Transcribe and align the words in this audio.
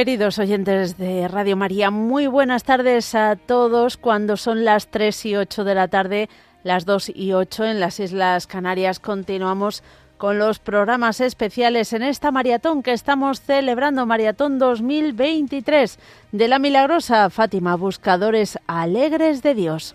Queridos 0.00 0.38
oyentes 0.38 0.96
de 0.96 1.28
Radio 1.28 1.58
María, 1.58 1.90
muy 1.90 2.26
buenas 2.26 2.64
tardes 2.64 3.14
a 3.14 3.36
todos 3.36 3.98
cuando 3.98 4.38
son 4.38 4.64
las 4.64 4.88
3 4.88 5.26
y 5.26 5.36
8 5.36 5.62
de 5.62 5.74
la 5.74 5.88
tarde, 5.88 6.30
las 6.62 6.86
2 6.86 7.10
y 7.14 7.34
8 7.34 7.66
en 7.66 7.80
las 7.80 8.00
Islas 8.00 8.46
Canarias. 8.46 8.98
Continuamos 8.98 9.82
con 10.16 10.38
los 10.38 10.58
programas 10.58 11.20
especiales 11.20 11.92
en 11.92 12.02
esta 12.02 12.30
maratón 12.30 12.82
que 12.82 12.92
estamos 12.94 13.42
celebrando, 13.42 14.06
Maratón 14.06 14.58
2023 14.58 15.98
de 16.32 16.48
la 16.48 16.58
milagrosa 16.58 17.28
Fátima, 17.28 17.76
Buscadores 17.76 18.58
Alegres 18.68 19.42
de 19.42 19.54
Dios. 19.54 19.94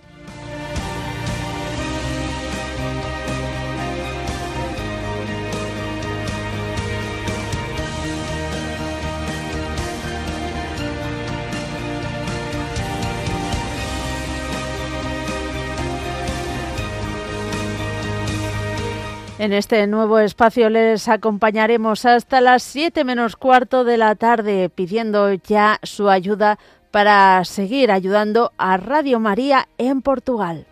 En 19.45 19.53
este 19.53 19.85
nuevo 19.85 20.17
espacio 20.17 20.71
les 20.71 21.07
acompañaremos 21.07 22.03
hasta 22.07 22.41
las 22.41 22.63
7 22.63 23.03
menos 23.03 23.35
cuarto 23.35 23.83
de 23.83 23.95
la 23.97 24.15
tarde 24.15 24.69
pidiendo 24.73 25.33
ya 25.33 25.77
su 25.83 26.09
ayuda 26.09 26.57
para 26.89 27.45
seguir 27.45 27.91
ayudando 27.91 28.53
a 28.57 28.77
Radio 28.77 29.19
María 29.19 29.67
en 29.77 30.02
Portugal. 30.02 30.65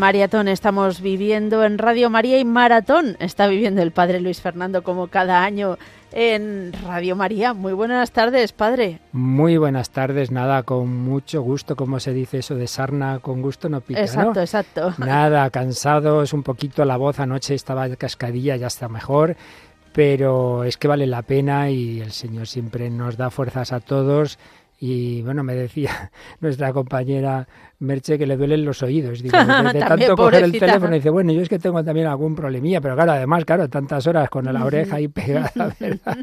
maratón 0.00 0.48
estamos 0.48 1.02
viviendo 1.02 1.62
en 1.62 1.76
Radio 1.76 2.08
María 2.08 2.38
y 2.38 2.44
maratón 2.46 3.18
está 3.20 3.46
viviendo 3.48 3.82
el 3.82 3.90
Padre 3.90 4.18
Luis 4.20 4.40
Fernando 4.40 4.82
como 4.82 5.08
cada 5.08 5.44
año 5.44 5.76
en 6.12 6.72
Radio 6.86 7.16
María. 7.16 7.52
Muy 7.52 7.74
buenas 7.74 8.10
tardes, 8.10 8.52
Padre. 8.52 8.98
Muy 9.12 9.58
buenas 9.58 9.90
tardes, 9.90 10.30
nada, 10.30 10.62
con 10.62 10.96
mucho 10.96 11.42
gusto, 11.42 11.76
como 11.76 12.00
se 12.00 12.14
dice 12.14 12.38
eso 12.38 12.54
de 12.54 12.66
sarna, 12.66 13.18
con 13.20 13.42
gusto 13.42 13.68
no 13.68 13.82
pica. 13.82 14.00
Exacto, 14.00 14.34
¿no? 14.36 14.40
exacto. 14.40 14.94
Nada, 14.98 15.50
cansado, 15.50 16.22
es 16.22 16.32
un 16.32 16.42
poquito 16.44 16.82
la 16.86 16.96
voz, 16.96 17.20
anoche 17.20 17.54
estaba 17.54 17.86
cascadilla, 17.94 18.56
ya 18.56 18.68
está 18.68 18.88
mejor 18.88 19.36
pero 19.92 20.62
es 20.62 20.76
que 20.76 20.86
vale 20.86 21.04
la 21.04 21.22
pena 21.22 21.68
y 21.68 22.00
el 22.00 22.12
Señor 22.12 22.46
siempre 22.46 22.88
nos 22.90 23.16
da 23.16 23.28
fuerzas 23.28 23.72
a 23.72 23.80
todos 23.80 24.38
y 24.82 25.20
bueno, 25.20 25.44
me 25.44 25.54
decía 25.54 26.10
nuestra 26.40 26.72
compañera 26.72 27.46
Merche 27.80 28.18
que 28.18 28.26
le 28.26 28.36
duelen 28.36 28.64
los 28.64 28.82
oídos. 28.82 29.22
Digo, 29.22 29.36
de, 29.72 29.78
tanto 29.78 30.16
coger 30.16 30.44
el 30.44 30.52
teléfono, 30.52 30.92
y 30.94 30.98
dice, 30.98 31.10
bueno, 31.10 31.32
yo 31.32 31.42
es 31.42 31.48
que 31.50 31.58
tengo 31.58 31.84
también 31.84 32.06
algún 32.06 32.34
problemilla, 32.34 32.80
pero 32.80 32.94
claro, 32.94 33.12
además, 33.12 33.44
claro, 33.44 33.68
tantas 33.68 34.06
horas 34.06 34.28
con 34.30 34.46
la 34.46 34.64
oreja 34.64 34.96
ahí 34.96 35.08
pegada, 35.08 35.74
¿verdad? 35.80 36.18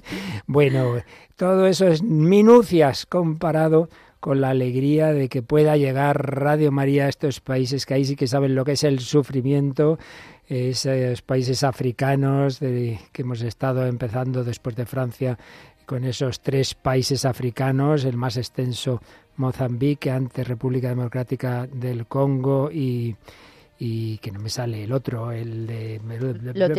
bueno, 0.47 0.95
todo 1.35 1.67
eso 1.67 1.87
es 1.87 2.01
minucias 2.03 3.05
comparado 3.05 3.89
con 4.19 4.41
la 4.41 4.49
alegría 4.49 5.13
de 5.13 5.29
que 5.29 5.43
pueda 5.43 5.77
llegar 5.77 6.19
Radio 6.39 6.71
María 6.71 7.05
a 7.05 7.09
estos 7.09 7.39
países 7.39 7.85
que 7.85 7.93
ahí 7.93 8.05
sí 8.05 8.15
que 8.15 8.25
saben 8.27 8.55
lo 8.55 8.65
que 8.65 8.71
es 8.73 8.83
el 8.83 8.99
sufrimiento, 8.99 9.99
esos 10.49 11.21
países 11.21 11.63
africanos 11.63 12.59
de, 12.59 12.99
que 13.11 13.21
hemos 13.21 13.41
estado 13.41 13.85
empezando 13.85 14.43
después 14.43 14.75
de 14.75 14.85
Francia 14.87 15.37
con 15.87 16.03
esos 16.03 16.41
tres 16.41 16.75
países 16.75 17.23
africanos, 17.23 18.03
el 18.03 18.17
más 18.17 18.35
extenso 18.35 19.01
Mozambique, 19.37 20.11
antes 20.11 20.45
República 20.45 20.89
Democrática 20.89 21.65
del 21.65 22.07
Congo 22.07 22.69
y, 22.69 23.15
y 23.79 24.17
que 24.17 24.29
no 24.31 24.41
me 24.41 24.49
sale 24.49 24.83
el 24.83 24.91
otro, 24.91 25.31
el 25.31 25.65
de, 25.65 26.01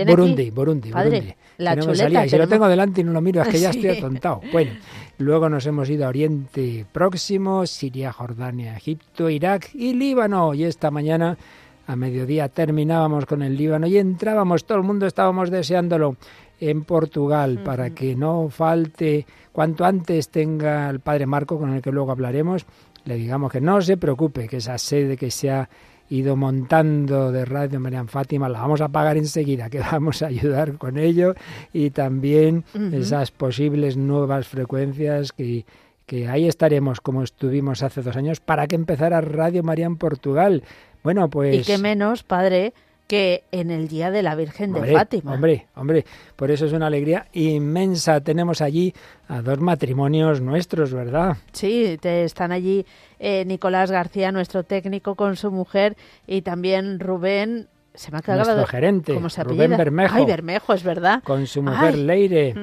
Burundi, 0.04 0.50
Burundi, 0.50 0.90
Burundi. 0.92 1.34
La 1.56 1.74
chuleta, 1.78 2.26
lo 2.36 2.46
tengo 2.46 2.68
delante 2.68 3.00
y 3.00 3.04
no 3.04 3.12
lo 3.12 3.22
miro, 3.22 3.40
es 3.40 3.48
que 3.48 3.58
ya 3.60 3.70
estoy 3.70 3.88
atontado. 3.96 4.42
Bueno, 4.52 4.72
luego 5.16 5.48
nos 5.48 5.64
hemos 5.64 5.88
ido 5.88 6.04
a 6.04 6.08
Oriente 6.10 6.84
Próximo, 6.92 7.64
Siria, 7.64 8.12
Jordania, 8.12 8.76
Egipto, 8.76 9.30
Irak 9.30 9.70
y 9.72 9.94
Líbano. 9.94 10.52
Y 10.52 10.64
esta 10.64 10.90
mañana 10.90 11.38
a 11.86 11.96
mediodía 11.96 12.50
terminábamos 12.50 13.24
con 13.24 13.40
el 13.40 13.56
Líbano 13.56 13.86
y 13.86 13.96
entrábamos, 13.96 14.66
todo 14.66 14.76
el 14.76 14.84
mundo 14.84 15.06
estábamos 15.06 15.48
deseándolo 15.50 16.16
en 16.60 16.84
Portugal, 16.84 17.60
para 17.64 17.90
que 17.90 18.16
no 18.16 18.48
falte, 18.50 19.26
cuanto 19.52 19.84
antes 19.84 20.28
tenga 20.28 20.90
el 20.90 21.00
padre 21.00 21.26
Marco, 21.26 21.58
con 21.58 21.72
el 21.72 21.82
que 21.82 21.92
luego 21.92 22.10
hablaremos, 22.10 22.66
le 23.04 23.14
digamos 23.16 23.52
que 23.52 23.60
no 23.60 23.80
se 23.80 23.96
preocupe, 23.96 24.48
que 24.48 24.56
esa 24.56 24.76
sede 24.78 25.16
que 25.16 25.30
se 25.30 25.50
ha 25.50 25.68
ido 26.10 26.36
montando 26.36 27.30
de 27.32 27.44
Radio 27.44 27.78
María 27.80 28.04
Fátima, 28.06 28.48
la 28.48 28.60
vamos 28.62 28.80
a 28.80 28.88
pagar 28.88 29.16
enseguida, 29.16 29.70
que 29.70 29.78
vamos 29.78 30.22
a 30.22 30.28
ayudar 30.28 30.78
con 30.78 30.96
ello 30.98 31.34
y 31.72 31.90
también 31.90 32.64
esas 32.92 33.30
posibles 33.30 33.96
nuevas 33.96 34.48
frecuencias 34.48 35.32
que, 35.32 35.64
que 36.06 36.26
ahí 36.26 36.48
estaremos 36.48 37.00
como 37.02 37.22
estuvimos 37.22 37.82
hace 37.84 38.00
dos 38.02 38.16
años 38.16 38.40
para 38.40 38.66
que 38.66 38.74
empezara 38.76 39.20
Radio 39.20 39.62
María 39.62 39.86
en 39.86 39.96
Portugal. 39.96 40.64
Bueno, 41.04 41.28
pues... 41.30 41.54
Y 41.62 41.64
que 41.70 41.76
menos, 41.78 42.22
padre, 42.24 42.72
que 43.08 43.42
en 43.52 43.70
el 43.70 43.88
Día 43.88 44.10
de 44.10 44.22
la 44.22 44.34
Virgen 44.36 44.74
de 44.74 44.92
Fátima. 44.92 45.32
Hombre, 45.34 45.66
hombre, 45.74 46.04
por 46.36 46.50
eso 46.50 46.66
es 46.66 46.72
una 46.74 46.86
alegría 46.88 47.26
inmensa. 47.32 48.20
Tenemos 48.20 48.60
allí 48.60 48.92
a 49.28 49.40
dos 49.40 49.58
matrimonios 49.60 50.42
nuestros, 50.42 50.92
¿verdad? 50.92 51.38
Sí, 51.52 51.96
están 52.04 52.52
allí 52.52 52.84
eh, 53.18 53.44
Nicolás 53.46 53.90
García, 53.90 54.30
nuestro 54.30 54.62
técnico, 54.62 55.14
con 55.14 55.36
su 55.36 55.50
mujer, 55.50 55.96
y 56.26 56.42
también 56.42 57.00
Rubén, 57.00 57.68
se 57.94 58.12
me 58.12 58.18
ha 58.18 58.20
quedado 58.20 58.44
nuestro 58.44 58.66
gerente, 58.66 59.18
Rubén 59.42 59.70
Bermejo. 59.70 60.14
Ay, 60.16 60.26
Bermejo, 60.26 60.74
es 60.74 60.82
verdad. 60.84 61.22
Con 61.24 61.46
su 61.46 61.62
mujer 61.62 61.96
Leire, 61.96 62.54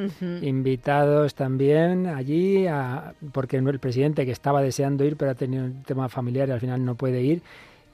invitados 0.44 1.34
también 1.34 2.06
allí, 2.06 2.68
a, 2.68 3.14
porque 3.32 3.58
el 3.58 3.80
presidente 3.80 4.28
que 4.28 4.32
estaba 4.32 4.62
deseando 4.62 5.04
ir, 5.06 5.18
pero 5.18 5.32
ha 5.32 5.36
tenido 5.36 5.66
un 5.66 5.82
tema 5.82 6.08
familiar 6.08 6.50
y 6.50 6.52
al 6.52 6.60
final 6.60 6.86
no 6.86 6.94
puede 6.94 7.24
ir. 7.24 7.42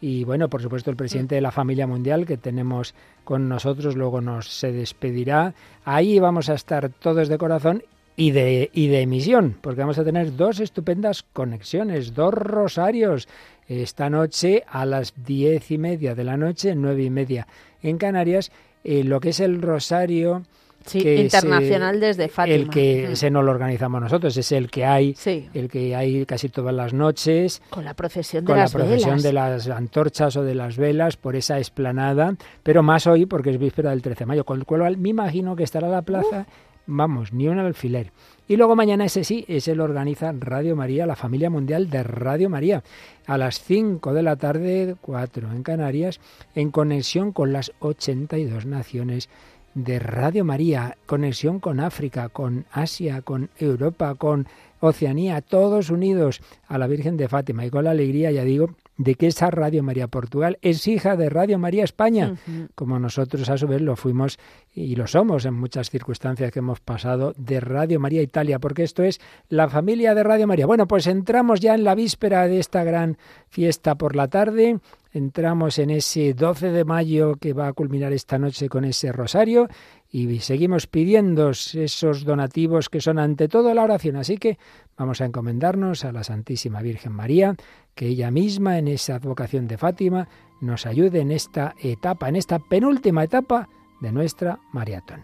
Y 0.01 0.23
bueno, 0.23 0.49
por 0.49 0.63
supuesto, 0.63 0.89
el 0.89 0.97
presidente 0.97 1.35
de 1.35 1.41
la 1.41 1.51
familia 1.51 1.85
mundial 1.85 2.25
que 2.25 2.35
tenemos 2.35 2.95
con 3.23 3.47
nosotros 3.47 3.95
luego 3.95 4.19
nos 4.19 4.49
se 4.51 4.71
despedirá. 4.71 5.53
Ahí 5.85 6.17
vamos 6.19 6.49
a 6.49 6.55
estar 6.55 6.89
todos 6.89 7.27
de 7.27 7.37
corazón 7.37 7.83
y 8.15 8.31
de, 8.31 8.71
y 8.73 8.87
de 8.87 9.01
emisión, 9.01 9.55
porque 9.61 9.81
vamos 9.81 9.99
a 9.99 10.03
tener 10.03 10.35
dos 10.35 10.59
estupendas 10.59 11.21
conexiones, 11.21 12.15
dos 12.15 12.33
rosarios. 12.33 13.27
Esta 13.67 14.09
noche 14.09 14.63
a 14.67 14.85
las 14.87 15.13
diez 15.23 15.69
y 15.69 15.77
media 15.77 16.15
de 16.15 16.23
la 16.23 16.35
noche, 16.35 16.73
nueve 16.75 17.03
y 17.03 17.09
media 17.11 17.47
en 17.83 17.97
Canarias, 17.99 18.51
eh, 18.83 19.03
lo 19.03 19.19
que 19.21 19.29
es 19.29 19.39
el 19.39 19.61
rosario 19.61 20.41
sí, 20.85 20.99
internacional 21.07 21.99
desde 21.99 22.27
Fátima. 22.27 22.55
El 22.55 22.69
que 22.69 23.01
se 23.03 23.07
mm. 23.07 23.11
ese 23.13 23.31
no 23.31 23.43
lo 23.43 23.51
organizamos 23.51 24.01
nosotros, 24.01 24.35
es 24.37 24.51
el 24.51 24.69
que 24.69 24.85
hay, 24.85 25.15
el 25.53 25.69
que 25.69 25.95
hay 25.95 26.25
casi 26.25 26.49
todas 26.49 26.73
las 26.73 26.93
noches. 26.93 27.61
Con 27.69 27.85
la 27.85 27.93
procesión 27.93 28.43
de 28.45 28.47
con 28.51 28.57
las 28.59 28.73
la 28.73 28.79
procesión 28.79 29.21
de 29.21 29.33
las 29.33 29.67
antorchas 29.69 30.35
o 30.37 30.43
de 30.43 30.55
las 30.55 30.77
velas 30.77 31.17
por 31.17 31.35
esa 31.35 31.59
esplanada, 31.59 32.35
pero 32.63 32.83
más 32.83 33.07
hoy 33.07 33.25
porque 33.25 33.51
es 33.51 33.57
víspera 33.57 33.91
del 33.91 34.01
13 34.01 34.19
de 34.19 34.25
mayo, 34.25 34.43
con 34.45 34.59
el 34.59 34.65
cual 34.65 34.97
me 34.97 35.09
imagino 35.09 35.55
que 35.55 35.63
estará 35.63 35.87
la 35.87 36.01
plaza, 36.01 36.45
vamos, 36.87 37.33
ni 37.33 37.47
un 37.47 37.59
alfiler. 37.59 38.11
Y 38.47 38.57
luego 38.57 38.75
mañana 38.75 39.05
ese 39.05 39.23
sí, 39.23 39.45
ese 39.47 39.75
lo 39.75 39.85
organiza 39.85 40.33
Radio 40.37 40.75
María, 40.75 41.05
la 41.05 41.15
familia 41.15 41.49
mundial 41.49 41.89
de 41.89 42.03
Radio 42.03 42.49
María, 42.49 42.83
a 43.25 43.37
las 43.37 43.61
5 43.61 44.13
de 44.13 44.23
la 44.23 44.35
tarde, 44.35 44.95
4 44.99 45.51
en 45.53 45.63
Canarias, 45.63 46.19
en 46.55 46.69
conexión 46.71 47.31
con 47.31 47.53
las 47.53 47.71
82 47.79 48.65
naciones 48.65 49.29
de 49.73 49.99
Radio 49.99 50.43
María, 50.43 50.97
conexión 51.05 51.59
con 51.59 51.79
África, 51.79 52.29
con 52.29 52.65
Asia, 52.71 53.21
con 53.21 53.49
Europa, 53.57 54.15
con 54.15 54.47
Oceanía, 54.79 55.41
todos 55.41 55.89
unidos 55.91 56.41
a 56.67 56.77
la 56.77 56.87
Virgen 56.87 57.15
de 57.15 57.27
Fátima 57.27 57.65
y 57.65 57.69
con 57.69 57.85
la 57.85 57.91
alegría, 57.91 58.31
ya 58.31 58.43
digo, 58.43 58.71
de 58.97 59.15
que 59.15 59.27
esa 59.27 59.49
Radio 59.51 59.81
María 59.83 60.07
Portugal 60.07 60.57
es 60.61 60.87
hija 60.87 61.15
de 61.15 61.29
Radio 61.29 61.57
María 61.59 61.83
España, 61.83 62.35
como 62.75 62.99
nosotros 62.99 63.47
a 63.49 63.57
su 63.57 63.67
vez 63.67 63.81
lo 63.81 63.95
fuimos 63.95 64.37
y 64.73 64.95
lo 64.95 65.05
somos 65.05 65.45
en 65.45 65.53
muchas 65.53 65.89
circunstancias 65.89 66.51
que 66.51 66.59
hemos 66.59 66.79
pasado 66.79 67.33
de 67.37 67.59
Radio 67.59 67.99
María 67.99 68.21
Italia, 68.21 68.57
porque 68.59 68.83
esto 68.83 69.03
es 69.03 69.19
la 69.49 69.67
familia 69.67 70.15
de 70.15 70.23
Radio 70.23 70.47
María. 70.47 70.65
Bueno, 70.65 70.87
pues 70.87 71.07
entramos 71.07 71.59
ya 71.59 71.75
en 71.75 71.83
la 71.83 71.93
víspera 71.93 72.47
de 72.47 72.59
esta 72.59 72.83
gran 72.85 73.17
fiesta 73.49 73.95
por 73.95 74.15
la 74.15 74.29
tarde, 74.29 74.77
entramos 75.11 75.77
en 75.77 75.89
ese 75.89 76.33
12 76.33 76.71
de 76.71 76.85
mayo 76.85 77.35
que 77.35 77.51
va 77.51 77.67
a 77.67 77.73
culminar 77.73 78.13
esta 78.13 78.39
noche 78.39 78.69
con 78.69 78.85
ese 78.85 79.11
rosario 79.11 79.67
y 80.09 80.39
seguimos 80.39 80.87
pidiendo 80.87 81.49
esos 81.49 82.23
donativos 82.23 82.87
que 82.87 83.01
son 83.01 83.19
ante 83.19 83.49
todo 83.49 83.73
la 83.73 83.83
oración. 83.83 84.15
Así 84.15 84.37
que 84.37 84.57
vamos 84.97 85.19
a 85.19 85.25
encomendarnos 85.25 86.05
a 86.05 86.13
la 86.13 86.23
Santísima 86.23 86.81
Virgen 86.81 87.11
María, 87.11 87.55
que 87.93 88.07
ella 88.07 88.31
misma 88.31 88.77
en 88.77 88.87
esa 88.87 89.15
advocación 89.15 89.67
de 89.67 89.77
Fátima 89.77 90.29
nos 90.61 90.85
ayude 90.85 91.19
en 91.21 91.31
esta 91.31 91.75
etapa, 91.83 92.29
en 92.29 92.37
esta 92.37 92.59
penúltima 92.59 93.23
etapa 93.25 93.67
de 94.01 94.11
nuestra 94.11 94.57
maratón. 94.73 95.23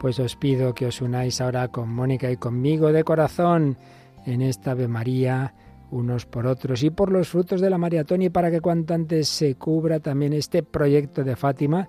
Pues 0.00 0.18
os 0.18 0.34
pido 0.34 0.74
que 0.74 0.86
os 0.86 1.02
unáis 1.02 1.42
ahora 1.42 1.68
con 1.68 1.94
Mónica 1.94 2.30
y 2.30 2.36
conmigo 2.38 2.90
de 2.90 3.04
corazón 3.04 3.76
en 4.24 4.40
esta 4.40 4.70
Ave 4.72 4.88
María 4.88 5.52
unos 5.90 6.26
por 6.26 6.46
otros 6.46 6.82
y 6.82 6.90
por 6.90 7.10
los 7.10 7.28
frutos 7.28 7.60
de 7.60 7.70
la 7.70 7.78
María 7.78 8.04
y 8.08 8.28
para 8.28 8.50
que 8.50 8.60
cuanto 8.60 8.94
antes 8.94 9.28
se 9.28 9.54
cubra 9.54 10.00
también 10.00 10.32
este 10.32 10.62
proyecto 10.62 11.24
de 11.24 11.36
Fátima 11.36 11.88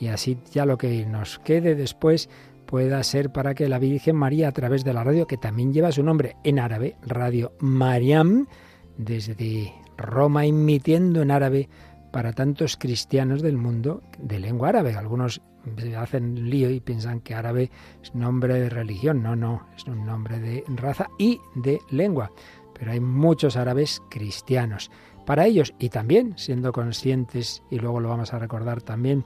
y 0.00 0.08
así 0.08 0.38
ya 0.50 0.64
lo 0.66 0.78
que 0.78 1.04
nos 1.06 1.38
quede 1.40 1.74
después 1.74 2.28
pueda 2.66 3.02
ser 3.02 3.30
para 3.30 3.54
que 3.54 3.68
la 3.68 3.78
Virgen 3.78 4.16
María 4.16 4.48
a 4.48 4.52
través 4.52 4.84
de 4.84 4.94
la 4.94 5.04
radio 5.04 5.26
que 5.26 5.36
también 5.36 5.72
lleva 5.72 5.92
su 5.92 6.02
nombre 6.02 6.36
en 6.44 6.58
árabe, 6.58 6.96
Radio 7.02 7.52
Mariam, 7.60 8.46
desde 8.96 9.72
Roma 9.98 10.46
emitiendo 10.46 11.20
en 11.22 11.30
árabe 11.30 11.68
para 12.12 12.32
tantos 12.32 12.76
cristianos 12.76 13.42
del 13.42 13.56
mundo 13.56 14.02
de 14.18 14.38
lengua 14.38 14.70
árabe. 14.70 14.94
Algunos 14.94 15.40
hacen 15.98 16.50
lío 16.50 16.70
y 16.70 16.80
piensan 16.80 17.20
que 17.20 17.34
árabe 17.34 17.70
es 18.02 18.14
nombre 18.14 18.54
de 18.58 18.68
religión. 18.68 19.22
No, 19.22 19.36
no, 19.36 19.66
es 19.76 19.84
un 19.84 20.04
nombre 20.06 20.38
de 20.40 20.64
raza 20.76 21.08
y 21.18 21.40
de 21.54 21.78
lengua 21.90 22.30
pero 22.82 22.90
hay 22.94 22.98
muchos 23.00 23.56
árabes 23.56 24.02
cristianos. 24.08 24.90
Para 25.24 25.46
ellos, 25.46 25.72
y 25.78 25.88
también 25.90 26.34
siendo 26.36 26.72
conscientes, 26.72 27.62
y 27.70 27.78
luego 27.78 28.00
lo 28.00 28.08
vamos 28.08 28.34
a 28.34 28.40
recordar 28.40 28.82
también, 28.82 29.24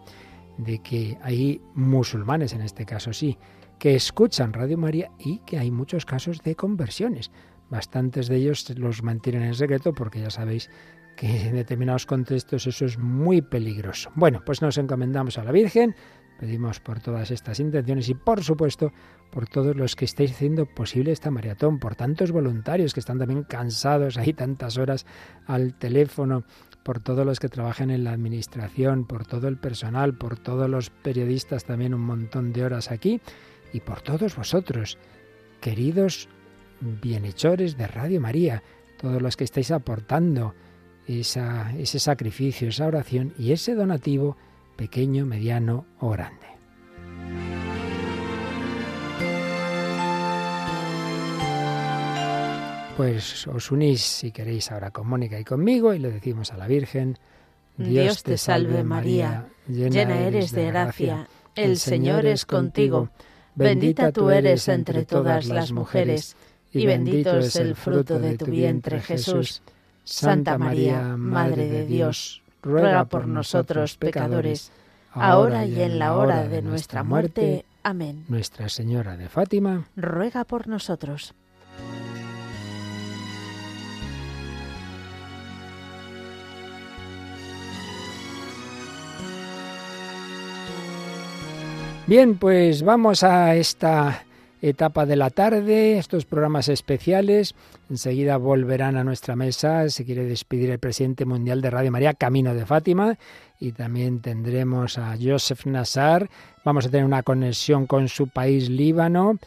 de 0.58 0.80
que 0.80 1.16
hay 1.22 1.62
musulmanes, 1.72 2.52
en 2.52 2.60
este 2.60 2.84
caso 2.84 3.14
sí, 3.14 3.38
que 3.78 3.94
escuchan 3.94 4.52
Radio 4.52 4.76
María 4.76 5.10
y 5.18 5.38
que 5.46 5.58
hay 5.58 5.70
muchos 5.70 6.04
casos 6.04 6.42
de 6.42 6.54
conversiones. 6.54 7.30
Bastantes 7.70 8.28
de 8.28 8.36
ellos 8.36 8.68
los 8.76 9.02
mantienen 9.02 9.44
en 9.44 9.54
secreto 9.54 9.94
porque 9.94 10.20
ya 10.20 10.28
sabéis 10.28 10.68
que 11.16 11.46
en 11.48 11.54
determinados 11.54 12.04
contextos 12.04 12.66
eso 12.66 12.84
es 12.84 12.98
muy 12.98 13.40
peligroso. 13.40 14.10
Bueno, 14.16 14.42
pues 14.44 14.60
nos 14.60 14.76
encomendamos 14.76 15.38
a 15.38 15.44
la 15.44 15.52
Virgen, 15.52 15.96
Pedimos 16.38 16.80
por 16.80 17.00
todas 17.00 17.30
estas 17.30 17.60
intenciones 17.60 18.08
y 18.10 18.14
por 18.14 18.44
supuesto 18.44 18.92
por 19.30 19.48
todos 19.48 19.74
los 19.74 19.96
que 19.96 20.04
estáis 20.04 20.32
haciendo 20.32 20.66
posible 20.66 21.12
esta 21.12 21.30
maratón, 21.30 21.78
por 21.78 21.94
tantos 21.96 22.30
voluntarios 22.30 22.92
que 22.92 23.00
están 23.00 23.18
también 23.18 23.42
cansados 23.44 24.18
ahí 24.18 24.32
tantas 24.34 24.76
horas 24.76 25.06
al 25.46 25.74
teléfono, 25.74 26.44
por 26.84 27.00
todos 27.00 27.24
los 27.24 27.40
que 27.40 27.48
trabajan 27.48 27.90
en 27.90 28.04
la 28.04 28.12
administración, 28.12 29.06
por 29.06 29.26
todo 29.26 29.48
el 29.48 29.56
personal, 29.56 30.14
por 30.16 30.38
todos 30.38 30.68
los 30.68 30.90
periodistas 30.90 31.64
también 31.64 31.94
un 31.94 32.02
montón 32.02 32.52
de 32.52 32.64
horas 32.64 32.90
aquí 32.90 33.20
y 33.72 33.80
por 33.80 34.02
todos 34.02 34.36
vosotros, 34.36 34.98
queridos 35.60 36.28
bienhechores 36.80 37.78
de 37.78 37.86
Radio 37.86 38.20
María, 38.20 38.62
todos 39.00 39.22
los 39.22 39.36
que 39.36 39.44
estáis 39.44 39.70
aportando 39.70 40.54
ese 41.08 41.98
sacrificio, 41.98 42.68
esa 42.68 42.86
oración 42.86 43.32
y 43.38 43.52
ese 43.52 43.74
donativo 43.74 44.36
pequeño, 44.76 45.24
mediano 45.26 45.86
o 46.00 46.10
grande. 46.10 46.44
Pues 52.96 53.46
os 53.48 53.70
unís 53.72 54.00
si 54.00 54.32
queréis 54.32 54.70
ahora 54.72 54.90
con 54.90 55.06
Mónica 55.08 55.38
y 55.40 55.44
conmigo 55.44 55.92
y 55.92 55.98
le 55.98 56.10
decimos 56.10 56.52
a 56.52 56.56
la 56.56 56.66
Virgen, 56.66 57.18
Dios, 57.76 58.22
te 58.22 58.38
salve 58.38 58.84
María, 58.84 59.48
llena 59.68 60.18
eres 60.20 60.52
de 60.52 60.66
gracia, 60.66 61.28
el 61.54 61.76
Señor 61.76 62.24
es 62.24 62.46
contigo, 62.46 63.10
bendita 63.54 64.12
tú 64.12 64.30
eres 64.30 64.68
entre 64.68 65.04
todas 65.04 65.46
las 65.48 65.72
mujeres 65.72 66.36
y 66.72 66.86
bendito 66.86 67.36
es 67.38 67.56
el 67.56 67.74
fruto 67.76 68.18
de 68.18 68.38
tu 68.38 68.46
vientre 68.46 69.00
Jesús. 69.00 69.62
Santa 70.04 70.56
María, 70.56 71.16
Madre 71.18 71.68
de 71.68 71.84
Dios 71.84 72.40
ruega 72.66 73.04
por 73.04 73.26
nosotros 73.28 73.96
pecadores, 73.96 74.72
ahora 75.12 75.64
y 75.64 75.80
en 75.82 75.98
la 76.00 76.16
hora 76.16 76.48
de 76.48 76.62
nuestra 76.62 77.04
muerte. 77.04 77.64
Amén. 77.84 78.24
Nuestra 78.28 78.68
Señora 78.68 79.16
de 79.16 79.28
Fátima, 79.28 79.86
ruega 79.94 80.44
por 80.44 80.66
nosotros. 80.66 81.34
Bien, 92.08 92.36
pues 92.36 92.82
vamos 92.82 93.22
a 93.22 93.54
esta 93.54 94.22
etapa 94.70 95.06
de 95.06 95.16
la 95.16 95.30
tarde, 95.30 95.98
estos 95.98 96.24
programas 96.24 96.68
especiales. 96.68 97.54
Enseguida 97.88 98.36
volverán 98.36 98.96
a 98.96 99.04
nuestra 99.04 99.36
mesa, 99.36 99.88
se 99.90 100.04
quiere 100.04 100.24
despedir 100.24 100.70
el 100.70 100.78
presidente 100.78 101.24
mundial 101.24 101.60
de 101.60 101.70
Radio 101.70 101.92
María, 101.92 102.14
Camino 102.14 102.52
de 102.54 102.66
Fátima, 102.66 103.16
y 103.60 103.72
también 103.72 104.20
tendremos 104.20 104.98
a 104.98 105.16
Joseph 105.20 105.66
Nassar. 105.66 106.28
Vamos 106.64 106.86
a 106.86 106.90
tener 106.90 107.06
una 107.06 107.22
conexión 107.22 107.86
con 107.86 108.08
su 108.08 108.28
país, 108.28 108.68
Líbano, 108.68 109.38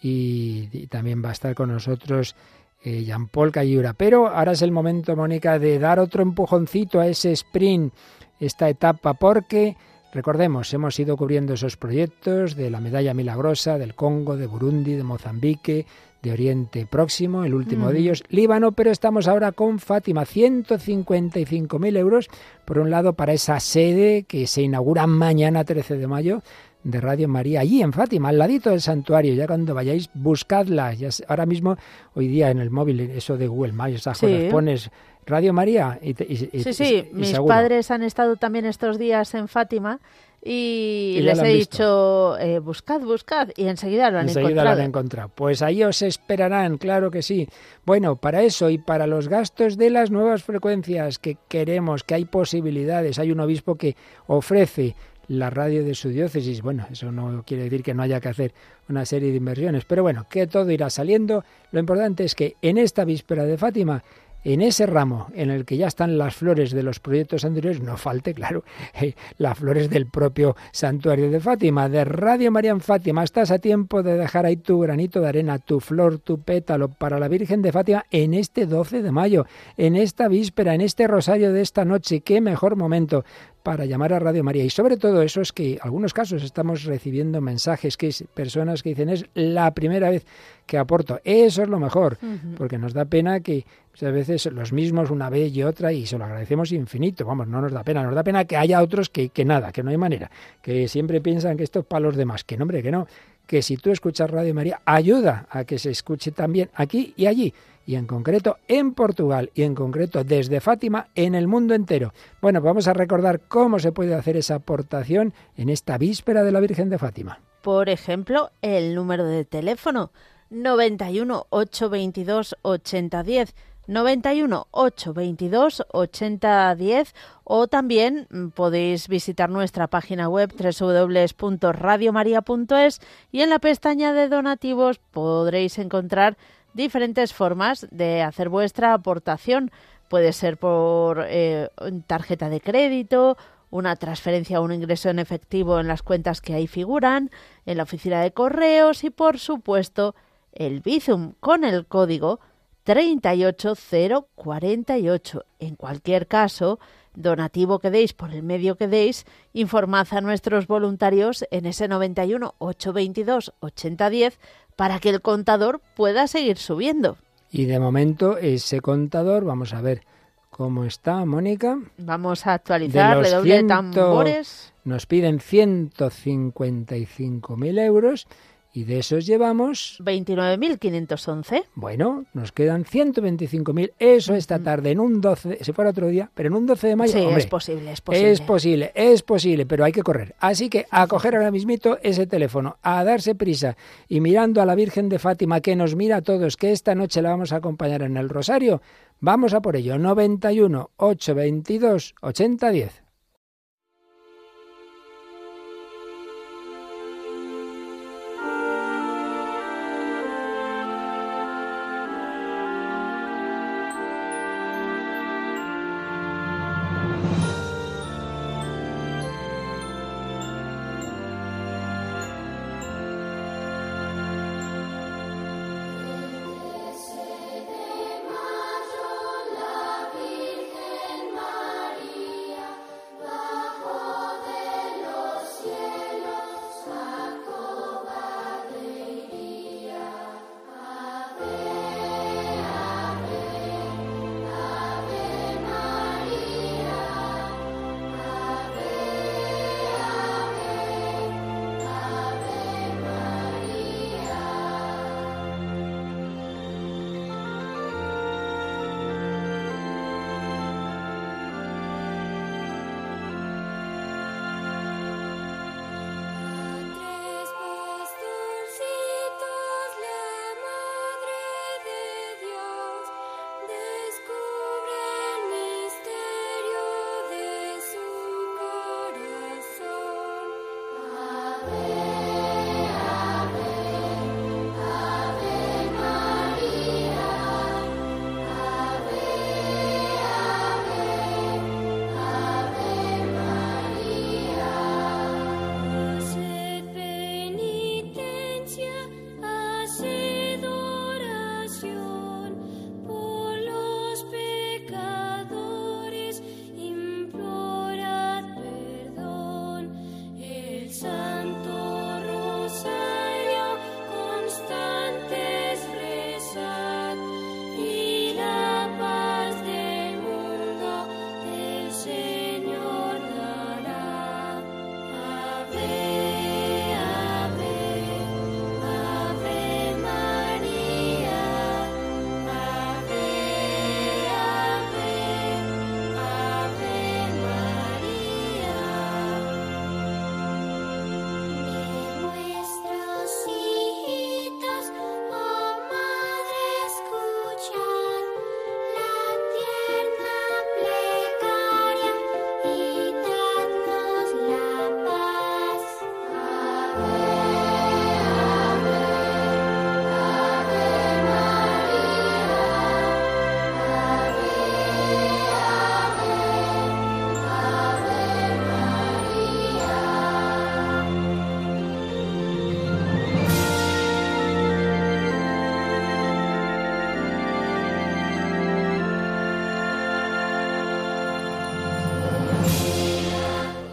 y, 0.00 0.86
también 0.88 1.22
va 1.24 1.28
a 1.28 1.32
estar 1.32 1.54
con 1.54 1.70
nosotros 1.70 2.34
eh, 2.82 3.04
Jean-Paul 3.04 3.52
Cayura. 3.52 3.92
Pero 3.92 4.28
ahora 4.28 4.52
es 4.52 4.62
el 4.62 4.72
momento, 4.72 5.14
Mónica, 5.14 5.58
de 5.58 5.78
dar 5.78 6.00
otro 6.00 6.22
empujoncito 6.22 6.98
a 6.98 7.06
ese 7.06 7.32
sprint, 7.32 7.92
esta 8.40 8.68
etapa, 8.70 9.12
porque... 9.14 9.76
Recordemos, 10.12 10.72
hemos 10.74 10.98
ido 11.00 11.16
cubriendo 11.16 11.54
esos 11.54 11.78
proyectos 11.78 12.54
de 12.54 12.68
la 12.68 12.80
Medalla 12.80 13.14
Milagrosa, 13.14 13.78
del 13.78 13.94
Congo, 13.94 14.36
de 14.36 14.46
Burundi, 14.46 14.92
de 14.92 15.02
Mozambique, 15.02 15.86
de 16.22 16.30
Oriente 16.30 16.84
Próximo, 16.86 17.46
el 17.46 17.54
último 17.54 17.90
de 17.90 17.98
ellos, 17.98 18.22
Líbano, 18.28 18.72
pero 18.72 18.90
estamos 18.90 19.26
ahora 19.26 19.52
con 19.52 19.78
Fátima, 19.78 20.24
155.000 20.24 21.96
euros, 21.96 22.28
por 22.66 22.78
un 22.78 22.90
lado, 22.90 23.14
para 23.14 23.32
esa 23.32 23.58
sede 23.58 24.24
que 24.24 24.46
se 24.46 24.60
inaugura 24.62 25.06
mañana 25.06 25.64
13 25.64 25.96
de 25.96 26.06
mayo 26.06 26.42
de 26.84 27.00
Radio 27.00 27.28
María, 27.28 27.60
allí 27.60 27.80
en 27.80 27.92
Fátima, 27.92 28.28
al 28.30 28.38
ladito 28.38 28.68
del 28.70 28.80
santuario, 28.82 29.32
ya 29.34 29.46
cuando 29.46 29.72
vayáis, 29.74 30.10
buscadla, 30.14 30.92
ya, 30.92 31.08
ahora 31.28 31.46
mismo, 31.46 31.76
hoy 32.14 32.26
día 32.28 32.50
en 32.50 32.58
el 32.58 32.70
móvil, 32.70 33.00
eso 33.00 33.38
de 33.38 33.46
Google 33.46 33.72
Maps, 33.72 33.92
esas 33.94 34.20
pones 34.50 34.90
Radio 35.26 35.52
María. 35.52 35.98
Y, 36.02 36.14
sí, 36.14 36.72
sí, 36.72 37.08
mis 37.12 37.38
padres 37.38 37.90
han 37.90 38.02
estado 38.02 38.36
también 38.36 38.64
estos 38.64 38.98
días 38.98 39.34
en 39.34 39.46
Fátima 39.46 40.00
y, 40.44 41.18
les 41.22 41.38
he 41.38 41.48
dicho, 41.48 42.36
eh, 42.38 42.58
buscad, 42.58 43.00
buscad, 43.02 43.50
y 43.56 43.68
enseguida 43.68 44.10
lo 44.10 44.18
han 44.18 44.28
enseguida 44.28 44.64
Lo 44.64 44.70
han 44.70 44.80
encontrado. 44.80 45.28
Pues 45.28 45.62
ahí 45.62 45.84
os 45.84 46.02
esperarán, 46.02 46.76
claro 46.78 47.12
que 47.12 47.22
sí. 47.22 47.48
Bueno, 47.84 48.16
para 48.16 48.42
eso 48.42 48.68
y 48.68 48.78
para 48.78 49.06
los 49.06 49.28
gastos 49.28 49.76
de 49.76 49.90
las 49.90 50.10
nuevas 50.10 50.42
frecuencias 50.42 51.20
que 51.20 51.36
queremos, 51.48 52.02
que 52.02 52.14
hay 52.16 52.24
posibilidades, 52.24 53.20
hay 53.20 53.30
un 53.30 53.38
obispo 53.38 53.76
que 53.76 53.94
ofrece 54.26 54.96
la 55.28 55.50
radio 55.50 55.84
de 55.84 55.94
su 55.94 56.08
diócesis. 56.08 56.60
Bueno, 56.62 56.88
eso 56.90 57.12
no 57.12 57.44
quiere 57.46 57.62
decir 57.62 57.84
que 57.84 57.94
no 57.94 58.02
haya 58.02 58.20
que 58.20 58.28
hacer 58.28 58.52
una 58.88 59.06
serie 59.06 59.30
de 59.30 59.36
inversiones, 59.36 59.84
pero 59.84 60.02
bueno, 60.02 60.26
que 60.28 60.48
todo 60.48 60.68
irá 60.72 60.90
saliendo. 60.90 61.44
Lo 61.70 61.78
importante 61.78 62.24
es 62.24 62.34
que 62.34 62.56
en 62.60 62.78
esta 62.78 63.04
víspera 63.04 63.44
de 63.44 63.56
Fátima 63.56 64.02
en 64.44 64.60
ese 64.62 64.86
ramo 64.86 65.28
en 65.34 65.50
el 65.50 65.64
que 65.64 65.76
ya 65.76 65.86
están 65.86 66.18
las 66.18 66.34
flores 66.34 66.72
de 66.72 66.82
los 66.82 66.98
proyectos 66.98 67.44
anteriores, 67.44 67.80
no 67.80 67.96
falte, 67.96 68.34
claro, 68.34 68.64
eh, 69.00 69.14
las 69.38 69.58
flores 69.58 69.88
del 69.88 70.06
propio 70.06 70.56
santuario 70.72 71.30
de 71.30 71.40
Fátima, 71.40 71.88
de 71.88 72.04
Radio 72.04 72.50
María 72.50 72.70
en 72.72 72.80
Fátima. 72.80 73.22
Estás 73.22 73.50
a 73.50 73.58
tiempo 73.58 74.02
de 74.02 74.16
dejar 74.16 74.46
ahí 74.46 74.56
tu 74.56 74.80
granito 74.80 75.20
de 75.20 75.28
arena, 75.28 75.58
tu 75.58 75.80
flor, 75.80 76.18
tu 76.18 76.38
pétalo 76.40 76.88
para 76.88 77.20
la 77.20 77.28
Virgen 77.28 77.62
de 77.62 77.72
Fátima 77.72 78.04
en 78.10 78.34
este 78.34 78.66
12 78.66 79.02
de 79.02 79.12
mayo, 79.12 79.46
en 79.76 79.94
esta 79.96 80.28
víspera, 80.28 80.74
en 80.74 80.80
este 80.80 81.06
rosario 81.06 81.52
de 81.52 81.60
esta 81.60 81.84
noche. 81.84 82.20
Qué 82.20 82.40
mejor 82.40 82.74
momento 82.76 83.24
para 83.62 83.84
llamar 83.84 84.12
a 84.12 84.18
Radio 84.18 84.42
María. 84.42 84.64
Y 84.64 84.70
sobre 84.70 84.96
todo 84.96 85.22
eso 85.22 85.40
es 85.40 85.52
que 85.52 85.74
en 85.74 85.78
algunos 85.82 86.12
casos 86.12 86.42
estamos 86.42 86.82
recibiendo 86.82 87.40
mensajes 87.40 87.96
que 87.96 88.12
personas 88.34 88.82
que 88.82 88.88
dicen 88.88 89.08
es 89.08 89.24
la 89.34 89.70
primera 89.72 90.10
vez 90.10 90.26
que 90.66 90.78
aporto. 90.78 91.20
Eso 91.22 91.62
es 91.62 91.68
lo 91.68 91.78
mejor, 91.78 92.18
porque 92.56 92.76
nos 92.76 92.92
da 92.92 93.04
pena 93.04 93.38
que 93.38 93.64
a 94.00 94.10
veces 94.10 94.46
los 94.46 94.72
mismos 94.72 95.10
una 95.10 95.28
vez 95.30 95.54
y 95.54 95.62
otra 95.62 95.92
y 95.92 96.06
se 96.06 96.16
lo 96.18 96.24
agradecemos 96.24 96.72
infinito. 96.72 97.24
Vamos, 97.26 97.46
no 97.46 97.60
nos 97.60 97.70
da 97.72 97.84
pena. 97.84 98.02
Nos 98.02 98.14
da 98.14 98.24
pena 98.24 98.46
que 98.46 98.56
haya 98.56 98.82
otros 98.82 99.10
que, 99.10 99.28
que 99.28 99.44
nada, 99.44 99.70
que 99.70 99.82
no 99.82 99.90
hay 99.90 99.96
manera. 99.98 100.28
Que 100.62 100.88
siempre 100.88 101.20
piensan 101.20 101.56
que 101.56 101.62
esto 101.62 101.80
es 101.80 101.84
para 101.86 102.00
los 102.00 102.16
demás. 102.16 102.42
Que 102.42 102.56
no, 102.56 102.62
hombre, 102.64 102.82
que 102.82 102.90
no. 102.90 103.06
Que 103.46 103.62
si 103.62 103.76
tú 103.76 103.90
escuchas 103.90 104.28
Radio 104.30 104.54
María, 104.54 104.80
ayuda 104.86 105.46
a 105.50 105.64
que 105.64 105.78
se 105.78 105.90
escuche 105.90 106.32
también 106.32 106.68
aquí 106.74 107.12
y 107.16 107.26
allí. 107.26 107.54
Y 107.86 107.94
en 107.96 108.06
concreto 108.06 108.56
en 108.66 108.92
Portugal 108.94 109.50
y 109.54 109.62
en 109.62 109.74
concreto 109.76 110.24
desde 110.24 110.60
Fátima 110.60 111.08
en 111.14 111.34
el 111.36 111.46
mundo 111.46 111.74
entero. 111.74 112.12
Bueno, 112.40 112.60
pues 112.60 112.70
vamos 112.70 112.88
a 112.88 112.94
recordar 112.94 113.40
cómo 113.46 113.78
se 113.78 113.92
puede 113.92 114.14
hacer 114.14 114.36
esa 114.36 114.56
aportación 114.56 115.32
en 115.56 115.68
esta 115.68 115.96
víspera 115.98 116.42
de 116.42 116.50
la 116.50 116.60
Virgen 116.60 116.88
de 116.88 116.98
Fátima. 116.98 117.40
Por 117.62 117.88
ejemplo, 117.88 118.50
el 118.62 118.94
número 118.94 119.26
de 119.26 119.44
teléfono 119.44 120.12
91 120.50 121.46
822 121.50 122.56
8010 122.62 123.54
91 123.92 124.66
822 124.70 125.84
8010 125.92 127.14
o 127.44 127.66
también 127.68 128.26
mm, 128.30 128.48
podéis 128.48 129.06
visitar 129.08 129.50
nuestra 129.50 129.86
página 129.88 130.28
web 130.30 130.50
www.radiomaria.es 130.56 133.00
y 133.30 133.42
en 133.42 133.50
la 133.50 133.58
pestaña 133.58 134.12
de 134.14 134.28
donativos 134.28 134.98
podréis 134.98 135.78
encontrar 135.78 136.36
diferentes 136.74 137.32
formas 137.34 137.86
de 137.90 138.22
hacer 138.22 138.48
vuestra 138.48 138.94
aportación. 138.94 139.70
Puede 140.08 140.32
ser 140.32 140.56
por 140.56 141.22
eh, 141.28 141.68
tarjeta 142.06 142.48
de 142.48 142.60
crédito, 142.62 143.36
una 143.70 143.96
transferencia 143.96 144.60
o 144.60 144.64
un 144.64 144.72
ingreso 144.72 145.10
en 145.10 145.18
efectivo 145.18 145.80
en 145.80 145.88
las 145.88 146.02
cuentas 146.02 146.40
que 146.40 146.54
ahí 146.54 146.66
figuran, 146.66 147.30
en 147.66 147.76
la 147.78 147.82
oficina 147.84 148.20
de 148.22 148.32
correos 148.32 149.04
y, 149.04 149.10
por 149.10 149.38
supuesto, 149.38 150.14
el 150.52 150.80
Bizum 150.80 151.32
con 151.40 151.64
el 151.64 151.86
código 151.86 152.40
38048. 152.84 155.44
En 155.60 155.76
cualquier 155.76 156.26
caso, 156.26 156.80
donativo 157.14 157.78
que 157.78 157.90
deis 157.90 158.12
por 158.12 158.30
el 158.32 158.42
medio 158.42 158.76
que 158.76 158.88
deis, 158.88 159.24
informad 159.52 160.06
a 160.10 160.20
nuestros 160.20 160.66
voluntarios 160.66 161.44
en 161.50 161.66
ese 161.66 161.86
91 161.88 162.54
822 162.58 163.52
8010 163.60 164.38
para 164.76 164.98
que 164.98 165.10
el 165.10 165.20
contador 165.20 165.80
pueda 165.96 166.26
seguir 166.26 166.58
subiendo. 166.58 167.16
Y 167.52 167.66
de 167.66 167.78
momento 167.78 168.36
ese 168.38 168.80
contador, 168.80 169.44
vamos 169.44 169.72
a 169.74 169.80
ver 169.82 170.02
cómo 170.50 170.82
está, 170.84 171.24
Mónica. 171.24 171.78
Vamos 171.98 172.46
a 172.48 172.54
actualizar, 172.54 173.18
de 173.18 173.22
redoble 173.22 173.56
de 173.56 173.64
tambores. 173.64 174.72
Nos 174.84 175.06
piden 175.06 175.38
155.000 175.38 177.84
euros 177.84 178.26
y 178.74 178.84
de 178.84 179.00
esos 179.00 179.26
llevamos... 179.26 179.98
29.511. 180.02 181.64
Bueno, 181.74 182.24
nos 182.32 182.52
quedan 182.52 182.84
125.000. 182.84 183.92
Eso 183.98 184.34
esta 184.34 184.60
tarde, 184.60 184.90
en 184.92 185.00
un 185.00 185.20
12... 185.20 185.62
Se 185.62 185.72
fuera 185.74 185.90
otro 185.90 186.08
día, 186.08 186.30
pero 186.34 186.46
en 186.48 186.54
un 186.54 186.66
12 186.66 186.88
de 186.88 186.96
mayo... 186.96 187.12
Sí, 187.12 187.18
es 187.22 187.46
posible, 187.46 187.92
es 187.92 188.00
posible. 188.00 188.30
Es 188.30 188.40
posible, 188.40 188.92
es 188.94 189.22
posible, 189.22 189.66
pero 189.66 189.84
hay 189.84 189.92
que 189.92 190.02
correr. 190.02 190.34
Así 190.40 190.70
que 190.70 190.86
a 190.90 191.06
coger 191.06 191.36
ahora 191.36 191.50
mismito 191.50 191.98
ese 192.02 192.26
teléfono, 192.26 192.78
a 192.82 193.04
darse 193.04 193.34
prisa 193.34 193.76
y 194.08 194.20
mirando 194.22 194.62
a 194.62 194.66
la 194.66 194.74
Virgen 194.74 195.10
de 195.10 195.18
Fátima 195.18 195.60
que 195.60 195.76
nos 195.76 195.94
mira 195.94 196.16
a 196.16 196.22
todos, 196.22 196.56
que 196.56 196.72
esta 196.72 196.94
noche 196.94 197.20
la 197.20 197.28
vamos 197.30 197.52
a 197.52 197.56
acompañar 197.56 198.02
en 198.02 198.16
el 198.16 198.30
Rosario. 198.30 198.80
Vamos 199.20 199.52
a 199.52 199.60
por 199.60 199.76
ello. 199.76 199.98
91 199.98 200.90
822 200.96 202.14
8010. 202.22 203.01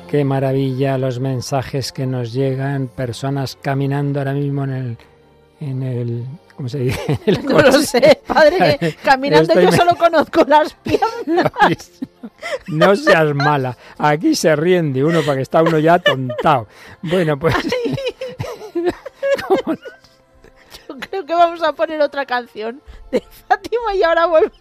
Qué 0.09 0.25
maravilla 0.25 0.97
los 0.97 1.19
mensajes 1.19 1.91
que 1.91 2.07
nos 2.07 2.33
llegan, 2.33 2.87
personas 2.87 3.55
caminando 3.61 4.17
ahora 4.19 4.33
mismo 4.33 4.63
en 4.63 4.73
el 4.73 4.97
en 5.61 5.83
el 5.83 6.23
¿Cómo 6.55 6.67
se 6.67 6.79
dice? 6.79 7.19
no 7.43 7.59
lo 7.61 7.71
sé, 7.73 8.19
padre, 8.25 8.79
caminando 9.03 9.53
yo, 9.61 9.71
solo 9.71 9.95
conozco 9.95 10.43
las 10.47 10.73
piernas. 10.73 11.91
No 12.67 12.95
seas 12.95 13.33
mala. 13.35 13.77
Aquí 13.97 14.35
se 14.35 14.53
rinde 14.55 15.03
uno 15.03 15.21
para 15.21 15.37
que 15.37 15.41
está 15.41 15.61
uno 15.61 15.79
ya 15.79 15.95
atontado. 15.95 16.67
Bueno, 17.01 17.37
pues. 17.39 17.55
Yo 20.75 20.97
creo 20.99 21.25
que 21.25 21.33
vamos 21.33 21.61
a 21.63 21.71
poner 21.73 22.01
otra 22.01 22.25
canción 22.25 22.81
de 23.11 23.21
Fátima 23.47 23.95
y 23.95 24.03
ahora 24.03 24.25
vuelvo. 24.25 24.55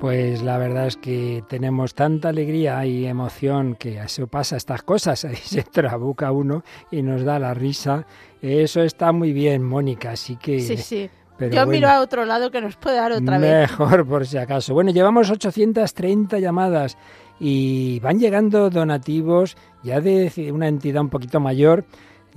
Pues 0.07 0.41
la 0.41 0.57
verdad 0.57 0.87
es 0.87 0.95
que 0.95 1.43
tenemos 1.49 1.93
tanta 1.93 2.29
alegría 2.29 2.85
y 2.85 3.05
emoción 3.05 3.75
que 3.75 3.99
eso 4.01 4.25
pasa 4.27 4.55
estas 4.55 4.81
cosas, 4.83 5.25
ahí 5.25 5.35
se 5.35 5.63
trabuca 5.63 6.31
uno 6.31 6.63
y 6.89 7.01
nos 7.01 7.23
da 7.25 7.39
la 7.39 7.53
risa. 7.53 8.07
Eso 8.41 8.81
está 8.83 9.11
muy 9.11 9.33
bien, 9.33 9.65
Mónica, 9.65 10.11
así 10.11 10.37
que... 10.37 10.61
Sí, 10.61 10.77
sí. 10.77 11.09
Yo 11.51 11.67
miro 11.67 11.89
a 11.89 11.99
otro 11.99 12.23
lado 12.23 12.51
que 12.51 12.61
nos 12.61 12.77
puede 12.77 12.95
dar 12.95 13.11
otra 13.11 13.37
vez. 13.37 13.69
Mejor 13.69 14.07
por 14.07 14.25
si 14.25 14.37
acaso. 14.37 14.73
Bueno, 14.73 14.91
llevamos 14.91 15.29
830 15.29 16.39
llamadas 16.39 16.97
y 17.37 17.99
van 17.99 18.17
llegando 18.17 18.69
donativos 18.69 19.57
ya 19.83 19.99
de 19.99 20.31
una 20.53 20.69
entidad 20.69 21.01
un 21.01 21.09
poquito 21.09 21.41
mayor 21.41 21.83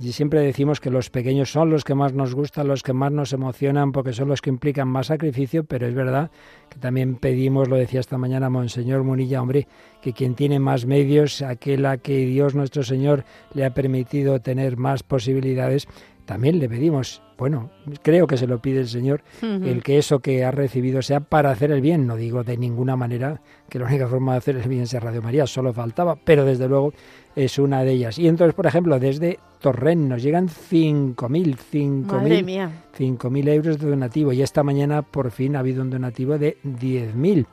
y 0.01 0.13
siempre 0.13 0.39
decimos 0.41 0.79
que 0.79 0.89
los 0.89 1.11
pequeños 1.11 1.51
son 1.51 1.69
los 1.69 1.83
que 1.83 1.93
más 1.93 2.11
nos 2.13 2.33
gustan, 2.33 2.67
los 2.67 2.81
que 2.81 2.91
más 2.91 3.11
nos 3.11 3.33
emocionan, 3.33 3.91
porque 3.91 4.13
son 4.13 4.29
los 4.29 4.41
que 4.41 4.49
implican 4.49 4.87
más 4.87 5.07
sacrificio, 5.07 5.63
pero 5.63 5.85
es 5.85 5.93
verdad 5.93 6.31
que 6.69 6.79
también 6.79 7.17
pedimos, 7.17 7.69
lo 7.69 7.75
decía 7.75 7.99
esta 7.99 8.17
mañana 8.17 8.49
Monseñor 8.49 9.03
Munilla, 9.03 9.39
hombre, 9.43 9.67
que 10.01 10.13
quien 10.13 10.33
tiene 10.33 10.57
más 10.57 10.87
medios, 10.87 11.43
aquel 11.43 11.85
a 11.85 11.97
que 11.97 12.25
Dios 12.25 12.55
nuestro 12.55 12.81
Señor 12.81 13.25
le 13.53 13.63
ha 13.63 13.75
permitido 13.75 14.39
tener 14.41 14.75
más 14.75 15.03
posibilidades, 15.03 15.87
también 16.25 16.59
le 16.59 16.69
pedimos, 16.69 17.21
bueno, 17.37 17.71
creo 18.03 18.27
que 18.27 18.37
se 18.37 18.47
lo 18.47 18.59
pide 18.59 18.79
el 18.81 18.87
Señor, 18.87 19.21
el 19.41 19.81
que 19.83 19.97
eso 19.97 20.19
que 20.19 20.43
ha 20.45 20.51
recibido 20.51 21.01
sea 21.01 21.19
para 21.19 21.51
hacer 21.51 21.71
el 21.71 21.81
bien. 21.81 22.05
No 22.05 22.15
digo 22.15 22.43
de 22.43 22.57
ninguna 22.57 22.95
manera 22.95 23.41
que 23.69 23.79
la 23.79 23.85
única 23.85 24.07
forma 24.07 24.33
de 24.33 24.37
hacer 24.37 24.55
el 24.57 24.69
bien 24.69 24.85
sea 24.87 24.99
Radio 24.99 25.21
María, 25.21 25.47
solo 25.47 25.73
faltaba, 25.73 26.15
pero 26.15 26.45
desde 26.45 26.67
luego 26.67 26.93
es 27.35 27.57
una 27.59 27.83
de 27.83 27.91
ellas. 27.91 28.19
Y 28.19 28.27
entonces, 28.27 28.53
por 28.53 28.67
ejemplo, 28.67 28.99
desde 28.99 29.39
Torren 29.59 30.07
nos 30.07 30.21
llegan 30.21 30.47
5.000, 30.47 31.55
5.000, 31.71 32.69
5.000 32.97 33.49
euros 33.53 33.79
de 33.79 33.89
donativo. 33.89 34.31
Y 34.31 34.41
esta 34.41 34.63
mañana 34.63 35.01
por 35.01 35.31
fin 35.31 35.55
ha 35.55 35.59
habido 35.59 35.81
un 35.81 35.89
donativo 35.89 36.37
de 36.37 36.57
10.000. 36.63 37.45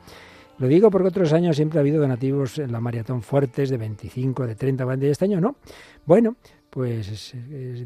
Lo 0.59 0.67
digo 0.67 0.91
porque 0.91 1.07
otros 1.07 1.31
años 1.31 1.55
siempre 1.55 1.79
ha 1.79 1.81
habido 1.81 2.01
donativos 2.01 2.59
en 2.59 2.71
la 2.73 2.81
maratón 2.81 3.21
fuertes 3.21 3.69
de 3.69 3.77
25, 3.77 4.45
de 4.45 4.55
30, 4.55 4.85
y 5.01 5.05
este 5.05 5.25
año 5.25 5.39
no. 5.39 5.55
Bueno, 6.05 6.35
pues 6.69 7.33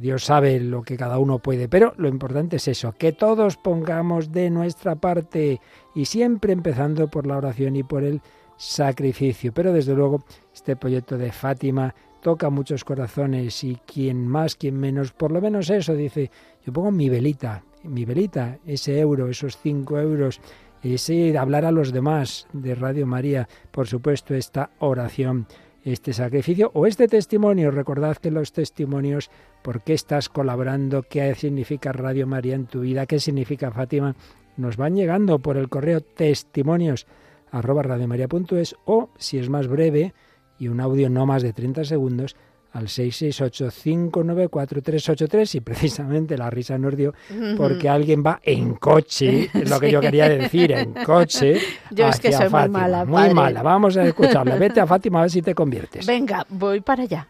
Dios 0.02 0.24
sabe 0.26 0.60
lo 0.60 0.82
que 0.84 0.98
cada 0.98 1.18
uno 1.18 1.40
puede, 1.40 1.70
pero 1.70 1.94
lo 1.98 2.08
importante 2.10 2.58
es 2.58 2.68
eso, 2.68 2.94
que 2.98 3.14
todos 3.14 3.58
pongamos 3.58 4.32
de 4.32 4.50
nuestra 4.50 4.96
parte 4.96 5.62
y 5.96 6.06
siempre 6.06 6.52
empezando 6.54 7.08
por 7.08 7.26
la 7.26 7.38
oración 7.38 7.76
y 7.76 7.84
por 7.84 8.04
el 8.04 8.22
sacrificio. 8.58 9.54
Pero 9.54 9.74
desde 9.74 9.94
luego 9.94 10.24
este 10.54 10.76
proyecto 10.76 11.18
de 11.18 11.32
Fátima 11.32 11.96
toca 12.22 12.50
muchos 12.50 12.84
corazones 12.84 13.64
y 13.64 13.78
quien 13.86 14.28
más, 14.28 14.56
quien 14.56 14.78
menos, 14.80 15.12
por 15.14 15.32
lo 15.32 15.42
menos 15.42 15.70
eso, 15.70 15.94
dice, 15.94 16.30
yo 16.66 16.74
pongo 16.74 16.92
mi 16.92 17.10
velita, 17.10 17.64
mi 17.84 18.06
velita, 18.06 18.60
ese 18.66 19.00
euro, 19.00 19.30
esos 19.30 19.58
cinco 19.58 19.98
euros, 20.00 20.40
ese 20.84 21.38
hablar 21.38 21.64
a 21.64 21.72
los 21.72 21.94
demás 21.94 22.48
de 22.52 22.76
Radio 22.76 23.08
María, 23.08 23.48
por 23.72 23.88
supuesto, 23.88 24.36
esta 24.36 24.72
oración 24.80 25.48
este 25.84 26.14
sacrificio 26.14 26.72
o 26.74 26.88
este 26.88 27.08
testimonio. 27.08 27.72
Recordad 27.72 28.18
que 28.18 28.32
los 28.32 28.54
testimonios, 28.54 29.30
por 29.62 29.82
qué 29.82 29.94
estás 29.94 30.30
colaborando, 30.30 31.04
qué 31.04 31.34
significa 31.36 31.92
Radio 31.92 32.26
María 32.28 32.56
en 32.56 32.66
tu 32.66 32.82
vida, 32.82 33.06
qué 33.06 33.20
significa 33.20 33.72
Fátima, 33.72 34.16
nos 34.56 34.78
van 34.78 34.96
llegando 34.96 35.40
por 35.40 35.58
el 35.58 35.70
correo 35.70 36.02
testimonios 36.02 37.08
arroba 37.52 37.84
radiomaria.es 37.84 38.76
o, 38.86 39.10
si 39.18 39.38
es 39.38 39.50
más 39.50 39.68
breve 39.68 40.14
y 40.58 40.70
un 40.70 40.80
audio 40.80 41.08
no 41.10 41.26
más 41.28 41.44
de 41.44 41.54
30 41.54 41.84
segundos, 41.84 42.36
al 42.74 42.86
668-594-383 42.88 45.56
y 45.56 45.62
precisamente 45.62 46.38
la 46.38 46.50
risa 46.50 46.78
no 46.78 46.90
dio 46.92 47.14
porque 47.56 47.88
alguien 47.88 48.22
va 48.26 48.40
en 48.44 48.74
coche, 48.76 49.50
es 49.54 49.70
lo 49.70 49.80
que 49.80 49.90
yo 49.92 50.02
quería 50.02 50.28
decir, 50.30 50.72
en 50.72 50.94
coche. 51.04 51.60
Yo 51.92 52.08
es 52.08 52.20
que 52.20 52.32
soy 52.32 52.50
Fátima. 52.50 52.64
muy 52.80 52.80
mala. 52.82 53.06
Muy 53.06 53.32
mala, 53.34 53.62
vamos 53.62 53.96
a 53.96 54.04
escucharla. 54.06 54.56
Vete 54.56 54.80
a 54.82 54.88
Fátima 54.88 55.20
a 55.20 55.22
ver 55.24 55.32
si 55.32 55.42
te 55.42 55.54
conviertes. 55.56 56.06
Venga, 56.06 56.46
voy 56.50 56.82
para 56.82 57.04
allá. 57.04 57.28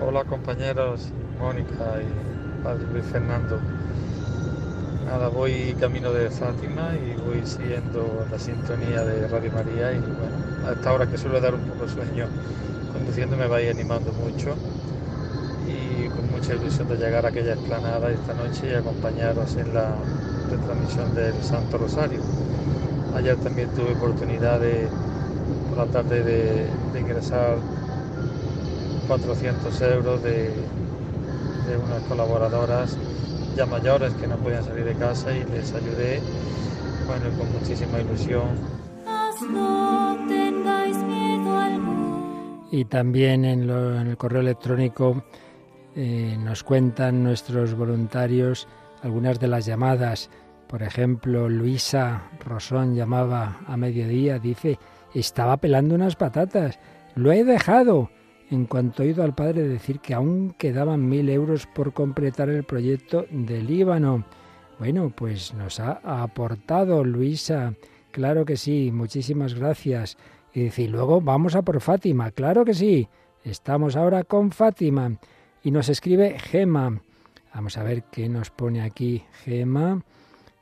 Hola 0.00 0.24
compañeros, 0.24 1.10
Mónica 1.38 1.96
y 2.00 2.58
Padre 2.64 3.02
Fernando. 3.12 3.58
Nada, 5.06 5.28
voy 5.28 5.74
camino 5.80 6.10
de 6.12 6.28
Fátima 6.30 6.90
y 6.94 7.14
voy 7.20 7.40
siguiendo 7.44 8.26
la 8.30 8.38
sintonía 8.38 9.02
de 9.04 9.26
Radio 9.28 9.52
María 9.52 9.92
y 9.92 9.98
bueno, 9.98 10.36
hasta 10.70 10.90
ahora 10.90 11.06
que 11.06 11.16
suele 11.18 11.40
dar 11.40 11.54
un 11.54 11.60
poco 11.68 11.86
de 11.86 11.92
sueño 11.92 12.26
conduciendo 12.92 13.36
me 13.36 13.46
vais 13.46 13.70
animando 13.74 14.12
mucho 14.12 14.54
y 15.66 16.08
con 16.08 16.30
mucha 16.30 16.54
ilusión 16.54 16.88
de 16.88 16.96
llegar 16.96 17.24
a 17.24 17.28
aquella 17.28 17.54
explanada 17.54 18.10
esta 18.10 18.34
noche 18.34 18.70
y 18.70 18.74
acompañaros 18.74 19.56
en 19.56 19.72
la 19.74 19.94
retransmisión 20.50 21.14
del 21.14 21.34
Santo 21.42 21.78
Rosario. 21.78 22.20
Ayer 23.14 23.36
también 23.36 23.68
tuve 23.70 23.92
oportunidad 23.92 24.60
de, 24.60 24.88
por 25.68 25.86
la 25.86 25.92
tarde 25.92 26.22
de, 26.22 26.66
ingresar 26.98 27.56
400 29.08 29.80
euros 29.82 30.22
de, 30.22 30.52
unas 31.86 32.02
colaboradoras 32.08 32.96
ya 33.56 33.66
mayores 33.66 34.12
que 34.14 34.26
no 34.26 34.36
podían 34.36 34.64
salir 34.64 34.84
de 34.84 34.94
casa 34.94 35.32
y 35.32 35.42
les 35.52 35.72
ayudé, 35.74 36.20
bueno, 37.06 37.28
con 37.36 37.52
muchísima 37.52 38.00
ilusión 38.00 38.78
y 42.70 42.84
también 42.84 43.44
en, 43.44 43.68
el 43.70 44.16
correo 44.16 44.40
electrónico 44.40 45.22
eh, 45.94 46.36
nos 46.38 46.62
cuentan 46.62 47.22
nuestros 47.22 47.74
voluntarios 47.74 48.68
algunas 49.02 49.40
de 49.40 49.48
las 49.48 49.66
llamadas. 49.66 50.30
Por 50.68 50.82
ejemplo, 50.82 51.48
Luisa 51.48 52.30
Rosón 52.44 52.94
llamaba 52.94 53.60
a 53.66 53.76
mediodía, 53.76 54.38
dice, 54.38 54.78
estaba 55.14 55.56
pelando 55.56 55.94
unas 55.94 56.16
patatas, 56.16 56.78
lo 57.14 57.32
he 57.32 57.44
dejado. 57.44 58.10
En 58.50 58.64
cuanto 58.64 59.02
he 59.02 59.06
oído 59.08 59.22
al 59.24 59.34
padre 59.34 59.62
decir 59.68 60.00
que 60.00 60.14
aún 60.14 60.52
quedaban 60.58 61.06
mil 61.08 61.28
euros 61.28 61.66
por 61.66 61.92
completar 61.92 62.48
el 62.48 62.64
proyecto 62.64 63.26
de 63.30 63.62
Líbano. 63.62 64.24
Bueno, 64.78 65.12
pues 65.14 65.52
nos 65.54 65.80
ha 65.80 66.00
aportado 66.22 67.04
Luisa. 67.04 67.74
Claro 68.10 68.44
que 68.46 68.56
sí, 68.56 68.90
muchísimas 68.90 69.54
gracias. 69.54 70.16
Y 70.58 70.62
dice, 70.64 70.88
luego 70.88 71.20
vamos 71.20 71.54
a 71.54 71.62
por 71.62 71.80
Fátima, 71.80 72.32
claro 72.32 72.64
que 72.64 72.74
sí, 72.74 73.06
estamos 73.44 73.94
ahora 73.94 74.24
con 74.24 74.50
Fátima. 74.50 75.16
Y 75.62 75.70
nos 75.70 75.88
escribe 75.88 76.36
Gema. 76.40 77.00
Vamos 77.54 77.76
a 77.78 77.84
ver 77.84 78.02
qué 78.10 78.28
nos 78.28 78.50
pone 78.50 78.82
aquí 78.82 79.22
Gema. 79.44 80.02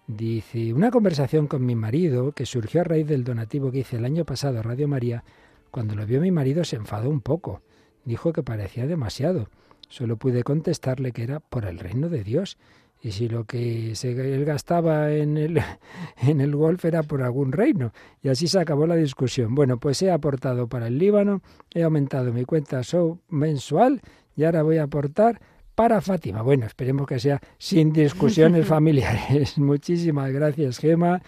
Dice, 0.07 0.75
una 0.75 0.91
conversación 0.91 1.47
con 1.47 1.65
mi 1.65 1.75
marido 1.77 2.33
que 2.33 2.45
surgió 2.45 2.83
a 2.83 2.85
raíz 2.85 3.07
del 3.07 3.25
donativo 3.25 3.71
que 3.73 3.79
hice 3.79 3.97
el 3.97 4.05
año 4.05 4.27
pasado 4.27 4.59
a 4.59 4.63
Radio 4.63 4.87
María, 4.87 5.25
cuando 5.71 5.95
lo 5.95 6.05
vio 6.05 6.21
mi 6.21 6.31
marido 6.31 6.63
se 6.65 6.77
enfadó 6.77 7.09
un 7.09 7.23
poco. 7.23 7.63
Dijo 8.05 8.35
que 8.35 8.43
parecía 8.43 8.87
demasiado. 8.87 9.49
Solo 9.89 10.19
pude 10.19 10.43
contestarle 10.43 11.13
que 11.13 11.23
era 11.23 11.41
por 11.41 11.65
el 11.65 11.79
reino 11.79 12.11
de 12.11 12.23
Dios 12.23 12.59
y 13.03 13.13
si 13.13 13.29
lo 13.29 13.45
que 13.45 13.93
él 14.03 14.45
gastaba 14.45 15.13
en 15.13 15.37
el, 15.37 15.61
en 16.27 16.41
el 16.41 16.57
golf 16.57 16.85
era 16.85 17.03
por 17.03 17.23
algún 17.23 17.53
reino. 17.53 17.93
Y 18.23 18.29
así 18.29 18.47
se 18.49 18.59
acabó 18.59 18.87
la 18.87 18.97
discusión. 18.97 19.55
Bueno, 19.55 19.79
pues 19.79 20.01
he 20.03 20.11
aportado 20.11 20.67
para 20.69 20.87
el 20.89 20.99
Líbano, 20.99 21.43
he 21.75 21.83
aumentado 21.83 22.33
mi 22.33 22.45
cuenta 22.45 22.83
show 22.83 23.21
mensual 23.29 24.01
y 24.37 24.45
ahora 24.45 24.63
voy 24.63 24.79
a 24.79 24.85
aportar 24.85 25.41
para 25.75 26.01
Fátima. 26.01 26.43
Bueno, 26.43 26.67
esperemos 26.67 27.07
que 27.07 27.21
sea 27.21 27.41
sin 27.59 27.93
discusiones 27.93 28.67
familiares. 28.67 29.59
Muchísimas 29.59 30.31
gracias, 30.33 30.79
Gema 30.79 31.21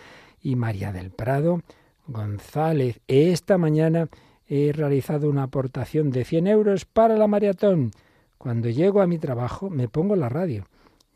y 0.43 0.57
María 0.57 0.93
del 0.93 1.11
Prado 1.11 1.61
González. 2.07 3.01
Esta 3.09 3.59
mañana 3.59 4.09
he 4.49 4.73
realizado 4.73 5.29
una 5.29 5.43
aportación 5.45 6.11
de 6.11 6.25
100 6.25 6.47
euros 6.47 6.85
para 6.87 7.19
la 7.19 7.27
maratón. 7.27 7.91
Cuando 8.39 8.71
llego 8.71 9.03
a 9.03 9.07
mi 9.07 9.19
trabajo 9.19 9.69
me 9.69 9.89
pongo 9.89 10.17
la 10.17 10.31
radio 10.31 10.65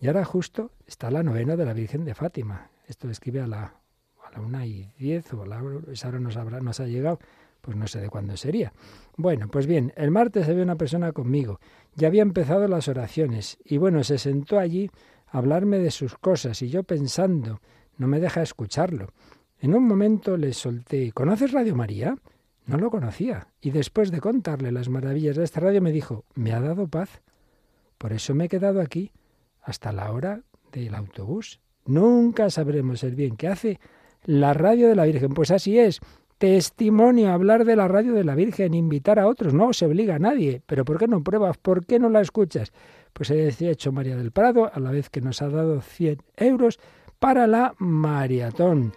y 0.02 0.08
ahora 0.08 0.24
justo 0.24 0.72
está 0.84 1.12
la 1.12 1.22
novena 1.22 1.54
de 1.54 1.64
la 1.64 1.72
Virgen 1.74 2.04
de 2.04 2.14
Fátima. 2.16 2.70
Esto 2.88 3.08
escribe 3.08 3.40
a 3.40 3.46
la, 3.46 3.76
a 4.24 4.30
la 4.34 4.40
una 4.40 4.66
y 4.66 4.92
diez 4.98 5.32
o 5.32 5.42
a 5.42 5.46
la 5.46 5.62
esa 5.92 6.08
hora 6.08 6.18
nos, 6.18 6.36
habrá, 6.36 6.58
nos 6.58 6.80
ha 6.80 6.88
llegado, 6.88 7.20
pues 7.60 7.76
no 7.76 7.86
sé 7.86 8.00
de 8.00 8.08
cuándo 8.08 8.36
sería. 8.36 8.72
Bueno, 9.16 9.46
pues 9.46 9.68
bien, 9.68 9.92
el 9.94 10.10
martes 10.10 10.48
había 10.48 10.64
una 10.64 10.74
persona 10.74 11.12
conmigo. 11.12 11.60
Ya 11.94 12.08
había 12.08 12.22
empezado 12.22 12.66
las 12.66 12.88
oraciones 12.88 13.58
y 13.64 13.76
bueno, 13.76 14.02
se 14.02 14.18
sentó 14.18 14.58
allí 14.58 14.90
a 15.28 15.38
hablarme 15.38 15.78
de 15.78 15.92
sus 15.92 16.16
cosas 16.18 16.60
y 16.62 16.68
yo 16.68 16.82
pensando, 16.82 17.60
no 17.96 18.08
me 18.08 18.18
deja 18.18 18.42
escucharlo. 18.42 19.06
En 19.60 19.72
un 19.72 19.86
momento 19.86 20.36
le 20.36 20.52
solté, 20.52 21.12
¿conoces 21.12 21.52
Radio 21.52 21.76
María? 21.76 22.16
No 22.66 22.76
lo 22.76 22.90
conocía 22.90 23.46
y 23.60 23.70
después 23.70 24.10
de 24.10 24.20
contarle 24.20 24.72
las 24.72 24.88
maravillas 24.88 25.36
de 25.36 25.44
esta 25.44 25.60
radio 25.60 25.80
me 25.80 25.92
dijo, 25.92 26.24
me 26.34 26.50
ha 26.52 26.60
dado 26.60 26.88
paz. 26.88 27.22
Por 27.98 28.12
eso 28.12 28.34
me 28.34 28.46
he 28.46 28.48
quedado 28.48 28.80
aquí 28.80 29.12
hasta 29.62 29.92
la 29.92 30.12
hora 30.12 30.40
del 30.72 30.94
autobús. 30.94 31.60
Nunca 31.86 32.50
sabremos 32.50 33.02
el 33.04 33.14
bien 33.14 33.36
que 33.36 33.48
hace 33.48 33.80
la 34.24 34.52
radio 34.52 34.88
de 34.88 34.96
la 34.96 35.04
Virgen. 35.04 35.30
Pues 35.32 35.50
así 35.50 35.78
es. 35.78 36.00
Testimonio, 36.38 37.30
hablar 37.32 37.64
de 37.64 37.76
la 37.76 37.86
radio 37.86 38.12
de 38.14 38.24
la 38.24 38.34
Virgen, 38.34 38.74
invitar 38.74 39.18
a 39.18 39.28
otros. 39.28 39.54
No 39.54 39.72
se 39.72 39.86
obliga 39.86 40.16
a 40.16 40.18
nadie. 40.18 40.62
¿Pero 40.66 40.84
por 40.84 40.98
qué 40.98 41.06
no 41.06 41.22
pruebas? 41.22 41.56
¿Por 41.58 41.86
qué 41.86 41.98
no 41.98 42.08
la 42.10 42.20
escuchas? 42.20 42.72
Pues 43.12 43.30
ha 43.30 43.34
hecho 43.34 43.92
María 43.92 44.16
del 44.16 44.32
Prado, 44.32 44.70
a 44.72 44.80
la 44.80 44.90
vez 44.90 45.08
que 45.08 45.20
nos 45.20 45.42
ha 45.42 45.48
dado 45.48 45.80
100 45.80 46.18
euros 46.36 46.78
para 47.18 47.46
la 47.46 47.74
maratón. 47.78 48.92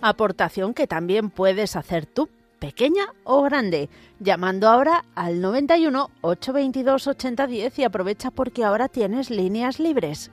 Aportación 0.00 0.74
que 0.74 0.86
también 0.86 1.30
puedes 1.30 1.76
hacer 1.76 2.06
tú 2.06 2.28
pequeña 2.58 3.04
o 3.24 3.42
grande. 3.42 3.88
Llamando 4.18 4.68
ahora 4.68 5.04
al 5.14 5.40
91 5.40 6.10
822 6.22 7.06
8010 7.06 7.78
y 7.78 7.84
aprovecha 7.84 8.30
porque 8.30 8.64
ahora 8.64 8.88
tienes 8.88 9.30
líneas 9.30 9.78
libres. 9.78 10.30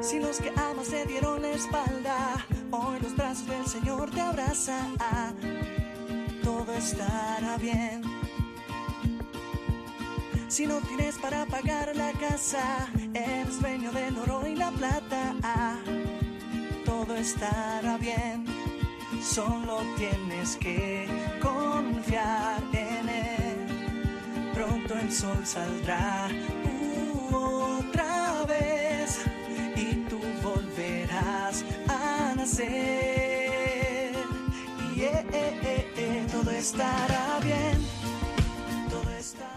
Si 0.00 0.18
los 0.20 0.40
que 0.40 0.50
amas 0.50 0.88
te 0.88 1.04
dieron 1.06 1.42
la 1.42 1.50
espalda, 1.50 2.46
hoy 2.70 3.00
los 3.02 3.14
brazos 3.16 3.46
del 3.48 3.66
Señor 3.66 4.10
te 4.10 4.20
abrazan. 4.20 4.94
Todo 6.44 6.72
estará 6.74 7.58
bien. 7.58 8.02
Si 10.48 10.64
no 10.64 10.78
tienes 10.80 11.18
para 11.18 11.44
pagar 11.46 11.94
la 11.96 12.12
casa, 12.12 12.88
el 13.14 13.52
sueño 13.52 13.90
del 13.90 14.16
oro 14.16 14.46
y 14.46 14.54
la 14.54 14.70
plata 14.70 15.34
todo 17.04 17.14
estará 17.16 17.98
bien, 17.98 18.46
solo 19.20 19.80
tienes 19.98 20.56
que 20.56 21.06
confiar 21.42 22.62
en 22.72 23.08
Él. 23.08 23.58
Pronto 24.54 24.94
el 24.94 25.12
sol 25.12 25.44
saldrá 25.44 26.28
otra 27.30 28.46
vez 28.48 29.22
y 29.76 29.96
tú 30.08 30.18
volverás 30.42 31.64
a 31.88 32.34
nacer. 32.34 34.14
Y 34.96 35.00
eh, 35.02 35.24
eh, 35.32 35.92
eh, 35.98 36.26
todo 36.32 36.50
estará 36.50 37.38
bien. 37.44 37.76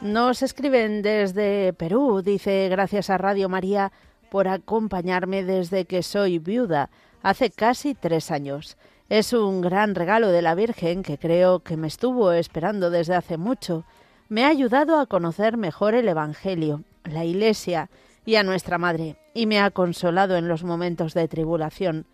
Nos 0.01 0.41
escriben 0.43 1.01
desde 1.01 1.71
Perú, 1.71 2.21
dice, 2.21 2.67
gracias 2.69 3.09
a 3.09 3.17
Radio 3.17 3.47
María 3.47 3.93
por 4.29 4.49
acompañarme 4.49 5.43
desde 5.45 5.85
que 5.85 6.03
soy 6.03 6.39
viuda 6.39 6.89
hace 7.23 7.49
casi 7.49 7.95
tres 7.95 8.31
años. 8.31 8.77
Es 9.09 9.33
un 9.33 9.61
gran 9.61 9.95
regalo 9.95 10.29
de 10.29 10.41
la 10.41 10.55
Virgen 10.55 11.03
que 11.03 11.17
creo 11.17 11.59
que 11.59 11.77
me 11.77 11.87
estuvo 11.87 12.31
esperando 12.31 12.89
desde 12.89 13.15
hace 13.15 13.37
mucho. 13.37 13.83
Me 14.29 14.45
ha 14.45 14.49
ayudado 14.49 14.99
a 14.99 15.07
conocer 15.07 15.57
mejor 15.57 15.95
el 15.95 16.07
Evangelio, 16.07 16.83
la 17.05 17.25
Iglesia 17.25 17.89
y 18.25 18.35
a 18.35 18.43
nuestra 18.43 18.77
Madre, 18.77 19.15
y 19.33 19.47
me 19.47 19.59
ha 19.59 19.71
consolado 19.71 20.35
en 20.35 20.47
los 20.47 20.63
momentos 20.63 21.13
de 21.15 21.27
tribulación. 21.27 22.05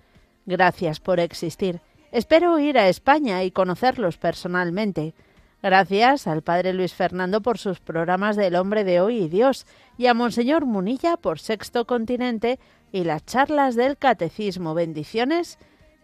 Gracias 0.45 0.99
por 0.99 1.19
existir. 1.19 1.81
Espero 2.13 2.57
ir 2.59 2.77
a 2.77 2.87
España 2.87 3.43
y 3.43 3.51
conocerlos 3.51 4.17
personalmente. 4.17 5.13
Gracias 5.61 6.27
al 6.27 6.43
padre 6.43 6.71
Luis 6.73 6.93
Fernando 6.93 7.41
por 7.41 7.57
sus 7.57 7.79
programas 7.79 8.35
del 8.37 8.55
Hombre 8.55 8.83
de 8.83 9.01
Hoy 9.01 9.17
y 9.23 9.27
Dios 9.29 9.65
y 9.97 10.05
a 10.05 10.13
Monseñor 10.13 10.65
Munilla 10.65 11.17
por 11.17 11.39
Sexto 11.39 11.85
Continente 11.87 12.59
y 12.91 13.03
las 13.03 13.25
charlas 13.25 13.75
del 13.75 13.97
Catecismo. 13.97 14.73
Bendiciones, 14.73 15.57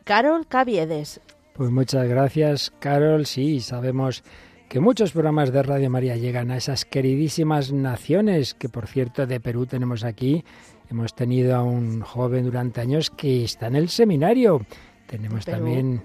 Carol 0.04 0.48
Caviedes. 0.48 1.22
Pues 1.54 1.70
muchas 1.72 2.08
gracias, 2.08 2.72
Carol. 2.80 3.26
Sí, 3.26 3.60
sabemos 3.60 4.24
que 4.70 4.80
muchos 4.80 5.12
programas 5.12 5.52
de 5.52 5.64
Radio 5.64 5.90
María 5.90 6.16
llegan 6.16 6.50
a 6.52 6.58
esas 6.58 6.86
queridísimas 6.86 7.72
naciones, 7.74 8.54
que 8.54 8.70
por 8.70 8.88
cierto 8.88 9.28
de 9.28 9.40
Perú 9.40 9.66
tenemos 9.66 10.04
aquí. 10.04 10.44
Hemos 10.90 11.14
tenido 11.14 11.56
a 11.56 11.62
un 11.64 12.02
joven 12.02 12.46
durante 12.46 12.82
años 12.82 13.10
que 13.10 13.44
está 13.44 13.68
en 13.68 13.76
el 13.76 13.90
seminario. 13.90 14.66
Tenemos 15.08 15.46
también 15.46 16.04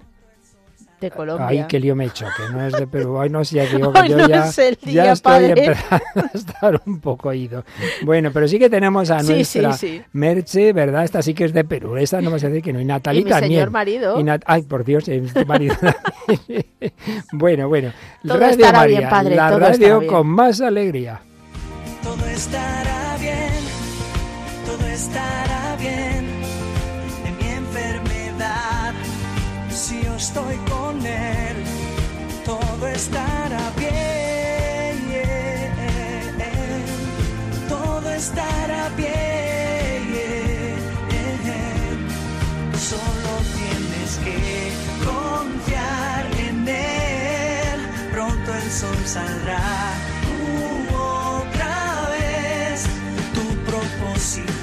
de 1.00 1.11
Colombia. 1.11 1.46
Ay, 1.46 1.64
qué 1.68 1.78
lío 1.78 1.94
me 1.94 2.04
he 2.04 2.06
hecho, 2.09 2.24
que 2.37 2.50
no 2.52 2.64
es 2.66 2.72
de 2.72 2.87
Perú. 2.87 3.20
Ay, 3.20 3.28
no 3.28 3.44
sé, 3.44 3.56
ya 3.56 3.66
digo 3.66 3.92
que 3.92 4.09
yo 4.09 4.26
ya, 4.26 4.50
ya, 4.85 5.12
estoy 5.12 5.44
empezando 5.44 6.04
a 6.16 6.30
estar 6.35 6.80
un 6.87 7.00
poco 7.00 7.35
ido. 7.35 7.64
Bueno, 8.02 8.30
pero 8.32 8.48
sí 8.48 8.59
que 8.59 8.70
tenemos 8.70 9.11
a 9.11 9.22
nuestra 9.22 9.76
Merche, 10.12 10.72
¿verdad? 10.72 11.04
Esta 11.04 11.20
sí 11.20 11.35
que 11.35 11.44
es 11.44 11.52
de 11.52 11.64
Perú. 11.64 11.96
Esta 11.98 12.20
no 12.22 12.30
vas 12.30 12.42
a 12.44 12.48
decir 12.48 12.62
que 12.62 12.72
no. 12.72 12.80
Y 12.80 12.87
Natalita 12.87 13.38
y 13.40 13.42
mi 13.42 13.48
señor 13.48 13.70
marido. 13.70 14.16
Ay, 14.46 14.62
por 14.62 14.85
Dios, 14.85 15.06
es 15.09 15.46
marido. 15.46 15.76
bueno, 17.32 17.68
bueno. 17.68 17.92
radio 18.24 18.72
María, 18.72 19.11
La 19.24 19.59
radio 19.59 20.06
con 20.06 20.26
más 20.28 20.62
alegría. 20.62 21.20
Todo 22.02 22.24
estará 22.26 23.16
bien. 23.18 23.50
Todo 24.64 24.87
estará 24.88 25.76
bien 25.78 26.15
todo 32.44 32.88
estará 32.88 33.70
bien, 33.76 33.96
todo 37.68 38.09
estará 38.09 38.88
bien. 38.96 39.16
Solo 42.78 43.42
tienes 43.56 44.18
que 44.24 44.72
confiar 45.04 46.26
en 46.48 46.68
Él, 46.68 48.11
pronto 48.12 48.54
el 48.54 48.70
sol 48.70 48.96
saldrá. 49.04 49.92
otra 50.92 52.09
vez 52.14 52.85
tu 53.35 53.56
propósito 53.68 54.55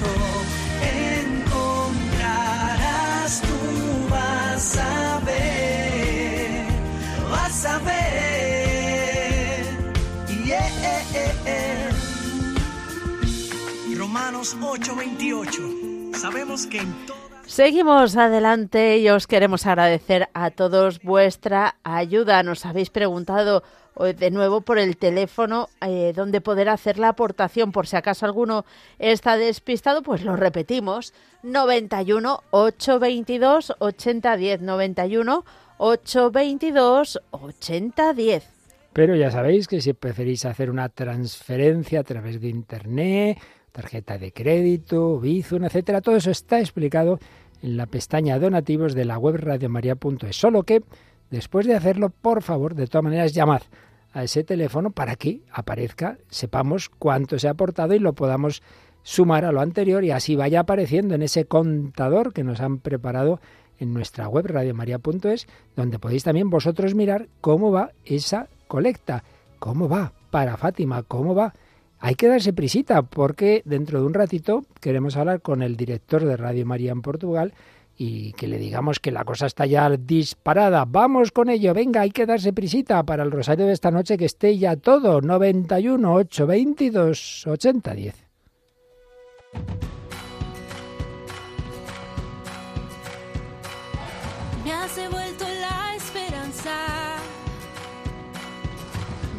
828. 14.43 15.53
Sabemos 16.15 16.67
que 16.67 16.81
Seguimos 17.45 18.17
adelante 18.17 18.97
y 18.97 19.07
os 19.07 19.25
queremos 19.25 19.65
agradecer 19.65 20.27
a 20.33 20.51
todos 20.51 21.01
vuestra 21.01 21.75
ayuda. 21.83 22.43
Nos 22.43 22.65
habéis 22.65 22.89
preguntado 22.89 23.63
de 23.97 24.31
nuevo 24.31 24.59
por 24.61 24.79
el 24.79 24.97
teléfono 24.97 25.69
eh, 25.85 26.11
donde 26.13 26.41
poder 26.41 26.67
hacer 26.67 26.99
la 26.99 27.09
aportación. 27.09 27.71
Por 27.71 27.87
si 27.87 27.95
acaso 27.95 28.25
alguno 28.25 28.65
está 28.99 29.37
despistado, 29.37 30.03
pues 30.03 30.23
lo 30.25 30.35
repetimos. 30.35 31.13
91 31.43 32.41
822 32.51 33.73
8010. 33.79 34.61
91 34.61 35.45
822 35.77 37.21
8010. 37.31 38.43
Pero 38.91 39.15
ya 39.15 39.31
sabéis 39.31 39.67
que 39.69 39.79
si 39.79 39.93
preferís 39.93 40.43
hacer 40.43 40.69
una 40.69 40.89
transferencia 40.89 42.01
a 42.01 42.03
través 42.03 42.41
de 42.41 42.49
Internet 42.49 43.37
tarjeta 43.73 44.17
de 44.19 44.31
crédito, 44.31 45.19
Visa, 45.19 45.57
etcétera. 45.57 45.99
Todo 45.99 46.15
eso 46.15 46.31
está 46.31 46.59
explicado 46.59 47.19
en 47.61 47.75
la 47.75 47.87
pestaña 47.87 48.39
donativos 48.39 48.93
de 48.93 49.03
la 49.03 49.17
web 49.17 49.35
radiomaria.es. 49.39 50.35
Solo 50.37 50.63
que 50.63 50.83
después 51.31 51.65
de 51.65 51.73
hacerlo, 51.75 52.09
por 52.09 52.43
favor, 52.43 52.75
de 52.75 52.87
todas 52.87 53.03
maneras, 53.03 53.33
llamad 53.33 53.63
a 54.13 54.23
ese 54.23 54.43
teléfono 54.43 54.91
para 54.91 55.15
que 55.15 55.41
aparezca, 55.51 56.19
sepamos 56.29 56.87
cuánto 56.89 57.39
se 57.39 57.47
ha 57.47 57.51
aportado 57.51 57.95
y 57.95 57.99
lo 57.99 58.13
podamos 58.13 58.61
sumar 59.01 59.43
a 59.43 59.51
lo 59.51 59.59
anterior 59.59 60.03
y 60.03 60.11
así 60.11 60.35
vaya 60.35 60.61
apareciendo 60.61 61.15
en 61.15 61.23
ese 61.23 61.45
contador 61.45 62.31
que 62.31 62.43
nos 62.43 62.61
han 62.61 62.77
preparado 62.77 63.41
en 63.79 63.91
nuestra 63.91 64.27
web 64.27 64.45
radiomaria.es, 64.45 65.47
donde 65.75 65.97
podéis 65.97 66.23
también 66.23 66.51
vosotros 66.51 66.93
mirar 66.93 67.27
cómo 67.41 67.71
va 67.71 67.91
esa 68.05 68.47
colecta, 68.67 69.23
cómo 69.57 69.89
va 69.89 70.13
para 70.29 70.57
Fátima, 70.57 71.01
cómo 71.03 71.33
va 71.33 71.53
hay 72.05 72.15
que 72.15 72.27
darse 72.27 72.51
prisita 72.51 73.01
porque 73.03 73.61
dentro 73.63 74.01
de 74.01 74.05
un 74.05 74.13
ratito 74.13 74.65
queremos 74.81 75.15
hablar 75.15 75.39
con 75.41 75.61
el 75.61 75.77
director 75.77 76.25
de 76.25 76.35
Radio 76.35 76.65
María 76.65 76.91
en 76.91 77.01
Portugal 77.01 77.53
y 77.97 78.33
que 78.33 78.49
le 78.49 78.57
digamos 78.57 78.99
que 78.99 79.09
la 79.09 79.23
cosa 79.23 79.45
está 79.45 79.65
ya 79.65 79.89
disparada. 79.89 80.83
Vamos 80.85 81.31
con 81.31 81.49
ello, 81.49 81.73
venga, 81.73 82.01
hay 82.01 82.11
que 82.11 82.25
darse 82.25 82.51
prisita 82.51 83.01
para 83.03 83.23
el 83.23 83.31
rosario 83.31 83.65
de 83.67 83.71
esta 83.71 83.89
noche 83.89 84.17
que 84.17 84.25
esté 84.25 84.57
ya 84.57 84.75
todo. 84.75 85.21
91 85.21 86.13
822 86.13 87.47
8010. 87.47 88.15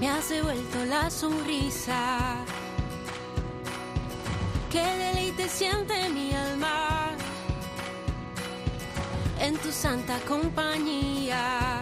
me 0.04 0.10
has 0.10 0.28
devuelto 0.28 0.84
la 0.84 1.08
sonrisa. 1.08 2.36
Qué 4.70 4.82
deleite 4.98 5.48
siente 5.48 6.10
mi 6.10 6.30
alma 6.34 7.08
en 9.40 9.56
tu 9.56 9.70
santa 9.72 10.18
compañía. 10.28 11.80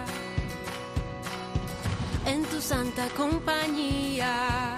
En 2.24 2.44
tu 2.44 2.60
santa 2.60 3.08
compañía 3.16 4.76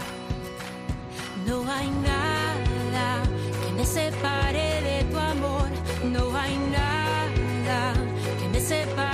no 1.47 1.61
hay 1.71 1.91
nada 2.13 3.23
que 3.63 3.69
me 3.77 3.85
separe 3.85 4.69
de 4.89 5.05
tu 5.13 5.19
amor, 5.19 5.69
no 6.11 6.25
hay 6.35 6.57
nada 6.79 7.93
que 8.41 8.49
me 8.55 8.61
separe. 8.61 9.14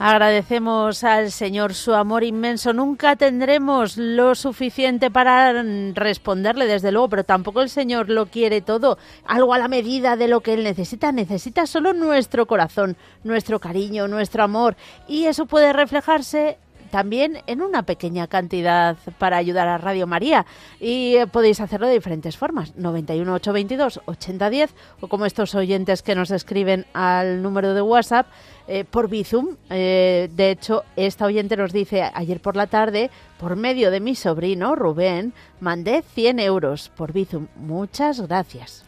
Agradecemos 0.00 1.02
al 1.04 1.30
Señor 1.30 1.74
su 1.74 1.94
amor 1.94 2.24
inmenso. 2.24 2.72
Nunca 2.72 3.14
tendremos 3.16 3.96
lo 3.96 4.34
suficiente 4.34 5.10
para 5.10 5.62
responderle, 5.94 6.66
desde 6.66 6.90
luego, 6.92 7.08
pero 7.08 7.24
tampoco 7.24 7.62
el 7.62 7.68
Señor 7.68 8.08
lo 8.10 8.26
quiere 8.26 8.60
todo. 8.60 8.98
Algo 9.26 9.54
a 9.54 9.58
la 9.58 9.68
medida 9.68 10.16
de 10.16 10.28
lo 10.28 10.40
que 10.40 10.54
Él 10.54 10.64
necesita. 10.64 11.12
Necesita 11.12 11.66
solo 11.66 11.92
nuestro 11.92 12.46
corazón, 12.46 12.96
nuestro 13.24 13.60
cariño, 13.60 14.08
nuestro 14.08 14.42
amor. 14.44 14.76
Y 15.08 15.24
eso 15.24 15.46
puede 15.46 15.72
reflejarse 15.72 16.58
también 16.90 17.38
en 17.46 17.60
una 17.62 17.82
pequeña 17.84 18.26
cantidad 18.26 18.96
para 19.18 19.36
ayudar 19.36 19.68
a 19.68 19.78
Radio 19.78 20.06
María 20.06 20.46
y 20.80 21.16
eh, 21.16 21.26
podéis 21.26 21.60
hacerlo 21.60 21.86
de 21.86 21.94
diferentes 21.94 22.36
formas, 22.36 22.74
91 22.76 23.32
822 23.34 24.00
8010 24.06 24.74
o 25.00 25.08
como 25.08 25.26
estos 25.26 25.54
oyentes 25.54 26.02
que 26.02 26.14
nos 26.14 26.30
escriben 26.30 26.86
al 26.94 27.42
número 27.42 27.74
de 27.74 27.82
WhatsApp 27.82 28.26
eh, 28.66 28.84
por 28.84 29.08
Bizum. 29.08 29.56
Eh, 29.70 30.28
de 30.32 30.50
hecho, 30.50 30.82
esta 30.96 31.26
oyente 31.26 31.56
nos 31.56 31.72
dice 31.72 32.04
ayer 32.12 32.40
por 32.40 32.56
la 32.56 32.66
tarde, 32.66 33.10
por 33.38 33.56
medio 33.56 33.90
de 33.90 34.00
mi 34.00 34.14
sobrino 34.14 34.74
Rubén, 34.74 35.32
mandé 35.60 36.02
100 36.02 36.40
euros 36.40 36.90
por 36.96 37.12
Bizum. 37.12 37.46
Muchas 37.56 38.20
gracias. 38.26 38.84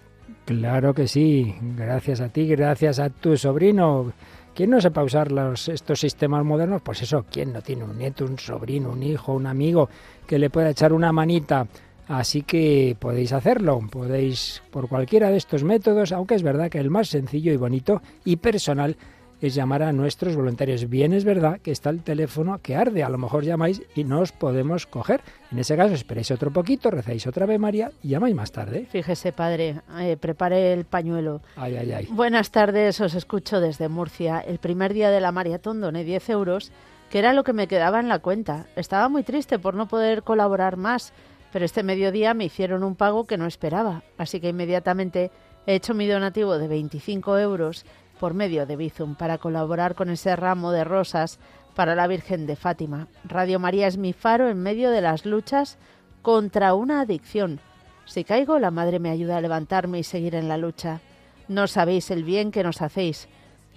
Claro 0.46 0.94
que 0.94 1.06
sí, 1.06 1.54
gracias 1.76 2.20
a 2.20 2.28
ti, 2.28 2.46
gracias 2.46 2.98
a 2.98 3.10
tu 3.10 3.36
sobrino 3.36 4.12
¿Quién 4.54 4.70
no 4.70 4.80
sepa 4.80 5.04
usar 5.04 5.28
estos 5.68 6.00
sistemas 6.00 6.44
modernos? 6.44 6.82
Pues 6.82 7.02
eso, 7.02 7.24
¿quién 7.30 7.52
no 7.52 7.62
tiene 7.62 7.84
un 7.84 7.96
nieto, 7.96 8.24
un 8.24 8.38
sobrino, 8.38 8.90
un 8.90 9.02
hijo, 9.02 9.32
un 9.32 9.46
amigo 9.46 9.88
que 10.26 10.38
le 10.38 10.50
pueda 10.50 10.70
echar 10.70 10.92
una 10.92 11.12
manita? 11.12 11.66
Así 12.08 12.42
que 12.42 12.96
podéis 12.98 13.32
hacerlo, 13.32 13.80
podéis 13.88 14.62
por 14.72 14.88
cualquiera 14.88 15.30
de 15.30 15.36
estos 15.36 15.62
métodos, 15.62 16.10
aunque 16.10 16.34
es 16.34 16.42
verdad 16.42 16.68
que 16.68 16.78
el 16.80 16.90
más 16.90 17.08
sencillo 17.08 17.52
y 17.52 17.56
bonito 17.56 18.02
y 18.24 18.36
personal 18.36 18.96
es 19.40 19.54
llamar 19.54 19.82
a 19.82 19.92
nuestros 19.92 20.36
voluntarios. 20.36 20.88
Bien 20.88 21.12
es 21.12 21.24
verdad 21.24 21.60
que 21.62 21.70
está 21.70 21.90
el 21.90 22.02
teléfono 22.02 22.58
que 22.62 22.76
arde, 22.76 23.02
a 23.02 23.08
lo 23.08 23.18
mejor 23.18 23.44
llamáis 23.44 23.82
y 23.94 24.04
no 24.04 24.20
os 24.20 24.32
podemos 24.32 24.86
coger. 24.86 25.22
En 25.50 25.58
ese 25.58 25.76
caso 25.76 25.94
esperéis 25.94 26.30
otro 26.30 26.52
poquito, 26.52 26.90
rezáis 26.90 27.26
otra 27.26 27.46
vez 27.46 27.58
María 27.58 27.90
y 28.02 28.08
llamáis 28.10 28.34
más 28.34 28.52
tarde. 28.52 28.86
Fíjese 28.90 29.32
padre, 29.32 29.80
eh, 30.00 30.16
prepare 30.18 30.72
el 30.72 30.84
pañuelo. 30.84 31.40
Ay, 31.56 31.76
ay, 31.76 31.92
ay. 31.92 32.08
Buenas 32.12 32.50
tardes, 32.50 33.00
os 33.00 33.14
escucho 33.14 33.60
desde 33.60 33.88
Murcia. 33.88 34.40
El 34.40 34.58
primer 34.58 34.92
día 34.92 35.10
de 35.10 35.20
la 35.20 35.32
maratón 35.32 35.80
doné 35.80 36.04
10 36.04 36.28
euros, 36.30 36.70
que 37.08 37.18
era 37.18 37.32
lo 37.32 37.42
que 37.44 37.54
me 37.54 37.66
quedaba 37.66 37.98
en 38.00 38.08
la 38.08 38.18
cuenta. 38.18 38.66
Estaba 38.76 39.08
muy 39.08 39.22
triste 39.22 39.58
por 39.58 39.74
no 39.74 39.88
poder 39.88 40.22
colaborar 40.22 40.76
más, 40.76 41.12
pero 41.52 41.64
este 41.64 41.82
mediodía 41.82 42.34
me 42.34 42.44
hicieron 42.44 42.84
un 42.84 42.94
pago 42.94 43.24
que 43.26 43.38
no 43.38 43.46
esperaba, 43.46 44.02
así 44.18 44.38
que 44.38 44.50
inmediatamente 44.50 45.30
he 45.66 45.74
hecho 45.74 45.94
mi 45.94 46.06
donativo 46.06 46.58
de 46.58 46.68
25 46.68 47.38
euros 47.38 47.84
por 48.20 48.34
medio 48.34 48.66
de 48.66 48.76
Bizum 48.76 49.14
para 49.16 49.38
colaborar 49.38 49.94
con 49.94 50.10
ese 50.10 50.36
ramo 50.36 50.72
de 50.72 50.84
rosas 50.84 51.40
para 51.74 51.94
la 51.94 52.06
Virgen 52.06 52.46
de 52.46 52.54
Fátima. 52.54 53.08
Radio 53.24 53.58
María 53.58 53.86
es 53.86 53.96
mi 53.96 54.12
faro 54.12 54.50
en 54.50 54.58
medio 54.58 54.90
de 54.90 55.00
las 55.00 55.24
luchas 55.24 55.78
contra 56.20 56.74
una 56.74 57.00
adicción. 57.00 57.60
Si 58.04 58.22
caigo, 58.24 58.58
la 58.58 58.70
Madre 58.70 58.98
me 58.98 59.08
ayuda 59.08 59.38
a 59.38 59.40
levantarme 59.40 59.98
y 59.98 60.02
seguir 60.02 60.34
en 60.34 60.48
la 60.48 60.58
lucha. 60.58 61.00
No 61.48 61.66
sabéis 61.66 62.10
el 62.10 62.22
bien 62.22 62.50
que 62.52 62.62
nos 62.62 62.82
hacéis. 62.82 63.26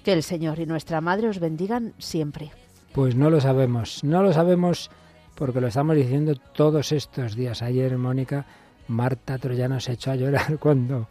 Que 0.04 0.12
el 0.12 0.24
Señor 0.24 0.60
y 0.60 0.66
nuestra 0.66 1.00
Madre 1.00 1.30
os 1.30 1.40
bendigan 1.40 1.94
siempre. 1.98 2.52
Pues 2.92 3.16
no 3.16 3.30
lo 3.30 3.40
sabemos, 3.40 4.04
no 4.04 4.22
lo 4.24 4.34
sabemos 4.34 4.92
porque 5.36 5.62
lo 5.62 5.68
estamos 5.68 5.96
diciendo 5.96 6.36
todos 6.52 6.92
estos 6.92 7.34
días. 7.36 7.62
Ayer, 7.62 7.98
Mónica, 7.98 8.46
Marta 8.88 9.38
Troyano 9.38 9.80
se 9.80 9.94
echó 9.94 10.12
a 10.12 10.16
llorar 10.16 10.58
cuando, 10.60 11.06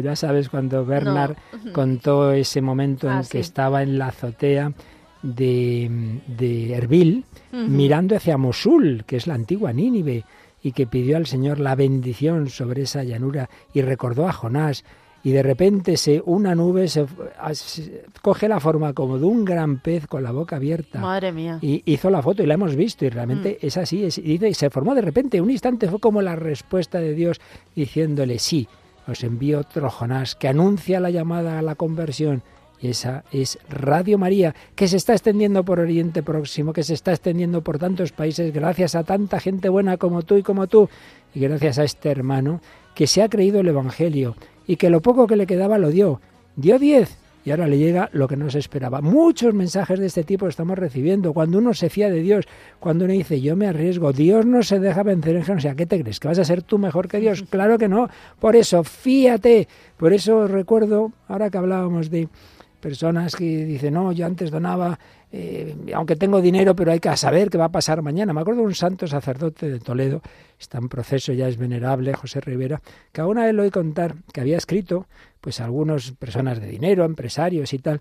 ya 0.00 0.16
sabes, 0.16 0.48
cuando 0.48 0.84
Bernard 0.84 1.36
contó 1.72 2.32
ese 2.32 2.60
momento 2.60 3.06
en 3.08 3.12
ah, 3.18 3.24
que 3.28 3.40
estaba 3.40 3.82
en 3.82 3.98
la 3.98 4.08
azotea 4.08 4.72
de, 5.22 6.20
de 6.26 6.74
Erbil, 6.74 7.24
mirando 7.52 8.16
hacia 8.16 8.36
Mosul, 8.36 9.04
que 9.06 9.16
es 9.16 9.26
la 9.26 9.34
antigua 9.34 9.72
Nínive, 9.72 10.24
y 10.62 10.72
que 10.72 10.86
pidió 10.86 11.16
al 11.16 11.26
Señor 11.26 11.60
la 11.60 11.74
bendición 11.74 12.48
sobre 12.48 12.82
esa 12.82 13.04
llanura 13.04 13.48
y 13.72 13.82
recordó 13.82 14.28
a 14.28 14.32
Jonás 14.32 14.84
y 15.26 15.32
de 15.32 15.42
repente 15.42 15.96
se, 15.96 16.22
una 16.24 16.54
nube 16.54 16.86
se, 16.86 17.04
coge 18.22 18.48
la 18.48 18.60
forma 18.60 18.92
como 18.92 19.18
de 19.18 19.24
un 19.24 19.44
gran 19.44 19.80
pez 19.80 20.06
con 20.06 20.22
la 20.22 20.30
boca 20.30 20.54
abierta. 20.54 21.00
Madre 21.00 21.32
mía. 21.32 21.58
Y 21.60 21.82
hizo 21.84 22.10
la 22.10 22.22
foto 22.22 22.44
y 22.44 22.46
la 22.46 22.54
hemos 22.54 22.76
visto 22.76 23.04
y 23.04 23.08
realmente 23.08 23.58
mm. 23.60 23.66
es 23.66 23.76
así. 23.76 24.04
y 24.24 24.54
se 24.54 24.70
formó 24.70 24.94
de 24.94 25.00
repente, 25.00 25.40
un 25.40 25.50
instante 25.50 25.88
fue 25.90 25.98
como 25.98 26.22
la 26.22 26.36
respuesta 26.36 27.00
de 27.00 27.14
Dios 27.14 27.40
diciéndole, 27.74 28.38
sí, 28.38 28.68
os 29.08 29.24
envío 29.24 29.64
Trojonás 29.64 30.36
que 30.36 30.46
anuncia 30.46 31.00
la 31.00 31.10
llamada 31.10 31.58
a 31.58 31.62
la 31.62 31.74
conversión. 31.74 32.44
Y 32.80 32.90
esa 32.90 33.24
es 33.32 33.58
Radio 33.68 34.18
María, 34.18 34.54
que 34.76 34.86
se 34.86 34.96
está 34.96 35.12
extendiendo 35.14 35.64
por 35.64 35.80
Oriente 35.80 36.22
Próximo, 36.22 36.72
que 36.72 36.84
se 36.84 36.94
está 36.94 37.10
extendiendo 37.12 37.62
por 37.62 37.78
tantos 37.80 38.12
países, 38.12 38.54
gracias 38.54 38.94
a 38.94 39.02
tanta 39.02 39.40
gente 39.40 39.68
buena 39.70 39.96
como 39.96 40.22
tú 40.22 40.36
y 40.36 40.44
como 40.44 40.68
tú, 40.68 40.88
y 41.34 41.40
gracias 41.40 41.80
a 41.80 41.82
este 41.84 42.10
hermano 42.10 42.60
que 42.94 43.08
se 43.08 43.22
ha 43.22 43.28
creído 43.28 43.60
el 43.60 43.68
Evangelio, 43.68 44.36
y 44.66 44.76
que 44.76 44.90
lo 44.90 45.00
poco 45.00 45.26
que 45.26 45.36
le 45.36 45.46
quedaba 45.46 45.78
lo 45.78 45.90
dio. 45.90 46.20
Dio 46.56 46.78
10 46.78 47.18
y 47.44 47.50
ahora 47.52 47.68
le 47.68 47.78
llega 47.78 48.08
lo 48.12 48.26
que 48.26 48.36
no 48.36 48.50
se 48.50 48.58
esperaba. 48.58 49.00
Muchos 49.00 49.54
mensajes 49.54 50.00
de 50.00 50.06
este 50.06 50.24
tipo 50.24 50.48
estamos 50.48 50.76
recibiendo. 50.78 51.32
Cuando 51.32 51.58
uno 51.58 51.74
se 51.74 51.88
fía 51.90 52.10
de 52.10 52.20
Dios, 52.20 52.44
cuando 52.80 53.04
uno 53.04 53.14
dice 53.14 53.40
yo 53.40 53.54
me 53.54 53.68
arriesgo, 53.68 54.12
Dios 54.12 54.44
no 54.46 54.62
se 54.64 54.80
deja 54.80 55.02
vencer 55.04 55.36
en 55.36 55.50
o 55.56 55.60
sea, 55.60 55.74
¿qué 55.76 55.86
te 55.86 56.00
crees? 56.02 56.18
¿Que 56.18 56.28
vas 56.28 56.38
a 56.40 56.44
ser 56.44 56.62
tú 56.62 56.78
mejor 56.78 57.06
que 57.08 57.20
Dios? 57.20 57.44
Claro 57.48 57.78
que 57.78 57.88
no. 57.88 58.08
Por 58.40 58.56
eso, 58.56 58.82
fíate. 58.82 59.68
Por 59.96 60.12
eso 60.12 60.48
recuerdo, 60.48 61.12
ahora 61.28 61.48
que 61.50 61.58
hablábamos 61.58 62.10
de 62.10 62.28
personas 62.80 63.34
que 63.36 63.64
dicen, 63.64 63.94
no, 63.94 64.10
yo 64.12 64.26
antes 64.26 64.50
donaba 64.50 64.98
eh, 65.32 65.74
aunque 65.92 66.14
tengo 66.16 66.40
dinero, 66.40 66.76
pero 66.76 66.92
hay 66.92 67.00
que 67.00 67.14
saber 67.16 67.50
qué 67.50 67.58
va 67.58 67.66
a 67.66 67.72
pasar 67.72 68.02
mañana. 68.02 68.32
Me 68.32 68.40
acuerdo 68.40 68.60
de 68.60 68.66
un 68.68 68.74
santo 68.74 69.06
sacerdote 69.06 69.68
de 69.68 69.80
Toledo, 69.80 70.22
está 70.58 70.78
en 70.78 70.88
proceso, 70.88 71.32
ya 71.32 71.48
es 71.48 71.56
venerable, 71.56 72.14
José 72.14 72.40
Rivera, 72.40 72.80
que 73.12 73.20
a 73.20 73.26
una 73.26 73.44
vez 73.44 73.54
lo 73.54 73.62
oí 73.62 73.70
contar 73.70 74.14
que 74.32 74.40
había 74.40 74.56
escrito, 74.56 75.06
pues 75.40 75.60
algunas 75.60 76.12
personas 76.12 76.60
de 76.60 76.68
dinero, 76.68 77.04
empresarios 77.04 77.72
y 77.72 77.78
tal, 77.78 78.00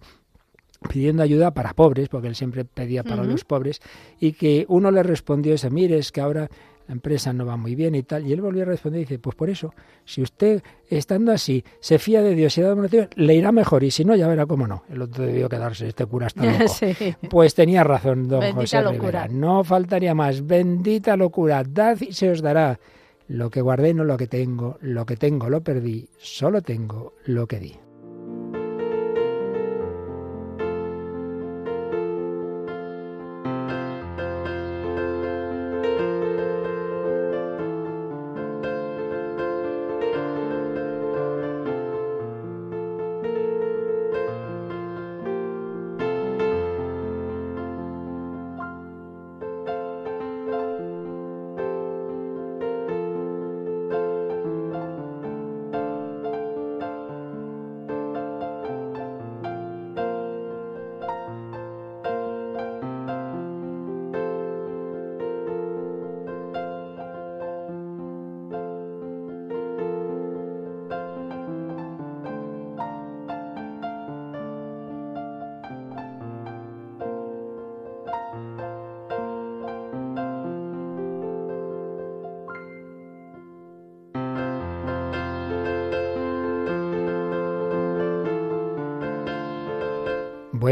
pidiendo 0.88 1.24
ayuda 1.24 1.52
para 1.52 1.74
pobres, 1.74 2.10
porque 2.10 2.28
él 2.28 2.36
siempre 2.36 2.64
pedía 2.64 3.04
para 3.04 3.24
los 3.24 3.44
pobres, 3.44 3.82
y 4.20 4.34
que 4.34 4.66
uno 4.70 4.92
le 4.92 5.02
respondió 5.02 5.56
ese, 5.56 5.72
mire, 5.72 5.98
es 5.98 6.12
que 6.12 6.22
ahora 6.22 6.48
la 6.88 6.94
empresa 6.94 7.34
no 7.34 7.46
va 7.46 7.58
muy 7.58 7.76
bien 7.76 7.96
y 7.96 8.04
tal. 8.04 8.26
Y 8.26 8.34
él 8.34 8.42
volvió 8.42 8.64
a 8.64 8.66
responder 8.66 9.02
y 9.02 9.06
dice, 9.06 9.20
pues 9.20 9.36
por 9.36 9.50
eso, 9.50 9.74
si 10.06 10.22
usted 10.22 10.62
estando 10.90 11.32
así 11.32 11.64
se 11.80 12.00
fía 12.00 12.22
de 12.22 12.36
Dios 12.36 12.58
y 12.58 12.62
da 12.62 12.76
de 12.76 13.10
le 13.16 13.36
irá 13.36 13.52
mejor 13.52 13.84
y 13.84 13.92
si 13.92 14.06
no, 14.06 14.16
ya 14.16 14.28
verá 14.28 14.46
cómo 14.46 14.68
no. 14.68 14.84
El 14.90 15.02
otro 15.02 15.26
debió 15.26 15.50
quedarse, 15.50 15.88
este 15.88 16.06
cura 16.06 16.28
está 16.28 16.46
loco. 16.46 16.72
Pues 17.30 17.56
tenía 17.56 17.84
razón 17.84 18.28
don 18.28 18.52
José 18.54 18.82
locura. 18.82 19.28
No 19.28 19.64
faltaría 19.64 20.14
más. 20.14 20.46
Bendita 20.46 21.18
locura, 21.18 21.64
dad 21.68 22.00
y 22.02 22.14
se 22.14 22.30
os 22.30 22.42
dará. 22.42 22.80
Lo 23.28 23.50
que 23.50 23.60
guardé 23.62 23.92
no 23.96 24.04
lo 24.04 24.18
que 24.18 24.28
tengo, 24.28 24.78
lo 24.82 25.04
que 25.08 25.18
tengo 25.18 25.50
lo 25.50 25.62
perdí, 25.64 26.08
solo 26.20 26.62
tengo 26.62 27.14
lo 27.26 27.48
que 27.48 27.60
di. 27.60 27.76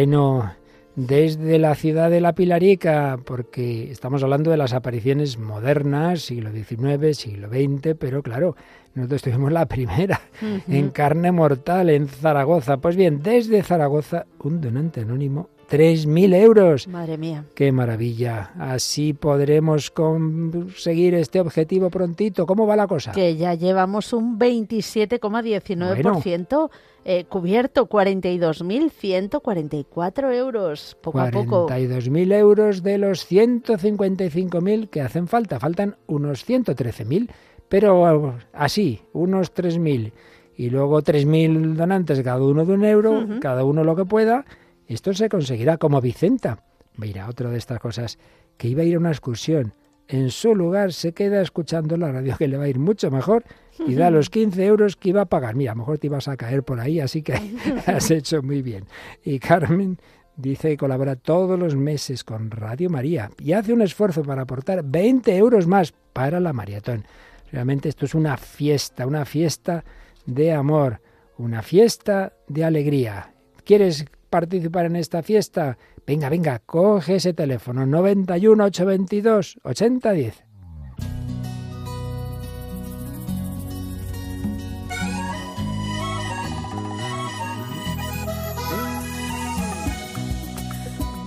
Bueno, 0.06 0.52
desde 0.98 1.58
la 1.60 1.76
ciudad 1.76 2.10
de 2.10 2.20
La 2.20 2.36
Pilarica, 2.36 3.18
porque 3.24 3.90
estamos 3.90 4.22
hablando 4.22 4.52
de 4.52 4.58
las 4.58 4.74
apariciones 4.74 5.38
modernas, 5.40 6.24
siglo 6.24 6.52
XIX, 6.52 7.16
siglo 7.18 7.48
XX, 7.48 7.96
pero 7.98 8.22
claro, 8.22 8.58
nosotros 8.96 9.22
tuvimos 9.22 9.54
la 9.54 9.66
primera 9.66 10.20
en 10.68 10.90
carne 10.90 11.32
mortal 11.32 11.90
en 11.90 12.10
Zaragoza. 12.10 12.76
Pues 12.82 12.98
bien, 12.98 13.24
desde 13.24 13.64
Zaragoza, 13.64 14.26
un 14.42 14.60
donante 14.60 15.00
anónimo 15.00 15.48
3.000 15.70 16.34
euros. 16.36 16.88
Madre 16.88 17.18
mía. 17.18 17.44
Qué 17.56 17.72
maravilla. 17.72 18.52
Así 18.60 19.14
podremos 19.14 19.90
conseguir 19.92 21.14
este 21.16 21.40
objetivo 21.40 21.90
prontito. 21.90 22.46
¿Cómo 22.46 22.68
va 22.68 22.76
la 22.76 22.88
cosa? 22.88 23.12
Que 23.14 23.36
ya 23.38 23.54
llevamos 23.54 24.12
un 24.14 24.38
27,19% 24.40 26.70
eh, 27.06 27.26
cubierto, 27.26 27.90
42.144 27.90 30.34
euros, 30.34 30.96
poco 31.02 31.20
a 31.20 31.30
poco. 31.30 31.68
42.000 31.68 32.34
euros 32.38 32.82
de 32.84 32.98
los 32.98 33.30
155.000 33.30 34.90
que 34.90 35.02
hacen 35.02 35.28
falta. 35.28 35.60
Faltan 35.60 35.96
unos 36.08 36.48
113.000, 36.48 37.28
pero 37.70 38.36
así, 38.54 39.02
unos 39.14 39.54
3.000. 39.54 40.12
Y 40.56 40.70
luego 40.70 41.02
3.000 41.02 41.74
donantes, 41.74 42.22
cada 42.22 42.42
uno 42.42 42.64
de 42.64 42.74
un 42.74 42.86
euro, 42.86 43.26
cada 43.42 43.64
uno 43.66 43.84
lo 43.84 43.96
que 43.98 44.06
pueda 44.06 44.46
esto 44.94 45.12
se 45.16 45.28
conseguirá 45.28 45.78
como 45.78 46.00
Vicenta. 46.02 46.60
Mira, 46.98 47.28
otra 47.28 47.50
de 47.50 47.58
estas 47.58 47.80
cosas, 47.80 48.20
que 48.58 48.68
iba 48.68 48.84
a 48.84 48.86
ir 48.86 48.94
a 48.96 49.00
una 49.00 49.10
excursión. 49.10 49.74
En 50.08 50.30
su 50.30 50.54
lugar 50.54 50.94
se 50.94 51.14
queda 51.14 51.42
escuchando 51.42 51.98
la 51.98 52.12
radio 52.12 52.36
que 52.38 52.48
le 52.48 52.58
va 52.58 52.66
a 52.66 52.68
ir 52.68 52.78
mucho 52.78 53.10
mejor 53.10 53.44
y 53.88 53.96
da 53.96 54.12
los 54.12 54.30
15 54.30 54.64
euros 54.66 54.96
que 54.96 55.10
iba 55.10 55.22
a 55.22 55.26
pagar. 55.26 55.56
Mira, 55.56 55.72
a 55.72 55.76
lo 55.76 55.80
mejor 55.80 55.98
te 55.98 56.06
ibas 56.08 56.28
a 56.28 56.38
caer 56.38 56.62
por 56.62 56.80
ahí, 56.80 57.00
así 57.00 57.24
que 57.24 57.34
has 57.88 58.12
hecho 58.12 58.44
muy 58.44 58.62
bien. 58.62 58.86
Y 59.24 59.40
Carmen 59.40 59.98
dice 60.38 60.70
que 60.70 60.78
colabora 60.78 61.16
todos 61.16 61.58
los 61.60 61.76
meses 61.76 62.24
con 62.24 62.52
Radio 62.52 62.92
María 62.92 63.32
y 63.42 63.54
hace 63.54 63.74
un 63.74 63.82
esfuerzo 63.82 64.22
para 64.22 64.44
aportar 64.44 64.84
20 64.86 65.36
euros 65.36 65.66
más 65.66 65.92
para 65.92 66.40
la 66.40 66.54
maratón. 66.54 67.04
Realmente 67.52 67.90
esto 67.90 68.06
es 68.06 68.14
una 68.14 68.38
fiesta, 68.38 69.08
una 69.08 69.26
fiesta 69.26 69.84
de 70.28 70.52
amor, 70.54 71.02
una 71.40 71.64
fiesta 71.64 72.34
de 72.48 72.64
alegría. 72.64 73.34
¿Quieres 73.66 74.06
participar 74.34 74.88
en 74.88 74.96
esta 74.96 75.22
fiesta. 75.22 75.78
Venga, 76.08 76.28
venga, 76.28 76.58
coge 76.58 77.18
ese 77.18 77.34
teléfono 77.34 77.86
91 77.86 78.64
822 78.66 79.60
8010. 79.64 80.44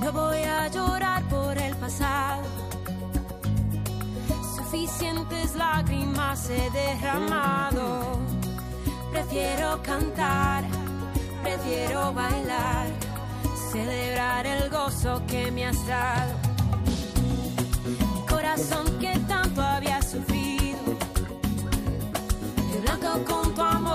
No 0.03 0.13
voy 0.13 0.39
a 0.39 0.69
llorar 0.75 1.23
por 1.29 1.57
el 1.59 1.77
pasado. 1.77 2.43
Suficientes 4.57 5.55
lágrimas 5.55 6.51
he 6.51 6.71
derramado. 6.77 8.19
Prefiero 9.13 9.81
cantar 9.85 10.65
prefiero 11.47 12.13
bailar, 12.13 12.87
celebrar 13.71 14.45
el 14.47 14.69
gozo 14.69 15.23
que 15.29 15.51
me 15.53 15.65
has 15.67 15.79
dado. 15.87 16.33
Corazón 18.29 18.87
que 18.99 19.17
tanto 19.29 19.63
había 19.63 20.03
sufrido, 20.03 20.81
blanco 22.83 23.13
con 23.25 23.55
tu 23.55 23.63
amor. 23.63 23.86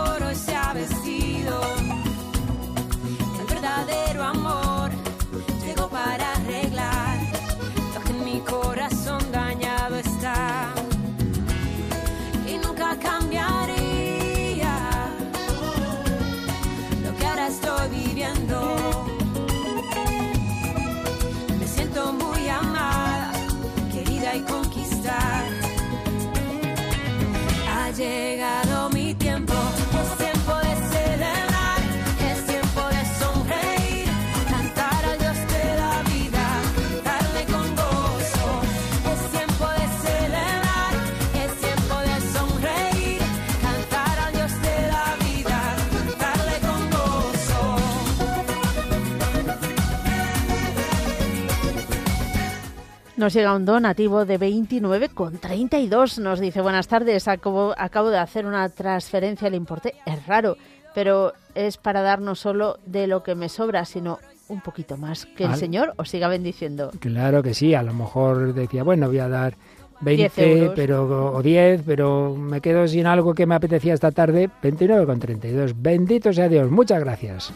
Nos 53.21 53.33
llega 53.33 53.55
un 53.55 53.65
donativo 53.65 54.25
de 54.25 54.39
29,32. 54.39 56.17
Nos 56.23 56.39
dice, 56.39 56.59
buenas 56.59 56.87
tardes, 56.87 57.27
acabo, 57.27 57.71
acabo 57.77 58.09
de 58.09 58.17
hacer 58.17 58.47
una 58.47 58.67
transferencia, 58.69 59.47
el 59.47 59.53
importe 59.53 59.93
es 60.07 60.25
raro, 60.25 60.57
pero 60.95 61.33
es 61.53 61.77
para 61.77 62.01
dar 62.01 62.19
no 62.19 62.33
solo 62.33 62.79
de 62.87 63.05
lo 63.05 63.21
que 63.21 63.35
me 63.35 63.47
sobra, 63.47 63.85
sino 63.85 64.17
un 64.47 64.61
poquito 64.61 64.97
más. 64.97 65.27
Que 65.27 65.43
el 65.43 65.53
Señor 65.55 65.93
os 65.97 66.09
siga 66.09 66.27
bendiciendo. 66.29 66.89
Claro 66.99 67.43
que 67.43 67.53
sí, 67.53 67.75
a 67.75 67.83
lo 67.83 67.93
mejor 67.93 68.55
decía, 68.55 68.81
bueno, 68.81 69.05
voy 69.05 69.19
a 69.19 69.27
dar 69.29 69.53
20 69.99 70.71
pero, 70.75 71.33
o 71.35 71.43
10, 71.43 71.83
pero 71.85 72.35
me 72.35 72.59
quedo 72.59 72.87
sin 72.87 73.05
algo 73.05 73.35
que 73.35 73.45
me 73.45 73.53
apetecía 73.53 73.93
esta 73.93 74.09
tarde. 74.09 74.49
29,32. 74.63 75.73
Bendito 75.77 76.33
sea 76.33 76.49
Dios. 76.49 76.71
Muchas 76.71 76.99
gracias 77.01 77.53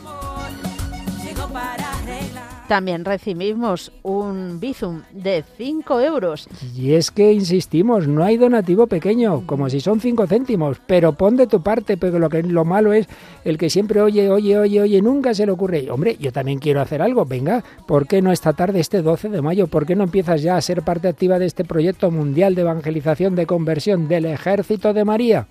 también 2.67 3.05
recibimos 3.05 3.91
un 4.03 4.59
bizum 4.59 5.01
de 5.11 5.43
5 5.57 5.99
euros. 6.01 6.47
Y 6.75 6.93
es 6.93 7.11
que 7.11 7.31
insistimos, 7.33 8.07
no 8.07 8.23
hay 8.23 8.37
donativo 8.37 8.87
pequeño, 8.87 9.43
como 9.45 9.69
si 9.69 9.79
son 9.79 9.99
5 9.99 10.27
céntimos, 10.27 10.79
pero 10.87 11.13
pon 11.13 11.35
de 11.37 11.47
tu 11.47 11.61
parte, 11.61 11.97
pero 11.97 12.19
lo, 12.19 12.29
que, 12.29 12.43
lo 12.43 12.65
malo 12.65 12.93
es 12.93 13.07
el 13.43 13.57
que 13.57 13.69
siempre 13.69 14.01
oye, 14.01 14.29
oye, 14.29 14.57
oye, 14.57 14.81
oye, 14.81 15.01
nunca 15.01 15.33
se 15.33 15.45
le 15.45 15.51
ocurre, 15.51 15.89
hombre, 15.91 16.17
yo 16.19 16.31
también 16.31 16.59
quiero 16.59 16.81
hacer 16.81 17.01
algo, 17.01 17.25
venga, 17.25 17.63
¿por 17.87 18.07
qué 18.07 18.21
no 18.21 18.31
esta 18.31 18.53
tarde, 18.53 18.79
este 18.79 19.01
12 19.01 19.29
de 19.29 19.41
mayo, 19.41 19.67
por 19.67 19.85
qué 19.85 19.95
no 19.95 20.03
empiezas 20.03 20.41
ya 20.41 20.57
a 20.57 20.61
ser 20.61 20.81
parte 20.81 21.07
activa 21.07 21.39
de 21.39 21.45
este 21.45 21.63
proyecto 21.65 22.09
mundial 22.11 22.55
de 22.55 22.61
evangelización, 22.61 23.35
de 23.35 23.45
conversión 23.45 24.07
del 24.07 24.25
ejército 24.25 24.93
de 24.93 25.05
María? 25.05 25.47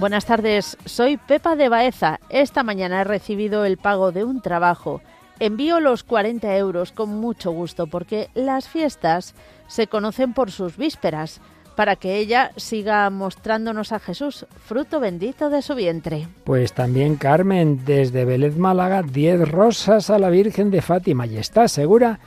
Buenas 0.00 0.24
tardes, 0.24 0.78
soy 0.86 1.18
Pepa 1.18 1.56
de 1.56 1.68
Baeza. 1.68 2.20
Esta 2.30 2.62
mañana 2.62 3.02
he 3.02 3.04
recibido 3.04 3.66
el 3.66 3.76
pago 3.76 4.12
de 4.12 4.24
un 4.24 4.40
trabajo. 4.40 5.02
Envío 5.40 5.78
los 5.78 6.04
40 6.04 6.56
euros 6.56 6.90
con 6.92 7.10
mucho 7.20 7.50
gusto 7.50 7.86
porque 7.86 8.30
las 8.32 8.66
fiestas 8.66 9.34
se 9.68 9.88
conocen 9.88 10.32
por 10.32 10.50
sus 10.50 10.78
vísperas, 10.78 11.42
para 11.76 11.96
que 11.96 12.16
ella 12.16 12.50
siga 12.56 13.10
mostrándonos 13.10 13.92
a 13.92 13.98
Jesús, 13.98 14.46
fruto 14.64 15.00
bendito 15.00 15.50
de 15.50 15.60
su 15.60 15.74
vientre. 15.74 16.26
Pues 16.44 16.72
también 16.72 17.16
Carmen, 17.16 17.82
desde 17.84 18.24
Vélez 18.24 18.56
Málaga, 18.56 19.02
10 19.02 19.50
rosas 19.50 20.08
a 20.08 20.18
la 20.18 20.30
Virgen 20.30 20.70
de 20.70 20.80
Fátima 20.80 21.26
y 21.26 21.36
está 21.36 21.68
segura 21.68 22.20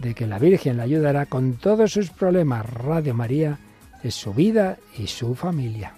de 0.00 0.14
que 0.16 0.26
la 0.26 0.40
Virgen 0.40 0.78
la 0.78 0.82
ayudará 0.82 1.26
con 1.26 1.52
todos 1.54 1.92
sus 1.92 2.10
problemas. 2.10 2.68
Radio 2.68 3.14
María 3.14 3.60
es 4.02 4.16
su 4.16 4.34
vida 4.34 4.78
y 4.98 5.06
su 5.06 5.36
familia. 5.36 5.94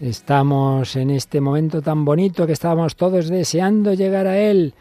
Estamos 0.00 0.96
en 0.96 1.10
este 1.10 1.42
momento 1.42 1.82
tan 1.82 2.06
bonito 2.06 2.46
que 2.46 2.54
estábamos 2.54 2.96
todos 2.96 3.28
deseando 3.28 3.92
llegar 3.92 4.26
a 4.26 4.38
él, 4.38 4.72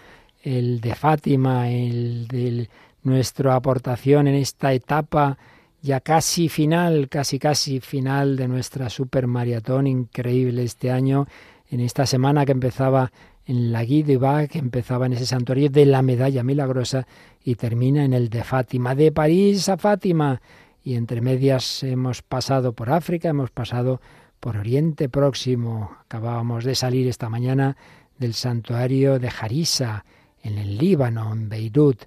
el 0.44 0.80
de 0.80 0.96
Fátima, 0.96 1.70
el 1.70 2.26
de 2.30 2.70
nuestra 3.04 3.54
aportación 3.54 4.30
en 4.30 4.36
esta 4.36 4.72
etapa 4.72 5.38
ya 5.82 6.00
casi 6.00 6.48
final, 6.48 7.10
casi 7.10 7.38
casi 7.38 7.82
final 7.82 8.38
de 8.38 8.48
nuestra 8.48 8.90
supermaratón 8.90 9.88
increíble 9.88 10.64
este 10.64 10.90
año, 10.90 11.28
en 11.70 11.82
esta 11.82 12.06
semana 12.06 12.46
que 12.46 12.54
empezaba 12.54 13.12
en 13.46 13.74
la 13.74 13.84
Guy 13.84 14.04
de 14.04 14.48
que 14.50 14.60
empezaba 14.60 15.06
en 15.06 15.14
ese 15.14 15.26
santuario 15.26 15.68
de 15.70 15.86
la 15.86 16.02
Medalla 16.02 16.44
Milagrosa 16.44 17.06
y 17.44 17.56
termina 17.56 18.06
en 18.06 18.14
el 18.14 18.30
de 18.30 18.46
Fátima, 18.46 18.96
de 18.96 19.12
París 19.12 19.68
a 19.68 19.76
Fátima. 19.78 20.42
Y 20.82 20.96
entre 20.96 21.20
medias 21.20 21.84
hemos 21.84 22.22
pasado 22.22 22.72
por 22.72 22.90
África, 22.90 23.28
hemos 23.28 23.52
pasado 23.52 24.00
por 24.40 24.58
Oriente 24.58 25.10
Próximo. 25.10 25.92
Acabábamos 26.06 26.64
de 26.64 26.76
salir 26.76 27.08
esta 27.08 27.30
mañana 27.30 27.76
del 28.18 28.34
santuario 28.34 29.20
de 29.20 29.30
Jarisa, 29.30 30.06
en 30.42 30.58
el 30.58 30.78
Líbano, 30.78 31.32
en 31.34 31.50
Beirut, 31.50 32.02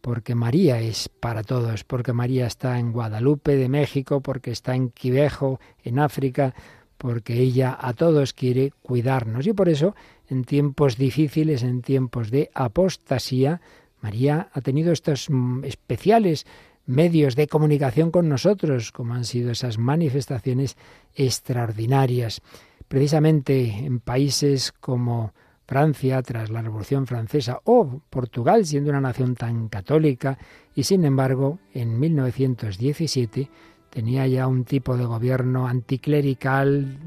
porque 0.00 0.34
María 0.34 0.80
es 0.80 1.08
para 1.08 1.42
todos, 1.42 1.84
porque 1.84 2.12
María 2.12 2.46
está 2.46 2.78
en 2.78 2.92
Guadalupe 2.92 3.56
de 3.56 3.68
México, 3.68 4.20
porque 4.20 4.52
está 4.52 4.74
en 4.74 4.90
Quivejo, 4.90 5.60
en 5.82 5.98
África, 5.98 6.54
porque 6.98 7.34
ella 7.40 7.76
a 7.80 7.92
todos 7.94 8.32
quiere 8.32 8.72
cuidarnos. 8.82 9.46
Y 9.46 9.52
por 9.52 9.68
eso, 9.68 9.94
en 10.28 10.44
tiempos 10.44 10.96
difíciles, 10.96 11.62
en 11.64 11.82
tiempos 11.82 12.30
de 12.30 12.50
apostasía, 12.54 13.60
María 14.00 14.48
ha 14.52 14.60
tenido 14.60 14.92
estos 14.92 15.28
mm, 15.28 15.64
especiales 15.64 16.46
medios 16.86 17.36
de 17.36 17.46
comunicación 17.46 18.10
con 18.10 18.28
nosotros, 18.28 18.92
como 18.92 19.14
han 19.14 19.24
sido 19.24 19.50
esas 19.50 19.78
manifestaciones 19.78 20.76
extraordinarias. 21.14 22.40
Precisamente 22.88 23.70
en 23.76 24.00
países 24.00 24.72
como 24.72 25.32
Francia 25.66 26.20
tras 26.22 26.50
la 26.50 26.60
Revolución 26.60 27.06
Francesa 27.06 27.60
o 27.64 28.00
Portugal 28.10 28.66
siendo 28.66 28.90
una 28.90 29.00
nación 29.00 29.34
tan 29.34 29.68
católica 29.68 30.36
y 30.74 30.82
sin 30.82 31.04
embargo 31.04 31.60
en 31.72 31.98
1917 31.98 33.48
tenía 33.88 34.26
ya 34.26 34.46
un 34.46 34.64
tipo 34.64 34.96
de 34.96 35.04
gobierno 35.04 35.66
anticlerical, 35.68 36.98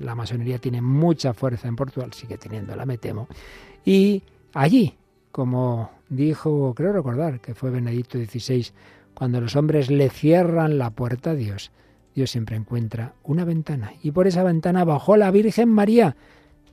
la 0.00 0.14
masonería 0.14 0.58
tiene 0.58 0.80
mucha 0.80 1.34
fuerza 1.34 1.68
en 1.68 1.76
Portugal, 1.76 2.12
sigue 2.12 2.38
teniéndola 2.38 2.86
me 2.86 2.96
temo, 2.96 3.26
y 3.84 4.22
allí, 4.54 4.94
como 5.32 5.90
dijo, 6.08 6.72
creo 6.76 6.92
recordar 6.92 7.40
que 7.40 7.54
fue 7.56 7.70
Benedicto 7.70 8.18
XVI 8.18 8.66
cuando 9.18 9.40
los 9.40 9.56
hombres 9.56 9.90
le 9.90 10.10
cierran 10.10 10.78
la 10.78 10.90
puerta 10.90 11.30
a 11.30 11.34
Dios, 11.34 11.72
Dios 12.14 12.30
siempre 12.30 12.54
encuentra 12.54 13.14
una 13.24 13.44
ventana. 13.44 13.92
Y 14.00 14.12
por 14.12 14.28
esa 14.28 14.44
ventana 14.44 14.84
bajó 14.84 15.16
la 15.16 15.32
Virgen 15.32 15.70
María, 15.70 16.14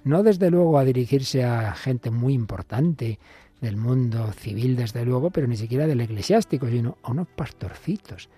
no 0.03 0.21
desde 0.21 0.51
luego 0.51 0.77
a 0.77 0.85
dirigirse 0.85 1.43
a 1.43 1.73
gente 1.73 2.11
muy 2.11 2.35
importante 2.35 3.17
del 3.61 3.77
mundo 3.77 4.31
civil, 4.31 4.75
desde 4.75 5.03
luego, 5.05 5.31
pero 5.31 5.47
ni 5.47 5.57
siquiera 5.57 5.87
del 5.87 6.01
eclesiástico, 6.01 6.67
sino 6.69 6.99
a 7.01 7.09
unos 7.13 7.27
pastorcitos 7.35 8.29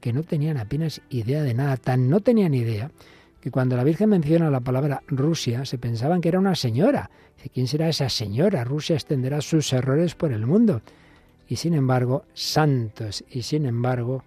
que 0.00 0.12
no 0.12 0.22
tenían 0.22 0.58
apenas 0.58 1.00
idea 1.10 1.42
de 1.42 1.54
nada, 1.54 1.76
tan 1.76 2.08
no 2.08 2.20
tenían 2.20 2.54
idea 2.54 2.92
que 3.40 3.50
cuando 3.50 3.74
la 3.76 3.82
Virgen 3.82 4.10
menciona 4.10 4.48
la 4.48 4.60
palabra 4.60 5.02
Rusia 5.08 5.64
se 5.64 5.76
pensaban 5.76 6.20
que 6.20 6.28
era 6.28 6.38
una 6.38 6.54
señora. 6.54 7.10
¿Quién 7.52 7.66
será 7.66 7.88
esa 7.88 8.10
señora? 8.10 8.62
Rusia 8.62 8.94
extenderá 8.94 9.40
sus 9.40 9.72
errores 9.72 10.14
por 10.14 10.30
el 10.30 10.46
mundo 10.46 10.82
y 11.48 11.56
sin 11.56 11.74
embargo 11.74 12.24
santos 12.34 13.24
y 13.30 13.42
sin 13.42 13.66
embargo 13.66 14.24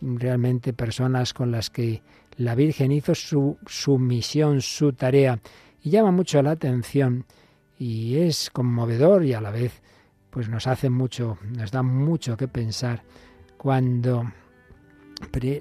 realmente 0.00 0.72
personas 0.72 1.32
con 1.32 1.50
las 1.52 1.70
que 1.70 2.02
la 2.36 2.54
Virgen 2.54 2.92
hizo 2.92 3.14
su, 3.16 3.58
su 3.66 3.98
misión, 3.98 4.60
su 4.60 4.92
tarea. 4.92 5.40
Y 5.82 5.90
llama 5.90 6.12
mucho 6.12 6.40
la 6.42 6.52
atención 6.52 7.26
y 7.78 8.16
es 8.16 8.50
conmovedor 8.50 9.24
y 9.24 9.34
a 9.34 9.40
la 9.40 9.50
vez 9.50 9.72
pues 10.30 10.48
nos 10.48 10.66
hace 10.66 10.88
mucho, 10.88 11.38
nos 11.56 11.70
da 11.70 11.82
mucho 11.82 12.36
que 12.36 12.48
pensar 12.48 13.02
cuando 13.56 14.24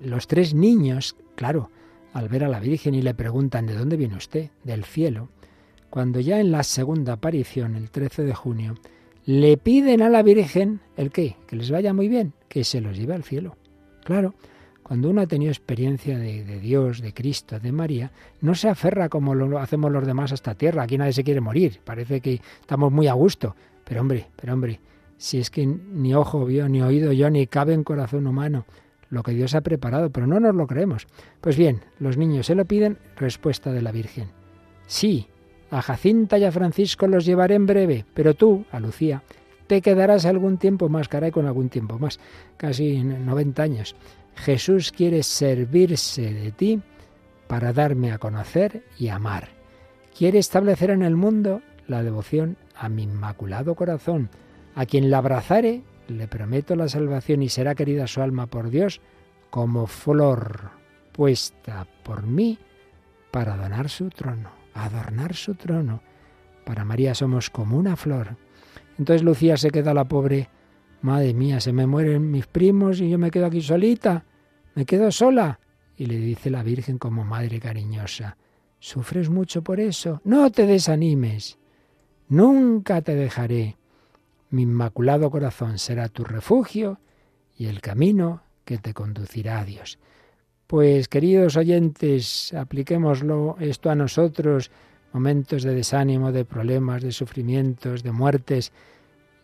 los 0.04 0.28
tres 0.28 0.54
niños, 0.54 1.16
claro, 1.36 1.72
al 2.14 2.30
ver 2.30 2.44
a 2.44 2.48
la 2.48 2.60
Virgen 2.60 2.94
y 2.96 3.02
le 3.02 3.14
preguntan 3.14 3.66
¿de 3.66 3.74
dónde 3.76 3.98
viene 3.98 4.16
usted? 4.16 4.50
Del 4.64 4.86
cielo. 4.86 5.30
Cuando 5.90 6.20
ya 6.20 6.40
en 6.40 6.52
la 6.52 6.64
segunda 6.64 7.14
aparición, 7.14 7.76
el 7.76 7.90
13 7.90 8.24
de 8.24 8.36
junio, 8.36 8.76
le 9.28 9.58
piden 9.58 10.02
a 10.02 10.10
la 10.10 10.24
Virgen 10.24 10.80
el 10.96 11.12
qué, 11.12 11.36
que 11.48 11.58
les 11.58 11.70
vaya 11.70 11.94
muy 11.94 12.08
bien, 12.08 12.32
que 12.48 12.64
se 12.64 12.80
los 12.80 12.98
lleve 12.98 13.14
al 13.14 13.26
cielo. 13.26 13.58
Claro, 14.06 14.34
cuando 14.84 15.10
uno 15.10 15.20
ha 15.20 15.28
tenido 15.28 15.52
experiencia 15.52 16.18
de, 16.18 16.60
Dios, 16.62 17.02
de 17.02 17.14
Cristo, 17.14 17.60
de 17.60 17.74
María, 17.74 18.14
no 18.40 18.56
se 18.56 18.70
aferra 18.70 19.10
como 19.10 19.36
lo 19.36 19.60
hacemos 19.60 19.92
los 19.92 20.08
demás 20.08 20.32
a 20.32 20.36
esta 20.36 20.56
tierra. 20.56 20.84
Aquí 20.84 20.98
nadie 20.98 21.12
se 21.12 21.26
quiere 21.26 21.42
morir. 21.42 21.82
Parece 21.84 22.22
que 22.22 22.40
estamos 22.62 22.90
muy 22.90 23.08
a 23.10 23.14
gusto. 23.14 23.54
Pero 23.84 24.00
hombre, 24.00 24.28
pero 24.38 24.54
hombre, 24.54 24.80
si 25.18 25.40
es 25.40 25.50
que 25.50 25.66
ni 25.66 26.14
ojo 26.14 26.46
vio, 26.46 26.70
ni 26.70 26.82
oído 26.82 27.12
yo, 27.12 27.30
ni 27.30 27.48
cabe 27.48 27.74
en 27.74 27.84
corazón 27.84 28.28
humano 28.28 28.66
lo 29.10 29.24
que 29.24 29.34
Dios 29.34 29.56
ha 29.56 29.62
preparado, 29.62 30.10
pero 30.10 30.26
no 30.26 30.40
nos 30.40 30.56
lo 30.56 30.68
creemos. 30.68 31.06
Pues 31.42 31.58
bien, 31.58 31.82
los 32.00 32.16
niños 32.16 32.46
se 32.46 32.56
lo 32.56 32.64
piden, 32.64 32.98
respuesta 33.18 33.74
de 33.74 33.82
la 33.82 33.92
Virgen. 33.92 34.30
Sí, 34.86 35.28
a 35.70 35.82
Jacinta 35.82 36.38
y 36.38 36.46
a 36.46 36.52
Francisco 36.52 37.08
los 37.08 37.26
llevaré 37.26 37.56
en 37.56 37.66
breve, 37.66 38.06
pero 38.14 38.34
tú, 38.36 38.64
a 38.72 38.80
Lucía, 38.80 39.24
te 39.68 39.82
quedarás 39.82 40.26
algún 40.26 40.58
tiempo 40.58 40.88
más, 40.88 41.10
caray, 41.10 41.32
con 41.32 41.46
algún 41.46 41.68
tiempo 41.68 42.00
más, 42.00 42.22
casi 42.56 43.04
90 43.04 43.62
años. 43.64 43.96
Jesús 44.36 44.94
quiere 44.94 45.24
servirse 45.24 46.32
de 46.34 46.52
ti 46.54 46.80
para 47.48 47.74
darme 47.74 48.14
a 48.14 48.18
conocer 48.18 48.84
y 48.98 49.10
amar. 49.10 49.50
Quiere 50.18 50.40
establecer 50.40 50.90
en 50.92 51.02
el 51.02 51.18
mundo 51.18 51.62
la 51.86 52.02
devoción 52.02 52.56
a 52.76 52.88
mi 52.88 53.04
inmaculado 53.04 53.76
corazón. 53.76 54.30
A 54.76 54.86
quien 54.86 55.12
la 55.12 55.18
abrazare, 55.18 55.82
le 56.08 56.30
prometo 56.30 56.78
la 56.78 56.88
salvación 56.88 57.44
y 57.44 57.50
será 57.50 57.76
querida 57.76 58.08
su 58.08 58.22
alma 58.22 58.48
por 58.48 58.70
Dios 58.70 59.02
como 59.50 59.86
flor 59.88 60.72
puesta 61.12 61.86
por 62.04 62.24
mí 62.26 62.58
para 63.32 63.58
donar 63.58 63.90
su 63.90 64.10
trono 64.10 64.57
adornar 64.78 65.34
su 65.36 65.56
trono. 65.56 66.02
Para 66.66 66.86
María 66.86 67.16
somos 67.16 67.50
como 67.50 67.78
una 67.78 67.96
flor. 67.96 68.38
Entonces 68.98 69.24
Lucía 69.24 69.58
se 69.58 69.72
queda 69.72 69.94
la 69.94 70.06
pobre. 70.06 70.50
Madre 71.02 71.34
mía, 71.34 71.60
se 71.60 71.74
me 71.74 71.86
mueren 71.88 72.32
mis 72.32 72.48
primos 72.48 73.00
y 73.02 73.10
yo 73.10 73.18
me 73.18 73.32
quedo 73.32 73.46
aquí 73.48 73.62
solita. 73.62 74.26
Me 74.76 74.86
quedo 74.86 75.12
sola. 75.12 75.60
Y 75.96 76.06
le 76.06 76.18
dice 76.18 76.50
la 76.50 76.64
Virgen 76.64 76.98
como 76.98 77.24
madre 77.24 77.60
cariñosa. 77.60 78.38
¿Sufres 78.80 79.30
mucho 79.30 79.64
por 79.64 79.80
eso? 79.80 80.22
No 80.24 80.52
te 80.52 80.68
desanimes. 80.68 81.58
Nunca 82.30 83.02
te 83.02 83.16
dejaré. 83.16 83.78
Mi 84.50 84.64
inmaculado 84.64 85.30
corazón 85.32 85.78
será 85.80 86.08
tu 86.10 86.24
refugio 86.24 87.00
y 87.58 87.66
el 87.66 87.82
camino 87.82 88.44
que 88.66 88.78
te 88.78 88.94
conducirá 88.94 89.60
a 89.60 89.66
Dios. 89.66 89.98
Pues 90.68 91.08
queridos 91.08 91.56
oyentes, 91.56 92.54
apliquémoslo 92.54 93.56
esto 93.62 93.90
a 93.90 93.96
nosotros, 93.96 94.70
momentos 95.14 95.64
de 95.64 95.74
desánimo, 95.74 96.34
de 96.34 96.44
problemas, 96.44 97.02
de 97.02 97.14
sufrimientos, 97.14 98.04
de 98.04 98.12
muertes, 98.12 98.74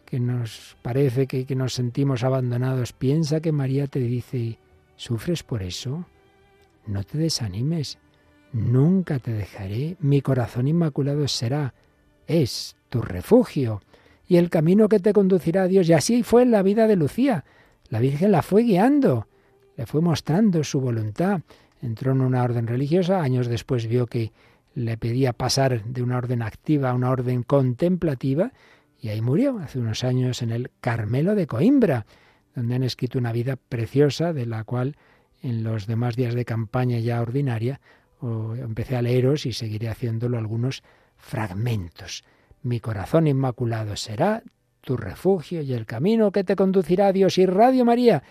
que 0.06 0.20
nos 0.20 0.76
parece 0.82 1.26
que, 1.26 1.56
nos 1.56 1.74
sentimos 1.74 2.26
abandonados. 2.26 2.92
Piensa 2.92 3.40
que 3.40 3.54
María 3.54 3.88
te 3.88 4.00
dice, 4.00 4.60
¿sufres 4.98 5.44
por 5.44 5.64
eso? 5.64 6.06
No 6.88 7.06
te 7.06 7.18
desanimes, 7.18 8.00
nunca 8.52 9.18
te 9.20 9.32
dejaré, 9.32 9.96
mi 10.02 10.20
corazón 10.22 10.68
inmaculado 10.68 11.26
será, 11.30 11.74
es 12.28 12.76
tu 12.90 13.02
refugio 13.02 13.82
y 14.28 14.36
el 14.36 14.50
camino 14.50 14.90
que 14.90 15.00
te 15.00 15.14
conducirá 15.14 15.64
a 15.64 15.68
Dios. 15.70 15.88
Y 15.88 15.94
así 15.94 16.22
fue 16.22 16.42
en 16.42 16.52
la 16.52 16.62
vida 16.64 16.86
de 16.86 16.98
Lucía, 16.98 17.46
la 17.88 18.00
Virgen 18.02 18.34
la 18.34 18.42
fue 18.42 18.64
guiando 18.64 19.26
le 19.76 19.86
fue 19.86 20.02
mostrando 20.02 20.64
su 20.64 20.80
voluntad. 20.82 21.42
Entró 21.82 22.12
en 22.14 22.22
una 22.22 22.44
orden 22.44 22.68
religiosa, 22.68 23.22
años 23.22 23.48
después 23.48 23.88
vio 23.88 24.08
que 24.08 24.32
le 24.76 24.98
pedía 24.98 25.34
pasar 25.34 25.84
de 25.84 26.02
una 26.02 26.18
orden 26.18 26.42
activa 26.42 26.92
a 26.92 26.94
una 26.94 27.10
orden 27.12 27.44
contemplativa 27.44 28.52
y 29.02 29.10
ahí 29.10 29.22
murió 29.22 29.60
hace 29.60 29.80
unos 29.80 30.04
años 30.04 30.42
en 30.42 30.52
el 30.52 30.72
Carmelo 30.82 31.36
de 31.36 31.46
Coimbra, 31.46 32.06
donde 32.56 32.76
han 32.76 32.84
escrito 32.84 33.20
una 33.20 33.32
vida 33.34 33.58
preciosa 33.58 34.32
de 34.34 34.46
la 34.46 34.64
cual 34.64 34.96
en 35.42 35.64
los 35.64 35.88
demás 35.88 36.16
días 36.16 36.34
de 36.36 36.46
campaña 36.46 37.00
ya 37.00 37.22
ordinaria 37.22 37.82
empecé 38.58 38.96
a 38.96 39.02
leeros 39.02 39.46
y 39.46 39.52
seguiré 39.52 39.90
haciéndolo 39.90 40.38
algunos 40.38 40.82
fragmentos. 41.18 42.24
Mi 42.62 42.80
corazón 42.80 43.28
inmaculado 43.28 43.98
será 43.98 44.42
tu 44.80 44.96
refugio 44.96 45.62
y 45.62 45.74
el 45.74 45.86
camino 45.86 46.32
que 46.32 46.46
te 46.46 46.56
conducirá 46.56 47.08
a 47.08 47.12
Dios 47.14 47.38
y 47.38 47.46
Radio 47.46 47.84
María 47.84 48.24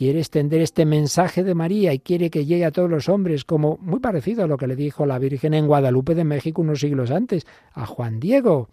quiere 0.00 0.20
extender 0.20 0.62
este 0.62 0.86
mensaje 0.86 1.44
de 1.44 1.54
María 1.54 1.92
y 1.92 1.98
quiere 1.98 2.30
que 2.30 2.46
llegue 2.46 2.64
a 2.64 2.70
todos 2.70 2.88
los 2.88 3.10
hombres, 3.10 3.44
como 3.44 3.76
muy 3.82 4.00
parecido 4.00 4.42
a 4.42 4.46
lo 4.46 4.56
que 4.56 4.66
le 4.66 4.74
dijo 4.74 5.04
la 5.04 5.18
Virgen 5.18 5.52
en 5.52 5.66
Guadalupe 5.66 6.14
de 6.14 6.24
México 6.24 6.62
unos 6.62 6.80
siglos 6.80 7.10
antes, 7.10 7.44
a 7.74 7.84
Juan 7.84 8.18
Diego. 8.18 8.70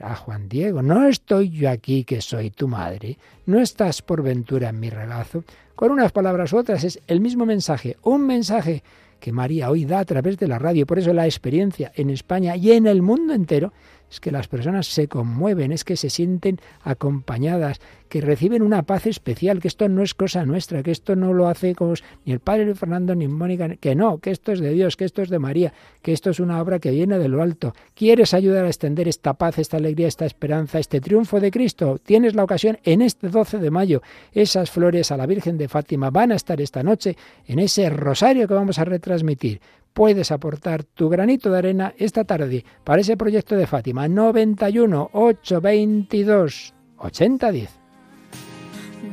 A 0.00 0.16
Juan 0.16 0.48
Diego, 0.48 0.82
no 0.82 1.06
estoy 1.06 1.50
yo 1.50 1.70
aquí 1.70 2.02
que 2.02 2.20
soy 2.20 2.50
tu 2.50 2.66
madre, 2.66 3.16
no 3.46 3.60
estás 3.60 4.02
por 4.02 4.24
ventura 4.24 4.70
en 4.70 4.80
mi 4.80 4.90
regazo. 4.90 5.44
Con 5.76 5.92
unas 5.92 6.10
palabras 6.10 6.52
u 6.52 6.56
otras 6.58 6.82
es 6.82 6.98
el 7.06 7.20
mismo 7.20 7.46
mensaje, 7.46 7.96
un 8.02 8.26
mensaje 8.26 8.82
que 9.20 9.30
María 9.30 9.70
hoy 9.70 9.84
da 9.84 10.00
a 10.00 10.04
través 10.04 10.36
de 10.36 10.48
la 10.48 10.58
radio. 10.58 10.84
Por 10.84 10.98
eso 10.98 11.12
la 11.12 11.26
experiencia 11.26 11.92
en 11.94 12.10
España 12.10 12.56
y 12.56 12.72
en 12.72 12.88
el 12.88 13.02
mundo 13.02 13.34
entero 13.34 13.72
es 14.10 14.20
que 14.20 14.32
las 14.32 14.48
personas 14.48 14.86
se 14.88 15.06
conmueven, 15.08 15.70
es 15.72 15.84
que 15.84 15.96
se 15.96 16.10
sienten 16.10 16.58
acompañadas, 16.82 17.80
que 18.08 18.20
reciben 18.20 18.62
una 18.62 18.82
paz 18.82 19.06
especial, 19.06 19.60
que 19.60 19.68
esto 19.68 19.88
no 19.88 20.02
es 20.02 20.14
cosa 20.14 20.44
nuestra, 20.44 20.82
que 20.82 20.90
esto 20.90 21.14
no 21.14 21.32
lo 21.32 21.46
hace 21.46 21.76
ni 22.24 22.32
el 22.32 22.40
padre 22.40 22.74
Fernando 22.74 23.14
ni 23.14 23.28
Mónica, 23.28 23.76
que 23.76 23.94
no, 23.94 24.18
que 24.18 24.32
esto 24.32 24.50
es 24.50 24.58
de 24.58 24.72
Dios, 24.72 24.96
que 24.96 25.04
esto 25.04 25.22
es 25.22 25.28
de 25.30 25.38
María, 25.38 25.72
que 26.02 26.12
esto 26.12 26.30
es 26.30 26.40
una 26.40 26.60
obra 26.60 26.80
que 26.80 26.90
viene 26.90 27.18
de 27.18 27.28
lo 27.28 27.40
alto. 27.40 27.72
¿Quieres 27.94 28.34
ayudar 28.34 28.64
a 28.64 28.68
extender 28.68 29.06
esta 29.06 29.34
paz, 29.34 29.58
esta 29.58 29.76
alegría, 29.76 30.08
esta 30.08 30.26
esperanza, 30.26 30.80
este 30.80 31.00
triunfo 31.00 31.38
de 31.38 31.52
Cristo? 31.52 31.98
Tienes 32.04 32.34
la 32.34 32.42
ocasión 32.42 32.78
en 32.82 33.02
este 33.02 33.28
12 33.28 33.58
de 33.58 33.70
mayo. 33.70 34.02
Esas 34.32 34.72
flores 34.72 35.12
a 35.12 35.16
la 35.16 35.26
Virgen 35.26 35.56
de 35.56 35.68
Fátima 35.68 36.10
van 36.10 36.32
a 36.32 36.34
estar 36.34 36.60
esta 36.60 36.82
noche 36.82 37.16
en 37.46 37.60
ese 37.60 37.88
rosario 37.90 38.48
que 38.48 38.54
vamos 38.54 38.78
a 38.80 38.84
retransmitir 38.84 39.60
puedes 39.92 40.30
aportar 40.30 40.84
tu 40.84 41.08
granito 41.08 41.50
de 41.50 41.58
arena 41.58 41.94
esta 41.98 42.24
tarde 42.24 42.64
para 42.84 43.00
ese 43.02 43.16
proyecto 43.16 43.54
de 43.56 43.66
Fátima 43.66 44.08
91 44.08 45.10
822 45.12 46.74
8010. 46.98 47.70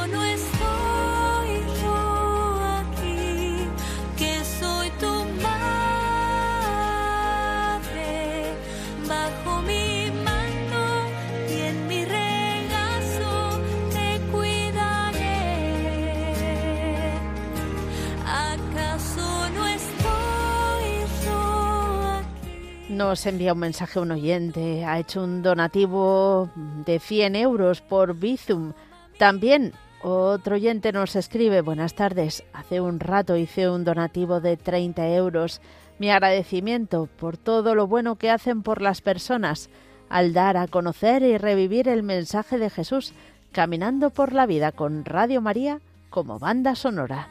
Nos 22.98 23.26
envía 23.26 23.54
un 23.54 23.60
mensaje 23.60 24.00
un 24.00 24.12
oyente. 24.12 24.86
Ha 24.86 25.00
hecho 25.00 25.24
un 25.24 25.42
donativo 25.42 26.50
de 26.56 27.00
100 27.00 27.36
euros 27.36 27.82
por 27.82 28.16
Bizum. 28.16 28.74
También 29.18 29.74
otro 30.04 30.56
oyente 30.56 30.92
nos 30.92 31.16
escribe. 31.16 31.62
Buenas 31.62 31.96
tardes. 31.96 32.44
Hace 32.54 32.82
un 32.82 33.00
rato 33.00 33.36
hice 33.36 33.68
un 33.68 33.84
donativo 33.84 34.42
de 34.42 34.58
30 34.58 35.08
euros. 35.16 35.60
Mi 35.98 36.12
agradecimiento 36.12 37.10
por 37.20 37.36
todo 37.38 37.74
lo 37.74 37.88
bueno 37.88 38.16
que 38.18 38.30
hacen 38.30 38.62
por 38.62 38.80
las 38.82 39.02
personas 39.02 39.70
al 40.10 40.34
dar 40.34 40.56
a 40.56 40.68
conocer 40.68 41.24
y 41.24 41.40
revivir 41.40 41.88
el 41.90 42.04
mensaje 42.04 42.60
de 42.60 42.70
Jesús 42.70 43.14
caminando 43.52 44.12
por 44.12 44.34
la 44.34 44.46
vida 44.46 44.72
con 44.72 45.04
Radio 45.04 45.42
María 45.42 45.80
como 46.12 46.38
banda 46.38 46.76
sonora. 46.76 47.28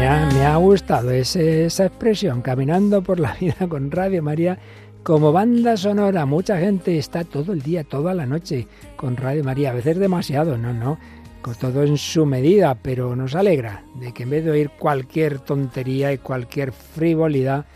Me 0.00 0.06
ha, 0.46 0.56
gustado 0.56 1.10
esa 1.10 1.40
expresión, 1.84 2.40
caminando 2.40 3.02
por 3.02 3.20
la 3.20 3.34
vida 3.34 3.68
con 3.68 3.90
Radio 3.90 4.22
María 4.22 4.58
como 5.02 5.30
banda 5.30 5.76
sonora. 5.76 6.24
Mucha 6.24 6.58
gente 6.58 6.96
está 6.96 7.22
todo 7.22 7.52
el 7.52 7.60
día, 7.60 7.84
toda 7.84 8.14
la 8.14 8.24
noche 8.24 8.66
con 8.96 9.14
Radio 9.18 9.44
María, 9.44 9.70
a 9.70 9.74
veces 9.74 9.98
demasiado, 9.98 10.56
no, 10.56 10.72
no, 10.72 10.98
con 11.42 11.54
todo 11.54 11.82
en 11.82 11.98
su 11.98 12.24
medida, 12.24 12.76
pero 12.76 13.14
nos 13.14 13.34
alegra 13.34 13.82
de 14.00 14.12
que 14.14 14.22
en 14.22 14.30
vez 14.30 14.42
de 14.46 14.52
oír 14.52 14.70
cualquier 14.70 15.38
tontería 15.38 16.10
y 16.14 16.18
cualquier 16.18 16.72
frivolidad, 16.72 17.66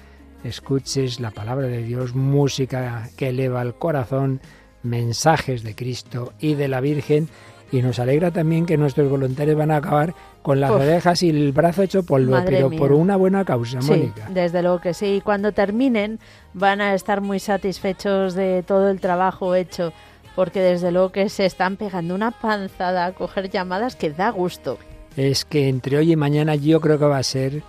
escuches 0.44 1.20
la 1.20 1.30
palabra 1.30 1.66
de 1.66 1.82
Dios, 1.82 2.14
música 2.14 3.10
que 3.18 3.28
eleva 3.28 3.60
el 3.60 3.74
corazón, 3.74 4.40
mensajes 4.82 5.62
de 5.62 5.74
Cristo 5.74 6.32
y 6.40 6.54
de 6.54 6.68
la 6.68 6.80
Virgen. 6.80 7.28
Y 7.70 7.82
nos 7.82 7.98
alegra 7.98 8.30
también 8.30 8.66
que 8.66 8.76
nuestros 8.78 9.10
voluntarios 9.10 9.56
van 9.58 9.72
a 9.72 9.78
acabar 9.78 10.14
con 10.44 10.60
las 10.60 10.70
orejas 10.72 11.22
y 11.22 11.30
el 11.30 11.52
brazo 11.52 11.82
hecho 11.82 12.02
polvo, 12.02 12.36
pero 12.44 12.68
por 12.70 12.92
una 12.92 13.16
buena 13.16 13.46
causa, 13.46 13.80
sí, 13.80 14.12
Desde 14.28 14.60
luego 14.60 14.78
que 14.78 14.92
sí. 14.92 15.16
Y 15.16 15.20
cuando 15.22 15.52
terminen 15.52 16.20
van 16.52 16.82
a 16.82 16.92
estar 16.94 17.22
muy 17.22 17.38
satisfechos 17.40 18.34
de 18.34 18.62
todo 18.62 18.90
el 18.90 19.00
trabajo 19.00 19.54
hecho, 19.54 19.94
porque 20.36 20.60
desde 20.60 20.92
luego 20.92 21.12
que 21.12 21.30
se 21.30 21.46
están 21.46 21.78
pegando 21.78 22.14
una 22.14 22.30
panzada 22.30 23.06
a 23.06 23.12
coger 23.12 23.48
llamadas 23.48 23.96
que 23.96 24.10
da 24.10 24.28
gusto. 24.28 24.76
Es 25.16 25.46
que 25.46 25.70
entre 25.70 25.96
hoy 25.96 26.12
y 26.12 26.16
mañana 26.16 26.56
yo 26.56 26.78
creo 26.82 26.98
que 26.98 27.06
va 27.06 27.16
a 27.16 27.22
ser 27.22 27.62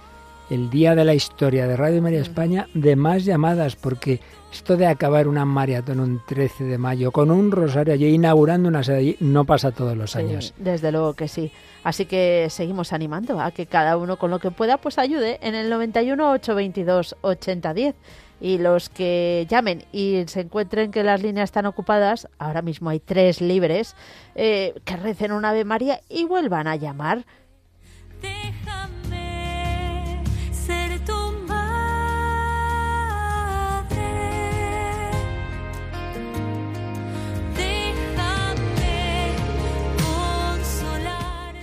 el 0.49 0.69
día 0.69 0.95
de 0.95 1.05
la 1.05 1.13
historia 1.13 1.67
de 1.69 1.77
Radio 1.77 2.01
María 2.01 2.19
mm. 2.19 2.23
España 2.23 2.67
de 2.73 2.97
más 2.97 3.23
llamadas, 3.23 3.77
porque 3.77 4.19
esto 4.55 4.77
de 4.77 4.87
acabar 4.87 5.27
una 5.27 5.43
maratón 5.43 5.99
un 5.99 6.21
13 6.25 6.63
de 6.63 6.77
mayo 6.77 7.11
con 7.11 7.29
un 7.29 7.51
rosario 7.51 7.93
allí 7.93 8.07
inaugurando 8.07 8.69
una 8.69 8.83
sede 8.83 8.97
allí 8.97 9.15
no 9.19 9.43
pasa 9.43 9.71
todos 9.73 9.97
los 9.97 10.15
años. 10.15 10.53
desde 10.57 10.93
luego 10.93 11.13
que 11.13 11.27
sí. 11.27 11.51
Así 11.83 12.05
que 12.05 12.47
seguimos 12.49 12.93
animando 12.93 13.41
a 13.41 13.51
que 13.51 13.65
cada 13.65 13.97
uno 13.97 14.17
con 14.17 14.31
lo 14.31 14.39
que 14.39 14.51
pueda 14.51 14.77
pues 14.77 14.97
ayude 14.97 15.39
en 15.41 15.55
el 15.55 15.69
91 15.69 16.31
822 16.31 17.17
8010 17.19 17.95
y 18.39 18.57
los 18.57 18.87
que 18.87 19.45
llamen 19.49 19.83
y 19.91 20.23
se 20.27 20.39
encuentren 20.41 20.89
que 20.89 21.03
las 21.03 21.21
líneas 21.21 21.49
están 21.49 21.65
ocupadas, 21.65 22.29
ahora 22.39 22.61
mismo 22.61 22.89
hay 22.89 23.01
tres 23.01 23.41
libres, 23.41 23.93
eh, 24.35 24.73
que 24.85 24.95
recen 24.95 25.33
una 25.33 25.49
Ave 25.49 25.65
María 25.65 25.99
y 26.09 26.23
vuelvan 26.23 26.67
a 26.69 26.77
llamar 26.77 27.25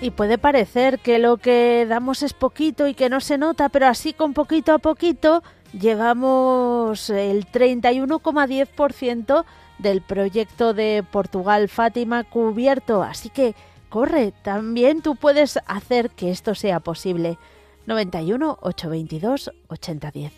Y 0.03 0.11
puede 0.11 0.37
parecer 0.37 0.99
que 0.99 1.21
lo 1.21 1.37
que 1.37 1.87
damos 1.89 2.25
es 2.25 2.33
poquito 2.33 2.89
y 2.89 2.95
que 2.95 3.09
no 3.09 3.21
se 3.21 3.39
nota, 3.39 3.69
pero 3.69 3.87
así 3.87 4.13
con 4.13 4.35
poquito 4.35 4.73
a 4.73 4.79
poquito 4.79 5.45
llegamos 5.81 7.09
el 7.09 7.47
31,10% 7.47 9.45
del 9.79 10.03
proyecto 10.03 10.75
de 10.75 11.05
Portugal 11.09 11.69
Fátima 11.69 12.25
cubierto. 12.25 13.05
Así 13.05 13.29
que 13.31 13.55
corre, 13.91 14.33
también 14.43 15.03
tú 15.03 15.15
puedes 15.15 15.61
hacer 15.69 16.11
que 16.11 16.33
esto 16.33 16.57
sea 16.57 16.81
posible. 16.81 17.39
91 17.87 18.59
822 18.61 19.53
8010. 19.69 20.33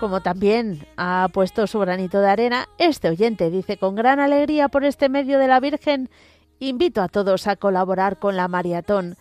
Como 0.00 0.22
también 0.22 0.86
ha 0.96 1.28
puesto 1.30 1.66
su 1.66 1.78
granito 1.78 2.22
de 2.22 2.30
arena, 2.30 2.70
este 2.78 3.10
oyente 3.10 3.50
dice 3.50 3.76
con 3.76 3.94
gran 3.96 4.18
alegría 4.18 4.68
por 4.70 4.84
este 4.86 5.10
medio 5.10 5.38
de 5.38 5.46
la 5.46 5.60
Virgen, 5.60 6.08
invito 6.58 7.02
a 7.02 7.08
todos 7.08 7.46
a 7.46 7.56
colaborar 7.56 8.18
con 8.18 8.34
la 8.34 8.48
maratón. 8.48 9.16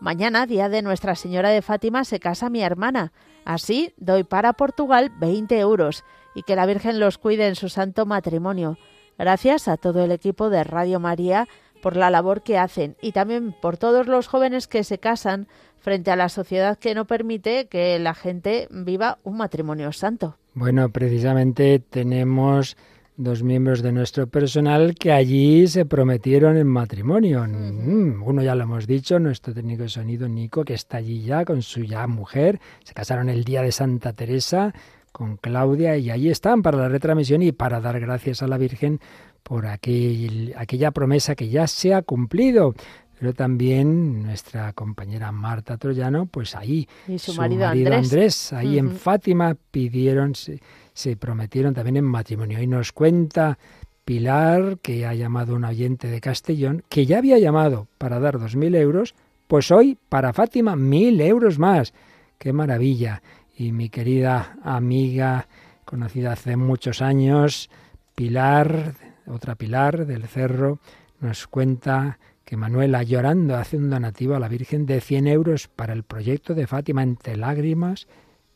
Mañana, 0.00 0.44
día 0.46 0.68
de 0.68 0.82
Nuestra 0.82 1.14
Señora 1.14 1.50
de 1.50 1.62
Fátima, 1.62 2.02
se 2.02 2.18
casa 2.18 2.50
mi 2.50 2.62
hermana. 2.64 3.12
Así 3.44 3.94
doy 3.96 4.24
para 4.24 4.54
Portugal 4.54 5.08
20 5.20 5.56
euros 5.60 6.02
y 6.34 6.42
que 6.42 6.56
la 6.56 6.66
Virgen 6.66 6.98
los 6.98 7.16
cuide 7.16 7.46
en 7.46 7.54
su 7.54 7.68
santo 7.68 8.04
matrimonio. 8.04 8.76
Gracias 9.16 9.68
a 9.68 9.76
todo 9.76 10.02
el 10.02 10.10
equipo 10.10 10.50
de 10.50 10.64
Radio 10.64 10.98
María 10.98 11.46
por 11.80 11.94
la 11.96 12.10
labor 12.10 12.42
que 12.42 12.58
hacen 12.58 12.96
y 13.00 13.12
también 13.12 13.52
por 13.62 13.76
todos 13.76 14.08
los 14.08 14.26
jóvenes 14.26 14.66
que 14.66 14.82
se 14.82 14.98
casan 14.98 15.46
frente 15.84 16.10
a 16.10 16.16
la 16.16 16.30
sociedad 16.30 16.78
que 16.78 16.94
no 16.94 17.04
permite 17.06 17.66
que 17.68 17.98
la 17.98 18.14
gente 18.14 18.66
viva 18.70 19.18
un 19.22 19.36
matrimonio 19.36 19.92
santo. 19.92 20.38
Bueno, 20.54 20.88
precisamente 20.88 21.78
tenemos 21.78 22.74
dos 23.18 23.42
miembros 23.42 23.82
de 23.82 23.92
nuestro 23.92 24.26
personal 24.26 24.94
que 24.94 25.12
allí 25.12 25.66
se 25.68 25.84
prometieron 25.84 26.56
en 26.56 26.68
matrimonio. 26.68 27.42
Uno 27.42 28.40
mm, 28.40 28.44
ya 28.44 28.54
lo 28.54 28.64
hemos 28.64 28.86
dicho, 28.86 29.18
nuestro 29.18 29.52
técnico 29.52 29.82
de 29.82 29.90
sonido 29.90 30.26
Nico, 30.26 30.64
que 30.64 30.72
está 30.72 30.96
allí 30.96 31.22
ya 31.22 31.44
con 31.44 31.60
su 31.60 31.84
ya 31.84 32.06
mujer. 32.06 32.60
Se 32.82 32.94
casaron 32.94 33.28
el 33.28 33.44
día 33.44 33.60
de 33.60 33.70
Santa 33.70 34.14
Teresa 34.14 34.72
con 35.12 35.36
Claudia 35.36 35.98
y 35.98 36.08
allí 36.10 36.30
están 36.30 36.62
para 36.62 36.78
la 36.78 36.88
retransmisión 36.88 37.42
y 37.42 37.52
para 37.52 37.80
dar 37.82 38.00
gracias 38.00 38.42
a 38.42 38.46
la 38.48 38.56
Virgen 38.56 39.00
por 39.42 39.66
aquella 39.66 40.90
promesa 40.92 41.34
que 41.34 41.50
ya 41.50 41.66
se 41.66 41.92
ha 41.92 42.00
cumplido 42.00 42.72
pero 43.18 43.32
también 43.32 44.22
nuestra 44.22 44.72
compañera 44.72 45.30
Marta 45.32 45.76
Troyano, 45.76 46.26
pues 46.26 46.54
ahí, 46.56 46.88
su, 47.18 47.34
marido, 47.34 47.66
Andrés. 47.66 48.52
ahí 48.52 48.78
en 48.78 48.90
Fátima, 48.92 49.56
pidieron, 49.70 50.32
se, 50.34 51.16
prometieron 51.16 51.74
también 51.74 51.98
en 51.98 52.04
matrimonio. 52.04 52.60
Y 52.60 52.66
nos 52.66 52.92
cuenta 52.92 53.58
Pilar, 54.04 54.78
que 54.82 55.06
ha 55.06 55.14
llamado 55.14 55.54
un 55.54 55.64
oyente 55.64 56.08
de 56.08 56.20
Castellón, 56.20 56.82
que 56.88 57.06
ya 57.06 57.18
había 57.18 57.38
llamado 57.38 57.86
para 57.98 58.18
dar 58.18 58.38
dos 58.38 58.56
mil 58.56 58.74
euros, 58.74 59.14
pues 59.46 59.70
hoy 59.70 59.96
para 60.08 60.32
Fátima 60.32 60.74
mil 60.74 61.20
euros 61.20 61.58
más. 61.58 61.94
¡Qué 62.38 62.52
maravilla! 62.52 63.22
Y 63.56 63.70
mi 63.70 63.90
querida 63.90 64.56
amiga, 64.64 65.46
conocida 65.84 66.32
hace 66.32 66.56
muchos 66.56 67.00
años, 67.00 67.70
Pilar, 68.16 68.94
otra 69.26 69.54
Pilar 69.54 70.04
del 70.04 70.24
Cerro, 70.24 70.80
nos 71.20 71.46
cuenta 71.46 72.18
que 72.44 72.56
Manuela, 72.56 73.02
llorando, 73.02 73.56
hace 73.56 73.76
un 73.76 73.90
donativo 73.90 74.34
a 74.34 74.38
la 74.40 74.48
Virgen 74.48 74.86
de 74.86 75.00
100 75.00 75.26
euros 75.28 75.68
para 75.68 75.92
el 75.94 76.02
proyecto 76.02 76.54
de 76.54 76.66
Fátima, 76.66 77.02
entre 77.02 77.36
lágrimas 77.36 78.06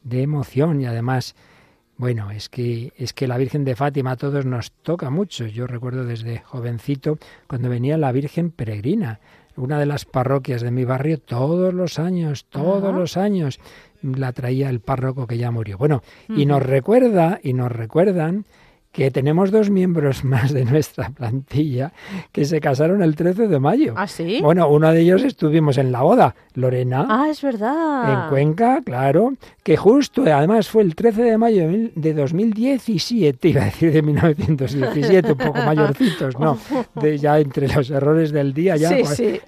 de 0.03 0.23
emoción. 0.23 0.81
Y 0.81 0.87
además, 0.87 1.35
bueno, 1.97 2.31
es 2.31 2.49
que, 2.49 2.93
es 2.97 3.13
que 3.15 3.27
la 3.27 3.39
Virgen 3.39 3.65
de 3.65 3.77
Fátima 3.77 4.13
a 4.13 4.17
todos 4.17 4.45
nos 4.45 4.71
toca 4.83 5.09
mucho. 5.11 5.47
Yo 5.47 5.67
recuerdo 5.67 6.05
desde 6.05 6.39
jovencito 6.39 7.19
cuando 7.47 7.71
venía 7.71 7.97
la 7.97 8.13
Virgen 8.13 8.51
peregrina, 8.51 9.21
una 9.57 9.79
de 9.81 9.87
las 9.87 10.05
parroquias 10.05 10.63
de 10.63 10.71
mi 10.71 10.85
barrio, 10.85 11.19
todos 11.19 11.75
los 11.75 11.99
años, 11.99 12.45
todos 12.47 12.95
los 12.95 13.17
años 13.17 13.59
la 14.03 14.33
traía 14.33 14.69
el 14.71 14.79
párroco 14.81 15.27
que 15.27 15.39
ya 15.39 15.51
murió. 15.51 15.79
Bueno, 15.79 16.03
y 16.29 16.47
nos 16.47 16.63
recuerda, 16.63 17.41
y 17.43 17.55
nos 17.55 17.73
recuerdan 17.73 18.45
que 18.99 19.13
tenemos 19.13 19.53
dos 19.53 19.71
miembros 19.71 20.25
más 20.25 20.53
de 20.53 20.65
nuestra 20.65 21.11
plantilla 21.11 21.93
que 22.33 22.45
se 22.45 22.59
casaron 22.59 23.01
el 23.01 23.15
13 23.15 23.47
de 23.47 23.61
mayo. 23.61 23.95
¿Ah, 23.97 24.09
sí? 24.09 24.41
Bueno, 24.43 24.69
uno 24.69 24.91
de 24.91 25.03
ellos 25.03 25.23
estuvimos 25.23 25.79
en 25.79 25.93
la 25.93 26.03
boda, 26.03 26.35
Lorena. 26.55 27.07
Ah, 27.09 27.29
es 27.31 27.41
verdad. 27.41 28.25
En 28.25 28.29
Cuenca, 28.29 28.83
claro, 28.85 29.35
que 29.63 29.77
justo, 29.77 30.23
además 30.27 30.69
fue 30.69 30.83
el 30.83 30.97
13 30.97 31.23
de 31.23 31.39
mayo 31.39 31.69
de 31.95 32.13
2017, 32.13 33.49
iba 33.51 33.63
a 33.63 33.65
decir 33.67 33.93
de 33.93 34.03
1917, 34.03 35.31
un 35.31 35.39
poco 35.39 35.59
mayorcitos, 35.67 36.35
¿no? 36.37 36.59
ya 37.01 37.39
entre 37.39 37.69
los 37.73 37.89
errores 37.91 38.33
del 38.33 38.53
día, 38.53 38.75
ya, 38.75 38.91
eh, 38.99 39.03
no, 39.05 39.07
sé 39.11 39.43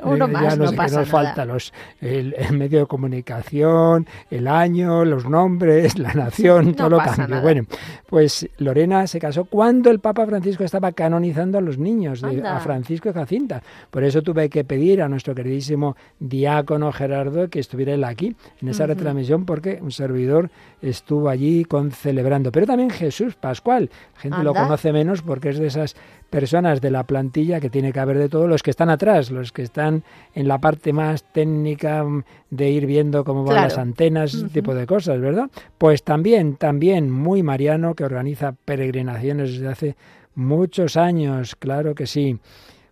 nos 0.59 1.09
falta, 1.09 1.45
los, 1.45 1.73
el, 2.01 2.37
medio 2.53 2.79
de 2.79 2.87
comunicación, 2.87 4.07
el 4.31 4.47
año, 4.47 5.05
los 5.05 5.29
nombres, 5.29 5.99
la 5.99 6.15
nación, 6.15 6.73
todo 6.77 6.89
lo 6.91 6.99
cambia. 6.99 7.41
Bueno, 7.41 7.65
pues 8.09 8.49
Lorena 8.59 9.07
se 9.09 9.19
casó 9.19 9.40
cuando 9.45 9.91
el 9.91 10.01
Papa 10.01 10.27
Francisco 10.27 10.65
estaba 10.65 10.93
canonizando 10.93 11.59
a 11.59 11.61
los 11.61 11.79
niños, 11.79 12.23
a 12.25 12.61
Francisco 12.61 13.11
y 13.11 13.13
Jacinta. 13.13 13.63
Por 13.91 14.05
eso 14.05 14.23
tuve 14.23 14.49
que 14.51 14.65
pedir 14.65 15.03
a 15.03 15.09
nuestro 15.09 15.35
queridísimo 15.35 15.97
diácono 16.19 16.93
Gerardo 16.93 17.49
que 17.49 17.61
estuviera 17.61 17.95
él 17.95 18.05
aquí, 18.05 18.35
en 18.61 18.69
esa 18.69 18.87
retransmisión, 18.87 19.45
porque 19.47 19.79
un 19.81 19.91
servidor 19.93 20.51
estuvo 20.83 21.29
allí 21.29 21.65
con, 21.65 21.91
celebrando. 21.93 22.53
Pero 22.53 22.67
también 22.67 22.91
Jesús 22.91 23.35
Pascual, 23.35 23.91
la 24.15 24.21
gente 24.21 24.43
lo 24.43 24.55
conoce 24.55 24.93
menos 24.93 25.23
porque 25.23 25.51
es 25.51 25.59
de 25.59 25.67
esas 25.67 25.97
personas 26.31 26.81
de 26.81 26.91
la 26.91 27.03
plantilla, 27.05 27.61
que 27.61 27.69
tiene 27.69 27.93
que 27.93 28.01
haber 28.01 28.17
de 28.17 28.29
todo 28.29 28.47
los 28.47 28.63
que 28.63 28.71
están 28.71 28.89
atrás, 28.89 29.31
los 29.31 29.53
que 29.53 29.63
están 29.63 30.05
en 30.35 30.47
la 30.49 30.59
parte 30.59 30.93
más 30.93 31.25
técnica 31.25 32.05
mm, 32.05 32.23
de 32.51 32.71
ir 32.71 32.87
viendo 32.87 33.25
cómo 33.25 33.45
van 33.45 33.57
las 33.57 33.77
antenas, 33.77 34.33
ese 34.33 34.49
tipo 34.49 34.75
de 34.75 34.87
cosas, 34.87 35.21
¿verdad? 35.21 35.51
Pues 35.77 36.03
también, 36.05 36.55
también 36.57 37.11
muy 37.11 37.43
mariano 37.43 37.95
que 37.95 38.05
organiza 38.05 38.53
peregrinaciones 38.65 39.51
desde 39.53 39.69
hace 39.69 39.97
muchos 40.37 40.97
años, 40.97 41.57
claro 41.57 41.95
que 41.95 42.07
sí. 42.07 42.39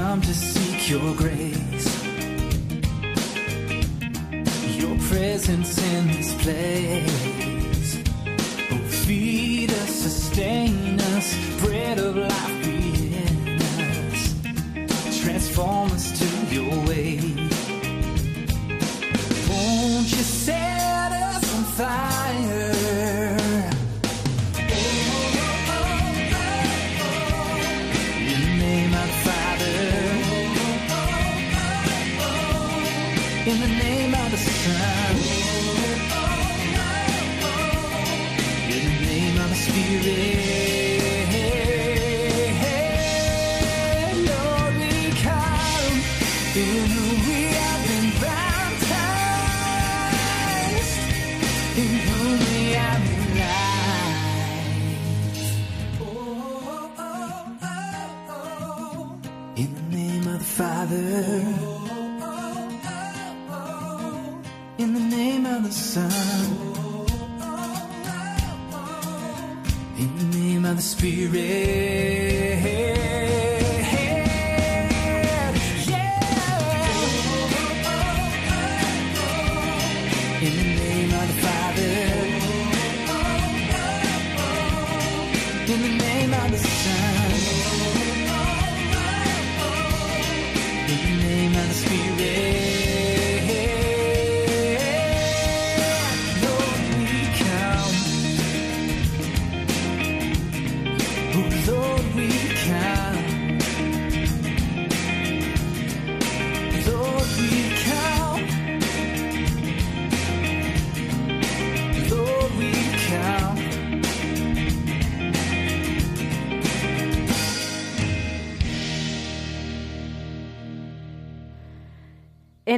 come 0.09 0.21
to 0.21 0.33
seek 0.33 0.89
your 0.89 1.13
grace, 1.15 1.87
your 4.81 4.95
presence 5.07 5.71
in 5.93 6.07
this 6.07 6.31
place. 6.41 7.91
Oh, 8.71 8.81
feed 9.05 9.71
us, 9.71 9.91
sustain 10.07 10.99
us, 11.13 11.27
bread 11.61 11.99
of 11.99 12.15
life 12.15 12.55
be 12.63 12.79
in 13.23 13.61
us, 13.93 15.15
transform 15.23 15.91
us 15.91 16.05
to 16.17 16.27
your 16.55 16.73
way. 16.87 17.17
Won't 19.47 20.07
you 20.15 20.25
set 20.47 21.11
us 21.11 21.55
on 21.55 21.63
fire? 21.77 22.08
Spirit. 70.99 71.88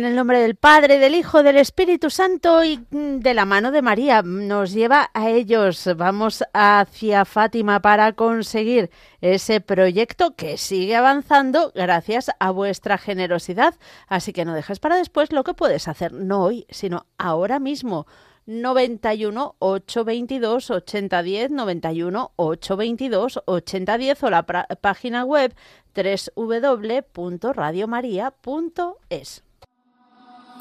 en 0.01 0.07
el 0.07 0.15
nombre 0.15 0.39
del 0.41 0.55
Padre, 0.55 0.97
del 0.97 1.13
Hijo, 1.13 1.43
del 1.43 1.57
Espíritu 1.57 2.09
Santo 2.09 2.63
y 2.63 2.79
mm, 2.89 3.17
de 3.19 3.35
la 3.35 3.45
mano 3.45 3.69
de 3.71 3.83
María. 3.83 4.23
Nos 4.23 4.71
lleva 4.73 5.11
a 5.13 5.29
ellos. 5.29 5.87
Vamos 5.95 6.43
hacia 6.53 7.23
Fátima 7.23 7.81
para 7.83 8.13
conseguir 8.13 8.89
ese 9.21 9.61
proyecto 9.61 10.35
que 10.35 10.57
sigue 10.57 10.95
avanzando 10.95 11.71
gracias 11.75 12.31
a 12.39 12.49
vuestra 12.49 12.97
generosidad. 12.97 13.75
Así 14.07 14.33
que 14.33 14.43
no 14.43 14.55
dejes 14.55 14.79
para 14.79 14.95
después 14.95 15.31
lo 15.31 15.43
que 15.43 15.53
puedes 15.53 15.87
hacer, 15.87 16.13
no 16.13 16.43
hoy, 16.45 16.65
sino 16.71 17.05
ahora 17.19 17.59
mismo. 17.59 18.07
91 18.47 19.53
822 19.59 20.71
8010 20.71 21.51
91 21.51 22.31
822 22.37 23.43
8010 23.45 24.23
o 24.23 24.29
la 24.31 24.41
página 24.81 25.23
web 25.25 25.53
www.radiomaria.es. 27.15 29.43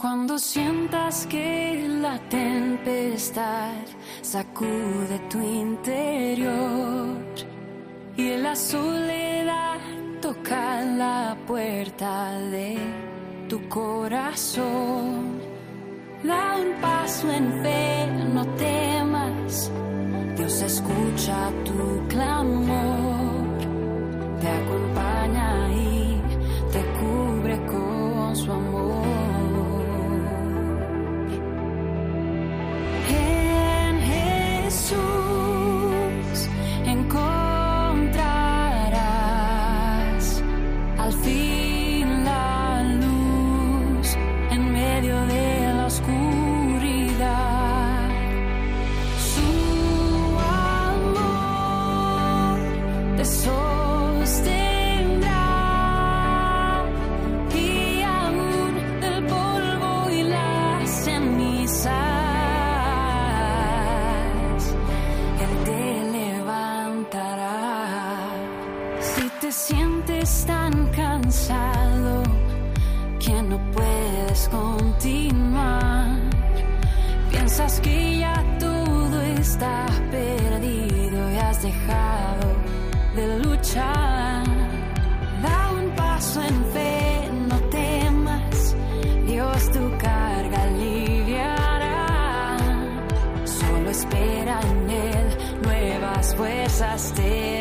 Cuando 0.00 0.38
sientas 0.38 1.26
que 1.26 1.86
la 2.00 2.18
tempestad 2.30 3.74
sacude 4.22 5.18
tu 5.28 5.38
interior 5.42 7.18
y 8.16 8.34
la 8.38 8.56
soledad 8.56 9.76
toca 10.22 10.80
la 10.80 11.36
puerta 11.46 12.32
de 12.50 12.78
tu 13.50 13.68
corazón, 13.68 15.38
da 16.24 16.56
un 16.56 16.80
paso 16.80 17.30
en 17.30 17.62
fe, 17.62 18.06
no 18.32 18.46
temas, 18.54 19.70
Dios 20.38 20.62
escucha 20.62 21.50
tu 21.66 22.08
clamor, 22.08 23.58
te 24.40 24.48
acompaña 24.48 25.70
y 25.74 26.18
te 26.72 26.80
cubre 26.98 27.66
con 27.66 28.34
su 28.34 28.50
amor. 28.50 29.19
en 33.12 34.00
Jesús. 34.70 35.29
I 96.82 96.96
stay 96.96 97.59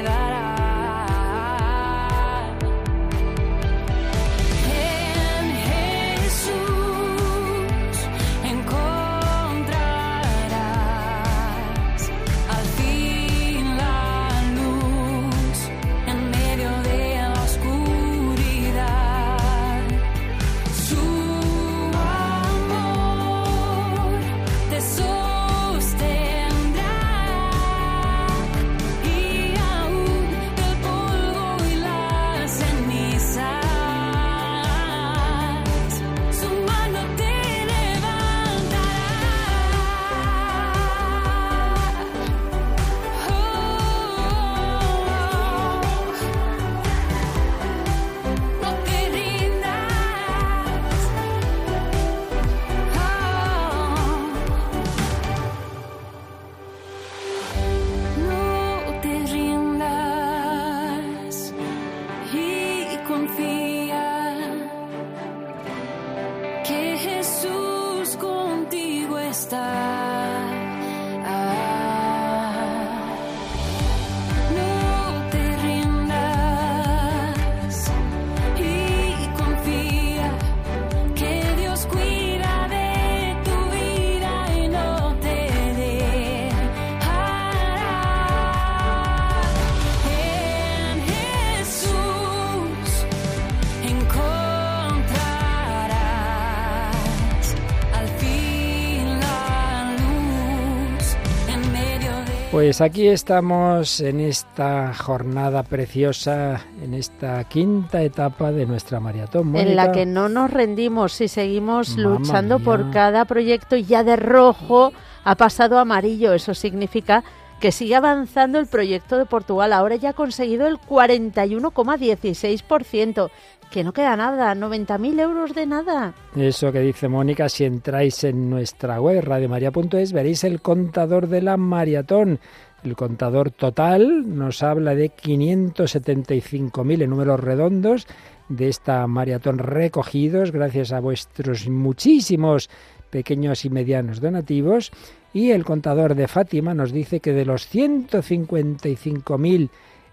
Pues 102.69 102.81
aquí 102.81 103.07
estamos 103.07 103.99
en 103.99 104.19
esta 104.19 104.93
jornada 104.93 105.63
preciosa, 105.63 106.61
en 106.83 106.93
esta 106.93 107.43
quinta 107.45 108.03
etapa 108.03 108.51
de 108.51 108.67
nuestra 108.67 108.99
maratón. 108.99 109.55
En 109.55 109.75
la 109.75 109.91
que 109.91 110.05
no 110.05 110.29
nos 110.29 110.51
rendimos 110.51 111.19
y 111.19 111.27
seguimos 111.29 111.97
luchando 111.97 112.59
por 112.59 112.91
cada 112.91 113.25
proyecto 113.25 113.75
y 113.75 113.85
ya 113.85 114.03
de 114.03 114.17
rojo 114.17 114.91
ha 115.23 115.33
pasado 115.33 115.79
a 115.79 115.81
amarillo. 115.81 116.33
Eso 116.33 116.53
significa 116.53 117.23
que 117.59 117.71
sigue 117.71 117.95
avanzando 117.95 118.59
el 118.59 118.67
proyecto 118.67 119.17
de 119.17 119.25
Portugal. 119.25 119.73
Ahora 119.73 119.95
ya 119.95 120.09
ha 120.09 120.13
conseguido 120.13 120.67
el 120.67 120.77
41,16% 120.77 123.31
que 123.69 123.83
no 123.83 123.93
queda 123.93 124.15
nada, 124.17 124.53
90.000 124.55 125.19
euros 125.21 125.53
de 125.53 125.65
nada. 125.67 126.13
Eso 126.35 126.71
que 126.71 126.79
dice 126.79 127.07
Mónica, 127.07 127.49
si 127.49 127.65
entráis 127.65 128.23
en 128.23 128.49
nuestra 128.49 128.99
web 128.99 129.21
radiomaria.es 129.23 130.11
veréis 130.11 130.43
el 130.43 130.61
contador 130.61 131.27
de 131.27 131.41
la 131.43 131.55
maratón. 131.57 132.39
El 132.83 132.95
contador 132.95 133.51
total 133.51 134.23
nos 134.35 134.63
habla 134.63 134.95
de 134.95 135.11
575.000 135.13 137.03
en 137.03 137.09
números 137.09 137.39
redondos 137.39 138.07
de 138.47 138.69
esta 138.69 139.05
maratón 139.05 139.59
recogidos 139.59 140.51
gracias 140.51 140.91
a 140.91 140.99
vuestros 140.99 141.67
muchísimos 141.69 142.69
pequeños 143.11 143.65
y 143.65 143.69
medianos 143.69 144.19
donativos. 144.21 144.91
Y 145.31 145.51
el 145.51 145.63
contador 145.63 146.15
de 146.15 146.27
Fátima 146.27 146.73
nos 146.73 146.91
dice 146.91 147.19
que 147.19 147.33
de 147.33 147.45
los 147.45 147.71
155.000 147.71 149.69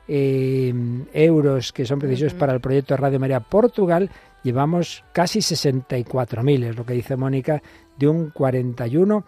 Em, 0.09 1.05
euros 1.13 1.73
que 1.73 1.85
son 1.85 1.99
precisos 1.99 2.33
para 2.33 2.53
el 2.55 2.61
proyecto 2.61 2.97
Radio 2.97 3.19
María 3.19 3.41
Portugal, 3.41 4.09
llevamos 4.45 5.03
casi 5.13 5.41
64.000, 5.41 6.65
es 6.65 6.77
lo 6.77 6.87
que 6.87 6.95
dice 6.95 7.17
Mónica, 7.17 7.61
de 7.99 8.07
un 8.07 8.33
41%. 8.33 9.25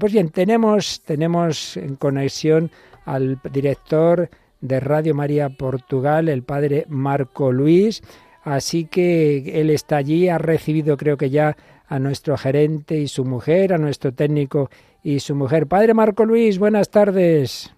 Pues 0.00 0.12
bien, 0.12 0.30
tenemos, 0.30 1.02
tenemos 1.02 1.76
en 1.76 1.94
conexión 1.94 2.72
al 3.04 3.38
director 3.52 4.30
de 4.60 4.80
Radio 4.80 5.14
María 5.14 5.48
Portugal, 5.48 6.28
el 6.28 6.42
padre 6.42 6.86
Marco 6.88 7.52
Luis, 7.52 8.02
así 8.42 8.86
que 8.86 9.60
él 9.60 9.70
está 9.70 9.98
allí, 9.98 10.28
ha 10.28 10.38
recibido 10.38 10.96
creo 10.96 11.16
que 11.16 11.30
ya 11.30 11.56
a 11.86 11.98
nuestro 12.00 12.36
gerente 12.36 12.98
y 12.98 13.06
su 13.06 13.24
mujer, 13.24 13.72
a 13.72 13.78
nuestro 13.78 14.12
técnico 14.12 14.70
y 15.04 15.20
su 15.20 15.36
mujer. 15.36 15.68
Padre 15.68 15.94
Marco 15.94 16.24
Luis, 16.24 16.58
buenas 16.58 16.90
tardes. 16.90 17.70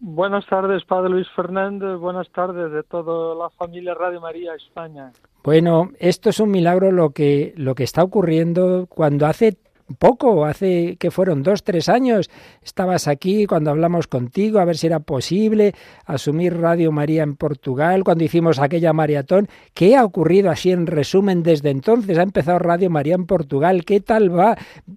Buenas 0.00 0.46
tardes, 0.46 0.84
Padre 0.84 1.10
Luis 1.10 1.26
Fernández. 1.34 1.98
Buenas 1.98 2.30
tardes 2.30 2.70
de 2.70 2.84
toda 2.84 3.34
la 3.34 3.50
familia 3.50 3.94
Radio 3.94 4.20
María 4.20 4.54
España. 4.54 5.10
Bueno, 5.42 5.90
esto 5.98 6.30
es 6.30 6.38
un 6.38 6.50
milagro 6.52 6.92
lo 6.92 7.10
que, 7.10 7.52
lo 7.56 7.74
que 7.74 7.82
está 7.82 8.04
ocurriendo 8.04 8.86
cuando 8.88 9.26
hace 9.26 9.56
poco, 9.96 10.44
hace 10.44 10.96
que 10.98 11.10
fueron 11.10 11.42
dos, 11.42 11.62
tres 11.64 11.88
años, 11.88 12.30
estabas 12.62 13.08
aquí 13.08 13.46
cuando 13.46 13.70
hablamos 13.70 14.06
contigo, 14.06 14.58
a 14.58 14.64
ver 14.64 14.76
si 14.76 14.86
era 14.86 15.00
posible 15.00 15.74
asumir 16.04 16.56
Radio 16.58 16.92
María 16.92 17.22
en 17.22 17.36
Portugal, 17.36 18.04
cuando 18.04 18.24
hicimos 18.24 18.58
aquella 18.60 18.92
maratón. 18.92 19.48
¿Qué 19.74 19.96
ha 19.96 20.04
ocurrido 20.04 20.50
así 20.50 20.70
en 20.70 20.86
resumen 20.86 21.42
desde 21.42 21.70
entonces? 21.70 22.18
Ha 22.18 22.22
empezado 22.22 22.58
Radio 22.58 22.90
María 22.90 23.14
en 23.14 23.26
Portugal. 23.26 23.84
¿Qué 23.84 24.00
tal 24.00 24.36
va? 24.36 24.56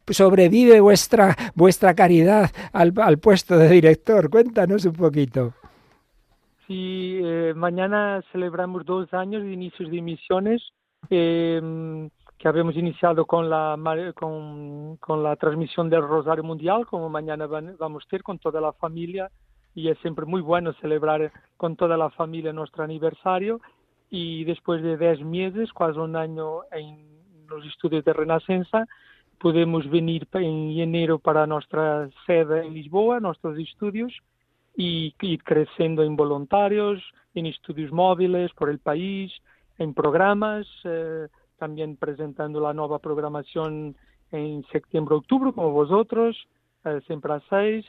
¿Sobrevive 0.09 0.79
vuestra, 0.81 1.35
vuestra 1.55 1.93
caridad 1.93 2.51
al, 2.73 2.93
puesto 3.19 3.57
de 3.57 3.69
director? 3.69 4.29
Cuéntanos 4.29 4.85
un 4.85 4.93
poquito. 4.93 5.53
Sí, 6.67 7.19
eh, 7.23 7.53
mañana 7.55 8.21
celebramos 8.31 8.85
dos 8.85 9.13
años 9.13 9.43
de 9.43 9.51
inicios 9.53 9.91
de 9.91 9.97
emisiones. 9.97 10.61
Eh, 11.09 11.59
que 12.41 12.47
habíamos 12.47 12.75
iniciado 12.75 13.27
con 13.27 13.51
la, 13.51 13.77
con, 14.15 14.97
la 15.23 15.35
transmisión 15.35 15.91
del 15.91 16.01
Rosario 16.01 16.43
Mundial, 16.43 16.87
como 16.87 17.07
mañana 17.07 17.45
vamos 17.77 18.03
a 18.03 18.09
tener 18.09 18.23
con 18.23 18.39
toda 18.39 18.59
la 18.59 18.73
familia, 18.73 19.29
y 19.75 19.89
es 19.89 19.99
siempre 19.99 20.25
muy 20.25 20.41
bueno 20.41 20.73
celebrar 20.81 21.31
con 21.55 21.75
toda 21.75 21.97
la 21.97 22.09
familia 22.09 22.51
nuestro 22.51 22.83
aniversario. 22.83 23.61
Y 24.09 24.43
después 24.45 24.81
de 24.81 24.97
10 24.97 25.21
meses, 25.21 25.69
casi 25.71 25.99
un 25.99 26.15
año 26.15 26.61
en 26.71 27.09
los 27.47 27.63
estudios 27.63 28.03
de 28.05 28.11
Renascença, 28.13 28.87
podemos 29.37 29.87
venir 29.87 30.27
en 30.33 30.71
enero 30.79 31.19
para 31.19 31.45
nuestra 31.45 32.09
sede 32.25 32.65
en 32.65 32.73
Lisboa, 32.73 33.19
nuestros 33.19 33.59
estudios, 33.59 34.11
y 34.75 35.13
ir 35.21 35.43
creciendo 35.43 36.01
en 36.01 36.15
voluntarios, 36.15 37.03
en 37.35 37.45
estudios 37.45 37.91
móviles 37.91 38.49
por 38.55 38.71
el 38.71 38.79
país, 38.79 39.31
en 39.77 39.93
programas. 39.93 40.65
Eh, 40.85 41.27
también 41.61 41.95
presentando 41.95 42.59
la 42.59 42.73
nueva 42.73 42.97
programación 42.97 43.95
en 44.31 44.63
septiembre-octubre, 44.71 45.53
como 45.53 45.69
vosotros, 45.69 46.35
eh, 46.85 47.01
siempre 47.05 47.33
a 47.33 47.41
seis, 47.51 47.85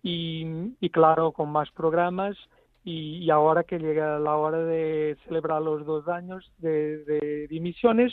y, 0.00 0.46
claro, 0.90 1.32
con 1.32 1.50
más 1.50 1.68
programas. 1.72 2.36
Y, 2.84 3.28
ahora 3.30 3.64
que 3.64 3.80
llega 3.80 4.20
la 4.20 4.36
hora 4.36 4.58
de 4.58 5.16
celebrar 5.26 5.60
los 5.60 5.84
dos 5.84 6.06
años 6.06 6.40
de, 6.58 7.48
dimisiones, 7.48 8.12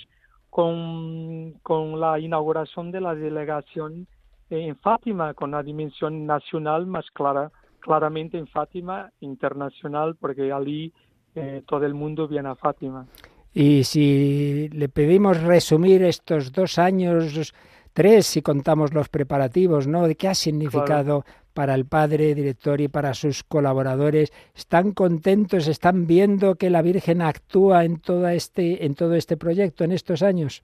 con, 0.50 1.52
con, 1.62 2.00
la 2.00 2.18
inauguración 2.20 2.92
de 2.92 3.02
la 3.02 3.14
delegación 3.14 4.08
en 4.50 4.76
Fátima, 4.78 5.36
con 5.36 5.52
la 5.52 5.62
dimensión 5.62 6.26
nacional 6.26 6.88
más 6.88 7.06
clara, 7.12 7.52
claramente 7.82 8.40
en 8.40 8.48
Fátima, 8.48 9.12
internacional, 9.20 10.16
porque 10.20 10.52
allí 10.52 10.92
eh, 11.36 11.62
todo 11.68 11.86
el 11.86 11.94
mundo 11.94 12.28
viene 12.28 12.50
a 12.50 12.56
Fátima. 12.56 13.06
Y 13.54 13.84
si 13.84 14.68
le 14.70 14.90
pedimos 14.90 15.42
resumir 15.44 16.04
estos 16.04 16.52
dos 16.52 16.80
años, 16.80 17.54
tres, 17.94 18.26
si 18.26 18.42
contamos 18.42 18.96
los 18.96 19.10
preparativos, 19.10 19.86
¿no? 19.86 20.08
¿De 20.08 20.16
qué 20.16 20.28
ha 20.28 20.34
significado 20.34 21.24
para 21.54 21.76
el 21.76 21.86
padre 21.86 22.34
director 22.34 22.82
y 22.82 22.88
para 22.88 23.14
sus 23.14 23.44
colaboradores? 23.44 24.34
¿Están 24.56 24.92
contentos? 24.92 25.68
¿Están 25.68 26.08
viendo 26.08 26.56
que 26.56 26.72
la 26.72 26.82
Virgen 26.82 27.22
actúa 27.22 27.86
en 27.86 28.00
todo 28.02 28.28
este, 28.28 28.88
en 28.88 28.96
todo 28.96 29.14
este 29.14 29.38
proyecto, 29.38 29.84
en 29.84 29.92
estos 29.92 30.24
años? 30.24 30.64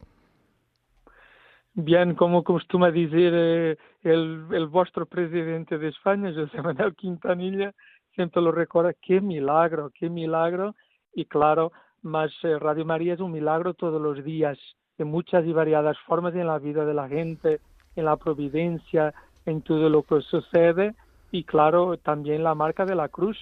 Bien, 1.75 2.15
como 2.15 2.43
costuma 2.43 2.89
decir 2.89 3.31
eh, 3.35 3.75
el, 4.01 4.65
vuestro 4.67 5.05
presidente 5.05 5.77
de 5.77 5.89
España, 5.89 6.33
José 6.33 6.59
Manuel 6.59 6.95
Quintanilla, 6.95 7.71
siempre 8.15 8.41
lo 8.41 8.51
recuerda, 8.51 8.95
qué 8.99 9.21
milagro, 9.21 9.91
qué 9.93 10.09
milagro. 10.09 10.73
Y 11.13 11.25
claro, 11.25 11.71
más 12.01 12.31
eh, 12.43 12.57
Radio 12.59 12.85
María 12.85 13.13
es 13.15 13.19
un 13.19 13.31
milagro 13.31 13.73
todos 13.73 14.01
los 14.01 14.23
días, 14.23 14.57
en 14.97 15.07
muchas 15.07 15.45
y 15.45 15.51
variadas 15.53 15.97
formas 16.05 16.33
en 16.35 16.47
la 16.47 16.57
vida 16.59 16.85
de 16.85 16.93
la 16.93 17.09
gente, 17.09 17.59
en 17.95 18.05
la 18.05 18.15
providencia, 18.15 19.13
en 19.45 19.61
todo 19.61 19.89
lo 19.89 20.03
que 20.03 20.21
sucede 20.21 20.95
y 21.31 21.43
claro, 21.43 21.97
también 21.97 22.43
la 22.43 22.55
marca 22.55 22.85
de 22.85 22.95
la 22.95 23.09
cruz. 23.09 23.37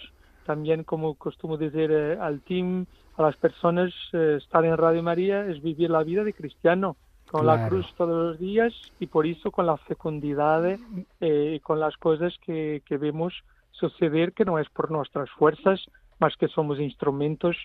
También, 0.46 0.84
como 0.86 1.16
costumo 1.16 1.58
decir 1.58 1.92
eh, 1.92 2.18
al 2.20 2.40
team, 2.42 2.86
a 3.18 3.22
las 3.22 3.36
personas, 3.36 3.92
eh, 4.14 4.36
estar 4.42 4.64
en 4.66 4.78
Radio 4.78 5.04
María 5.04 5.46
es 5.46 5.62
vivir 5.62 5.90
la 5.90 6.04
vida 6.04 6.24
de 6.24 6.34
cristiano, 6.34 6.96
con 7.30 7.46
la 7.46 7.68
cruz 7.68 7.86
todos 7.98 8.16
los 8.32 8.40
días 8.40 8.74
y 9.02 9.08
por 9.08 9.28
eso 9.28 9.52
con 9.52 9.66
la 9.66 9.76
fecundidad 9.76 10.78
y 11.20 11.60
con 11.60 11.78
las 11.82 11.98
cosas 11.98 12.34
que, 12.46 12.82
que 12.86 12.96
vemos 12.98 13.34
suceder 13.72 14.32
que 14.32 14.46
no 14.46 14.58
es 14.60 14.70
por 14.70 14.90
nuestras 14.92 15.30
fuerzas, 15.32 15.86
más 16.22 16.38
que 16.38 16.48
somos 16.48 16.80
instrumentos 16.80 17.58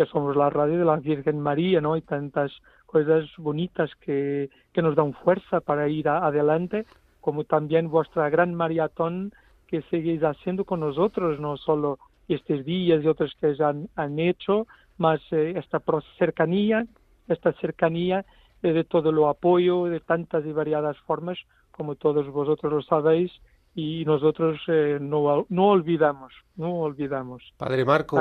que 0.00 0.06
somos 0.06 0.34
la 0.34 0.48
radio 0.48 0.78
de 0.78 0.84
la 0.86 0.96
Virgen 0.96 1.38
María, 1.40 1.78
¿no? 1.82 1.94
Y 1.94 2.00
tantas 2.00 2.50
cosas 2.86 3.26
bonitas 3.36 3.90
que, 3.96 4.48
que 4.72 4.80
nos 4.80 4.96
dan 4.96 5.12
fuerza 5.12 5.60
para 5.60 5.90
ir 5.90 6.08
adelante, 6.08 6.86
como 7.20 7.44
también 7.44 7.90
vuestra 7.90 8.30
gran 8.30 8.54
maratón 8.54 9.30
que 9.66 9.82
seguís 9.90 10.22
haciendo 10.22 10.64
con 10.64 10.80
nosotros, 10.80 11.38
no 11.38 11.58
solo 11.58 11.98
estos 12.28 12.64
días 12.64 13.04
y 13.04 13.08
otros 13.08 13.34
que 13.38 13.54
ya 13.54 13.74
han, 13.94 14.18
hecho, 14.18 14.66
más 14.96 15.20
eh, 15.32 15.52
esta 15.58 15.82
cercanía, 16.18 16.86
esta 17.28 17.52
cercanía 17.60 18.24
de 18.62 18.84
todo 18.84 19.12
lo 19.12 19.28
apoyo, 19.28 19.84
de 19.84 20.00
tantas 20.00 20.46
y 20.46 20.52
variadas 20.52 20.96
formas, 21.00 21.36
como 21.72 21.96
todos 21.96 22.26
vosotros 22.30 22.72
lo 22.72 22.80
sabéis, 22.80 23.30
y 23.74 24.04
nosotros 24.04 24.58
eh, 24.68 24.98
no, 25.00 25.36
olvidamos, 25.48 26.32
no 26.56 26.80
olvidamos. 26.80 27.42
Padre 27.56 27.84
Marco, 27.84 28.18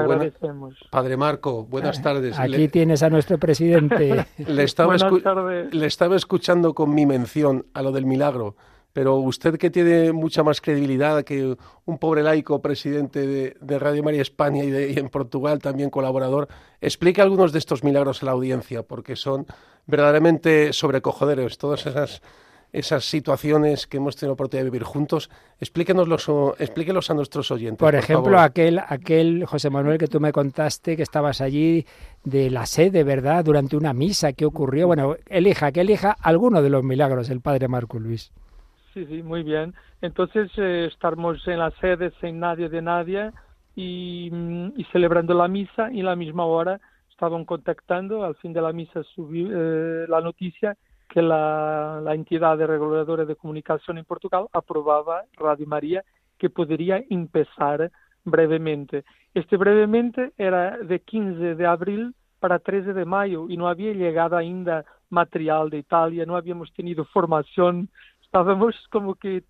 Padre 0.92 1.18
Marco 1.18 1.64
buenas 1.64 2.00
ah, 2.00 2.04
tardes. 2.04 2.38
Aquí 2.40 2.68
tienes 2.68 3.02
a 3.02 3.10
nuestro 3.10 3.38
presidente. 3.40 4.26
le, 4.46 4.64
estaba 4.64 4.96
le 5.48 5.86
estaba 5.86 6.16
escuchando 6.16 6.74
con 6.74 6.94
mi 6.94 7.06
mención 7.06 7.66
a 7.74 7.82
lo 7.82 7.92
del 7.92 8.06
milagro, 8.06 8.56
pero 8.94 9.16
usted 9.16 9.58
que 9.58 9.72
tiene 9.72 10.14
mucha 10.14 10.44
más 10.44 10.62
credibilidad 10.62 11.24
que 11.24 11.58
un 11.86 11.98
pobre 11.98 12.22
laico 12.22 12.62
presidente 12.62 13.26
de, 13.60 13.80
Radio 13.80 14.04
María 14.04 14.22
España 14.22 14.64
y, 14.64 14.70
de, 14.70 14.94
en 15.00 15.10
Portugal 15.10 15.58
también 15.60 15.90
colaborador, 15.90 16.48
explique 16.80 17.22
algunos 17.22 17.52
de 17.54 17.58
estos 17.60 17.84
milagros 17.84 18.22
a 18.22 18.28
la 18.28 18.34
audiencia, 18.34 18.84
porque 18.84 19.16
son 19.16 19.48
verdaderamente 19.88 20.74
sobrecojoderos, 20.74 21.58
todas 21.58 21.88
esas 21.88 22.22
esas 22.72 23.04
situaciones 23.06 23.88
que 23.88 23.98
hemos 23.98 24.16
tenido 24.16 24.34
oportunidad 24.34 24.66
de 24.66 24.70
vivir 24.70 24.84
juntos. 24.84 25.30
Explíquenos 25.60 26.08
explíquenos 26.60 27.10
a 27.10 27.14
nuestros 27.14 27.50
oyentes. 27.52 27.80
Por 27.80 27.96
ejemplo, 27.96 28.40
aquel, 28.40 28.80
aquel 28.86 29.46
José 29.46 29.70
Manuel 29.70 29.98
que 29.98 30.08
tú 30.08 30.20
me 30.20 30.32
contaste 30.32 30.96
que 30.96 31.04
estabas 31.04 31.42
allí 31.42 31.86
de 32.24 32.50
la 32.50 32.66
sede, 32.66 33.04
¿verdad? 33.04 33.44
Durante 33.44 33.76
una 33.76 33.94
misa 33.94 34.34
que 34.34 34.46
ocurrió. 34.46 34.88
Bueno, 34.88 35.16
elija, 35.28 35.72
que 35.72 35.82
elija 35.82 36.16
alguno 36.22 36.62
de 36.62 36.70
los 36.70 36.84
milagros 36.84 37.30
el 37.30 37.42
padre 37.42 37.68
Marco 37.68 38.00
Luis. 38.00 38.32
Sí, 38.94 39.06
sí, 39.06 39.24
muy 39.24 39.44
bien. 39.44 39.74
Entonces 40.02 40.52
eh, 40.58 40.90
en 41.46 41.60
la 41.60 41.72
sede 41.82 42.12
sin 42.22 42.40
nadie 42.40 42.70
de 42.70 42.82
nadie 42.82 43.32
y, 43.76 44.30
mm, 44.32 44.74
celebrando 44.92 45.34
la 45.34 45.48
misa 45.48 45.92
y 45.92 46.02
a 46.02 46.06
la 46.06 46.16
misma 46.16 46.46
hora 46.46 46.80
estaban 47.10 47.46
contactando. 47.46 48.24
Al 48.24 48.36
fin 48.36 48.54
de 48.54 48.62
la 48.62 48.74
misa 48.74 49.02
subió 49.16 49.48
eh, 49.52 50.06
la 50.08 50.22
noticia 50.22 50.76
que 51.10 51.22
la, 51.22 52.00
la 52.02 52.14
entidad 52.14 52.58
reguladora 52.60 53.26
de 53.26 53.36
comunicación 53.36 53.98
en 53.98 54.06
Portugal 54.06 54.46
aprobaba 54.54 55.24
Radio 55.34 55.66
María 55.68 56.04
que 56.38 56.52
podría 56.52 57.04
empezar 57.10 57.92
brevemente. 58.24 59.04
Este 59.34 59.58
brevemente 59.58 60.32
era 60.38 60.78
de 60.78 61.00
15 61.00 61.56
de 61.56 61.66
abril 61.66 62.14
para 62.40 62.60
13 62.60 62.94
de 62.94 63.06
mayo 63.06 63.48
y 63.50 63.58
no 63.58 63.68
había 63.68 63.92
llegado 63.94 64.38
ainda 64.38 64.86
material 65.10 65.70
de 65.72 65.80
Italia, 65.80 66.26
no 66.28 66.38
habíamos 66.38 66.72
tenido 66.74 67.04
formación, 67.06 67.90
estábamos 68.24 68.76
como 68.92 69.16
que 69.16 69.44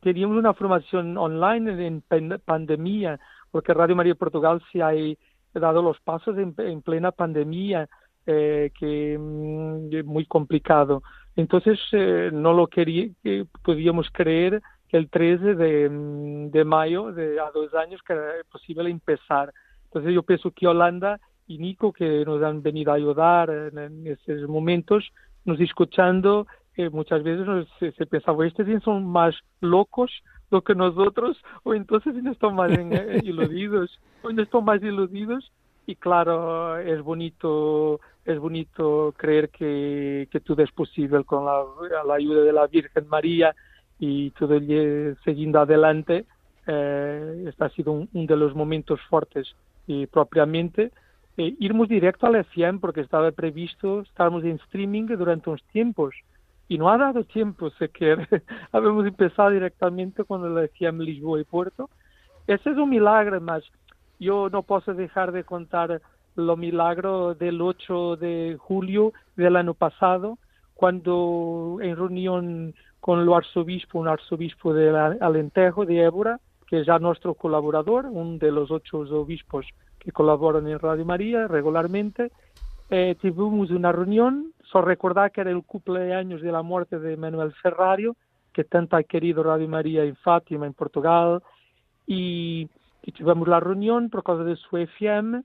teníamos 0.00 0.36
una 0.36 0.54
formación 0.54 1.16
online 1.16 1.86
en 1.86 2.02
pandemia, 2.44 3.20
porque 3.52 3.72
Radio 3.72 3.94
María 3.94 4.16
Portugal 4.16 4.60
se 4.72 4.82
ha 4.82 4.92
eh, 4.92 5.16
dado 5.54 5.80
los 5.80 6.00
pasos 6.00 6.36
en 6.36 6.82
plena 6.82 7.12
pandemia 7.12 7.88
eh, 8.30 8.70
que 8.78 9.16
mm, 9.18 9.88
es 9.90 10.04
muy 10.04 10.26
complicado. 10.26 11.02
Entonces 11.34 11.78
eh, 11.92 12.28
no 12.30 12.52
lo 12.52 12.66
quería, 12.66 13.08
que 13.22 13.46
podíamos 13.64 14.10
creer 14.10 14.60
que 14.88 14.98
el 14.98 15.08
13 15.08 15.54
de, 15.54 15.88
mm, 15.88 16.50
de, 16.50 16.62
mayo, 16.66 17.10
de, 17.10 17.40
a 17.40 17.50
dos 17.50 17.72
años, 17.72 18.02
que 18.02 18.12
era 18.12 18.32
posible 18.52 18.90
empezar. 18.90 19.50
Entonces 19.84 20.12
yo 20.12 20.22
pienso 20.24 20.50
que 20.50 20.66
Holanda 20.68 21.18
y 21.46 21.56
Nico, 21.56 21.90
que 21.94 22.22
nos 22.26 22.42
han 22.42 22.60
venido 22.60 22.92
a 22.92 22.96
ayudar 22.96 23.48
en, 23.48 24.06
esos 24.06 24.46
momentos, 24.46 25.10
nos 25.46 25.58
escuchando, 25.58 26.46
eh, 26.76 26.90
muchas 26.90 27.22
veces 27.22 27.46
se, 27.78 28.04
pensaba, 28.06 28.46
estos 28.46 28.66
son 28.82 29.06
más 29.08 29.34
locos 29.62 30.10
lo 30.50 30.60
que 30.62 30.74
nosotros, 30.74 31.42
o 31.62 31.72
entonces 31.72 32.14
no 32.22 32.32
están 32.32 32.56
más 32.56 32.70
iludidos, 33.22 33.98
o 34.22 34.28
no 34.30 34.42
están 34.42 34.66
más 34.66 34.82
iludidos. 34.82 35.50
Y 35.86 35.96
claro, 35.96 36.76
es 36.78 37.00
bonito 37.00 37.98
es 38.32 38.38
bonito 38.38 39.14
creer 39.16 39.48
que, 39.48 40.28
que 40.30 40.40
todo 40.40 40.62
es 40.62 40.70
posible 40.72 41.24
con 41.24 41.46
la, 41.46 41.64
ayuda 42.14 42.42
de 42.42 42.52
la 42.52 42.66
Virgen 42.66 43.08
María 43.08 43.56
y 43.98 44.30
todo 44.32 44.60
siguiendo 45.24 45.60
adelante. 45.60 46.26
Eh, 46.66 47.44
este 47.48 47.64
ha 47.64 47.70
sido 47.70 47.92
un, 47.92 48.10
de 48.26 48.36
los 48.36 48.54
momentos 48.54 49.00
fuertes 49.08 49.56
y 49.86 50.06
propiamente. 50.06 50.92
Eh, 51.38 51.54
irmos 51.58 51.88
directo 51.88 52.26
al 52.26 52.44
FIAM 52.44 52.80
porque 52.80 53.00
estaba 53.00 53.30
previsto 53.32 54.00
estábamos 54.00 54.44
en 54.44 54.56
streaming 54.66 55.06
durante 55.06 55.48
unos 55.48 55.62
tiempos 55.72 56.14
y 56.68 56.76
no 56.76 56.90
ha 56.90 56.98
dado 56.98 57.24
tiempo 57.24 57.70
que 57.94 58.42
Habíamos 58.72 59.06
empezado 59.06 59.48
directamente 59.50 60.24
con 60.24 60.44
el 60.44 60.68
FIAM 60.68 60.98
Lisboa 61.00 61.40
y 61.40 61.44
Puerto. 61.44 61.88
Ese 62.46 62.70
es 62.70 62.76
un 62.76 62.90
milagro, 62.90 63.40
más 63.40 63.64
yo 64.20 64.50
no 64.50 64.62
puedo 64.64 64.92
dejar 64.92 65.32
de 65.32 65.44
contar 65.44 66.02
los 66.44 66.56
milagro 66.56 67.34
del 67.34 67.60
8 67.60 68.16
de 68.16 68.56
julio 68.58 69.12
del 69.36 69.56
año 69.56 69.74
pasado, 69.74 70.38
cuando 70.74 71.78
en 71.82 71.96
reunión 71.96 72.74
con 73.00 73.20
el 73.20 73.32
arzobispo, 73.32 73.98
un 73.98 74.08
arzobispo 74.08 74.72
de 74.72 74.90
Alentejo, 75.20 75.84
de 75.84 76.02
Évora, 76.02 76.40
que 76.68 76.80
es 76.80 76.86
ya 76.86 76.98
nuestro 76.98 77.34
colaborador, 77.34 78.06
uno 78.06 78.38
de 78.38 78.52
los 78.52 78.70
ocho 78.70 78.98
obispos 79.00 79.66
que 79.98 80.12
colaboran 80.12 80.66
en 80.68 80.78
Radio 80.78 81.04
María 81.04 81.48
regularmente, 81.48 82.30
eh, 82.90 83.16
tuvimos 83.20 83.70
una 83.70 83.92
reunión, 83.92 84.52
solo 84.70 84.86
recordar 84.86 85.32
que 85.32 85.40
era 85.42 85.50
el 85.50 85.62
cumpleaños 85.64 86.40
de 86.40 86.52
la 86.52 86.62
muerte 86.62 86.98
de 86.98 87.16
Manuel 87.16 87.52
Ferrario, 87.54 88.16
que 88.52 88.64
tanto 88.64 88.96
ha 88.96 89.02
querido 89.02 89.42
Radio 89.42 89.68
María 89.68 90.04
en 90.04 90.16
Fátima, 90.16 90.66
en 90.66 90.74
Portugal, 90.74 91.42
y, 92.06 92.68
y 93.02 93.12
tuvimos 93.12 93.48
la 93.48 93.60
reunión 93.60 94.08
por 94.10 94.22
causa 94.22 94.44
de 94.44 94.56
su 94.56 94.76
FM, 94.76 95.42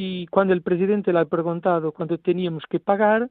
y 0.00 0.26
cuando 0.28 0.52
el 0.52 0.62
presidente 0.62 1.12
le 1.12 1.18
ha 1.18 1.24
preguntado 1.24 1.90
cuánto 1.90 2.18
teníamos 2.18 2.62
que 2.70 2.78
pagar, 2.78 3.28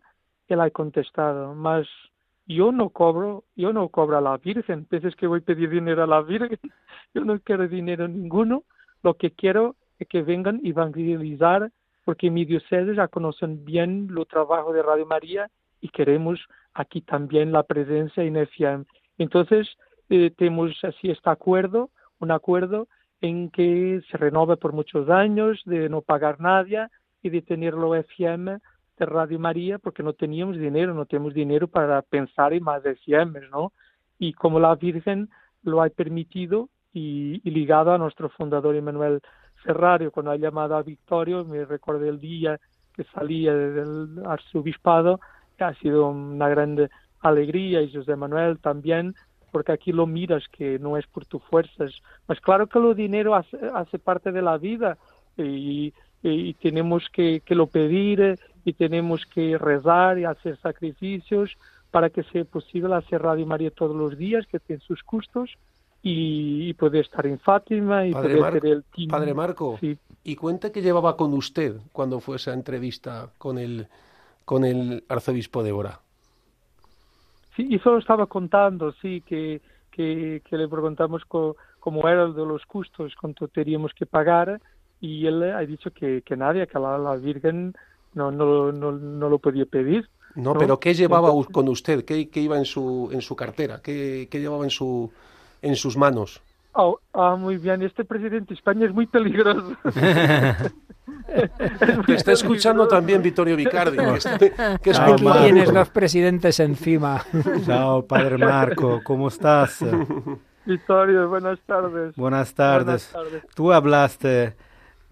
él 0.50 0.60
ha 0.60 0.70
contestado, 0.70 1.56
más 1.56 1.88
yo 2.46 2.74
no 2.74 2.90
cobro, 2.90 3.46
yo 3.56 3.72
no 3.72 3.88
cobro 3.88 4.18
a 4.18 4.22
la 4.22 4.36
Virgen, 4.36 4.86
veces 4.92 5.16
que 5.16 5.28
voy 5.28 5.40
a 5.40 5.44
pedir 5.46 5.70
dinero 5.70 6.04
a 6.04 6.08
la 6.08 6.22
Virgen, 6.22 6.60
yo 7.14 7.24
no 7.24 7.40
quiero 7.40 7.70
dinero 7.70 8.10
ninguno, 8.10 8.64
lo 9.02 9.14
que 9.14 9.32
quiero 9.32 9.78
es 9.98 10.10
que 10.10 10.22
vengan 10.24 10.60
y 10.62 10.72
evangelizar, 10.72 11.72
porque 12.04 12.30
mi 12.30 12.44
diocese 12.44 12.94
ya 12.96 13.08
conocen 13.08 13.64
bien 13.64 14.10
lo 14.14 14.26
trabajo 14.26 14.74
de 14.74 14.84
Radio 14.84 15.06
María 15.06 15.50
y 15.80 15.88
queremos 15.88 16.38
aquí 16.74 17.00
también 17.00 17.54
la 17.54 17.64
presencia 17.64 18.24
en 18.24 18.46
Entonces, 19.18 19.70
eh, 20.10 20.32
tenemos 20.36 20.74
así 20.84 21.12
este 21.12 21.30
acuerdo, 21.30 21.92
un 22.20 22.32
acuerdo 22.32 22.90
en 23.22 23.50
que 23.50 24.02
se 24.12 24.18
renova 24.18 24.56
por 24.58 24.74
muchos 24.74 25.10
años, 25.10 25.60
de 25.66 25.90
no 25.90 26.02
pagar 26.02 26.40
nadie 26.40 26.88
y 27.22 27.30
de 27.30 27.42
tener 27.42 27.74
la 27.74 27.98
de 28.06 29.06
Radio 29.06 29.40
María, 29.40 29.78
porque 29.78 30.02
no 30.04 30.14
teníamos 30.14 30.58
dinero, 30.58 30.94
no 30.94 31.06
tenemos 31.06 31.34
dinero 31.34 31.68
para 31.68 32.02
pensar 32.02 32.54
en 32.54 32.64
más 32.64 32.84
FM 32.84 33.42
¿no? 33.52 33.72
Y 34.18 34.34
como 34.34 34.60
la 34.60 34.74
Virgen 34.76 35.30
lo 35.64 35.84
ha 35.84 35.90
permitido 35.90 36.70
y, 36.94 37.40
ligado 37.50 37.92
a 37.94 38.00
nuestro 38.00 38.30
fundador 38.30 38.76
Emanuel 38.76 39.22
Ferrario, 39.64 40.12
cuando 40.12 40.32
ha 40.32 40.36
llamado 40.36 40.76
a 40.76 40.82
Victorio, 40.82 41.46
me 41.46 41.66
recuerdo 41.66 42.06
el 42.06 42.20
día 42.20 42.60
que 42.96 43.04
salía 43.14 43.54
del 43.54 44.22
arzobispado, 44.26 45.20
que 45.58 45.64
ha 45.64 45.76
sido 45.76 46.10
una 46.10 46.50
gran 46.50 46.90
alegría, 47.20 47.82
y 47.82 47.94
José 47.94 48.16
Manuel 48.16 48.60
también, 48.60 49.14
porque 49.52 49.72
aquí 49.72 49.92
lo 49.92 50.06
miras 50.08 50.44
que 50.52 50.80
no 50.80 50.98
es 50.98 51.06
por 51.08 51.26
tus 51.26 51.42
fuerzas. 51.44 51.92
Mas 52.00 52.02
pues 52.28 52.42
claro 52.42 52.68
que 52.68 52.80
lo 52.80 52.94
dinero 52.94 53.36
hace, 53.36 54.00
parte 54.00 54.32
de 54.32 54.42
la 54.42 54.58
vida 54.58 54.98
y, 55.38 55.94
tenemos 56.62 57.08
que, 57.10 57.42
lo 57.50 57.68
pedir 57.68 58.20
eh, 58.22 58.36
y 58.66 58.74
tenemos 58.74 59.26
que 59.26 59.58
rezar 59.58 60.18
y 60.18 60.26
hacer 60.26 60.58
sacrificios 60.58 61.56
para 61.92 62.10
que 62.10 62.24
sea 62.24 62.44
posible 62.44 62.94
hacer 62.96 63.22
Radio 63.22 63.46
María 63.46 63.72
todos 63.72 63.96
los 63.96 64.18
días, 64.18 64.46
que 64.48 64.60
tiene 64.60 64.82
sus 64.82 65.04
costos 65.04 65.50
y, 66.04 66.74
poder 66.74 67.06
estar 67.06 67.26
en 67.28 67.40
Fátima 67.40 68.06
y 68.06 68.12
poder 68.14 68.52
tener 68.62 68.84
el 68.98 69.08
Padre 69.08 69.34
Marco, 69.34 69.80
y 70.24 70.36
cuenta 70.36 70.72
que 70.72 70.82
llevaba 70.82 71.16
con 71.16 71.34
usted 71.34 71.78
cuando 71.94 72.20
fue 72.20 72.36
esa 72.36 72.54
entrevista 72.54 73.30
con 73.38 73.58
el, 73.58 73.88
con 74.44 74.66
el 74.66 75.06
arzobispo 75.08 75.64
de 75.64 75.72
Bora. 75.72 76.02
Sí, 77.58 77.80
solo 77.84 77.98
estaba 77.98 78.28
contando, 78.28 78.94
sí, 79.02 79.22
que, 79.26 79.62
que, 79.90 80.44
le 80.52 80.68
preguntamos 80.68 81.24
cómo 81.26 82.08
eran 82.08 82.36
de 82.36 82.46
los 82.46 82.64
costos, 82.68 83.16
cuánto 83.20 83.48
teníamos 83.48 83.94
que 83.96 84.06
pagar, 84.06 84.62
y 85.02 85.26
él 85.26 85.42
ha 85.42 85.62
dicho 85.62 85.90
que, 85.90 86.22
que 86.24 86.38
nadie, 86.38 86.68
que 86.68 86.78
la, 86.78 87.00
la 87.00 87.16
Virgen 87.16 87.74
no, 88.14 88.30
no, 88.30 88.72
no, 88.72 88.92
no 88.92 89.28
lo 89.28 89.40
podía 89.40 89.66
pedir. 89.66 90.08
No, 90.36 90.54
pero 90.54 90.80
¿qué 90.80 90.94
llevaba 90.94 91.32
con 91.52 91.68
usted? 91.68 92.06
¿Qué, 92.06 92.30
¿Qué, 92.30 92.42
iba 92.42 92.58
en 92.60 92.66
su, 92.66 93.10
en 93.12 93.24
su 93.24 93.36
cartera? 93.36 93.80
¿Qué, 93.82 94.28
qué 94.30 94.40
llevaba 94.40 94.64
en, 94.64 94.70
su, 94.70 95.12
en 95.64 95.76
sus 95.76 95.98
manos? 95.98 96.40
ah, 96.76 96.92
ah 97.16 97.36
muy 97.38 97.58
bien, 97.58 97.82
este 97.82 98.06
presidente 98.06 98.50
de 98.50 98.54
España 98.54 98.86
es 98.86 98.94
muy 98.94 99.08
peligroso. 99.08 99.76
Te 102.06 102.14
está 102.16 102.34
escuchando 102.34 102.86
también 102.88 103.22
Vittorio 103.22 103.56
Vicardi, 103.56 103.98
que, 103.98 104.52
que 104.82 104.90
es 104.90 105.00
Aquí 105.00 105.24
tienes 105.42 105.72
las 105.72 105.90
presidentes 105.90 106.60
encima. 106.60 107.24
Chao, 107.66 108.06
padre 108.06 108.38
Marco, 108.38 109.00
¿cómo 109.06 109.30
estás? 109.30 109.80
Vittorio, 110.66 111.30
buenas 111.30 111.60
tardes. 111.66 112.14
Buenas 112.18 112.54
tardes. 112.54 113.10
Tú 113.56 113.72
hablaste 113.72 114.56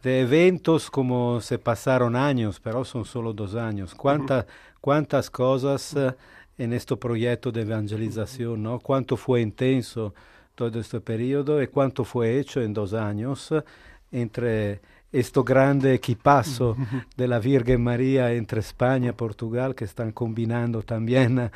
de 0.04 0.22
eventos 0.22 0.92
como 0.92 1.40
se 1.40 1.60
pasaron 1.60 2.16
años, 2.18 2.60
pero 2.60 2.84
son 2.84 3.06
solo 3.06 3.32
dos 3.32 3.56
años. 3.56 3.96
¿Cuánta, 3.96 4.46
¿Cuántas 4.82 5.30
cosas 5.30 5.96
eh, 5.96 6.14
en 6.58 6.74
este 6.74 6.96
proyecto 6.98 7.52
de 7.54 7.62
evangelización? 7.62 8.62
¿no? 8.62 8.80
¿Cuánto 8.80 9.16
fue 9.18 9.40
intenso 9.42 10.14
todo 10.56 10.78
este 10.80 11.00
periodo 11.00 11.62
y 11.62 11.68
cuánto 11.68 12.04
fue 12.04 12.38
hecho 12.38 12.62
en 12.62 12.74
dos 12.74 12.94
años 12.94 13.52
eh, 13.54 13.64
entre 14.12 14.82
este 15.16 15.42
grande 15.44 15.94
equipazo 15.94 16.76
de 17.16 17.28
la 17.28 17.40
Virgen 17.40 17.82
María 17.82 18.34
entre 18.34 18.60
España 18.60 19.10
y 19.12 19.14
Portugal 19.14 19.74
que 19.74 19.86
están 19.86 20.12
combinando 20.12 20.82
también 20.84 21.40
eh, 21.40 21.52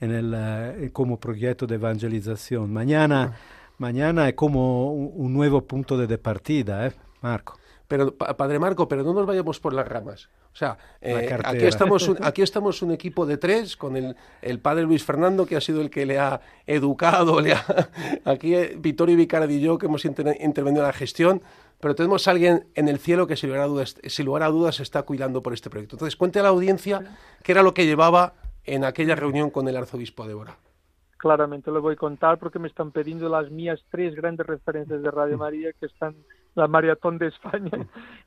en 0.00 0.10
el, 0.10 0.34
eh, 0.34 0.90
como 0.92 1.20
proyecto 1.20 1.66
de 1.66 1.74
evangelización. 1.74 2.72
Mañana, 2.72 3.34
mañana 3.78 4.26
es 4.26 4.34
como 4.34 4.92
un, 4.94 5.34
nuevo 5.34 5.60
punto 5.60 5.98
de 5.98 6.16
partida, 6.16 6.86
¿eh, 6.86 6.92
Marco? 7.20 7.58
pero 7.88 8.14
Padre 8.14 8.58
Marco, 8.58 8.88
pero 8.88 9.02
no 9.02 9.12
nos 9.12 9.26
vayamos 9.26 9.60
por 9.60 9.72
las 9.74 9.86
ramas. 9.86 10.30
O 10.52 10.56
sea, 10.56 10.78
eh, 11.00 11.36
aquí, 11.44 11.64
estamos 11.66 12.08
un, 12.08 12.18
aquí 12.24 12.42
un 12.84 12.92
equipo 12.92 13.26
de 13.26 13.36
tres 13.36 13.76
con 13.76 13.96
el, 13.96 14.58
padre 14.60 14.84
Luis 14.84 15.04
Fernando, 15.04 15.44
que 15.46 15.56
ha 15.56 15.60
sido 15.60 15.80
el 15.80 15.90
que 15.90 16.06
le 16.06 16.18
ha 16.18 16.40
educado, 16.66 17.40
le 17.40 17.54
aquí 18.24 18.54
eh, 18.54 18.74
Vittorio 18.78 19.16
Vicardi 19.16 19.56
y 19.56 19.60
yo, 19.60 19.78
que 19.78 19.86
hemos 19.86 20.04
intervenido 20.04 20.82
en 20.82 20.82
la 20.86 20.92
gestión, 20.92 21.42
pero 21.80 21.94
tenemos 21.94 22.26
a 22.26 22.30
alguien 22.30 22.66
en 22.74 22.88
el 22.88 22.98
cielo 22.98 23.26
que 23.26 23.36
sin 23.36 23.50
lugar, 23.50 23.64
a 23.64 23.66
dudas, 23.66 23.96
se 24.04 24.22
dudas 24.24 24.80
está 24.80 25.02
cuidando 25.02 25.42
por 25.42 25.52
este 25.52 25.68
proyecto. 25.70 25.96
Entonces, 25.96 26.16
cuente 26.16 26.40
a 26.40 26.44
la 26.44 26.48
audiencia 26.48 27.16
qué 27.42 27.52
era 27.52 27.62
lo 27.62 27.74
que 27.74 27.84
llevaba 27.86 28.34
en 28.64 28.84
aquella 28.84 29.14
reunión 29.14 29.50
con 29.50 29.68
el 29.68 29.76
arzobispo 29.76 30.26
de 30.26 30.34
Bora 30.34 30.56
claramente 31.18 31.70
lo 31.70 31.80
voy 31.80 31.94
a 31.94 31.96
contar 31.96 32.38
porque 32.38 32.58
me 32.58 32.68
están 32.68 32.90
pidiendo 32.92 33.30
las 33.30 33.50
mías 33.50 33.80
tres 33.90 34.14
grandes 34.14 34.46
referencias 34.46 35.00
de 35.02 35.10
Radio 35.10 35.36
mm. 35.36 35.40
María 35.40 35.72
que 35.72 35.86
están 35.86 36.14
la 36.54 36.68
maratón 36.68 37.18
de 37.18 37.28
España. 37.28 37.70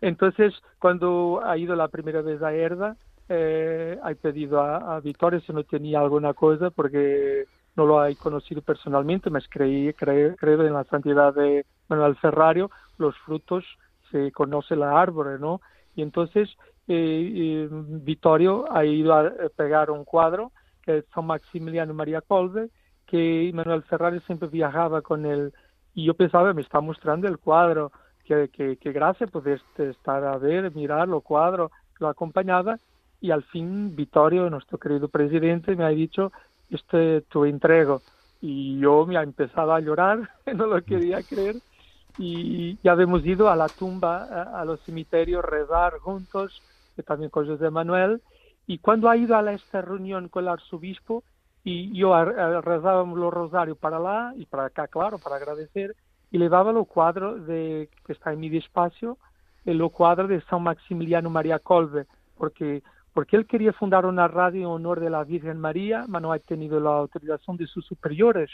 Entonces, 0.01 0.53
cuando 0.79 1.41
ha 1.43 1.57
ido 1.57 1.75
la 1.75 1.87
primera 1.87 2.21
vez 2.21 2.41
a 2.41 2.53
Herda, 2.53 2.95
eh, 3.29 3.97
pedido 4.21 4.61
a, 4.61 4.97
a, 4.97 5.01
si 5.01 5.15
no 5.53 5.63
tenía 5.63 5.99
alguna 5.99 6.33
cosa, 6.33 6.69
porque 6.69 7.45
no 7.75 7.85
lo 7.85 8.01
ha 8.01 8.07
conocido 8.15 8.61
personalmente, 8.61 9.29
Me 9.29 9.39
creí, 9.49 9.93
creo 9.93 10.33
en 10.43 10.73
la 10.73 10.83
santidad 10.85 11.33
de 11.33 11.65
Manuel 11.89 12.15
Ferrario, 12.17 12.71
los 12.97 13.15
frutos 13.19 13.63
se 14.11 14.31
conoce 14.31 14.75
la 14.75 14.99
árbol, 14.99 15.39
¿no? 15.39 15.61
Y 15.95 16.01
entonces 16.01 16.49
eh, 16.87 17.67
eh 17.69 17.69
Vittorio 17.69 18.71
ha 18.71 18.85
ido 18.85 19.13
a 19.13 19.27
eh, 19.27 19.49
pegar 19.55 19.91
un 19.91 20.05
cuadro 20.05 20.51
que 20.81 20.99
es 20.99 21.05
San 21.13 21.25
Maximiliano 21.25 21.93
María 21.93 22.21
Colbe, 22.21 22.69
que 23.05 23.51
Manuel 23.53 23.83
Ferrario 23.83 24.21
siempre 24.21 24.47
viajaba 24.47 25.01
con 25.01 25.25
él. 25.25 25.53
Y 25.93 26.05
yo 26.05 26.13
pensaba, 26.13 26.53
me 26.53 26.61
está 26.61 26.79
mostrando 26.79 27.27
el 27.27 27.39
cuadro, 27.39 27.91
que, 28.27 28.49
que, 28.49 28.77
que 28.77 28.91
gracia 28.91 29.25
poder 29.27 29.61
pues, 29.61 29.61
este, 29.75 29.89
estar 29.97 30.23
a 30.25 30.37
ver, 30.37 30.75
mirar 30.75 31.07
lo 31.07 31.21
cuadro, 31.21 31.71
lo 31.99 32.09
acompañaba 32.09 32.77
y 33.21 33.31
al 33.31 33.43
fin 33.43 33.95
Vittorio, 33.95 34.49
nuestro 34.49 34.77
querido 34.77 35.07
presidente, 35.07 35.75
me 35.75 35.85
ha 35.85 35.89
dicho, 35.89 36.31
este 36.69 37.21
tu 37.21 37.45
entrego. 37.45 38.01
Y 38.41 38.77
yo 38.79 39.05
me 39.07 39.17
ha 39.17 39.23
empezado 39.23 39.73
a 39.73 39.79
llorar, 39.79 40.29
no 40.53 40.67
lo 40.67 40.81
quería 40.83 41.23
creer. 41.23 41.55
Y 42.19 42.77
ya 42.83 42.91
habíamos 42.91 43.25
ido 43.25 43.49
a 43.49 43.55
la 43.55 43.69
tumba, 43.69 44.23
a, 44.43 44.65
los 44.65 44.79
cementerios, 44.81 45.43
rezar 45.45 45.97
juntos, 45.99 46.61
también 47.05 47.29
con 47.29 47.47
José 47.47 47.69
Manuel. 47.69 48.21
Y 48.65 48.79
cuando 48.79 49.09
ha 49.09 49.15
ido 49.17 49.35
a 49.37 49.51
esta 49.53 49.81
reunión 49.81 50.27
con 50.29 50.43
el 50.43 50.49
arzobispo, 50.49 51.23
y 51.63 51.95
yo 51.97 52.13
rezábamos 52.25 53.17
los 53.19 53.33
rosarios 53.33 53.77
para 53.77 53.97
allá, 53.97 54.33
y 54.35 54.45
para 54.45 54.65
acá, 54.65 54.87
claro, 54.87 55.17
para 55.19 55.35
agradecer, 55.37 55.95
y 56.31 56.37
llevaba 56.37 56.71
los 56.71 56.87
cuadros 56.87 57.45
de, 57.47 57.89
que 58.05 58.13
está 58.13 58.33
en 58.33 58.39
mi 58.39 58.49
despacho, 58.49 59.17
eh, 59.65 59.73
los 59.73 59.91
cuadros 59.91 60.29
de 60.29 60.41
San 60.41 60.63
Maximiliano 60.63 61.29
María 61.29 61.59
Colbe, 61.59 62.05
porque, 62.37 62.83
porque 63.13 63.37
él 63.37 63.45
quería 63.45 63.73
fundar 63.73 64.05
una 64.05 64.27
radio 64.27 64.61
en 64.61 64.65
honor 64.73 64.99
de 64.99 65.09
la 65.09 65.23
Virgen 65.23 65.59
María, 65.59 66.03
pero 66.07 66.19
no 66.19 66.31
ha 66.33 66.39
tenido 66.39 66.79
la 66.79 66.97
autorización 66.97 67.57
de 67.57 67.67
sus 67.67 67.85
superiores. 67.85 68.49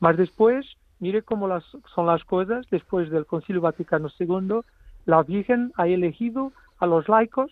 Mas 0.00 0.16
después, 0.16 0.66
mire 0.98 1.22
cómo 1.22 1.46
las, 1.46 1.64
son 1.94 2.06
las 2.06 2.24
cosas, 2.24 2.66
después 2.70 3.08
del 3.10 3.26
Concilio 3.26 3.60
Vaticano 3.60 4.08
II, 4.18 4.56
la 5.04 5.22
Virgen 5.22 5.72
ha 5.76 5.86
elegido 5.86 6.52
a 6.78 6.86
los 6.86 7.08
laicos, 7.08 7.50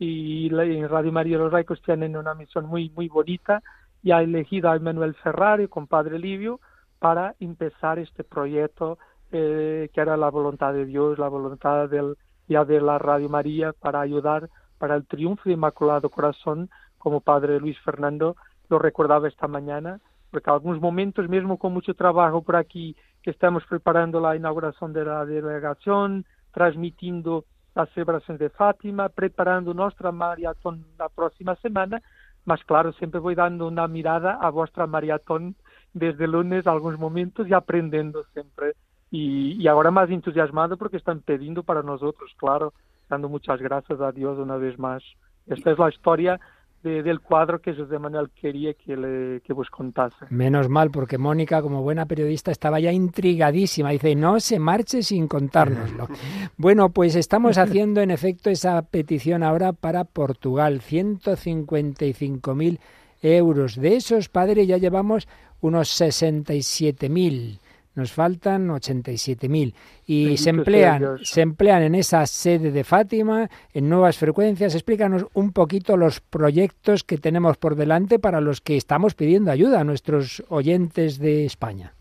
y 0.00 0.46
en 0.46 0.88
Radio 0.88 1.10
María 1.10 1.38
los 1.38 1.52
laicos 1.52 1.82
tienen 1.82 2.16
una 2.16 2.34
misión 2.34 2.66
muy, 2.66 2.90
muy 2.90 3.08
bonita, 3.08 3.62
y 4.00 4.12
ha 4.12 4.22
elegido 4.22 4.70
a 4.70 4.76
Emanuel 4.76 5.14
Ferrari, 5.14 5.66
padre 5.88 6.20
Livio, 6.20 6.60
para 6.98 7.34
empezar 7.40 7.98
este 7.98 8.24
proyecto 8.24 8.98
eh, 9.30 9.88
que 9.92 10.00
era 10.00 10.16
la 10.16 10.30
voluntad 10.30 10.72
de 10.72 10.84
Dios, 10.86 11.18
la 11.18 11.28
voluntad 11.28 11.88
del, 11.88 12.16
ya 12.48 12.64
de 12.64 12.80
la 12.80 12.98
Radio 12.98 13.28
María 13.28 13.72
para 13.72 14.00
ayudar 14.00 14.48
para 14.78 14.94
el 14.94 15.06
triunfo 15.06 15.42
de 15.46 15.52
Inmaculado 15.52 16.08
Corazón, 16.08 16.70
como 16.98 17.20
Padre 17.20 17.60
Luis 17.60 17.78
Fernando 17.84 18.36
lo 18.68 18.78
recordaba 18.78 19.28
esta 19.28 19.48
mañana, 19.48 19.98
porque 20.30 20.50
algunos 20.50 20.80
momentos, 20.80 21.28
mismo 21.28 21.58
con 21.58 21.72
mucho 21.72 21.94
trabajo 21.94 22.42
por 22.42 22.54
aquí, 22.56 22.94
que 23.22 23.30
estamos 23.30 23.64
preparando 23.68 24.20
la 24.20 24.36
inauguración 24.36 24.92
de 24.92 25.04
la 25.04 25.24
delegación, 25.24 26.26
transmitiendo 26.52 27.44
las 27.74 27.88
celebración 27.90 28.36
de 28.36 28.50
Fátima, 28.50 29.08
preparando 29.08 29.72
nuestra 29.74 30.12
maratón 30.12 30.84
la 30.98 31.08
próxima 31.08 31.56
semana, 31.56 32.00
más 32.44 32.62
claro, 32.64 32.92
siempre 32.92 33.20
voy 33.20 33.34
dando 33.34 33.66
una 33.66 33.88
mirada 33.88 34.38
a 34.40 34.50
vuestra 34.50 34.86
maratón 34.86 35.56
desde 35.94 36.26
lunes 36.26 36.66
algunos 36.66 36.98
momentos 36.98 37.48
y 37.48 37.54
aprendiendo 37.54 38.24
siempre. 38.32 38.72
Y, 39.10 39.66
ahora 39.68 39.90
más 39.90 40.10
entusiasmado 40.10 40.76
porque 40.76 40.98
están 40.98 41.20
pidiendo 41.20 41.62
para 41.62 41.82
nosotros, 41.82 42.30
claro, 42.36 42.74
dando 43.08 43.28
muchas 43.28 43.58
gracias 43.60 44.00
a 44.00 44.12
Dios 44.12 44.38
una 44.38 44.56
vez 44.56 44.78
más. 44.78 45.02
Esta 45.46 45.70
es 45.72 45.78
la 45.78 45.88
historia 45.88 46.38
del 46.82 47.20
cuadro 47.20 47.58
que 47.60 47.74
José 47.74 47.98
Manuel 47.98 48.30
quería 48.40 48.72
que, 48.74 48.96
le, 48.96 49.40
que 49.40 49.52
vos 49.52 49.68
contase. 49.68 50.26
Menos 50.30 50.68
mal, 50.68 50.90
porque 50.92 51.18
Mónica, 51.18 51.60
como 51.60 51.82
buena 51.82 52.06
periodista, 52.06 52.50
estaba 52.52 52.78
ya 52.80 52.92
intrigadísima. 52.92 53.90
Dice, 53.90 54.14
no 54.14 54.38
se 54.40 54.58
marche 54.60 55.02
sin 55.02 55.26
contárnoslo. 55.26 56.06
bueno, 56.56 56.90
pues 56.90 57.16
estamos 57.16 57.58
haciendo 57.58 58.00
en 58.00 58.10
efecto 58.12 58.48
esa 58.48 58.80
petición 58.82 59.42
ahora 59.42 59.72
para 59.72 60.04
Portugal. 60.04 60.80
155.000 60.80 62.78
euros. 63.22 63.74
De 63.74 63.96
esos, 63.96 64.28
padres 64.28 64.68
ya 64.68 64.76
llevamos 64.78 65.26
unos 65.60 65.88
67.000. 66.00 67.58
Nos 67.94 68.12
faltan 68.12 68.68
87.000 68.68 69.74
y 70.06 70.36
se 70.36 70.50
emplean, 70.50 71.18
se 71.24 71.40
emplean 71.40 71.82
en 71.82 71.96
esa 71.96 72.24
sede 72.26 72.70
de 72.70 72.84
Fátima, 72.84 73.50
en 73.74 73.88
nuevas 73.88 74.18
frecuencias. 74.18 74.74
Explícanos 74.76 75.26
un 75.34 75.50
poquito 75.52 75.96
los 75.96 76.20
proyectos 76.20 77.02
que 77.02 77.18
tenemos 77.18 77.56
por 77.56 77.74
delante 77.74 78.20
para 78.20 78.40
los 78.40 78.60
que 78.60 78.76
estamos 78.76 79.16
pidiendo 79.16 79.50
ayuda 79.50 79.80
a 79.80 79.84
nuestros 79.84 80.44
oyentes 80.48 81.18
de 81.18 81.44
España. 81.44 81.92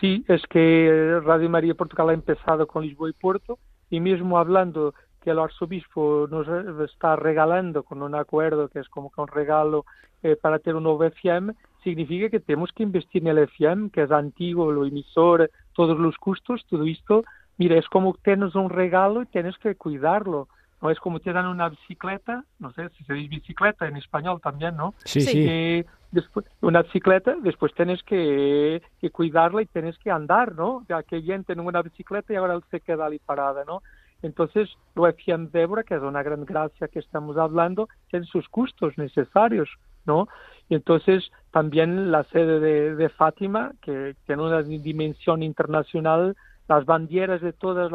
Sí, 0.00 0.24
es 0.26 0.42
que 0.50 1.20
Radio 1.22 1.48
María 1.50 1.74
Portugal 1.74 2.08
ha 2.10 2.14
empezado 2.14 2.66
con 2.66 2.82
Lisboa 2.84 3.10
y 3.10 3.12
Puerto 3.12 3.58
y 3.90 4.00
mismo 4.00 4.38
hablando 4.38 4.92
que 5.22 5.30
el 5.30 5.38
arzobispo 5.38 6.26
nos 6.28 6.48
está 6.90 7.14
regalando 7.14 7.84
con 7.84 8.02
un 8.02 8.16
acuerdo 8.16 8.68
que 8.70 8.80
es 8.80 8.88
como 8.88 9.12
que 9.12 9.20
un 9.20 9.28
regalo 9.28 9.84
eh, 10.24 10.34
para 10.34 10.58
tener 10.58 10.74
un 10.74 11.04
FM 11.04 11.52
significa 11.84 12.28
que 12.28 12.40
tenemos 12.40 12.72
que 12.72 12.82
investir 12.82 13.22
en 13.22 13.28
el 13.28 13.38
FM, 13.38 13.90
que 13.90 14.02
es 14.02 14.10
antiguo, 14.10 14.72
lo 14.72 14.84
emisor, 14.86 15.50
todos 15.74 15.98
los 15.98 16.16
costos, 16.16 16.64
todo 16.68 16.84
esto. 16.84 17.24
Mira, 17.56 17.76
es 17.76 17.88
como 17.88 18.14
tienes 18.22 18.54
un 18.54 18.70
regalo 18.70 19.22
y 19.22 19.26
tienes 19.26 19.56
que 19.58 19.74
cuidarlo. 19.74 20.48
No 20.80 20.90
es 20.90 20.98
como 21.00 21.18
te 21.18 21.32
dan 21.32 21.46
una 21.46 21.68
bicicleta, 21.68 22.44
no 22.60 22.72
sé 22.72 22.88
si 22.90 23.02
se 23.04 23.12
dice 23.14 23.28
bicicleta 23.28 23.88
en 23.88 23.96
español 23.96 24.40
también, 24.40 24.76
¿no? 24.76 24.94
Sí, 25.04 25.20
sí. 25.22 25.84
después, 26.12 26.46
una 26.60 26.82
bicicleta, 26.82 27.34
después 27.42 27.74
tienes 27.74 28.00
que, 28.04 28.80
que, 29.00 29.10
cuidarla 29.10 29.62
y 29.62 29.66
tienes 29.66 29.98
que 29.98 30.12
andar, 30.12 30.54
¿no? 30.54 30.84
Ya 30.88 31.02
que 31.02 31.18
bien 31.20 31.42
tiene 31.42 31.62
una 31.62 31.82
bicicleta 31.82 32.32
y 32.32 32.36
ahora 32.36 32.60
se 32.70 32.80
queda 32.80 33.06
ahí 33.06 33.18
parada, 33.18 33.64
¿no? 33.66 33.82
Entonces, 34.22 34.68
lo 34.94 35.08
FM 35.08 35.48
Débora, 35.52 35.82
que 35.82 35.94
es 35.96 36.00
una 36.02 36.22
gran 36.22 36.44
gracia 36.44 36.86
que 36.86 36.98
estamos 37.00 37.36
hablando, 37.36 37.88
tiene 38.10 38.26
sus 38.26 38.48
costos 38.48 38.96
necesarios, 38.98 39.68
¿no? 40.06 40.28
Y 40.68 40.74
entonces 40.74 41.30
también 41.50 42.10
la 42.10 42.24
sede 42.24 42.60
de, 42.94 43.08
Fátima, 43.08 43.72
que 43.82 44.14
tiene 44.26 44.42
una 44.42 44.62
dimensión 44.62 45.42
internacional, 45.42 46.36
las 46.68 46.84
banderas 46.84 47.40
de 47.40 47.52
todos 47.54 47.90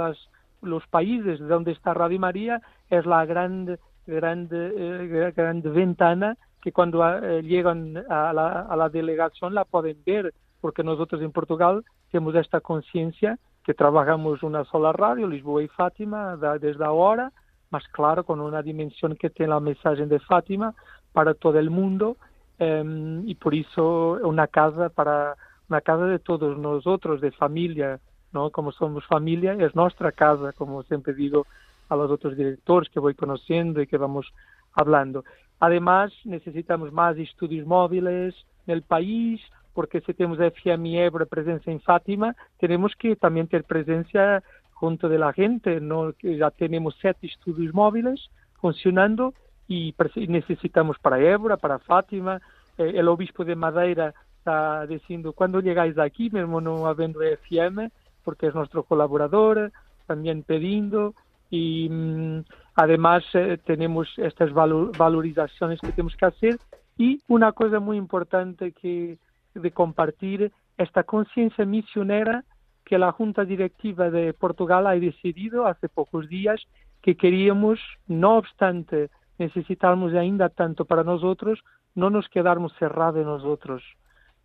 los 0.62 0.88
países 0.88 1.40
donde 1.40 1.72
está 1.72 1.94
Radio 1.94 2.20
María 2.20 2.62
es 2.90 3.06
la 3.06 3.26
gran, 3.26 3.78
eh, 4.08 5.34
ventana 5.64 6.36
que 6.62 6.72
cuando 6.72 7.08
eh, 7.10 7.44
llegan 7.44 7.98
a 8.10 8.34
la, 8.34 8.90
delegación 8.90 9.54
la 9.54 9.66
pueden 9.66 9.98
ver, 10.06 10.34
porque 10.62 10.84
nosotros 10.84 11.22
en 11.22 11.32
Portugal 11.32 11.84
tenemos 12.12 12.34
esta 12.36 12.60
conciencia 12.62 13.38
que 13.66 13.74
trabajamos 13.74 14.44
una 14.44 14.64
sola 14.66 14.94
radio, 14.94 15.28
Lisboa 15.28 15.64
y 15.64 15.68
Fátima, 15.68 16.38
desde 16.60 16.84
ahora, 16.84 17.32
más 17.70 17.86
claro, 17.90 18.24
con 18.24 18.40
una 18.42 18.62
dimensión 18.62 19.16
que 19.16 19.30
tiene 19.30 19.50
la 19.52 19.60
mensaje 19.60 20.06
de 20.06 20.20
Fátima 20.22 20.74
para 21.14 21.34
todo 21.34 21.60
el 21.60 21.70
mundo 21.70 22.18
Em, 22.64 23.28
y 23.28 23.36
por 23.36 23.54
eso 23.54 24.20
una 24.24 24.48
casa 24.48 24.88
para 24.88 25.36
una 25.68 25.82
casa 25.82 26.06
de 26.06 26.20
todos 26.20 26.58
nosotros, 26.58 27.20
de 27.20 27.32
familia, 27.32 28.00
¿no? 28.32 28.52
Como 28.52 28.72
somos 28.72 29.06
familia, 29.06 29.54
es 29.54 29.76
nuestra 29.76 30.12
casa, 30.14 30.54
como 30.54 30.84
siempre 30.84 31.14
digo 31.14 31.46
a 31.90 31.96
los 31.98 32.10
otros 32.10 32.38
directores 32.38 32.90
que 32.90 33.02
voy 33.02 33.16
conociendo 33.16 33.82
y 33.82 33.88
que 33.88 33.98
vamos 33.98 34.32
hablando. 34.74 35.26
Además, 35.60 36.14
necesitamos 36.24 36.94
más 36.94 37.18
estudios 37.18 37.66
móviles 37.68 38.34
en 38.66 38.74
el 38.76 38.82
país, 38.84 39.42
porque 39.74 40.00
si 40.02 40.14
tenemos 40.14 40.40
FMI 40.40 41.00
Ebra 41.00 41.26
presencia 41.26 41.72
en 41.74 41.82
Fátima, 41.82 42.36
tenemos 42.60 42.94
que 42.98 43.16
también 43.18 43.48
tener 43.48 43.66
presencia 43.66 44.42
junto 44.74 45.10
de 45.10 45.18
la 45.18 45.34
gente. 45.34 45.80
¿no? 45.82 46.14
Ya 46.22 46.52
tenemos 46.52 46.96
siete 47.02 47.28
estudios 47.28 47.74
móviles 47.74 48.30
funcionando 48.62 49.34
y 49.68 49.96
necesitamos 50.28 50.98
para 51.00 51.20
Ebra, 51.20 51.58
para 51.58 51.80
Fátima, 51.80 52.42
eh, 52.78 52.92
el 52.96 53.08
obispo 53.08 53.46
de 53.46 53.56
Madeira 53.56 54.14
está 54.38 54.86
diciendo, 54.88 55.34
cuando 55.34 55.60
llegáis 55.62 55.98
aquí, 55.98 56.30
mismo 56.30 56.60
no 56.62 56.88
habiendo 56.88 57.22
FM, 57.22 57.92
porque 58.24 58.48
es 58.48 58.56
nuestro 58.56 58.84
colaborador, 58.84 59.72
también 60.06 60.44
pidiendo, 60.44 61.14
y 61.50 61.88
mm, 61.90 62.40
además 62.76 63.24
eh, 63.34 63.58
tenemos 63.66 64.08
estas 64.18 64.52
valorizaciones 64.54 65.80
que 65.82 65.92
tenemos 65.92 66.16
que 66.18 66.26
hacer, 66.26 66.58
y 66.98 67.22
una 67.28 67.52
cosa 67.52 67.80
muy 67.80 67.98
importante 67.98 68.72
que 68.72 69.18
de 69.56 69.72
compartir, 69.72 70.52
esta 70.78 71.04
conciencia 71.04 71.64
misionera 71.66 72.44
que 72.84 72.98
la 72.98 73.12
Junta 73.12 73.46
Directiva 73.46 74.10
de 74.10 74.34
Portugal 74.34 74.88
ha 74.88 74.96
decidido 74.96 75.68
hace 75.68 75.88
pocos 75.90 76.28
días 76.28 76.60
que 77.04 77.16
queríamos, 77.16 77.80
no 78.08 78.38
obstante 78.38 79.12
necesitamos 79.38 80.12
ainda 80.16 80.50
tanto 80.50 80.86
para 80.86 81.04
nosotros, 81.04 81.64
no 81.96 82.10
nos 82.10 82.28
quedarmos 82.30 82.74
cerrados 82.80 83.26
nosotros. 83.26 83.84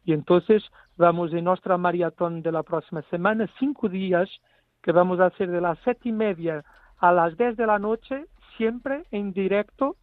Y 0.05 0.13
entonces 0.13 0.63
vamos 0.97 1.33
en 1.33 1.45
nuestra 1.45 1.77
maratón 1.77 2.43
de 2.43 2.53
la 2.53 2.63
próxima 2.63 3.03
semana, 3.11 3.49
cinco 3.59 3.89
días, 3.89 4.29
que 4.83 4.93
vamos 4.93 5.21
a 5.21 5.27
hacer 5.27 5.51
de 5.51 5.61
las 5.61 5.79
siete 5.85 6.09
y 6.09 6.13
media 6.13 6.65
a 6.99 7.13
las 7.13 7.37
diez 7.37 7.57
de 7.57 7.67
la 7.67 7.79
noche, 7.79 8.25
siempre 8.57 9.05
en 9.11 9.33
directo, 9.33 9.97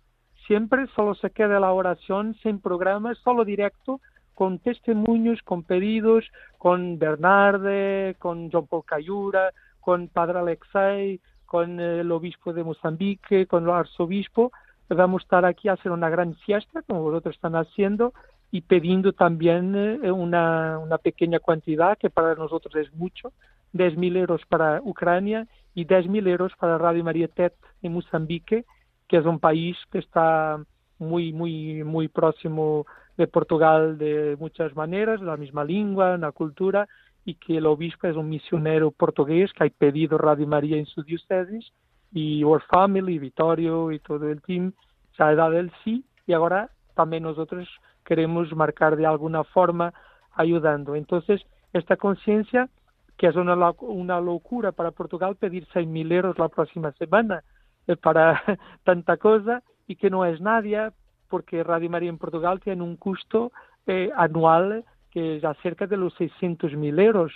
siempre 0.48 0.86
solo 0.96 1.16
se 1.16 1.32
queda 1.32 1.60
la 1.60 1.72
oración, 1.72 2.36
sin 2.44 2.60
programa, 2.60 3.14
solo 3.16 3.46
directo, 3.46 4.00
con 4.34 4.60
testimonios, 4.60 5.42
con 5.44 5.64
pedidos, 5.64 6.26
con 6.58 7.00
Bernarde, 7.00 8.16
con 8.20 8.52
John 8.52 8.68
Paul 8.68 8.84
Cayura, 8.86 9.52
con 9.80 10.08
Padre 10.10 10.40
Alexei, 10.40 11.22
con 11.46 11.80
el 11.80 12.12
obispo 12.12 12.54
de 12.54 12.64
Mozambique, 12.64 13.48
con 13.48 13.64
el 13.64 13.70
arzobispo, 13.70 14.52
vamos 14.94 15.24
a 15.24 15.24
estar 15.24 15.46
aquí 15.46 15.68
a 15.68 15.74
hacer 15.74 15.92
una 15.92 16.10
gran 16.10 16.36
fiesta, 16.36 16.84
como 16.84 17.02
vosotros 17.02 17.36
están 17.36 17.56
haciendo, 17.56 18.14
y 18.52 18.62
pidiendo 18.62 19.14
también 19.14 19.74
eh, 20.04 20.12
una, 20.12 20.80
pequeña 21.04 21.40
cantidad, 21.40 21.98
que 21.98 22.10
para 22.10 22.36
nosotros 22.36 22.76
es 22.76 22.94
mucho, 22.94 23.32
10.000 23.74 24.18
euros 24.18 24.42
para 24.48 24.82
Ucrania 24.84 25.48
y 25.74 25.86
10.000 25.86 26.28
euros 26.30 26.54
para 26.58 26.78
Radio 26.78 27.04
María 27.04 27.28
TET 27.28 27.54
e 27.82 27.88
en 27.88 27.94
Mozambique, 27.94 28.66
que 29.08 29.18
es 29.18 29.26
un 29.26 29.40
país 29.40 29.76
que 29.92 30.00
está 30.00 30.64
muy, 31.00 31.34
muy, 31.34 31.84
muy 31.84 32.08
próximo 32.08 32.86
de 33.18 33.28
Portugal 33.28 33.98
de 33.98 34.38
muchas 34.40 34.76
maneras, 34.76 35.20
la 35.22 35.36
misma 35.36 35.64
lengua, 35.64 36.18
la 36.18 36.32
cultura, 36.32 36.88
y 37.26 37.36
que 37.36 37.58
el 37.58 37.66
obispo 37.66 38.08
es 38.08 38.16
un 38.16 38.30
misionero 38.30 38.92
portugués 38.92 39.52
que 39.54 39.66
ha 39.66 39.70
pedido 39.70 40.18
Radio 40.18 40.48
María 40.48 40.78
en 40.78 40.86
su 40.86 41.04
diócesis 41.04 41.70
y 42.16 42.44
Our 42.46 42.64
Family, 42.72 43.20
Vittorio 43.20 43.92
y 43.92 44.00
todo 44.00 44.30
el 44.32 44.42
team 44.42 44.72
se 45.18 45.22
ha 45.22 45.36
dado 45.36 45.60
el 45.60 45.70
sí 45.84 46.04
y 46.26 46.32
ahora 46.34 46.70
también 46.96 47.24
nosotros 47.24 47.68
queremos 48.06 48.56
marcar 48.56 48.96
de 48.96 49.06
alguna 49.06 49.44
forma 49.44 49.94
ayudando. 50.32 50.96
Entonces, 50.96 51.42
esta 51.74 51.98
conciencia, 51.98 52.70
que 53.18 53.28
es 53.28 53.36
una, 53.36 53.54
una 53.82 54.22
locura 54.22 54.72
para 54.72 54.92
Portugal 54.92 55.36
pedir 55.36 55.68
6.000 55.74 56.12
euros 56.14 56.40
la 56.40 56.48
próxima 56.48 56.94
semana 56.94 57.44
eh, 57.86 57.98
para 57.98 58.42
tanta 58.86 59.18
cosa 59.18 59.62
y 59.86 59.98
que 59.98 60.10
no 60.10 60.24
es 60.24 60.40
nadie, 60.40 60.92
porque 61.30 61.66
Radio 61.66 61.90
María 61.90 62.10
en 62.10 62.18
Portugal 62.18 62.62
tiene 62.62 62.82
un 62.82 62.96
costo 62.96 63.52
eh, 63.88 64.10
anual 64.16 64.86
que 65.12 65.38
es 65.38 65.44
acerca 65.44 65.86
de 65.86 65.98
los 65.98 66.18
600.000 66.18 67.02
euros. 67.02 67.34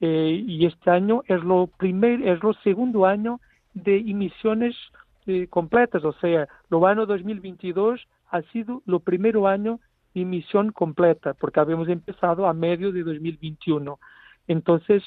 Eh, 0.00 0.42
y 0.44 0.66
este 0.66 0.90
año 0.90 1.22
es 1.28 1.42
lo 1.44 1.68
primer, 1.68 2.26
es 2.26 2.42
lo 2.42 2.52
segundo 2.54 3.06
año 3.06 3.38
de 3.74 3.98
emisiones 3.98 4.74
eh, 5.26 5.46
completas, 5.48 6.04
o 6.04 6.12
sea, 6.14 6.48
el 6.70 6.84
año 6.84 7.06
2022 7.06 8.00
ha 8.30 8.42
sido 8.52 8.82
el 8.86 9.00
primer 9.00 9.36
año 9.38 9.78
de 10.14 10.22
emisión 10.22 10.72
completa, 10.72 11.34
porque 11.34 11.60
habíamos 11.60 11.88
empezado 11.88 12.46
a 12.46 12.54
medio 12.54 12.92
de 12.92 13.02
2021. 13.02 13.98
Entonces, 14.46 15.02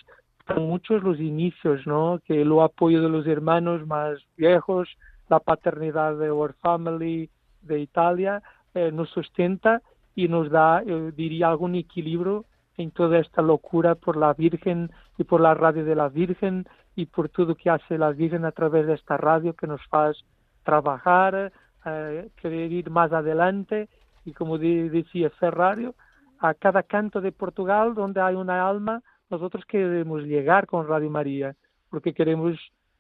son 0.47 0.67
muchos 0.67 1.03
los 1.03 1.19
inicios, 1.19 1.85
¿no? 1.88 2.19
Que 2.25 2.41
el 2.41 2.51
apoyo 2.59 3.01
de 3.01 3.09
los 3.09 3.25
hermanos 3.27 3.85
más 3.88 4.19
viejos, 4.38 4.89
la 5.29 5.39
paternidad 5.39 6.15
de 6.17 6.29
Our 6.29 6.53
Family 6.61 7.29
de 7.61 7.79
Italia, 7.79 8.41
eh, 8.73 8.91
nos 8.91 9.09
sustenta 9.09 9.81
y 10.15 10.27
nos 10.27 10.49
da, 10.49 10.81
eh, 10.85 11.11
diría, 11.15 11.47
algún 11.49 11.75
equilibrio 11.75 12.45
en 12.77 12.91
toda 12.91 13.19
esta 13.19 13.41
locura 13.41 13.95
por 13.95 14.18
la 14.18 14.34
Virgen 14.34 14.91
y 15.18 15.23
por 15.23 15.41
la 15.41 15.53
radio 15.53 15.84
de 15.85 15.95
la 15.95 16.10
Virgen 16.10 16.65
y 16.95 17.06
por 17.06 17.30
todo 17.30 17.56
que 17.56 17.69
hace 17.69 17.98
la 17.98 18.11
Virgen 18.11 18.45
a 18.45 18.52
través 18.52 18.88
de 18.88 18.93
esta 18.93 19.18
radio 19.18 19.53
que 19.53 19.68
nos 19.68 19.81
hace 19.91 20.19
trabajar, 20.64 21.52
eh, 21.85 22.30
querer 22.41 22.72
ir 22.72 22.89
más 22.89 23.11
adelante 23.11 23.89
y 24.26 24.34
como 24.34 24.57
decía 24.57 25.30
Ferrario, 25.31 25.95
a 26.39 26.53
cada 26.53 26.84
canto 26.84 27.22
de 27.22 27.31
Portugal 27.31 27.93
donde 27.93 28.22
hay 28.22 28.35
una 28.35 28.68
alma, 28.68 29.02
nosotros 29.30 29.64
queremos 29.65 30.23
llegar 30.23 30.68
con 30.68 30.88
Radio 30.88 31.10
María, 31.10 31.56
porque 31.89 32.14
queremos 32.14 32.56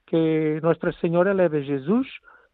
que 0.05 0.59
Nuestra 0.61 0.91
Señora 0.93 1.31
eleve 1.31 1.63
Jesús 1.63 2.07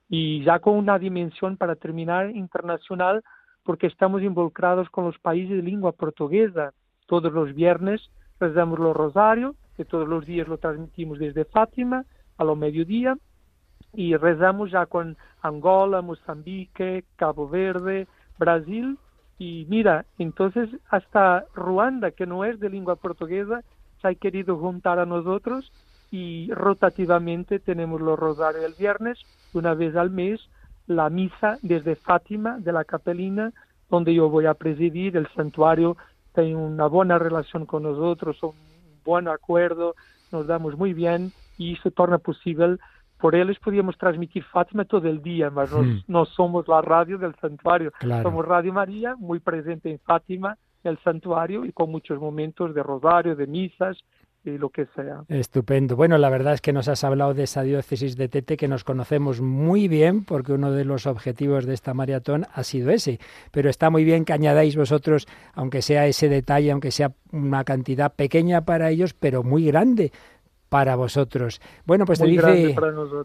y 0.10 0.44
ya 0.44 0.60
con 0.60 0.76
una 0.76 0.99
dimensión 0.99 1.57
para 1.57 1.76
terminar 1.76 2.30
internacional, 2.35 3.23
porque 3.64 3.88
estamos 3.88 4.22
involucrados 4.22 4.89
con 4.89 5.06
los 5.06 5.18
países 5.19 5.57
de 5.57 5.64
lengua 5.64 5.91
portuguesa. 5.91 6.73
Todos 7.07 7.31
los 7.34 7.53
viernes 7.55 8.01
rezamos 8.39 8.77
los 8.79 8.95
rosarios, 8.95 9.55
que 9.75 9.85
todos 9.85 10.07
los 10.07 10.25
días 10.25 10.47
lo 10.47 10.57
transmitimos 10.57 11.17
desde 11.19 11.45
Fátima 11.45 12.05
a 12.38 12.43
lo 12.43 12.55
mediodía 12.55 13.17
y 13.93 14.15
rezamos 14.17 14.71
ya 14.71 14.85
con 14.85 15.17
Angola, 15.41 16.01
Mozambique, 16.01 17.05
Cabo 17.15 17.47
Verde, 17.47 18.07
Brasil 18.38 18.97
y 19.39 19.65
mira, 19.69 20.05
entonces 20.19 20.69
hasta 20.89 21.45
Ruanda, 21.55 22.11
que 22.11 22.25
no 22.27 22.43
es 22.43 22.59
de 22.59 22.69
lengua 22.69 22.95
portuguesa, 22.97 23.63
se 24.01 24.07
ha 24.07 24.15
querido 24.15 24.57
juntar 24.57 24.99
a 24.99 25.05
nosotros 25.05 25.71
y 26.11 26.51
rotativamente 26.53 27.59
tenemos 27.59 28.01
los 28.01 28.19
rosarios 28.19 28.65
el 28.65 28.73
viernes, 28.77 29.19
una 29.53 29.73
vez 29.73 29.95
al 29.95 30.09
mes, 30.09 30.41
la 30.88 31.09
misa 31.09 31.57
desde 31.61 31.95
Fátima 31.95 32.57
de 32.59 32.71
la 32.73 32.84
Capelina, 32.84 33.53
donde 33.89 34.13
yo 34.13 34.29
voy 34.29 34.45
a 34.45 34.53
presidir 34.55 35.15
el 35.15 35.27
santuario 35.29 35.97
tienen 36.43 36.55
una 36.57 36.85
buena 36.85 37.18
relación 37.18 37.65
con 37.65 37.81
nosotros, 37.84 38.38
un 38.43 38.51
buen 39.03 39.27
acuerdo, 39.27 39.95
nos 40.31 40.45
damos 40.45 40.77
muy 40.77 40.93
bien 40.93 41.31
y 41.57 41.77
se 41.77 41.89
torna 41.89 42.19
posible. 42.19 42.77
Por 43.19 43.34
ellos 43.34 43.57
podíamos 43.57 43.97
transmitir 43.97 44.43
Fátima 44.43 44.85
todo 44.85 45.07
el 45.09 45.23
día, 45.23 45.49
mas 45.49 45.72
no 46.07 46.26
somos 46.26 46.68
la 46.68 46.80
radio 46.84 47.18
del 47.18 47.34
santuario, 47.41 47.91
somos 48.22 48.45
Radio 48.45 48.72
María, 48.72 49.15
muy 49.18 49.39
presente 49.39 49.89
en 49.89 49.97
Fátima, 49.97 50.55
el 50.84 50.99
santuario 50.99 51.65
y 51.65 51.72
con 51.72 51.89
muchos 51.89 52.19
momentos 52.19 52.76
de 52.76 52.84
rosario, 52.84 53.35
de 53.35 53.47
misas 53.47 53.97
y 54.53 54.57
lo 54.57 54.69
que 54.69 54.86
sea. 54.95 55.24
Estupendo. 55.30 55.95
Bueno, 55.95 56.18
la 56.18 56.30
verdad 56.30 56.53
es 56.53 56.61
que 56.61 56.74
nos 56.74 56.88
has 56.88 57.03
hablado 57.03 57.34
de 57.34 57.44
esa 57.44 57.64
diócesis 57.64 58.15
de 58.18 58.28
Tete 58.28 58.57
que 58.57 58.68
nos 58.68 58.84
conocemos 58.84 59.41
muy 59.41 59.88
bien 59.88 60.24
porque 60.24 60.53
uno 60.53 60.72
de 60.72 60.86
los 60.86 61.06
objetivos 61.07 61.65
de 61.65 61.74
esta 61.74 61.94
maratón 61.94 62.45
ha 62.53 62.64
sido 62.64 62.90
ese. 62.91 63.19
Pero 63.52 63.69
está 63.69 63.90
muy 63.90 64.03
bien 64.03 64.26
que 64.26 64.34
añadáis 64.34 64.76
vosotros, 64.76 65.28
aunque 65.53 65.82
sea 65.82 66.07
ese 66.07 66.30
detalle, 66.30 66.72
aunque 66.72 66.91
sea 66.91 67.11
una 67.32 67.64
cantidad 67.64 68.14
pequeña 68.14 68.61
para 68.61 68.90
ellos, 68.90 69.14
pero 69.14 69.44
muy 69.44 69.65
grande 69.65 70.11
para 70.69 70.95
vosotros. 70.98 71.61
Bueno, 71.85 72.06
pues 72.06 72.19
te 72.19 72.26
dice... 72.27 72.76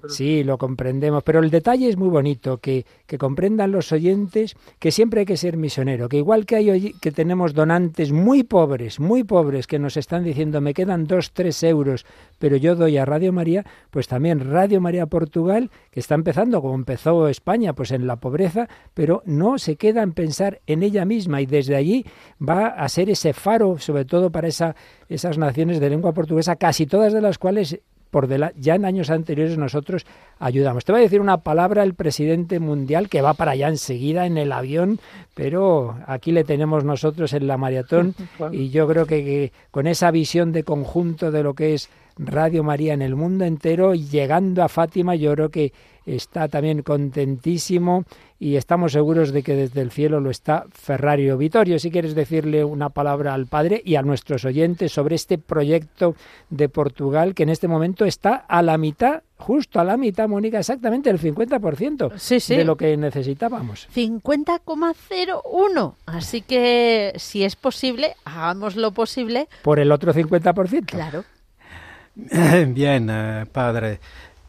sí, 0.09 0.44
lo 0.44 0.59
comprendemos, 0.59 1.23
pero 1.23 1.40
el 1.40 1.51
detalle 1.51 1.89
es 1.89 1.97
muy 1.97 2.09
bonito, 2.09 2.59
que, 2.59 2.85
comprendan 3.19 3.73
los 3.73 3.90
oyentes 3.93 4.55
que 4.78 4.90
siempre 4.90 5.20
hay 5.20 5.27
que 5.27 5.36
ser 5.36 5.56
misionero, 5.56 6.09
que 6.09 6.16
igual 6.19 6.47
que, 6.47 6.56
hay, 6.56 6.93
que 7.01 7.10
tenemos 7.10 7.52
donantes 7.52 8.12
muy 8.12 8.43
pobres, 8.44 9.01
muy 9.01 9.24
pobres, 9.24 9.66
que 9.66 9.78
nos 9.81 9.97
están 9.97 10.23
diciendo, 10.24 10.60
me 10.60 10.74
quedan 10.74 11.05
dos, 11.06 11.32
tres 11.32 11.62
euros, 11.62 12.06
pero 12.39 12.56
yo 12.56 12.74
doy 12.77 12.97
a 12.97 13.05
Radio 13.05 13.32
María, 13.32 13.64
pues 13.90 14.06
también 14.09 14.40
Radio 14.52 14.81
María 14.81 15.06
Portugal, 15.06 15.70
que 15.90 16.01
está 16.01 16.14
empezando 16.14 16.60
como 16.62 16.74
empezó 16.74 17.27
España, 17.28 17.73
pues 17.73 17.90
en 17.90 18.06
la 18.06 18.16
pobreza, 18.16 18.69
pero 18.94 19.23
no 19.27 19.59
se 19.59 19.74
queda 19.77 20.02
en 20.02 20.12
pensar 20.12 20.60
en 20.66 20.82
ella 20.85 21.05
misma 21.05 21.40
y 21.43 21.47
desde 21.47 21.74
allí 21.77 22.05
va 22.47 22.66
a 22.69 22.89
ser 22.89 23.10
ese 23.10 23.32
faro, 23.32 23.78
sobre 23.78 24.05
todo 24.05 24.31
para 24.31 24.48
esa 24.48 24.77
esas 25.14 25.39
naciones 25.39 25.80
de 25.80 25.90
lengua 25.90 26.12
portuguesa, 26.12 26.56
casi 26.56 26.86
todas 26.86 27.12
de 27.12 27.20
las 27.20 27.39
cuales 27.39 27.78
por 28.10 28.28
ya 28.59 28.74
en 28.74 28.84
años 28.84 29.09
anteriores 29.09 29.56
nosotros 29.56 30.05
ayudamos. 30.39 30.84
Te 30.84 30.93
voy 30.93 31.01
a 31.01 31.05
decir 31.05 31.20
una 31.22 31.39
palabra 31.39 31.82
el 31.82 31.94
presidente 31.94 32.60
mundial 32.60 33.09
que 33.09 33.22
va 33.22 33.32
para 33.32 33.52
allá 33.52 33.68
enseguida 33.68 34.26
en 34.26 34.36
el 34.36 34.52
avión, 34.52 34.98
pero 35.34 35.97
aquí 36.06 36.30
le 36.30 36.44
tenemos 36.44 36.84
nosotros 36.84 37.32
en 37.32 37.47
la 37.47 37.56
maratón 37.56 38.14
y 38.52 38.68
yo 38.68 38.86
creo 38.86 39.06
que 39.06 39.52
con 39.70 39.86
esa 39.86 40.10
visión 40.10 40.52
de 40.52 40.62
conjunto 40.62 41.30
de 41.30 41.43
lo 41.43 41.55
que 41.55 41.72
es 41.72 41.89
Radio 42.18 42.62
María 42.62 42.93
en 42.94 43.02
el 43.02 43.16
mundo 43.16 43.44
entero, 43.44 43.94
llegando 43.94 44.62
a 44.62 44.68
Fátima. 44.68 45.14
Yo 45.16 45.32
creo 45.32 45.48
que 45.51 45.72
está 46.05 46.48
también 46.48 46.82
contentísimo 46.82 48.05
y 48.39 48.56
estamos 48.56 48.93
seguros 48.93 49.32
de 49.32 49.43
que 49.43 49.55
desde 49.56 49.80
el 49.80 49.90
cielo 49.90 50.20
lo 50.20 50.30
está 50.30 50.66
Ferrario 50.72 51.39
Vitorio. 51.39 51.78
Si 51.78 51.90
quieres 51.90 52.14
decirle 52.14 52.64
una 52.64 52.90
palabra 52.90 53.32
al 53.34 53.47
Padre 53.47 53.80
y 53.84 53.94
a 53.94 54.02
nuestros 54.02 54.44
oyentes 54.44 54.93
sobre 54.93 55.14
este 55.16 55.39
proyecto 55.39 56.14
de 56.51 56.68
Portugal 56.68 57.34
que 57.34 57.44
en 57.44 57.48
este 57.51 57.68
momento 57.68 58.05
está 58.05 58.34
a 58.34 58.62
la 58.62 58.76
mitad, 58.78 59.22
justo 59.39 59.78
a 59.80 59.84
la 59.84 59.97
mitad, 59.97 60.28
Mónica, 60.28 60.59
exactamente 60.59 61.09
el 61.09 61.20
50% 61.20 62.18
sí, 62.18 62.40
sí. 62.40 62.56
de 62.56 62.64
lo 62.64 62.74
que 62.76 62.97
necesitábamos. 62.97 63.86
50,01. 63.94 65.94
Así 66.06 66.43
que 66.43 67.12
si 67.16 67.44
es 67.44 67.55
posible, 67.56 68.16
hagamos 68.24 68.74
lo 68.76 68.90
posible. 68.93 69.48
Por 69.62 69.78
el 69.78 69.93
otro 69.93 70.12
50%. 70.12 70.84
Claro. 70.86 71.24
Bien, 72.14 73.09
eh, 73.10 73.47
padre. 73.51 73.98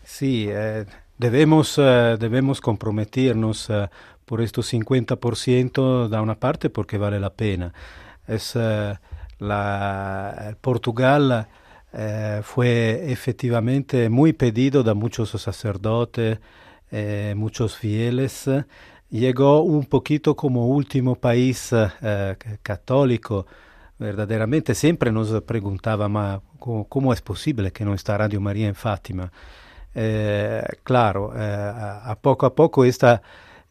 Sí, 0.03 0.45
eh, 0.49 0.85
debemos, 1.18 1.76
eh, 1.77 2.18
debemos 2.19 2.60
comprometernos 2.60 3.72
por 4.26 4.41
estos 4.41 4.73
50% 4.73 6.10
da 6.10 6.22
una 6.22 6.35
parte 6.35 6.69
porque 6.69 6.98
vale 6.98 7.22
la 7.22 7.30
pena. 7.34 7.73
Es, 8.27 8.56
la, 8.56 8.99
Portugal 10.61 11.48
fue 12.44 13.11
efectivamente 13.11 14.10
muy 14.10 14.34
pedido 14.34 14.84
da 14.84 14.94
muchos 14.95 15.30
sacerdotes, 15.30 16.40
muchos 17.38 17.76
fieles. 17.77 18.49
Llegó 19.10 19.61
un 19.61 19.85
poquito 19.85 20.35
como 20.35 20.68
último 20.68 21.15
país 21.15 21.72
católico 22.61 23.45
verdaderamente 24.03 24.75
siempre 24.75 25.11
nos 25.13 25.31
preguntaba, 25.43 26.41
¿cómo 26.59 27.13
es 27.13 27.21
posible 27.21 27.71
que 27.71 27.85
no 27.85 27.93
está 27.93 28.17
Radio 28.17 28.41
María 28.41 28.67
en 28.67 28.75
Fátima? 28.75 29.31
Eh, 29.95 30.61
claro, 30.84 31.31
eh, 31.34 31.39
a 31.41 32.13
poco 32.21 32.45
a 32.45 32.53
poco 32.53 32.84
esta 32.84 33.21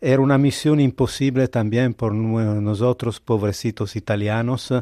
era 0.01 0.23
una 0.23 0.39
misión 0.39 0.81
imposible 0.81 1.49
también 1.49 1.93
por 1.95 2.15
nosotros, 2.15 3.21
pobrecitos 3.21 3.95
italianos, 3.95 4.73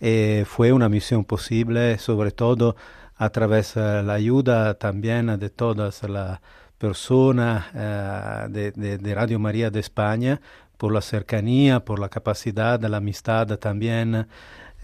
e 0.00 0.44
fue 0.46 0.72
una 0.72 0.88
misión 0.88 1.24
posible, 1.24 1.98
sobre 1.98 2.30
todo 2.30 2.76
a 3.16 3.30
través 3.30 3.74
de 3.74 4.00
eh, 4.00 4.02
la 4.02 4.14
ayuda 4.14 4.74
también 4.74 5.38
de 5.38 5.50
todas 5.50 6.02
las 6.08 6.40
personas 6.78 7.72
de, 8.52 8.70
de 8.72 9.14
Radio 9.14 9.38
María 9.40 9.70
de 9.70 9.80
España, 9.80 10.40
por 10.76 10.92
la 10.92 11.00
cercanía, 11.00 11.80
por 11.80 11.98
la 11.98 12.08
capacidad, 12.10 12.78
la 12.80 12.98
amistad 12.98 13.46
también 13.58 14.26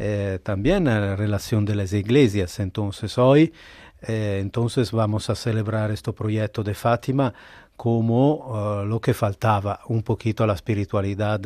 eh, 0.02 0.39
también 0.43 0.89
a 0.89 0.98
la 0.98 1.14
relación 1.14 1.66
de 1.66 1.74
las 1.74 1.93
iglesias. 1.93 2.59
Entonces 2.59 3.18
hoy 3.18 3.52
eh, 4.01 4.39
entonces 4.40 4.93
vamos 4.93 5.28
a 5.28 5.35
celebrar 5.35 5.90
este 5.90 6.10
proyecto 6.14 6.62
de 6.62 6.72
Fátima 6.72 7.35
como 7.77 8.47
eh, 8.82 8.86
lo 8.86 8.98
que 8.98 9.12
faltaba 9.12 9.81
un 9.89 10.02
poquito 10.02 10.43
a 10.43 10.47
la 10.47 10.55
espiritualidad 10.55 11.39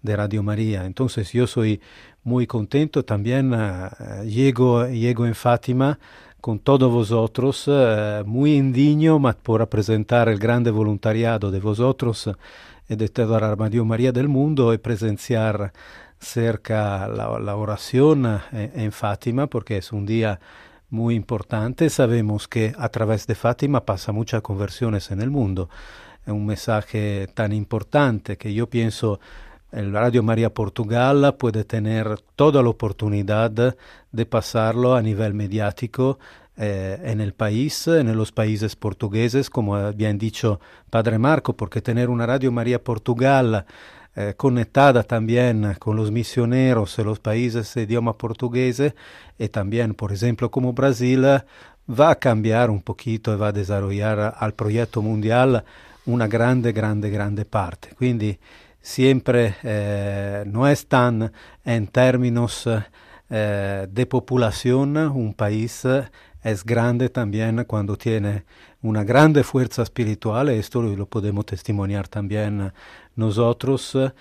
de 0.00 0.16
Radio 0.16 0.44
María. 0.44 0.84
Entonces 0.86 1.32
yo 1.32 1.48
soy 1.48 1.80
muy 2.22 2.46
contento 2.46 3.04
también, 3.04 3.52
llego, 4.24 4.84
en 4.86 5.34
Fátima 5.34 5.98
con 6.40 6.58
todos 6.60 6.90
vosotros, 6.92 7.68
muy 8.24 8.54
indigno, 8.54 9.20
por 9.42 9.60
representar 9.60 10.28
el 10.28 10.38
grande 10.38 10.70
voluntariado 10.70 11.50
de 11.50 11.58
vosotros 11.60 12.28
y 12.88 12.94
de 12.94 13.08
toda 13.08 13.24
este 13.24 13.26
la 13.46 13.54
Radio 13.56 13.84
María 13.84 14.12
del 14.12 14.28
mundo 14.28 14.72
y 14.72 14.78
presenciar 14.78 15.72
cerca 16.18 17.06
la, 17.08 17.30
oración 17.56 18.40
eh, 18.52 18.72
en, 18.74 18.92
Fátima, 18.92 19.46
porque 19.46 19.78
es 19.78 19.92
un 19.92 20.06
día 20.06 20.40
muy 20.90 21.14
importante. 21.14 21.90
Sabemos 21.90 22.48
que 22.48 22.74
a 22.78 22.88
través 22.88 23.26
de 23.26 23.34
Fátima 23.34 23.84
pasa 23.84 24.12
muchas 24.12 24.42
conversiones 24.42 25.10
en 25.10 25.20
el 25.20 25.30
mundo. 25.30 25.68
Es 26.24 26.32
un 26.32 26.46
mensaje 26.46 27.28
tan 27.34 27.52
importante 27.52 28.36
que 28.36 28.52
yo 28.54 28.68
pienso 28.68 29.20
la 29.72 30.00
Radio 30.00 30.22
María 30.22 30.54
Portugal 30.54 31.34
puede 31.38 31.64
tener 31.64 32.20
toda 32.36 32.62
la 32.62 32.68
oportunidad 32.70 33.74
de 34.12 34.26
pasarlo 34.26 34.94
a 34.94 35.02
nivel 35.02 35.34
mediático 35.34 36.18
eh, 36.56 36.98
en 37.04 37.20
el 37.20 37.34
país, 37.34 37.86
en 37.86 38.16
los 38.16 38.32
países 38.32 38.74
portugueses, 38.74 39.50
como 39.50 39.92
bien 39.92 40.18
dicho 40.18 40.60
Padre 40.88 41.18
Marco, 41.18 41.52
porque 41.54 41.82
tener 41.82 42.08
una 42.08 42.26
Radio 42.26 42.50
María 42.52 42.82
Portugal 42.82 43.66
eh, 44.16 44.32
conectada 44.36 45.02
también 45.04 45.74
con 45.78 45.94
los 45.96 46.10
misioneros, 46.10 46.98
e 46.98 47.04
los 47.04 47.20
países 47.20 47.72
de 47.74 47.82
idioma 47.82 48.14
portugués 48.16 48.82
e 49.38 49.48
también, 49.48 49.94
por 49.94 50.10
ejemplo, 50.10 50.50
como 50.50 50.72
Brasil, 50.72 51.22
va 51.86 52.10
a 52.10 52.16
cambiar 52.18 52.70
un 52.70 52.80
poquito 52.82 53.32
e 53.32 53.36
va 53.36 53.48
a 53.48 53.52
desarrollar 53.52 54.34
al 54.38 54.54
proyecto 54.54 55.02
mundial 55.02 55.62
una 56.06 56.26
grande, 56.26 56.72
grande, 56.72 57.10
grande 57.10 57.44
parte. 57.44 57.90
Quindi 57.98 58.38
sempre 58.80 59.56
eh, 59.62 60.44
no 60.46 60.66
es 60.66 60.86
tan 60.86 61.30
en 61.64 61.86
términos 61.88 62.66
eh, 63.30 63.86
de 63.90 64.06
población 64.06 64.96
un 64.96 65.34
país 65.34 65.82
es 66.42 66.64
grande 66.64 67.08
también 67.10 67.64
cuando 67.64 67.96
tiene 67.96 68.44
una 68.86 69.02
grande 69.02 69.42
fuerza 69.42 69.82
espiritual, 69.82 70.48
e 70.48 70.58
esto 70.58 70.80
lo 70.80 71.06
podemos 71.06 71.44
testimoniar 71.44 72.06
también 72.08 72.60
eh, 72.60 72.70
nosotros, 73.16 73.92
y 73.94 73.98
eh, 73.98 74.12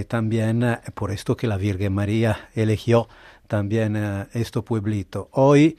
eh, 0.00 0.04
también 0.04 0.78
por 0.94 1.10
esto 1.10 1.36
que 1.36 1.46
la 1.46 1.56
Virgen 1.56 1.94
María 1.94 2.48
eligió 2.54 3.08
también 3.48 3.96
este 4.32 4.60
pueblito. 4.62 5.28
Hoy 5.32 5.76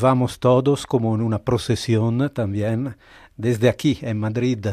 vamos 0.00 0.38
todos 0.38 0.86
como 0.86 1.14
en 1.14 1.20
una 1.20 1.38
procesión 1.42 2.30
también 2.32 2.96
desde 3.36 3.68
aquí, 3.68 3.98
en 4.02 4.18
Madrid. 4.18 4.64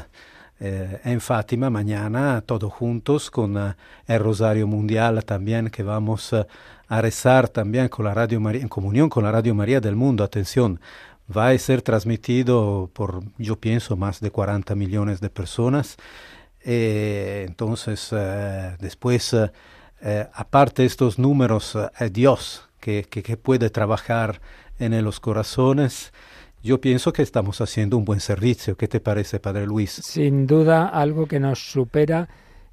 en 0.57 1.19
Fátima 1.19 1.69
mañana 1.69 2.41
todos 2.45 2.71
juntos 2.71 3.29
con 3.29 3.51
el 3.57 4.19
Rosario 4.19 4.67
Mundial 4.67 5.25
también 5.25 5.69
que 5.69 5.83
vamos 5.83 6.31
a 6.31 7.01
rezar 7.01 7.49
también 7.49 7.89
con 7.89 8.05
la 8.05 8.13
Radio 8.13 8.37
en 8.49 8.69
comunión 8.69 9.09
con 9.09 9.25
la 9.25 9.31
Radio 9.31 9.53
María 9.53 9.81
del 9.81 9.97
Mundo. 9.97 10.23
Atención, 10.23 10.79
va 11.35 11.49
a 11.49 11.57
ser 11.57 11.81
transmitido 11.81 12.89
por, 12.93 13.23
yo 13.37 13.57
pienso, 13.59 13.95
más 13.95 14.19
de 14.19 14.31
40 14.31 14.75
millones 14.75 15.21
de 15.21 15.29
personas. 15.29 15.97
Eh, 16.63 17.45
entonces, 17.47 18.09
eh, 18.11 18.75
después, 18.79 19.35
eh, 20.01 20.27
aparte 20.33 20.83
de 20.83 20.87
estos 20.87 21.17
números, 21.19 21.77
Dios 22.11 22.67
que, 22.79 23.03
que, 23.03 23.37
puede 23.37 23.69
trabajar 23.69 24.41
en 24.79 25.03
los 25.03 25.19
corazones. 25.19 26.13
Yo 26.63 26.81
pienso 26.81 27.13
que 27.13 27.21
estamos 27.21 27.61
haciendo 27.61 27.97
un 27.97 28.05
buen 28.05 28.19
servicio. 28.19 28.75
¿Qué 28.77 28.87
te 28.87 28.99
parece, 28.99 29.39
Padre 29.39 29.65
Luis? 29.65 29.91
Sin 29.91 30.45
duda, 30.45 30.87
algo 30.87 31.27
que 31.27 31.39
nos 31.39 31.71
supera. 31.71 32.27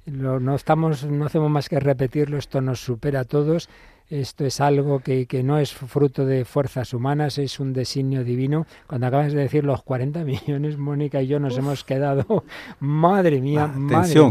no, 0.05 0.55
estamos, 0.55 1.03
no 1.05 1.25
hacemos 1.25 1.49
más 1.49 1.69
que 1.69 1.79
repetirlo, 1.79 2.37
esto 2.37 2.61
nos 2.61 2.79
supera 2.83 3.21
a 3.21 3.23
todos 3.23 3.69
esto 4.09 4.45
es 4.45 4.59
algo 4.59 4.99
que, 4.99 5.25
que, 5.25 5.43
no 5.43 5.57
es 5.57 5.73
fruto 5.73 6.25
de 6.25 6.43
fuerzas 6.45 6.93
humanas, 6.93 7.37
es 7.37 7.59
un 7.59 7.71
designio 7.73 8.23
divino. 8.23 8.67
Cuando 8.85 9.07
acabas 9.07 9.31
de 9.31 9.39
decir 9.41 9.63
los 9.63 9.81
40 9.83 10.23
millones, 10.25 10.77
Mónica 10.77 11.21
y 11.21 11.27
yo 11.27 11.39
nos 11.39 11.57
hemos 11.57 11.83
quedado, 11.83 12.43
madre 12.79 13.37
ah, 13.37 13.41
mía, 13.67 13.73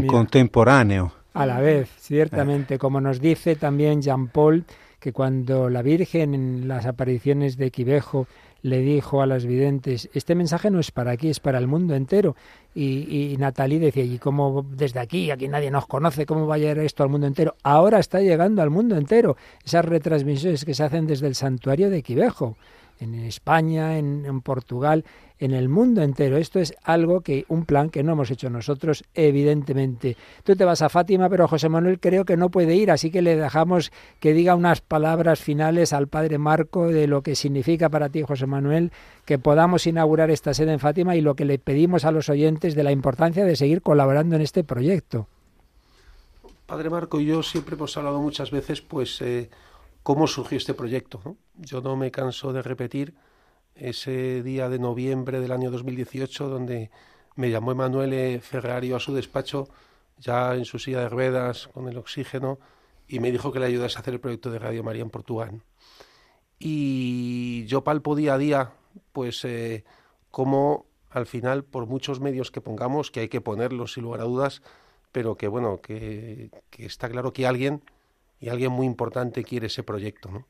contemporáneo. 0.07 1.11
A 1.33 1.45
la 1.47 1.59
vez, 1.59 1.89
ciertamente, 1.97 2.75
eh. 2.75 2.77
como 2.77 3.01
nos 3.01 3.19
dice 3.19 3.55
también 3.55 4.01
Jean 4.03 4.27
Paul, 4.27 4.63
que 4.99 5.11
cuando 5.11 5.69
la 5.69 5.81
Virgen 5.81 6.35
en 6.35 6.67
las 6.67 6.85
apariciones 6.85 7.57
de 7.57 7.71
Quivejo 7.71 8.27
le 8.63 8.79
dijo 8.79 9.21
a 9.21 9.27
las 9.27 9.45
videntes, 9.45 10.09
este 10.13 10.35
mensaje 10.35 10.71
no 10.71 10.79
es 10.79 10.89
para 10.89 11.11
aquí, 11.11 11.27
es 11.29 11.39
para 11.41 11.59
el 11.59 11.67
mundo 11.67 11.95
entero. 11.95 12.35
Y, 12.73 13.33
y 13.33 13.37
Natalie 13.37 13.77
decía, 13.77 14.05
¿y 14.05 14.17
cómo 14.17 14.65
desde 14.71 14.99
aquí, 15.01 15.29
aquí 15.31 15.47
nadie 15.49 15.69
nos 15.69 15.85
conoce, 15.85 16.25
cómo 16.25 16.47
va 16.47 16.55
a 16.55 16.57
llegar 16.57 16.79
esto 16.79 17.03
al 17.03 17.09
mundo 17.09 17.27
entero? 17.27 17.55
Ahora 17.61 17.99
está 17.99 18.21
llegando 18.21 18.61
al 18.61 18.69
mundo 18.69 18.95
entero 18.95 19.35
esas 19.63 19.83
retransmisiones 19.85 20.63
que 20.63 20.73
se 20.73 20.83
hacen 20.83 21.05
desde 21.05 21.27
el 21.27 21.35
santuario 21.35 21.89
de 21.89 22.01
Quivejo 22.01 22.55
en 23.03 23.13
España, 23.15 23.97
en, 23.97 24.41
Portugal, 24.41 25.03
en 25.39 25.51
el 25.51 25.69
mundo 25.69 26.01
entero. 26.01 26.37
Esto 26.37 26.59
es 26.59 26.73
algo 26.83 27.21
que, 27.21 27.45
un 27.49 27.65
plan 27.65 27.89
que 27.89 28.01
no 28.01 28.13
hemos 28.13 28.31
hecho 28.31 28.49
nosotros, 28.49 29.03
evidentemente. 29.13 30.17
Tú 30.43 30.55
te 30.55 30.65
vas 30.65 30.81
a 30.81 30.89
Fátima, 30.89 31.29
pero 31.29 31.47
José 31.47 31.69
Manuel 31.69 31.99
creo 31.99 32.25
que 32.25 32.37
no 32.37 32.49
puede 32.49 32.75
ir, 32.75 32.89
así 32.89 33.11
que 33.11 33.21
le 33.21 33.35
dejamos 33.35 33.91
que 34.19 34.33
diga 34.33 34.55
unas 34.55 34.81
palabras 34.81 35.39
finales 35.39 35.93
al 35.93 36.07
padre 36.07 36.37
Marco 36.37 36.87
de 36.87 37.07
lo 37.07 37.21
que 37.21 37.35
significa 37.35 37.89
para 37.89 38.09
ti, 38.09 38.23
José 38.23 38.45
Manuel, 38.47 38.91
que 39.25 39.37
podamos 39.37 39.85
inaugurar 39.85 40.31
esta 40.31 40.53
sede 40.53 40.73
en 40.73 40.79
Fátima 40.79 41.15
y 41.15 41.21
lo 41.21 41.35
que 41.35 41.45
le 41.45 41.59
pedimos 41.59 42.05
a 42.05 42.11
los 42.11 42.29
oyentes 42.29 42.75
de 42.75 42.83
la 42.83 42.91
importancia 42.91 43.45
de 43.45 43.55
seguir 43.55 43.81
colaborando 43.81 44.35
en 44.35 44.41
este 44.41 44.63
proyecto. 44.63 45.27
Padre 46.65 46.89
Marco 46.89 47.19
y 47.19 47.25
yo 47.25 47.43
siempre 47.43 47.75
hemos 47.75 47.95
hablado 47.97 48.21
muchas 48.21 48.49
veces, 48.49 48.81
pues. 48.81 49.21
Eh, 49.21 49.49
cómo 50.03 50.27
surgió 50.27 50.57
este 50.57 50.73
proyecto. 50.73 51.37
Yo 51.55 51.81
no 51.81 51.95
me 51.95 52.11
canso 52.11 52.53
de 52.53 52.61
repetir 52.61 53.15
ese 53.73 54.43
día 54.43 54.69
de 54.69 54.77
noviembre 54.77 55.39
del 55.39 55.51
año 55.51 55.71
2018 55.71 56.47
donde 56.47 56.91
me 57.35 57.49
llamó 57.49 57.71
Emanuele 57.71 58.39
Ferrario 58.41 58.95
a 58.95 58.99
su 58.99 59.13
despacho, 59.15 59.67
ya 60.19 60.53
en 60.53 60.65
su 60.65 60.77
silla 60.77 60.99
de 60.99 61.09
ruedas, 61.09 61.67
con 61.69 61.87
el 61.89 61.97
oxígeno, 61.97 62.59
y 63.07 63.19
me 63.19 63.31
dijo 63.31 63.51
que 63.51 63.59
le 63.59 63.65
ayudase 63.65 63.97
a 63.97 64.01
hacer 64.01 64.13
el 64.13 64.19
proyecto 64.19 64.51
de 64.51 64.59
Radio 64.59 64.83
María 64.83 65.01
en 65.01 65.09
Portugal. 65.09 65.61
Y 66.59 67.65
yo 67.65 67.83
palpo 67.83 68.15
día 68.15 68.35
a 68.35 68.37
día, 68.37 68.71
pues, 69.11 69.43
eh, 69.45 69.83
cómo 70.29 70.85
al 71.09 71.25
final, 71.25 71.63
por 71.63 71.87
muchos 71.87 72.19
medios 72.19 72.51
que 72.51 72.61
pongamos, 72.61 73.09
que 73.11 73.21
hay 73.21 73.29
que 73.29 73.41
ponerlos 73.41 73.93
sin 73.93 74.03
lugar 74.03 74.21
a 74.21 74.25
dudas, 74.25 74.61
pero 75.11 75.35
que 75.35 75.47
bueno, 75.47 75.79
que, 75.81 76.49
que 76.71 76.85
está 76.85 77.09
claro 77.09 77.33
que 77.33 77.45
alguien 77.47 77.83
y 78.43 78.49
alguien 78.49 78.73
muy 78.73 78.85
importante 78.85 79.45
quiere 79.45 79.67
ese 79.67 79.83
proyecto. 79.83 80.45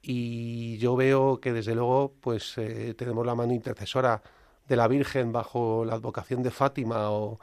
Y 0.00 0.78
yo 0.78 0.94
veo 0.94 1.40
que 1.40 1.52
desde 1.52 1.74
luego 1.74 2.14
pues 2.20 2.56
eh, 2.58 2.94
tenemos 2.96 3.26
la 3.26 3.34
mano 3.34 3.52
intercesora 3.54 4.22
de 4.68 4.76
la 4.76 4.86
Virgen 4.86 5.32
bajo 5.32 5.84
la 5.84 5.94
advocación 5.94 6.44
de 6.44 6.52
Fátima 6.52 7.10
o, 7.10 7.40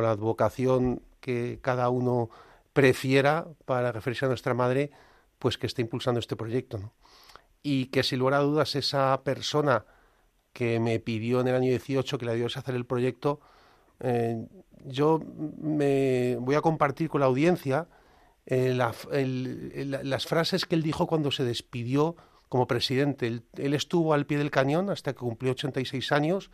la 0.00 0.12
advocación 0.12 1.02
que 1.20 1.58
cada 1.60 1.90
uno 1.90 2.30
prefiera 2.72 3.46
para 3.66 3.92
referirse 3.92 4.24
a 4.24 4.28
nuestra 4.28 4.54
madre, 4.54 4.90
pues 5.38 5.58
que 5.58 5.66
esté 5.66 5.82
impulsando 5.82 6.18
este 6.18 6.34
proyecto. 6.34 6.90
Y 7.62 7.86
que 7.88 8.02
si 8.04 8.16
lugar 8.16 8.34
a 8.34 8.38
dudas 8.38 8.74
esa 8.74 9.20
persona 9.22 9.84
que 10.54 10.80
me 10.80 10.98
pidió 10.98 11.42
en 11.42 11.48
el 11.48 11.56
año 11.56 11.68
18 11.68 12.16
que 12.16 12.24
le 12.24 12.36
dio 12.36 12.46
a 12.46 12.58
hacer 12.58 12.74
el 12.74 12.86
proyecto, 12.86 13.38
eh, 13.98 14.46
yo 14.86 15.20
me 15.60 16.36
voy 16.40 16.54
a 16.54 16.62
compartir 16.62 17.10
con 17.10 17.20
la 17.20 17.26
audiencia 17.26 17.86
eh, 18.50 18.76
eh, 19.12 19.84
las 19.84 20.26
frases 20.26 20.66
que 20.66 20.74
él 20.74 20.82
dijo 20.82 21.06
cuando 21.06 21.30
se 21.30 21.44
despidió 21.44 22.16
como 22.48 22.66
presidente. 22.66 23.28
Él, 23.54 23.74
estuvo 23.74 24.12
al 24.12 24.26
pie 24.26 24.38
del 24.38 24.50
cañón 24.50 24.90
hasta 24.90 25.12
que 25.12 25.20
cumplió 25.20 25.52
86 25.52 26.10
años. 26.10 26.50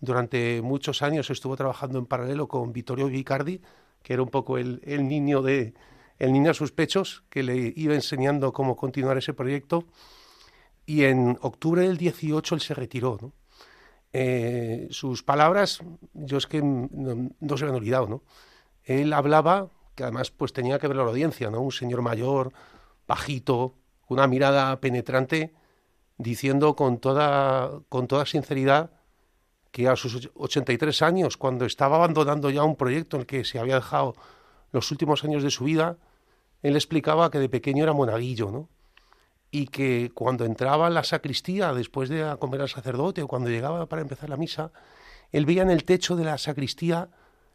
Durante 0.00 0.60
muchos 0.62 1.00
años 1.00 1.30
estuvo 1.30 1.56
trabajando 1.56 1.98
en 1.98 2.04
paralelo 2.04 2.46
con 2.46 2.74
Vittorio 2.74 3.06
Vicardi, 3.06 3.62
que 4.02 4.12
era 4.12 4.22
un 4.22 4.28
poco 4.28 4.58
el, 4.58 4.82
niño 4.86 5.40
de 5.40 5.72
el 6.18 6.34
niño 6.34 6.50
a 6.50 6.54
sus 6.54 6.72
pechos, 6.72 7.24
que 7.30 7.42
le 7.42 7.72
iba 7.74 7.94
enseñando 7.94 8.52
cómo 8.52 8.76
continuar 8.76 9.16
ese 9.16 9.32
proyecto. 9.32 9.86
Y 10.84 11.04
en 11.04 11.38
octubre 11.40 11.80
del 11.86 11.96
18 11.96 12.54
él 12.54 12.60
se 12.60 12.74
retiró. 12.74 13.32
Eh, 14.12 14.88
sus 14.90 15.22
palabras, 15.22 15.80
yo 16.12 16.36
es 16.36 16.46
que 16.46 16.60
no, 16.60 17.56
se 17.56 17.64
me 17.64 17.70
han 17.70 17.76
olvidado. 17.76 18.08
¿no? 18.08 18.22
Él 18.84 19.14
hablaba 19.14 19.70
que 20.00 20.04
además 20.04 20.30
pues 20.30 20.54
tenía 20.54 20.78
que 20.78 20.86
ver 20.88 20.96
la 20.96 21.02
audiencia, 21.02 21.50
¿no? 21.50 21.60
Un 21.60 21.72
señor 21.72 22.00
mayor, 22.00 22.54
bajito, 23.06 23.74
una 24.08 24.26
mirada 24.26 24.80
penetrante, 24.80 25.52
diciendo 26.16 26.74
con 26.74 26.96
toda, 27.00 27.82
con 27.90 28.06
toda 28.08 28.24
sinceridad 28.24 28.92
que 29.72 29.88
a 29.88 29.96
sus 29.96 30.30
83 30.36 31.02
años, 31.02 31.36
cuando 31.36 31.66
estaba 31.66 31.96
abandonando 31.96 32.48
ya 32.48 32.62
un 32.64 32.76
proyecto 32.76 33.18
en 33.18 33.20
el 33.20 33.26
que 33.26 33.44
se 33.44 33.58
había 33.58 33.74
dejado 33.74 34.14
los 34.72 34.90
últimos 34.90 35.22
años 35.22 35.42
de 35.42 35.50
su 35.50 35.64
vida, 35.64 35.98
él 36.62 36.76
explicaba 36.76 37.30
que 37.30 37.38
de 37.38 37.50
pequeño 37.50 37.82
era 37.82 37.92
monaguillo, 37.92 38.50
¿no? 38.50 38.70
Y 39.50 39.66
que 39.66 40.12
cuando 40.14 40.46
entraba 40.46 40.86
a 40.86 40.90
la 40.90 41.04
sacristía 41.04 41.74
después 41.74 42.08
de 42.08 42.38
comer 42.40 42.62
al 42.62 42.70
sacerdote 42.70 43.20
o 43.20 43.28
cuando 43.28 43.50
llegaba 43.50 43.84
para 43.84 44.00
empezar 44.00 44.30
la 44.30 44.38
misa, 44.38 44.72
él 45.30 45.44
veía 45.44 45.60
en 45.60 45.70
el 45.70 45.84
techo 45.84 46.16
de 46.16 46.24
la 46.24 46.38
sacristía 46.38 47.10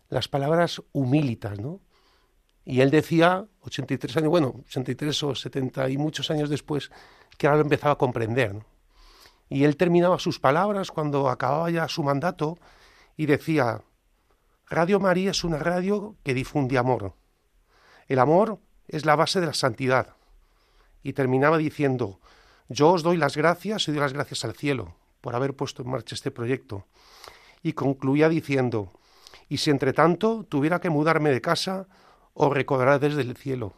las 0.10 0.28
palabras 0.28 0.80
humilitas, 0.92 1.60
¿no? 1.60 1.82
Y 2.66 2.82
él 2.82 2.90
decía, 2.90 3.46
83 3.62 4.18
años, 4.18 4.30
bueno, 4.30 4.54
83 4.68 5.24
o 5.24 5.36
70 5.36 5.88
y 5.92 5.98
muchos 6.00 6.32
años 6.32 6.50
después, 6.50 6.92
que 7.38 7.46
ahora 7.46 7.58
lo 7.58 7.64
empezaba 7.64 7.94
a 7.94 7.98
comprender. 7.98 8.56
Y 9.48 9.64
él 9.66 9.78
terminaba 9.78 10.18
sus 10.18 10.40
palabras 10.40 10.90
cuando 10.90 11.30
acababa 11.30 11.70
ya 11.70 11.88
su 11.88 12.04
mandato 12.04 12.58
y 13.16 13.28
decía, 13.28 13.82
Radio 14.68 15.00
María 15.00 15.30
es 15.30 15.44
una 15.44 15.58
radio 15.60 16.16
que 16.24 16.34
difunde 16.34 16.80
amor. 16.80 17.14
El 18.08 18.18
amor 18.18 18.60
es 18.88 19.06
la 19.06 19.16
base 19.16 19.40
de 19.40 19.46
la 19.46 19.54
santidad. 19.54 20.16
Y 21.04 21.14
terminaba 21.14 21.60
diciendo, 21.60 22.20
yo 22.68 22.90
os 22.94 23.04
doy 23.04 23.18
las 23.18 23.38
gracias 23.38 23.88
y 23.88 23.92
doy 23.92 24.02
las 24.02 24.14
gracias 24.14 24.44
al 24.44 24.56
cielo 24.56 24.96
por 25.22 25.36
haber 25.36 25.56
puesto 25.56 25.84
en 25.84 25.92
marcha 25.92 26.16
este 26.16 26.32
proyecto. 26.32 26.88
Y 27.62 27.74
concluía 27.74 28.28
diciendo, 28.28 28.92
y 29.50 29.58
si 29.58 29.70
entre 29.70 29.94
tanto 29.94 30.46
tuviera 30.50 30.80
que 30.82 30.90
mudarme 30.90 31.30
de 31.30 31.42
casa, 31.42 31.88
o 32.36 32.54
recobrará 32.54 33.00
desde 33.00 33.22
el 33.24 33.36
cielo. 33.36 33.74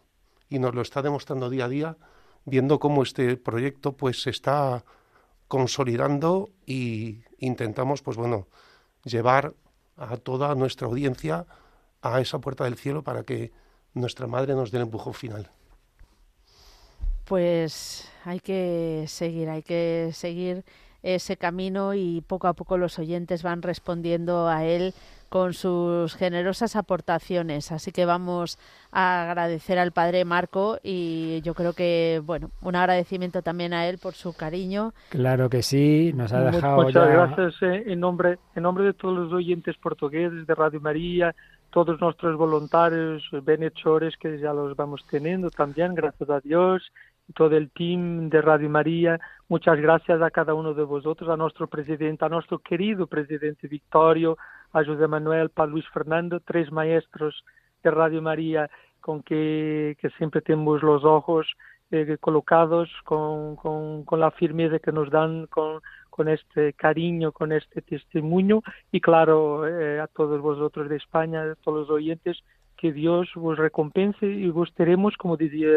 Y 0.49 0.59
nos 0.59 0.75
lo 0.75 0.81
está 0.81 1.01
demostrando 1.01 1.49
día 1.49 1.65
a 1.65 1.69
día, 1.69 1.97
viendo 2.43 2.79
cómo 2.79 3.03
este 3.03 3.37
proyecto 3.37 3.93
pues 3.95 4.21
se 4.23 4.31
está 4.31 4.83
consolidando 5.47 6.49
y 6.65 7.21
intentamos 7.37 8.01
pues 8.01 8.17
bueno 8.17 8.47
llevar 9.05 9.53
a 9.95 10.17
toda 10.17 10.53
nuestra 10.55 10.87
audiencia 10.87 11.45
a 12.01 12.19
esa 12.19 12.39
puerta 12.39 12.65
del 12.65 12.75
cielo 12.75 13.03
para 13.03 13.23
que 13.23 13.53
nuestra 13.93 14.27
madre 14.27 14.55
nos 14.55 14.71
dé 14.71 14.77
el 14.77 14.83
empujón 14.83 15.13
final. 15.13 15.49
Pues 17.25 18.09
hay 18.25 18.39
que 18.39 19.05
seguir, 19.07 19.49
hay 19.49 19.61
que 19.63 20.11
seguir 20.13 20.65
ese 21.03 21.37
camino 21.37 21.93
y 21.93 22.21
poco 22.21 22.47
a 22.47 22.53
poco 22.53 22.77
los 22.77 22.97
oyentes 22.99 23.43
van 23.43 23.61
respondiendo 23.61 24.47
a 24.47 24.65
él 24.65 24.93
con 25.29 25.53
sus 25.53 26.15
generosas 26.15 26.75
aportaciones. 26.75 27.71
Así 27.71 27.91
que 27.91 28.05
vamos 28.05 28.57
a 28.91 29.23
agradecer 29.23 29.77
al 29.79 29.91
padre 29.91 30.25
Marco 30.25 30.79
y 30.83 31.41
yo 31.41 31.53
creo 31.53 31.73
que, 31.73 32.21
bueno, 32.25 32.51
un 32.61 32.75
agradecimiento 32.75 33.41
también 33.41 33.73
a 33.73 33.87
él 33.87 33.97
por 33.97 34.13
su 34.13 34.35
cariño. 34.35 34.93
Claro 35.09 35.49
que 35.49 35.63
sí, 35.63 36.11
nos 36.15 36.31
ha 36.33 36.51
dejado. 36.51 36.83
Muchas 36.83 37.09
gracias 37.09 37.55
eh, 37.61 37.83
en 37.87 37.99
nombre, 37.99 38.37
en 38.55 38.63
nombre 38.63 38.85
de 38.85 38.93
todos 38.93 39.15
los 39.15 39.33
oyentes 39.33 39.75
portugueses 39.77 40.47
de 40.47 40.55
Radio 40.55 40.79
María, 40.79 41.35
todos 41.69 41.99
nuestros 41.99 42.37
voluntarios, 42.37 43.23
benhechores 43.43 44.15
que 44.17 44.39
ya 44.39 44.53
los 44.53 44.75
vamos 44.75 45.05
teniendo 45.09 45.49
también, 45.51 45.93
gracias 45.95 46.29
a 46.29 46.39
Dios 46.39 46.81
todo 47.35 47.57
el 47.57 47.69
team 47.71 48.29
de 48.29 48.41
Radio 48.41 48.69
María. 48.69 49.19
Muchas 49.49 49.77
gracias 49.81 50.21
a 50.21 50.31
cada 50.31 50.53
uno 50.53 50.73
de 50.73 50.83
vosotros, 50.83 51.29
a 51.29 51.35
nuestro 51.35 51.67
presidente, 51.67 52.23
a 52.23 52.29
nuestro 52.29 52.59
querido 52.59 53.05
presidente 53.05 53.67
Victorio, 53.67 54.37
a 54.73 54.83
José 54.83 55.07
Manuel, 55.07 55.49
a 55.55 55.63
Luis 55.65 55.85
Fernando, 55.93 56.39
tres 56.39 56.69
maestros 56.71 57.43
de 57.83 57.91
Radio 57.91 58.21
María 58.21 58.69
con 59.01 59.23
que, 59.23 59.95
que 60.01 60.09
siempre 60.11 60.41
tenemos 60.41 60.83
los 60.83 61.03
ojos 61.05 61.47
eh, 61.91 62.17
colocados 62.19 62.89
con, 63.05 63.57
la 64.19 64.31
firmeza 64.31 64.79
que 64.79 64.91
nos 64.91 65.09
dan, 65.09 65.47
con, 65.47 65.81
este 66.27 66.73
cariño, 66.73 67.31
con 67.31 67.51
este 67.51 67.81
testimonio 67.83 68.63
y 68.91 68.99
claro, 68.99 69.67
eh, 69.67 69.99
a 69.99 70.07
todos 70.07 70.41
vosotros 70.41 70.89
de 70.89 70.95
España, 70.97 71.43
a 71.43 71.55
todos 71.63 71.81
los 71.81 71.89
oyentes, 71.91 72.39
que 72.75 72.91
Dios 72.91 73.29
vos 73.35 73.55
recompense 73.57 74.25
y 74.25 74.49
vos 74.49 74.73
tenemos, 74.75 75.15
como 75.15 75.37
decía 75.37 75.67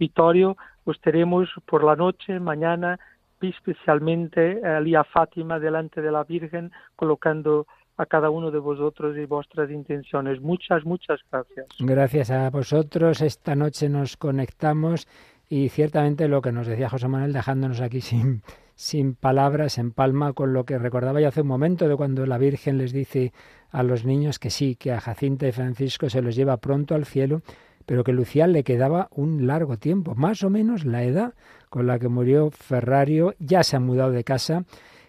Vittorio, 0.00 0.56
vos 0.84 1.00
tenemos 1.00 1.48
por 1.64 1.82
la 1.84 1.94
noche, 1.96 2.38
mañana, 2.40 2.98
especialmente 3.40 4.58
eh, 4.62 4.66
allí 4.66 4.94
a 4.96 5.04
Fátima, 5.04 5.58
delante 5.60 6.02
de 6.02 6.10
la 6.12 6.24
Virgen, 6.24 6.70
colocando 6.96 7.66
a 7.98 8.06
cada 8.06 8.30
uno 8.30 8.52
de 8.52 8.60
vosotros 8.60 9.16
y 9.18 9.26
vuestras 9.26 9.70
intenciones. 9.70 10.40
Muchas, 10.40 10.84
muchas 10.84 11.20
gracias. 11.30 11.66
Gracias 11.80 12.30
a 12.30 12.48
vosotros. 12.48 13.20
Esta 13.20 13.56
noche 13.56 13.88
nos 13.88 14.16
conectamos 14.16 15.08
y 15.48 15.68
ciertamente 15.68 16.28
lo 16.28 16.40
que 16.40 16.52
nos 16.52 16.68
decía 16.68 16.88
José 16.88 17.08
Manuel, 17.08 17.32
dejándonos 17.32 17.80
aquí 17.80 18.00
sin, 18.00 18.42
sin 18.76 19.14
palabras, 19.16 19.78
en 19.78 19.90
palma 19.90 20.32
con 20.32 20.52
lo 20.52 20.64
que 20.64 20.78
recordaba 20.78 21.20
ya 21.20 21.28
hace 21.28 21.40
un 21.40 21.48
momento 21.48 21.88
de 21.88 21.96
cuando 21.96 22.24
la 22.24 22.38
Virgen 22.38 22.78
les 22.78 22.92
dice 22.92 23.32
a 23.70 23.82
los 23.82 24.04
niños 24.04 24.38
que 24.38 24.50
sí, 24.50 24.76
que 24.76 24.92
a 24.92 25.00
Jacinta 25.00 25.48
y 25.48 25.52
Francisco 25.52 26.08
se 26.08 26.22
los 26.22 26.36
lleva 26.36 26.56
pronto 26.58 26.94
al 26.94 27.04
cielo, 27.04 27.42
pero 27.84 28.04
que 28.04 28.12
Lucía 28.12 28.46
le 28.46 28.62
quedaba 28.62 29.08
un 29.10 29.48
largo 29.48 29.76
tiempo, 29.76 30.14
más 30.14 30.44
o 30.44 30.50
menos 30.50 30.84
la 30.84 31.02
edad 31.02 31.34
con 31.68 31.88
la 31.88 31.98
que 31.98 32.08
murió 32.08 32.50
Ferrario, 32.52 33.34
ya 33.40 33.64
se 33.64 33.74
ha 33.76 33.80
mudado 33.80 34.12
de 34.12 34.22
casa, 34.24 34.64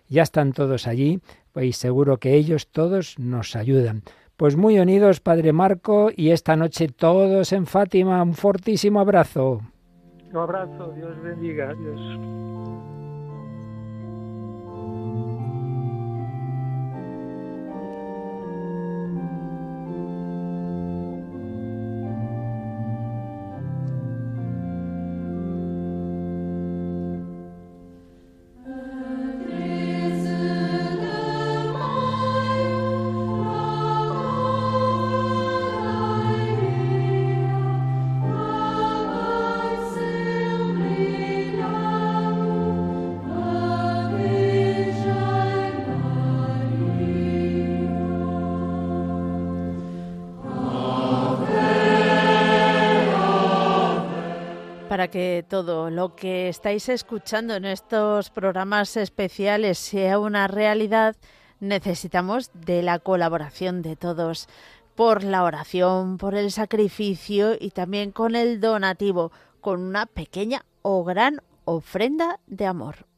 ya 0.07 0.23
están 0.23 0.53
todos 0.53 0.87
allí 0.87 1.19
y 1.55 1.73
seguro 1.73 2.17
que 2.17 2.35
ellos 2.35 2.67
todos 2.69 3.17
nos 3.17 3.55
ayudan. 3.55 4.03
Pues 4.37 4.55
muy 4.55 4.79
unidos, 4.79 5.19
Padre 5.19 5.51
Marco, 5.51 6.09
y 6.15 6.29
esta 6.29 6.55
noche 6.55 6.87
todos 6.87 7.51
en 7.51 7.65
Fátima, 7.65 8.23
un 8.23 8.33
fortísimo 8.33 8.99
abrazo. 9.01 9.61
Un 10.31 10.37
abrazo, 10.37 10.93
Dios 10.95 11.21
bendiga, 11.21 11.73
que 55.09 55.45
todo 55.47 55.89
lo 55.89 56.15
que 56.15 56.49
estáis 56.49 56.87
escuchando 56.89 57.55
en 57.55 57.65
estos 57.65 58.29
programas 58.29 58.95
especiales 58.97 59.77
sea 59.77 60.19
una 60.19 60.47
realidad, 60.47 61.15
necesitamos 61.59 62.49
de 62.53 62.83
la 62.83 62.99
colaboración 62.99 63.81
de 63.81 63.95
todos, 63.95 64.47
por 64.95 65.23
la 65.23 65.43
oración, 65.43 66.17
por 66.17 66.35
el 66.35 66.51
sacrificio 66.51 67.55
y 67.59 67.71
también 67.71 68.11
con 68.11 68.35
el 68.35 68.59
donativo, 68.59 69.31
con 69.61 69.81
una 69.81 70.05
pequeña 70.05 70.65
o 70.81 71.03
gran 71.03 71.41
ofrenda 71.65 72.39
de 72.47 72.65
amor. 72.65 73.08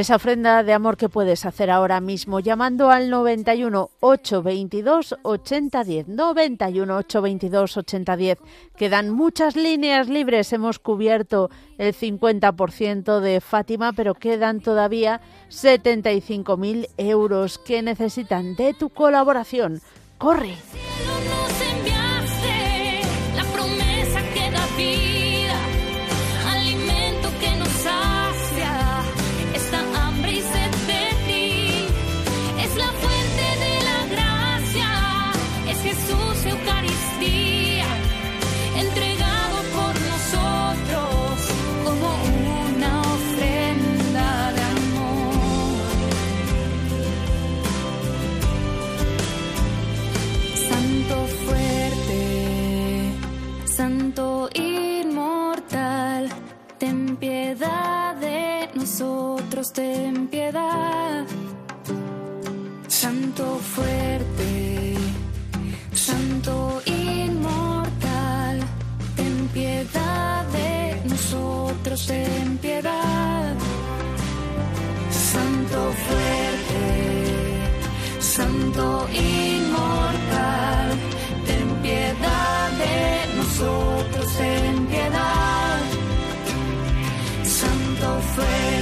esa 0.00 0.16
ofrenda 0.16 0.62
de 0.62 0.72
amor 0.72 0.96
que 0.96 1.08
puedes 1.08 1.44
hacer 1.44 1.70
ahora 1.70 2.00
mismo 2.00 2.40
llamando 2.40 2.90
al 2.90 3.10
91 3.10 3.90
822 4.00 5.16
8010. 5.22 6.08
91 6.08 6.96
822 6.96 7.76
8010. 7.76 8.38
Quedan 8.76 9.10
muchas 9.10 9.56
líneas 9.56 10.08
libres. 10.08 10.52
Hemos 10.52 10.78
cubierto 10.78 11.50
el 11.78 11.94
50% 11.94 13.20
de 13.20 13.40
Fátima, 13.40 13.92
pero 13.92 14.14
quedan 14.14 14.60
todavía 14.60 15.20
75.000 15.50 16.88
euros 16.96 17.58
que 17.58 17.82
necesitan 17.82 18.54
de 18.56 18.74
tu 18.74 18.90
colaboración. 18.90 19.80
¡Corre! 20.18 20.56
nosotros 58.88 59.70
ten 59.74 60.26
piedad. 60.28 61.24
Santo 62.88 63.58
fuerte, 63.74 64.94
santo 65.92 66.80
inmortal, 66.86 68.56
ten 69.16 69.48
piedad 69.52 70.42
de 70.58 70.72
nosotros, 71.06 72.06
ten 72.06 72.56
piedad. 72.64 73.54
Santo 75.32 75.80
fuerte, 76.06 76.94
santo 78.36 79.06
inmortal, 79.12 80.88
ten 81.48 81.66
piedad 81.84 82.68
de 82.84 83.36
nosotros, 83.38 84.26
ten 84.38 84.86
piedad. 84.86 85.80
Santo 87.60 88.08
fuerte. 88.34 88.77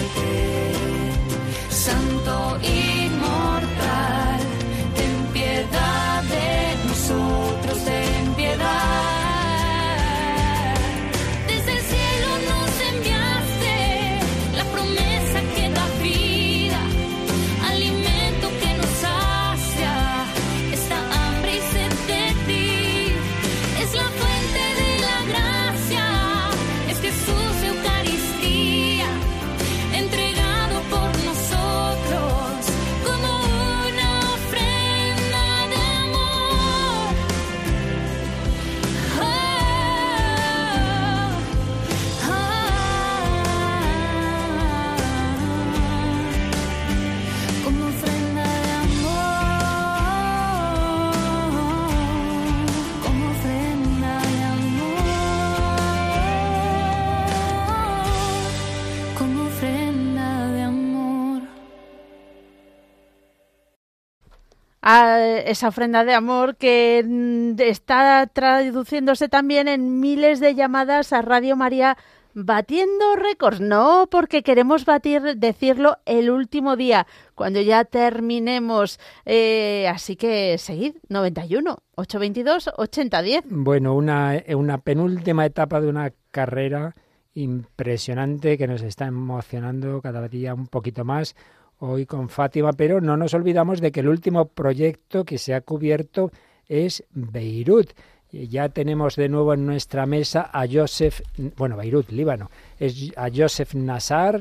a 64.89 65.21
esa 65.21 65.67
ofrenda 65.69 66.05
de 66.05 66.15
amor 66.15 66.55
que 66.57 67.03
mm, 67.05 67.61
está 67.61 68.25
traduciéndose 68.29 69.29
también 69.29 69.67
en 69.67 69.99
miles 69.99 70.39
de 70.39 70.55
llamadas 70.55 71.13
a 71.13 71.23
Radio 71.23 71.57
María 71.57 71.97
batiendo 72.35 73.17
récords. 73.17 73.61
No, 73.61 74.07
porque 74.09 74.45
queremos 74.45 74.85
batir, 74.85 75.23
decirlo 75.39 75.99
el 76.07 76.31
último 76.31 76.77
día, 76.77 77.09
cuando 77.35 77.61
ya 77.61 77.85
terminemos. 77.85 79.01
Eh, 79.25 79.89
así 79.93 80.15
que 80.15 80.57
seguid, 80.57 80.95
91, 81.09 81.79
822, 81.97 82.71
8010. 82.77 83.43
Bueno, 83.49 83.99
eh, 84.35 84.55
una 84.55 84.79
penúltima 84.79 85.47
etapa 85.47 85.81
de 85.81 85.89
una 85.89 86.13
carrera 86.31 86.95
impresionante 87.35 88.57
que 88.57 88.69
nos 88.69 88.83
está 88.83 89.07
emocionando 89.07 90.01
cada 90.01 90.29
día 90.29 90.55
un 90.55 90.69
poquito 90.69 91.05
más 91.05 91.35
hoy 91.79 92.07
con 92.07 92.29
Fátima, 92.29 92.73
pero 92.73 93.01
no 93.01 93.17
nos 93.17 93.35
olvidamos 93.35 93.81
de 93.81 93.93
que 93.93 94.01
el 94.01 94.09
último 94.09 94.47
proyecto 94.47 95.25
que 95.25 95.39
se 95.39 95.55
ha 95.55 95.61
cubierto 95.61 96.31
es 96.69 97.05
Beirut. 97.13 97.91
Ya 98.33 98.69
tenemos 98.69 99.15
de 99.17 99.29
nuevo 99.29 99.55
en 99.55 99.65
nuestra 99.65 100.05
mesa 100.05 100.51
a 100.53 100.67
Joseph, 100.71 101.21
bueno, 101.57 101.77
Beirut, 101.77 102.11
Líbano, 102.11 102.51
es 102.79 103.13
a 103.17 103.29
Joseph 103.35 103.75
Nassar, 103.75 104.41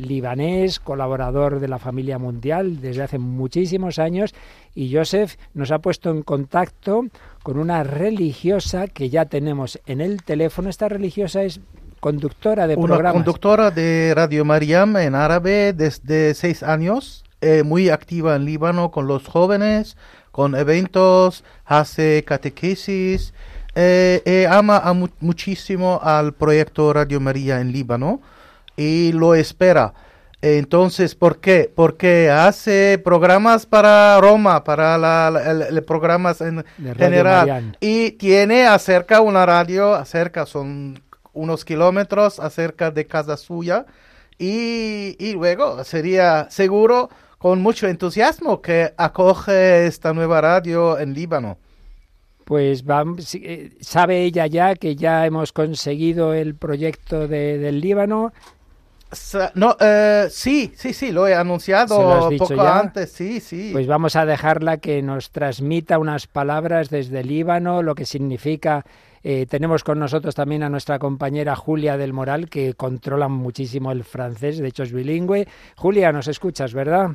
libanés, 0.00 0.80
colaborador 0.80 1.60
de 1.60 1.68
la 1.68 1.78
familia 1.78 2.18
mundial 2.18 2.80
desde 2.80 3.02
hace 3.02 3.18
muchísimos 3.18 3.98
años, 3.98 4.34
y 4.74 4.92
Joseph 4.92 5.36
nos 5.54 5.70
ha 5.70 5.80
puesto 5.80 6.10
en 6.10 6.22
contacto 6.22 7.04
con 7.42 7.58
una 7.58 7.84
religiosa 7.84 8.86
que 8.88 9.10
ya 9.10 9.26
tenemos 9.26 9.78
en 9.86 10.00
el 10.00 10.22
teléfono. 10.22 10.68
Esta 10.70 10.88
religiosa 10.88 11.42
es 11.44 11.60
conductora 12.00 12.66
de 12.66 12.76
programas. 12.76 13.12
conductora 13.14 13.70
de 13.70 14.12
Radio 14.14 14.44
Mariam 14.44 14.96
en 14.98 15.14
árabe 15.14 15.72
desde 15.72 16.34
seis 16.34 16.62
años, 16.62 17.24
eh, 17.40 17.62
muy 17.62 17.88
activa 17.90 18.36
en 18.36 18.44
Líbano 18.44 18.90
con 18.90 19.06
los 19.06 19.26
jóvenes, 19.26 19.96
con 20.30 20.54
eventos, 20.54 21.44
hace 21.64 22.24
catequesis, 22.26 23.32
eh, 23.74 24.22
eh, 24.24 24.46
ama 24.50 24.80
muchísimo 25.20 26.00
al 26.02 26.34
proyecto 26.34 26.92
Radio 26.92 27.20
María 27.20 27.60
en 27.60 27.72
Líbano 27.72 28.20
y 28.76 29.12
lo 29.12 29.34
espera. 29.34 29.92
Entonces, 30.42 31.14
¿por 31.14 31.40
qué? 31.40 31.72
Porque 31.74 32.30
hace 32.30 33.00
programas 33.02 33.64
para 33.66 34.20
Roma, 34.20 34.62
para 34.62 34.96
la, 34.98 35.82
programas 35.86 36.40
en 36.42 36.62
general. 36.94 37.76
Y 37.80 38.12
tiene 38.12 38.66
acerca 38.66 39.22
una 39.22 39.46
radio, 39.46 39.94
acerca, 39.94 40.44
son 40.44 41.00
unos 41.36 41.64
kilómetros 41.64 42.40
acerca 42.40 42.90
de 42.90 43.06
casa 43.06 43.36
suya. 43.36 43.86
Y, 44.38 45.32
luego 45.34 45.84
sería 45.84 46.48
seguro 46.50 47.08
con 47.38 47.62
mucho 47.62 47.86
entusiasmo 47.86 48.60
que 48.60 48.92
acoge 48.96 49.86
esta 49.86 50.12
nueva 50.12 50.40
radio 50.40 50.98
en 50.98 51.14
Líbano. 51.14 51.58
Pues 52.44 52.84
eh, 53.34 53.70
sabe 53.80 54.22
ella 54.22 54.46
ya 54.46 54.74
que 54.74 54.94
ya 54.94 55.26
hemos 55.26 55.52
conseguido 55.52 56.32
el 56.34 56.54
proyecto 56.54 57.26
de, 57.28 57.58
del 57.58 57.80
Líbano. 57.80 58.32
No, 59.54 59.76
eh, 59.80 60.26
sí, 60.30 60.72
sí, 60.76 60.92
sí, 60.92 61.12
lo 61.12 61.26
he 61.26 61.34
anunciado 61.34 62.28
poco 62.36 62.60
antes, 62.60 63.10
sí, 63.12 63.40
sí. 63.40 63.70
Pues 63.72 63.86
vamos 63.86 64.16
a 64.16 64.26
dejarla 64.26 64.78
que 64.78 65.00
nos 65.00 65.30
transmita 65.30 65.98
unas 65.98 66.26
palabras 66.26 66.90
desde 66.90 67.24
Líbano, 67.24 67.82
lo 67.82 67.94
que 67.94 68.04
significa 68.04 68.84
eh, 69.28 69.44
tenemos 69.46 69.82
con 69.82 69.98
nosotros 69.98 70.36
también 70.36 70.62
a 70.62 70.68
nuestra 70.68 71.00
compañera 71.00 71.56
Julia 71.56 71.96
del 71.96 72.12
Moral, 72.12 72.48
que 72.48 72.74
controla 72.74 73.26
muchísimo 73.26 73.90
el 73.90 74.04
francés, 74.04 74.58
de 74.58 74.68
hecho 74.68 74.84
es 74.84 74.92
bilingüe. 74.92 75.48
Julia, 75.74 76.12
nos 76.12 76.28
escuchas, 76.28 76.72
¿verdad? 76.72 77.10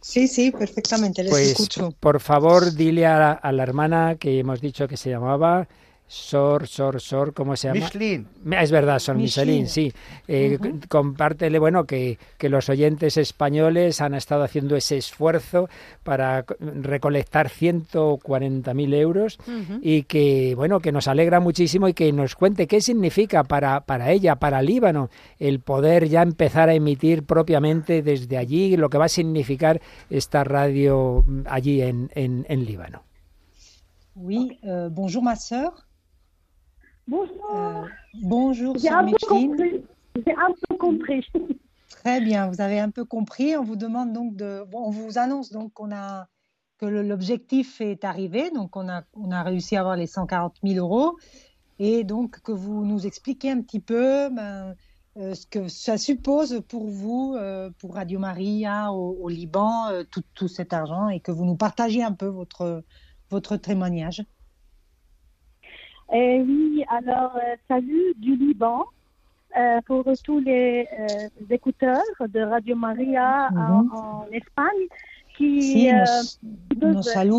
Sí, 0.00 0.28
sí, 0.28 0.52
perfectamente, 0.52 1.24
les 1.24 1.32
pues, 1.32 1.50
escucho. 1.50 1.90
Por 1.98 2.20
favor, 2.20 2.72
dile 2.72 3.04
a, 3.06 3.32
a 3.32 3.50
la 3.50 3.64
hermana 3.64 4.14
que 4.14 4.38
hemos 4.38 4.60
dicho 4.60 4.86
que 4.86 4.96
se 4.96 5.10
llamaba. 5.10 5.66
Sor, 6.08 6.68
Sor, 6.68 7.00
Sor, 7.00 7.32
¿cómo 7.34 7.56
se 7.56 7.66
llama? 7.66 7.80
Michelin. 7.80 8.28
Es 8.52 8.70
verdad, 8.70 9.00
Sor 9.00 9.16
Michelin, 9.16 9.66
sí. 9.66 9.92
Eh, 10.28 10.56
compártele, 10.88 11.58
bueno, 11.58 11.84
que, 11.84 12.18
los 12.42 12.68
oyentes 12.68 13.16
españoles 13.16 14.00
han 14.00 14.14
estado 14.14 14.44
haciendo 14.44 14.76
ese 14.76 14.98
esfuerzo 14.98 15.68
para 16.04 16.44
recolectar 16.60 17.48
140.000 17.48 18.94
euros 18.94 19.36
y 19.82 20.04
que, 20.04 20.54
bueno, 20.54 20.78
que 20.78 20.92
nos 20.92 21.08
alegra 21.08 21.40
muchísimo 21.40 21.88
y 21.88 21.94
que 21.94 22.12
nos 22.12 22.36
cuente 22.36 22.68
qué 22.68 22.80
significa 22.80 23.42
para, 23.42 23.80
para 23.80 24.12
ella, 24.12 24.36
para 24.36 24.62
Líbano, 24.62 25.10
el 25.40 25.58
poder 25.58 26.08
ya 26.08 26.22
empezar 26.22 26.68
a 26.68 26.74
emitir 26.74 27.24
propiamente 27.24 28.02
desde 28.02 28.36
allí 28.36 28.76
lo 28.76 28.90
que 28.90 28.98
va 28.98 29.06
a 29.06 29.08
significar 29.08 29.80
esta 30.08 30.44
radio 30.44 31.24
mm, 31.26 31.40
allí 31.46 31.82
en, 31.82 32.10
en, 32.14 32.64
Líbano. 32.64 33.02
Sí, 34.16 34.58
euh, 34.62 34.88
bonjour 34.90 35.22
ma 35.22 35.36
Bonjour. 37.08 37.50
Euh, 37.54 37.84
bonjour, 38.22 38.76
J'ai 38.78 38.88
un, 38.88 39.06
un 39.06 40.50
peu 40.70 40.76
compris. 40.76 41.24
Très 41.88 42.20
bien, 42.20 42.48
vous 42.50 42.60
avez 42.60 42.80
un 42.80 42.90
peu 42.90 43.04
compris. 43.04 43.56
On 43.56 43.62
vous 43.62 43.76
demande 43.76 44.12
donc 44.12 44.34
de, 44.34 44.64
on 44.72 44.90
vous 44.90 45.16
annonce 45.18 45.52
donc 45.52 45.72
qu'on 45.72 45.92
a 45.94 46.26
que 46.78 46.86
l'objectif 46.86 47.80
est 47.80 48.04
arrivé, 48.04 48.50
donc 48.50 48.76
on 48.76 48.88
a, 48.88 49.02
on 49.14 49.30
a 49.30 49.42
réussi 49.42 49.76
à 49.76 49.80
avoir 49.80 49.96
les 49.96 50.06
140 50.06 50.56
000 50.62 50.76
euros, 50.84 51.16
et 51.78 52.04
donc 52.04 52.40
que 52.42 52.52
vous 52.52 52.84
nous 52.84 53.06
expliquiez 53.06 53.52
un 53.52 53.62
petit 53.62 53.80
peu 53.80 54.28
ben, 54.28 54.74
euh, 55.16 55.32
ce 55.34 55.46
que 55.46 55.68
ça 55.68 55.96
suppose 55.96 56.60
pour 56.68 56.86
vous, 56.86 57.34
euh, 57.38 57.70
pour 57.80 57.94
Radio 57.94 58.18
Maria 58.18 58.92
au, 58.92 59.28
Liban, 59.30 59.84
tout, 60.34 60.48
cet 60.48 60.74
argent, 60.74 61.08
et 61.08 61.20
que 61.20 61.32
vous 61.32 61.46
nous 61.46 61.56
partagez 61.56 62.02
un 62.02 62.12
peu 62.12 62.26
votre, 62.26 62.84
votre 63.30 63.56
témoignage. 63.56 64.22
Et 66.12 66.36
eh 66.38 66.42
oui, 66.42 66.84
alors, 66.88 67.36
euh, 67.36 67.56
salut 67.68 68.14
du 68.18 68.36
Liban. 68.36 68.84
Euh, 69.58 69.80
pour 69.86 70.04
tous 70.22 70.38
les 70.40 70.86
euh, 71.00 71.06
écouteurs 71.48 71.96
de 72.20 72.40
Radio 72.40 72.76
Maria 72.76 73.48
en, 73.56 74.26
Espagne. 74.30 74.84
qui 75.36 75.88
nous 76.76 77.00
sí, 77.00 77.30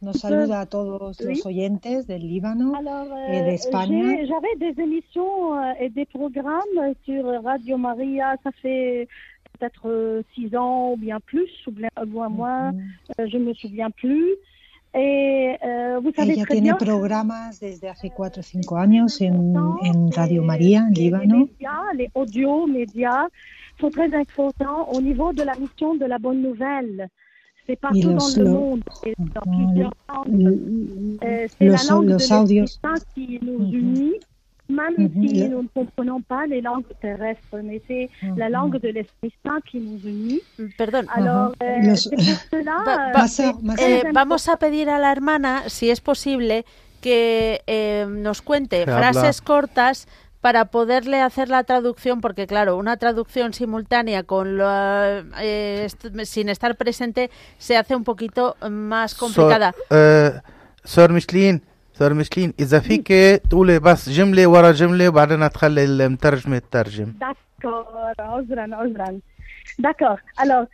nous, 0.00 0.08
Nos 0.08 1.46
oyentes 1.46 2.06
del 2.06 2.20
Líbano 2.22 2.76
et 2.76 3.38
eh, 3.38 3.40
d'Espagne. 3.42 4.24
J'avais 4.28 4.72
des 4.72 4.80
émissions 4.80 5.58
et 5.80 5.88
des 5.88 6.04
programmes 6.06 6.94
sur 7.04 7.42
Radio 7.42 7.76
Maria, 7.76 8.36
ça 8.44 8.50
fait 8.62 9.08
peut-être 9.58 10.22
six 10.36 10.54
ans 10.54 10.92
ou 10.92 10.96
bien 10.96 11.18
plus, 11.18 11.50
ou 11.66 11.72
bien 11.72 11.88
moins, 12.06 12.70
mm-hmm. 12.70 13.26
je 13.32 13.36
me 13.38 13.52
souviens 13.54 13.90
plus. 13.90 14.30
Eh, 14.92 15.58
eh, 15.60 16.00
Ella 16.16 16.44
tiene 16.48 16.68
yo, 16.68 16.78
programas 16.78 17.60
desde 17.60 17.90
hace 17.90 18.10
4 18.10 18.40
o 18.40 18.42
5 18.42 18.76
años 18.78 19.20
en, 19.20 19.54
en 19.82 20.10
Radio 20.12 20.42
María, 20.42 20.86
en 20.88 20.94
Líbano. 20.94 21.40
Los 21.40 21.48
medios, 21.48 22.12
los 22.16 22.60
audio 22.60 22.66
medios 22.66 23.42
son 23.42 23.92
muy 23.92 24.04
importantes 24.26 24.66
a 24.66 25.00
nivel 25.00 25.34
de 25.36 25.44
la 25.44 25.54
misión 25.56 25.98
de 25.98 26.08
la 26.08 26.18
Buena 26.18 26.48
Nouvelle. 26.48 27.10
Y 27.92 28.02
los, 28.02 28.34
lo, 28.38 28.50
mundo, 28.50 28.84
uh, 29.04 29.22
uh, 29.44 29.90
uh, 30.24 30.48
uh, 30.48 31.16
los, 31.60 31.84
los 32.02 32.32
audios 32.32 32.80
même 34.68 34.94
mmh, 34.98 35.22
si 35.28 35.34
yeah. 35.36 35.48
nous 35.48 35.62
ne 35.62 35.68
comprenons 35.68 36.20
pas 36.20 36.46
les 36.46 36.60
langues 36.60 36.84
terrestres, 37.00 37.56
mais 37.64 37.80
c'est 37.88 38.10
la 38.36 38.46
mhm. 38.46 38.52
langue 38.52 38.80
de 38.80 38.88
l'Esprit 38.88 39.32
Saint 39.44 39.60
qui 39.64 39.78
nous 39.80 39.98
unit. 40.04 40.40
Perdón. 40.76 41.06
Alors, 41.14 41.52
eh, 41.60 41.86
Los... 41.86 42.10
cela, 42.50 42.78
va, 42.84 42.96
va, 43.14 43.74
eh, 43.78 44.02
vamos 44.12 44.48
a 44.48 44.58
pedir 44.58 44.90
a 44.90 44.98
la 44.98 45.10
hermana, 45.10 45.68
si 45.68 45.88
es 45.90 46.00
posible, 46.00 46.64
que 47.00 47.62
eh, 47.66 48.06
nos 48.08 48.42
cuente 48.42 48.84
frases 48.84 49.40
cortas 49.40 50.06
para 50.42 50.66
poderle 50.66 51.20
hacer 51.20 51.48
la 51.48 51.64
traducción, 51.64 52.20
porque 52.20 52.46
claro, 52.46 52.76
una 52.76 52.96
traducción 52.98 53.54
simultánea 53.54 54.22
con 54.22 54.58
la, 54.58 55.24
eh, 55.40 55.82
est 55.86 56.04
sin 56.24 56.48
estar 56.50 56.76
presente 56.76 57.30
se 57.56 57.76
hace 57.76 57.96
un 57.96 58.04
poquito 58.04 58.54
más 58.70 59.14
complicada. 59.14 59.72
So, 59.72 59.94
uh, 59.94 59.96
eh, 59.96 60.32
Sir 60.84 61.10
Michelin, 61.10 61.62
سرمشلين 61.98 62.52
اذا 62.60 62.78
فيك 62.80 63.08
تقولي 63.50 63.78
بس 63.80 64.08
جمله 64.08 64.46
ورا 64.46 64.72
جمله 64.72 65.08
وبعدين 65.08 65.50
تخلي 65.50 65.84
المترجمه 65.84 66.58
تترجم 66.58 67.12
دكور 67.60 67.84
عذرا 68.18 68.74
عذرا 68.76 69.18
D'accord. 69.86 70.18
Alors, 70.44 70.64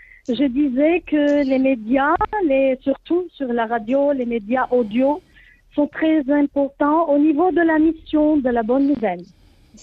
je 0.41 0.47
disais 0.61 0.95
que 1.11 1.23
les 1.51 1.61
médias, 1.71 2.17
les, 2.51 2.67
surtout 2.87 3.23
sur 3.39 3.49
la 3.59 3.65
radio, 3.75 3.99
les 4.21 4.29
médias 4.37 4.67
audio, 4.81 5.09
son 5.77 5.87
très 5.99 6.19
importantes 6.43 7.03
au 7.15 7.19
niveau 7.27 7.49
de 7.59 7.63
la 7.71 7.79
mission 7.89 8.27
de 8.47 8.51
la 8.57 8.63
bonne 8.71 8.87
nouvelle. 8.93 9.25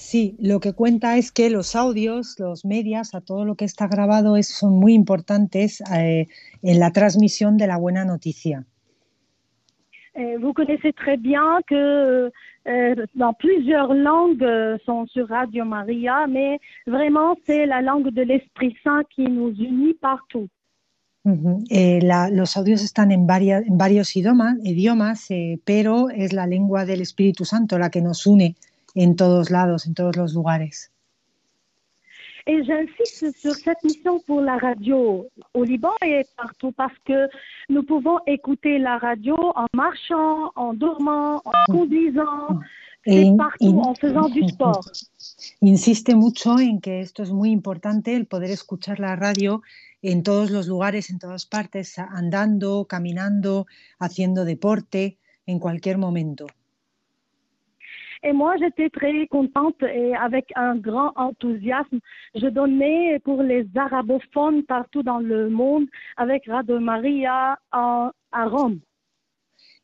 Sí, 0.09 0.23
lo 0.51 0.55
que 0.63 0.71
cuenta 0.81 1.07
es 1.21 1.27
que 1.37 1.45
los 1.57 1.67
audios, 1.85 2.21
los 2.45 2.57
medias, 2.75 3.05
a 3.17 3.19
todo 3.29 3.41
lo 3.49 3.53
que 3.59 3.65
está 3.71 3.85
grabado 3.95 4.29
es, 4.41 4.47
son 4.61 4.71
muy 4.83 4.93
importantes 5.01 5.69
eh, 5.99 6.27
en 6.69 6.75
la 6.83 6.89
transmisión 6.97 7.51
de 7.61 7.67
la 7.67 7.77
buena 7.85 8.03
noticia. 8.13 8.57
Euh, 10.17 10.37
vous 10.41 10.51
connaissez 10.53 10.91
très 10.91 11.15
bien 11.15 11.59
que 11.67 11.73
euh, 11.75 12.29
euh, 12.67 12.95
dans 13.15 13.31
plusieurs 13.33 13.93
langues 13.93 14.45
sont 14.85 15.07
sur 15.07 15.27
Radio 15.29 15.63
Maria, 15.63 16.27
mais 16.27 16.59
vraiment 16.85 17.35
c'est 17.45 17.65
la 17.65 17.81
langue 17.81 18.09
de 18.09 18.21
l'Esprit 18.21 18.75
Saint 18.83 19.03
qui 19.15 19.23
nous 19.23 19.53
unit 19.55 19.93
partout. 20.01 20.49
Eh, 21.69 21.99
Les 21.99 22.29
los 22.33 22.57
audios 22.57 22.83
están 22.83 23.11
en, 23.11 23.27
en 23.29 23.77
varios 23.77 24.15
idiomas, 24.15 24.55
idiomas 24.63 25.27
eh, 25.29 25.59
pero 25.63 26.09
es 26.09 26.33
la 26.33 26.47
lengua 26.47 26.83
del 26.85 26.99
Espíritu 27.01 27.45
Santo 27.45 27.77
la 27.77 27.89
que 27.91 28.01
nos 28.01 28.25
une 28.25 28.55
en 28.95 29.15
todos 29.15 29.51
lados, 29.51 29.85
en 29.85 29.93
todos 29.93 30.17
los 30.17 30.33
lugares. 30.33 30.90
Et 32.47 32.63
j'insiste 32.63 33.37
sur 33.37 33.51
esta 33.51 33.73
misión 33.83 34.19
para 34.25 34.41
la 34.45 34.57
radio 34.67 34.97
au 35.53 35.61
Liban 35.63 35.93
et 36.03 36.25
partout 36.41 36.71
parce 36.71 36.97
que 37.07 37.19
nous 37.69 37.83
pouvons 37.83 38.17
écouter 38.25 38.79
la 38.79 38.97
radio 38.97 39.35
en 39.55 39.67
marchant, 39.75 40.51
en 40.55 40.73
dormant, 40.73 41.41
en 41.45 41.51
conduisant. 41.67 42.47
En, 43.07 43.91
insiste 45.61 46.13
mucho 46.13 46.51
en 46.67 46.79
que 46.79 46.99
esto 46.99 47.23
es 47.23 47.31
muy 47.31 47.49
importante, 47.49 48.15
el 48.15 48.25
poder 48.27 48.51
escuchar 48.51 48.99
la 48.99 49.15
radio 49.15 49.61
en 50.03 50.21
todos 50.23 50.51
los 50.51 50.67
lugares, 50.67 51.09
en 51.09 51.17
todas 51.17 51.45
partes, 51.47 51.97
andando, 51.97 52.85
caminando, 52.85 53.65
haciendo 53.99 54.45
deporte, 54.45 55.17
en 55.47 55.57
cualquier 55.59 55.97
momento. 55.97 56.45
Et 58.23 58.33
moi, 58.33 58.55
j'étais 58.57 58.89
très 58.91 59.25
contente 59.27 59.81
et 59.81 60.13
avec 60.15 60.51
un 60.55 60.75
grand 60.75 61.11
enthousiasme, 61.15 61.99
je 62.35 62.47
donnais 62.47 63.17
pour 63.23 63.41
les 63.41 63.65
arabophones 63.75 64.63
partout 64.63 65.01
dans 65.01 65.17
le 65.17 65.49
monde 65.49 65.87
avec 66.17 66.45
Radio 66.45 66.79
Maria 66.79 67.57
a, 67.71 68.11
à 68.31 68.41
Rome. 68.47 68.79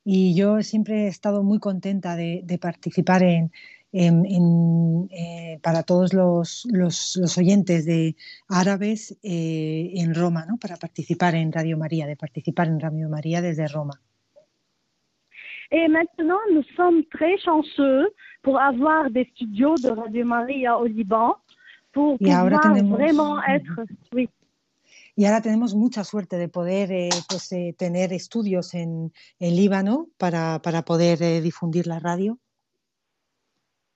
Y 0.06 0.32
yo 0.40 0.62
siempre 0.62 0.94
he 1.06 1.08
estado 1.08 1.44
muy 1.44 1.60
contenta 1.60 2.16
de, 2.16 2.32
de 2.50 2.58
participar 2.58 3.22
en, 3.24 3.50
en, 3.94 4.16
en, 4.38 5.08
eh, 5.24 5.60
para 5.66 5.84
todos 5.84 6.14
los, 6.14 6.66
los, 6.72 7.18
los, 7.20 7.38
oyentes 7.40 7.86
de 7.86 8.16
árabes 8.48 9.18
eh, 9.24 9.90
en 9.96 10.14
Roma, 10.16 10.46
¿no? 10.46 10.58
para 10.58 10.78
participar 10.78 11.34
en 11.36 11.52
Radio 11.52 11.78
María, 11.78 12.06
de 12.08 12.16
participar 12.16 12.68
en 12.68 12.80
Radio 12.80 13.10
María 13.10 13.42
desde 13.42 13.68
Roma. 13.68 14.00
Et 15.72 15.88
maintenant, 15.90 16.40
nous 16.54 16.64
sommes 16.76 17.04
très 17.06 17.38
chanceux 17.40 18.10
pour 18.42 18.60
avoir 18.60 19.10
des 19.10 19.26
studios 19.36 19.76
de 19.76 19.90
Radio 19.90 20.26
Maria 20.26 20.80
au 20.80 20.86
Liban 20.86 21.36
pour 21.92 22.18
pouvoir 22.20 22.50
vraiment 22.86 23.44
être. 23.44 23.82
Oui. 24.14 24.30
Y 25.18 25.26
ahora 25.26 25.42
tenemos 25.42 25.76
mucha 25.76 26.04
suerte 26.04 26.36
de 26.36 26.46
poder 26.46 26.88
de 26.88 26.94
eh, 26.94 27.10
pouvoir 27.28 27.74
avoir 27.82 28.08
des 28.08 28.16
eh, 28.16 28.20
studios 28.20 28.62
en, 28.76 29.10
Liban 29.42 30.06
pour 30.20 30.30
pouvoir 30.32 30.60
diffuser 30.60 30.84
poder 30.84 31.18
eh, 31.22 31.84
la 31.86 32.00
radio. 32.00 32.38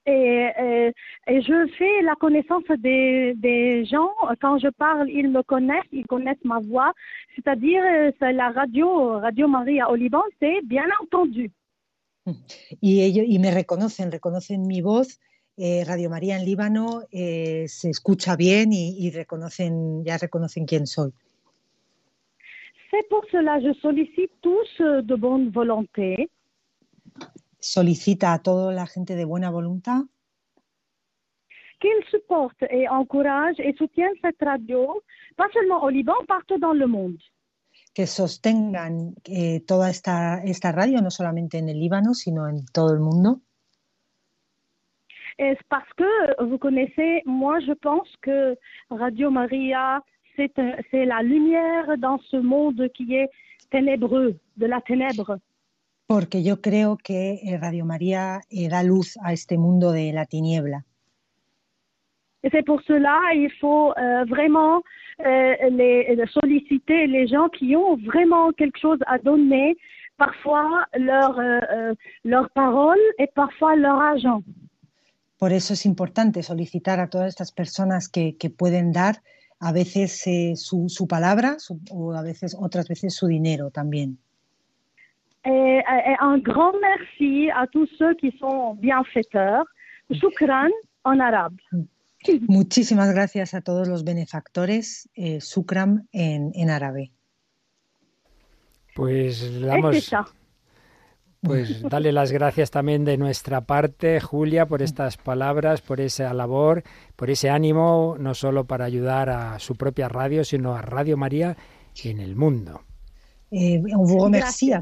Et, 0.08 0.92
je 1.28 1.68
fais 1.78 2.02
la 2.02 2.16
connaissance 2.16 2.64
des, 2.80 3.34
des, 3.38 3.86
gens. 3.86 4.12
Quand 4.42 4.58
je 4.58 4.68
parle, 4.70 5.10
ils 5.10 5.30
me 5.30 5.44
connaissent, 5.44 5.90
ils 5.92 6.08
connaissent 6.08 6.44
ma 6.44 6.60
voix. 6.60 6.92
C'est-à-dire, 7.36 7.84
euh, 7.86 8.32
la 8.34 8.50
radio, 8.50 9.20
Radio 9.20 9.48
Maria 9.48 9.90
au 9.90 9.96
Liban, 9.96 10.24
c'est 10.42 10.62
bien 10.66 10.88
entendu. 11.02 11.52
Y, 12.80 13.02
ellos, 13.02 13.26
y 13.28 13.40
me 13.40 13.52
reconocen, 13.52 14.12
reconocen 14.12 14.68
mi 14.68 14.82
voz. 14.82 15.20
Eh, 15.58 15.84
radio 15.86 16.10
María 16.10 16.38
en 16.38 16.46
Líbano 16.46 17.04
eh, 17.12 17.68
se 17.68 17.90
escucha 17.90 18.36
bien 18.36 18.70
y, 18.72 19.10
reconocen, 19.12 20.04
ya 20.06 20.18
reconocen 20.18 20.66
quién 20.66 20.88
soy. 20.88 21.12
C'est 22.90 23.08
pour 23.10 23.24
cela 23.32 23.60
je 23.62 23.74
solicite 23.82 24.32
tous 24.42 24.70
euh, 24.82 25.02
de 25.02 25.16
bonne 25.16 25.50
volonté. 25.50 26.30
Solicita 27.60 28.34
a 28.34 28.40
toda 28.40 28.72
la 28.74 28.86
gente 28.86 29.16
de 29.16 29.24
buena 29.26 29.50
voluntad. 29.50 30.02
Qu'ils 31.80 32.04
supporte 32.12 32.64
et 32.70 32.88
encourage 32.90 33.60
et 33.60 33.74
soutiennent 33.78 34.18
cette 34.22 34.42
radio, 34.42 35.02
pas 35.36 35.50
seulement 35.54 35.82
au 35.84 35.90
Liban, 35.90 36.16
partout 36.28 36.60
dans 36.60 36.74
le 36.74 36.86
monde 36.86 37.18
que 37.94 38.08
sostengan 38.08 39.16
eh, 39.26 39.62
toda 39.68 39.90
esta, 39.90 40.42
esta 40.44 40.72
radio, 40.72 41.02
no 41.02 41.12
solamente 41.12 41.58
en 41.58 41.70
el 41.70 41.80
Líbano, 41.80 42.14
sino 42.14 42.48
en 42.48 42.66
todo 42.74 42.94
el 42.94 43.00
mundo? 43.00 43.42
Es 45.38 45.58
parce 45.70 45.90
que, 45.98 46.44
vous 46.44 46.60
connaissez, 46.60 47.22
moi 47.26 47.60
je 47.62 47.74
pense 47.88 48.10
que 48.22 48.58
Radio 48.90 49.32
María 49.32 50.02
c'est 50.36 51.06
la 51.06 51.22
lumière 51.22 51.98
dans 51.98 52.20
ce 52.32 52.38
monde 52.38 52.88
qui 52.94 53.16
est 53.16 53.30
ténébreux, 53.70 54.40
de 54.58 54.66
la 54.66 54.82
ténèbre. 54.82 55.38
Porque 56.08 56.42
yo 56.42 56.62
creo 56.62 56.98
que 56.98 57.40
eh, 57.44 57.58
Radio 57.58 57.86
María 57.86 58.40
eh, 58.50 58.68
da 58.70 58.84
luz 58.84 59.18
a 59.24 59.34
este 59.34 59.58
mundo 59.58 59.92
de 59.92 60.12
la 60.14 60.26
tiniebla. 60.26 60.84
Y 62.44 62.50
c'est 62.50 62.64
pour 62.66 62.82
cela 62.82 63.20
il 63.34 63.52
faut 63.60 63.94
euh, 63.98 64.26
vraiment 64.26 64.82
Euh, 65.26 65.54
les, 65.70 66.18
euh, 66.20 66.26
solliciter 66.42 67.06
les 67.06 67.28
gens 67.28 67.48
qui 67.50 67.76
ont 67.76 67.96
vraiment 67.98 68.52
quelque 68.54 68.80
chose 68.80 68.98
à 69.06 69.20
donner, 69.20 69.78
parfois 70.18 70.86
leur, 70.96 71.38
euh, 71.38 71.94
leur 72.26 72.50
parole 72.52 72.98
et 73.20 73.28
parfois 73.28 73.76
leur 73.76 74.00
argent. 74.00 74.42
Por 75.38 75.52
eso 75.52 75.74
es 75.74 75.86
importante 75.86 76.42
solicitar 76.42 77.00
a 77.00 77.08
todas 77.08 77.28
estas 77.28 77.52
personas 77.52 78.08
que, 78.08 78.26
que 78.38 78.48
pueden 78.50 78.92
dar 78.92 79.16
a 79.60 79.72
veces 79.72 80.26
eh, 80.26 80.56
su, 80.56 80.90
su, 80.90 81.08
palabra 81.08 81.60
su, 81.60 81.80
o 81.92 82.14
a 82.14 82.24
veces 82.24 82.56
otras 82.60 82.88
veces 82.88 83.14
su 83.14 83.28
dinero 83.28 83.70
también. 83.70 84.18
un 85.44 86.38
grand 86.44 86.74
merci 86.82 87.50
à 87.52 87.66
tous 87.68 87.88
ceux 87.98 88.16
qui 88.16 88.32
sont 88.42 88.76
bienfaiteurs. 88.76 89.66
Shukran 90.12 90.72
en 91.04 91.20
arabe. 91.20 91.60
Mm. 91.72 91.84
Muchísimas 92.48 93.12
gracias 93.14 93.54
a 93.54 93.62
todos 93.62 93.88
los 93.88 94.04
benefactores 94.04 95.10
eh, 95.16 95.42
Sukram 95.42 96.08
en, 96.12 96.70
árabe. 96.70 97.12
Pues 98.96 99.60
damos, 99.62 100.12
pues 101.42 101.82
dale 101.82 102.12
las 102.12 102.32
gracias 102.32 102.70
también 102.70 103.06
de 103.06 103.18
nuestra 103.18 103.62
parte, 103.62 104.20
Julia, 104.20 104.68
por 104.68 104.82
estas 104.84 105.18
palabras, 105.18 105.82
por 105.82 106.00
esa 106.02 106.32
labor, 106.34 106.84
por 107.16 107.30
ese 107.32 107.50
ánimo, 107.50 108.18
no 108.20 108.36
solo 108.36 108.66
para 108.66 108.86
ayudar 108.86 109.30
a 109.30 109.58
su 109.60 109.76
propia 109.76 110.08
radio, 110.08 110.44
sino 110.44 110.76
a 110.76 110.82
Radio 110.82 111.18
María 111.18 111.58
en 112.04 112.20
el 112.20 112.36
mundo. 112.36 112.82
Eh, 113.54 113.82
on 113.98 114.06
vous 114.08 114.24
remercie 114.24 114.74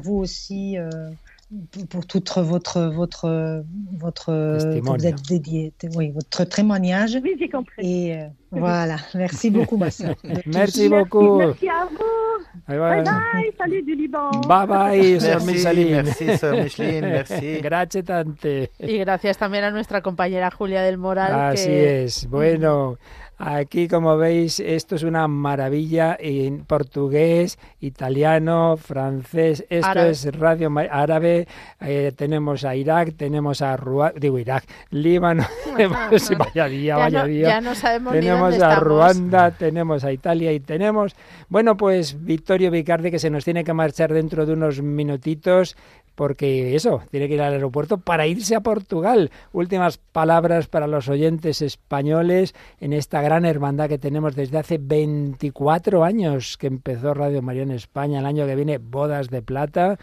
pour 1.90 2.06
tout 2.06 2.20
votre 2.42 2.80
votre 2.82 3.62
votre 3.98 4.28
euh, 4.30 4.80
vous 4.82 5.06
êtes 5.06 5.22
dédié, 5.28 5.72
oui, 5.96 6.10
votre 6.12 6.44
témoignage. 6.44 7.18
Oui, 7.22 7.34
j'ai 7.40 7.48
compris. 7.48 7.74
Et 8.08 8.14
euh, 8.16 8.26
voilà, 8.52 8.96
merci 9.14 9.50
beaucoup 9.50 9.76
ma 9.76 9.90
soeur. 9.90 10.14
merci 10.46 10.88
beaucoup. 10.88 11.38
Merci, 11.38 11.66
merci 11.68 11.68
à 11.68 11.86
vous. 11.86 12.64
Bye 12.68 13.02
bye, 13.04 13.52
salut 13.58 13.82
du 13.82 13.94
Liban. 13.96 14.30
Bye 14.46 14.66
bye, 14.68 15.20
sœur 15.20 15.44
Micheline. 15.44 16.02
Merci, 16.04 16.38
soeur 16.38 16.54
Micheline, 16.62 17.00
merci. 17.06 17.60
Gracias 17.60 18.02
tante. 18.04 18.44
Y 18.78 18.98
gracias 18.98 19.36
también 19.38 19.64
a 19.64 19.70
nuestra 19.72 20.00
compañera 20.00 20.50
Julia 20.56 20.82
del 20.82 20.98
Moral. 20.98 21.32
Así 21.52 21.66
que... 21.68 22.04
es. 22.04 22.26
Bueno. 22.28 22.96
Aquí, 23.42 23.88
como 23.88 24.18
veis, 24.18 24.60
esto 24.60 24.96
es 24.96 25.02
una 25.02 25.26
maravilla 25.26 26.14
en 26.20 26.66
portugués, 26.66 27.58
italiano, 27.80 28.76
francés. 28.76 29.64
Esto 29.70 30.00
es 30.00 30.36
radio 30.38 30.70
árabe. 30.90 31.48
Eh, 31.80 32.12
tenemos 32.14 32.66
a 32.66 32.76
Irak, 32.76 33.14
tenemos 33.16 33.62
a 33.62 33.78
Ruanda, 33.78 34.20
digo 34.20 34.38
Irak, 34.38 34.64
Líbano. 34.90 35.46
vaya 36.38 36.66
día, 36.68 37.08
ya 37.08 37.26
Ya 37.26 37.60
no 37.62 37.74
sabemos 37.74 38.12
tenemos 38.12 38.60
a 38.60 38.74
Ruanda, 38.78 39.52
tenemos 39.52 40.04
a 40.04 40.12
Italia 40.12 40.52
y 40.52 40.60
tenemos, 40.60 41.16
bueno, 41.48 41.78
pues 41.78 42.22
Vittorio 42.22 42.70
Vicardi 42.70 43.10
que 43.10 43.18
se 43.18 43.30
nos 43.30 43.42
tiene 43.46 43.64
que 43.64 43.72
marchar 43.72 44.12
dentro 44.12 44.44
de 44.44 44.52
unos 44.52 44.82
minutitos 44.82 45.78
porque 46.20 46.76
eso, 46.76 47.00
tiene 47.10 47.28
que 47.28 47.34
ir 47.36 47.40
al 47.40 47.54
aeropuerto 47.54 47.96
para 47.96 48.26
irse 48.26 48.54
a 48.54 48.60
Portugal. 48.60 49.30
Últimas 49.54 49.96
palabras 49.96 50.66
para 50.66 50.86
los 50.86 51.08
oyentes 51.08 51.62
españoles 51.62 52.54
en 52.78 52.92
esta 52.92 53.22
gran 53.22 53.46
hermandad 53.46 53.88
que 53.88 53.96
tenemos 53.96 54.36
desde 54.36 54.58
hace 54.58 54.76
24 54.76 56.04
años 56.04 56.58
que 56.58 56.66
empezó 56.66 57.14
Radio 57.14 57.40
María 57.40 57.62
en 57.62 57.70
España. 57.70 58.18
El 58.20 58.26
año 58.26 58.46
que 58.46 58.54
viene, 58.54 58.76
bodas 58.76 59.30
de 59.30 59.40
plata. 59.40 59.98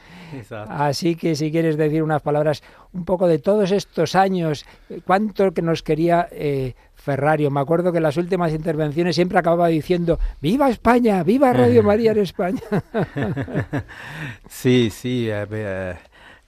Así 0.70 1.16
que 1.16 1.36
si 1.36 1.52
quieres 1.52 1.78
decir 1.78 2.02
unas 2.02 2.24
palabras 2.24 2.64
un 2.94 3.06
poco 3.06 3.28
de 3.28 3.38
todos 3.38 3.70
estos 3.70 4.16
años, 4.16 4.66
eh, 4.90 5.02
cuánto 5.06 5.52
que 5.52 5.62
nos 5.62 5.84
quería... 5.84 6.28
Eh, 6.32 6.74
Ferrario. 7.08 7.50
Me 7.50 7.62
acuerdo 7.62 7.92
que 7.94 7.98
en 8.00 8.04
las 8.04 8.18
últimas 8.18 8.52
intervenciones 8.52 9.16
siempre 9.16 9.40
acababa 9.40 9.70
diciendo, 9.70 10.20
¡Viva 10.42 10.68
España! 10.70 11.24
¡Viva 11.24 11.54
Radio 11.54 11.82
María 11.84 12.12
en 12.12 12.18
España! 12.20 12.60
sí, 14.50 14.90
sí, 14.90 15.30
eh, 15.32 15.46
eh, 15.50 15.96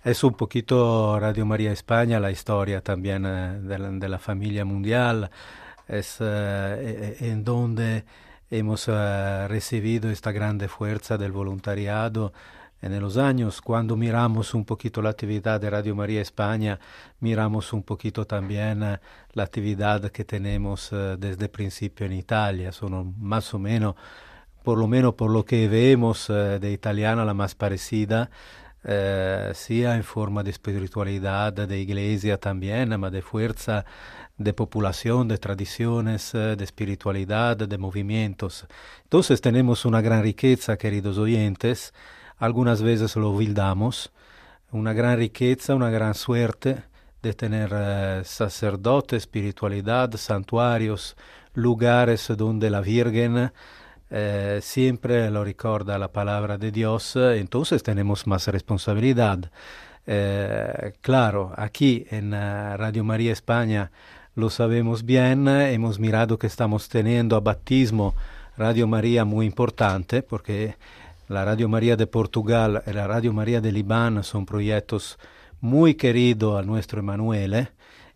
es 0.04 0.22
un 0.26 0.34
poquito 0.34 1.18
Radio 1.18 1.46
María 1.46 1.72
España, 1.72 2.20
la 2.20 2.30
historia 2.32 2.82
también 2.82 3.26
eh, 3.26 3.60
de, 3.62 4.10
la, 4.10 4.20
familia 4.20 4.66
mundial, 4.66 5.32
es 5.88 6.20
e, 6.20 6.26
e, 7.20 7.30
en 7.30 7.46
donde 7.46 8.04
hemos 8.52 8.88
recibido 9.48 10.10
esta 10.10 10.32
grande 10.34 10.68
fuerza 10.68 11.18
del 11.18 11.32
voluntariado 11.32 12.34
en 12.82 13.00
los 13.02 13.18
años, 13.18 13.62
cuando 13.62 13.98
miramos 13.98 14.54
un 14.54 14.64
poquito 14.64 15.02
la 15.02 15.10
actividad 15.10 15.60
de 15.60 15.70
Radio 15.70 15.96
María 15.96 16.22
España, 16.22 16.80
miramos 17.20 17.74
un 17.74 17.84
poquito 17.84 18.26
también 18.26 18.82
eh, 18.84 19.00
la 19.34 19.44
actividad 19.44 20.10
que 20.12 20.24
tenemos 20.24 20.90
eh, 20.94 21.16
desde 21.20 21.44
el 21.46 21.50
principio 21.50 22.06
en 22.06 22.14
Italia. 22.14 22.72
Son 22.72 23.16
más 23.20 23.54
o 23.54 23.60
menos, 23.60 23.96
por 24.64 24.78
lo 24.78 24.88
menos 24.88 25.16
por 25.16 25.30
lo 25.30 25.44
que 25.44 25.68
vemos 25.68 26.30
eh, 26.30 26.58
de 26.62 26.72
italiana, 26.72 27.26
la 27.26 27.34
más 27.34 27.54
parecida, 27.56 28.30
sea 28.82 29.96
en 29.96 30.04
forma 30.06 30.42
de 30.42 30.52
espiritualidad, 30.52 31.52
de 31.52 31.80
iglesia 31.82 32.38
también, 32.40 32.90
pero 32.92 33.12
de 33.12 33.22
fuerza 33.22 33.84
de 34.38 34.54
población, 34.54 35.28
de 35.28 35.38
tradiciones, 35.38 36.32
de 36.32 36.64
espiritualidad, 36.64 37.58
de 37.58 37.78
movimientos. 37.78 38.66
Entonces 39.04 39.42
tenemos 39.42 39.84
una 39.84 40.00
gran 40.00 40.24
riqueza, 40.24 40.78
queridos 40.78 41.18
oyentes, 41.18 41.94
algunas 42.40 42.82
veces 42.82 43.16
lo 43.18 43.36
vildamos, 43.38 44.12
una 44.72 44.94
gran 44.94 45.18
riqueza, 45.18 45.76
una 45.76 45.90
gran 45.90 46.14
suerte 46.16 46.84
de 47.22 47.34
tener 47.34 47.70
eh, 47.74 48.22
sacerdotes, 48.24 49.24
espiritualidad, 49.24 50.12
santuarios, 50.14 51.16
lugares 51.54 52.32
donde 52.38 52.70
la 52.70 52.80
Virgen 52.82 53.52
eh, 54.10 54.60
siempre 54.64 55.30
lo 55.30 55.44
recuerda 55.44 55.98
la 56.00 56.08
palabra 56.08 56.58
de 56.58 56.72
Dios, 56.72 57.16
eh, 57.16 57.38
entonces 57.40 57.84
tenemos 57.84 58.26
más 58.26 58.48
responsabilidad. 58.48 59.40
claro, 61.02 61.52
aquí 61.56 62.04
en 62.10 62.32
Radio 62.32 63.04
María 63.04 63.32
España 63.32 63.92
lo 64.36 64.50
sabemos 64.50 65.04
bien, 65.04 65.48
hemos 65.48 66.00
mirado 66.00 66.38
que 66.40 66.48
estamos 66.48 66.88
teniendo 66.90 67.36
a 67.36 67.42
baptismo 67.42 68.16
Radio 68.58 68.88
María 68.88 69.24
muy 69.24 69.46
importante 69.46 70.24
porque 70.24 70.78
la 71.32 71.44
Radio 71.46 71.70
María 71.70 71.96
de 71.96 72.08
Portugal 72.08 72.82
y 72.88 72.92
la 72.92 73.06
Radio 73.06 73.32
María 73.32 73.62
de 73.62 73.72
Libán 73.72 74.24
son 74.24 74.48
proyectos 74.48 75.20
muy 75.62 75.94
queridos 75.94 76.60
a 76.60 76.64
nuestro 76.64 77.00
Emanuele 77.00 77.60
¿eh? 77.60 77.68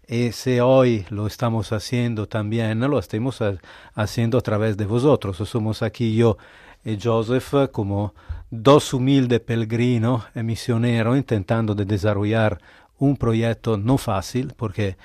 Y 0.06 0.32
si 0.34 0.60
hoy 0.60 1.06
lo 1.10 1.28
estamos 1.28 1.72
haciendo 1.72 2.28
también, 2.28 2.78
lo 2.82 3.00
estamos 3.00 3.40
haciendo 3.94 4.38
a 4.38 4.42
través 4.42 4.76
de 4.76 4.86
vosotros. 4.86 5.38
Somos 5.38 5.82
aquí 5.82 6.14
yo 6.14 6.38
y 6.84 7.00
Joseph 7.02 7.54
eh, 7.54 7.68
como 7.70 8.14
dos 8.50 8.94
humildes 8.94 9.40
peregrinos 9.40 10.24
y 10.36 10.42
misioneros 10.44 11.16
intentando 11.16 11.74
de 11.74 11.86
desarrollar 11.86 12.60
un 12.98 13.16
proyecto 13.16 13.78
no 13.78 13.98
fácil 13.98 14.54
porque 14.58 14.98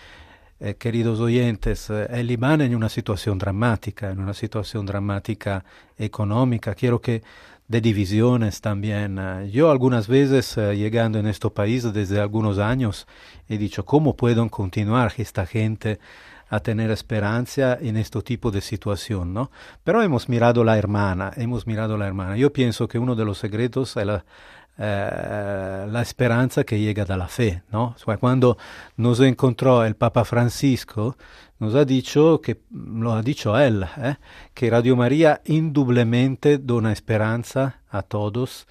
eh, 0.59 0.75
queridos 0.75 1.21
oyentes, 1.21 1.89
el 1.91 2.27
Libán 2.27 2.61
en 2.63 2.75
una 2.75 2.89
situación 2.89 3.39
dramática, 3.39 4.11
en 4.11 4.19
una 4.19 4.35
situación 4.35 4.85
dramática 4.85 5.65
económica. 5.97 6.75
Quiero 6.75 7.01
que 7.01 7.23
de 7.69 7.81
divisiones 7.83 8.61
también. 8.61 9.19
Ah, 9.19 9.45
yo 9.45 9.71
algunas 9.71 10.09
veces, 10.09 10.57
ah, 10.59 10.73
llegando 10.73 11.19
en 11.19 11.27
este 11.27 11.51
país 11.51 11.91
desde 11.93 12.19
algunos 12.19 12.59
años, 12.59 13.07
he 13.49 13.59
dicho, 13.59 13.85
¿cómo 13.85 14.17
pueden 14.17 14.49
continuar 14.49 15.13
esta 15.19 15.47
gente 15.47 16.01
a 16.51 16.61
tener 16.61 16.91
esperanza 16.91 17.77
en 17.79 17.99
este 17.99 18.23
tipo 18.23 18.51
de 18.51 18.63
situación? 18.63 19.35
¿no? 19.35 19.51
Pero 19.85 20.03
hemos 20.03 20.29
mirado 20.29 20.65
la 20.65 20.79
hermana, 20.79 21.31
hemos 21.37 21.67
mirado 21.67 21.97
la 21.99 22.07
hermana. 22.07 22.37
Yo 22.37 22.53
pienso 22.53 22.89
que 22.89 22.99
uno 22.99 23.15
de 23.15 23.25
los 23.27 23.37
secretos 23.37 23.95
es 23.99 24.07
la, 24.07 24.25
eh, 24.79 25.87
la 25.91 26.01
esperanza 26.03 26.65
que 26.65 26.81
llega 26.81 27.05
de 27.05 27.17
la 27.19 27.29
fe, 27.29 27.63
¿no? 27.71 27.95
cuando 28.19 28.57
nos 28.97 29.21
encontró 29.21 29.85
el 29.85 29.95
Papa 29.95 30.25
Francisco, 30.25 31.17
nos 31.59 31.75
ha 31.75 31.85
dicho, 31.85 32.41
que 32.41 32.61
lo 32.71 33.13
ha 33.13 33.23
dicho 33.23 33.59
él, 33.59 33.85
eh, 33.97 34.17
que 34.55 34.71
Radio 34.71 34.97
María 34.97 35.41
indudablemente 35.47 36.59
dona 36.59 36.93
esperanza 36.93 37.81
a 37.91 38.03
todos, 38.03 38.67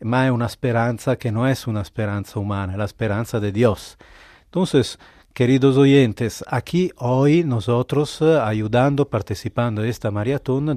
ma 0.00 0.26
es 0.26 0.32
una 0.32 0.46
esperanza 0.46 1.16
que 1.16 1.30
no 1.30 1.46
es 1.46 1.66
una 1.66 1.82
esperanza 1.82 2.38
humana, 2.40 2.72
es 2.72 2.78
la 2.78 2.84
esperanza 2.86 3.38
de 3.40 3.52
Dios. 3.52 3.98
Entonces, 4.44 4.98
queridos 5.34 5.76
oyentes, 5.76 6.42
aquí 6.48 6.90
hoy 6.96 7.44
nosotros 7.44 8.18
eh, 8.22 8.38
ayudando, 8.40 9.08
participando 9.08 9.82
de 9.82 9.90
esta 9.90 10.10
maratón, 10.10 10.76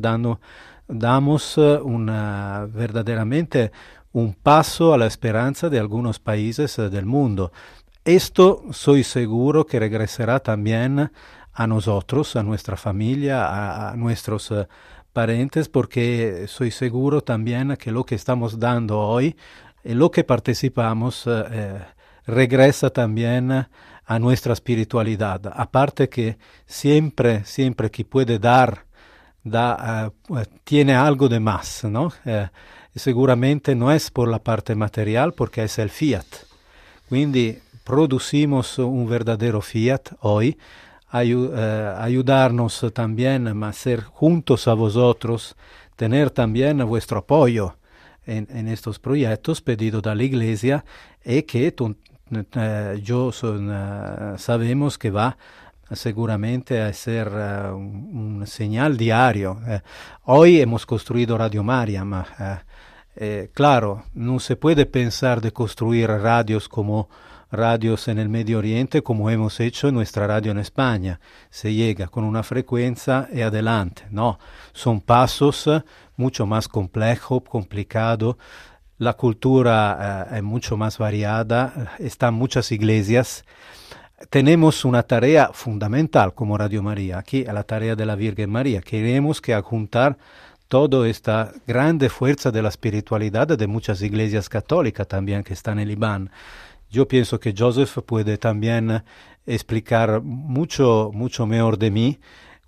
damos 0.88 1.56
eh, 1.58 1.80
verdaderamente 2.68 3.72
un 4.12 4.34
paso 4.34 4.94
a 4.94 4.98
la 4.98 5.06
esperanza 5.08 5.70
de 5.70 5.80
algunos 5.80 6.20
países 6.20 6.76
del 6.92 7.06
mundo. 7.06 7.52
Esto 8.06 8.64
soy 8.72 9.04
seguro 9.06 9.66
que 9.66 9.80
regresará 9.80 10.40
también 10.42 11.10
a 11.54 11.68
nosotros, 11.68 12.36
a 12.36 12.44
nuestra 12.44 12.76
familia, 12.76 13.92
a, 13.92 13.96
nuestros 13.96 14.50
eh, 14.52 14.54
parientes, 14.54 14.74
parentes, 15.14 15.70
porque 15.70 16.46
soy 16.48 16.72
seguro 16.72 17.22
también 17.22 17.76
que 17.78 17.92
lo 17.92 18.04
que 18.04 18.16
estamos 18.16 18.58
dando 18.60 18.98
hoy, 19.00 19.36
lo 19.84 20.10
que 20.10 20.24
participamos, 20.24 21.26
eh, 21.28 21.44
eh, 21.52 21.82
regresa 22.26 22.90
también 22.90 23.52
a 23.52 24.18
nuestra 24.18 24.54
espiritualidad. 24.54 25.54
Aparte 25.56 26.10
que 26.10 26.40
siempre, 26.66 27.46
siempre 27.46 27.92
quien 27.92 28.08
puede 28.08 28.40
dar, 28.40 28.86
da, 29.44 30.12
tiene 30.64 30.96
algo 30.96 31.30
de 31.30 31.40
más, 31.40 31.84
¿no? 31.84 32.12
seguramente 32.96 33.76
no 33.76 33.92
es 33.92 34.10
por 34.10 34.28
la 34.28 34.40
parte 34.40 34.74
material, 34.74 35.34
porque 35.36 35.62
es 35.64 35.78
el 35.78 35.92
fiat. 35.92 36.26
Quindi 37.08 37.60
producimos 37.84 38.80
un 38.80 39.08
verdadero 39.08 39.62
fiat 39.62 40.10
hoy, 40.22 40.58
eh, 41.16 41.94
ayudarnos 41.96 42.86
también 42.92 43.48
a 43.64 43.72
ser 43.74 44.02
juntos 44.02 44.68
a 44.68 44.74
vosotros, 44.74 45.56
tener 45.96 46.32
también 46.32 46.80
vuestro 46.88 47.20
apoyo 47.20 47.76
en, 48.26 48.68
estos 48.68 48.98
proyectos 48.98 49.62
pedidos 49.62 50.02
de 50.02 50.16
la 50.16 50.24
Iglesia 50.24 50.84
y 51.24 51.44
que 51.44 51.68
eh, 52.32 53.00
yo 53.04 53.30
eh, 53.30 54.34
sabemos 54.38 54.98
que 54.98 55.12
va 55.12 55.38
seguramente 55.92 56.82
a 56.82 56.92
ser 56.94 57.28
un, 57.30 58.44
señal 58.48 58.98
diario. 58.98 59.60
hoy 60.24 60.62
hemos 60.62 60.84
construido 60.88 61.38
Radio 61.38 61.64
Mariam. 61.64 62.12
claro, 63.54 64.04
no 64.16 64.40
se 64.40 64.56
puede 64.56 64.88
pensar 64.88 65.42
de 65.42 65.52
construir 65.54 66.08
radios 66.08 66.68
como 66.68 67.08
radios 67.54 68.08
en 68.08 68.18
el 68.18 68.30
Medio 68.30 68.58
Oriente 68.58 69.04
como 69.04 69.30
hemos 69.30 69.60
hecho 69.60 69.88
en 69.88 69.94
nuestra 69.94 70.26
radio 70.28 70.52
en 70.52 70.58
España. 70.58 71.20
Se 71.52 71.72
llega 71.74 72.08
con 72.08 72.24
una 72.24 72.42
frecuencia 72.44 73.30
y 73.32 73.40
e 73.40 73.44
adelante. 73.44 74.06
No, 74.10 74.40
son 74.74 75.02
pasos 75.02 75.68
eh, 75.68 75.84
mucho 76.18 76.46
más 76.48 76.68
complejos, 76.68 77.44
complicados. 77.48 78.36
La 78.98 79.14
cultura 79.14 80.28
eh, 80.32 80.38
es 80.38 80.44
mucho 80.44 80.78
más 80.78 80.98
variada, 80.98 81.94
están 82.00 82.34
muchas 82.34 82.72
iglesias. 82.72 83.46
Tenemos 84.32 84.84
una 84.84 85.04
tarea 85.04 85.52
fundamental 85.54 86.34
como 86.34 86.58
Radio 86.58 86.82
María, 86.82 87.20
aquí 87.20 87.44
la 87.44 87.64
tarea 87.64 87.96
de 87.96 88.06
la 88.06 88.16
Virgen 88.16 88.50
María. 88.50 88.82
Queremos 88.82 89.40
que 89.42 89.56
juntar 89.62 90.18
toda 90.70 91.08
esta 91.08 91.52
grande 91.68 92.10
fuerza 92.10 92.50
de 92.50 92.64
la 92.64 92.70
espiritualidad 92.70 93.46
de 93.48 93.68
muchas 93.68 94.02
iglesias 94.02 94.50
católicas 94.50 95.08
también 95.08 95.44
que 95.44 95.54
están 95.54 95.74
en 95.74 95.82
el 95.84 95.90
Libán. 95.90 96.32
Yo 96.94 97.08
pienso 97.08 97.40
que 97.40 97.56
Joseph 97.58 98.04
puede 98.06 98.38
también 98.38 99.04
explicar 99.48 100.22
mucho, 100.22 101.10
mucho 101.12 101.48
mejor 101.48 101.80
de 101.80 101.90
mí 101.90 102.20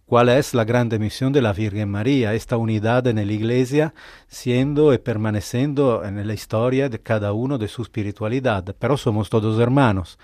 cuál 0.08 0.30
es 0.30 0.56
la 0.56 0.64
grande 0.64 0.98
misión 0.98 1.32
de 1.32 1.44
la 1.44 1.54
Virgen 1.54 1.90
María, 1.92 2.34
esta 2.34 2.58
unidad 2.58 3.06
en 3.06 3.18
la 3.18 3.22
Iglesia, 3.32 3.94
siendo 4.28 4.92
y 4.96 4.98
permaneciendo 4.98 6.04
en 6.04 6.26
la 6.28 6.34
historia 6.34 6.90
de 6.90 7.00
cada 7.02 7.34
uno 7.34 7.60
de 7.60 7.68
su 7.68 7.84
espiritualidad. 7.84 8.76
Pero 8.80 8.98
somos 8.98 9.30
todos 9.30 9.60
hermanos, 9.60 10.18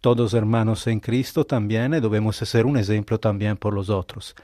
todos 0.00 0.34
hermanos 0.34 0.86
en 0.86 1.00
Cristo 1.00 1.44
también 1.44 1.94
y 1.94 2.00
debemos 2.00 2.36
ser 2.36 2.64
un 2.64 2.76
ejemplo 2.76 3.18
también 3.18 3.56
por 3.56 3.74
los 3.74 3.90
otros. 3.90 4.36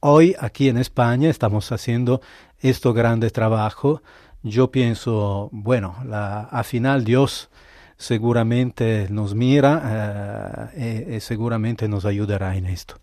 Hoy 0.00 0.34
aquí 0.40 0.70
en 0.70 0.78
España 0.78 1.28
estamos 1.28 1.70
haciendo 1.72 2.22
este 2.58 2.90
grande 2.94 3.28
trabajo. 3.28 4.02
Yo 4.42 4.70
pienso, 4.70 5.50
bueno, 5.52 5.94
la, 6.06 6.44
al 6.44 6.64
final 6.64 7.04
Dios 7.04 7.50
seguramente 7.96 9.06
nos 9.10 9.34
mira 9.34 10.70
y, 10.76 10.80
eh, 10.80 11.06
eh, 11.12 11.16
eh, 11.16 11.20
seguramente 11.20 11.88
nos 11.88 12.04
ayudará 12.04 12.56
en 12.56 12.66
esto. 12.66 12.96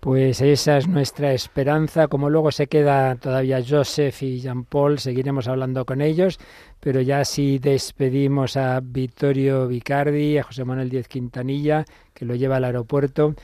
Pues 0.00 0.40
esa 0.40 0.78
es 0.78 0.88
nuestra 0.88 1.34
esperanza. 1.34 2.08
Como 2.08 2.30
luego 2.30 2.50
se 2.50 2.68
queda 2.68 3.16
todavía 3.16 3.62
Joseph 3.66 4.22
y 4.22 4.40
Jean 4.40 4.64
Paul, 4.64 4.98
seguiremos 4.98 5.46
hablando 5.46 5.84
con 5.84 6.00
ellos. 6.00 6.38
Pero 6.80 7.02
ya 7.02 7.22
si 7.26 7.58
despedimos 7.58 8.56
a 8.56 8.80
Vittorio 8.80 9.68
Vicardi, 9.68 10.38
a 10.38 10.44
José 10.44 10.64
Manuel 10.64 10.88
Diez 10.88 11.06
Quintanilla, 11.06 11.84
que 12.14 12.24
lo 12.24 12.34
lleva 12.34 12.56
al 12.56 12.64
aeropuerto, 12.64 13.34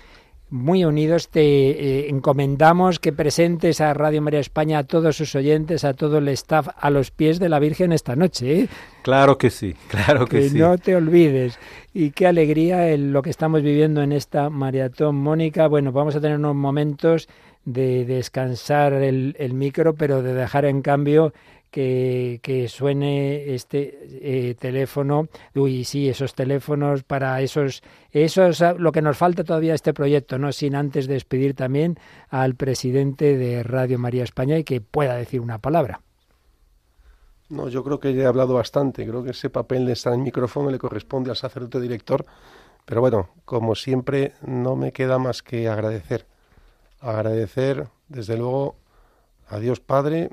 muy 0.51 0.85
unidos. 0.85 1.28
Te 1.28 1.40
eh, 1.43 2.09
encomendamos 2.09 2.98
que 2.98 3.12
presentes 3.12 3.81
a 3.81 3.93
Radio 3.94 4.23
María 4.23 4.40
España 4.40 4.78
a 4.78 4.85
todos 4.85 5.16
sus 5.16 5.35
oyentes, 5.35 5.85
a 5.85 5.94
todo 5.94 6.18
el 6.18 6.28
staff, 6.28 6.68
a 6.77 6.90
los 6.90 7.10
pies 7.10 7.39
de 7.39 7.48
la 7.48 7.59
Virgen 7.59 7.93
esta 7.93 8.16
noche. 8.16 8.60
¿eh? 8.62 8.68
Claro 9.02 9.39
que 9.39 9.51
sí, 9.51 9.74
claro 9.89 10.27
que, 10.27 10.48
sí. 10.48 10.59
No 10.59 10.78
te 10.78 10.94
olvides. 10.97 11.59
Y 11.93 12.10
qué 12.10 12.27
alegría 12.27 12.90
en 12.90 13.12
lo 13.12 13.23
que 13.23 13.31
estamos 13.31 13.62
viviendo 13.62 14.02
en 14.02 14.12
esta 14.12 14.51
maratón, 14.51 15.16
Mónica. 15.16 15.66
Bueno, 15.66 15.93
vamos 15.93 16.14
a 16.16 16.20
tener 16.20 16.36
unos 16.39 16.55
momentos 16.55 17.28
de 17.64 18.05
descansar 18.05 18.93
el, 18.93 19.35
el 19.40 19.52
micro, 19.52 19.94
pero 19.97 20.23
de 20.23 20.35
dejar 20.35 20.66
en 20.66 20.82
cambio 20.82 21.32
que, 21.70 22.66
suene 22.68 23.55
este 23.55 24.01
eh, 24.51 24.55
teléfono. 24.55 25.28
Uy, 25.55 25.84
sí, 25.84 26.09
esos 26.09 26.34
teléfonos 26.34 27.02
para 27.02 27.40
esos... 27.40 27.82
Eso 28.10 28.47
es 28.47 28.62
ah, 28.62 28.74
lo 28.78 28.93
que 28.93 29.02
nos 29.02 29.16
falta 29.18 29.44
todavía 29.44 29.74
este 29.74 29.93
proyecto, 29.93 30.38
no 30.38 30.52
sin 30.52 30.74
antes 30.74 31.06
despedir 31.06 31.55
también 31.55 31.98
al 32.28 32.55
presidente 32.55 33.36
de 33.36 33.62
Radio 33.62 33.98
María 33.98 34.24
España 34.24 34.59
y 34.59 34.64
que 34.64 34.80
pueda 34.80 35.14
decir 35.16 35.40
una 35.40 35.59
palabra. 35.59 36.01
No, 37.48 37.68
yo 37.68 37.84
creo 37.84 38.01
que 38.01 38.10
he 38.10 38.26
hablado 38.26 38.55
bastante. 38.55 39.06
Creo 39.06 39.22
que 39.22 39.30
ese 39.30 39.51
papel 39.51 39.86
de 39.86 39.93
estar 39.93 40.12
en 40.12 40.22
micrófono 40.22 40.70
le 40.70 40.78
corresponde 40.78 41.30
al 41.30 41.36
sacerdote 41.36 41.80
director. 41.80 42.24
Pero 42.86 43.01
bueno, 43.01 43.28
como 43.44 43.74
siempre, 43.74 44.32
no 44.44 44.76
me 44.76 44.93
queda 44.93 45.18
más 45.18 45.43
que 45.43 45.68
agradecer. 45.68 46.26
Agradecer, 47.01 47.88
desde 48.09 48.36
luego, 48.36 48.76
a 49.48 49.59
Dios 49.60 49.78
Padre, 49.80 50.30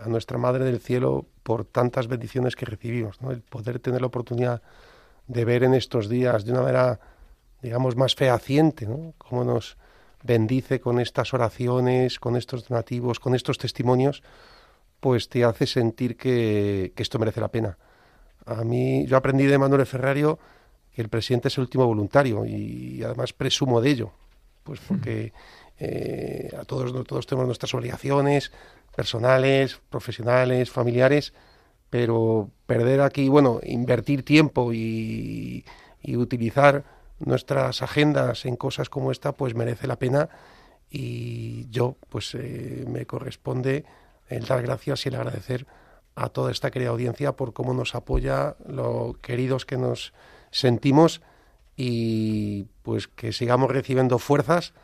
a 0.00 0.08
nuestra 0.08 0.38
Madre 0.38 0.64
del 0.64 0.80
Cielo 0.80 1.26
por 1.42 1.64
tantas 1.64 2.08
bendiciones 2.08 2.56
que 2.56 2.64
recibimos, 2.66 3.18
el 3.28 3.42
poder 3.42 3.78
tener 3.78 4.00
la 4.00 4.06
oportunidad 4.08 4.62
de 5.28 5.44
ver 5.44 5.62
en 5.64 5.74
estos 5.74 6.08
días 6.08 6.44
de 6.44 6.52
una 6.52 6.62
manera, 6.62 7.00
digamos, 7.62 7.96
más 7.96 8.14
fehaciente, 8.14 8.86
cómo 9.18 9.44
nos 9.44 9.76
bendice 10.22 10.80
con 10.80 11.00
estas 11.00 11.32
oraciones, 11.34 12.18
con 12.18 12.36
estos 12.36 12.66
donativos, 12.68 13.20
con 13.20 13.34
estos 13.34 13.58
testimonios, 13.58 14.22
pues 15.00 15.28
te 15.28 15.44
hace 15.44 15.66
sentir 15.66 16.16
que, 16.16 16.92
esto 16.96 17.18
merece 17.18 17.40
la 17.40 17.48
pena. 17.48 17.76
A 18.46 18.64
mí, 18.64 19.06
yo 19.06 19.16
aprendí 19.16 19.44
de 19.46 19.58
Manuel 19.58 19.86
Ferrario 19.86 20.38
que 20.94 21.02
el 21.02 21.08
presidente 21.08 21.48
es 21.48 21.56
el 21.58 21.62
último 21.62 21.86
voluntario 21.86 22.44
y, 22.46 23.02
además 23.02 23.32
presumo 23.32 23.80
de 23.80 23.90
ello, 23.90 24.12
pues 24.62 24.80
porque 24.86 25.32
hmm. 25.32 25.70
eh, 25.80 26.50
a 26.58 26.64
todos, 26.64 26.92
todos 27.06 27.26
tenemos 27.26 27.46
nuestras 27.46 27.72
obligaciones, 27.74 28.50
personales, 28.94 29.80
profesionales, 29.90 30.70
familiares, 30.70 31.34
pero 31.90 32.50
perder 32.66 33.00
aquí, 33.00 33.28
bueno, 33.28 33.60
invertir 33.64 34.24
tiempo 34.24 34.72
y, 34.72 35.64
utilizar 36.06 36.84
nuestras 37.18 37.80
agendas 37.82 38.44
en 38.44 38.56
cosas 38.56 38.88
como 38.90 39.10
esta, 39.10 39.32
pues 39.32 39.54
merece 39.54 39.86
la 39.86 39.96
pena 39.98 40.28
y 40.90 41.66
yo, 41.70 41.96
pues 42.10 42.34
eh, 42.34 42.84
me 42.86 43.06
corresponde 43.06 43.84
el 44.28 44.44
dar 44.44 44.60
gracias 44.62 45.06
y 45.06 45.08
el 45.08 45.14
agradecer 45.14 45.66
a 46.14 46.28
toda 46.28 46.50
esta 46.52 46.70
querida 46.70 46.90
audiencia 46.90 47.32
por 47.32 47.52
cómo 47.54 47.72
nos 47.72 47.94
apoya, 47.94 48.54
lo 48.68 49.14
queridos 49.22 49.64
que 49.64 49.78
nos 49.78 50.12
sentimos 50.50 51.22
y 51.74 52.64
pues 52.82 53.08
que 53.08 53.32
sigamos 53.32 53.70
recibiendo 53.70 54.18
fuerzas 54.18 54.74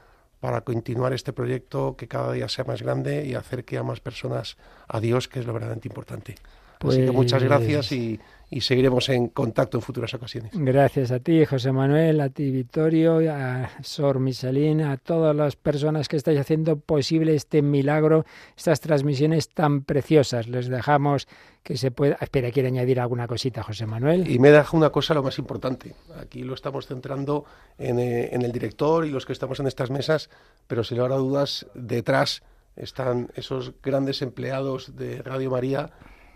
para 0.40 0.62
continuar 0.64 1.12
este 1.12 1.32
proyecto 1.32 1.96
que 1.96 2.08
cada 2.08 2.32
día 2.32 2.48
sea 2.48 2.64
más 2.64 2.80
grande 2.82 3.26
y 3.26 3.34
acerque 3.34 3.76
a 3.76 3.82
más 3.82 4.00
personas 4.00 4.56
a 4.88 4.98
Dios, 4.98 5.28
que 5.28 5.38
es 5.38 5.46
lo 5.46 5.52
verdaderamente 5.52 5.88
importante. 5.88 6.34
Así 6.80 7.04
que 7.04 7.10
muchas 7.12 7.40
pues 7.42 7.50
gracias 7.50 7.92
y 7.92 8.18
y 8.52 8.62
seguiremos 8.62 9.09
en 9.10 9.28
contacto 9.28 9.78
en 9.78 9.82
futuras 9.82 10.12
ocasiones. 10.12 10.51
Gracias 10.55 11.12
a 11.12 11.20
ti, 11.20 11.44
José 11.44 11.70
Manuel, 11.70 12.20
a 12.20 12.31
ti, 12.31 12.51
Vittorio, 12.51 13.20
a 13.32 13.70
Sor 13.82 14.18
Michelin, 14.18 14.81
a 14.81 14.97
todas 14.97 15.36
las 15.36 15.55
personas 15.55 16.09
que 16.09 16.16
estáis 16.16 16.40
haciendo 16.40 16.77
posible 16.77 17.36
este 17.36 17.62
milagro, 17.62 18.24
estas 18.56 18.81
transmisiones 18.81 19.51
tan 19.51 19.85
preciosas. 19.85 20.48
Les 20.48 20.66
dejamos 20.68 21.28
que 21.62 21.77
se 21.77 21.93
pueda. 21.93 22.16
Ah, 22.18 22.24
espera, 22.24 22.51
quiere 22.51 22.66
añadir 22.68 22.98
alguna 22.98 23.28
cosita, 23.28 23.62
José 23.62 23.86
Manuel. 23.86 24.28
Y 24.28 24.40
me 24.40 24.51
deja 24.51 24.77
una 24.77 24.90
cosa 24.90 25.14
lo 25.14 25.22
más 25.22 25.39
importante. 25.39 25.94
Aquí 26.20 26.43
lo 26.43 26.55
estamos 26.55 26.89
centrando 26.89 27.44
eh, 27.78 28.31
en, 28.32 28.43
el 28.43 28.51
director 28.51 29.06
y 29.06 29.10
los 29.10 29.27
que 29.27 29.32
estamos 29.32 29.60
en 29.60 29.68
estas 29.68 29.90
mesas, 29.90 30.28
pero 30.66 30.82
si 30.82 30.97
le 30.97 31.02
habrá 31.02 31.16
dudas, 31.16 31.66
detrás 31.74 32.43
están 32.74 33.28
esos 33.36 33.74
grandes 33.81 34.22
empleados 34.22 34.97
de 34.97 35.22
Radio 35.22 35.52
María 35.52 35.90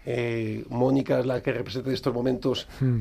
eh, 0.06 0.64
Mónica 0.68 1.20
es 1.20 1.26
la 1.26 1.40
que 1.42 1.52
representa 1.52 1.88
en 1.88 1.94
estos 1.94 2.12
momentos 2.12 2.68
hmm. 2.80 3.00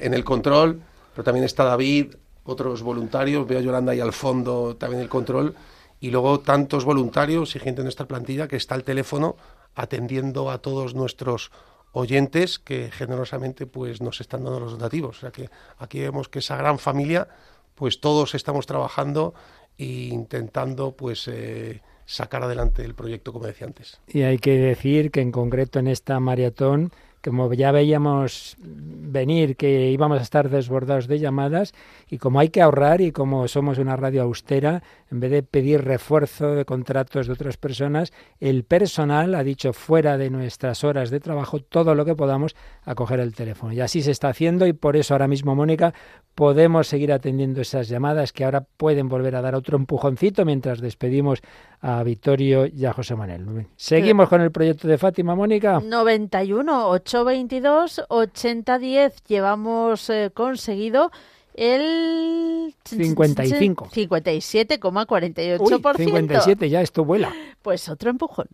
en, 0.00 0.14
el 0.14 0.24
control, 0.24 0.80
pero 1.12 1.24
también 1.24 1.44
está 1.44 1.64
David, 1.64 2.14
otros 2.44 2.82
voluntarios, 2.82 3.46
veo 3.46 3.58
a 3.58 3.62
Yolanda 3.62 3.92
ahí 3.92 4.00
al 4.00 4.12
fondo 4.14 4.76
también 4.76 5.02
el 5.02 5.08
control, 5.08 5.54
y 6.00 6.10
luego 6.10 6.40
tantos 6.40 6.84
voluntarios 6.84 7.54
y 7.54 7.58
gente 7.58 7.82
en 7.82 7.84
nuestra 7.84 8.06
plantilla 8.08 8.48
que 8.48 8.56
está 8.56 8.74
al 8.74 8.82
teléfono 8.84 9.36
atendiendo 9.74 10.50
a 10.50 10.58
todos 10.58 10.94
nuestros 10.94 11.52
oyentes 11.92 12.58
que 12.58 12.90
generosamente 12.90 13.66
pues 13.66 14.00
nos 14.00 14.20
están 14.20 14.44
dando 14.44 14.58
los 14.58 14.72
donativos. 14.72 15.18
O 15.18 15.20
sea 15.20 15.30
que 15.30 15.50
aquí 15.78 16.00
vemos 16.00 16.28
que 16.28 16.38
esa 16.40 16.56
gran 16.56 16.78
familia, 16.78 17.28
pues 17.76 18.00
todos 18.00 18.34
estamos 18.34 18.64
trabajando 18.66 19.34
e 19.76 19.84
intentando 20.10 20.92
pues... 20.92 21.28
Eh, 21.28 21.82
sacar 22.12 22.42
adelante 22.42 22.84
el 22.84 22.94
proyecto, 22.94 23.32
como 23.32 23.46
decía 23.46 23.66
antes. 23.66 23.98
Y 24.06 24.22
hay 24.22 24.38
que 24.38 24.56
decir 24.58 25.10
que 25.10 25.20
en 25.20 25.32
concreto 25.32 25.78
en 25.78 25.88
esta 25.88 26.18
maratón, 26.20 26.92
como 27.24 27.52
ya 27.54 27.70
veíamos 27.72 28.56
venir 28.60 29.56
que 29.56 29.90
íbamos 29.90 30.18
a 30.18 30.22
estar 30.22 30.50
desbordados 30.50 31.06
de 31.06 31.18
llamadas, 31.20 31.72
y 32.10 32.18
como 32.18 32.40
hay 32.40 32.48
que 32.50 32.60
ahorrar 32.60 33.00
y 33.00 33.12
como 33.12 33.46
somos 33.48 33.78
una 33.78 33.96
radio 33.96 34.22
austera, 34.22 34.82
en 35.10 35.20
vez 35.20 35.30
de 35.30 35.42
pedir 35.42 35.82
refuerzo 35.82 36.54
de 36.54 36.64
contratos 36.64 37.26
de 37.28 37.32
otras 37.32 37.56
personas, 37.56 38.12
el 38.40 38.64
personal 38.64 39.34
ha 39.34 39.44
dicho 39.44 39.72
fuera 39.72 40.18
de 40.18 40.30
nuestras 40.30 40.84
horas 40.84 41.10
de 41.10 41.20
trabajo 41.20 41.60
todo 41.60 41.94
lo 41.94 42.04
que 42.04 42.14
podamos 42.14 42.56
a 42.84 42.94
coger 42.94 43.20
el 43.20 43.34
teléfono. 43.34 43.72
Y 43.72 43.80
así 43.80 44.02
se 44.02 44.10
está 44.10 44.28
haciendo 44.28 44.66
y 44.66 44.72
por 44.72 44.96
eso 44.96 45.14
ahora 45.14 45.28
mismo, 45.28 45.54
Mónica, 45.54 45.94
podemos 46.34 46.88
seguir 46.88 47.12
atendiendo 47.12 47.60
esas 47.60 47.88
llamadas 47.88 48.32
que 48.32 48.44
ahora 48.44 48.62
pueden 48.76 49.08
volver 49.08 49.36
a 49.36 49.42
dar 49.42 49.54
otro 49.54 49.76
empujoncito 49.76 50.44
mientras 50.44 50.80
despedimos 50.80 51.40
a 51.80 52.02
Vittorio 52.02 52.66
y 52.66 52.84
a 52.86 52.92
José 52.92 53.16
Manuel. 53.16 53.66
Seguimos 53.76 54.28
con 54.28 54.40
el 54.40 54.50
proyecto 54.50 54.88
de 54.88 54.98
Fátima, 54.98 55.34
Mónica. 55.34 55.80
91 55.84 56.88
822 56.88 58.02
8010 58.08 59.24
llevamos 59.26 60.08
eh, 60.10 60.30
conseguido 60.32 61.10
el 61.54 62.74
55 62.84 63.88
57,48%. 63.92 65.68
57 65.96 66.70
ya 66.70 66.80
esto 66.80 67.04
vuela. 67.04 67.30
Pues 67.60 67.88
otro 67.88 68.08
empujón. 68.10 68.46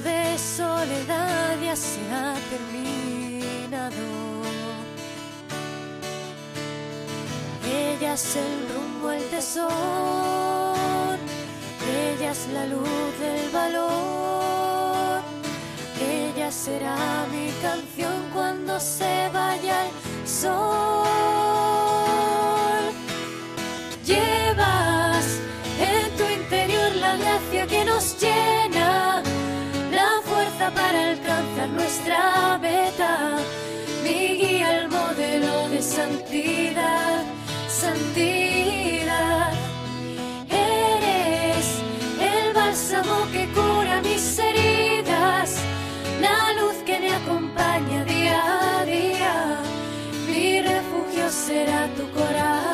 de 0.00 0.36
soledad 0.38 1.56
ya 1.62 1.76
se 1.76 2.00
ha 2.10 2.34
terminado. 2.50 3.94
Ella 7.64 8.14
es 8.14 8.36
el 8.36 8.68
rumbo, 8.72 9.10
el 9.12 9.22
tesor 9.24 11.18
Ella 11.88 12.30
es 12.30 12.48
la 12.52 12.66
luz 12.66 12.88
del 13.20 13.50
valor. 13.50 15.20
Ella 16.00 16.50
será 16.50 17.26
mi 17.32 17.50
canción 17.62 18.14
cuando 18.32 18.80
se 18.80 19.28
vaya 19.32 19.86
el 19.86 20.28
sol. 20.28 20.54
Llevas 24.04 25.26
en 25.80 26.16
tu 26.16 26.28
interior 26.42 26.94
la 26.96 27.16
gracia 27.16 27.66
que 27.66 27.84
nos 27.84 28.18
lleva 28.20 28.63
para 30.70 31.10
alcanzar 31.10 31.68
nuestra 31.74 32.58
meta. 32.58 33.36
Mi 34.02 34.36
guía, 34.38 34.80
el 34.80 34.88
modelo 34.88 35.68
de 35.68 35.82
santidad, 35.82 37.22
santidad. 37.68 39.52
Eres 40.48 41.66
el 42.20 42.54
bálsamo 42.54 43.26
que 43.32 43.46
cura 43.52 44.00
mis 44.02 44.38
heridas, 44.38 45.56
la 46.20 46.52
luz 46.60 46.74
que 46.86 46.98
me 47.00 47.14
acompaña 47.14 48.04
día 48.04 48.78
a 48.80 48.84
día. 48.84 49.58
Mi 50.28 50.62
refugio 50.62 51.30
será 51.30 51.88
tu 51.94 52.08
corazón. 52.12 52.73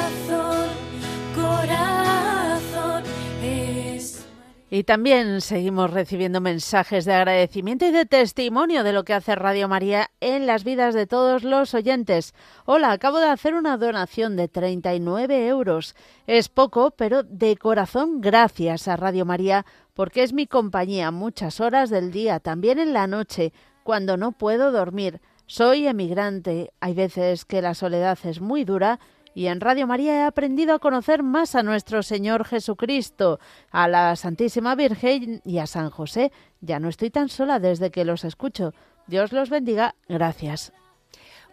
Y 4.73 4.85
también 4.85 5.41
seguimos 5.41 5.91
recibiendo 5.91 6.41
mensajes 6.41 7.05
de 7.05 7.13
agradecimiento 7.13 7.87
y 7.87 7.91
de 7.91 8.07
testimonio 8.07 8.85
de 8.85 8.93
lo 8.93 9.03
que 9.03 9.15
hace 9.15 9.35
Radio 9.35 9.67
María 9.67 10.11
en 10.21 10.47
las 10.47 10.63
vidas 10.63 10.95
de 10.95 11.09
todos 11.09 11.43
los 11.43 11.75
oyentes. 11.75 12.35
Hola, 12.67 12.93
acabo 12.93 13.19
de 13.19 13.29
hacer 13.29 13.55
una 13.55 13.77
donación 13.77 14.37
de 14.37 14.47
39 14.47 15.49
euros. 15.49 15.97
Es 16.29 16.49
poco, 16.49 16.93
pero 16.93 17.25
de 17.25 17.57
corazón 17.57 18.21
gracias 18.21 18.87
a 18.87 18.95
Radio 18.97 19.25
María 19.25 19.67
porque 19.93 20.23
es 20.23 20.33
mi 20.33 20.47
compañía 20.47 21.11
muchas 21.11 21.59
horas 21.61 21.91
del 21.91 22.13
día, 22.13 22.39
también 22.39 22.79
en 22.79 22.93
la 22.93 23.09
noche, 23.09 23.53
cuando 23.83 24.17
no 24.17 24.31
puedo 24.31 24.71
dormir. 24.71 25.21
Soy 25.47 25.89
emigrante. 25.89 26.71
Hay 26.79 26.95
veces 26.95 27.45
que 27.45 27.61
la 27.61 27.75
soledad 27.75 28.17
es 28.23 28.41
muy 28.41 28.63
dura 28.65 29.01
y 29.35 29.47
en 29.47 29.61
Radio 29.61 29.87
María 29.87 30.15
he 30.15 30.23
aprendido 30.25 30.75
a 30.75 30.79
conocer 30.79 31.23
más 31.23 31.55
a 31.55 31.63
nuestro 31.63 32.03
Señor 32.03 32.45
Jesucristo, 32.45 33.39
a 33.71 33.87
la 33.89 34.17
Santísima 34.17 34.75
Virgen 34.75 35.41
y 35.45 35.59
a 35.59 35.67
San 35.67 35.91
José. 35.91 36.33
Ya 36.61 36.81
no 36.81 36.89
estoy 36.89 37.11
tan 37.11 37.29
sola 37.29 37.59
desde 37.61 37.91
que 37.91 38.05
los 38.05 38.25
escucho. 38.25 38.73
Dios 39.07 39.33
los 39.33 39.49
bendiga. 39.51 39.95
Gracias. 40.09 40.73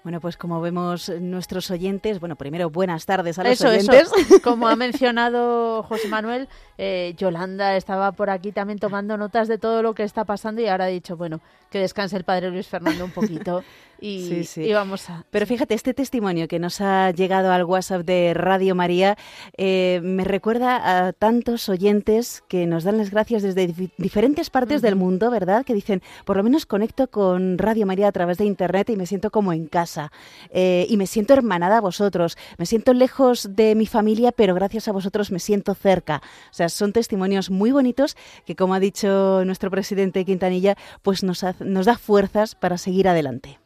Bueno, 0.03 0.21
pues 0.21 0.37
como 0.37 0.61
vemos 0.61 1.09
nuestros 1.19 1.69
oyentes, 1.69 2.19
bueno, 2.21 2.37
primero 2.37 2.69
buenas 2.69 3.05
tardes 3.05 3.37
a 3.39 3.43
los 3.43 3.59
oyentes. 3.61 4.09
Como 4.43 4.69
ha 4.69 4.75
mencionado 4.77 5.83
José 5.83 6.07
Manuel, 6.07 6.47
eh, 6.77 7.13
Yolanda 7.17 7.75
estaba 7.75 8.13
por 8.13 8.29
aquí 8.29 8.53
también 8.53 8.79
tomando 8.79 9.17
notas 9.17 9.49
de 9.49 9.57
todo 9.57 9.81
lo 9.81 9.93
que 9.95 10.03
está 10.03 10.23
pasando 10.23 10.61
y 10.61 10.67
ahora 10.69 10.85
ha 10.85 10.89
dicho, 10.89 11.17
bueno, 11.17 11.41
que 11.69 11.79
descanse 11.79 12.15
el 12.15 12.23
padre 12.23 12.51
Luis 12.51 12.67
Fernando 12.67 13.03
un 13.03 13.11
poquito. 13.11 13.63
y, 13.99 14.73
vamos 14.73 15.09
a... 15.09 15.25
Pero 15.31 15.45
fíjate, 15.45 15.73
este 15.73 15.93
testimonio 15.93 16.47
que 16.47 16.59
nos 16.59 16.81
ha 16.81 17.11
llegado 17.11 17.51
al 17.51 17.63
WhatsApp 17.63 18.03
de 18.03 18.33
Radio 18.33 18.75
María 18.75 19.17
eh, 19.57 19.99
me 20.03 20.23
recuerda 20.23 21.07
a 21.07 21.13
tantos 21.13 21.67
oyentes 21.69 22.43
que 22.47 22.65
nos 22.67 22.83
dan 22.83 22.97
las 22.97 23.09
gracias 23.11 23.41
desde 23.43 23.73
diferentes 23.97 24.49
partes 24.49 24.81
del 24.81 24.95
mundo, 24.95 25.31
¿verdad? 25.31 25.65
Que 25.65 25.73
dicen, 25.73 26.01
por 26.25 26.37
lo 26.37 26.43
menos 26.43 26.65
conecto 26.65 27.07
con 27.07 27.57
Radio 27.57 27.85
María 27.85 28.07
a 28.07 28.11
través 28.11 28.37
de 28.37 28.45
Internet 28.45 28.89
y 28.91 28.97
me 28.97 29.05
siento 29.05 29.31
como 29.31 29.53
en 29.53 29.67
casa 29.67 30.11
eh, 30.51 30.85
y 30.89 30.97
me 30.97 31.07
siento 31.07 31.33
hermanada 31.33 31.77
a 31.77 31.81
vosotros, 31.81 32.37
me 32.57 32.65
siento 32.65 32.93
lejos 32.93 33.55
de 33.55 33.73
mi 33.75 33.87
familia, 33.87 34.31
pero 34.31 34.53
gracias 34.53 34.87
a 34.87 34.91
vosotros 34.91 35.31
me 35.31 35.39
siento 35.39 35.73
cerca. 35.73 36.21
O 36.51 36.53
sea, 36.53 36.69
son 36.69 36.93
testimonios 36.93 37.49
muy 37.49 37.71
bonitos 37.71 38.15
que, 38.45 38.55
como 38.55 38.73
ha 38.75 38.79
dicho 38.79 39.43
nuestro 39.45 39.71
presidente 39.71 40.23
Quintanilla, 40.25 40.75
pues 41.01 41.23
nos, 41.23 41.43
nos 41.61 41.85
da 41.85 41.97
fuerzas 41.97 42.53
para 42.55 42.77
seguir 42.77 43.07
adelante. 43.07 43.59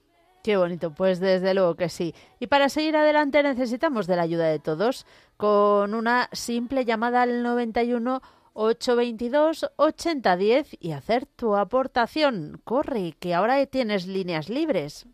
Qué 0.44 0.58
bonito, 0.58 0.92
pues 0.92 1.20
desde 1.20 1.54
luego 1.54 1.76
que 1.76 1.88
sí. 1.90 2.16
Y 2.40 2.48
para 2.48 2.70
seguir 2.70 2.96
adelante 2.96 3.44
necesitamos 3.44 4.08
de 4.08 4.16
la 4.16 4.24
ayuda 4.24 4.46
de 4.48 4.58
todos, 4.60 5.06
con 5.38 5.94
una 5.94 6.30
simple 6.32 6.84
llamada 6.86 7.22
al 7.22 7.44
91 7.44 8.22
822 8.54 9.70
8010 9.76 10.78
y 10.80 10.92
hacer 10.94 11.26
tu 11.28 11.56
aportación. 11.56 12.60
Corre, 12.64 13.16
que 13.20 13.34
ahora 13.36 13.64
tienes 13.68 14.08
líneas 14.08 14.50
libres. 14.50 15.06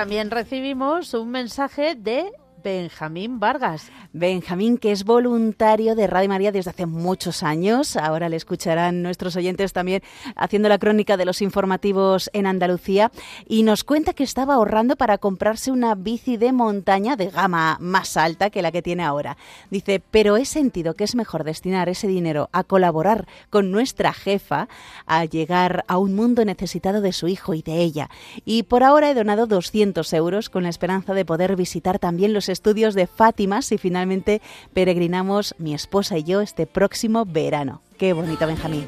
también 0.00 0.30
recibimos 0.30 1.12
un 1.12 1.30
mensaje 1.30 1.94
de 1.94 2.32
Benjamín 2.62 3.40
Vargas. 3.40 3.90
Benjamín, 4.12 4.78
que 4.78 4.92
es 4.92 5.04
voluntario 5.04 5.94
de 5.94 6.06
Radio 6.06 6.28
María 6.28 6.52
desde 6.52 6.70
hace 6.70 6.86
muchos 6.86 7.42
años. 7.42 7.96
Ahora 7.96 8.28
le 8.28 8.36
escucharán 8.36 9.02
nuestros 9.02 9.36
oyentes 9.36 9.72
también 9.72 10.02
haciendo 10.36 10.68
la 10.68 10.78
crónica 10.78 11.16
de 11.16 11.24
los 11.24 11.42
informativos 11.42 12.30
en 12.32 12.46
Andalucía. 12.46 13.10
Y 13.46 13.62
nos 13.62 13.84
cuenta 13.84 14.12
que 14.14 14.24
estaba 14.24 14.54
ahorrando 14.54 14.96
para 14.96 15.18
comprarse 15.18 15.70
una 15.70 15.94
bici 15.94 16.36
de 16.36 16.52
montaña 16.52 17.16
de 17.16 17.30
gama 17.30 17.76
más 17.80 18.16
alta 18.16 18.50
que 18.50 18.62
la 18.62 18.72
que 18.72 18.82
tiene 18.82 19.04
ahora. 19.04 19.36
Dice, 19.70 20.02
pero 20.10 20.36
he 20.36 20.44
sentido 20.44 20.94
que 20.94 21.04
es 21.04 21.14
mejor 21.14 21.44
destinar 21.44 21.88
ese 21.88 22.08
dinero 22.08 22.48
a 22.52 22.64
colaborar 22.64 23.26
con 23.50 23.70
nuestra 23.70 24.12
jefa, 24.12 24.68
a 25.06 25.24
llegar 25.24 25.84
a 25.88 25.98
un 25.98 26.14
mundo 26.16 26.44
necesitado 26.44 27.00
de 27.00 27.12
su 27.12 27.28
hijo 27.28 27.54
y 27.54 27.62
de 27.62 27.78
ella. 27.78 28.10
Y 28.44 28.64
por 28.64 28.82
ahora 28.82 29.10
he 29.10 29.14
donado 29.14 29.46
200 29.46 30.12
euros 30.12 30.50
con 30.50 30.64
la 30.64 30.68
esperanza 30.68 31.14
de 31.14 31.24
poder 31.24 31.56
visitar 31.56 31.98
también 31.98 32.32
los 32.32 32.49
estudios 32.52 32.94
de 32.94 33.06
Fátima 33.06 33.62
si 33.62 33.78
finalmente 33.78 34.42
peregrinamos 34.74 35.54
mi 35.58 35.72
esposa 35.74 36.18
y 36.18 36.24
yo 36.24 36.40
este 36.42 36.66
próximo 36.66 37.24
verano. 37.24 37.80
Qué 37.98 38.12
bonito, 38.12 38.46
Benjamín. 38.46 38.84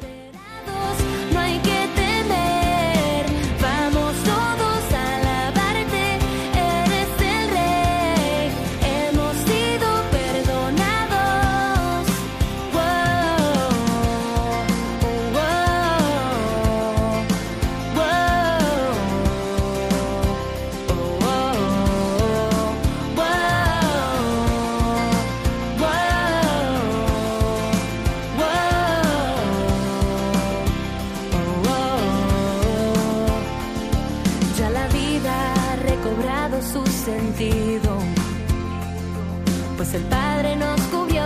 Pues 39.93 40.03
el 40.05 40.09
Padre 40.09 40.57
nos 40.57 40.81
cubrió 40.91 41.23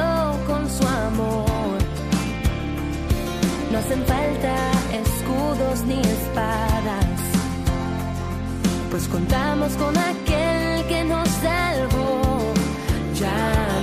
con 0.49 0.69
su 0.69 0.85
amor. 0.85 1.77
No 3.71 3.79
hacen 3.79 4.03
falta 4.07 4.55
escudos 5.05 5.85
ni 5.87 6.01
espadas, 6.01 7.21
pues 8.91 9.07
contamos 9.07 9.73
con 9.77 9.97
aquel 9.97 10.85
que 10.89 11.05
nos 11.05 11.29
salvó. 11.29 12.55
Ya. 13.21 13.76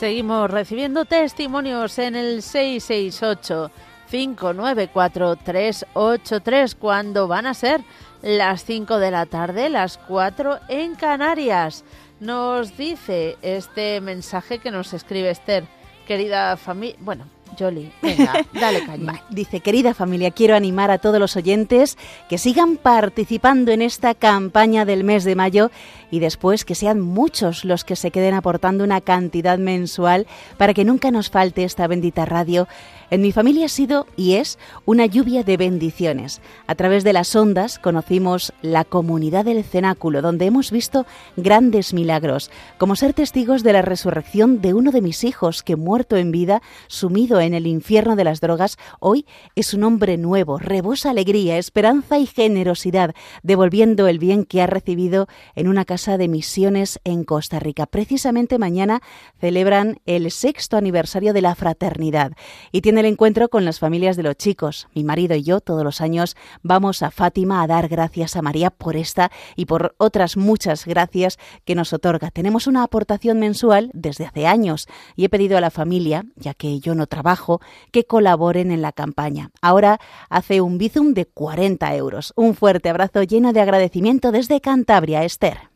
Seguimos 0.00 0.50
recibiendo 0.50 1.04
testimonios 1.04 1.98
en 1.98 2.16
el 2.16 2.40
668 2.40 3.70
594383 4.10 6.74
cuando 6.74 7.28
van 7.28 7.44
a 7.46 7.52
ser 7.52 7.82
las 8.22 8.64
5 8.64 8.98
de 8.98 9.10
la 9.10 9.26
tarde, 9.26 9.68
las 9.68 9.98
4 10.08 10.60
en 10.70 10.94
Canarias. 10.94 11.84
Nos 12.18 12.78
dice 12.78 13.36
este 13.42 14.00
mensaje 14.00 14.58
que 14.58 14.70
nos 14.70 14.94
escribe 14.94 15.28
Esther, 15.28 15.64
querida 16.06 16.56
familia, 16.56 16.96
bueno, 17.00 17.26
Jolie, 17.58 17.92
venga, 18.00 18.32
dale 18.58 18.86
caña. 18.86 19.22
dice, 19.28 19.60
querida 19.60 19.92
familia, 19.92 20.30
quiero 20.30 20.56
animar 20.56 20.90
a 20.90 20.96
todos 20.96 21.20
los 21.20 21.36
oyentes 21.36 21.98
que 22.26 22.38
sigan 22.38 22.78
participando 22.78 23.70
en 23.70 23.82
esta 23.82 24.14
campaña 24.14 24.86
del 24.86 25.04
mes 25.04 25.24
de 25.24 25.36
mayo 25.36 25.70
y 26.10 26.18
después 26.20 26.64
que 26.64 26.74
sean 26.74 27.00
muchos 27.00 27.64
los 27.64 27.84
que 27.84 27.96
se 27.96 28.10
queden 28.10 28.34
aportando 28.34 28.84
una 28.84 29.00
cantidad 29.00 29.58
mensual 29.58 30.26
para 30.56 30.74
que 30.74 30.84
nunca 30.84 31.10
nos 31.10 31.30
falte 31.30 31.64
esta 31.64 31.86
bendita 31.86 32.24
radio. 32.26 32.68
En 33.10 33.22
mi 33.22 33.32
familia 33.32 33.66
ha 33.66 33.68
sido 33.68 34.06
y 34.16 34.34
es 34.34 34.58
una 34.84 35.04
lluvia 35.06 35.42
de 35.42 35.56
bendiciones. 35.56 36.40
A 36.68 36.74
través 36.76 37.02
de 37.02 37.12
las 37.12 37.34
ondas 37.34 37.78
conocimos 37.80 38.52
la 38.62 38.84
comunidad 38.84 39.44
del 39.44 39.64
cenáculo, 39.64 40.22
donde 40.22 40.46
hemos 40.46 40.70
visto 40.70 41.06
grandes 41.36 41.92
milagros, 41.92 42.50
como 42.78 42.94
ser 42.94 43.12
testigos 43.12 43.64
de 43.64 43.72
la 43.72 43.82
resurrección 43.82 44.60
de 44.60 44.74
uno 44.74 44.92
de 44.92 45.00
mis 45.02 45.24
hijos 45.24 45.64
que 45.64 45.74
muerto 45.74 46.16
en 46.16 46.30
vida, 46.30 46.62
sumido 46.86 47.40
en 47.40 47.52
el 47.54 47.66
infierno 47.66 48.14
de 48.14 48.24
las 48.24 48.40
drogas, 48.40 48.76
hoy 49.00 49.26
es 49.56 49.74
un 49.74 49.82
hombre 49.82 50.16
nuevo, 50.16 50.58
rebosa 50.58 51.10
alegría, 51.10 51.58
esperanza 51.58 52.18
y 52.18 52.26
generosidad, 52.26 53.14
devolviendo 53.42 54.06
el 54.06 54.20
bien 54.20 54.44
que 54.44 54.62
ha 54.62 54.68
recibido 54.68 55.26
en 55.56 55.66
una 55.68 55.84
casa 55.84 55.99
de 56.06 56.28
Misiones 56.28 56.98
en 57.04 57.24
Costa 57.24 57.58
Rica. 57.58 57.84
Precisamente 57.84 58.58
mañana 58.58 59.02
celebran 59.38 60.00
el 60.06 60.30
sexto 60.30 60.78
aniversario 60.78 61.34
de 61.34 61.42
la 61.42 61.54
fraternidad 61.54 62.32
y 62.72 62.80
tiene 62.80 63.00
el 63.00 63.06
encuentro 63.06 63.50
con 63.50 63.66
las 63.66 63.78
familias 63.80 64.16
de 64.16 64.22
los 64.22 64.36
chicos. 64.36 64.88
Mi 64.94 65.04
marido 65.04 65.34
y 65.36 65.42
yo 65.42 65.60
todos 65.60 65.84
los 65.84 66.00
años 66.00 66.36
vamos 66.62 67.02
a 67.02 67.10
Fátima 67.10 67.60
a 67.62 67.66
dar 67.66 67.88
gracias 67.88 68.34
a 68.34 68.40
María 68.42 68.70
por 68.70 68.96
esta 68.96 69.30
y 69.56 69.66
por 69.66 69.94
otras 69.98 70.38
muchas 70.38 70.86
gracias 70.86 71.38
que 71.66 71.74
nos 71.74 71.92
otorga. 71.92 72.30
Tenemos 72.30 72.66
una 72.66 72.82
aportación 72.82 73.38
mensual 73.38 73.90
desde 73.92 74.24
hace 74.24 74.46
años 74.46 74.86
y 75.16 75.24
he 75.24 75.28
pedido 75.28 75.58
a 75.58 75.60
la 75.60 75.70
familia, 75.70 76.24
ya 76.36 76.54
que 76.54 76.80
yo 76.80 76.94
no 76.94 77.08
trabajo, 77.08 77.60
que 77.92 78.04
colaboren 78.04 78.70
en 78.70 78.80
la 78.80 78.92
campaña. 78.92 79.50
Ahora 79.60 79.98
hace 80.30 80.62
un 80.62 80.78
bizum 80.78 81.12
de 81.12 81.26
40 81.26 81.94
euros. 81.94 82.32
Un 82.36 82.54
fuerte 82.54 82.88
abrazo 82.88 83.22
lleno 83.22 83.52
de 83.52 83.60
agradecimiento 83.60 84.32
desde 84.32 84.62
Cantabria, 84.62 85.24
Esther. 85.24 85.68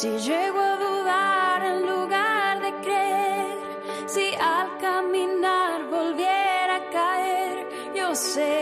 Si 0.00 0.08
llego 0.08 0.60
a 0.60 0.76
dudar 0.76 1.64
en 1.64 1.78
lugar 1.90 2.60
de 2.60 2.70
creer, 2.84 3.56
si 4.14 4.26
al 4.34 4.66
caminar 4.78 5.84
volviera 5.90 6.76
a 6.82 6.90
caer, 6.98 7.56
yo 7.98 8.14
sé 8.14 8.58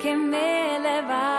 que 0.00 0.14
me 0.14 0.78
levantaré. 0.78 1.33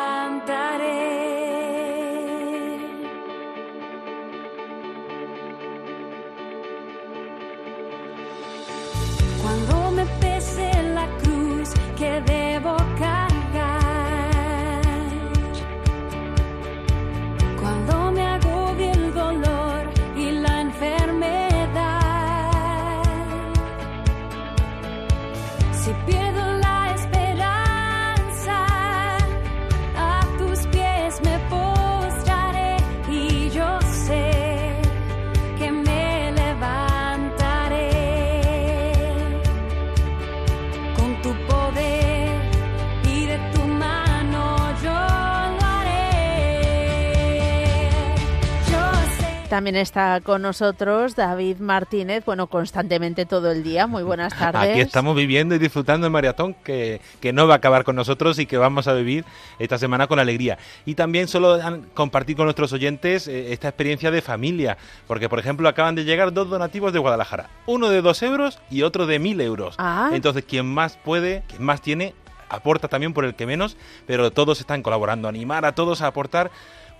También 49.56 49.78
está 49.78 50.20
con 50.20 50.42
nosotros 50.42 51.16
David 51.16 51.60
Martínez, 51.60 52.26
bueno, 52.26 52.48
constantemente 52.48 53.26
todo 53.26 53.52
el 53.54 53.64
día. 53.64 53.88
Muy 53.88 54.04
buenas 54.04 54.34
tardes. 54.38 54.72
Aquí 54.72 54.82
estamos 54.82 55.16
viviendo 55.16 55.56
y 55.56 55.60
disfrutando 55.60 56.06
el 56.06 56.12
maratón 56.12 56.56
que, 56.62 57.00
que 57.22 57.32
no 57.32 57.48
va 57.48 57.54
a 57.54 57.58
acabar 57.60 57.86
con 57.86 57.96
nosotros 57.96 58.38
y 58.38 58.48
que 58.48 58.58
vamos 58.58 58.90
a 58.90 58.94
vivir 58.94 59.24
esta 59.58 59.78
semana 59.78 60.08
con 60.08 60.20
alegría. 60.20 60.58
Y 60.86 60.96
también 60.96 61.30
solo 61.30 61.58
compartir 61.94 62.36
con 62.36 62.48
nuestros 62.48 62.74
oyentes 62.74 63.30
eh, 63.30 63.54
esta 63.54 63.70
experiencia 63.70 64.12
de 64.12 64.22
familia, 64.22 64.78
porque 65.08 65.30
por 65.30 65.40
ejemplo 65.40 65.70
acaban 65.70 65.96
de 65.96 66.04
llegar 66.04 66.34
dos 66.34 66.50
donativos 66.50 66.92
de 66.92 67.00
Guadalajara, 67.00 67.50
uno 67.66 67.88
de 67.88 68.02
2 68.02 68.24
euros 68.24 68.60
y 68.70 68.82
otro 68.82 69.06
de 69.06 69.22
1.000 69.22 69.42
euros. 69.42 69.76
Ah. 69.78 70.10
Entonces, 70.14 70.44
quien 70.44 70.66
más 70.66 70.98
puede, 70.98 71.44
quien 71.48 71.64
más 71.64 71.82
tiene, 71.82 72.14
aporta 72.50 72.88
también 72.88 73.14
por 73.14 73.26
el 73.26 73.36
que 73.36 73.46
menos, 73.46 73.78
pero 74.08 74.32
todos 74.32 74.60
están 74.60 74.82
colaborando. 74.84 75.06
Animar 75.28 75.66
a 75.66 75.74
todos 75.76 76.02
a 76.02 76.08
aportar 76.08 76.52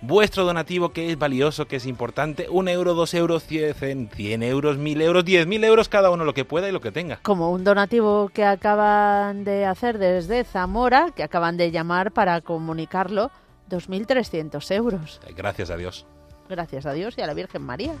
vuestro 0.02 0.44
donativo 0.44 0.90
que 0.90 1.10
es 1.10 1.18
valioso, 1.18 1.66
que 1.66 1.76
es 1.76 1.86
importante. 1.86 2.46
Un 2.50 2.68
euro, 2.68 2.94
dos 2.94 3.14
euros, 3.14 3.44
cien, 3.44 4.42
euros, 4.42 4.76
mil 4.78 5.00
euros, 5.00 5.24
diez 5.24 5.46
mil 5.46 5.62
euros 5.64 5.88
cada 5.88 6.10
uno 6.10 6.24
lo 6.24 6.32
que 6.34 6.44
pueda 6.44 6.68
y 6.68 6.72
lo 6.72 6.80
que 6.80 6.92
tenga. 6.92 7.18
Como 7.22 7.50
un 7.50 7.64
donativo 7.64 8.30
que 8.32 8.44
acaban 8.44 9.44
de 9.44 9.64
hacer 9.66 9.98
desde 9.98 10.44
Zamora, 10.44 11.10
que 11.14 11.22
acaban 11.22 11.56
de 11.56 11.70
llamar 11.70 12.12
para 12.12 12.40
comunicarlo, 12.40 13.30
2.300 13.70 14.72
euros. 14.74 15.20
Eh, 15.26 15.32
gracias 15.36 15.70
a 15.70 15.76
Dios. 15.76 16.06
Gracias 16.48 16.86
a 16.86 16.92
Dios 16.92 17.16
y 17.18 17.22
a 17.22 17.26
la 17.26 17.34
Virgen 17.34 17.62
María. 17.62 17.92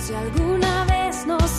Si 0.00 0.12
alguna 0.14 0.84
vez 0.84 1.26
nos 1.26 1.50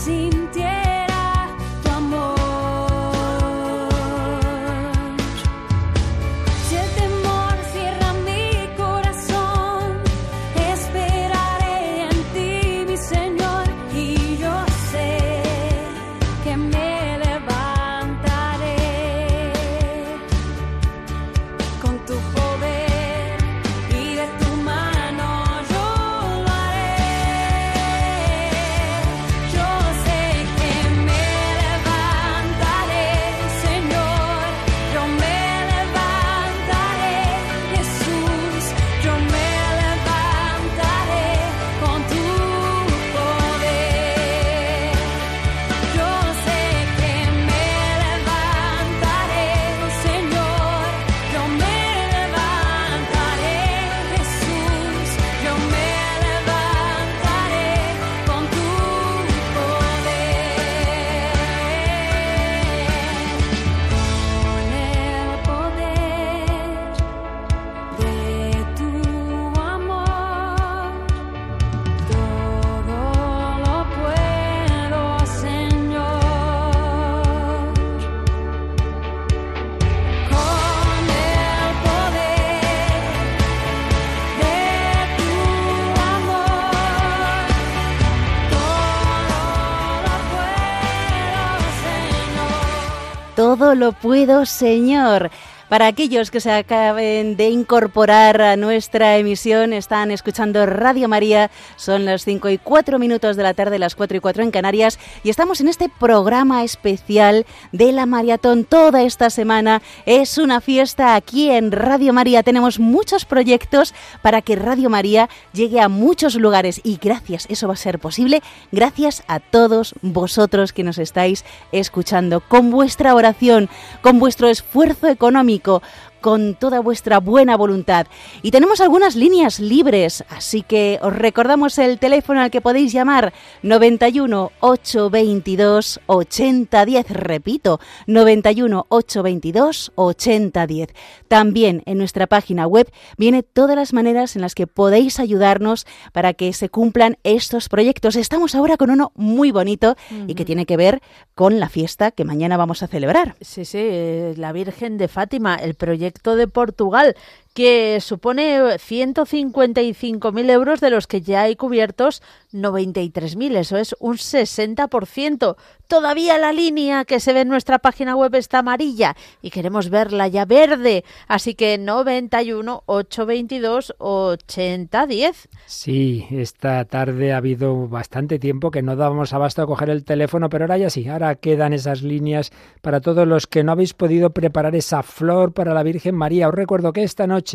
todo 93.57 93.75
lo 93.75 93.91
puedo, 93.91 94.45
Señor. 94.45 95.31
Para 95.69 95.87
aquellos 95.87 96.31
que 96.31 96.39
se 96.39 96.49
acaben 96.49 97.35
de 97.35 97.49
incorporar 97.49 98.41
a 98.41 98.55
nuestra 98.55 99.17
emisión, 99.17 99.73
están 99.73 100.11
escuchando 100.11 100.65
Radio 100.65 101.09
María, 101.09 101.51
son 101.75 102.05
las 102.05 102.23
5 102.23 102.47
y 102.51 102.57
4 102.57 102.97
minutos 102.99 103.35
de 103.35 103.43
la 103.43 103.53
tarde, 103.53 103.77
las 103.77 103.93
4 103.95 104.15
y 104.15 104.19
4 104.21 104.43
en 104.43 104.51
Canarias, 104.51 104.97
y 105.25 105.29
estamos 105.29 105.59
en 105.59 105.67
este 105.67 105.89
programa 105.89 106.63
especial 106.63 107.45
de 107.73 107.91
la 107.91 108.05
maratón 108.05 108.63
toda 108.63 109.01
esta 109.03 109.29
semana. 109.29 109.81
Es 110.05 110.37
una 110.37 110.61
fiesta 110.61 111.15
aquí 111.15 111.49
en 111.51 111.73
Radio 111.73 112.13
María, 112.13 112.43
tenemos 112.43 112.79
muchos 112.79 113.25
proyectos 113.25 113.93
para 114.21 114.41
que 114.41 114.55
Radio 114.55 114.89
María 114.89 115.27
llegue 115.51 115.81
a 115.81 115.89
muchos 115.89 116.35
lugares 116.35 116.79
y 116.85 116.95
gracias, 116.95 117.45
eso 117.49 117.67
va 117.67 117.73
a 117.73 117.75
ser 117.75 117.99
posible, 117.99 118.41
gracias 118.71 119.25
a 119.27 119.41
todos 119.41 119.95
vosotros 120.01 120.71
que 120.71 120.83
nos 120.83 120.97
estáis 120.97 121.43
escuchando, 121.73 122.39
con 122.39 122.71
vuestra 122.71 123.13
oración, 123.15 123.67
con 124.01 124.17
vuestro 124.17 124.47
esfuerzo 124.47 125.09
económico, 125.09 125.56
médico 125.57 125.81
con 126.21 126.55
toda 126.55 126.79
vuestra 126.79 127.19
buena 127.19 127.55
voluntad. 127.57 128.07
Y 128.41 128.51
tenemos 128.51 128.81
algunas 128.81 129.15
líneas 129.15 129.59
libres, 129.59 130.23
así 130.29 130.61
que 130.61 130.99
os 131.01 131.15
recordamos 131.15 131.77
el 131.77 131.99
teléfono 131.99 132.41
al 132.41 132.51
que 132.51 132.61
podéis 132.61 132.91
llamar 132.91 133.33
91 133.63 134.51
822 134.59 135.99
8010, 136.07 137.05
repito, 137.11 137.79
91 138.07 138.85
822 138.89 139.91
8010. 139.95 140.89
También 141.27 141.83
en 141.85 141.97
nuestra 141.97 142.27
página 142.27 142.67
web 142.67 142.89
viene 143.17 143.43
todas 143.43 143.75
las 143.75 143.93
maneras 143.93 144.35
en 144.35 144.41
las 144.41 144.55
que 144.55 144.67
podéis 144.67 145.19
ayudarnos 145.19 145.85
para 146.13 146.33
que 146.33 146.53
se 146.53 146.69
cumplan 146.69 147.17
estos 147.23 147.69
proyectos. 147.69 148.15
Estamos 148.15 148.55
ahora 148.55 148.77
con 148.77 148.89
uno 148.89 149.11
muy 149.15 149.51
bonito 149.51 149.95
y 150.27 150.35
que 150.35 150.45
tiene 150.45 150.65
que 150.65 150.77
ver 150.77 151.01
con 151.35 151.59
la 151.59 151.69
fiesta 151.69 152.11
que 152.11 152.23
mañana 152.25 152.57
vamos 152.57 152.83
a 152.83 152.87
celebrar. 152.87 153.35
Sí, 153.41 153.65
sí, 153.65 153.77
eh, 153.81 154.33
la 154.37 154.51
Virgen 154.51 154.97
de 154.97 155.07
Fátima, 155.07 155.55
el 155.55 155.75
proyecto 155.75 156.06
de 156.35 156.47
Portugal, 156.47 157.15
que 157.57 157.99
supone 158.01 158.59
155.000 158.59 160.51
euros 160.51 160.79
de 160.79 160.91
los 160.91 161.07
que 161.07 161.21
ya 161.21 161.41
hay 161.41 161.55
cubiertos 161.55 162.21
93.000, 162.53 163.55
eso 163.57 163.77
es 163.77 163.95
un 163.99 164.17
60%. 164.17 165.55
Todavía 165.87 166.37
la 166.37 166.51
línea 166.53 167.03
que 167.05 167.19
se 167.19 167.33
ve 167.33 167.41
en 167.41 167.47
nuestra 167.47 167.79
página 167.79 168.15
web 168.15 168.35
está 168.35 168.59
amarilla 168.59 169.15
y 169.41 169.49
queremos 169.49 169.89
verla 169.89 170.27
ya 170.27 170.45
verde, 170.45 171.03
así 171.27 171.55
que 171.55 171.79
91 171.79 172.83
822 172.85 173.95
8010. 173.97 175.49
Sí, 175.65 176.27
esta 176.29 176.85
tarde 176.85 177.33
ha 177.33 177.37
habido 177.37 177.87
bastante 177.87 178.37
tiempo 178.37 178.69
que 178.69 178.83
no 178.83 178.95
dábamos 178.95 179.33
abasto 179.33 179.63
a 179.63 179.67
coger 179.67 179.89
el 179.89 180.03
teléfono, 180.03 180.49
pero 180.49 180.65
ahora 180.65 180.77
ya 180.77 180.89
sí, 180.91 181.07
ahora 181.07 181.33
quedan 181.35 181.73
esas 181.73 182.03
líneas 182.03 182.51
para 182.83 183.01
todos 183.01 183.27
los 183.27 183.47
que 183.47 183.63
no 183.63 183.71
habéis 183.71 183.95
podido 183.95 184.29
preparar 184.29 184.75
esa 184.75 185.01
flor 185.01 185.53
para 185.53 185.73
la 185.73 185.81
Virgen 185.81 186.13
María. 186.15 186.49
Os 186.49 186.53
recuerdo 186.53 186.93
que 186.93 187.01
esta 187.03 187.25
noche 187.25 187.46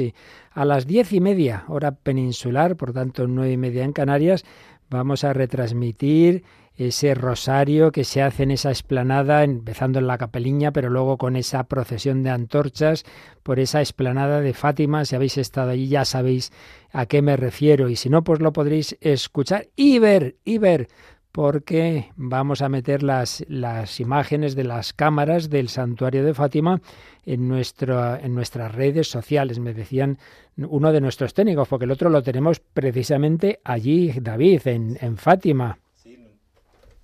a 0.53 0.65
las 0.65 0.87
diez 0.87 1.13
y 1.13 1.21
media, 1.21 1.65
hora 1.69 1.93
peninsular, 1.93 2.77
por 2.77 2.93
tanto 2.93 3.27
nueve 3.27 3.53
y 3.53 3.57
media 3.57 3.85
en 3.85 3.93
Canarias, 3.93 4.45
vamos 4.91 5.25
a 5.25 5.33
retransmitir 5.33 6.45
ese 6.77 7.15
rosario 7.15 7.93
que 7.93 8.03
se 8.05 8.23
hace 8.23 8.45
en 8.45 8.51
esa 8.51 8.71
esplanada, 8.71 9.45
empezando 9.45 9.99
en 9.99 10.07
la 10.07 10.17
capeliña, 10.17 10.73
pero 10.73 10.89
luego 10.89 11.19
con 11.19 11.37
esa 11.37 11.65
procesión 11.65 12.23
de 12.23 12.31
antorchas 12.31 13.05
por 13.43 13.61
esa 13.61 13.81
esplanada 13.83 14.41
de 14.41 14.55
Fátima. 14.55 15.05
Si 15.05 15.15
habéis 15.15 15.37
estado 15.37 15.71
allí 15.71 15.89
ya 15.89 16.05
sabéis 16.07 16.51
a 16.93 17.07
qué 17.07 17.21
me 17.21 17.37
refiero 17.37 17.91
y 17.91 17.97
si 17.97 18.09
no, 18.09 18.25
pues 18.25 18.41
lo 18.41 18.53
podréis 18.55 18.97
escuchar 19.03 19.69
y 19.77 19.99
ver, 19.99 20.37
y 20.45 20.57
ver 20.59 20.89
porque 21.33 22.13
vamos 22.15 22.61
a 22.61 22.69
meter 22.69 23.03
las, 23.03 23.43
las, 23.49 24.01
imágenes 24.01 24.55
de 24.55 24.65
las 24.65 24.93
cámaras 24.93 25.49
del 25.49 25.71
santuario 25.71 26.25
de 26.25 26.35
Fátima 26.35 26.83
en, 27.25 27.49
nuestro, 27.49 28.17
en 28.17 28.35
nuestras 28.35 28.73
redes 28.75 29.09
sociales. 29.11 29.59
Me 29.59 29.73
decían 29.73 30.19
uno 30.59 30.93
de 30.93 31.01
nuestros 31.01 31.33
técnicos, 31.33 31.69
porque 31.69 31.87
el 31.87 31.91
otro 31.91 32.11
lo 32.11 32.23
tenemos 32.23 32.61
precisamente 32.61 33.61
allí, 33.65 34.13
David, 34.21 34.67
en, 34.67 35.17
Fátima. 35.17 35.79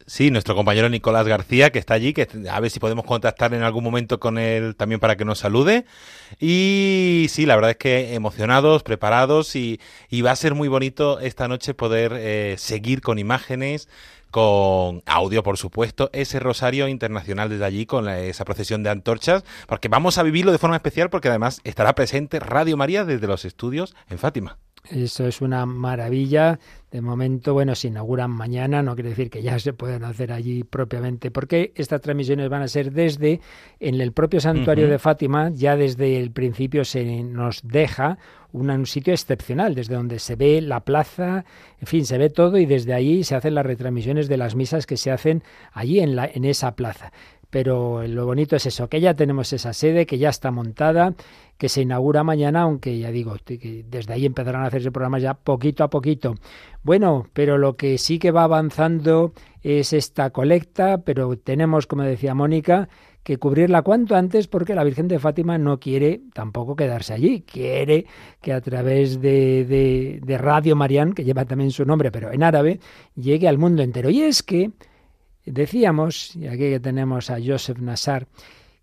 Sí, 0.07 0.31
nuestro 0.31 0.55
compañero 0.55 0.89
Nicolás 0.89 1.27
García, 1.29 1.71
que 1.71 1.79
está 1.79 1.93
allí, 1.93 2.15
que 2.15 2.27
a 2.51 2.61
ver 2.61 2.71
si 2.71 2.81
podemos 2.81 3.05
contactar 3.05 3.53
en 3.53 3.63
algún 3.63 3.85
momento 3.85 4.19
con 4.19 4.39
él 4.39 4.75
también 4.75 5.01
para 5.01 5.17
que 5.17 5.27
nos 5.27 5.39
salude. 5.39 5.85
Y 6.41 7.27
sí, 7.29 7.45
la 7.45 7.55
verdad 7.57 7.73
es 7.73 7.77
que 7.77 8.15
emocionados, 8.15 8.83
preparados 8.83 9.55
y, 9.57 9.81
va 10.23 10.31
a 10.31 10.37
ser 10.37 10.55
muy 10.55 10.69
bonito 10.69 11.21
esta 11.21 11.47
noche 11.47 11.75
poder 11.75 12.13
eh, 12.17 12.55
seguir 12.57 13.03
con 13.03 13.19
imágenes, 13.19 13.89
con 14.31 15.03
audio, 15.07 15.43
por 15.43 15.59
supuesto, 15.59 16.11
ese 16.13 16.41
Rosario 16.41 16.89
Internacional 16.89 17.49
desde 17.49 17.65
allí 17.65 17.87
con 17.87 18.09
esa 18.09 18.45
procesión 18.45 18.83
de 18.83 18.91
antorchas, 18.91 19.45
porque 19.67 19.89
vamos 19.89 20.19
a 20.19 20.23
vivirlo 20.23 20.53
de 20.53 20.59
forma 20.59 20.77
especial 20.77 21.11
porque 21.11 21.29
además 21.29 21.61
estará 21.65 21.95
presente 21.95 22.41
Radio 22.41 22.77
María 22.77 23.05
desde 23.05 23.27
los 23.27 23.45
estudios 23.45 23.95
en 24.09 24.19
Fátima. 24.19 24.59
Eso 24.91 25.27
es 25.27 25.41
una 25.41 25.67
maravilla. 25.67 26.59
De 26.91 27.03
momento, 27.03 27.53
bueno, 27.53 27.75
se 27.75 27.89
inauguran 27.89 28.31
mañana, 28.31 28.83
no 28.83 28.95
quiere 28.95 29.11
decir 29.11 29.29
que 29.29 29.43
ya 29.43 29.59
se 29.59 29.75
puedan 29.75 30.05
hacer 30.05 30.33
allí 30.33 30.65
propiamente, 30.65 31.31
porque 31.31 31.73
estas 31.75 32.01
transmisiones 32.01 32.49
van 32.49 32.63
a 32.63 32.69
ser 32.69 32.93
desde, 32.93 33.43
en 33.79 34.01
el 34.01 34.13
propio 34.13 34.41
santuario 34.41 34.89
de 34.89 34.99
Fátima, 34.99 35.51
ya 35.53 35.77
desde 35.77 36.19
el 36.19 36.31
principio 36.31 36.87
se 36.87 37.23
nos 37.25 37.61
deja 37.63 38.17
un, 38.53 38.71
un, 38.71 38.87
sitio 38.87 39.13
excepcional, 39.13 39.75
desde 39.75 39.95
donde 39.97 40.19
se 40.19 40.35
ve 40.35 40.63
la 40.63 40.81
plaza, 40.81 41.45
en 41.79 41.87
fin, 41.87 42.07
se 42.07 42.17
ve 42.17 42.31
todo 42.31 42.57
y 42.57 42.65
desde 42.65 42.95
ahí 42.95 43.23
se 43.23 43.35
hacen 43.35 43.55
las 43.55 43.67
retransmisiones 43.67 44.27
de 44.27 44.39
las 44.39 44.55
misas 44.55 44.87
que 44.87 44.97
se 44.97 45.11
hacen 45.11 45.43
allí 45.75 46.01
en, 46.01 46.17
la, 46.17 46.25
en 46.25 46.47
esa 46.47 46.75
plaza. 46.75 47.13
Pero 47.51 48.07
lo 48.07 48.27
bonito 48.27 48.57
es 48.57 48.67
eso, 48.67 48.89
que 48.89 49.01
ya 49.01 49.15
tenemos 49.15 49.51
esa 49.55 49.73
sede, 49.73 50.05
que 50.05 50.19
ya 50.19 50.29
está 50.29 50.51
montada, 50.51 51.15
que 51.57 51.71
se 51.71 51.81
inaugura 51.81 52.23
mañana, 52.23 52.63
aunque 52.63 52.99
ya 52.99 53.11
digo, 53.11 53.37
desde 53.47 54.13
ahí 54.13 54.27
empezarán 54.27 54.65
a 54.65 54.67
hacerse 54.67 54.93
programas 54.93 55.23
ya 55.23 55.33
poquito 55.33 55.83
a 55.83 55.89
poquito. 55.89 56.35
Bueno, 56.83 57.27
pero 57.33 57.57
lo 57.57 57.77
que 57.77 57.97
sí 57.97 58.19
que 58.19 58.33
va 58.33 58.43
avanzando 58.45 59.33
es 59.63 59.95
esta 59.95 60.29
colecta, 60.29 60.99
pero 60.99 61.39
tenemos, 61.39 61.87
como 61.87 62.03
decía 62.03 62.35
Mónica, 62.35 62.91
que 63.23 63.39
cubrirla 63.39 63.81
cuanto 63.83 64.15
antes 64.15 64.47
porque 64.47 64.75
la 64.75 64.85
Virgen 64.85 65.09
de 65.09 65.19
Fátima 65.19 65.57
no 65.57 65.81
quiere 65.81 66.21
tampoco 66.35 66.77
quedarse 66.77 67.15
allí, 67.15 67.43
quiere 67.51 68.07
que 68.43 68.53
a 68.53 68.61
través 68.61 69.23
de, 69.23 69.65
de, 69.65 70.21
de 70.23 70.39
Radio 70.39 70.77
Marián, 70.77 71.15
que 71.15 71.25
lleva 71.25 71.45
también 71.47 71.71
su 71.73 71.85
nombre 71.85 72.11
pero 72.13 72.31
en 72.33 72.43
árabe, 72.43 72.79
llegue 73.17 73.49
al 73.49 73.57
mundo 73.59 73.83
entero. 73.83 74.09
Y 74.11 74.21
es 74.23 74.43
que 74.43 74.71
Decíamos, 75.51 76.37
y 76.37 76.47
aquí 76.47 76.79
tenemos 76.81 77.31
a 77.31 77.39
Joseph 77.45 77.79
Nassar, 77.81 78.27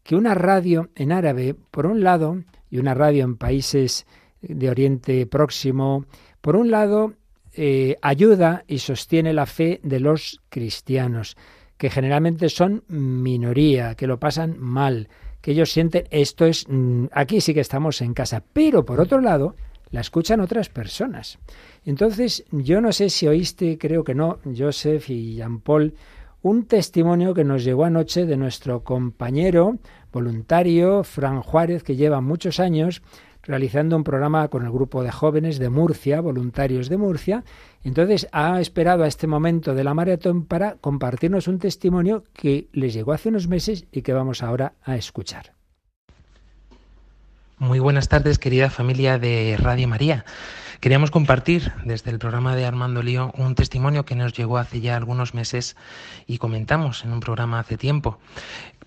que 0.04 0.16
una 0.16 0.34
radio 0.34 0.90
en 0.96 1.12
árabe, 1.12 1.56
por 1.72 1.86
un 1.86 2.02
lado, 2.04 2.44
y 2.70 2.78
una 2.80 2.94
radio 2.94 3.24
en 3.24 3.38
países 3.38 4.06
de 4.42 4.70
Oriente 4.70 5.26
Próximo, 5.28 6.06
por 6.42 6.56
un 6.56 6.72
lado, 6.72 7.14
eh, 7.54 7.98
ayuda 8.02 8.64
y 8.68 8.80
sostiene 8.80 9.34
la 9.34 9.46
fe 9.46 9.80
de 9.84 10.00
los 10.00 10.42
cristianos, 10.50 11.38
que 11.78 11.90
generalmente 11.90 12.50
son 12.50 12.84
minoría, 12.88 13.96
que 13.96 14.08
lo 14.08 14.20
pasan 14.20 14.56
mal, 14.60 15.08
que 15.42 15.52
ellos 15.52 15.72
sienten 15.72 16.06
esto 16.10 16.46
es, 16.46 16.66
mm, 16.68 17.06
aquí 17.12 17.42
sí 17.42 17.54
que 17.54 17.60
estamos 17.62 18.02
en 18.02 18.14
casa, 18.14 18.44
pero 18.54 18.86
por 18.86 19.00
otro 19.00 19.22
lado, 19.22 19.56
la 19.92 20.02
escuchan 20.02 20.40
otras 20.40 20.70
personas. 20.70 21.38
Entonces, 21.86 22.44
yo 22.52 22.82
no 22.82 22.92
sé 22.92 23.10
si 23.10 23.28
oíste, 23.28 23.78
creo 23.78 24.04
que 24.04 24.16
no, 24.16 24.40
Joseph 24.58 25.10
y 25.10 25.36
Jean 25.36 25.60
Paul, 25.60 25.94
un 26.48 26.66
testimonio 26.68 27.34
que 27.34 27.44
nos 27.44 27.64
llegó 27.64 27.86
anoche 27.86 28.28
de 28.28 28.38
nuestro 28.38 28.84
compañero 28.84 29.80
voluntario, 30.14 31.04
Fran 31.04 31.42
Juárez, 31.42 31.82
que 31.82 31.96
lleva 31.96 32.22
muchos 32.22 32.60
años 32.60 33.02
realizando 33.42 33.96
un 33.98 34.04
programa 34.04 34.48
con 34.50 34.64
el 34.64 34.72
grupo 34.72 35.02
de 35.02 35.10
jóvenes 35.12 35.58
de 35.58 35.70
Murcia, 35.72 36.22
voluntarios 36.22 36.88
de 36.88 36.98
Murcia. 36.98 37.44
Entonces 37.84 38.28
ha 38.32 38.62
esperado 38.62 39.04
a 39.06 39.08
este 39.08 39.26
momento 39.26 39.74
de 39.74 39.84
la 39.86 39.96
maratón 39.96 40.46
para 40.46 40.76
compartirnos 40.76 41.48
un 41.48 41.58
testimonio 41.58 42.24
que 42.34 42.68
les 42.74 42.94
llegó 42.94 43.14
hace 43.14 43.30
unos 43.30 43.48
meses 43.48 43.88
y 43.92 44.04
que 44.04 44.14
vamos 44.14 44.44
ahora 44.44 44.74
a 44.84 44.96
escuchar. 44.98 45.54
Muy 47.58 47.80
buenas 47.80 48.08
tardes, 48.08 48.38
querida 48.38 48.70
familia 48.70 49.18
de 49.18 49.56
Radio 49.58 49.88
María. 49.88 50.26
Queríamos 50.82 51.10
compartir 51.12 51.72
desde 51.86 52.12
el 52.12 52.20
programa 52.20 52.56
de 52.56 52.66
Armando 52.66 53.02
Lío 53.02 53.32
un 53.38 53.56
testimonio 53.56 54.04
que 54.06 54.16
nos 54.16 54.34
llegó 54.34 54.58
hace 54.58 54.82
ya 54.82 54.98
algunos 54.98 55.34
meses 55.34 55.76
y 56.28 56.38
comentamos 56.38 57.06
en 57.06 57.14
un 57.14 57.22
programa 57.22 57.60
hace 57.60 57.78
tiempo, 57.78 58.20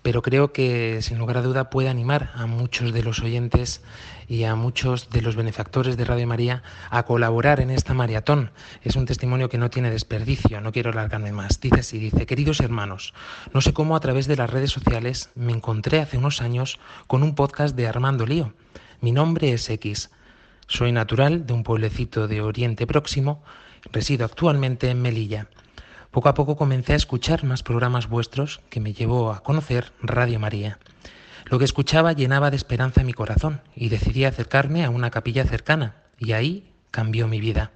pero 0.03 0.21
creo 0.21 0.53
que 0.53 1.01
sin 1.01 1.17
lugar 1.17 1.37
a 1.37 1.41
duda 1.41 1.69
puede 1.71 1.89
animar 1.89 2.31
a 2.35 2.45
muchos 2.45 2.93
de 2.93 3.01
los 3.03 3.21
oyentes 3.21 3.81
y 4.27 4.43
a 4.43 4.53
muchos 4.55 5.09
de 5.09 5.21
los 5.23 5.35
benefactores 5.35 5.97
de 5.97 6.05
Radio 6.05 6.27
María 6.27 6.61
a 6.91 7.03
colaborar 7.03 7.59
en 7.59 7.71
esta 7.71 7.95
maratón. 7.95 8.51
Es 8.83 8.95
un 8.95 9.05
testimonio 9.05 9.49
que 9.49 9.57
no 9.57 9.69
tiene 9.71 9.89
desperdicio, 9.89 10.61
no 10.61 10.71
quiero 10.71 10.91
alargarme 10.91 11.31
más. 11.31 11.59
Dice 11.59 11.79
así, 11.79 11.97
dice, 11.97 12.27
queridos 12.27 12.59
hermanos, 12.59 13.13
no 13.53 13.61
sé 13.61 13.73
cómo 13.73 13.95
a 13.95 13.99
través 13.99 14.27
de 14.27 14.35
las 14.37 14.49
redes 14.49 14.71
sociales 14.71 15.31
me 15.35 15.53
encontré 15.53 15.99
hace 16.01 16.19
unos 16.19 16.41
años 16.41 16.79
con 17.07 17.23
un 17.23 17.33
podcast 17.35 17.75
de 17.75 17.87
Armando 17.87 18.27
Lío. 18.27 18.53
Mi 19.01 19.11
nombre 19.11 19.51
es 19.53 19.69
X. 19.71 20.09
Soy 20.69 20.91
natural 20.91 21.47
de 21.47 21.53
un 21.53 21.63
pueblecito 21.63 22.27
de 22.27 22.41
Oriente 22.41 22.85
Próximo, 22.85 23.43
resido 23.91 24.23
actualmente 24.23 24.91
en 24.91 25.01
Melilla. 25.01 25.47
Poco 26.11 26.29
a 26.29 26.35
poco 26.35 26.57
comencé 26.57 26.93
a 26.93 26.97
escuchar 26.97 27.43
más 27.43 27.63
programas 27.63 28.07
vuestros 28.07 28.61
que 28.69 28.79
me 28.79 28.93
llevó 28.93 29.31
a 29.31 29.41
conocer 29.41 29.91
Radio 29.99 30.39
María. 30.39 30.77
Lo 31.45 31.57
que 31.57 31.65
escuchaba 31.65 32.13
llenaba 32.13 32.51
de 32.51 32.55
esperanza 32.57 33.03
mi 33.03 33.13
corazón 33.13 33.61
y 33.75 33.89
decidí 33.89 34.25
acercarme 34.25 34.85
a 34.85 34.91
una 34.91 35.09
capilla 35.09 35.43
cercana 35.43 35.95
y 36.19 36.33
ahí 36.33 36.71
cambió 36.91 37.27
mi 37.27 37.41
vida. 37.41 37.71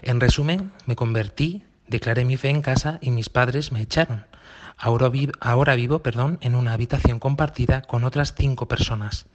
En 0.00 0.18
resumen, 0.18 0.72
me 0.86 0.96
convertí, 0.96 1.62
declaré 1.88 2.24
mi 2.24 2.38
fe 2.38 2.48
en 2.48 2.62
casa 2.62 2.98
y 3.02 3.10
mis 3.10 3.28
padres 3.28 3.70
me 3.70 3.82
echaron. 3.82 4.24
Ahora, 4.78 5.10
vivo, 5.76 5.98
perdón, 5.98 6.38
en 6.40 6.54
una 6.54 6.72
habitación 6.72 7.20
compartida 7.20 7.82
con 7.82 8.02
otras 8.02 8.32
cinco 8.34 8.66
personas. 8.66 9.26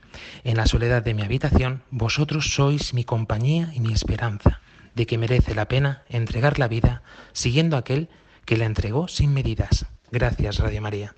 En 0.44 0.58
la 0.58 0.66
soledad 0.68 1.04
de 1.04 1.14
mi 1.14 1.22
habitación, 1.22 1.84
vosotros 1.92 2.54
sois 2.54 2.94
mi 2.94 3.04
compañía 3.04 3.72
y 3.74 3.80
mi 3.80 3.94
esperanza, 3.94 4.60
de 4.96 5.06
que 5.06 5.18
merece 5.20 5.54
la 5.56 5.68
pena 5.68 6.04
entregar 6.10 6.58
la 6.60 6.68
vida 6.68 7.02
siguiendo 7.34 7.78
aquel 7.78 8.10
que 8.46 8.58
la 8.58 8.66
entregó 8.66 9.08
sin 9.08 9.34
medidas. 9.34 9.86
Gracias, 10.12 10.58
Radio 10.60 10.82
María. 10.82 11.16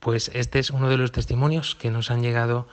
Pues 0.00 0.30
este 0.32 0.58
es 0.60 0.70
uno 0.70 0.88
de 0.88 0.96
los 0.96 1.12
testimonios 1.12 1.74
que 1.74 1.90
nos 1.90 2.10
han 2.10 2.22
llegado, 2.22 2.68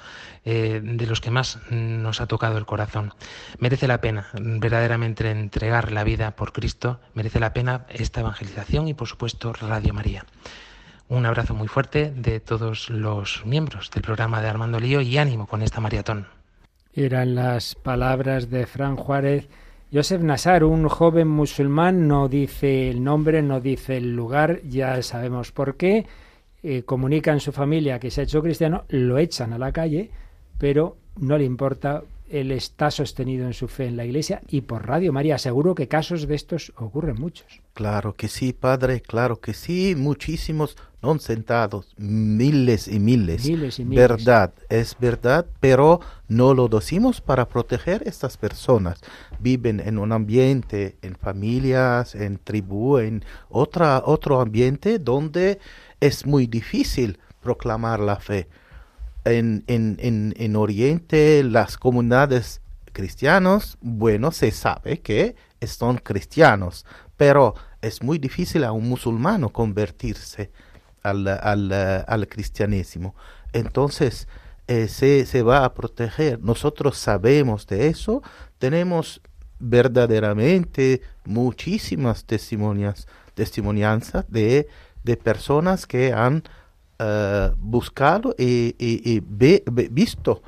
eh, 0.45 0.79
de 0.81 1.05
los 1.07 1.19
que 1.19 1.29
más 1.29 1.59
nos 1.69 2.21
ha 2.21 2.27
tocado 2.27 2.57
el 2.57 2.65
corazón. 2.65 3.13
Merece 3.59 3.89
la 3.89 3.99
pena 3.99 4.29
verdaderamente 4.39 5.29
entregar 5.29 5.91
la 5.91 6.05
vida 6.05 6.37
por 6.37 6.53
Cristo, 6.53 7.01
merece 7.13 7.41
la 7.41 7.51
pena 7.51 7.85
esta 7.89 8.21
evangelización 8.21 8.87
y 8.87 8.93
por 8.93 9.09
supuesto 9.09 9.51
Radio 9.51 9.93
María. 9.93 10.25
Un 11.09 11.25
abrazo 11.25 11.53
muy 11.55 11.69
fuerte 11.69 12.11
de 12.11 12.41
todos 12.41 12.89
los 12.89 13.41
miembros 13.45 13.89
del 13.91 14.03
programa 14.03 14.41
de 14.41 14.49
Armando 14.49 14.77
Lío 14.77 14.99
y 14.99 15.17
ánimo 15.17 15.47
con 15.47 15.61
esta 15.61 15.79
maratón. 15.79 16.27
Eran 16.93 17.33
las 17.33 17.75
palabras 17.75 18.49
de 18.49 18.65
Fran 18.65 18.97
Juárez. 18.97 19.47
Joseph 19.91 20.21
Nassar, 20.21 20.65
un 20.65 20.89
joven 20.89 21.29
musulmán, 21.29 22.09
no 22.09 22.27
dice 22.27 22.89
el 22.89 23.01
nombre, 23.05 23.41
no 23.41 23.61
dice 23.61 23.95
el 23.95 24.13
lugar, 24.17 24.59
ya 24.63 25.01
sabemos 25.01 25.53
por 25.53 25.77
qué. 25.77 26.05
Eh, 26.61 26.83
comunica 26.83 27.31
en 27.31 27.39
su 27.39 27.53
familia 27.53 27.99
que 27.99 28.11
se 28.11 28.19
ha 28.19 28.23
hecho 28.25 28.41
cristiano, 28.43 28.83
lo 28.89 29.17
echan 29.17 29.53
a 29.53 29.57
la 29.57 29.71
calle, 29.71 30.11
pero 30.57 30.97
no 31.19 31.37
le 31.37 31.45
importa 31.45 32.03
él 32.29 32.51
está 32.51 32.91
sostenido 32.91 33.45
en 33.47 33.53
su 33.53 33.67
fe 33.67 33.85
en 33.87 33.97
la 33.97 34.05
Iglesia 34.05 34.41
y 34.47 34.61
por 34.61 34.85
Radio 34.87 35.13
María. 35.13 35.37
Seguro 35.37 35.75
que 35.75 35.87
casos 35.87 36.27
de 36.27 36.35
estos 36.35 36.73
ocurren 36.75 37.15
muchos. 37.19 37.61
Claro 37.73 38.15
que 38.15 38.27
sí, 38.27 38.53
padre, 38.53 39.01
claro 39.01 39.39
que 39.39 39.53
sí, 39.53 39.95
muchísimos, 39.97 40.75
no 41.01 41.17
sentados, 41.19 41.93
miles 41.97 42.87
y 42.87 42.99
miles. 42.99 43.45
Miles 43.47 43.79
y 43.79 43.85
miles. 43.85 44.01
Verdad, 44.09 44.53
es 44.69 44.97
verdad, 44.99 45.45
pero 45.59 46.01
no 46.27 46.53
lo 46.53 46.67
decimos 46.67 47.21
para 47.21 47.47
proteger 47.47 48.01
a 48.05 48.09
estas 48.09 48.35
personas. 48.37 48.99
Viven 49.39 49.79
en 49.79 49.97
un 49.97 50.11
ambiente, 50.11 50.97
en 51.01 51.15
familias, 51.15 52.15
en 52.15 52.39
tribu, 52.39 52.97
en 52.97 53.23
otra, 53.49 54.01
otro 54.05 54.41
ambiente 54.41 54.99
donde 54.99 55.59
es 55.99 56.25
muy 56.25 56.47
difícil 56.47 57.19
proclamar 57.41 57.99
la 57.99 58.17
fe 58.19 58.47
en, 59.31 60.55
Oriente 60.55 61.43
las 61.43 61.77
comunidades 61.77 62.61
cristianas, 62.93 63.77
bueno, 63.81 64.31
se 64.31 64.51
sabe 64.51 65.01
que 65.01 65.35
son 65.65 65.97
cristianos, 65.97 66.85
pero 67.15 67.55
es 67.81 68.01
muy 68.01 68.17
difícil 68.17 68.63
a 68.63 68.71
un 68.71 68.87
musulmano 68.89 69.49
convertirse 69.49 70.51
al, 71.03 71.27
al, 71.27 71.71
al 71.71 72.27
cristianismo. 72.27 73.15
Entonces, 73.53 74.27
eh, 74.67 74.87
se, 74.87 75.41
va 75.43 75.63
a 75.63 75.73
proteger. 75.73 76.39
Nosotros 76.41 76.97
sabemos 76.97 77.67
de 77.67 77.87
eso, 77.87 78.21
tenemos 78.59 79.21
verdaderamente 79.59 81.01
muchísimas 81.25 82.25
testimonias, 82.25 83.07
testimonianzas 83.33 84.25
de 84.29 84.67
personas 85.23 85.85
que 85.87 86.11
han 86.11 86.43
eh, 86.99 87.51
buscado 87.59 88.33
y, 88.39 89.21
visto 89.89 90.41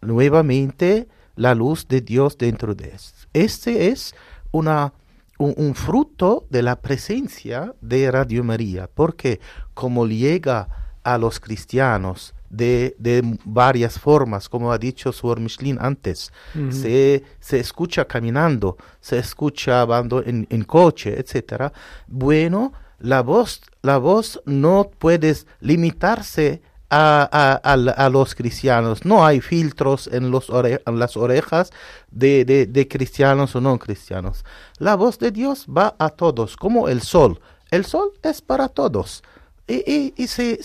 nuevamente 0.00 1.06
la 1.36 1.54
luz 1.54 1.86
de 1.86 2.00
Dios 2.00 2.36
dentro 2.36 2.74
de 2.74 2.86
él. 2.88 2.96
Este 3.32 3.86
es 3.86 4.12
una, 4.50 4.92
un, 5.38 5.74
fruto 5.76 6.44
de 6.50 6.60
la 6.62 6.74
presencia 6.80 7.72
de 7.80 8.10
Radio 8.10 8.42
María, 8.42 8.90
porque 8.92 9.38
como 9.74 10.04
llega 10.08 10.66
a 11.04 11.16
los 11.18 11.38
cristianos 11.38 12.34
de, 12.50 12.96
de 12.98 13.38
varias 13.44 13.96
formas, 14.00 14.48
como 14.48 14.72
ha 14.72 14.78
dicho 14.78 15.12
Suor 15.12 15.38
Michelin 15.38 15.78
antes, 15.80 16.32
se, 16.70 17.22
se, 17.38 17.60
escucha 17.60 18.06
caminando, 18.06 18.76
se 19.00 19.18
escucha 19.20 19.82
andando 19.82 20.20
en, 20.24 20.48
en 20.50 20.64
coche, 20.64 21.16
etcétera. 21.18 21.72
Bueno, 22.08 22.72
la 23.02 23.20
voz, 23.22 23.60
la 23.82 23.98
voz 23.98 24.40
no 24.46 24.90
puede 24.98 25.34
limitarse 25.60 26.62
a, 26.88 28.08
los 28.12 28.34
cristianos. 28.36 29.04
No 29.04 29.26
hay 29.26 29.40
filtros 29.40 30.06
en, 30.06 30.30
los 30.30 30.50
las 30.50 31.16
orejas 31.16 31.70
de, 32.12 32.86
cristianos 32.88 33.56
o 33.56 33.60
no 33.60 33.76
cristianos. 33.80 34.44
La 34.78 34.94
voz 34.94 35.18
de 35.18 35.32
Dios 35.32 35.66
va 35.68 35.96
a 35.98 36.10
todos, 36.10 36.56
como 36.56 36.88
el 36.88 37.02
sol. 37.02 37.40
El 37.72 37.84
sol 37.86 38.12
es 38.22 38.40
para 38.40 38.68
todos. 38.68 39.24
Y, 39.66 40.12
y, 40.16 40.26
se, 40.28 40.60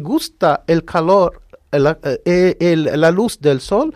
gusta 0.00 0.62
el 0.66 0.84
calor, 0.86 1.42
la, 1.72 1.98
eh, 2.02 2.74
la 2.76 3.10
luz 3.10 3.38
del 3.40 3.60
sol 3.60 3.94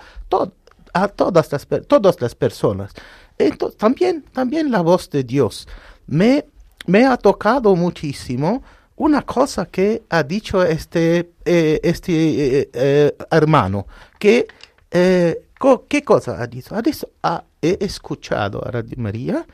a 0.93 1.09
todas 1.09 1.51
las, 1.53 1.67
todas 1.87 2.21
las 2.21 2.35
personas. 2.35 2.93
Entonces, 3.39 3.77
también, 3.79 4.23
también 4.35 4.71
la 4.71 4.81
voz 4.83 5.09
de 5.09 5.23
Dios. 5.25 5.67
Me 6.07 6.45
me 6.89 7.05
ha 7.05 7.17
tocado 7.17 7.75
muchísimo 7.77 8.63
una 8.97 9.23
cosa 9.23 9.67
que 9.67 10.03
ha 10.09 10.23
dicho 10.23 10.63
este, 10.65 11.33
eh, 11.45 11.81
este 11.83 12.61
eh, 12.61 12.71
eh, 12.73 13.17
hermano, 13.31 13.87
que, 14.19 14.47
¿qué 14.89 16.03
cosa 16.05 16.41
ha 16.41 16.47
dicho? 16.47 16.75
Ha 16.75 16.83
ah, 17.25 17.45
he 17.61 17.77
escuchado 17.85 18.67
a 18.67 18.71
Radio 18.71 18.95
María, 18.97 19.47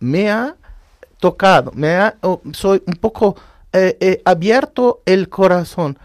me 0.00 0.28
ha 0.30 0.56
tocado, 1.18 1.70
me 1.74 1.90
ha, 1.96 2.16
oh, 2.22 2.40
soy 2.52 2.82
un 2.86 2.94
poco 2.94 3.36
abierto 4.24 5.02
el 5.06 5.28
corazón, 5.28 5.96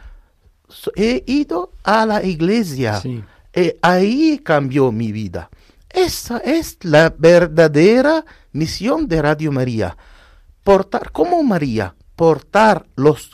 he 0.96 1.24
ido 1.26 1.72
a 1.84 2.06
la 2.06 2.22
iglesia, 2.22 3.02
y 3.04 3.24
ahí 3.82 4.40
cambió 4.44 4.92
mi 4.92 5.12
vida. 5.12 5.50
Esa 5.90 6.38
es 6.40 6.78
la 6.84 7.12
verdadera 7.18 8.24
misión 8.52 9.08
de 9.08 9.22
Radio 9.22 9.52
María 9.52 9.96
portar, 10.66 11.12
como 11.12 11.44
María, 11.44 11.96
portar 12.18 12.88
los, 12.98 13.30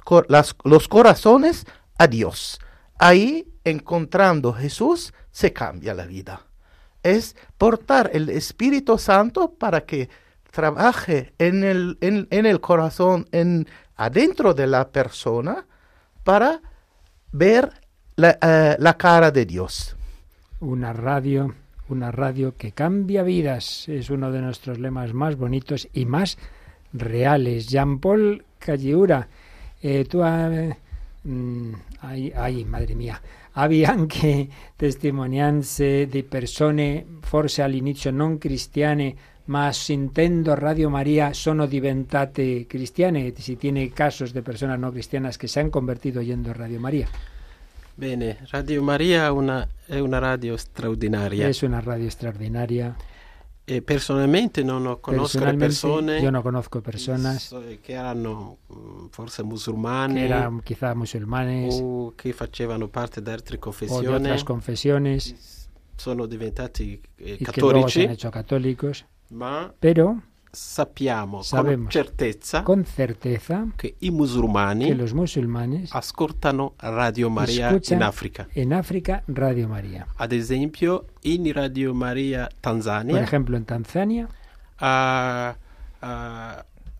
los 0.65 0.87
corazones 0.89 1.65
a 1.97 2.05
Dios. 2.05 2.59
Ahí, 2.99 3.47
encontrando 3.63 4.51
Jesús, 4.53 5.13
se 5.31 5.53
cambia 5.53 5.93
la 5.95 6.05
vida. 6.05 6.41
Es 7.01 7.35
portar 7.57 8.11
el 8.13 8.29
Espíritu 8.29 8.97
Santo 8.99 9.53
para 9.53 9.85
que 9.85 10.09
trabaje 10.51 11.33
en 11.39 11.63
el, 11.63 11.97
en, 12.01 12.45
el 12.45 12.59
corazón, 12.59 13.25
en, 13.31 13.65
adentro 13.95 14.53
de 14.53 14.67
la 14.67 14.89
persona, 14.89 15.65
para 16.25 16.59
ver 17.31 17.71
la, 18.17 18.37
eh, 18.41 18.75
la 18.77 18.97
cara 18.97 19.31
de 19.31 19.45
Dios. 19.45 19.95
Una 20.59 20.91
radio, 20.91 21.55
una 21.87 22.11
radio 22.11 22.55
que 22.57 22.73
cambia 22.73 23.23
vidas, 23.23 23.87
es 23.87 24.09
uno 24.09 24.31
de 24.33 24.41
nuestros 24.41 24.79
lemas 24.79 25.13
más 25.13 25.37
bonitos 25.37 25.87
y 25.93 26.05
más 26.05 26.37
reales. 26.93 27.67
Jean-Paul 27.67 28.43
Calliura, 28.59 29.27
eh, 29.81 30.05
tú... 30.05 30.23
hay, 30.23 30.73
mm, 31.23 31.73
ay, 32.01 32.65
madre 32.65 32.95
mía. 32.95 33.21
habían 33.53 34.07
que 34.07 34.49
testimonianse 34.77 36.07
de 36.07 36.23
persone 36.23 37.05
forse 37.21 37.61
al 37.61 37.75
inicio 37.75 38.11
no 38.13 38.39
cristiane 38.39 39.17
mas 39.51 39.75
sintendo 39.75 40.55
Radio 40.55 40.87
María 40.89 41.33
sono 41.33 41.67
diventate 41.67 42.63
cristiane, 42.69 43.27
e 43.27 43.35
si 43.35 43.57
tiene 43.57 43.89
casos 43.91 44.31
de 44.31 44.39
personas 44.45 44.79
no 44.79 44.93
cristianas 44.93 45.35
que 45.37 45.49
se 45.49 45.59
han 45.59 45.69
convertido 45.73 46.21
oyendo 46.21 46.53
Radio 46.53 46.79
María. 46.79 47.09
Bene, 47.97 48.37
Radio 48.53 48.81
María 48.81 49.33
una, 49.33 49.67
una 49.91 50.19
radio 50.21 50.53
extraordinaria. 50.53 51.49
Es 51.49 51.63
una 51.63 51.81
radio 51.81 52.05
extraordinaria 52.05 52.95
eh, 53.65 53.81
personalmente 53.81 54.63
non 54.63 54.97
conosco 54.99 55.39
persone 55.55 56.19
io 56.19 56.29
non 56.31 56.41
conosco 56.41 56.81
persone 56.81 57.37
che 57.81 57.93
erano 57.93 58.57
forse 59.11 59.43
musulmani 59.43 60.13
che 60.13 60.25
erano 60.25 60.61
quizá 60.63 60.95
musulmanes. 60.95 61.79
o 61.81 62.13
che 62.15 62.33
facevano 62.33 62.87
parte 62.87 63.21
de 63.21 63.31
altre 63.31 63.59
confessioni 63.59 64.07
o 64.07 64.17
di 64.17 64.27
altre 64.27 64.43
confessioni 64.43 65.19
sono 65.95 66.25
diventati 66.25 66.99
eh, 67.17 67.37
cattolici, 67.39 68.09
católicos, 68.17 69.05
ma 69.29 69.71
però 69.77 70.15
sappiamo 70.51 71.41
Sabemos, 71.41 71.83
con 71.83 71.89
certezza, 71.89 72.61
con 72.63 72.85
certeza 72.85 73.65
que, 73.75 73.95
i 73.99 74.11
musulmani 74.11 74.87
que 74.87 74.95
los 74.95 75.13
musulmanes 75.13 75.91
ascoltano 75.93 76.73
Radio 76.77 77.29
Maria 77.29 77.69
en 77.89 78.01
Africa 78.03 78.47
En 78.53 78.73
África, 78.73 79.23
Radio 79.27 79.67
María. 79.69 80.05
Ad 80.17 80.33
esempio, 80.33 81.05
in 81.23 81.51
Radio 81.53 81.93
Maria 81.93 82.49
Tanzania. 82.59 83.13
Por 83.13 83.23
ejemplo, 83.23 83.55
en 83.55 83.65
Tanzania. 83.65 84.27
Uh, 84.79 85.53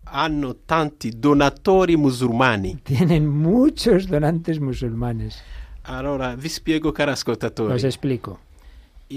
hanno 0.04 0.54
tanti 0.66 1.10
donatori 1.10 1.96
musulmani. 1.96 2.76
Tienen 2.82 3.26
muchos 3.28 4.06
donantes 4.06 4.58
musulmanes. 4.60 5.42
allora 5.84 6.36
vi 6.36 6.48
spiego, 6.48 6.92
cari 6.92 7.10
ascoltatori. 7.10 7.72
los 7.72 7.82
explico 7.82 8.38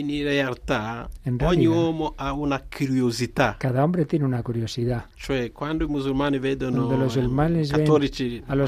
en 0.02 0.10
realidad, 0.10 1.10
en 1.24 1.42
ogni 1.42 2.12
ha 2.18 2.34
una 2.34 2.60
curiosidad. 2.78 3.56
Cada 3.60 3.84
hombre 3.84 4.06
tiene 4.06 4.26
una 4.26 4.42
curiosidad. 4.44 5.06
cuando, 5.54 5.84
los 5.86 5.92
musulmanes 5.92 6.42
ven 6.42 6.64
a 6.64 6.72
los 6.72 7.72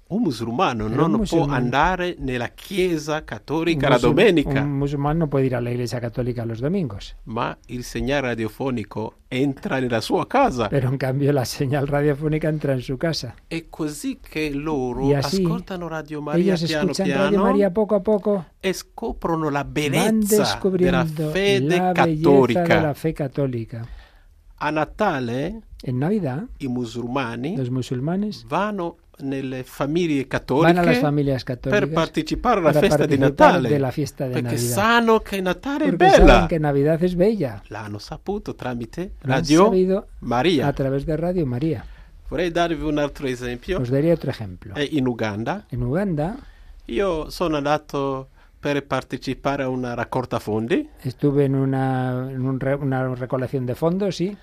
un 0.09 0.23
musulmano 0.23 0.89
no, 0.89 1.05
un 1.07 1.11
no 1.13 1.17
musulmano. 1.19 1.47
può 1.49 1.55
andare 1.57 2.17
nella 2.19 2.49
chiesa 2.49 3.25
cattolica 3.25 3.89
la 3.89 3.99
domenica. 3.99 4.61
Un 4.63 4.71
musulmán 4.79 5.19
no 5.19 5.27
puede 5.29 5.47
ir 5.47 5.55
a 5.57 5.61
la 5.61 5.71
iglesia 5.71 5.99
católica 6.01 6.45
los 6.45 6.61
domingos. 6.61 7.15
Ma 7.25 7.55
il 7.67 7.83
señal 7.85 8.23
radiofonico 8.23 9.15
entra 9.29 9.79
nella 9.79 10.01
sua 10.01 10.27
casa. 10.27 10.69
Pero 10.69 10.89
en 10.89 10.97
cambio 10.97 11.31
la 11.33 11.45
señal 11.45 11.87
radiofónica 11.87 12.49
entra 12.49 12.73
en 12.73 12.81
su 12.81 12.97
casa. 12.97 13.35
È 13.47 13.55
e 13.55 13.67
così 13.69 14.19
che 14.27 14.51
loro 14.51 15.15
ascoltano 15.15 15.89
Radio 15.89 16.23
Maria 16.23 16.57
piano 16.57 16.93
piano. 16.93 17.23
Radio 17.25 17.43
María 17.43 17.71
poco 17.71 17.95
a 17.97 18.01
poco. 18.01 18.45
E 18.61 18.73
scoprono 18.73 19.51
la 19.51 19.65
bellezza 19.65 20.59
della 20.71 21.05
fede 21.05 21.77
la 21.77 21.93
de 21.93 22.81
la 22.81 22.95
fe 22.95 23.13
católica 23.13 23.87
A 24.61 24.71
Natale, 24.71 25.61
en 25.83 25.99
Navidad, 25.99 26.45
i 26.59 26.67
musulmani 26.67 27.57
los 27.57 27.69
musulmanes 27.69 28.45
vanno 28.49 28.97
nelle 29.21 29.65
famiglie 29.65 30.27
cattoliche 30.27 31.57
per 31.61 31.89
partecipare 31.91 32.61
alla 32.61 32.73
festa 32.73 33.07
di 33.07 33.19
Natale 33.19 33.69
perché 33.69 34.29
Navidad. 34.29 34.57
sanno 34.57 35.19
che 35.21 35.41
Natale 35.41 35.85
è 35.87 35.95
perché 35.97 36.19
bella 36.21 36.47
che 36.47 36.59
Navidad 36.59 37.01
è 37.01 37.15
bella 37.15 37.63
l'hanno 37.67 37.99
saputo 37.99 38.55
tramite 38.55 39.13
Radio 39.21 40.07
Maria 40.21 40.67
a 40.67 40.73
través 40.73 41.05
de 41.05 41.17
Radio 41.17 41.47
Maria 41.47 41.85
vorrei 42.29 42.51
darvi 42.51 42.83
un 42.83 42.99
altro 42.99 43.27
esempio 43.27 43.79
Os 43.81 43.89
darei 43.91 44.11
altro 44.11 44.31
esempio 44.31 44.75
è 44.75 44.87
in 44.93 45.07
Uganda 45.07 45.65
in 45.71 45.83
Uganda 45.83 46.37
io 46.87 47.29
sono 47.31 47.57
andato 47.57 48.29
per 48.61 48.85
partecipare 48.87 49.63
a 49.65 49.69
una 49.69 49.95
raccolta 49.95 50.39
fondi 50.39 50.89
estuve 51.03 51.45
in 51.45 51.55
una, 51.55 52.29
in 52.31 52.41
un, 52.41 52.57
una 52.81 53.15
recolección 53.15 53.65
de 53.67 53.75
fondos 53.75 54.15
sì 54.17 54.37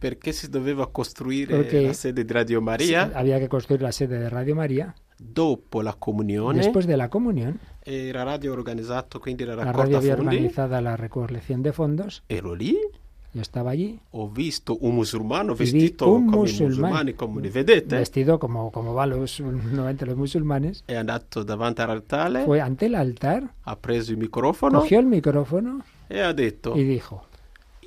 Perché 0.00 0.32
si 0.32 0.48
doveva 0.48 0.88
costruire 0.90 1.82
la 1.86 1.92
sede 1.92 2.24
di 2.24 2.32
Radio 2.32 2.62
Maria? 2.62 3.08
Si, 3.10 3.16
había 3.18 3.38
que 3.38 3.50
construir 3.50 3.82
la 3.82 3.92
sede 3.92 4.18
de 4.18 4.30
Radio 4.30 4.54
María. 4.56 4.94
Dopo 5.18 5.82
la 5.82 5.92
comunione. 5.92 6.56
Después 6.60 6.86
de 6.86 6.96
la 6.96 7.10
comunión. 7.10 7.60
Era 7.84 8.24
radio 8.24 8.54
organizzato, 8.54 9.20
quindi 9.20 9.44
la 9.44 9.56
raccolta 9.56 9.76
La 9.76 9.82
radio 9.84 9.98
había 9.98 10.16
fondi, 10.16 10.82
la 10.82 10.96
recolección 10.96 11.62
de 11.62 11.72
fondos. 11.74 12.22
Ero 12.30 12.54
lì. 12.56 12.78
Yo 13.34 13.42
estaba 13.42 13.72
allí. 13.72 14.00
Ho 14.12 14.30
visto 14.30 14.74
un 14.78 14.94
musulmano 14.96 15.54
vestito 15.54 16.10
un 16.10 16.24
come 16.24 16.38
musulmán, 16.38 16.68
musulmani, 16.70 17.12
come 17.12 17.42
li 17.42 17.50
vedete. 17.50 17.96
Vestido 17.98 18.38
como, 18.38 18.72
como 18.72 18.94
va 18.94 19.04
los, 19.06 19.38
normalmente 19.40 20.06
los 20.06 20.16
musulmanes. 20.16 20.82
È 20.86 20.94
andato 20.94 21.42
davanti 21.42 21.82
all'altare. 21.82 22.44
Fue 22.46 22.58
ante 22.58 22.86
el 22.86 22.94
altar. 22.94 23.52
Ha 23.64 23.76
preso 23.76 24.12
il 24.12 24.16
microfono. 24.16 24.80
Cogió 24.80 24.98
el 24.98 25.06
micrófono. 25.06 25.82
E 26.08 26.20
ha 26.22 26.32
detto. 26.32 26.74
Y 26.74 26.84
dijo. 26.84 27.26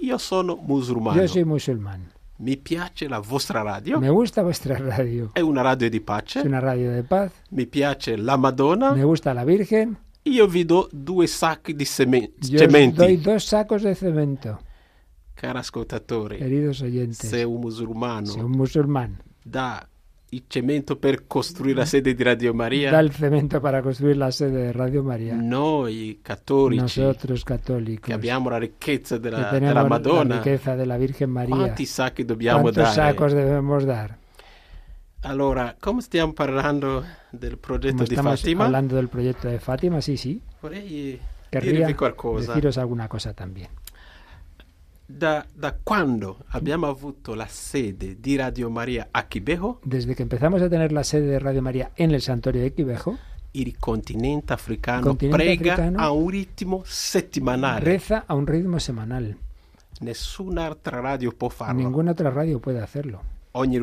Io 0.04 0.18
sono 0.18 0.60
musulmano. 0.66 1.20
Io 1.22 1.28
sono 1.28 1.46
musulmano. 1.46 2.04
Mi 2.38 2.58
piace 2.58 3.08
la 3.08 3.20
vostra 3.20 3.62
radio. 3.62 4.00
Me 4.00 4.10
gusta 4.10 4.42
vostra 4.44 4.78
radio. 4.78 5.30
È 5.32 5.40
una 5.40 5.62
radio 5.62 5.90
di 5.90 6.02
pace. 6.02 6.42
È 6.42 6.46
una 6.46 6.60
radio 6.60 6.94
di 6.94 7.02
pace. 7.04 7.32
Mi 7.52 7.66
piace 7.68 8.18
la 8.18 8.36
Madonna. 8.36 8.92
Me 8.92 9.02
gusta 9.04 9.32
la 9.32 9.46
Virgen. 9.46 9.98
Io 10.24 10.46
vi 10.48 10.66
do 10.66 10.90
due 10.92 11.26
sacchi 11.28 11.74
di 11.74 11.86
semen- 11.86 12.34
Yo 12.50 12.64
Io 12.64 12.68
vi 13.08 13.20
do 13.20 13.30
due 13.30 13.40
sacchi 13.40 13.80
di 13.82 13.96
cemento. 13.96 14.60
Caro 15.34 15.58
ascoltatore, 15.60 16.38
se 17.12 17.44
un 17.44 17.60
musulmano, 17.60 18.26
se 18.28 18.40
un 18.42 18.52
musulmano 18.52 19.16
dà 19.42 19.86
y 20.34 20.44
cemento 20.50 20.98
per 21.00 21.28
construir 21.28 21.78
la 21.78 21.86
sede 21.86 22.16
di 22.16 22.24
Radio 22.24 22.54
María. 22.56 22.90
Da 22.92 23.00
el 23.00 23.12
cemento 23.12 23.62
para 23.62 23.82
construir 23.84 24.18
la 24.18 24.32
sede 24.32 24.64
de 24.68 24.74
Radio 24.74 25.04
María. 25.04 25.36
Noi 25.36 26.20
cattolici. 26.24 26.82
Nosotros 26.82 27.46
católicos. 27.46 28.04
Que 28.08 28.14
abbiamo 28.14 28.50
la 28.50 28.58
riqueza 28.60 29.20
de 29.20 29.30
la, 29.30 29.52
que 29.52 29.60
de 29.60 29.72
la 29.74 29.86
Madonna. 29.86 30.38
La 30.38 30.42
riqueza 30.44 30.76
de 30.76 30.86
la 30.88 30.98
Virgen 30.98 31.30
María. 31.30 31.56
Quanti 31.56 31.86
sacchi 31.86 32.24
dobbiamo 32.24 32.72
dare? 32.72 32.96
sacos 32.96 33.32
debemos 33.34 33.86
dar? 33.86 34.18
Allora, 35.22 35.76
come 35.80 36.02
stiamo 36.02 36.34
parlando 36.34 37.04
del 37.32 37.58
progetto 37.60 38.04
di 38.04 38.16
Fátima? 38.16 38.66
hablando 38.66 38.96
del 38.96 39.08
proyecto 39.10 39.48
de 39.50 39.60
Fátima, 39.60 40.02
sí, 40.02 40.18
sí. 40.18 40.42
Vorrei 40.62 41.20
Querría 41.52 41.88
deciros 41.88 42.78
alguna 42.80 43.08
cosa 43.08 43.34
también 43.36 43.70
da, 45.08 45.46
da 45.56 45.76
cuándo 45.76 46.46
abbiamo 46.50 46.88
avuto 46.88 47.36
la 47.36 47.48
sede 47.48 48.16
de 48.16 48.38
Radio 48.38 48.70
María 48.70 49.10
a 49.14 49.28
Quibejo? 49.28 49.80
Desde 49.84 50.16
que 50.16 50.24
empezamos 50.24 50.62
a 50.62 50.70
tener 50.70 50.92
la 50.92 51.04
sede 51.04 51.26
de 51.28 51.40
Radio 51.40 51.62
María 51.62 51.92
en 51.98 52.12
el 52.12 52.22
santuario 52.22 52.62
de 52.62 52.74
Quibejo. 52.74 53.18
El 53.54 53.78
continente 53.78 54.52
africano 54.54 55.16
el 55.20 55.30
prega 55.30 55.92
a 55.98 56.12
un 56.12 56.32
ritmo 56.32 56.84
semanal. 56.86 57.82
Reza 57.84 58.26
a 58.28 58.34
un 58.34 58.48
ritmo 58.48 58.80
semanal. 58.80 59.38
Nessuna 60.02 60.72
otra 60.72 61.02
radio 61.02 61.32
può 61.38 61.50
farlo. 61.50 61.80
Ninguna 61.82 62.12
otra 62.14 62.32
radio 62.32 62.60
puede 62.60 62.82
hacerlo. 62.82 63.22
Ogni 63.52 63.78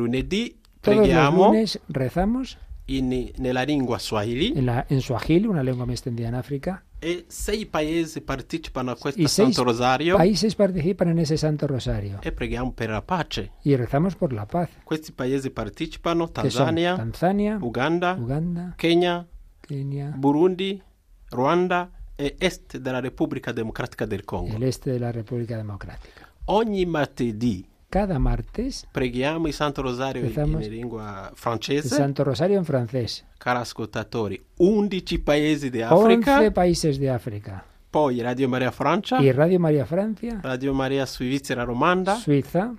preghiamo. 0.81 1.37
Los 1.37 1.47
lunes 1.53 1.79
rezamos. 1.87 2.57
In, 2.87 3.31
nella 3.37 3.63
lingua 3.65 3.97
swahili. 3.99 4.51
En, 4.57 4.65
la, 4.65 4.85
en 4.89 4.99
swahili, 4.99 5.47
una 5.47 5.63
lengua 5.63 5.85
muy 5.85 5.93
extendida 5.93 6.27
en 6.27 6.35
África. 6.35 6.83
E 7.03 7.25
seis 7.33 7.65
países 7.65 8.21
participan 8.21 8.85
a 8.89 8.93
este 8.93 9.27
Santo 9.27 9.61
Rosario. 9.65 10.13
países 10.21 10.53
participan 10.53 11.09
en 11.09 11.19
ese 11.25 11.35
Santo 11.35 11.65
Rosario. 11.65 12.19
¡E 12.21 12.29
eh, 12.29 12.31
pregamos 12.31 12.75
por 12.75 12.89
la 12.89 13.01
paz. 13.03 13.27
Y 13.63 13.75
rezamos 13.75 14.15
por 14.15 14.31
la 14.33 14.45
paz. 14.47 14.69
Questi 14.87 15.11
países 15.11 15.49
participan 15.51 16.27
Tanzania, 16.31 16.95
Tanzania, 16.95 17.57
Uganda, 17.59 18.15
Uganda 18.21 18.75
Kenia, 18.77 19.25
Kenya, 19.61 20.13
Burundi, 20.15 20.81
Ruanda 21.31 21.89
e 22.15 22.35
este 22.39 22.79
de 22.79 22.91
la 22.91 23.01
República 23.01 23.51
Democrática 23.51 24.05
del 24.05 24.23
Congo. 24.23 24.55
El 24.55 24.61
este 24.61 24.91
de 24.91 24.99
la 24.99 25.11
República 25.11 25.57
Democrática. 25.57 26.29
Ogni 26.45 26.85
martedì 26.85 27.65
cada 27.91 28.17
martes 28.19 28.87
preghiamo 28.93 29.47
il 29.47 29.53
Santo 29.53 29.81
Rosario 29.81 30.23
in 30.23 30.57
lingua 30.69 31.29
francese. 31.33 31.87
Il 31.87 31.91
Santo 31.93 32.23
Rosario 32.23 32.57
in 32.57 32.63
francese. 32.63 33.23
Cari 33.37 33.59
ascoltatori, 33.59 34.41
11 34.57 35.19
paesi 35.19 35.69
d'Africa. 35.69 36.31
11 36.37 36.51
paesi 36.51 36.97
d'Africa. 36.97 37.61
Poi 37.89 38.21
Radio 38.21 38.47
Maria 38.47 38.71
Francia. 38.71 39.17
E 39.17 39.33
Radio 39.33 39.59
Maria 39.59 39.83
Francia. 39.83 40.39
Radio 40.41 40.73
Maria 40.73 41.05
Svizzera 41.05 41.63
Romanda. 41.63 42.15
Suiza. 42.15 42.73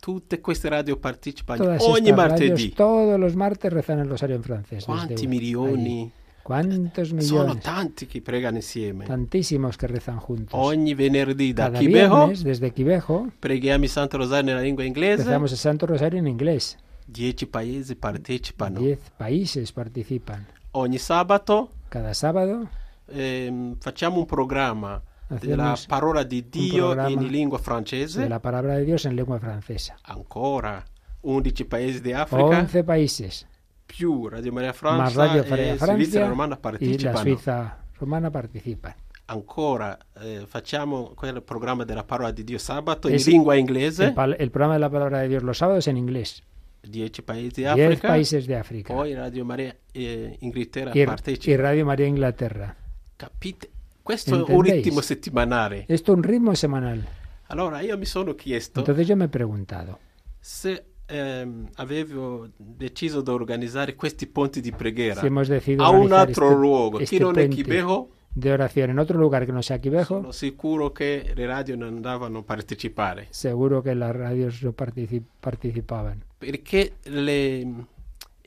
Tutte 0.00 0.40
queste 0.40 0.68
radio 0.68 0.96
partecipano 0.96 1.62
Todas 1.62 1.84
ogni 1.86 2.10
martedì. 2.12 2.48
Radios, 2.50 2.72
todos 2.74 3.16
los 3.16 3.34
martes 3.34 3.70
il 3.70 4.02
Rosario 4.04 4.34
in 4.34 4.42
francese. 4.42 4.84
Quanti 4.84 5.28
milioni? 5.28 6.00
Ahí 6.00 6.12
¿Cuántos 6.48 7.12
millones? 7.12 7.60
Son 7.62 7.74
tanti 7.74 8.06
que 8.06 8.22
pregan 8.22 8.56
insieme. 8.56 9.04
Tantísimos 9.04 9.76
que 9.76 9.86
rezan 9.86 10.18
juntos. 10.18 10.54
Ogni 10.68 10.94
venerdì 10.94 11.52
da 11.52 11.64
Cada 11.66 11.78
Quibejo, 11.78 12.16
viernes, 12.18 12.42
desde 12.50 12.72
Quibejo, 12.72 13.16
preghiamo 13.46 13.84
il 13.84 13.90
Santo 13.90 14.16
Rosario 14.16 14.46
nella 14.54 14.62
lingua 14.62 14.82
inglese. 14.84 15.14
inglesa. 15.14 15.30
Rezamos 15.30 15.52
el 15.52 15.58
Santo 15.58 15.84
Rosario 15.86 16.18
en 16.20 16.26
inglés. 16.26 16.78
Dieci 17.06 17.44
paesi 17.44 17.94
partecipano. 17.96 18.80
Diez 18.80 18.98
países 19.18 19.72
participan. 19.72 20.46
Ogni 20.72 20.98
sabato. 20.98 21.70
Cada 21.90 22.14
sábado. 22.14 22.66
Eh, 23.08 23.74
facciamo 23.80 24.16
un 24.18 24.24
programma 24.24 25.02
della 25.42 25.76
parola 25.86 26.22
di 26.22 26.46
Dio 26.48 26.94
in 27.08 27.26
lingua 27.26 27.58
francese. 27.58 28.22
De 28.22 28.28
la 28.28 28.40
palabra 28.40 28.76
de 28.76 28.84
Dios 28.84 29.04
en 29.04 29.14
lengua 29.16 29.38
francesa. 29.38 29.96
Ancora. 30.00 30.82
11 31.20 31.64
paesi 31.66 32.00
di 32.00 32.12
Africa. 32.14 32.42
11 32.60 32.82
países. 32.84 33.47
più 33.88 34.28
Radio 34.28 34.52
Maria 34.52 34.74
Francia, 34.74 35.18
Ma 35.18 35.26
Radio 35.32 35.44
Maria 35.48 35.76
Francia 35.76 35.94
Svizzera 35.94 36.26
Romana 36.28 36.56
partecipano. 36.58 37.14
la 37.16 37.20
Svizzera 37.22 37.86
Romana 37.96 38.30
partecipa. 38.30 38.94
Ancora 39.30 39.98
eh, 40.22 40.44
facciamo 40.46 41.12
quel 41.14 41.42
programma 41.42 41.84
della 41.84 42.04
parola 42.04 42.30
di 42.30 42.44
Dio 42.44 42.58
sabato 42.58 43.08
es, 43.08 43.24
in 43.26 43.32
lingua 43.32 43.54
inglese. 43.54 44.04
Il, 44.04 44.12
pal- 44.12 44.36
il, 44.38 44.50
programma 44.50 44.74
della 44.74 44.90
parola 44.90 45.22
di 45.22 45.28
Dio 45.28 45.40
lo 45.40 45.52
sabato 45.54 45.88
è 45.88 45.90
in 45.90 45.96
inglese. 45.96 46.42
Dieci 46.80 47.22
paesi 47.22 47.62
d'Africa. 47.62 48.10
Dieci 48.14 48.42
paesi 48.46 48.82
Poi 48.82 49.14
Radio 49.14 49.44
Maria 49.44 49.74
eh, 49.90 50.36
Inghilterra 50.40 50.90
e, 50.92 51.04
partecipa. 51.04 51.52
E 51.54 51.56
Radio 51.56 51.84
Maria 51.86 52.06
Inghilterra. 52.06 52.74
Capite? 53.16 53.70
Questo 54.02 54.36
Entendéis? 54.38 54.50
è 54.50 54.54
un 54.54 54.76
ritmo 54.82 55.00
settimanale. 55.00 55.84
Questo 55.86 56.12
è 56.12 56.14
un 56.14 56.22
ritmo 56.22 56.54
settimanale. 56.54 57.16
Allora 57.48 57.80
io 57.80 57.96
mi 57.98 58.04
sono 58.04 58.34
chiesto. 58.34 58.78
Entonces 58.80 59.06
yo 59.08 59.16
me 59.16 59.24
he 59.24 59.28
preguntado. 59.28 59.98
Se 60.40 60.87
ehm, 61.08 61.68
avevo 61.76 62.48
deciso 62.56 63.20
di 63.20 63.30
organizzare 63.30 63.94
questi 63.96 64.26
ponti 64.26 64.60
di 64.60 64.72
preghiera 64.72 65.22
hemos 65.22 65.48
a 65.50 65.88
un 65.90 66.12
altro 66.12 66.46
este, 66.46 66.56
luogo, 66.58 66.98
este 66.98 67.18
non 67.18 67.38
è 67.38 67.48
Chibejo. 67.48 68.10
De 68.30 68.52
oración 68.52 68.90
en 68.90 68.98
otro 69.00 69.18
lugar 69.18 69.46
que 69.46 69.52
no 69.52 69.62
sea 69.62 69.80
Quibejo. 69.80 70.16
Sono 70.20 70.32
sicuro 70.32 70.92
che 70.92 71.32
le 71.34 71.46
radio 71.46 71.74
non 71.76 71.88
andavano 71.94 72.40
a 72.40 72.42
partecipare. 72.44 73.26
Seguro 73.30 73.82
que 73.82 73.94
las 73.96 74.14
radios 74.14 74.62
no 74.62 74.72
particip 74.72 75.24
participaban. 75.40 76.22
Perché 76.38 76.98
le 77.04 77.66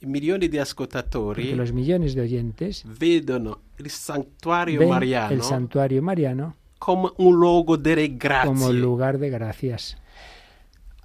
milioni 0.04 0.48
di 0.48 0.58
ascoltatori 0.60 1.42
Porque 1.42 1.56
los 1.58 1.72
millones 1.72 2.14
de 2.14 2.22
oyentes 2.22 2.84
vedono 2.86 3.60
il 3.78 3.90
santuario 3.90 4.80
ven 4.80 4.88
mariano 4.90 5.34
el 5.34 5.44
santuario 5.44 6.02
mariano 6.02 6.56
como 6.78 7.14
un 7.18 7.36
luogo 7.36 7.76
de 7.78 8.08
gracia. 8.18 8.46
Como 8.46 8.72
lugar 8.72 9.18
de 9.18 9.30
gracias. 9.30 9.98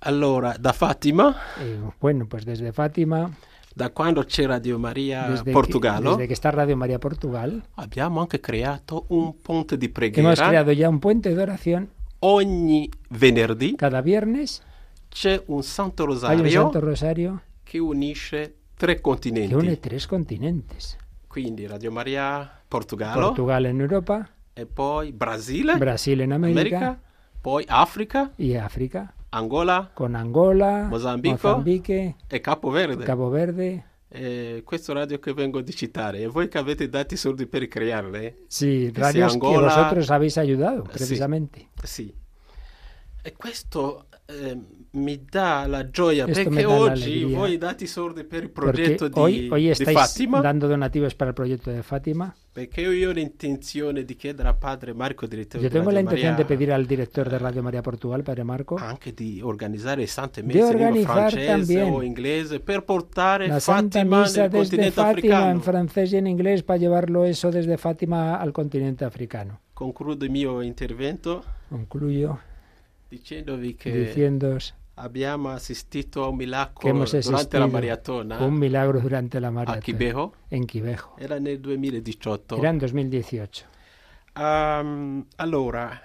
Allora, 0.01 0.55
da 0.59 0.73
Fátima. 0.73 1.35
Eh, 1.59 1.78
bueno, 2.01 2.27
pues 2.28 2.44
desde 2.44 2.73
Fátima. 2.73 3.31
Da 3.74 3.90
quando 3.90 4.24
c'è 4.24 4.47
Radio 4.47 4.78
Maria 4.78 5.28
desde 5.28 5.52
Portugallo. 5.52 6.02
Que, 6.12 6.16
desde 6.18 6.27
que 6.28 6.32
está 6.35 6.51
Radio 6.51 6.77
Maria 6.77 6.98
Portugal. 6.98 7.62
Abbiamo 7.77 8.20
anche 8.20 8.40
creato 8.40 9.05
un 9.09 9.39
ponte 9.40 9.77
di 9.77 9.89
preghiera. 9.89 10.28
Hemos 10.31 10.40
creado 10.40 10.73
ya 10.73 10.89
un 10.89 10.98
puente 10.98 11.35
de 11.35 11.43
oración. 11.43 11.90
Ogni 12.20 12.90
venerdì. 13.10 13.77
Cada 13.77 14.01
viernes. 14.01 14.62
C'è 15.10 15.43
un 15.47 15.62
Santo 15.62 16.05
Rosario. 16.05 16.43
Hay 16.43 16.47
un 16.47 16.51
Santo 16.52 16.81
Rosario. 16.81 17.43
Que 17.64 17.78
unisce 17.81 18.55
tre 18.77 19.01
continenti. 19.01 19.48
Que 19.48 19.56
une 19.56 19.77
tres 19.77 20.06
continentes. 20.06 20.97
Quindi 21.28 21.66
Radio 21.66 21.90
Maria 21.90 22.51
Portugal? 22.68 23.14
Portugal 23.14 23.64
in 23.66 23.81
Europa. 23.81 24.27
E 24.55 24.64
poi 24.64 25.12
Brasile. 25.12 25.77
Brasile 25.77 26.24
in 26.24 26.32
America. 26.32 26.77
America 26.78 27.01
poi 27.43 27.64
Africa. 27.68 28.31
Y 28.39 28.55
África. 28.56 29.12
Angola, 29.36 29.90
con 29.92 30.14
Angola, 30.14 30.86
Mozambico, 30.88 31.34
Mozambique 31.42 32.16
e 32.26 32.40
Capoverde. 32.40 33.04
Capoverde. 33.04 33.84
Eh, 34.08 34.62
questo 34.64 34.94
radio 34.94 35.18
che 35.18 35.34
vengo 35.34 35.60
di 35.60 35.74
citare, 35.74 36.20
e 36.20 36.26
voi 36.26 36.48
che 36.48 36.56
avete 36.56 36.88
dato 36.88 37.12
i 37.12 37.16
soldi 37.18 37.46
per 37.46 37.68
crearle? 37.68 38.44
Sì, 38.46 38.90
radio 38.94 39.26
Angola... 39.28 39.68
che 39.68 39.74
vosotros 39.74 40.10
avete 40.10 40.40
aiutato, 40.40 40.82
precisamente. 40.90 41.68
Sì, 41.82 42.04
sì. 42.06 42.14
E 43.22 43.32
questo 43.34 44.06
eh, 44.24 44.58
Me 44.97 45.20
da 45.31 45.66
la 45.68 45.85
joya. 45.93 46.24
Porque 46.24 46.44
perché 46.44 46.64
oggi 46.64 47.24
voi 47.24 47.59
date 47.59 47.86
soldi 47.86 48.24
per 48.24 48.44
il 48.44 48.48
progetto 48.48 49.09
di, 49.09 49.18
hoy, 49.20 49.48
hoy 49.51 49.73
di 49.77 49.85
Fatima. 49.85 50.40
dando 50.40 50.66
donativos 50.68 51.14
para 51.14 51.28
el 51.31 51.35
proyecto 51.36 51.70
de 51.70 51.82
Fátima. 51.82 52.35
Porque 52.55 52.70
Perché 52.70 52.98
yo 53.01 53.12
la 53.12 53.20
intención 53.20 53.94
de 53.94 54.05
que 54.06 54.31
a 54.31 54.59
padre 54.59 54.94
Marco, 54.94 55.27
director. 55.27 55.60
Yo 55.60 55.68
tengo 55.68 55.90
la 55.90 56.01
intención 56.01 56.35
de 56.39 56.47
pedir 56.47 56.73
al 56.73 56.86
director 56.86 57.28
de 57.28 57.36
eh, 57.36 57.39
Radio 57.39 57.62
María 57.62 57.82
Portugal, 57.82 58.23
padre 58.24 58.44
Marco, 58.44 58.77
anche 58.78 59.12
di 59.12 59.43
organizzare 59.43 60.06
sante 60.06 60.43
messe 60.43 60.70
en 60.70 61.02
francese 61.05 61.82
o 61.82 62.02
inglés 62.02 62.59
para 62.60 62.81
portar 62.81 63.47
la 63.47 63.60
Fatima 63.60 64.24
nel 64.24 64.48
desde 64.48 64.90
Fátima, 64.93 65.10
africano. 65.10 65.51
en 65.51 65.60
francés 65.60 66.12
y 66.14 66.16
en 66.16 66.27
inglés 66.27 66.62
para 66.62 66.78
llevarlo 66.78 67.27
eso 67.27 67.51
desde 67.51 67.77
Fátima 67.77 68.36
al 68.36 68.52
continente 68.55 69.05
africano. 69.05 69.60
Concluyo 69.74 70.16
mi 70.20 70.31
mio 70.31 70.62
intervento. 70.62 71.43
Concluyo 71.68 72.39
diciendovi 73.10 73.74
che 73.77 73.93
diciendos 73.93 74.74
abbiamo 74.98 75.51
asistido 75.51 76.24
a 76.24 76.28
un 76.28 76.36
milagro 76.36 76.98
durante 77.20 77.59
la 77.59 77.66
maratona. 77.70 78.36
¿ah? 78.39 78.44
Un 78.44 78.55
milagro 78.59 79.01
durante 79.01 79.40
la 79.40 79.51
maratona. 79.51 79.78
A 79.78 79.81
Quibejo. 79.81 80.32
En 80.51 80.66
Quibejo. 80.66 81.16
Era 81.18 81.39
nel 81.39 81.60
2018. 81.60 82.56
Era 82.59 82.70
en 82.70 82.78
2018. 82.78 83.64
Um, 84.39 85.24
allora, 85.36 86.01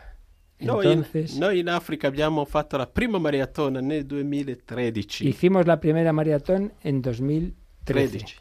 Entonces, 0.57 1.37
noi, 1.37 1.59
in, 1.59 1.69
África 1.69 2.07
abbiamo 2.07 2.45
fatto 2.45 2.77
la 2.77 2.87
prima 2.87 3.17
maratona 3.19 3.79
nel 3.81 4.05
2013. 4.05 5.27
Hicimos 5.27 5.65
la 5.65 5.77
primera 5.79 6.11
maratón 6.13 6.71
en 6.81 7.01
2013. 7.01 8.40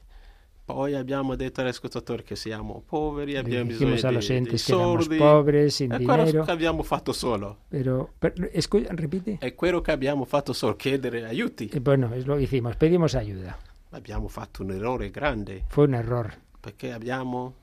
Poi 0.72 0.94
abbiamo 0.94 1.34
detto 1.36 1.60
agli 1.60 1.68
ascoltatori 1.68 2.22
che 2.22 2.36
siamo 2.36 2.82
poveri, 2.86 3.36
abbiamo 3.36 3.70
Dijimos 3.70 3.94
bisogno 3.94 4.08
a 4.10 4.14
la 4.14 4.20
gente 4.24 4.56
soldi. 4.56 5.16
poveri, 5.16 5.68
sin 5.70 5.88
dinero. 5.96 6.12
è 6.12 6.16
quello 6.26 6.44
che 6.44 6.50
abbiamo 6.50 6.82
fatto 6.82 7.12
solo. 7.12 7.58
Pero, 7.68 8.12
pero 8.18 8.48
escu- 8.52 8.86
repite. 8.88 9.36
È 9.40 9.54
quello 9.54 9.80
che 9.80 9.90
abbiamo 9.92 10.24
fatto 10.24 10.52
solo, 10.52 10.76
chiedere 10.76 11.24
aiuti. 11.24 11.68
E 11.68 11.76
eh, 11.76 11.80
bueno, 11.80 12.12
es 12.14 12.24
lo 12.26 12.34
que 12.36 12.42
hicimos, 12.44 12.76
pedimos 12.76 13.14
ayuda. 13.14 13.58
Abbiamo 13.90 14.28
fatto 14.28 14.62
un 14.62 14.70
errore 14.70 15.10
grande. 15.10 15.64
Fu 15.68 15.82
un 15.82 15.94
errore. 15.94 16.40
Perché 16.60 16.92
abbiamo 16.92 17.54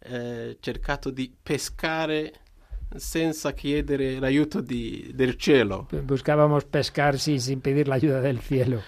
eh, 0.00 0.56
cercato 0.60 1.10
di 1.10 1.32
pescare 1.42 2.32
senza 2.94 3.52
chiedere 3.52 4.20
l'aiuto 4.20 4.60
di, 4.60 5.10
del 5.14 5.36
cielo. 5.36 5.88
Buscábamos 6.04 6.64
pescare, 6.66 7.18
sin 7.18 7.60
pedir 7.60 7.88
l'aiuto 7.88 8.20
del 8.20 8.38
cielo. 8.40 8.80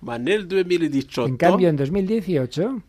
Ma 0.00 0.18
nel 0.18 0.46
2018... 0.46 1.24
En 1.26 1.36
cambio, 1.36 1.68
en 1.68 1.76
2018... 1.76 2.82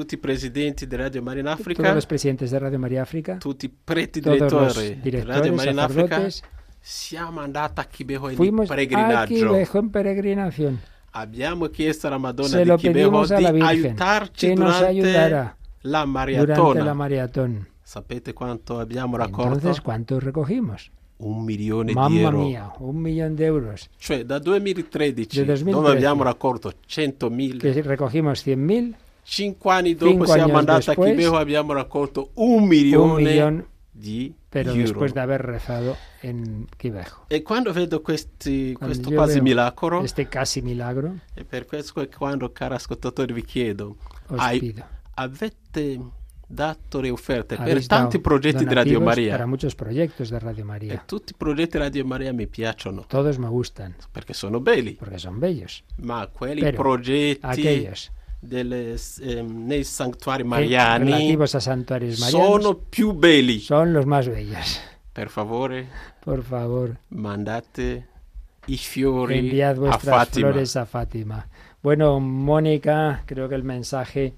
tutti 0.00 0.18
presidenti 0.18 0.86
di 0.86 0.94
Radio 0.94 1.22
Marina 1.22 1.52
Africa. 1.52 1.62
África. 1.70 1.82
Todos 1.82 1.94
los 1.94 2.06
presidentes 2.06 2.50
de 2.50 2.58
Radio 2.58 2.78
María 2.78 3.00
África. 3.00 3.38
Tutti 3.38 3.70
preti 3.70 4.20
direttori 4.20 5.00
di 5.00 5.10
Radio 5.22 5.54
Marina 5.54 5.84
Africa. 5.84 6.16
África. 6.16 6.46
Siamo 6.78 7.40
andati 7.40 7.80
a 7.80 7.84
Quibejo 7.86 8.28
en 8.28 8.36
Fuimos 8.36 8.68
peregrinaggio. 8.68 9.18
a 9.18 9.26
Quibejo 9.48 9.78
en 9.78 9.90
peregrinación. 9.90 10.80
Abbiamo 11.12 11.68
chiesto 11.68 12.08
alla 12.08 12.18
Madonna 12.18 12.50
Se 12.50 12.66
lo 12.66 12.76
de 12.76 12.82
Quibejo 12.82 13.22
a 13.22 13.40
la 13.40 13.52
Virgen, 13.52 13.62
aiutarci 13.70 14.48
que 14.48 14.54
nos 14.54 14.82
ayudara 14.82 15.56
la 15.80 16.04
durante 16.04 16.82
la 16.82 16.92
maratón. 16.92 17.66
¿Sapete 17.82 18.34
quanto 18.34 18.78
abbiamo 18.78 19.16
raccolto? 19.16 19.54
Entonces, 19.54 19.80
quanto 19.80 20.20
recogimos? 20.20 20.90
un 21.18 21.46
milione 21.46 21.94
Mamma 21.94 22.08
di 22.10 22.18
euro. 22.20 22.30
Mamma 22.40 22.44
mia, 22.46 22.72
un 22.80 22.96
milione 22.98 23.34
di 23.34 23.44
euro. 23.44 23.72
Cioè 23.96 24.24
da 24.24 24.38
2013, 24.38 25.42
2013 25.46 25.70
dove 25.70 25.92
abbiamo 25.92 26.22
raccolto 26.22 26.74
100.000. 26.86 27.56
Che 27.56 27.80
recogimos 27.80 28.44
100.000. 28.46 28.92
cinque 29.26 29.68
anni 29.72 29.94
dopo 29.96 30.08
cinque 30.10 30.26
siamo 30.28 30.56
andati 30.56 30.86
después, 30.86 31.10
a 31.10 31.12
Quibejo 31.12 31.36
abbiamo 31.36 31.72
raccolto 31.72 32.30
un 32.34 32.64
milione 32.68 33.10
un 33.12 33.16
milion, 33.16 33.66
di 33.90 34.32
però 34.48 34.72
euro. 34.72 35.04
di 35.06 35.18
aver 35.18 35.40
rezato 35.40 35.96
in 36.20 36.64
Quibejo 36.78 37.24
e 37.26 37.42
quando 37.42 37.72
vedo 37.72 38.00
questi, 38.02 38.72
quando 38.74 38.94
questo 38.96 39.12
quasi 39.12 39.40
milagro 39.40 39.98
questo 39.98 40.24
quasi 40.30 40.62
milagro 40.62 41.16
e 41.34 41.42
per 41.44 41.66
questo 41.66 42.00
è 42.00 42.08
quando 42.08 42.52
caro 42.52 42.76
ascoltatore 42.76 43.32
vi 43.32 43.42
chiedo 43.42 43.96
hai, 44.36 44.72
avete 45.14 45.98
dato 46.46 47.00
le 47.00 47.10
offerte 47.10 47.56
per 47.56 47.84
tanti 47.86 48.20
progetti 48.20 48.64
di 48.64 48.74
Radio 48.74 49.00
Maria 49.00 49.36
per 49.36 49.46
molti 49.46 49.66
progetti 49.74 50.22
di 50.22 50.38
Radio 50.38 50.64
Maria 50.64 50.92
e 50.94 51.00
tutti 51.04 51.32
i 51.32 51.34
progetti 51.36 51.76
di 51.78 51.82
Radio 51.82 52.04
Maria 52.04 52.32
mi 52.32 52.46
piacciono 52.46 53.04
todos 53.08 53.36
me 53.38 53.48
gustan 53.48 53.92
perché 54.12 54.34
sono 54.34 54.60
belli 54.60 54.92
perché 54.92 55.18
sono 55.18 55.36
belli 55.36 55.64
ma 56.02 56.28
quelli 56.32 56.60
però, 56.60 56.80
progetti 56.82 57.38
aquellos 57.40 58.10
de 58.40 58.60
eh, 58.60 58.96
em, 59.22 59.66
nei 59.66 59.80
a 59.80 59.84
santuarios 59.84 60.48
marianos 60.48 61.50
Son 62.30 62.62
los 63.92 64.06
más 64.06 64.28
bellos. 64.28 64.80
Por 65.12 65.28
favor. 65.30 65.72
Por 66.24 66.42
favor. 66.42 66.98
Mandate 67.10 68.04
y 68.66 68.76
fiori 68.76 69.38
Enviad 69.38 69.76
vuestras 69.76 70.08
a 70.08 70.16
Fátima. 70.24 70.48
flores 70.50 70.76
a 70.76 70.86
Fátima. 70.86 71.46
Bueno, 71.82 72.20
Mónica, 72.20 73.22
creo 73.26 73.48
que 73.48 73.54
el 73.54 73.62
mensaje 73.62 74.34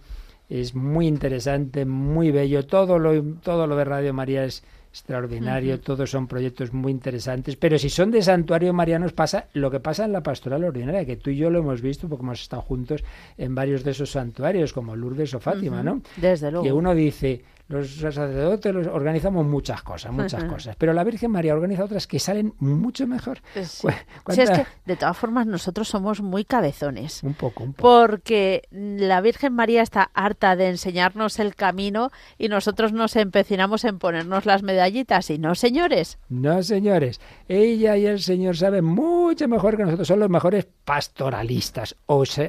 es 0.51 0.75
muy 0.75 1.07
interesante, 1.09 1.85
muy 1.85 2.31
bello. 2.31 2.65
Todo 2.67 2.99
lo, 2.99 3.21
todo 3.43 3.67
lo 3.67 3.75
de 3.77 3.85
Radio 3.85 4.13
María 4.15 4.45
es 4.45 4.63
extraordinario, 4.91 5.81
todos 5.81 6.11
son 6.11 6.27
proyectos 6.27 6.73
muy 6.73 6.93
interesantes, 6.93 7.57
pero 7.57 7.79
si 7.79 7.89
son 7.91 8.11
de 8.11 8.23
santuario 8.23 8.73
marianos 8.73 9.13
pasa 9.13 9.47
lo 9.53 9.71
que 9.71 9.81
pasa 9.81 10.05
en 10.07 10.13
la 10.13 10.23
pastoral 10.23 10.65
ordinaria, 10.65 11.05
que 11.05 11.17
tú 11.17 11.31
y 11.31 11.37
yo 11.37 11.51
lo 11.51 11.59
hemos 11.59 11.83
visto 11.83 12.09
porque 12.09 12.23
hemos 12.23 12.41
estado 12.41 12.63
juntos 12.63 13.05
en 13.37 13.55
varios 13.55 13.85
de 13.85 13.91
esos 13.93 14.11
santuarios, 14.11 14.73
como 14.73 14.97
Lourdes 14.97 15.35
o 15.35 15.41
Fátima, 15.41 15.83
¿no? 15.83 16.01
Desde 16.17 16.51
luego. 16.51 16.65
Que 16.65 16.73
uno 16.73 16.95
dice, 16.95 17.43
los 17.69 17.97
sacerdotes 17.97 18.75
organizamos 18.87 19.47
muchas 19.47 19.83
cosas, 19.83 20.11
muchas 20.11 20.43
cosas, 20.45 20.75
pero 20.77 20.95
la 20.95 21.05
Virgen 21.05 21.31
María 21.31 21.53
organiza 21.53 21.85
otras 21.85 22.07
que 22.07 22.19
salen 22.19 22.55
mucho 22.61 23.07
mejor. 23.07 23.41
Pues 23.53 24.39
es 24.39 24.51
de 24.87 24.97
todas 24.97 25.17
formas, 25.17 25.47
nosotros 25.47 25.87
somos 25.87 26.23
muy 26.23 26.45
cabezones. 26.47 27.23
Un 27.23 27.35
poco, 27.35 27.65
un 27.65 27.75
poco. 27.75 27.83
Porque 27.87 28.63
la 28.71 29.21
Virgen 29.21 29.55
María 29.55 29.83
está 29.83 30.11
harta 30.15 30.57
de 30.57 30.69
enseñarnos 30.69 31.39
el 31.39 31.55
camino 31.55 32.11
y 32.39 32.49
nosotros 32.49 32.95
nos 32.95 33.17
empecinamos 33.17 33.85
en 33.85 33.99
ponernos 33.99 34.47
las 34.47 34.63
medallitas. 34.63 35.29
Y 35.29 35.37
no, 35.39 35.55
señores. 35.55 36.17
No, 36.31 36.63
señores. 36.63 37.21
Ella 37.49 37.99
y 37.99 38.07
el 38.07 38.21
Señor 38.21 38.57
saben 38.57 38.87
mucho 38.87 39.47
mejor 39.47 39.77
que 39.77 39.83
nosotros. 39.85 40.09
Son 40.09 40.21
los 40.21 40.31
mejores 40.31 40.67
pastoralistas. 40.87 41.97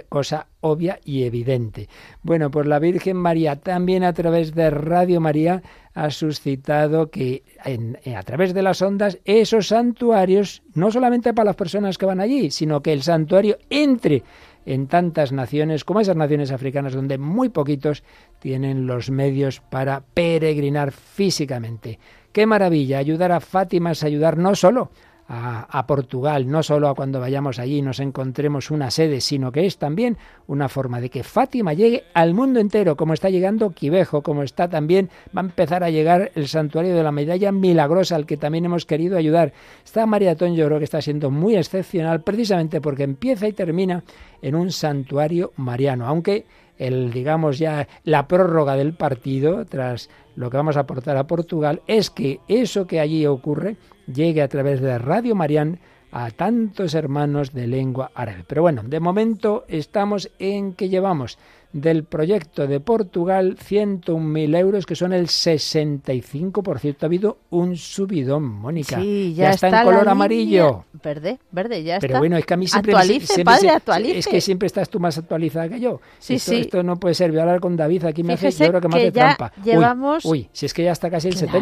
cosa 0.09 0.47
obvia 0.61 0.99
y 1.05 1.23
evidente. 1.23 1.87
Bueno, 2.21 2.51
pues 2.51 2.67
la 2.67 2.79
Virgen 2.79 3.15
María 3.17 3.55
también 3.57 4.03
a 4.03 4.11
través 4.11 4.53
de 4.53 4.69
radio 4.69 5.09
María 5.19 5.64
ha 5.95 6.11
suscitado 6.11 7.10
que 7.10 7.41
eh, 7.65 8.15
a 8.15 8.22
través 8.22 8.53
de 8.53 8.61
las 8.61 8.84
ondas 8.84 9.18
esos 9.26 9.69
santuarios, 9.69 10.61
no 10.76 10.91
solamente 10.91 11.34
para 11.34 11.45
las 11.48 11.56
personas 11.56 11.98
que 11.98 12.06
van 12.06 12.19
allí, 12.19 12.52
sino 12.52 12.84
que 12.84 12.94
el 12.94 13.02
santuario 13.02 13.57
entre 13.72 14.22
en 14.68 14.86
tantas 14.86 15.31
naciones 15.31 15.84
como 15.84 16.02
esas 16.02 16.18
naciones 16.18 16.52
africanas 16.52 16.94
donde 16.94 17.18
muy 17.18 17.49
poquitos 17.49 18.03
tienen 18.40 18.86
los 18.86 19.10
medios 19.10 19.61
para 19.61 20.02
peregrinar 20.14 20.91
físicamente. 20.91 21.98
Qué 22.34 22.45
maravilla 22.45 22.99
ayudar 22.99 23.31
a 23.31 23.40
Fátima 23.40 23.91
es 23.94 24.03
ayudar 24.03 24.38
no 24.38 24.53
solo 24.53 24.91
a, 25.31 25.85
Portugal, 25.85 26.49
no 26.49 26.64
solo 26.64 26.89
a 26.89 26.95
cuando 26.95 27.19
vayamos 27.19 27.60
allí 27.60 27.77
y 27.77 27.81
nos 27.84 27.99
encontremos 27.99 28.72
una 28.72 28.89
sede, 28.89 29.22
sino 29.22 29.51
que 29.51 29.68
es 29.68 29.77
también 29.77 30.18
una 30.47 30.69
forma 30.69 30.99
de 30.99 31.11
que 31.11 31.22
Fátima 31.22 31.73
llegue 31.73 32.06
al 32.15 32.34
mundo 32.34 32.60
entero, 32.60 32.95
como 32.97 33.14
está 33.14 33.30
llegando 33.30 33.69
Quivejo, 33.69 34.23
como 34.23 34.41
está 34.41 34.69
también, 34.69 35.11
va 35.27 35.41
a 35.41 35.45
empezar 35.45 35.84
a 35.84 35.91
llegar 35.91 36.31
el 36.34 36.47
santuario 36.47 36.95
de 36.95 37.03
la 37.03 37.11
medalla 37.11 37.51
milagrosa 37.51 38.15
al 38.15 38.26
que 38.26 38.38
también 38.38 38.65
hemos 38.65 38.88
querido 38.88 39.18
ayudar. 39.19 39.53
Está 39.85 40.07
maratón 40.07 40.56
yo 40.56 40.65
creo 40.65 40.80
que 40.80 40.85
está 40.85 40.99
siendo 40.99 41.30
muy 41.30 41.56
excepcional 41.56 42.24
precisamente 42.24 42.82
porque 42.82 43.03
empieza 43.03 43.48
y 43.48 43.53
termina 43.53 44.03
en 44.41 44.56
un 44.56 44.72
santuario 44.72 45.53
mariano, 45.58 46.08
aunque 46.08 46.45
el 46.80 47.11
digamos 47.11 47.59
ya 47.59 47.88
la 48.03 48.27
prórroga 48.27 48.75
del 48.75 48.93
partido 48.93 49.66
tras 49.66 50.09
lo 50.35 50.49
que 50.49 50.58
vamos 50.58 50.75
a 50.77 50.82
aportar 50.82 51.17
a 51.17 51.27
Portugal 51.27 51.82
es 51.85 52.09
que 52.09 52.40
eso 52.48 52.88
que 52.88 52.99
allí 53.01 53.25
ocurre 53.27 53.75
llegue 54.13 54.41
a 54.41 54.47
través 54.47 54.81
de 54.81 54.97
Radio 54.97 55.35
Marián 55.35 55.79
a 56.11 56.31
tantos 56.31 56.95
hermanos 56.95 57.53
de 57.53 57.67
lengua 57.67 58.11
árabe. 58.15 58.43
Pero 58.47 58.63
bueno, 58.63 58.81
de 58.83 58.99
momento 58.99 59.65
estamos 59.67 60.31
en 60.39 60.73
que 60.73 60.89
llevamos 60.89 61.38
del 61.73 62.03
proyecto 62.03 62.65
de 62.65 62.80
Portugal, 62.80 63.57
101.000 63.57 64.57
euros, 64.57 64.85
que 64.85 64.95
son 64.95 65.14
el 65.14 65.27
65%. 65.27 66.95
Ha 66.99 67.06
habido 67.06 67.38
un 67.51 67.75
subidón, 67.77 68.43
Mónica. 68.43 68.99
Sí, 68.99 69.35
ya, 69.35 69.51
está, 69.51 69.81
en 69.81 69.85
color 69.85 70.09
amarillo. 70.09 70.85
Verde, 71.03 71.39
verde, 71.51 71.83
ya 71.83 71.95
está. 71.98 72.07
Pero 72.07 72.19
bueno, 72.19 72.38
es 72.38 72.45
que 72.45 72.53
a 72.56 72.57
mí 72.57 72.67
siempre... 72.67 72.93
Actualice, 72.93 73.43
padre, 73.43 73.69
actualice. 73.69 74.17
Es 74.19 74.27
que 74.27 74.41
siempre 74.41 74.65
estás 74.65 74.89
tú 74.89 74.99
más 74.99 75.17
actualizada 75.17 75.69
que 75.69 75.80
yo. 75.80 76.01
Sí, 76.17 76.35
esto, 76.35 76.51
sí. 76.51 76.61
Esto 76.61 76.81
no 76.81 76.95
puede 76.99 77.14
ser. 77.14 77.30
Voy 77.30 77.39
a 77.39 77.43
hablar 77.43 77.59
con 77.59 77.75
David, 77.75 78.06
aquí 78.06 78.23
me 78.23 78.33
hace, 78.33 78.49
yo 78.51 78.67
creo 78.69 78.81
que 78.81 78.88
me 78.88 78.98
hace 78.98 79.11
trampa. 79.11 79.51
Llevamos... 79.64 80.25
Uy, 80.25 80.49
si 80.51 80.65
es 80.65 80.73
que 80.73 80.83
ya 80.83 80.91
está 80.91 81.09
casi 81.11 81.27
el 81.27 81.35
70. 81.38 81.59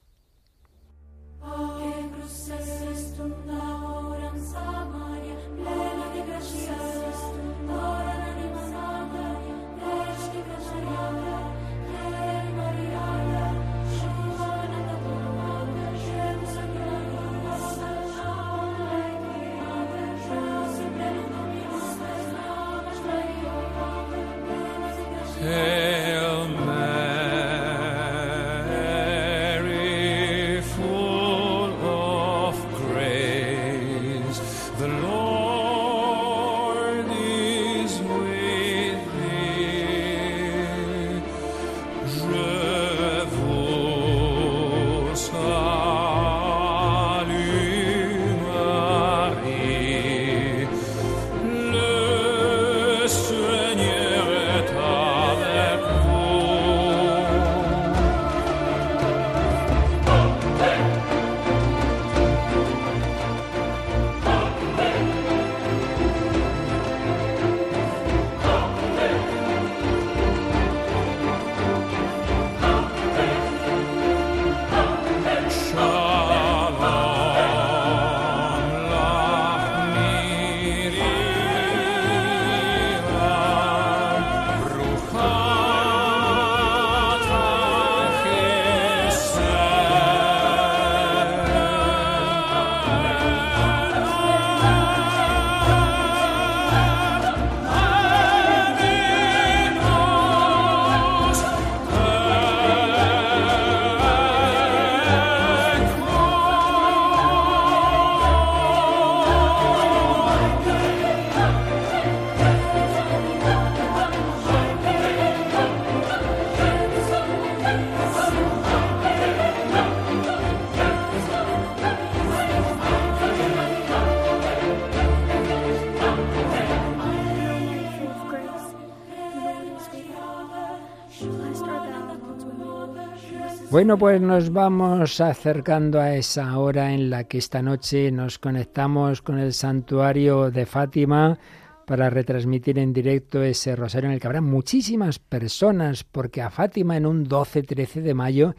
Bueno, 133.80 133.98
pues 133.98 134.20
nos 134.20 134.52
vamos 134.52 135.22
acercando 135.22 136.02
a 136.02 136.14
esa 136.14 136.58
hora 136.60 136.94
en 136.94 137.10
la 137.10 137.24
que 137.24 137.38
esta 137.38 137.62
noche 137.62 138.12
nos 138.12 138.38
conectamos 138.38 139.22
con 139.22 139.40
el 139.40 139.54
santuario 139.54 140.52
de 140.52 140.66
Fátima 140.66 141.40
para 141.88 142.10
retransmitir 142.10 142.78
en 142.78 142.92
directo 142.92 143.42
ese 143.42 143.78
rosario 143.78 144.10
en 144.10 144.16
el 144.16 144.20
que 144.20 144.28
habrá 144.28 144.42
muchísimas 144.42 145.18
personas, 145.20 146.04
porque 146.04 146.42
a 146.42 146.50
Fátima 146.50 146.98
en 146.98 147.06
un 147.06 147.26
12-13 147.26 148.02
de 148.02 148.14
mayo 148.14 148.54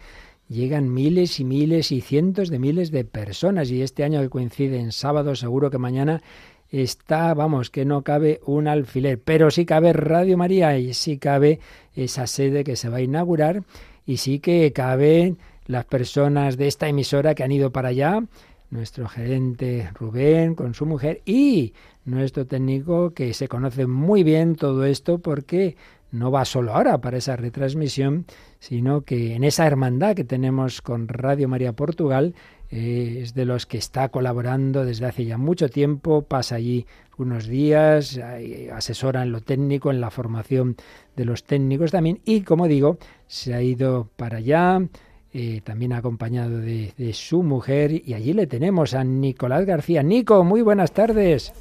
llegan 0.49 0.91
miles 0.91 1.39
y 1.39 1.45
miles 1.45 1.93
y 1.93 2.01
cientos 2.01 2.49
de 2.49 2.59
miles 2.59 2.91
de 2.91 3.05
personas 3.05 3.71
y 3.71 3.83
este 3.83 4.05
año 4.05 4.23
que 4.23 4.31
coincide 4.31 4.79
en 4.81 4.91
sábado 4.91 5.35
seguro 5.35 5.69
que 5.71 5.77
mañana 5.77 6.23
está, 6.71 7.35
vamos, 7.35 7.69
que 7.69 7.85
no 7.85 8.01
cabe 8.05 8.41
un 8.47 8.69
alfiler, 8.69 9.21
pero 9.21 9.51
sí 9.51 9.67
cabe 9.67 9.93
Radio 9.93 10.39
María 10.39 10.79
y 10.79 10.95
sí 10.95 11.19
cabe 11.19 11.61
esa 11.95 12.27
sede 12.27 12.65
que 12.65 12.77
se 12.77 12.89
va 12.89 12.97
a 12.99 13.03
inaugurar 13.03 13.65
y 14.07 14.17
sí 14.19 14.39
que 14.41 14.73
caben 14.73 15.39
las 15.67 15.85
personas 15.85 16.57
de 16.57 16.67
esta 16.67 16.89
emisora 16.89 17.35
que 17.35 17.43
han 17.45 17.53
ido 17.53 17.71
para 17.71 17.89
allá, 17.89 18.23
nuestro 18.71 19.09
gerente 19.09 19.89
Rubén 19.95 20.55
con 20.55 20.75
su 20.75 20.87
mujer 20.87 21.23
y 21.25 21.75
nuestro 22.05 22.47
técnico 22.47 23.11
que 23.15 23.35
se 23.35 23.49
conoce 23.49 23.87
muy 23.87 24.23
bien 24.23 24.57
todo 24.57 24.85
esto 24.85 25.19
porque 25.19 25.77
no 26.13 26.31
va 26.31 26.45
solo 26.45 26.75
ahora 26.75 26.99
para 27.01 27.19
esa 27.19 27.37
retransmisión, 27.37 28.27
sino 28.59 29.03
que 29.03 29.35
en 29.35 29.45
esa 29.45 29.67
hermandad 29.67 30.15
que 30.15 30.25
tenemos 30.25 30.83
con 30.83 31.07
Radio 31.09 31.49
María 31.49 31.73
Portugal, 31.73 32.35
eh, 32.73 33.19
es 33.23 33.35
de 33.35 33.45
los 33.45 33.67
que 33.67 33.79
está 33.79 34.11
colaborando 34.11 34.85
desde 34.85 35.07
hace 35.07 35.25
ya 35.25 35.37
mucho 35.39 35.69
tiempo, 35.69 36.23
pasa 36.23 36.55
allí 36.55 36.87
unos 37.19 37.47
días, 37.49 38.19
asesora 38.73 39.23
en 39.25 39.33
lo 39.33 39.41
técnico, 39.43 39.91
en 39.91 40.01
la 40.01 40.11
formación 40.11 40.77
de 41.17 41.25
los 41.27 41.45
técnicos 41.45 41.91
también, 41.91 42.21
y 42.25 42.43
como 42.43 42.67
digo, 42.69 42.97
se 43.27 43.53
ha 43.55 43.61
ido 43.61 44.09
para 44.17 44.39
allá, 44.39 44.83
eh, 45.35 45.61
también 45.65 45.93
acompañado 45.93 46.59
de, 46.59 46.95
de, 46.97 47.13
su 47.13 47.43
mujer, 47.43 47.91
y 48.07 48.15
allí 48.15 48.33
le 48.33 48.47
tenemos 48.47 48.95
a 48.95 49.03
Nicolás 49.05 49.67
García. 49.67 50.03
Nico, 50.03 50.43
muy 50.45 50.63
buenas 50.63 50.93
tardes. 50.93 51.53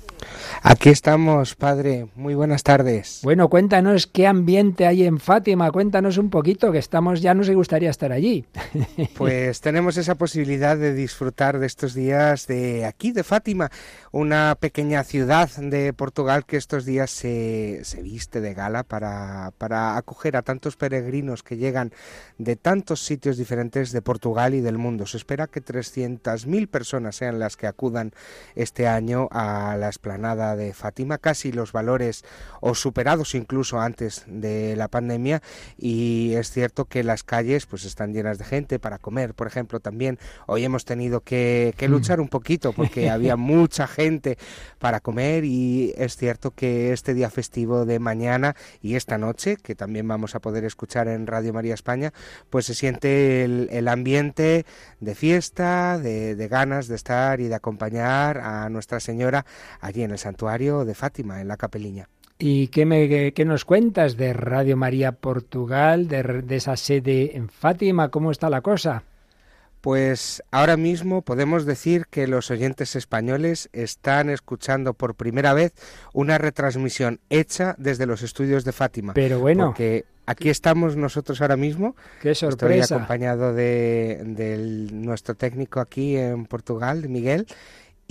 Aquí 0.62 0.90
estamos, 0.90 1.56
padre. 1.56 2.08
Muy 2.16 2.34
buenas 2.36 2.64
tardes. 2.64 3.22
Bueno, 3.24 3.50
cuéntanos 3.50 4.08
qué 4.08 4.28
ambiente 4.28 4.86
hay 4.86 5.04
en 5.06 5.20
Fátima. 5.20 5.72
Cuéntanos 5.72 6.18
un 6.18 6.30
poquito, 6.30 6.72
que 6.72 6.78
estamos 6.78 7.22
ya 7.22 7.34
nos 7.34 7.50
gustaría 7.50 7.90
estar 7.90 8.12
allí. 8.12 8.46
Pues 9.18 9.62
tenemos 9.62 9.98
esa 9.98 10.16
posibilidad 10.16 10.78
de 10.78 10.94
disfrutar 10.94 11.60
de 11.60 11.66
estos 11.66 11.94
días 11.94 12.48
de 12.48 12.86
aquí, 12.86 13.12
de 13.12 13.24
Fátima, 13.24 13.70
una 14.12 14.56
pequeña 14.60 15.04
ciudad 15.04 15.50
de 15.58 15.94
Portugal 15.94 16.46
que 16.46 16.58
estos 16.58 16.86
días 16.86 17.10
se, 17.12 17.82
viste 18.02 18.40
de 18.40 18.54
gala 18.54 18.84
para, 18.84 19.98
acoger 19.98 20.38
a 20.38 20.42
tantos 20.42 20.76
peregrinos 20.78 21.44
que 21.44 21.58
llegan 21.58 21.92
de 22.38 22.56
tantos 22.56 23.04
sitios 23.06 23.38
diferentes 23.38 23.92
de 23.92 24.02
Portugal 24.02 24.54
y 24.54 24.62
del 24.62 24.78
mundo. 24.78 25.06
Se 25.06 25.18
espera 25.18 25.48
que 25.48 25.64
300.000 25.64 26.68
personas 26.70 27.16
sean 27.18 27.40
las 27.40 27.58
que 27.58 27.68
acudan 27.68 28.12
este 28.56 28.88
año 28.88 29.28
a 29.32 29.76
las 29.78 29.98
nada 30.18 30.56
de 30.56 30.74
Fátima, 30.74 31.18
casi 31.18 31.52
los 31.52 31.72
valores 31.72 32.26
o 32.62 32.74
superados 32.76 33.36
incluso 33.36 33.80
antes 33.80 34.24
de 34.28 34.76
la 34.76 34.88
pandemia 34.88 35.42
y 35.78 36.34
es 36.36 36.52
cierto 36.52 36.86
que 36.86 37.04
las 37.04 37.24
calles 37.24 37.66
pues 37.66 37.86
están 37.86 38.14
llenas 38.14 38.38
de 38.38 38.46
gente 38.46 38.80
para 38.80 38.98
comer, 38.98 39.34
por 39.34 39.48
ejemplo, 39.48 39.80
también 39.80 40.18
hoy 40.48 40.64
hemos 40.66 40.86
tenido 40.86 41.22
que, 41.22 41.74
mm. 41.80 41.86
luchar 41.86 42.20
un 42.20 42.30
poquito 42.30 42.74
porque 42.74 43.10
había 43.10 43.36
mucha 43.36 43.88
gente 43.88 44.38
para 44.80 45.00
comer 45.00 45.46
y 45.46 45.94
es 45.98 46.16
cierto 46.16 46.52
que 46.52 46.92
este 46.94 47.14
día 47.14 47.30
festivo 47.30 47.86
de 47.86 48.00
mañana 48.00 48.56
y 48.82 48.96
esta 48.96 49.18
noche, 49.18 49.58
que 49.62 49.76
también 49.76 50.08
vamos 50.08 50.36
a 50.36 50.40
poder 50.40 50.64
escuchar 50.64 51.08
en 51.08 51.28
Radio 51.28 51.54
María 51.54 51.74
España, 51.74 52.14
pues 52.50 52.66
se 52.66 52.74
siente 52.74 53.44
el, 53.44 53.88
ambiente 53.90 54.66
de 55.00 55.16
fiesta, 55.16 55.98
de, 55.98 56.36
de 56.36 56.48
ganas 56.48 56.88
de 56.88 56.96
estar 56.96 57.40
y 57.42 57.48
de 57.48 57.56
acompañar 57.56 58.38
a 58.38 58.70
Nuestra 58.70 59.00
Señora 59.00 59.46
allí 59.82 59.99
en 60.04 60.12
el 60.12 60.18
santuario 60.18 60.86
de 60.86 60.96
Fátima, 60.96 61.42
en 61.42 61.48
la 61.48 61.58
capeliña. 61.58 62.10
¿Y 62.40 62.68
qué, 62.68 62.86
me, 62.86 63.34
nos 63.46 63.66
cuentas 63.66 64.16
de 64.16 64.32
Radio 64.34 64.78
María 64.78 65.12
Portugal, 65.12 66.08
de, 66.08 66.44
esa 66.50 66.78
sede 66.78 67.36
en 67.36 67.50
Fátima? 67.50 68.10
¿Cómo 68.10 68.32
está 68.32 68.50
la 68.50 68.62
cosa? 68.62 69.04
Pues 69.82 70.44
ahora 70.52 70.78
mismo 70.78 71.22
podemos 71.22 71.66
decir 71.66 72.06
que 72.10 72.28
los 72.28 72.52
oyentes 72.52 72.96
españoles 72.96 73.70
están 73.72 74.30
escuchando 74.30 74.94
por 74.94 75.16
primera 75.16 75.54
vez 75.54 75.74
una 76.14 76.38
retransmisión 76.38 77.20
hecha 77.30 77.76
desde 77.78 78.06
los 78.06 78.22
estudios 78.22 78.66
de 78.66 78.74
Fátima. 78.74 79.14
Pero 79.14 79.40
bueno. 79.40 79.68
Porque 79.68 80.04
aquí 80.26 80.50
estamos 80.50 80.98
nosotros 80.98 81.42
ahora 81.42 81.56
mismo. 81.56 81.96
Qué 82.22 82.36
sorpresa. 82.36 82.80
Estoy 82.82 82.98
acompañado 82.98 83.54
de, 83.54 84.22
de 84.26 84.58
nuestro 84.94 85.36
técnico 85.36 85.80
aquí 85.80 86.18
en 86.18 86.46
Portugal, 86.46 87.08
Miguel, 87.08 87.48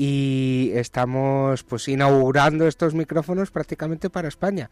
y 0.00 0.70
estamos 0.74 1.64
pues 1.64 1.88
inaugurando 1.88 2.68
estos 2.68 2.94
micrófonos 2.94 3.50
prácticamente 3.50 4.08
para 4.08 4.28
España. 4.28 4.70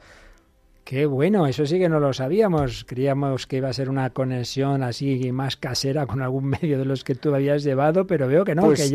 Qué 0.85 1.05
bueno, 1.07 1.49
eso 1.49 1.67
sí 1.67 1.81
que 1.81 1.89
no 1.89 1.99
lo 1.99 2.13
sabíamos. 2.13 2.85
Creíamos 2.85 3.49
que 3.49 3.57
iba 3.57 3.69
a 3.69 3.73
ser 3.73 3.91
una 3.91 4.09
conexión 4.11 4.85
así 4.85 5.33
más 5.33 5.57
casera 5.57 6.07
con 6.07 6.23
algún 6.23 6.45
medio 6.47 6.79
de 6.79 6.85
los 6.85 7.03
que 7.03 7.17
tú 7.17 7.35
habías 7.35 7.65
llevado, 7.65 8.07
pero 8.07 8.29
veo 8.29 8.45
que 8.45 8.55
no, 8.55 8.63
pues 8.67 8.89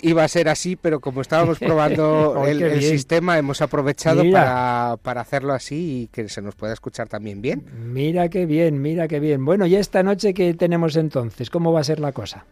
Iba, 0.00 0.24
a 0.24 0.28
ser 0.28 0.48
así, 0.48 0.74
pero 0.74 1.00
como 1.00 1.20
estábamos 1.20 1.58
probando 1.58 2.46
el, 2.46 2.80
sistema, 2.80 3.36
hemos 3.36 3.60
aprovechado 3.60 4.22
para, 4.32 4.96
para, 5.02 5.20
hacerlo 5.20 5.52
así 5.52 6.04
y 6.04 6.06
que 6.06 6.30
se 6.30 6.40
nos 6.40 6.54
pueda 6.54 6.72
escuchar 6.72 7.10
también 7.10 7.42
bien. 7.42 7.62
Mira 7.92 8.30
qué 8.30 8.46
bien, 8.46 8.80
mira 8.80 9.06
qué 9.06 9.20
bien. 9.20 9.44
Bueno, 9.44 9.66
¿y 9.66 9.76
esta 9.76 10.02
noche 10.02 10.32
qué 10.32 10.54
tenemos 10.54 10.96
entonces? 10.96 11.50
¿Cómo 11.50 11.74
va 11.74 11.80
a 11.80 11.84
ser 11.84 12.00
la 12.00 12.12
cosa? 12.12 12.46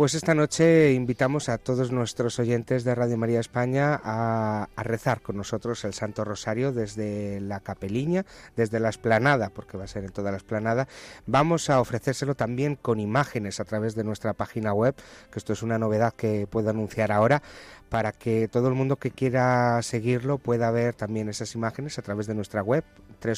Pues 0.00 0.14
esta 0.14 0.34
noche 0.34 0.94
invitamos 0.94 1.50
a 1.50 1.58
todos 1.58 1.92
nuestros 1.92 2.38
oyentes 2.38 2.84
de 2.84 2.94
Radio 2.94 3.18
María 3.18 3.38
España 3.38 4.00
a, 4.02 4.66
rezar 4.78 5.20
con 5.20 5.36
nosotros 5.36 5.84
el 5.84 5.92
Santo 5.92 6.24
Rosario 6.24 6.72
desde 6.72 7.38
la 7.42 7.60
capeliña, 7.60 8.24
desde 8.56 8.80
la 8.80 8.88
esplanada, 8.88 9.50
porque 9.50 9.76
va 9.76 9.84
a 9.84 9.88
ser 9.88 10.04
en 10.04 10.10
toda 10.10 10.30
la 10.30 10.38
esplanada. 10.38 10.88
Vamos 11.26 11.68
a 11.68 11.82
ofrecérselo 11.82 12.34
también 12.34 12.76
con 12.76 12.98
imágenes 12.98 13.60
a 13.60 13.66
través 13.66 13.94
de 13.94 14.02
nuestra 14.04 14.32
página 14.32 14.72
web, 14.72 14.94
que 15.30 15.38
esto 15.38 15.52
es 15.52 15.62
una 15.62 15.78
novedad 15.78 16.14
que 16.16 16.46
puedo 16.50 16.70
anunciar 16.70 17.12
ahora 17.12 17.42
para 17.90 18.12
que 18.12 18.48
todo 18.48 18.68
el 18.68 18.74
mundo 18.74 18.96
que 18.96 19.10
quiera 19.10 19.82
seguirlo 19.82 20.38
pueda 20.38 20.70
ver 20.70 20.94
también 20.94 21.28
esas 21.28 21.54
imágenes 21.56 21.98
a 21.98 22.02
través 22.02 22.26
de 22.28 22.34
nuestra 22.34 22.62
web 22.62 22.84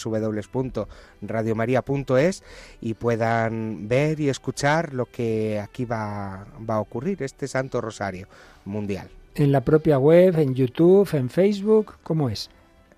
www.radiomaria.es 0.04 2.44
y 2.80 2.94
puedan 2.94 3.88
ver 3.88 4.20
y 4.20 4.28
escuchar 4.28 4.92
lo 4.94 5.06
que 5.06 5.58
aquí 5.58 5.84
va, 5.86 6.46
a 6.68 6.80
ocurrir, 6.80 7.22
este 7.24 7.48
Santo 7.48 7.80
Rosario 7.80 8.28
Mundial. 8.66 9.08
¿En 9.34 9.50
la 9.50 9.62
propia 9.62 9.98
web, 9.98 10.38
en 10.38 10.54
YouTube, 10.54 11.08
en 11.14 11.28
Facebook? 11.30 11.94
¿Cómo 12.02 12.28
es? 12.28 12.50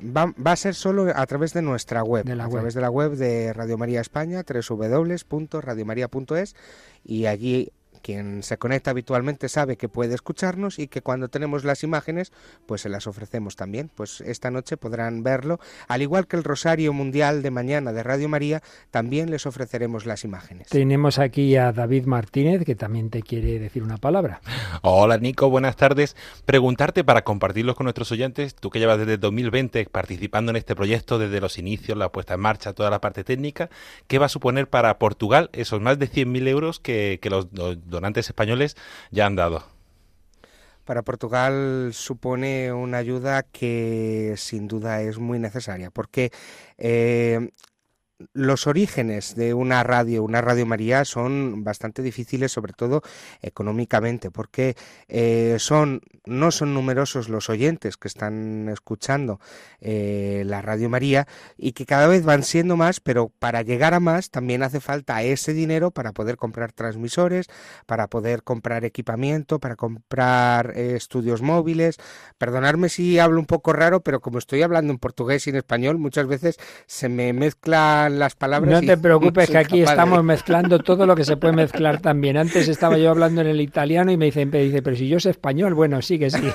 Va, 0.04 0.34
a 0.50 0.56
ser 0.56 0.74
solo 0.74 1.06
a 1.14 1.24
través 1.26 1.54
de 1.54 1.62
nuestra 1.62 2.02
web, 2.02 2.28
a 2.28 2.48
través 2.50 2.74
de 2.74 2.80
la 2.80 2.90
web 2.90 3.12
de 3.12 3.52
Radio 3.52 3.78
María 3.78 4.00
España, 4.00 4.42
www.radiomaria.es 4.46 6.56
y 7.06 7.26
allí 7.26 7.70
quien 8.04 8.42
se 8.42 8.58
conecta 8.58 8.90
habitualmente 8.90 9.48
sabe 9.48 9.78
que 9.78 9.88
puede 9.88 10.14
escucharnos 10.14 10.78
y 10.78 10.88
que 10.88 11.00
cuando 11.00 11.28
tenemos 11.28 11.64
las 11.64 11.82
imágenes, 11.82 12.32
pues 12.66 12.82
se 12.82 12.90
las 12.90 13.06
ofrecemos 13.06 13.56
también. 13.56 13.90
Pues 13.94 14.20
esta 14.20 14.50
noche 14.50 14.76
podrán 14.76 15.22
verlo, 15.22 15.58
al 15.88 16.02
igual 16.02 16.26
que 16.26 16.36
el 16.36 16.44
Rosario 16.44 16.92
Mundial 16.92 17.40
de 17.42 17.50
mañana 17.50 17.94
de 17.94 18.02
Radio 18.02 18.28
María, 18.28 18.60
también 18.90 19.30
les 19.30 19.46
ofreceremos 19.46 20.04
las 20.04 20.22
imágenes. 20.22 20.68
Tenemos 20.68 21.18
aquí 21.18 21.56
a 21.56 21.72
David 21.72 22.04
Martínez, 22.04 22.62
que 22.66 22.74
también 22.74 23.08
te 23.08 23.22
quiere 23.22 23.58
decir 23.58 23.82
una 23.82 23.96
palabra. 23.96 24.42
Hola 24.82 25.16
Nico, 25.16 25.48
buenas 25.48 25.76
tardes. 25.76 26.14
Preguntarte 26.44 27.04
para 27.04 27.24
compartirlos 27.24 27.74
con 27.74 27.84
nuestros 27.84 28.12
oyentes, 28.12 28.54
tú 28.54 28.68
que 28.68 28.80
llevas 28.80 28.98
desde 28.98 29.16
2020 29.16 29.86
participando 29.86 30.50
en 30.50 30.56
este 30.56 30.76
proyecto 30.76 31.18
desde 31.18 31.40
los 31.40 31.56
inicios, 31.58 31.96
la 31.96 32.12
puesta 32.12 32.34
en 32.34 32.40
marcha, 32.40 32.74
toda 32.74 32.90
la 32.90 33.00
parte 33.00 33.24
técnica, 33.24 33.70
¿qué 34.08 34.18
va 34.18 34.26
a 34.26 34.28
suponer 34.28 34.68
para 34.68 34.98
Portugal 34.98 35.48
esos 35.54 35.80
más 35.80 35.98
de 35.98 36.10
100.000 36.10 36.48
euros 36.48 36.80
que, 36.80 37.18
los 37.24 37.46
donantes 37.94 38.26
españoles 38.28 38.76
ya 39.10 39.26
han 39.26 39.36
dado. 39.36 39.64
Para 40.84 41.02
Portugal 41.02 41.90
supone 41.94 42.70
una 42.72 42.98
ayuda 42.98 43.42
que 43.42 44.34
sin 44.36 44.68
duda 44.68 45.00
es 45.00 45.18
muy 45.18 45.38
necesaria, 45.38 45.90
porque 45.90 46.30
eh, 46.76 47.48
los 48.32 48.66
orígenes 48.66 49.34
de 49.34 49.54
una 49.54 49.82
radio, 49.82 50.22
una 50.22 50.40
Radio 50.40 50.66
María, 50.66 51.04
son 51.04 51.64
bastante 51.64 52.02
difíciles, 52.02 52.52
sobre 52.52 52.72
todo 52.72 53.02
económicamente, 53.42 54.30
porque 54.30 54.76
eh, 55.08 55.56
son, 55.58 56.00
no 56.24 56.50
son 56.50 56.74
numerosos 56.74 57.28
los 57.28 57.48
oyentes 57.50 57.96
que 57.96 58.08
están 58.08 58.68
escuchando 58.68 59.40
eh, 59.80 60.42
la 60.46 60.62
Radio 60.62 60.88
María 60.88 61.26
y 61.56 61.72
que 61.72 61.86
cada 61.86 62.06
vez 62.06 62.24
van 62.24 62.42
siendo 62.42 62.76
más, 62.76 63.00
pero 63.00 63.30
para 63.38 63.62
llegar 63.62 63.94
a 63.94 64.00
más 64.00 64.30
también 64.30 64.62
hace 64.62 64.80
falta 64.80 65.22
ese 65.22 65.52
dinero 65.52 65.90
para 65.90 66.12
poder 66.12 66.36
comprar 66.36 66.72
transmisores, 66.72 67.46
para 67.86 68.08
poder 68.08 68.42
comprar 68.42 68.84
equipamiento, 68.84 69.58
para 69.60 69.76
comprar 69.76 70.72
eh, 70.76 70.96
estudios 70.96 71.42
móviles. 71.42 71.96
perdonarme 72.38 72.88
si 72.88 73.18
hablo 73.18 73.40
un 73.40 73.46
poco 73.46 73.72
raro, 73.72 74.00
pero 74.00 74.20
como 74.20 74.38
estoy 74.38 74.62
hablando 74.62 74.92
en 74.92 74.98
portugués 74.98 75.46
y 75.46 75.50
en 75.50 75.56
español, 75.56 75.98
muchas 75.98 76.26
veces 76.26 76.56
se 76.86 77.08
me 77.08 77.32
mezclan 77.32 78.13
las 78.18 78.34
palabras. 78.34 78.70
No 78.82 78.86
te 78.86 78.96
preocupes, 78.96 79.50
que 79.50 79.58
aquí 79.58 79.82
estamos 79.82 80.22
mezclando 80.24 80.78
todo 80.78 81.06
lo 81.06 81.14
que 81.16 81.24
se 81.24 81.36
puede 81.36 81.54
mezclar 81.54 82.00
también. 82.00 82.36
Antes 82.36 82.68
estaba 82.68 82.98
yo 82.98 83.10
hablando 83.10 83.40
en 83.40 83.48
el 83.48 83.60
italiano 83.60 84.10
y 84.10 84.16
me 84.16 84.26
dicen, 84.26 84.50
dice, 84.50 84.82
pero 84.82 84.96
si 84.96 85.08
yo 85.08 85.20
sé 85.20 85.30
español, 85.30 85.74
bueno, 85.74 86.00
sí 86.02 86.18
que 86.18 86.30
sí. 86.30 86.42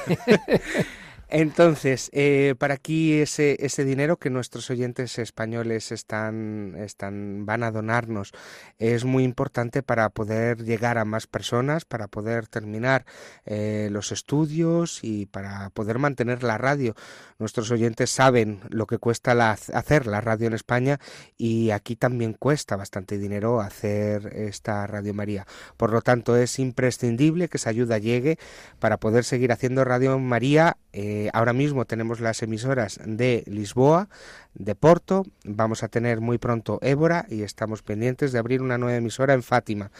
Entonces, 1.31 2.09
eh, 2.11 2.55
para 2.57 2.73
aquí 2.75 3.13
ese, 3.19 3.57
ese 3.63 3.85
dinero 3.85 4.17
que 4.17 4.31
nuestros 4.31 4.67
oyentes 4.71 5.19
españoles 5.19 5.91
están, 5.91 6.75
están, 6.79 7.45
van 7.45 7.61
a 7.61 7.69
donarnos 7.69 8.31
es 8.79 9.05
muy 9.05 9.23
importante 9.23 9.83
para 9.83 10.09
poder 10.09 10.63
llegar 10.63 10.97
a 10.97 11.05
más 11.05 11.27
personas, 11.27 11.85
para 11.85 12.07
poder 12.07 12.47
terminar 12.47 13.05
eh, 13.45 13.89
los 13.91 14.11
estudios 14.11 15.01
y 15.03 15.27
para 15.27 15.69
poder 15.69 15.99
mantener 15.99 16.41
la 16.41 16.57
radio. 16.57 16.95
Nuestros 17.37 17.69
oyentes 17.69 18.09
saben 18.09 18.61
lo 18.69 18.87
que 18.87 18.97
cuesta 18.97 19.35
la, 19.35 19.51
hacer 19.51 20.07
la 20.07 20.21
radio 20.21 20.47
en 20.47 20.53
España 20.53 20.99
y 21.37 21.69
aquí 21.69 21.95
también 21.95 22.33
cuesta 22.33 22.75
bastante 22.75 23.19
dinero 23.19 23.61
hacer 23.61 24.33
esta 24.35 24.87
Radio 24.87 25.13
María. 25.13 25.45
Por 25.77 25.91
lo 25.93 26.01
tanto, 26.01 26.35
es 26.35 26.57
imprescindible 26.57 27.49
que 27.49 27.57
esa 27.57 27.69
ayuda 27.69 27.99
llegue 27.99 28.39
para 28.79 28.97
poder 28.97 29.23
seguir 29.23 29.51
haciendo 29.51 29.85
Radio 29.85 30.17
María. 30.17 30.77
Eh, 30.91 31.17
eh, 31.19 31.29
ahora 31.33 31.51
mismo 31.51 31.83
tenemos 31.83 32.21
las 32.21 32.41
emisoras 32.43 32.97
de 33.03 33.43
Lisboa, 33.45 34.07
de 34.53 34.73
Porto, 34.73 35.25
vamos 35.43 35.83
a 35.83 35.89
tener 35.89 36.21
muy 36.21 36.37
pronto 36.37 36.79
Évora 36.81 37.25
y 37.27 37.41
estamos 37.41 37.81
pendientes 37.83 38.31
de 38.31 38.39
abrir 38.39 38.61
una 38.61 38.77
nueva 38.77 38.95
emisora 38.97 39.33
en 39.33 39.43
Fátima, 39.43 39.91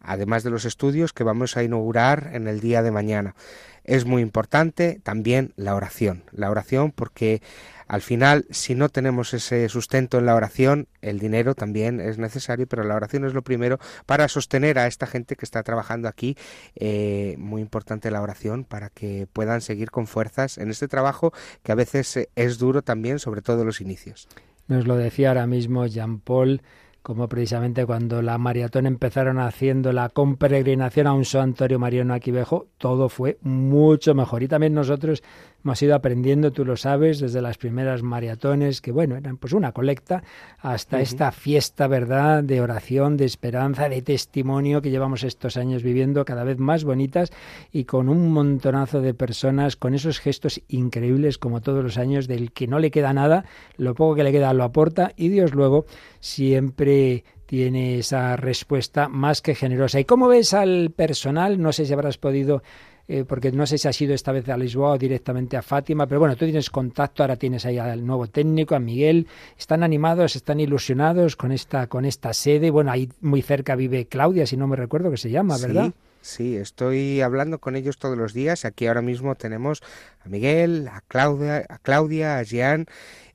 además 0.00 0.42
de 0.42 0.50
los 0.50 0.64
estudios 0.64 1.12
que 1.12 1.22
vamos 1.22 1.56
a 1.56 1.62
inaugurar 1.62 2.30
en 2.32 2.48
el 2.48 2.58
día 2.58 2.82
de 2.82 2.90
mañana. 2.90 3.36
Es 3.84 4.04
muy 4.04 4.20
importante 4.20 4.98
también 5.04 5.52
la 5.54 5.76
oración, 5.76 6.24
la 6.32 6.50
oración 6.50 6.90
porque 6.90 7.40
al 7.86 8.02
final, 8.02 8.46
si 8.50 8.74
no 8.74 8.88
tenemos 8.88 9.34
ese 9.34 9.68
sustento 9.68 10.18
en 10.18 10.26
la 10.26 10.34
oración, 10.34 10.88
el 11.02 11.18
dinero 11.18 11.54
también 11.54 12.00
es 12.00 12.18
necesario, 12.18 12.66
pero 12.66 12.82
la 12.84 12.94
oración 12.94 13.24
es 13.24 13.34
lo 13.34 13.42
primero 13.42 13.78
para 14.06 14.28
sostener 14.28 14.78
a 14.78 14.86
esta 14.86 15.06
gente 15.06 15.36
que 15.36 15.44
está 15.44 15.62
trabajando 15.62 16.08
aquí. 16.08 16.36
Eh, 16.76 17.36
muy 17.38 17.60
importante 17.60 18.10
la 18.10 18.22
oración 18.22 18.64
para 18.64 18.88
que 18.90 19.26
puedan 19.32 19.60
seguir 19.60 19.90
con 19.90 20.06
fuerzas 20.06 20.58
en 20.58 20.70
este 20.70 20.88
trabajo 20.88 21.32
que 21.62 21.72
a 21.72 21.76
veces 21.76 22.16
eh, 22.16 22.28
es 22.36 22.58
duro 22.58 22.82
también, 22.82 23.18
sobre 23.18 23.42
todo 23.42 23.60
en 23.60 23.66
los 23.66 23.80
inicios. 23.80 24.28
Nos 24.66 24.86
lo 24.86 24.96
decía 24.96 25.28
ahora 25.28 25.46
mismo 25.46 25.84
Jean-Paul 25.86 26.62
como 27.02 27.28
precisamente 27.28 27.84
cuando 27.84 28.22
la 28.22 28.38
maratón 28.38 28.86
empezaron 28.86 29.38
haciendo 29.38 29.92
la 29.92 30.08
peregrinación 30.38 31.06
a 31.06 31.12
un 31.12 31.26
santuario 31.26 31.78
mariano 31.78 32.14
aquí 32.14 32.30
viejo, 32.30 32.66
todo 32.78 33.10
fue 33.10 33.36
mucho 33.42 34.14
mejor. 34.14 34.42
Y 34.42 34.48
también 34.48 34.72
nosotros 34.72 35.22
hemos 35.64 35.82
ido 35.82 35.94
aprendiendo, 35.94 36.52
tú 36.52 36.64
lo 36.64 36.76
sabes, 36.76 37.20
desde 37.20 37.40
las 37.40 37.56
primeras 37.56 38.02
maratones, 38.02 38.80
que 38.82 38.92
bueno, 38.92 39.16
eran 39.16 39.38
pues 39.38 39.54
una 39.54 39.72
colecta, 39.72 40.22
hasta 40.58 41.00
esta 41.00 41.32
fiesta, 41.32 41.86
¿verdad?, 41.88 42.44
de 42.44 42.60
oración, 42.60 43.16
de 43.16 43.24
esperanza, 43.24 43.88
de 43.88 44.02
testimonio 44.02 44.82
que 44.82 44.90
llevamos 44.90 45.24
estos 45.24 45.56
años 45.56 45.82
viviendo, 45.82 46.24
cada 46.26 46.44
vez 46.44 46.58
más 46.58 46.84
bonitas 46.84 47.30
y 47.72 47.84
con 47.84 48.10
un 48.10 48.30
montonazo 48.30 49.00
de 49.00 49.14
personas, 49.14 49.76
con 49.76 49.94
esos 49.94 50.20
gestos 50.20 50.60
increíbles 50.68 51.38
como 51.38 51.62
todos 51.62 51.82
los 51.82 51.96
años, 51.96 52.28
del 52.28 52.52
que 52.52 52.66
no 52.66 52.78
le 52.78 52.90
queda 52.90 53.14
nada, 53.14 53.46
lo 53.78 53.94
poco 53.94 54.16
que 54.16 54.24
le 54.24 54.32
queda 54.32 54.52
lo 54.52 54.64
aporta 54.64 55.12
y 55.16 55.28
Dios 55.30 55.54
luego 55.54 55.86
siempre 56.20 57.24
tiene 57.46 57.98
esa 57.98 58.36
respuesta 58.36 59.08
más 59.08 59.40
que 59.40 59.54
generosa. 59.54 59.98
¿Y 59.98 60.04
cómo 60.04 60.28
ves 60.28 60.52
al 60.52 60.90
personal? 60.94 61.60
No 61.60 61.72
sé 61.72 61.86
si 61.86 61.92
habrás 61.92 62.18
podido 62.18 62.62
eh, 63.06 63.24
porque 63.28 63.52
no 63.52 63.66
sé 63.66 63.76
si 63.76 63.86
ha 63.86 63.92
sido 63.92 64.14
esta 64.14 64.32
vez 64.32 64.48
a 64.48 64.56
Lisboa 64.56 64.92
o 64.92 64.98
directamente 64.98 65.58
a 65.58 65.62
Fátima, 65.62 66.06
pero 66.06 66.20
bueno, 66.20 66.36
tú 66.36 66.46
tienes 66.46 66.70
contacto, 66.70 67.22
ahora 67.22 67.36
tienes 67.36 67.66
ahí 67.66 67.76
al 67.76 68.04
nuevo 68.06 68.28
técnico, 68.28 68.74
a 68.74 68.78
Miguel, 68.78 69.26
están 69.58 69.82
animados, 69.82 70.36
están 70.36 70.58
ilusionados 70.58 71.36
con 71.36 71.52
esta, 71.52 71.86
con 71.86 72.06
esta 72.06 72.32
sede, 72.32 72.70
bueno, 72.70 72.90
ahí 72.90 73.10
muy 73.20 73.42
cerca 73.42 73.76
vive 73.76 74.06
Claudia, 74.06 74.46
si 74.46 74.56
no 74.56 74.66
me 74.66 74.76
recuerdo 74.76 75.10
que 75.10 75.18
se 75.18 75.30
llama, 75.30 75.58
¿verdad? 75.58 75.92
Sí. 76.22 76.56
estoy 76.56 77.20
hablando 77.20 77.58
con 77.58 77.76
ellos 77.76 77.98
todos 77.98 78.16
los 78.16 78.32
días. 78.32 78.64
Aquí 78.64 78.86
ahora 78.86 79.02
mismo 79.02 79.34
tenemos 79.34 79.82
a 80.24 80.28
Miguel, 80.30 80.88
a 80.90 81.02
Claudia, 81.06 81.66
a 81.68 81.76
Claudia, 81.78 82.38
a 82.38 82.42
Jean, 82.42 82.86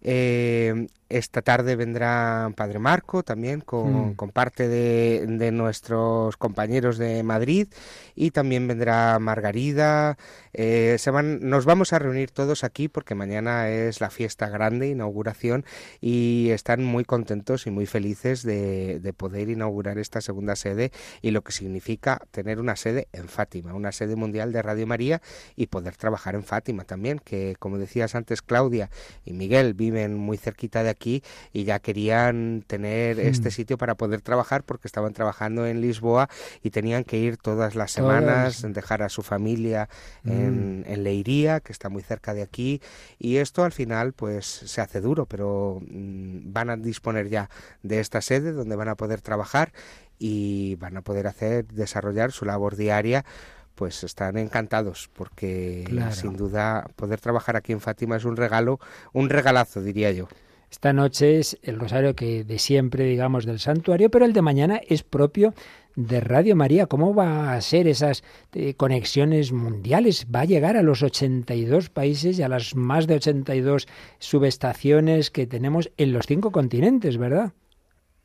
eh, 0.02 0.88
esta 1.10 1.42
tarde 1.42 1.76
vendrá 1.76 2.52
Padre 2.56 2.78
Marco 2.78 3.24
también 3.24 3.62
con, 3.62 4.12
mm. 4.12 4.16
parte 4.32 4.68
de, 4.68 5.50
nuestros 5.52 6.38
compañeros 6.38 7.00
de 7.00 7.24
Madrid 7.24 7.68
y 8.14 8.30
también 8.30 8.68
vendrá 8.68 9.18
Margarida. 9.18 10.18
Eh, 10.54 10.98
se 11.00 11.10
van, 11.10 11.40
nos 11.50 11.66
vamos 11.66 11.94
a 11.94 12.00
reunir 12.00 12.30
todos 12.30 12.64
aquí 12.64 12.90
porque 12.90 13.16
mañana 13.16 13.70
es 13.70 14.02
la 14.02 14.12
fiesta 14.12 14.50
grande, 14.50 14.88
inauguración, 14.90 15.66
y 16.00 16.50
están 16.52 16.84
muy 16.84 17.06
contentos 17.06 17.66
y 17.66 17.72
muy 17.72 17.88
felices 17.88 18.44
de, 18.44 19.00
de 19.00 19.14
poder 19.14 19.50
inaugurar 19.50 19.98
esta 19.98 20.22
segunda 20.22 20.56
sede 20.56 20.92
y 21.24 21.32
lo 21.32 21.42
que 21.42 21.52
significa 21.54 22.22
tener 22.30 22.60
una 22.60 22.76
sede 22.76 23.08
en 23.14 23.28
Fátima, 23.30 23.74
una 23.74 23.92
sede 23.92 24.16
mundial 24.16 24.52
de 24.52 24.62
Radio 24.62 24.86
María 24.86 25.22
y 25.56 25.68
poder 25.68 25.96
trabajar 25.98 26.36
en 26.36 26.44
Fátima 26.44 26.84
también, 26.84 27.18
que 27.20 27.56
como 27.58 27.80
decías 27.80 28.14
antes 28.14 28.44
Claudia 28.44 28.92
y 29.26 29.34
Miguel 29.34 29.74
viven 29.74 30.16
muy 30.16 30.38
cerquita 30.38 30.84
de 30.84 30.90
aquí 30.92 30.99
y 31.06 31.64
ya 31.64 31.80
querían 31.80 32.64
tener 32.68 33.18
hmm. 33.18 33.28
este 33.28 33.52
sitio 33.52 33.78
para 33.78 33.96
poder 33.96 34.22
trabajar 34.22 34.64
porque 34.64 34.88
estaban 34.88 35.14
trabajando 35.14 35.66
en 35.66 35.82
Lisboa 35.82 36.30
y 36.64 36.72
tenían 36.72 37.04
que 37.04 37.18
ir 37.18 37.38
todas 37.38 37.76
las 37.76 37.92
semanas, 37.92 38.66
dejar 38.68 39.02
a 39.04 39.10
su 39.10 39.22
familia 39.22 39.90
en, 40.26 40.82
hmm. 40.88 40.94
Leiría, 41.00 41.60
que 41.62 41.72
está 41.72 41.90
muy 41.90 42.02
cerca 42.02 42.34
de 42.34 42.42
aquí. 42.42 42.82
Y 43.18 43.38
esto 43.38 43.64
al 43.64 43.72
final 43.72 44.14
pues 44.14 44.46
se 44.46 44.82
hace 44.82 45.00
duro, 45.00 45.26
pero 45.26 45.80
mm, 45.82 46.52
van 46.52 46.70
a 46.70 46.78
disponer 46.78 47.30
ya 47.30 47.50
de 47.84 48.00
esta 48.00 48.22
sede 48.22 48.52
donde 48.52 48.76
van 48.76 48.90
a 48.90 48.96
poder 48.96 49.22
trabajar 49.22 49.72
y 50.18 50.76
van 50.76 50.98
a 50.98 51.02
poder 51.02 51.28
hacer 51.28 51.66
desarrollar 51.68 52.32
su 52.34 52.44
labor 52.46 52.76
diaria 52.76 53.24
pues 53.76 54.04
están 54.04 54.38
encantados 54.38 55.10
porque 55.14 55.86
sin 56.12 56.36
duda 56.36 56.86
poder 56.98 57.22
trabajar 57.22 57.56
aquí 57.56 57.72
en 57.72 57.80
Fátima 57.80 58.18
es 58.18 58.26
un 58.26 58.36
regalo, 58.36 58.78
un 59.14 59.30
regalazo 59.30 59.82
diría 59.82 60.12
yo. 60.12 60.28
Esta 60.72 60.94
noche 60.94 61.40
es 61.40 61.58
el 61.64 61.80
rosario 61.80 62.16
que 62.16 62.44
de 62.44 62.60
siempre, 62.60 63.04
digamos, 63.06 63.46
del 63.46 63.60
santuario, 63.60 64.12
pero 64.12 64.26
el 64.26 64.34
de 64.34 64.44
mañana 64.44 64.80
es 64.88 65.02
propio 65.02 65.56
de 65.96 66.20
Radio 66.22 66.56
María. 66.56 66.86
¿Cómo 66.86 67.16
va 67.16 67.54
a 67.54 67.62
ser 67.62 67.88
esas 67.88 68.24
eh, 68.54 68.76
conexiones 68.76 69.52
mundiales? 69.52 70.28
¿Va 70.34 70.42
a 70.42 70.46
llegar 70.46 70.78
a 70.78 70.84
los 70.84 71.02
82 71.02 71.90
países 71.90 72.38
y 72.38 72.44
a 72.44 72.50
las 72.50 72.76
más 72.76 73.08
de 73.08 73.16
82 73.16 73.88
subestaciones 74.20 75.32
que 75.32 75.48
tenemos 75.48 75.92
en 75.98 76.14
los 76.14 76.28
cinco 76.28 76.52
continentes, 76.52 77.18
verdad? 77.18 77.54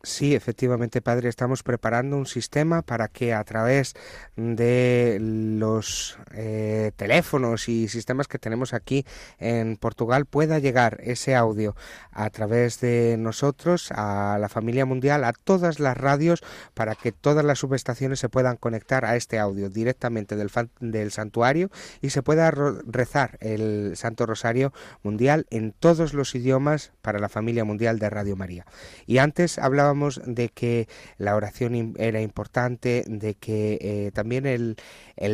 Sí, 0.04 0.34
efectivamente, 0.34 1.00
Padre, 1.00 1.30
estamos 1.30 1.62
preparando 1.62 2.18
un 2.18 2.26
sistema 2.26 2.82
para 2.82 3.08
que 3.08 3.32
a 3.32 3.42
través 3.42 3.94
de 4.36 5.16
los 5.18 6.18
eh, 6.34 6.92
teléfonos 6.96 7.70
y 7.70 7.88
sistemas 7.88 8.28
que 8.28 8.38
tenemos 8.38 8.74
aquí 8.74 9.06
en 9.38 9.76
Portugal 9.78 10.26
pueda 10.26 10.58
llegar 10.58 10.98
ese 11.02 11.34
audio 11.34 11.74
a 12.12 12.28
través 12.28 12.80
de 12.80 13.16
nosotros, 13.18 13.90
a 13.92 14.36
la 14.38 14.50
familia 14.50 14.84
mundial, 14.84 15.24
a 15.24 15.32
todas 15.32 15.80
las 15.80 15.96
radios, 15.96 16.42
para 16.74 16.96
que 16.96 17.10
todas 17.10 17.44
las 17.44 17.58
subestaciones 17.60 18.20
se 18.20 18.28
puedan 18.28 18.56
conectar 18.56 19.06
a 19.06 19.16
este 19.16 19.38
audio 19.38 19.70
directamente 19.70 20.36
del, 20.36 20.50
del 20.80 21.12
santuario 21.12 21.70
y 22.02 22.10
se 22.10 22.22
pueda 22.22 22.50
rezar 22.50 23.38
el 23.40 23.92
Santo 23.96 24.26
Rosario 24.26 24.70
Mundial 25.02 25.46
en 25.48 25.72
todos 25.72 26.12
los 26.12 26.34
idiomas 26.34 26.92
para 27.00 27.18
la 27.18 27.30
familia 27.30 27.64
mundial 27.64 27.98
de 27.98 28.10
Radio 28.10 28.36
María. 28.36 28.66
Y 29.06 29.16
antes 29.16 29.58
hablábamos 29.58 29.93
de 30.26 30.48
que 30.48 30.88
la 31.18 31.36
oración 31.36 31.94
era 31.98 32.20
importante, 32.20 33.04
de 33.06 33.34
que 33.34 33.78
eh, 33.80 34.10
también 34.12 34.46
el, 34.46 34.76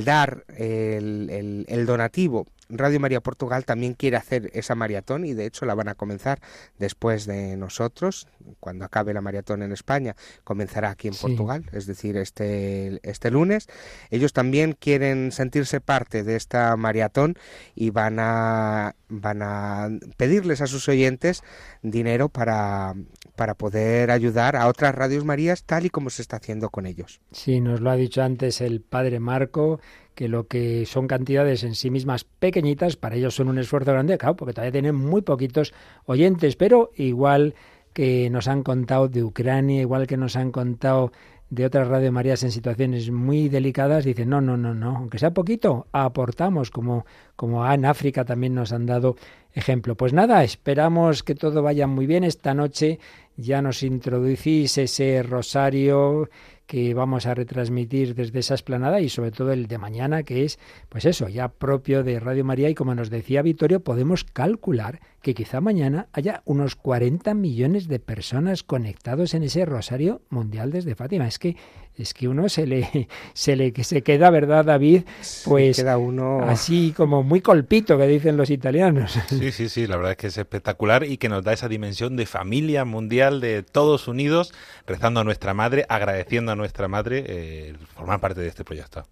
dar, 0.05 0.45
el 0.57 1.85
donativo 1.87 2.47
Radio 2.73 3.01
María 3.01 3.21
Portugal 3.21 3.65
también 3.65 3.95
quiere 3.95 4.17
hacer 4.17 4.49
esa 4.55 4.75
maratón 4.77 5.25
y 5.25 5.35
de 5.35 5.45
hecho 5.47 5.67
la 5.67 5.75
van 5.75 5.89
a 5.89 5.95
comenzar 5.97 6.41
después 6.79 7.27
de 7.27 7.57
nosotros, 7.57 8.29
cuando 8.61 8.85
acabe 8.85 9.13
la 9.13 9.21
maratón 9.21 9.63
en 9.63 9.73
España, 9.73 10.15
comenzará 10.45 10.91
aquí 10.91 11.09
en 11.09 11.15
Portugal, 11.15 11.65
es 11.73 11.87
decir, 11.87 12.17
este, 12.17 13.01
este 13.09 13.31
lunes. 13.33 13.67
Ellos 14.11 14.33
también 14.33 14.77
quieren 14.79 15.33
sentirse 15.33 15.81
parte 15.81 16.23
de 16.23 16.37
esta 16.37 16.77
maratón 16.77 17.37
y 17.75 17.91
van 17.91 18.19
a, 18.21 18.95
van 19.09 19.43
a 19.43 19.89
pedirles 20.17 20.61
a 20.61 20.67
sus 20.69 20.89
oyentes 20.89 21.43
dinero 21.83 22.29
para, 22.29 22.95
para 23.37 23.55
poder 23.55 24.11
ayudar 24.13 24.55
a 24.57 24.67
otras 24.69 24.95
radios 24.95 25.25
Marías 25.25 25.65
tal 25.65 25.87
y 25.87 25.91
como 25.91 26.09
se 26.11 26.23
está 26.23 26.37
haciendo 26.37 26.71
con 26.71 26.87
ellos. 26.87 27.21
Sí, 27.33 27.61
nos 27.61 27.81
lo 27.81 27.91
ha 27.91 27.97
dicho 27.97 28.23
antes 28.23 28.61
el 28.61 28.81
padre 28.81 29.19
Marco 29.21 29.81
que 30.15 30.29
lo 30.29 30.47
que 30.47 30.87
son 30.87 31.07
cantidades 31.07 31.65
en 31.65 31.75
sí 31.75 31.91
mismas 31.91 32.25
pequeñitas, 32.25 32.97
para 32.97 33.17
ellos 33.17 33.35
son 33.35 33.49
un 33.49 33.59
esfuerzo 33.59 33.93
grande, 33.93 34.19
claro, 34.19 34.37
porque 34.37 34.53
todavía 34.53 34.73
tienen 34.73 34.95
muy 34.95 35.23
poquitos 35.23 35.73
oyentes, 36.07 36.57
pero 36.57 36.91
igual 36.97 37.55
que 37.93 38.31
nos 38.31 38.49
han 38.49 38.63
contado 38.63 39.09
de 39.09 39.25
Ucrania, 39.25 39.81
igual 39.81 40.07
que 40.07 40.17
nos 40.17 40.37
han 40.37 40.53
contado 40.53 41.13
de 41.49 41.65
otras 41.67 41.89
Radio 41.89 42.13
Marías 42.13 42.45
en 42.45 42.53
situaciones 42.53 43.11
muy 43.11 43.49
delicadas, 43.49 44.05
dicen, 44.05 44.29
no, 44.29 44.41
no, 44.41 44.57
no, 44.57 44.73
no, 44.73 44.97
aunque 44.99 45.19
sea 45.19 45.31
poquito, 45.33 45.89
aportamos, 45.91 46.71
como, 46.71 47.05
como 47.35 47.65
ah, 47.65 47.75
en 47.75 47.85
África 47.85 48.25
también 48.25 48.55
nos 48.55 48.73
han 48.73 48.87
dado 48.87 49.17
ejemplo. 49.53 49.97
Pues 49.97 50.13
nada, 50.13 50.45
esperamos 50.45 51.25
que 51.25 51.35
todo 51.35 51.61
vaya 51.65 51.89
muy 51.89 52.07
bien 52.07 52.23
esta 52.23 52.55
noche, 52.55 53.01
ya 53.37 53.63
nos 53.63 53.83
introducís 53.83 54.79
ese 54.79 55.25
rosario 55.25 56.29
que 56.71 56.95
vamos 56.95 57.27
a 57.27 57.35
retransmitir 57.35 58.15
desde 58.15 58.39
esa 58.39 58.55
esplanada 58.55 59.01
y 59.01 59.09
sobre 59.09 59.33
todo 59.33 59.51
el 59.51 59.67
de 59.67 59.77
mañana, 59.77 60.23
que 60.23 60.45
es, 60.45 60.61
pues 60.89 61.05
eso, 61.05 61.29
ya 61.29 61.49
propio 61.49 62.05
de 62.05 62.21
Radio 62.21 62.45
María. 62.45 62.71
Y 62.71 62.77
como 62.77 62.95
nos 62.95 63.11
decía 63.11 63.43
Vittorio, 63.43 63.81
podemos 63.81 64.23
calcular 64.23 65.01
que 65.21 65.35
quizá 65.35 65.61
mañana 65.61 66.07
haya 66.13 66.43
unos 66.45 66.77
40 66.77 67.35
millones 67.35 67.89
de 67.89 67.99
personas 67.99 68.63
conectados 68.63 69.35
en 69.35 69.43
ese 69.43 69.65
Rosario 69.65 70.23
Mundial 70.31 70.71
desde 70.71 70.95
Fátima. 70.95 71.27
Es 71.27 71.41
que 71.41 71.57
es 72.03 72.15
que 72.15 72.29
uno 72.29 72.49
se 72.49 72.67
le, 72.67 73.09
se 73.35 73.57
le 73.57 73.73
se 73.83 74.03
queda, 74.03 74.31
¿verdad, 74.31 74.65
David? 74.65 75.03
Pues 75.45 75.77
queda 75.79 75.99
uno 75.99 76.43
así 76.49 76.93
como 76.97 77.23
muy 77.23 77.41
colpito, 77.41 77.99
que 77.99 78.07
dicen 78.07 78.37
los 78.37 78.51
italianos. 78.51 79.19
Sí, 79.31 79.53
sí, 79.53 79.69
sí, 79.69 79.87
la 79.87 79.97
verdad 79.97 80.13
es 80.13 80.17
que 80.19 80.27
es 80.27 80.39
espectacular 80.39 81.05
y 81.05 81.17
que 81.17 81.29
nos 81.29 81.45
da 81.45 81.53
esa 81.53 81.69
dimensión 81.69 82.17
de 82.17 82.27
familia 82.27 82.85
mundial, 82.85 83.41
de 83.41 83.63
todos 83.63 84.09
unidos, 84.09 84.53
rezando 84.87 85.21
a 85.21 85.25
nuestra 85.25 85.55
madre, 85.55 85.87
agradeciendo 85.89 86.53
a 86.53 86.57
nuestra 86.57 86.89
madre 86.89 87.25
eh, 87.27 87.75
formar 87.95 88.21
parte 88.21 88.41
de 88.41 88.49
este 88.49 88.65
proyecto. 88.65 89.05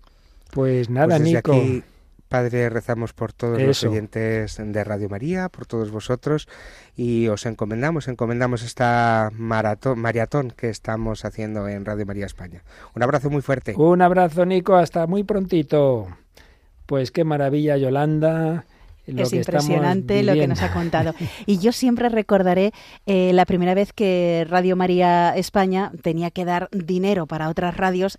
Pues 0.50 0.90
nada, 0.90 1.18
pues 1.18 1.20
Nico. 1.20 1.54
Padre, 2.28 2.68
rezamos 2.68 3.14
por 3.14 3.32
todos 3.32 3.60
los 3.60 3.82
oyentes 3.84 4.58
de 4.62 4.84
Radio 4.84 5.08
María, 5.08 5.48
por 5.48 5.64
todos 5.64 5.90
vosotros, 5.90 6.46
y 6.94 7.26
os 7.28 7.46
encomendamos, 7.46 8.06
encomendamos 8.06 8.62
esta 8.62 9.30
maratón, 9.32 9.98
maratón 9.98 10.50
que 10.50 10.68
estamos 10.68 11.24
haciendo 11.24 11.66
en 11.68 11.86
Radio 11.86 12.04
María 12.04 12.26
España. 12.26 12.62
Un 12.94 13.02
abrazo 13.02 13.30
muy 13.30 13.40
fuerte. 13.40 13.74
Un 13.76 14.02
abrazo, 14.02 14.44
Nico, 14.44 14.74
hasta 14.76 15.06
muy 15.06 15.24
prontito. 15.24 16.06
Pues 16.84 17.10
qué 17.10 17.24
maravilla, 17.24 17.78
Yolanda. 17.78 18.64
es 19.06 19.32
impresionante 19.32 20.22
lo 20.22 20.34
que 20.34 20.46
nos 20.48 20.60
ha 20.60 20.72
contado. 20.74 21.14
Y 21.46 21.58
yo 21.60 21.72
siempre 21.72 22.10
recordaré 22.10 22.72
eh, 23.06 23.32
la 23.32 23.46
primera 23.46 23.72
vez 23.72 23.94
que 23.94 24.46
Radio 24.50 24.76
María 24.76 25.34
España 25.34 25.92
tenía 26.02 26.30
que 26.30 26.44
dar 26.44 26.68
dinero 26.72 27.26
para 27.26 27.48
otras 27.48 27.74
radios 27.78 28.18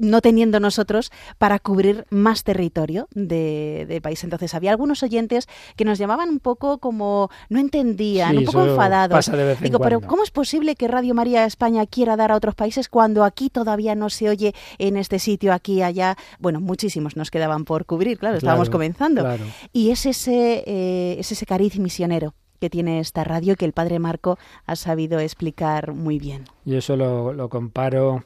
no 0.00 0.20
teniendo 0.22 0.58
nosotros 0.60 1.12
para 1.38 1.58
cubrir 1.58 2.06
más 2.10 2.42
territorio 2.42 3.06
de, 3.14 4.00
país. 4.02 4.24
Entonces 4.24 4.54
había 4.54 4.70
algunos 4.70 5.02
oyentes 5.02 5.46
que 5.76 5.84
nos 5.84 5.98
llamaban 5.98 6.28
un 6.30 6.40
poco 6.40 6.78
como 6.78 7.30
no 7.50 7.60
entendían, 7.60 8.38
un 8.38 8.44
poco 8.44 8.64
enfadados. 8.66 9.30
Digo, 9.60 9.78
pero 9.78 10.00
¿cómo 10.00 10.22
es 10.24 10.30
posible 10.30 10.74
que 10.74 10.88
Radio 10.88 11.14
María 11.14 11.44
España 11.44 11.86
quiera 11.86 12.16
dar 12.16 12.32
a 12.32 12.36
otros 12.36 12.54
países 12.54 12.88
cuando 12.88 13.24
aquí 13.24 13.50
todavía 13.50 13.94
no 13.94 14.08
se 14.10 14.28
oye 14.30 14.54
en 14.78 14.96
este 14.96 15.18
sitio, 15.18 15.52
aquí, 15.52 15.82
allá? 15.82 16.16
Bueno, 16.38 16.60
muchísimos 16.60 17.16
nos 17.16 17.30
quedaban 17.30 17.64
por 17.64 17.84
cubrir, 17.86 18.18
claro, 18.18 18.38
estábamos 18.38 18.70
comenzando. 18.70 19.26
Y 19.72 19.90
es 19.90 20.06
ese, 20.06 20.64
eh, 20.66 21.16
ese 21.18 21.44
cariz 21.46 21.78
misionero 21.78 22.34
que 22.58 22.70
tiene 22.70 23.00
esta 23.00 23.24
radio 23.24 23.56
que 23.56 23.64
el 23.66 23.72
padre 23.72 23.98
Marco 23.98 24.38
ha 24.66 24.76
sabido 24.76 25.18
explicar 25.18 25.92
muy 25.94 26.18
bien. 26.18 26.44
Yo 26.64 26.76
eso 26.78 26.94
lo, 26.96 27.32
lo 27.32 27.48
comparo 27.48 28.24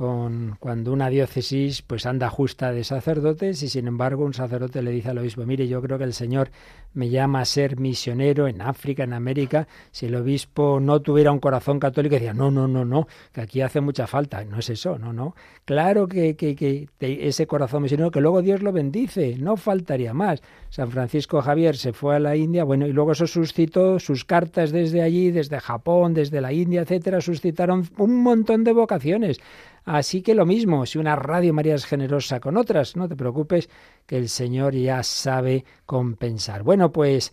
con 0.00 0.56
cuando 0.60 0.94
una 0.94 1.10
diócesis 1.10 1.82
pues 1.82 2.06
anda 2.06 2.30
justa 2.30 2.72
de 2.72 2.84
sacerdotes 2.84 3.62
y 3.62 3.68
sin 3.68 3.86
embargo 3.86 4.24
un 4.24 4.32
sacerdote 4.32 4.80
le 4.80 4.92
dice 4.92 5.10
al 5.10 5.18
obispo, 5.18 5.44
mire, 5.44 5.68
yo 5.68 5.82
creo 5.82 5.98
que 5.98 6.04
el 6.04 6.14
Señor 6.14 6.48
me 6.94 7.10
llama 7.10 7.42
a 7.42 7.44
ser 7.44 7.78
misionero 7.78 8.48
en 8.48 8.62
África, 8.62 9.04
en 9.04 9.12
América, 9.12 9.68
si 9.90 10.06
el 10.06 10.14
obispo 10.16 10.80
no 10.80 11.00
tuviera 11.02 11.30
un 11.32 11.38
corazón 11.38 11.78
católico, 11.78 12.14
decía, 12.14 12.32
no, 12.32 12.50
no, 12.50 12.66
no, 12.66 12.86
no, 12.86 13.08
que 13.34 13.42
aquí 13.42 13.60
hace 13.60 13.82
mucha 13.82 14.06
falta, 14.06 14.42
no 14.46 14.58
es 14.60 14.70
eso, 14.70 14.98
no, 14.98 15.12
no. 15.12 15.36
Claro 15.66 16.08
que, 16.08 16.34
que, 16.34 16.56
que 16.56 16.88
ese 16.98 17.46
corazón 17.46 17.82
misionero, 17.82 18.10
que 18.10 18.22
luego 18.22 18.40
Dios 18.40 18.62
lo 18.62 18.72
bendice, 18.72 19.36
no 19.38 19.56
faltaría 19.58 20.14
más. 20.14 20.42
San 20.70 20.90
Francisco 20.90 21.42
Javier 21.42 21.76
se 21.76 21.92
fue 21.92 22.16
a 22.16 22.20
la 22.20 22.36
India, 22.36 22.64
bueno, 22.64 22.86
y 22.86 22.92
luego 22.92 23.12
eso 23.12 23.26
suscitó 23.26 23.98
sus 24.00 24.24
cartas 24.24 24.70
desde 24.72 25.02
allí, 25.02 25.30
desde 25.30 25.60
Japón, 25.60 26.14
desde 26.14 26.40
la 26.40 26.54
India, 26.54 26.80
etcétera, 26.80 27.20
suscitaron 27.20 27.86
un 27.98 28.22
montón 28.22 28.64
de 28.64 28.72
vocaciones. 28.72 29.38
Así 29.84 30.22
que 30.22 30.34
lo 30.34 30.44
mismo, 30.46 30.84
si 30.86 30.98
una 30.98 31.16
radio 31.16 31.54
María 31.54 31.74
es 31.74 31.86
generosa 31.86 32.40
con 32.40 32.56
otras, 32.56 32.96
no 32.96 33.08
te 33.08 33.16
preocupes, 33.16 33.68
que 34.06 34.16
el 34.18 34.28
Señor 34.28 34.74
ya 34.74 35.02
sabe 35.02 35.64
compensar. 35.86 36.62
Bueno, 36.62 36.92
pues 36.92 37.32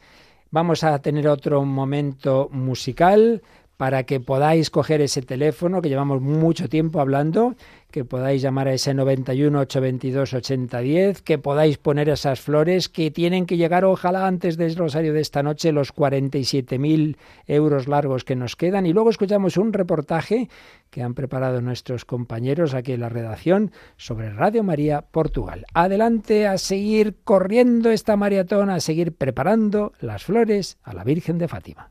vamos 0.50 0.84
a 0.84 1.00
tener 1.00 1.28
otro 1.28 1.64
momento 1.66 2.48
musical 2.52 3.42
para 3.78 4.04
que 4.04 4.20
podáis 4.20 4.72
coger 4.72 5.02
ese 5.02 5.22
teléfono 5.22 5.84
que 5.84 5.90
llevamos 5.90 6.20
mucho 6.20 6.68
tiempo 6.68 7.00
hablando, 7.00 7.54
que 7.92 8.04
podáis 8.06 8.42
llamar 8.42 8.68
a 8.68 8.74
ese 8.74 8.96
91 8.96 9.60
822 9.60 10.34
8010, 10.34 11.22
que 11.22 11.38
podáis 11.38 11.78
poner 11.78 12.10
esas 12.10 12.42
flores 12.42 12.90
que 12.90 13.12
tienen 13.12 13.46
que 13.46 13.56
llegar 13.56 13.86
ojalá 13.86 14.26
antes 14.26 14.58
del 14.58 14.76
rosario 14.76 15.14
de 15.14 15.22
esta 15.22 15.44
noche 15.44 15.72
los 15.72 15.94
47.000 15.94 17.18
euros 17.46 17.88
largos 17.88 18.24
que 18.26 18.36
nos 18.36 18.56
quedan 18.56 18.88
y 18.88 18.94
luego 18.94 19.12
escuchamos 19.12 19.58
un 19.58 19.72
reportaje 19.72 20.50
que 20.90 21.04
han 21.04 21.14
preparado 21.14 21.62
nuestros 21.62 22.04
compañeros 22.04 22.74
aquí 22.74 22.94
en 22.94 23.02
la 23.02 23.10
redacción 23.10 23.72
sobre 23.96 24.32
Radio 24.32 24.64
María 24.64 25.04
Portugal. 25.04 25.66
Adelante 25.76 26.48
a 26.48 26.58
seguir 26.58 27.18
corriendo 27.24 27.92
esta 27.92 28.16
maratón, 28.18 28.72
a 28.72 28.80
seguir 28.80 29.16
preparando 29.16 29.94
las 30.02 30.24
flores 30.24 30.78
a 30.82 30.94
la 30.94 31.04
Virgen 31.04 31.38
de 31.38 31.48
Fátima. 31.48 31.90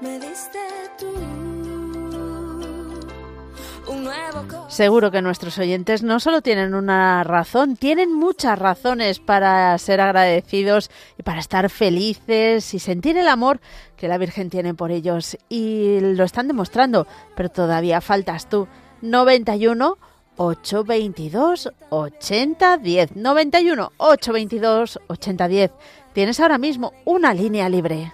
Me 0.00 0.18
diste 0.20 0.60
tú. 0.98 1.51
Seguro 4.68 5.10
que 5.10 5.22
nuestros 5.22 5.58
oyentes 5.58 6.02
no 6.02 6.18
solo 6.18 6.40
tienen 6.40 6.74
una 6.74 7.22
razón, 7.24 7.76
tienen 7.76 8.12
muchas 8.12 8.58
razones 8.58 9.18
para 9.20 9.76
ser 9.78 10.00
agradecidos 10.00 10.90
y 11.18 11.22
para 11.22 11.40
estar 11.40 11.68
felices 11.68 12.72
y 12.72 12.78
sentir 12.78 13.18
el 13.18 13.28
amor 13.28 13.60
que 13.96 14.08
la 14.08 14.16
Virgen 14.18 14.48
tiene 14.50 14.72
por 14.74 14.90
ellos. 14.90 15.36
Y 15.48 16.00
lo 16.00 16.24
están 16.24 16.48
demostrando, 16.48 17.06
pero 17.36 17.50
todavía 17.50 18.00
faltas 18.00 18.48
tú. 18.48 18.66
91 19.02 19.98
822 20.36 21.70
8010. 21.90 23.16
91 23.16 23.92
822 23.98 25.00
8010. 25.06 25.70
Tienes 26.14 26.40
ahora 26.40 26.56
mismo 26.58 26.92
una 27.04 27.34
línea 27.34 27.68
libre. 27.68 28.10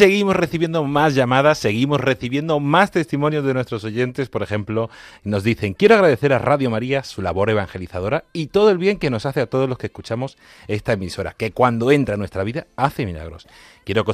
seguimos 0.00 0.34
recibiendo 0.34 0.82
más 0.84 1.14
llamadas, 1.14 1.58
seguimos 1.58 2.00
recibiendo 2.00 2.58
más 2.58 2.90
testimonios 2.90 3.44
de 3.44 3.52
nuestros 3.52 3.84
oyentes. 3.84 4.30
Por 4.30 4.42
ejemplo, 4.42 4.88
nos 5.24 5.44
dicen, 5.44 5.74
quiero 5.74 5.94
agradecer 5.94 6.32
a 6.32 6.38
Radio 6.38 6.70
María 6.70 7.02
su 7.04 7.20
labor 7.20 7.50
evangelizadora 7.50 8.24
y 8.32 8.46
todo 8.46 8.70
el 8.70 8.78
bien 8.78 8.96
que 8.98 9.10
nos 9.10 9.26
hace 9.26 9.42
a 9.42 9.46
todos 9.46 9.68
los 9.68 9.76
que 9.76 9.88
escuchamos 9.88 10.38
esta 10.68 10.94
emisora, 10.94 11.34
que 11.36 11.50
cuando 11.52 11.90
entra 11.92 12.14
en 12.14 12.20
nuestra 12.20 12.44
vida 12.44 12.66
hace 12.76 13.04
milagros. 13.04 13.46
Quiero 13.90 14.04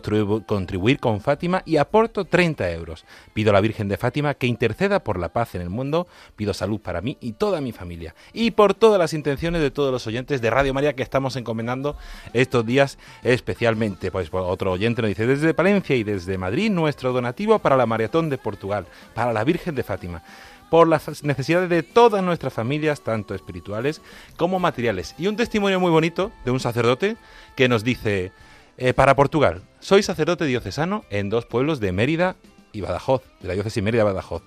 contribuir 0.47 0.99
con 1.01 1.21
Fátima 1.21 1.61
y 1.67 1.77
aporto 1.77 2.25
30 2.25 2.71
euros. 2.71 3.05
Pido 3.35 3.51
a 3.51 3.53
la 3.53 3.61
Virgen 3.61 3.89
de 3.89 3.99
Fátima 3.99 4.33
que 4.33 4.47
interceda 4.47 5.05
por 5.05 5.19
la 5.19 5.29
paz 5.35 5.55
en 5.55 5.61
el 5.61 5.69
mundo. 5.69 6.07
Pido 6.35 6.55
salud 6.55 6.81
para 6.81 7.03
mí 7.03 7.19
y 7.21 7.33
toda 7.33 7.61
mi 7.61 7.73
familia. 7.73 8.15
Y 8.33 8.53
por 8.53 8.73
todas 8.73 8.99
las 8.99 9.13
intenciones 9.13 9.61
de 9.61 9.71
todos 9.71 9.93
los 9.93 10.07
oyentes 10.07 10.41
de 10.41 10.49
Radio 10.49 10.73
María 10.73 10.95
que 10.95 11.03
estamos 11.03 11.37
encomendando 11.37 11.95
estos 12.33 12.65
días 12.65 12.97
especialmente. 13.23 14.11
Pues, 14.11 14.31
pues 14.31 14.45
otro 14.47 14.73
oyente 14.73 15.03
nos 15.03 15.11
dice, 15.11 15.27
desde 15.27 15.53
Palencia 15.53 15.95
y 15.95 16.05
desde 16.05 16.39
Madrid, 16.39 16.71
nuestro 16.71 17.13
donativo 17.13 17.59
para 17.59 17.77
la 17.77 17.85
Maratón 17.85 18.31
de 18.31 18.39
Portugal, 18.39 18.87
para 19.13 19.35
la 19.35 19.45
Virgen 19.45 19.75
de 19.75 19.83
Fátima 19.85 20.23
por 20.71 20.89
las 20.89 21.23
necesidades 21.23 21.69
de 21.69 21.85
todas 21.85 22.25
nuestras 22.25 22.53
familias, 22.53 23.03
tanto 23.03 23.35
espirituales 23.37 24.01
como 24.37 24.59
materiales. 24.59 25.15
Y 25.17 25.29
un 25.29 25.37
testimonio 25.37 25.79
muy 25.79 25.93
bonito 25.93 26.33
de 26.45 26.51
un 26.51 26.59
sacerdote 26.59 27.17
que 27.55 27.69
nos 27.69 27.85
dice, 27.85 28.33
eh, 28.79 28.93
para 28.93 29.17
Portugal, 29.17 29.63
soy 29.81 30.03
sacerdote 30.03 30.45
diocesano 30.45 31.05
en 31.09 31.31
dos 31.31 31.47
pueblos 31.47 31.81
de 31.81 31.93
Mérida 31.93 32.37
y 32.73 32.83
Badajoz, 32.83 33.23
de 33.41 33.49
la 33.49 33.55
diócesis 33.55 33.83
Mérida-Badajoz. 33.83 34.43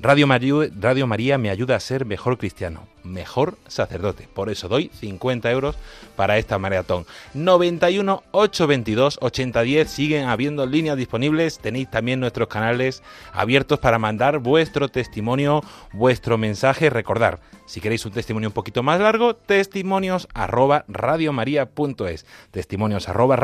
Radio, 0.00 0.28
María, 0.28 0.54
Radio 0.80 1.08
María 1.08 1.38
me 1.38 1.50
ayuda 1.50 1.74
a 1.74 1.80
ser 1.80 2.04
mejor 2.06 2.38
cristiano, 2.38 2.84
mejor 3.02 3.56
sacerdote. 3.66 4.28
Por 4.32 4.48
eso 4.48 4.68
doy 4.68 4.92
50 4.94 5.50
euros 5.50 5.76
para 6.14 6.38
esta 6.38 6.56
maratón. 6.56 7.04
91 7.34 8.22
822 8.30 9.18
8010 9.20 9.90
siguen 9.90 10.28
habiendo 10.28 10.64
líneas 10.66 10.96
disponibles. 10.96 11.58
Tenéis 11.58 11.90
también 11.90 12.20
nuestros 12.20 12.46
canales 12.46 13.02
abiertos 13.32 13.80
para 13.80 13.98
mandar 13.98 14.38
vuestro 14.38 14.88
testimonio, 14.88 15.64
vuestro 15.92 16.38
mensaje. 16.38 16.90
Recordar, 16.90 17.40
si 17.66 17.80
queréis 17.80 18.06
un 18.06 18.12
testimonio 18.12 18.50
un 18.50 18.54
poquito 18.54 18.84
más 18.84 19.00
largo, 19.00 19.34
testimonios 19.34 20.28
arroba 20.32 20.84
Testimonios 22.58 23.08
arroba 23.08 23.36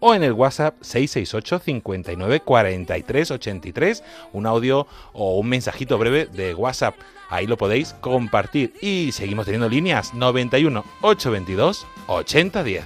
o 0.00 0.14
en 0.14 0.22
el 0.24 0.32
WhatsApp 0.32 0.76
668 0.82 1.58
59 1.58 2.40
43 2.40 3.30
83, 3.30 4.04
un 4.32 4.46
audio 4.46 4.86
o 5.12 5.38
un 5.38 5.48
mensajito 5.48 5.98
breve 5.98 6.26
de 6.26 6.54
WhatsApp. 6.54 6.96
Ahí 7.30 7.46
lo 7.46 7.56
podéis 7.56 7.92
compartir. 8.00 8.72
Y 8.80 9.12
seguimos 9.12 9.44
teniendo 9.44 9.68
líneas 9.68 10.14
91 10.14 10.84
822 11.02 11.86
8010. 12.06 12.84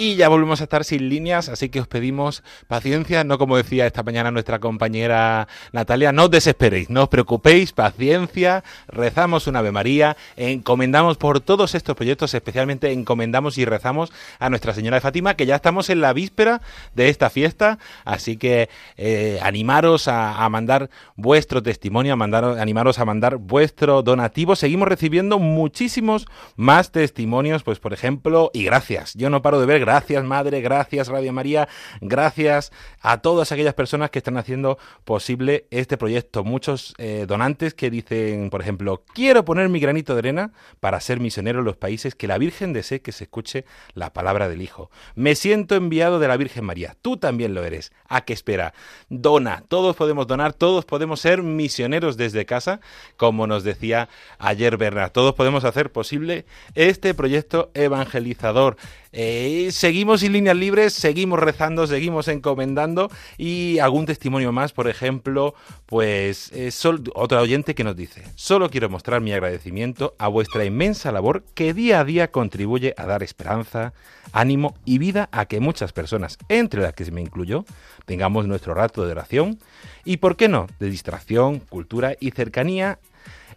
Y 0.00 0.14
ya 0.14 0.28
volvemos 0.28 0.60
a 0.60 0.62
estar 0.62 0.84
sin 0.84 1.08
líneas, 1.08 1.48
así 1.48 1.70
que 1.70 1.80
os 1.80 1.88
pedimos 1.88 2.44
paciencia, 2.68 3.24
no 3.24 3.36
como 3.36 3.56
decía 3.56 3.84
esta 3.84 4.04
mañana 4.04 4.30
nuestra 4.30 4.60
compañera 4.60 5.48
Natalia, 5.72 6.12
no 6.12 6.24
os 6.26 6.30
desesperéis, 6.30 6.88
no 6.88 7.02
os 7.02 7.08
preocupéis, 7.08 7.72
paciencia, 7.72 8.62
rezamos 8.86 9.48
un 9.48 9.56
Ave 9.56 9.72
María, 9.72 10.16
encomendamos 10.36 11.16
por 11.16 11.40
todos 11.40 11.74
estos 11.74 11.96
proyectos, 11.96 12.32
especialmente 12.32 12.92
encomendamos 12.92 13.58
y 13.58 13.64
rezamos 13.64 14.12
a 14.38 14.48
Nuestra 14.48 14.72
Señora 14.72 14.98
de 14.98 15.00
Fátima, 15.00 15.34
que 15.34 15.46
ya 15.46 15.56
estamos 15.56 15.90
en 15.90 16.00
la 16.00 16.12
víspera 16.12 16.62
de 16.94 17.08
esta 17.08 17.28
fiesta, 17.28 17.80
así 18.04 18.36
que 18.36 18.68
eh, 18.98 19.40
animaros 19.42 20.06
a, 20.06 20.48
mandar 20.48 20.90
vuestro 21.16 21.60
testimonio, 21.60 22.12
a 22.12 22.16
mandar, 22.16 22.44
animaros 22.44 23.00
a 23.00 23.04
mandar 23.04 23.38
vuestro 23.38 24.04
donativo. 24.04 24.54
Seguimos 24.54 24.86
recibiendo 24.86 25.40
muchísimos 25.40 26.28
más 26.54 26.92
testimonios, 26.92 27.64
pues 27.64 27.80
por 27.80 27.92
ejemplo, 27.92 28.52
y 28.54 28.62
gracias, 28.62 29.14
yo 29.14 29.28
no 29.28 29.42
paro 29.42 29.58
de 29.58 29.66
ver 29.66 29.87
Gracias, 29.88 30.22
Madre, 30.22 30.60
gracias, 30.60 31.08
Radio 31.08 31.32
María, 31.32 31.66
gracias 32.02 32.72
a 33.00 33.22
todas 33.22 33.52
aquellas 33.52 33.72
personas 33.72 34.10
que 34.10 34.18
están 34.18 34.36
haciendo 34.36 34.76
posible 35.06 35.64
este 35.70 35.96
proyecto. 35.96 36.44
Muchos 36.44 36.92
eh, 36.98 37.24
donantes 37.26 37.72
que 37.72 37.88
dicen, 37.88 38.50
por 38.50 38.60
ejemplo, 38.60 39.02
quiero 39.14 39.46
poner 39.46 39.70
mi 39.70 39.80
granito 39.80 40.12
de 40.12 40.18
arena 40.18 40.52
para 40.80 41.00
ser 41.00 41.20
misionero 41.20 41.60
en 41.60 41.64
los 41.64 41.78
países 41.78 42.14
que 42.14 42.26
la 42.26 42.36
Virgen 42.36 42.74
desee 42.74 43.00
que 43.00 43.12
se 43.12 43.24
escuche 43.24 43.64
la 43.94 44.12
palabra 44.12 44.50
del 44.50 44.60
Hijo. 44.60 44.90
Me 45.14 45.34
siento 45.34 45.74
enviado 45.74 46.18
de 46.18 46.28
la 46.28 46.36
Virgen 46.36 46.66
María. 46.66 46.94
Tú 47.00 47.16
también 47.16 47.54
lo 47.54 47.64
eres. 47.64 47.90
¿A 48.10 48.20
qué 48.26 48.34
espera? 48.34 48.74
Dona. 49.08 49.64
Todos 49.68 49.96
podemos 49.96 50.26
donar, 50.26 50.52
todos 50.52 50.84
podemos 50.84 51.18
ser 51.18 51.42
misioneros 51.42 52.18
desde 52.18 52.44
casa, 52.44 52.80
como 53.16 53.46
nos 53.46 53.64
decía 53.64 54.10
ayer 54.38 54.76
Bernard. 54.76 55.12
Todos 55.12 55.34
podemos 55.34 55.64
hacer 55.64 55.90
posible 55.92 56.44
este 56.74 57.14
proyecto 57.14 57.70
evangelizador. 57.72 58.76
Eh, 59.12 59.68
seguimos 59.72 60.20
sin 60.20 60.32
líneas 60.32 60.56
libres, 60.56 60.92
seguimos 60.92 61.38
rezando, 61.38 61.86
seguimos 61.86 62.28
encomendando 62.28 63.10
y 63.38 63.78
algún 63.78 64.04
testimonio 64.06 64.52
más, 64.52 64.72
por 64.72 64.86
ejemplo, 64.88 65.54
pues 65.86 66.50
eh, 66.52 66.70
oyente 67.14 67.74
que 67.74 67.84
nos 67.84 67.96
dice, 67.96 68.24
solo 68.34 68.68
quiero 68.68 68.90
mostrar 68.90 69.20
mi 69.22 69.32
agradecimiento 69.32 70.14
a 70.18 70.28
vuestra 70.28 70.64
inmensa 70.66 71.10
labor 71.10 71.42
que 71.54 71.72
día 71.72 72.00
a 72.00 72.04
día 72.04 72.30
contribuye 72.30 72.92
a 72.98 73.06
dar 73.06 73.22
esperanza, 73.22 73.94
ánimo 74.32 74.74
y 74.84 74.98
vida 74.98 75.28
a 75.32 75.46
que 75.46 75.60
muchas 75.60 75.92
personas, 75.94 76.36
entre 76.50 76.82
las 76.82 76.92
que 76.92 77.10
me 77.10 77.22
incluyo, 77.22 77.64
tengamos 78.04 78.46
nuestro 78.46 78.74
rato 78.74 79.06
de 79.06 79.12
oración 79.12 79.58
y, 80.04 80.18
¿por 80.18 80.36
qué 80.36 80.48
no?, 80.48 80.66
de 80.80 80.90
distracción, 80.90 81.60
cultura 81.60 82.14
y 82.20 82.32
cercanía 82.32 82.98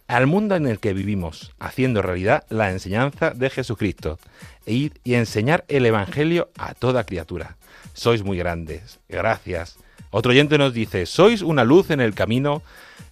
al 0.08 0.26
mundo 0.26 0.56
en 0.56 0.66
el 0.66 0.78
que 0.78 0.94
vivimos, 0.94 1.52
haciendo 1.58 2.02
realidad 2.02 2.44
la 2.50 2.70
enseñanza 2.70 3.30
de 3.30 3.50
Jesucristo 3.50 4.18
e 4.66 4.74
ir 4.74 4.92
y 5.04 5.14
enseñar 5.14 5.64
el 5.68 5.86
Evangelio 5.86 6.50
a 6.58 6.74
toda 6.74 7.04
criatura. 7.04 7.56
Sois 7.94 8.22
muy 8.22 8.38
grandes, 8.38 9.00
gracias. 9.08 9.76
Otro 10.10 10.32
oyente 10.32 10.58
nos 10.58 10.74
dice, 10.74 11.06
sois 11.06 11.42
una 11.42 11.64
luz 11.64 11.90
en 11.90 12.00
el 12.00 12.14
camino 12.14 12.62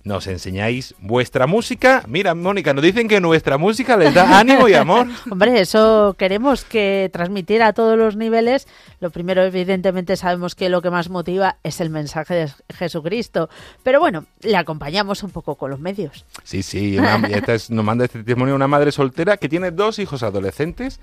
nos 0.05 0.27
enseñáis 0.27 0.95
vuestra 1.01 1.47
música. 1.47 2.03
Mira, 2.09 2.35
Mónica, 2.35 2.73
nos 2.73 2.83
dicen 2.83 3.07
que 3.09 3.21
nuestra 3.21 3.59
música 3.59 3.97
les 3.97 4.15
da 4.15 4.39
ánimo 4.39 4.67
y 4.69 4.75
amor. 4.75 5.07
Hombre, 5.31 5.61
eso 5.61 6.15
queremos 6.19 6.65
que 6.65 7.11
transmitiera 7.13 7.69
a 7.69 7.73
todos 7.75 7.99
los 7.99 8.17
niveles. 8.17 8.67
Lo 9.01 9.11
primero, 9.11 9.43
evidentemente, 9.43 10.17
sabemos 10.17 10.55
que 10.55 10.69
lo 10.71 10.81
que 10.81 10.91
más 10.91 11.11
motiva 11.11 11.57
es 11.63 11.81
el 11.81 11.91
mensaje 11.91 12.35
de 12.35 12.51
Jesucristo. 12.75 13.51
Pero 13.83 14.01
bueno, 14.01 14.25
le 14.41 14.57
acompañamos 14.57 15.23
un 15.23 15.31
poco 15.31 15.57
con 15.57 15.71
los 15.71 15.81
medios. 15.81 16.25
Sí, 16.45 16.63
sí, 16.63 16.97
nos 16.99 17.85
manda 17.85 18.05
este 18.07 18.19
testimonio 18.21 18.55
una 18.55 18.69
madre 18.69 18.93
soltera 18.93 19.37
que 19.37 19.49
tiene 19.49 19.71
dos 19.71 19.99
hijos 19.99 20.23
adolescentes 20.23 20.99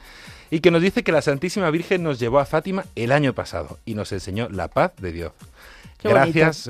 y 0.50 0.62
que 0.62 0.72
nos 0.72 0.82
dice 0.82 1.04
que 1.04 1.12
la 1.12 1.22
Santísima 1.22 1.70
Virgen 1.70 2.04
nos 2.04 2.20
llevó 2.20 2.40
a 2.40 2.46
Fátima 2.46 2.86
el 2.96 3.12
año 3.12 3.34
pasado 3.34 3.78
y 3.86 3.94
nos 3.96 4.12
enseñó 4.12 4.50
la 4.50 4.70
paz 4.70 4.94
de 4.98 5.12
Dios. 5.12 5.34
Gracias 6.04 6.70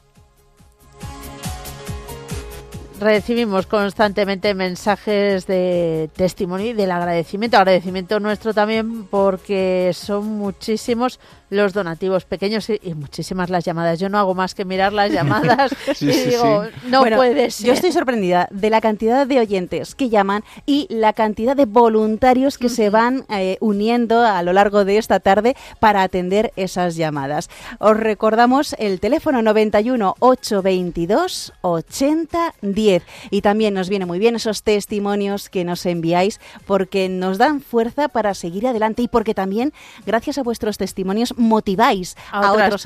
Recibimos 3.00 3.66
constantemente 3.66 4.52
mensajes 4.52 5.46
de 5.46 6.10
testimonio 6.14 6.66
y 6.66 6.72
del 6.74 6.90
agradecimiento, 6.90 7.56
agradecimiento 7.56 8.20
nuestro 8.20 8.52
también 8.52 9.04
porque 9.04 9.90
son 9.94 10.26
muchísimos 10.36 11.18
los 11.48 11.72
donativos 11.72 12.26
pequeños 12.26 12.68
y, 12.68 12.78
muchísimas 12.94 13.48
las 13.50 13.64
llamadas. 13.64 13.98
Yo 13.98 14.08
no 14.10 14.18
hago 14.18 14.34
más 14.34 14.54
que 14.54 14.66
mirar 14.66 14.92
las 14.92 15.10
llamadas 15.10 15.72
y 16.00 16.06
digo, 16.08 16.64
no 16.88 17.02
Yo 17.08 17.72
estoy 17.72 17.90
sorprendida 17.90 18.46
de 18.52 18.68
la 18.70 18.82
cantidad 18.82 19.26
de 19.26 19.40
oyentes 19.40 19.94
que 19.94 20.10
llaman 20.10 20.44
y 20.66 20.86
la 20.90 21.14
cantidad 21.14 21.56
de 21.56 21.64
voluntarios 21.64 22.58
que 22.58 22.68
se 22.68 22.90
van 22.90 23.24
eh, 23.30 23.56
uniendo 23.60 24.20
a 24.26 24.42
lo 24.42 24.52
largo 24.52 24.84
de 24.84 24.98
esta 24.98 25.20
tarde 25.20 25.56
para 25.80 26.02
atender 26.02 26.52
esas 26.56 26.96
llamadas. 26.96 27.48
Os 27.78 27.96
recordamos 27.96 28.76
el 28.78 29.00
teléfono 29.00 29.40
91 29.40 30.16
822 30.20 31.54
8010 31.62 32.89
y 33.30 33.40
también 33.42 33.74
nos 33.74 33.88
viene 33.88 34.06
muy 34.06 34.18
bien 34.18 34.34
esos 34.34 34.62
testimonios 34.62 35.48
que 35.48 35.64
nos 35.64 35.86
enviáis 35.86 36.40
porque 36.66 37.08
nos 37.08 37.38
dan 37.38 37.60
fuerza 37.60 38.08
para 38.08 38.34
seguir 38.34 38.66
adelante 38.66 39.02
y 39.02 39.08
porque 39.08 39.34
también, 39.34 39.72
gracias 40.06 40.38
a 40.38 40.42
vuestros 40.42 40.78
testimonios, 40.78 41.34
motiváis 41.36 42.16
a, 42.32 42.52
otros 42.52 42.84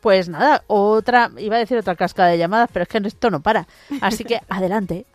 Pues 0.00 0.28
nada, 0.28 0.62
otra, 0.66 1.30
iba 1.38 1.56
a 1.56 1.58
decir 1.58 1.78
otra 1.78 1.96
cascada 1.96 2.28
de 2.28 2.38
llamadas, 2.38 2.70
pero 2.72 2.84
es 2.84 2.88
que 2.88 2.98
esto 3.08 3.30
no 3.30 3.40
para. 3.40 3.66
Así 4.00 4.24
que 4.24 4.40
adelante. 4.48 5.06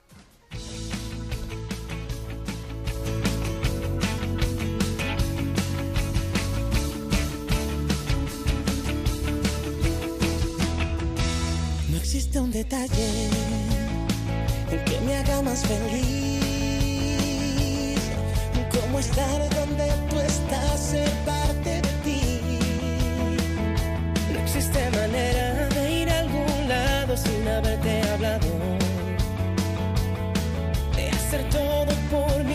existe 12.17 12.39
un 12.39 12.47
detalle 12.49 13.09
que 14.87 14.97
me 15.05 15.17
haga 15.17 15.41
más 15.41 15.65
feliz. 15.65 18.03
Como 18.73 18.99
estar 18.99 19.41
donde 19.59 19.87
tú 20.09 20.17
estás, 20.21 20.79
ser 20.91 21.11
parte 21.25 21.81
de 21.85 21.93
ti. 22.05 22.39
No 24.33 24.39
existe 24.39 24.79
manera 24.91 25.67
de 25.75 25.91
ir 26.01 26.07
a 26.09 26.19
algún 26.19 26.69
lado 26.69 27.17
sin 27.17 27.45
haberte 27.49 28.01
hablado. 28.13 28.47
De 30.95 31.09
hacer 31.09 31.43
todo 31.49 31.93
por 32.11 32.43
mí. 32.45 32.55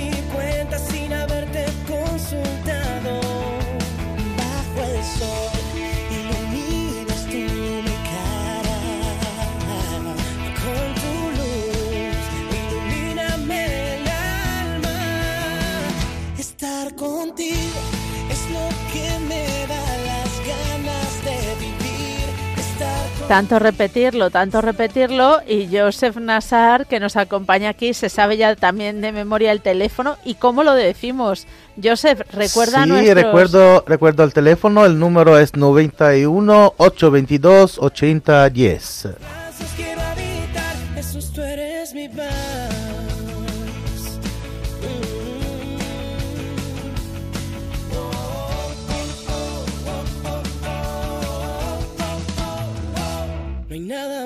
tanto 23.28 23.60
repetirlo, 23.60 24.30
tanto 24.30 24.60
repetirlo 24.60 25.38
y 25.46 25.68
Joseph 25.70 26.16
Nazar, 26.16 26.86
que 26.86 26.98
nos 26.98 27.16
acompaña 27.16 27.68
aquí 27.70 27.94
se 27.94 28.08
sabe 28.08 28.36
ya 28.36 28.56
también 28.56 29.00
de 29.00 29.12
memoria 29.12 29.52
el 29.52 29.60
teléfono 29.60 30.16
y 30.24 30.34
cómo 30.34 30.64
lo 30.64 30.74
decimos. 30.74 31.46
Joseph, 31.80 32.22
recuerda 32.32 32.84
sí, 32.84 33.14
recuerdo, 33.14 33.84
recuerdo 33.86 34.24
el 34.24 34.32
teléfono, 34.32 34.84
el 34.84 34.98
número 34.98 35.38
es 35.38 35.54
91 35.54 36.74
822 36.76 37.78
8010. 37.78 39.08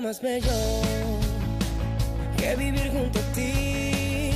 más 0.05 0.21
bello 0.21 0.51
que 2.37 2.57
vivir 2.57 2.91
junto 2.93 3.19
a 3.19 3.23
ti. 3.33 4.31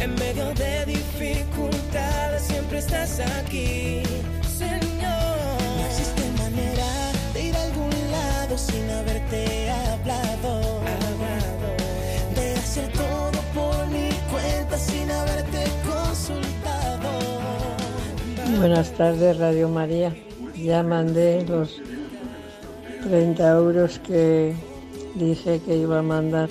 En 0.00 0.14
medio 0.16 0.52
de 0.52 0.84
dificultades 0.84 2.42
siempre 2.42 2.78
estás 2.80 3.20
aquí, 3.20 4.02
Señor. 4.58 5.24
No 5.78 5.86
existe 5.86 6.22
manera 6.38 6.88
de 7.32 7.42
ir 7.42 7.56
a 7.56 7.62
algún 7.62 7.88
lado 8.12 8.58
sin 8.58 8.90
haberte 8.90 9.70
hablado. 9.70 10.80
De 12.34 12.50
hacer 12.52 12.92
todo 12.92 13.40
por 13.54 13.86
mi 13.86 14.10
cuenta 14.30 14.76
sin 14.76 15.10
haberte 15.10 15.64
consultado. 15.88 17.10
Buenas 18.60 18.90
tardes, 18.90 19.38
Radio 19.38 19.70
María. 19.70 20.14
Ya 20.54 20.82
mandé 20.82 21.46
los 21.48 21.80
30 23.08 23.40
euros 23.46 24.00
que 24.04 24.52
dije 25.14 25.60
que 25.60 25.76
iba 25.76 26.00
a 26.00 26.02
mandar. 26.02 26.48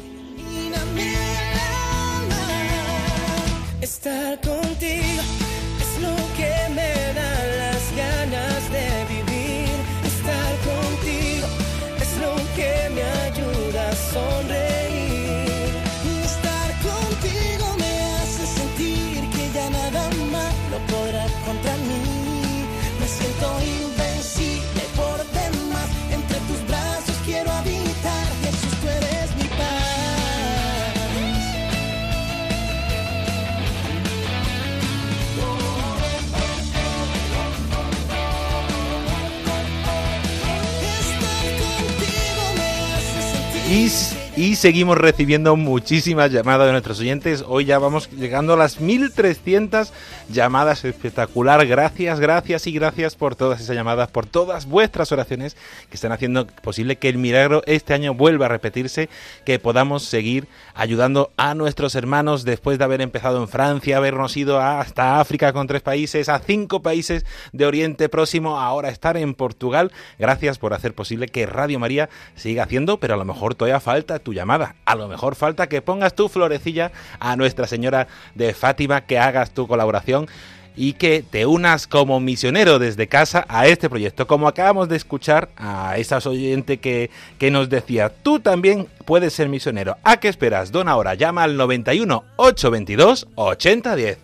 peace. 43.76 44.15
y 44.38 44.56
seguimos 44.58 44.98
recibiendo 44.98 45.56
muchísimas 45.56 46.30
llamadas 46.32 46.68
de 46.68 46.74
nuestros 46.74 47.00
oyentes. 47.00 47.44
Hoy 47.48 47.64
ya 47.66 47.80
vamos 47.80 48.10
llegando 48.12 48.54
a 48.54 48.58
las 48.58 48.82
1300 48.82 49.94
llamadas. 50.30 50.84
Espectacular. 50.84 51.66
Gracias, 51.66 52.20
gracias 52.20 52.68
y 52.68 52.74
gracias 52.74 53.16
por 53.16 53.36
todas 53.38 53.62
esas 53.62 53.76
llamadas, 53.78 54.10
por 54.10 54.26
todas 54.26 54.66
vuestras 54.66 55.12
oraciones 55.14 55.54
que 55.90 55.96
están 55.96 56.12
haciendo 56.12 56.48
posible 56.48 56.98
que 56.98 57.08
el 57.08 57.18
milagro 57.18 57.62
este 57.66 57.94
año 57.94 58.14
vuelva 58.14 58.48
a 58.48 58.50
repetirse, 58.50 59.10
que 59.46 59.58
podamos 59.60 60.04
seguir 60.04 60.48
ayudando 60.74 61.32
a 61.38 61.54
nuestros 61.56 61.96
hermanos 61.96 62.44
después 62.44 62.78
de 62.78 62.84
haber 62.84 63.00
empezado 63.02 63.38
en 63.38 63.48
Francia, 63.48 63.98
habernos 63.98 64.36
ido 64.36 64.60
hasta 64.60 65.20
África 65.22 65.54
con 65.54 65.68
tres 65.68 65.82
países, 65.82 66.28
a 66.30 66.40
cinco 66.40 66.82
países 66.82 67.26
de 67.54 67.66
Oriente 67.66 68.10
Próximo, 68.10 68.60
ahora 68.60 68.90
estar 68.90 69.16
en 69.18 69.34
Portugal. 69.34 69.92
Gracias 70.20 70.58
por 70.58 70.74
hacer 70.74 70.94
posible 70.94 71.28
que 71.30 71.46
Radio 71.46 71.80
María 71.80 72.10
siga 72.36 72.64
haciendo, 72.64 72.98
pero 73.00 73.14
a 73.14 73.18
lo 73.18 73.24
mejor 73.26 73.56
todavía 73.56 73.80
falta 73.80 74.20
tu 74.26 74.34
llamada. 74.34 74.76
A 74.84 74.96
lo 74.96 75.08
mejor 75.08 75.36
falta 75.36 75.68
que 75.70 75.82
pongas 75.82 76.16
tu 76.16 76.28
florecilla 76.28 76.92
a 77.22 77.38
Nuestra 77.38 77.68
Señora 77.68 78.08
de 78.34 78.54
Fátima, 78.54 79.06
que 79.06 79.20
hagas 79.20 79.52
tu 79.52 79.68
colaboración 79.68 80.28
y 80.78 80.94
que 80.94 81.24
te 81.24 81.46
unas 81.46 81.88
como 81.88 82.20
misionero 82.20 82.80
desde 82.80 83.08
casa 83.08 83.46
a 83.48 83.66
este 83.68 83.90
proyecto. 83.90 84.28
Como 84.28 84.50
acabamos 84.50 84.90
de 84.90 84.98
escuchar 84.98 85.48
a 85.56 85.96
esa 85.98 86.18
oyente 86.18 86.80
que, 86.82 87.12
que 87.38 87.50
nos 87.50 87.70
decía, 87.70 88.10
tú 88.24 88.42
también 88.42 88.88
puedes 89.06 89.32
ser 89.32 89.48
misionero. 89.48 89.96
¿A 90.04 90.18
qué 90.18 90.28
esperas? 90.28 90.74
Dona 90.74 90.92
ahora, 90.92 91.14
llama 91.14 91.44
al 91.44 91.56
91 91.56 92.26
822 92.36 93.28
8010. 93.36 94.18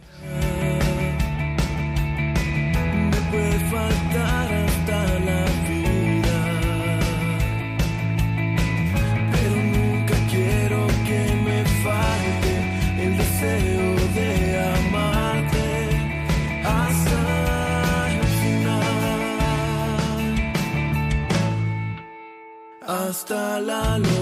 hasta 23.12 23.60
la 23.60 23.98
luz. 23.98 24.21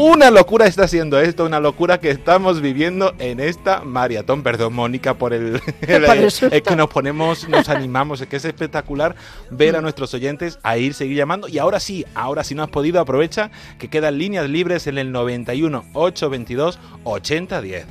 Una 0.00 0.30
locura 0.30 0.66
está 0.66 0.86
siendo 0.86 1.18
esto, 1.18 1.44
una 1.44 1.58
locura 1.58 1.98
que 1.98 2.10
estamos 2.12 2.60
viviendo 2.60 3.14
en 3.18 3.40
esta 3.40 3.80
maratón. 3.82 4.44
Perdón, 4.44 4.72
Mónica, 4.74 5.14
por 5.14 5.32
el. 5.32 5.56
es 5.80 6.40
eh, 6.44 6.48
eh, 6.52 6.62
que 6.62 6.76
nos 6.76 6.88
ponemos, 6.88 7.48
nos 7.48 7.68
animamos, 7.68 8.20
es 8.20 8.28
que 8.28 8.36
es 8.36 8.44
espectacular 8.44 9.16
ver 9.50 9.74
a 9.74 9.80
nuestros 9.80 10.14
oyentes 10.14 10.60
a 10.62 10.78
ir 10.78 10.94
seguir 10.94 11.16
llamando. 11.16 11.48
Y 11.48 11.58
ahora 11.58 11.80
sí, 11.80 12.06
ahora 12.14 12.44
sí 12.44 12.54
no 12.54 12.62
has 12.62 12.70
podido, 12.70 13.00
aprovecha 13.00 13.50
que 13.80 13.88
quedan 13.90 14.18
líneas 14.18 14.48
libres 14.48 14.86
en 14.86 14.98
el 14.98 15.10
91 15.10 15.84
822 15.92 16.78
8010. 17.02 17.86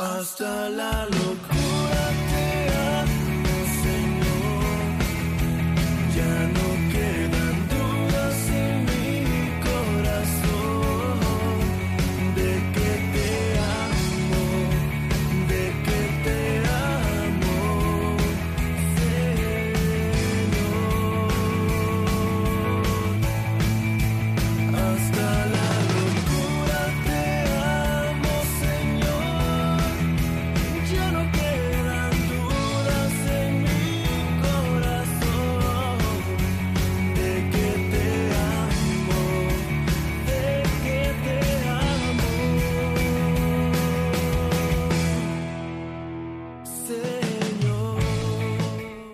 hasta 0.00 0.70
la 0.70 1.06
locura. 1.10 1.79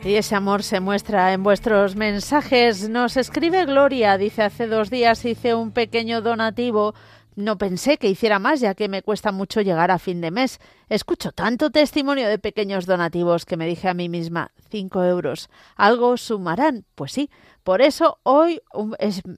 Y 0.06 0.14
ese 0.14 0.36
amor 0.36 0.62
se 0.62 0.78
muestra 0.78 1.32
en 1.32 1.42
vuestros 1.42 1.96
mensajes. 1.96 2.88
Nos 2.88 3.16
escribe 3.16 3.64
Gloria, 3.64 4.16
dice, 4.18 4.44
hace 4.44 4.68
dos 4.68 4.88
días 4.88 5.24
hice 5.24 5.56
un 5.56 5.72
pequeño 5.72 6.20
donativo. 6.22 6.94
No 7.34 7.58
pensé 7.58 7.96
que 7.96 8.08
hiciera 8.08 8.38
más, 8.38 8.60
ya 8.60 8.74
que 8.76 8.88
me 8.88 9.02
cuesta 9.02 9.32
mucho 9.32 9.62
llegar 9.62 9.90
a 9.90 9.98
fin 9.98 10.20
de 10.20 10.30
mes. 10.30 10.60
Escucho 10.88 11.32
tanto 11.32 11.70
testimonio 11.70 12.28
de 12.28 12.38
pequeños 12.38 12.86
donativos 12.86 13.44
que 13.44 13.56
me 13.56 13.66
dije 13.66 13.88
a 13.88 13.94
mí 13.94 14.08
misma, 14.08 14.52
cinco 14.70 15.02
euros. 15.02 15.50
¿Algo 15.74 16.16
sumarán? 16.16 16.84
Pues 16.94 17.10
sí. 17.10 17.28
Por 17.64 17.82
eso 17.82 18.20
hoy 18.22 18.62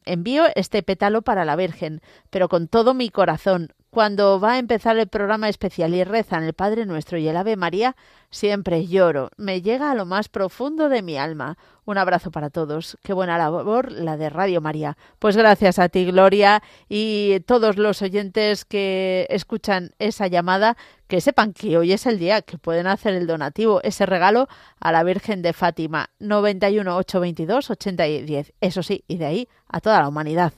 envío 0.05 0.44
este 0.55 0.82
pétalo 0.82 1.22
para 1.22 1.47
la 1.47 1.56
Virgen, 1.56 2.02
pero 2.28 2.50
con 2.50 2.68
todo 2.68 2.92
mi 2.92 3.08
corazón. 3.08 3.70
Cuando 3.91 4.39
va 4.39 4.52
a 4.55 4.58
empezar 4.58 4.99
el 4.99 5.08
programa 5.08 5.49
especial 5.49 5.94
y 5.94 6.05
rezan 6.05 6.44
el 6.44 6.52
Padre 6.52 6.84
Nuestro 6.84 7.17
y 7.17 7.26
el 7.26 7.39
Ave 7.39 7.57
María, 7.57 7.97
siempre 8.31 8.86
lloro, 8.86 9.31
me 9.39 9.62
llega 9.62 9.91
a 9.91 9.94
lo 9.94 10.05
más 10.05 10.28
profundo 10.28 10.91
de 10.91 11.00
mi 11.00 11.17
alma. 11.17 11.57
Un 11.86 11.97
abrazo 11.97 12.31
para 12.31 12.50
todos. 12.50 12.99
Qué 13.02 13.15
buena 13.15 13.39
labor 13.39 13.91
la 13.91 14.18
de 14.18 14.28
Radio 14.28 14.60
María. 14.60 14.99
Pues 15.18 15.39
gracias 15.39 15.78
a 15.78 15.89
ti, 15.89 16.05
Gloria, 16.05 16.62
y 16.86 17.41
todos 17.47 17.78
los 17.78 18.02
oyentes 18.02 18.67
que 18.67 19.26
escuchan 19.31 19.92
esa 19.99 20.26
llamada, 20.26 20.76
que 21.07 21.23
sepan 21.23 21.55
que 21.55 21.78
hoy 21.78 21.92
es 21.92 22.05
el 22.05 22.18
día 22.18 22.42
que 22.42 22.58
pueden 22.58 22.86
hacer 22.89 23.15
el 23.15 23.26
donativo, 23.26 23.81
ese 23.83 24.05
regalo 24.05 24.49
a 24.81 24.92
la 24.92 25.02
Virgen 25.02 25.41
de 25.41 25.55
Fátima, 25.55 26.10
91 26.18 26.94
822 26.94 27.70
8010. 27.70 28.52
Eso 28.60 28.83
sí, 28.83 29.02
y 29.08 29.17
de 29.17 29.25
ahí 29.25 29.49
a 29.67 29.81
toda 29.81 30.02
la 30.02 30.08
humanidad. 30.08 30.52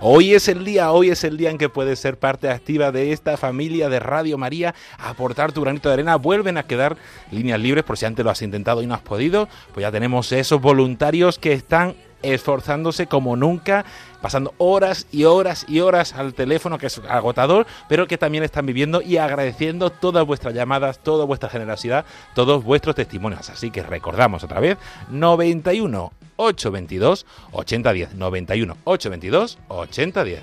Hoy 0.00 0.34
es 0.34 0.46
el 0.46 0.64
día, 0.64 0.92
hoy 0.92 1.10
es 1.10 1.24
el 1.24 1.36
día 1.36 1.50
en 1.50 1.58
que 1.58 1.68
puedes 1.68 1.98
ser 1.98 2.20
parte 2.20 2.48
activa 2.50 2.92
de 2.92 3.10
esta 3.10 3.36
familia 3.36 3.88
de 3.88 3.98
Radio 3.98 4.38
María, 4.38 4.72
aportar 4.96 5.50
tu 5.50 5.62
granito 5.62 5.88
de 5.88 5.94
arena. 5.94 6.14
Vuelven 6.14 6.56
a 6.56 6.62
quedar 6.68 6.96
líneas 7.32 7.58
libres 7.58 7.82
por 7.82 7.98
si 7.98 8.06
antes 8.06 8.24
lo 8.24 8.30
has 8.30 8.40
intentado 8.42 8.80
y 8.80 8.86
no 8.86 8.94
has 8.94 9.00
podido. 9.00 9.48
Pues 9.74 9.82
ya 9.82 9.90
tenemos 9.90 10.30
esos 10.30 10.60
voluntarios 10.62 11.40
que 11.40 11.52
están 11.52 11.96
esforzándose 12.22 13.08
como 13.08 13.34
nunca, 13.34 13.84
pasando 14.22 14.54
horas 14.58 15.08
y 15.10 15.24
horas 15.24 15.66
y 15.68 15.80
horas 15.80 16.14
al 16.14 16.32
teléfono, 16.32 16.78
que 16.78 16.86
es 16.86 17.02
agotador, 17.08 17.66
pero 17.88 18.06
que 18.06 18.18
también 18.18 18.44
están 18.44 18.66
viviendo 18.66 19.02
y 19.02 19.16
agradeciendo 19.16 19.90
todas 19.90 20.24
vuestras 20.24 20.54
llamadas, 20.54 21.00
toda 21.00 21.24
vuestra 21.24 21.48
generosidad, 21.48 22.04
todos 22.36 22.62
vuestros 22.62 22.94
testimonios. 22.94 23.50
Así 23.50 23.72
que 23.72 23.82
recordamos 23.82 24.44
otra 24.44 24.60
vez, 24.60 24.78
91 25.08 26.12
822 26.38 27.26
8010. 27.52 28.14
91 28.16 28.76
822 28.84 29.58
8010. 29.68 30.42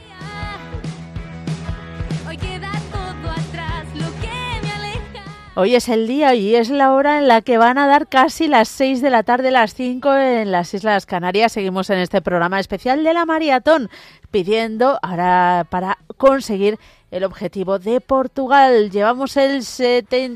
Hoy 5.58 5.74
es 5.74 5.88
el 5.88 6.06
día 6.06 6.36
y 6.36 6.54
es 6.54 6.70
la 6.70 6.92
hora 6.92 7.18
en 7.18 7.30
la 7.30 7.40
que 7.42 7.58
van 7.58 7.78
a 7.78 7.88
dar 7.88 8.08
casi 8.10 8.50
las 8.50 8.68
6 8.68 9.02
de 9.02 9.10
la 9.10 9.24
tarde, 9.24 9.52
las 9.52 9.74
5 9.74 10.14
en 10.16 10.52
las 10.52 10.74
Islas 10.74 11.06
Canarias. 11.06 11.54
Seguimos 11.54 11.90
en 11.90 12.00
este 12.00 12.22
programa 12.22 12.60
especial 12.60 13.06
de 13.06 13.14
la 13.14 13.26
maratón, 13.26 13.90
pidiendo 14.32 15.00
ahora 15.02 15.66
para 15.70 15.98
conseguir 16.18 16.78
el 17.12 17.24
objetivo 17.24 17.80
de 17.80 18.02
Portugal. 18.02 18.90
Llevamos 18.92 19.38
el 19.38 19.62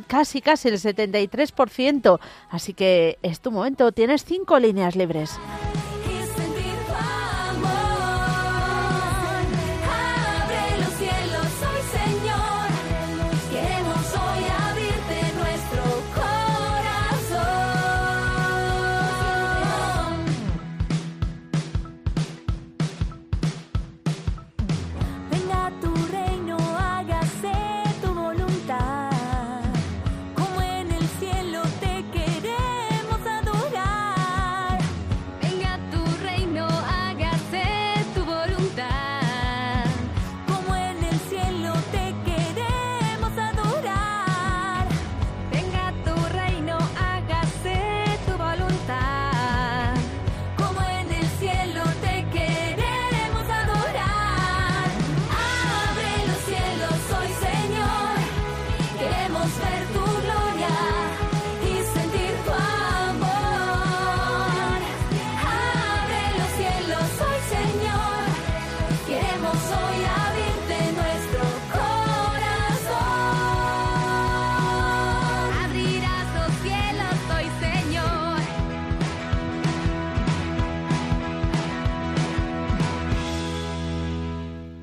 casi 0.08 0.42
casi 0.42 0.68
el 0.70 0.80
73%, 0.80 2.20
así 2.50 2.74
que 2.74 3.18
es 3.22 3.40
tu 3.40 3.52
momento, 3.52 3.92
tienes 3.92 4.24
cinco 4.26 4.60
líneas 4.60 4.96
libres. 4.96 5.32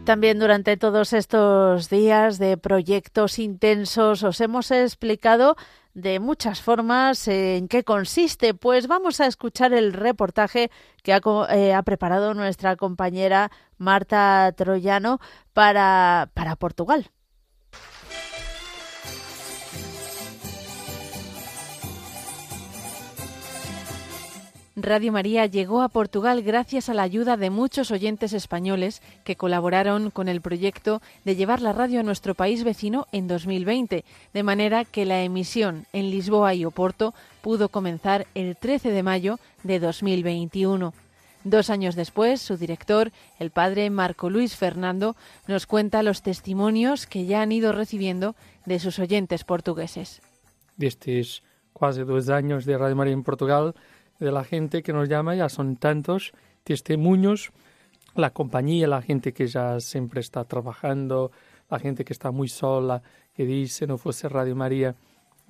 También 0.06 0.38
durante 0.38 0.76
todos 0.76 1.12
estos 1.12 1.90
días 1.90 2.38
de 2.38 2.56
proyectos 2.56 3.40
intensos 3.40 4.22
os 4.22 4.40
hemos 4.40 4.70
explicado 4.70 5.56
de 5.94 6.20
muchas 6.20 6.62
formas 6.62 7.26
en 7.26 7.66
qué 7.66 7.82
consiste. 7.82 8.54
Pues 8.54 8.86
vamos 8.86 9.20
a 9.20 9.26
escuchar 9.26 9.72
el 9.74 9.92
reportaje 9.92 10.70
que 11.02 11.12
ha, 11.12 11.20
eh, 11.50 11.74
preparado 11.84 12.34
nuestra 12.34 12.76
compañera 12.76 13.50
Marta 13.78 14.52
Troyano 14.56 15.18
para, 15.52 16.30
para 16.34 16.54
Portugal. 16.54 17.10
Radio 24.78 25.10
María 25.10 25.46
llegó 25.46 25.80
a 25.80 25.88
Portugal 25.88 26.42
gracias 26.42 26.90
a 26.90 26.94
la 26.94 27.02
ayuda 27.02 27.38
de 27.38 27.48
muchos 27.48 27.90
oyentes 27.90 28.34
españoles 28.34 29.00
que 29.24 29.34
colaboraron 29.34 30.10
con 30.10 30.28
el 30.28 30.42
proyecto 30.42 31.00
de 31.24 31.34
llevar 31.34 31.62
la 31.62 31.72
radio 31.72 32.00
a 32.00 32.02
nuestro 32.02 32.34
país 32.34 32.62
vecino 32.62 33.06
en 33.10 33.26
2020, 33.26 34.04
de 34.34 34.42
manera 34.42 34.84
que 34.84 35.06
la 35.06 35.22
emisión 35.22 35.86
en 35.94 36.10
Lisboa 36.10 36.52
y 36.52 36.66
Oporto 36.66 37.14
pudo 37.40 37.70
comenzar 37.70 38.26
el 38.34 38.54
13 38.54 38.90
de 38.90 39.02
mayo 39.02 39.38
de 39.62 39.80
2021. 39.80 40.92
Dos 41.44 41.70
años 41.70 41.94
después, 41.94 42.42
su 42.42 42.58
director, 42.58 43.12
el 43.38 43.50
padre 43.50 43.88
Marco 43.88 44.28
Luis 44.28 44.56
Fernando, 44.56 45.16
nos 45.48 45.64
cuenta 45.64 46.02
los 46.02 46.20
testimonios 46.20 47.06
que 47.06 47.24
ya 47.24 47.40
han 47.40 47.50
ido 47.52 47.72
recibiendo 47.72 48.34
de 48.66 48.78
sus 48.78 48.98
oyentes 48.98 49.42
portugueses. 49.44 50.20
De 50.76 50.92
casi 51.80 52.00
dos 52.04 52.28
años 52.30 52.64
de 52.66 52.76
Radio 52.76 52.96
María 52.96 53.12
en 53.14 53.22
Portugal, 53.22 53.74
de 54.18 54.30
la 54.32 54.44
gente 54.44 54.82
que 54.82 54.92
nos 54.92 55.08
llama, 55.08 55.34
ya 55.34 55.48
son 55.48 55.76
tantos 55.76 56.32
testimonios, 56.64 57.52
la 58.14 58.30
compañía, 58.30 58.88
la 58.88 59.02
gente 59.02 59.32
que 59.32 59.46
ya 59.46 59.78
siempre 59.80 60.20
está 60.20 60.44
trabajando, 60.44 61.30
la 61.70 61.78
gente 61.78 62.04
que 62.04 62.12
está 62.12 62.30
muy 62.30 62.48
sola, 62.48 63.02
que 63.34 63.44
dice, 63.44 63.86
no 63.86 63.98
fuese 63.98 64.28
Radio 64.28 64.56
María, 64.56 64.94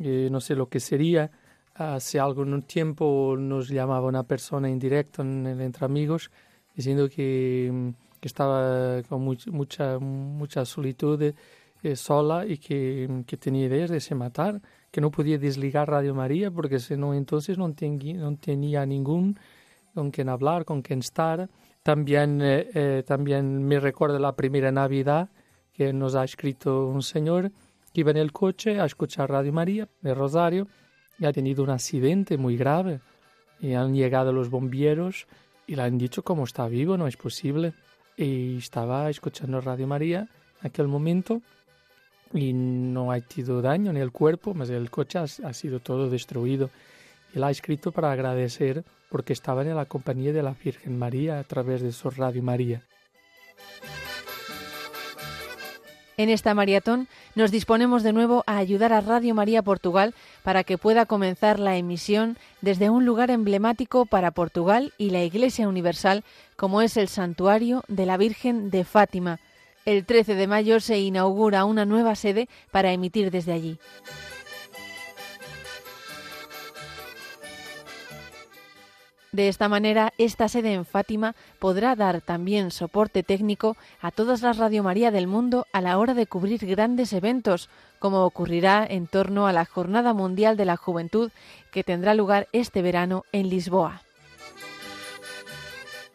eh, 0.00 0.28
no 0.30 0.40
sé 0.40 0.54
lo 0.56 0.68
que 0.68 0.80
sería. 0.80 1.30
Hace 1.74 2.18
algún 2.18 2.62
tiempo 2.62 3.36
nos 3.38 3.68
llamaba 3.68 4.08
una 4.08 4.24
persona 4.24 4.68
en 4.68 4.78
directo 4.78 5.22
entre 5.22 5.84
amigos 5.84 6.30
diciendo 6.74 7.08
que, 7.08 7.92
estaba 8.22 9.02
con 9.08 9.22
mucha, 9.22 10.00
mucha 10.00 10.64
solitud 10.64 11.22
eh, 11.82 11.94
sola 11.94 12.44
y 12.44 12.58
que, 12.58 13.22
que 13.24 13.36
tenía 13.36 13.66
ideas 13.66 13.88
de 13.88 14.00
se 14.00 14.16
matar, 14.16 14.60
que 14.96 15.02
no 15.02 15.10
podía 15.10 15.36
desligar 15.36 15.90
Radio 15.90 16.14
María 16.14 16.50
porque 16.50 16.78
si 16.78 16.96
no 16.96 17.12
entonces 17.12 17.58
no, 17.58 17.70
tenía 17.74 18.86
ningún 18.86 19.38
con 19.92 20.10
quien 20.10 20.30
hablar, 20.30 20.64
con 20.64 20.80
quien 20.80 21.00
estar. 21.00 21.50
También, 21.82 22.40
eh, 22.40 22.70
eh, 22.72 23.02
también 23.06 23.62
me 23.62 23.78
recuerda 23.78 24.18
la 24.18 24.34
primera 24.34 24.72
Navidad 24.72 25.28
que 25.74 25.92
nos 25.92 26.14
ha 26.14 26.24
escrito 26.24 26.86
un 26.86 27.02
señor 27.02 27.50
que 27.92 28.00
iba 28.00 28.10
en 28.10 28.16
el 28.16 28.32
coche 28.32 28.80
a 28.80 28.86
escuchar 28.86 29.28
Radio 29.28 29.52
María 29.52 29.86
de 30.00 30.14
Rosario 30.14 30.66
y 31.18 31.26
ha 31.26 31.32
tenido 31.34 31.62
un 31.62 31.68
accidente 31.68 32.38
muy 32.38 32.56
grave 32.56 33.00
y 33.60 33.74
han 33.74 33.94
llegado 33.94 34.32
los 34.32 34.48
bomberos 34.48 35.26
y 35.66 35.74
le 35.74 35.82
han 35.82 35.98
dicho 35.98 36.22
cómo 36.22 36.44
está 36.44 36.68
vivo, 36.68 36.96
no 36.96 37.06
es 37.06 37.18
posible. 37.18 37.74
Y 38.16 38.56
estaba 38.56 39.10
escuchando 39.10 39.60
Radio 39.60 39.86
María 39.86 40.20
en 40.60 40.68
aquel 40.68 40.88
momento 40.88 41.42
y 42.36 42.52
no 42.52 43.10
ha 43.12 43.20
tenido 43.20 43.62
daño 43.62 43.90
en 43.90 43.96
el 43.96 44.12
cuerpo, 44.12 44.54
mas 44.54 44.70
el 44.70 44.90
coche 44.90 45.18
ha, 45.18 45.22
ha 45.22 45.52
sido 45.52 45.80
todo 45.80 46.10
destruido. 46.10 46.70
Él 47.34 47.42
ha 47.44 47.50
escrito 47.50 47.92
para 47.92 48.12
agradecer 48.12 48.84
porque 49.10 49.32
estaba 49.32 49.62
en 49.62 49.74
la 49.74 49.84
compañía 49.86 50.32
de 50.32 50.42
la 50.42 50.52
Virgen 50.54 50.98
María 50.98 51.38
a 51.38 51.44
través 51.44 51.80
de 51.82 51.92
su 51.92 52.10
Radio 52.10 52.42
María. 52.42 52.82
En 56.18 56.30
esta 56.30 56.54
maratón 56.54 57.08
nos 57.34 57.50
disponemos 57.50 58.02
de 58.02 58.14
nuevo 58.14 58.42
a 58.46 58.56
ayudar 58.56 58.94
a 58.94 59.02
Radio 59.02 59.34
María 59.34 59.60
Portugal 59.62 60.14
para 60.42 60.64
que 60.64 60.78
pueda 60.78 61.04
comenzar 61.04 61.58
la 61.60 61.76
emisión 61.76 62.38
desde 62.62 62.88
un 62.88 63.04
lugar 63.04 63.30
emblemático 63.30 64.06
para 64.06 64.30
Portugal 64.30 64.94
y 64.96 65.10
la 65.10 65.22
Iglesia 65.22 65.68
Universal, 65.68 66.24
como 66.56 66.80
es 66.80 66.96
el 66.96 67.08
Santuario 67.08 67.84
de 67.88 68.06
la 68.06 68.16
Virgen 68.16 68.70
de 68.70 68.84
Fátima. 68.84 69.38
El 69.86 70.04
13 70.04 70.34
de 70.34 70.48
mayo 70.48 70.80
se 70.80 70.98
inaugura 70.98 71.64
una 71.64 71.84
nueva 71.84 72.16
sede 72.16 72.48
para 72.72 72.90
emitir 72.92 73.30
desde 73.30 73.52
allí. 73.52 73.78
De 79.30 79.46
esta 79.48 79.68
manera, 79.68 80.12
esta 80.18 80.48
sede 80.48 80.72
en 80.72 80.84
Fátima 80.84 81.36
podrá 81.60 81.94
dar 81.94 82.20
también 82.20 82.72
soporte 82.72 83.22
técnico 83.22 83.76
a 84.00 84.10
todas 84.10 84.42
las 84.42 84.56
Radio 84.56 84.82
María 84.82 85.12
del 85.12 85.28
mundo 85.28 85.66
a 85.72 85.80
la 85.80 85.98
hora 85.98 86.14
de 86.14 86.26
cubrir 86.26 86.66
grandes 86.66 87.12
eventos, 87.12 87.68
como 88.00 88.24
ocurrirá 88.24 88.84
en 88.88 89.06
torno 89.06 89.46
a 89.46 89.52
la 89.52 89.66
Jornada 89.66 90.12
Mundial 90.14 90.56
de 90.56 90.64
la 90.64 90.76
Juventud 90.76 91.30
que 91.70 91.84
tendrá 91.84 92.14
lugar 92.14 92.48
este 92.50 92.82
verano 92.82 93.22
en 93.30 93.50
Lisboa 93.50 94.02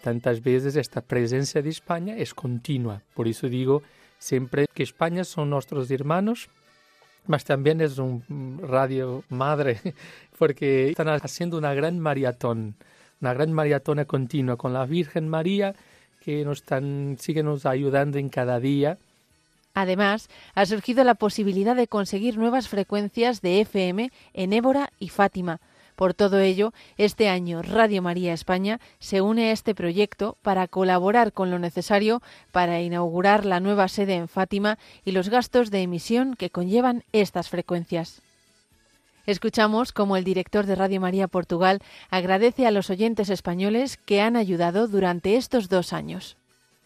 tantas 0.01 0.41
veces 0.43 0.75
esta 0.75 0.99
presencia 1.01 1.61
de 1.61 1.69
España 1.69 2.17
es 2.17 2.33
continua. 2.33 3.01
Por 3.13 3.27
eso 3.27 3.47
digo 3.47 3.83
siempre 4.19 4.67
que 4.73 4.83
España 4.83 5.23
son 5.23 5.49
nuestros 5.49 5.89
hermanos, 5.91 6.49
mas 7.27 7.43
también 7.45 7.79
es 7.81 7.97
un 7.97 8.59
radio 8.61 9.23
madre, 9.29 9.79
porque 10.37 10.89
están 10.89 11.07
haciendo 11.09 11.57
una 11.57 11.73
gran 11.73 11.99
maratón, 11.99 12.75
una 13.21 13.33
gran 13.33 13.53
maratona 13.53 14.05
continua 14.05 14.57
con 14.57 14.73
la 14.73 14.85
Virgen 14.85 15.27
María, 15.29 15.73
que 16.23 16.43
nos 16.43 16.59
están, 16.59 17.17
sigue 17.19 17.41
nos 17.43 17.65
ayudando 17.65 18.17
en 18.19 18.29
cada 18.29 18.59
día. 18.59 18.97
Además, 19.73 20.27
ha 20.53 20.65
surgido 20.65 21.03
la 21.03 21.15
posibilidad 21.15 21.75
de 21.75 21.87
conseguir 21.87 22.37
nuevas 22.37 22.67
frecuencias 22.67 23.41
de 23.41 23.61
FM 23.61 24.11
en 24.33 24.53
Évora 24.53 24.89
y 24.99 25.09
Fátima, 25.09 25.61
por 26.01 26.15
todo 26.15 26.39
ello, 26.39 26.73
este 26.97 27.29
año 27.29 27.61
Radio 27.61 28.01
María 28.01 28.33
España 28.33 28.79
se 28.97 29.21
une 29.21 29.49
a 29.49 29.51
este 29.51 29.75
proyecto 29.75 30.35
para 30.41 30.67
colaborar 30.67 31.31
con 31.31 31.51
lo 31.51 31.59
necesario 31.59 32.23
para 32.51 32.81
inaugurar 32.81 33.45
la 33.45 33.59
nueva 33.59 33.87
sede 33.87 34.15
en 34.15 34.27
Fátima 34.27 34.79
y 35.05 35.11
los 35.11 35.29
gastos 35.29 35.69
de 35.69 35.83
emisión 35.83 36.33
que 36.35 36.49
conllevan 36.49 37.03
estas 37.11 37.49
frecuencias. 37.49 38.23
Escuchamos 39.27 39.91
cómo 39.91 40.17
el 40.17 40.23
director 40.23 40.65
de 40.65 40.73
Radio 40.73 40.99
María 40.99 41.27
Portugal 41.27 41.83
agradece 42.09 42.65
a 42.65 42.71
los 42.71 42.89
oyentes 42.89 43.29
españoles 43.29 43.97
que 43.97 44.21
han 44.21 44.35
ayudado 44.35 44.87
durante 44.87 45.35
estos 45.35 45.69
dos 45.69 45.93
años. 45.93 46.35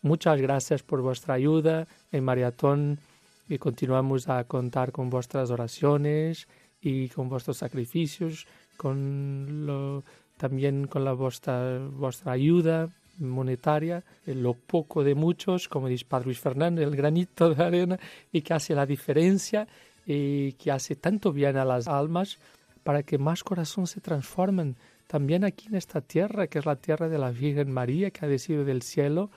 Muchas 0.01 0.41
gracias 0.41 0.83
por 0.83 1.01
vuestra 1.01 1.35
ayuda 1.35 1.87
en 2.11 2.21
Maratón 2.25 2.99
y 3.47 3.59
continuamos 3.59 4.27
a 4.27 4.43
contar 4.43 4.91
con 4.91 5.09
vuestras 5.09 5.51
oraciones 5.51 6.49
y 6.81 7.07
con 7.07 7.29
vuestros 7.29 7.55
sacrificios 7.57 8.45
con 8.77 10.03
también 10.37 10.87
con 10.87 11.05
la 11.05 11.13
vuestra, 11.13 11.79
vuestra 11.79 12.33
ayuda 12.33 12.89
monetaria, 13.17 14.03
eh, 14.25 14.35
lo 14.35 14.53
poco 14.53 15.01
de 15.01 15.15
muchos, 15.15 15.69
como 15.69 15.87
dice 15.87 16.03
Padre 16.03 16.25
Luis 16.25 16.39
Fernández, 16.41 16.85
el 16.85 16.97
granito 16.97 17.53
de 17.53 17.63
arena, 17.63 17.97
y 18.33 18.41
que 18.41 18.53
hace 18.53 18.75
la 18.75 18.85
diferencia 18.85 19.67
y 20.05 20.51
que 20.53 20.71
hace 20.71 20.97
tanto 20.97 21.31
bien 21.31 21.55
a 21.55 21.63
las 21.63 21.87
almas 21.87 22.37
para 22.83 23.03
que 23.03 23.17
más 23.17 23.43
corazones 23.45 23.91
se 23.91 24.01
transformen 24.01 24.75
también 25.07 25.45
aquí 25.45 25.67
en 25.67 25.75
esta 25.75 26.01
tierra, 26.01 26.47
que 26.47 26.59
es 26.59 26.65
la 26.65 26.75
tierra 26.75 27.07
de 27.07 27.17
la 27.17 27.31
Virgen 27.31 27.71
María, 27.71 28.11
que 28.11 28.25
ha 28.25 28.29
decidido 28.29 28.65
del 28.65 28.81
cielo. 28.81 29.29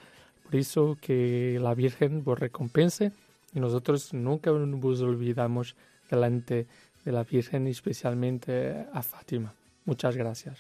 Por 0.45 0.57
eso 0.57 0.99
que 1.01 1.59
la 1.63 1.73
Virgen 1.75 2.25
vos 2.25 2.39
recompense 2.39 3.13
y 3.55 3.61
nosotros 3.61 4.13
nunca 4.13 4.51
nos 4.51 5.01
olvidamos 5.01 5.77
delante 6.11 6.55
de 6.57 6.67
de 7.05 7.13
la 7.13 7.25
Virgen 7.25 7.67
y 7.67 7.71
especialmente 7.71 8.87
a 8.93 9.03
Fátima. 9.03 9.53
Muchas 9.85 10.17
gracias. 10.17 10.59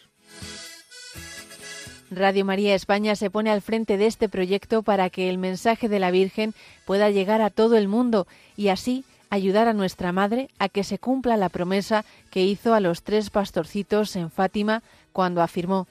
Radio 2.10 2.44
María 2.44 2.74
España 2.74 3.16
se 3.16 3.28
pone 3.28 3.50
al 3.50 3.60
frente 3.60 3.98
de 3.98 4.06
este 4.06 4.28
proyecto 4.30 4.82
para 4.82 5.10
que 5.10 5.28
el 5.28 5.36
mensaje 5.36 5.88
de 5.88 5.98
la 5.98 6.10
Virgen 6.10 6.54
pueda 6.86 7.10
llegar 7.10 7.42
a 7.42 7.50
todo 7.50 7.76
el 7.76 7.86
mundo 7.86 8.26
y 8.56 8.68
así 8.68 9.04
ayudar 9.28 9.68
a 9.68 9.74
nuestra 9.74 10.10
Madre 10.12 10.48
a 10.58 10.70
que 10.70 10.84
se 10.84 10.98
cumpla 10.98 11.36
la 11.36 11.50
promesa 11.50 12.06
que 12.30 12.44
hizo 12.44 12.72
a 12.72 12.80
los 12.80 13.02
tres 13.02 13.28
pastorcitos 13.28 14.16
en 14.16 14.30
Fátima 14.30 14.82
cuando 15.12 15.42
afirmó 15.42 15.86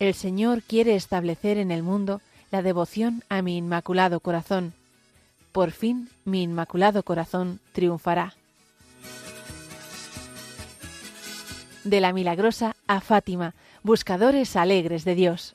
El 0.00 0.14
Señor 0.14 0.62
quiere 0.62 0.96
establecer 0.96 1.58
en 1.58 1.70
el 1.70 1.84
mundo 1.84 2.20
la 2.50 2.62
devoción 2.62 3.22
a 3.28 3.40
mi 3.40 3.56
Inmaculado 3.56 4.18
Corazón. 4.18 4.72
Por 5.52 5.70
fin 5.70 6.08
mi 6.24 6.42
Inmaculado 6.42 7.04
Corazón 7.04 7.60
triunfará. 7.72 8.34
de 11.84 12.00
la 12.00 12.12
milagrosa 12.12 12.76
a 12.86 13.00
Fátima, 13.00 13.54
buscadores 13.82 14.56
alegres 14.56 15.04
de 15.04 15.14
Dios. 15.14 15.54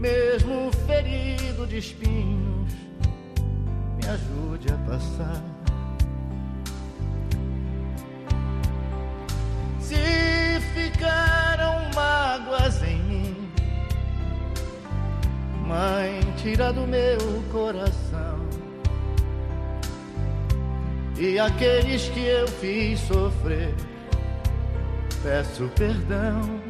mesmo 0.00 0.72
ferido 0.86 1.66
de 1.66 1.76
espinhos, 1.78 2.72
me 3.96 4.08
ajude 4.08 4.72
a 4.72 4.78
passar. 4.90 5.42
Se 9.78 9.96
ficaram 10.74 11.82
mágoas 11.94 12.82
em 12.82 12.98
mim, 13.02 13.50
Mãe, 15.66 16.18
tira 16.38 16.72
do 16.72 16.86
meu 16.86 17.18
coração. 17.52 18.40
E 21.18 21.38
aqueles 21.38 22.08
que 22.08 22.20
eu 22.24 22.48
fiz 22.48 22.98
sofrer, 23.00 23.74
peço 25.22 25.70
perdão. 25.76 26.69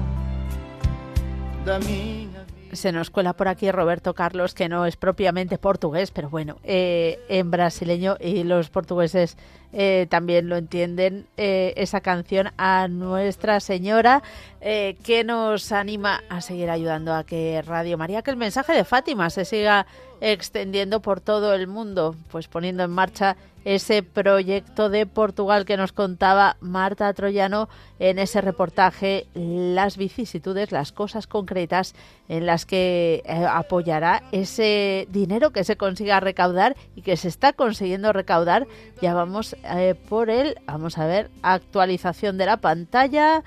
se 2.71 2.91
nos 2.91 3.09
cuela 3.09 3.33
por 3.33 3.47
aquí 3.47 3.69
Roberto 3.71 4.13
Carlos, 4.13 4.53
que 4.53 4.69
no 4.69 4.85
es 4.85 4.95
propiamente 4.97 5.57
portugués, 5.57 6.11
pero 6.11 6.29
bueno, 6.29 6.55
eh, 6.63 7.19
en 7.29 7.51
brasileño 7.51 8.17
y 8.19 8.43
los 8.43 8.69
portugueses 8.69 9.37
eh, 9.73 10.07
también 10.09 10.49
lo 10.49 10.57
entienden, 10.57 11.25
eh, 11.37 11.73
esa 11.77 12.01
canción 12.01 12.49
a 12.57 12.89
Nuestra 12.89 13.59
Señora 13.61 14.21
eh, 14.59 14.97
que 15.03 15.23
nos 15.23 15.71
anima 15.71 16.21
a 16.29 16.41
seguir 16.41 16.69
ayudando 16.69 17.13
a 17.13 17.23
que 17.23 17.61
Radio 17.61 17.97
María, 17.97 18.21
que 18.21 18.31
el 18.31 18.37
mensaje 18.37 18.73
de 18.73 18.83
Fátima 18.83 19.29
se 19.29 19.45
siga 19.45 19.85
extendiendo 20.19 21.01
por 21.01 21.21
todo 21.21 21.53
el 21.53 21.67
mundo, 21.67 22.15
pues 22.31 22.47
poniendo 22.47 22.83
en 22.83 22.91
marcha 22.91 23.37
ese 23.63 24.01
proyecto 24.01 24.89
de 24.89 25.05
Portugal 25.05 25.65
que 25.65 25.77
nos 25.77 25.91
contaba 25.93 26.57
Marta 26.61 27.11
Troyano 27.13 27.69
en 27.99 28.17
ese 28.17 28.41
reportaje, 28.41 29.27
las 29.35 29.97
vicisitudes, 29.97 30.71
las 30.71 30.91
cosas 30.91 31.27
concretas 31.27 31.93
en 32.27 32.47
las 32.47 32.65
que 32.65 33.21
apoyará 33.49 34.23
ese 34.31 35.07
dinero 35.11 35.51
que 35.51 35.63
se 35.63 35.77
consiga 35.77 36.19
recaudar 36.19 36.75
y 36.95 37.03
que 37.03 37.17
se 37.17 37.27
está 37.27 37.53
consiguiendo 37.53 38.11
recaudar. 38.13 38.65
Ya 38.99 39.13
vamos 39.13 39.55
eh, 39.63 39.95
por 40.09 40.29
el, 40.29 40.55
vamos 40.65 40.97
a 40.97 41.05
ver, 41.05 41.29
actualización 41.41 42.37
de 42.37 42.45
la 42.45 42.57
pantalla. 42.57 43.43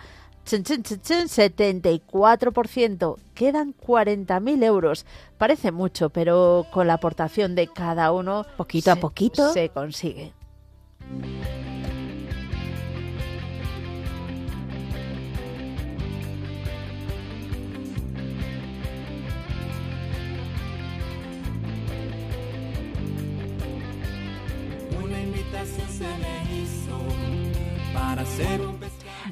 74%. 0.47 3.17
Quedan 3.35 3.75
40.000 3.75 4.65
euros. 4.65 5.05
Parece 5.39 5.73
mucho, 5.73 6.11
pero 6.11 6.67
con 6.71 6.87
la 6.87 6.93
aportación 6.95 7.55
de 7.55 7.69
cada 7.69 8.13
uno, 8.13 8.45
poquito 8.59 8.93
a 8.93 8.97
poquito, 8.97 9.53
se 9.55 9.71
consigue. 9.71 10.35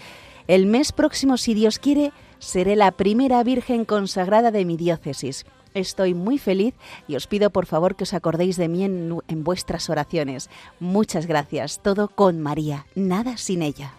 El 0.49 0.67
mes 0.67 0.91
próximo, 0.91 1.37
si 1.37 1.55
Dios 1.55 1.79
quiere, 1.79 2.11
seré 2.41 2.75
la 2.75 2.91
primera 2.91 3.45
Virgen 3.45 3.85
consagrada 3.85 4.51
de 4.51 4.65
mi 4.65 4.77
diócesis 4.77 5.47
Estoy 5.75 6.15
muy 6.15 6.39
feliz 6.39 6.75
y 7.09 7.17
os 7.17 7.27
pido 7.27 7.51
por 7.51 7.67
favor 7.67 7.97
que 7.97 8.05
os 8.05 8.15
acordéis 8.15 8.57
de 8.57 8.69
mí 8.69 8.85
en, 8.85 9.19
vuestras 9.45 9.91
oraciones. 9.91 10.51
Muchas 10.81 11.27
gracias. 11.27 11.81
Todo 11.83 12.09
con 12.09 12.41
María, 12.41 12.87
nada 12.95 13.37
sin 13.39 13.63
ella. 13.63 13.95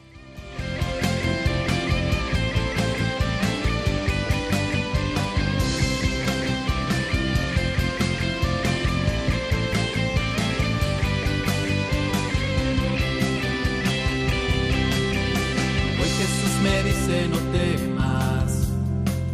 Hoy 16.01 16.49
me 16.63 16.83
dice 16.83 17.27
no 17.27 17.37
temas, 17.51 18.67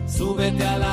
súbete 0.08 0.64
a 0.64 0.78
la 0.78 0.89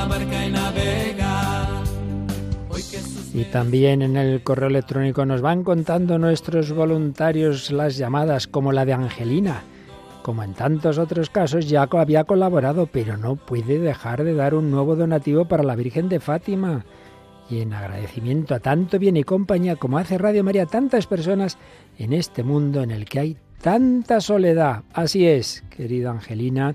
Y 3.36 3.44
también 3.44 4.00
en 4.00 4.16
el 4.16 4.42
correo 4.42 4.68
electrónico 4.70 5.26
nos 5.26 5.42
van 5.42 5.62
contando 5.62 6.18
nuestros 6.18 6.72
voluntarios 6.72 7.70
las 7.70 7.98
llamadas 7.98 8.46
como 8.46 8.72
la 8.72 8.86
de 8.86 8.94
Angelina. 8.94 9.60
Como 10.22 10.42
en 10.42 10.54
tantos 10.54 10.96
otros 10.96 11.28
casos, 11.28 11.66
Jaco 11.70 11.98
había 11.98 12.24
colaborado, 12.24 12.86
pero 12.90 13.18
no 13.18 13.36
puede 13.36 13.78
dejar 13.78 14.24
de 14.24 14.32
dar 14.32 14.54
un 14.54 14.70
nuevo 14.70 14.96
donativo 14.96 15.44
para 15.44 15.64
la 15.64 15.76
Virgen 15.76 16.08
de 16.08 16.18
Fátima. 16.18 16.86
Y 17.50 17.60
en 17.60 17.74
agradecimiento 17.74 18.54
a 18.54 18.60
tanto 18.60 18.98
bien 18.98 19.18
y 19.18 19.22
compañía 19.22 19.76
como 19.76 19.98
hace 19.98 20.16
Radio 20.16 20.42
María 20.42 20.64
tantas 20.64 21.06
personas 21.06 21.58
en 21.98 22.14
este 22.14 22.42
mundo 22.42 22.82
en 22.82 22.90
el 22.90 23.04
que 23.04 23.20
hay 23.20 23.36
tanta 23.60 24.22
soledad. 24.22 24.84
Así 24.94 25.26
es, 25.26 25.62
querida 25.68 26.10
Angelina 26.10 26.74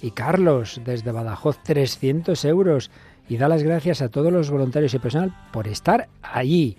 y 0.00 0.12
Carlos, 0.12 0.80
desde 0.86 1.12
Badajoz, 1.12 1.58
300 1.64 2.42
euros 2.46 2.90
y 3.28 3.36
da 3.36 3.48
las 3.48 3.62
gracias 3.62 4.00
a 4.02 4.08
todos 4.08 4.32
los 4.32 4.50
voluntarios 4.50 4.94
y 4.94 4.98
personal 4.98 5.34
por 5.52 5.68
estar 5.68 6.08
allí, 6.22 6.76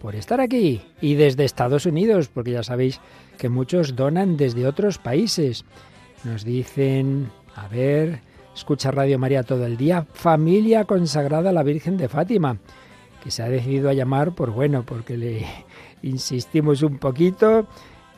por 0.00 0.14
estar 0.14 0.40
aquí 0.40 0.82
y 1.00 1.14
desde 1.14 1.44
Estados 1.44 1.86
Unidos, 1.86 2.28
porque 2.32 2.52
ya 2.52 2.62
sabéis 2.62 3.00
que 3.38 3.48
muchos 3.48 3.96
donan 3.96 4.36
desde 4.36 4.66
otros 4.66 4.98
países. 4.98 5.64
Nos 6.24 6.44
dicen, 6.44 7.30
a 7.54 7.68
ver, 7.68 8.20
escucha 8.54 8.90
Radio 8.90 9.18
María 9.18 9.42
todo 9.42 9.64
el 9.66 9.76
día, 9.76 10.06
familia 10.12 10.84
consagrada 10.84 11.50
a 11.50 11.54
la 11.54 11.62
Virgen 11.62 11.96
de 11.96 12.08
Fátima, 12.08 12.58
que 13.22 13.30
se 13.30 13.42
ha 13.42 13.48
decidido 13.48 13.88
a 13.88 13.94
llamar 13.94 14.32
por 14.34 14.50
bueno, 14.50 14.84
porque 14.86 15.16
le 15.16 15.46
insistimos 16.02 16.82
un 16.82 16.98
poquito. 16.98 17.66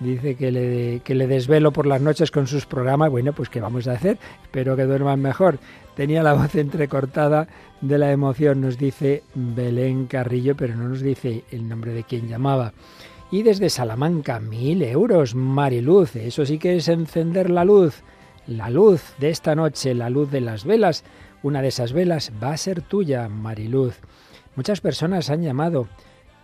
Dice 0.00 0.36
que 0.36 0.52
le, 0.52 1.00
que 1.00 1.16
le 1.16 1.26
desvelo 1.26 1.72
por 1.72 1.84
las 1.84 2.00
noches 2.00 2.30
con 2.30 2.46
sus 2.46 2.66
programas. 2.66 3.10
Bueno, 3.10 3.32
pues 3.32 3.48
¿qué 3.48 3.60
vamos 3.60 3.88
a 3.88 3.92
hacer? 3.94 4.16
Espero 4.44 4.76
que 4.76 4.84
duerman 4.84 5.20
mejor 5.20 5.58
tenía 5.98 6.22
la 6.22 6.32
voz 6.32 6.54
entrecortada 6.54 7.48
de 7.80 7.98
la 7.98 8.12
emoción, 8.12 8.60
nos 8.60 8.78
dice 8.78 9.24
Belén 9.34 10.06
Carrillo, 10.06 10.54
pero 10.56 10.76
no 10.76 10.88
nos 10.88 11.00
dice 11.00 11.42
el 11.50 11.68
nombre 11.68 11.92
de 11.92 12.04
quien 12.04 12.28
llamaba. 12.28 12.72
Y 13.32 13.42
desde 13.42 13.68
Salamanca, 13.68 14.38
mil 14.38 14.80
euros, 14.84 15.34
Mariluz, 15.34 16.14
eso 16.14 16.46
sí 16.46 16.60
que 16.60 16.76
es 16.76 16.86
encender 16.86 17.50
la 17.50 17.64
luz, 17.64 18.04
la 18.46 18.70
luz 18.70 19.02
de 19.18 19.30
esta 19.30 19.56
noche, 19.56 19.92
la 19.92 20.08
luz 20.08 20.30
de 20.30 20.40
las 20.40 20.64
velas, 20.64 21.02
una 21.42 21.62
de 21.62 21.68
esas 21.68 21.92
velas 21.92 22.30
va 22.40 22.52
a 22.52 22.56
ser 22.58 22.80
tuya, 22.80 23.28
Mariluz. 23.28 23.96
Muchas 24.54 24.80
personas 24.80 25.30
han 25.30 25.42
llamado, 25.42 25.88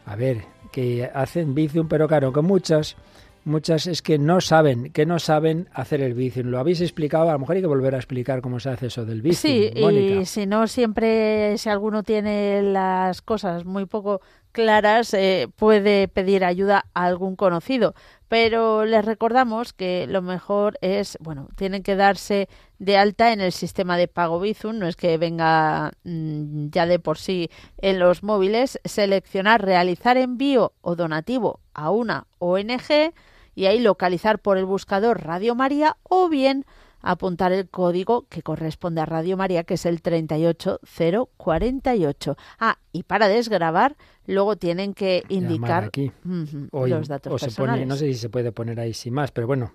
a 0.04 0.16
ver, 0.16 0.42
que 0.72 1.08
hacen 1.14 1.50
un 1.76 1.86
pero 1.88 2.08
caro 2.08 2.32
con 2.32 2.44
muchas 2.44 2.96
muchas 3.44 3.86
es 3.86 4.02
que 4.02 4.18
no 4.18 4.40
saben, 4.40 4.90
que 4.92 5.06
no 5.06 5.18
saben 5.18 5.68
hacer 5.72 6.00
el 6.00 6.14
Bizum. 6.14 6.46
Lo 6.46 6.58
habéis 6.58 6.80
explicado, 6.80 7.28
a 7.30 7.34
lo 7.34 7.38
mejor 7.38 7.56
hay 7.56 7.62
que 7.62 7.68
volver 7.68 7.94
a 7.94 7.98
explicar 7.98 8.40
cómo 8.42 8.58
se 8.60 8.70
hace 8.70 8.86
eso 8.86 9.04
del 9.04 9.22
Bizum. 9.22 9.36
Sí, 9.40 9.70
y 9.74 10.24
si 10.24 10.46
no, 10.46 10.66
siempre, 10.66 11.56
si 11.58 11.68
alguno 11.68 12.02
tiene 12.02 12.62
las 12.62 13.22
cosas 13.22 13.64
muy 13.64 13.86
poco 13.86 14.20
claras, 14.52 15.12
eh, 15.14 15.48
puede 15.56 16.06
pedir 16.08 16.44
ayuda 16.44 16.84
a 16.94 17.04
algún 17.06 17.36
conocido. 17.36 17.94
Pero 18.28 18.84
les 18.84 19.04
recordamos 19.04 19.72
que 19.72 20.06
lo 20.08 20.22
mejor 20.22 20.78
es, 20.80 21.18
bueno, 21.20 21.48
tienen 21.56 21.82
que 21.82 21.96
darse 21.96 22.48
de 22.78 22.96
alta 22.96 23.32
en 23.32 23.40
el 23.40 23.52
sistema 23.52 23.96
de 23.96 24.08
pago 24.08 24.40
Bizum, 24.40 24.78
no 24.78 24.86
es 24.86 24.96
que 24.96 25.16
venga 25.18 25.92
mm, 26.04 26.68
ya 26.70 26.86
de 26.86 26.98
por 26.98 27.18
sí 27.18 27.50
en 27.78 27.98
los 27.98 28.22
móviles, 28.22 28.78
seleccionar 28.84 29.64
realizar 29.64 30.16
envío 30.16 30.72
o 30.82 30.94
donativo 30.96 31.60
a 31.74 31.90
una 31.90 32.26
ONG, 32.38 33.10
y 33.54 33.66
ahí 33.66 33.78
localizar 33.80 34.38
por 34.40 34.56
el 34.58 34.64
buscador 34.64 35.22
Radio 35.22 35.54
María 35.54 35.96
o 36.02 36.28
bien 36.28 36.64
apuntar 37.00 37.52
el 37.52 37.68
código 37.68 38.24
que 38.28 38.42
corresponde 38.42 39.00
a 39.02 39.06
Radio 39.06 39.36
María, 39.36 39.62
que 39.64 39.74
es 39.74 39.84
el 39.84 40.00
38048. 40.00 42.36
Ah, 42.58 42.78
y 42.92 43.02
para 43.02 43.28
desgrabar, 43.28 43.96
luego 44.26 44.56
tienen 44.56 44.94
que 44.94 45.22
indicar 45.28 45.90
los 46.24 47.08
datos 47.08 47.38
personales. 47.40 47.86
no 47.86 47.96
sé 47.96 48.06
si 48.06 48.14
se 48.14 48.30
puede 48.30 48.52
poner 48.52 48.80
ahí 48.80 48.94
sin 48.94 49.12
más, 49.12 49.32
pero 49.32 49.46
bueno, 49.46 49.72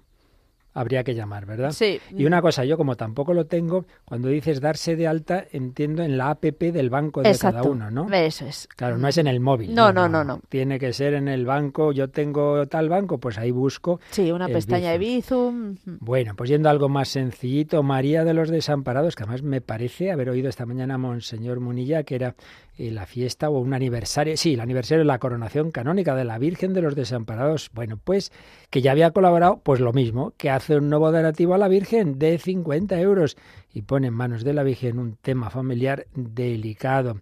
habría 0.74 1.04
que 1.04 1.14
llamar, 1.16 1.46
¿verdad? 1.46 1.72
Sí. 1.72 2.00
Y 2.16 2.26
una 2.26 2.42
cosa, 2.42 2.64
yo 2.66 2.78
como 2.78 2.96
tampoco 2.96 3.34
lo 3.34 3.46
tengo, 3.46 3.86
cuando 4.06 4.30
dices 4.30 4.62
darse 4.62 4.96
de 4.96 5.08
alta, 5.08 5.46
entiendo 5.52 6.04
en 6.04 6.18
la 6.18 6.30
APP 6.30 6.60
del 6.72 6.90
banco 6.90 7.22
de 7.22 7.38
cada 7.38 7.64
uno, 7.64 7.90
¿no? 7.90 8.12
Eso 8.14 8.46
es. 8.46 8.68
Claro, 8.76 8.98
no 8.98 9.08
es 9.08 9.18
en 9.18 9.28
el 9.28 9.40
móvil. 9.40 9.74
No 9.74 9.92
no, 9.92 10.08
no, 10.08 10.24
no, 10.24 10.40
Tiene 10.50 10.80
que 10.80 10.94
ser 10.94 11.14
en 11.14 11.28
el 11.28 11.46
banco, 11.46 11.92
yo 11.92 12.10
tengo 12.10 12.68
tal 12.68 12.90
banco, 12.90 13.18
pues 13.20 13.38
ahí 13.38 13.52
busco. 13.52 14.00
Sí, 14.12 14.32
una 14.32 14.48
pestaña 14.48 14.92
de 14.92 14.98
Bizum. 15.00 15.76
Bueno, 15.86 16.36
pues 16.36 16.50
yendo 16.50 16.70
a 16.70 16.72
algo 16.72 16.90
más 16.90 17.10
sencillito, 17.10 17.82
María 17.84 18.24
de 18.24 18.34
los 18.34 18.50
Desamparados, 18.50 19.16
que 19.16 19.24
además 19.24 19.42
me 19.42 19.62
parece 19.62 20.12
haber 20.12 20.30
oído 20.30 20.50
esta 20.50 20.66
mañana 20.66 20.96
a 20.96 20.98
Monseñor 20.98 21.60
Munilla, 21.60 22.04
que 22.04 22.16
era 22.16 22.36
la 22.80 23.06
fiesta 23.06 23.49
o 23.49 23.59
un 23.59 23.74
aniversario, 23.74 24.38
sí, 24.38 24.53
el 24.53 24.61
aniversario 24.61 24.99
de 24.99 25.06
la 25.06 25.19
coronación 25.19 25.72
canónica 25.72 26.16
de 26.16 26.24
la 26.24 26.38
Virgen 26.38 26.74
de 26.74 26.82
los 26.82 26.95
Desamparados. 26.95 27.69
Bueno, 27.74 27.98
pues 28.01 28.32
que 28.69 28.82
ya 28.82 28.91
había 28.91 29.11
colaborado, 29.11 29.59
pues 29.64 29.82
lo 29.82 29.91
mismo, 29.91 30.32
que 30.38 30.49
hace 30.49 30.77
un 30.77 30.90
nuevo 30.90 31.11
donativo 31.11 31.53
a 31.53 31.58
la 31.58 31.67
Virgen 31.67 32.17
de 32.19 32.38
50 32.38 32.99
euros 33.01 33.35
y 33.74 33.82
pone 33.82 34.08
en 34.08 34.14
manos 34.14 34.43
de 34.43 34.53
la 34.53 34.64
Virgen 34.64 34.98
un 34.98 35.17
tema 35.22 35.49
familiar 35.49 36.08
delicado. 36.16 37.19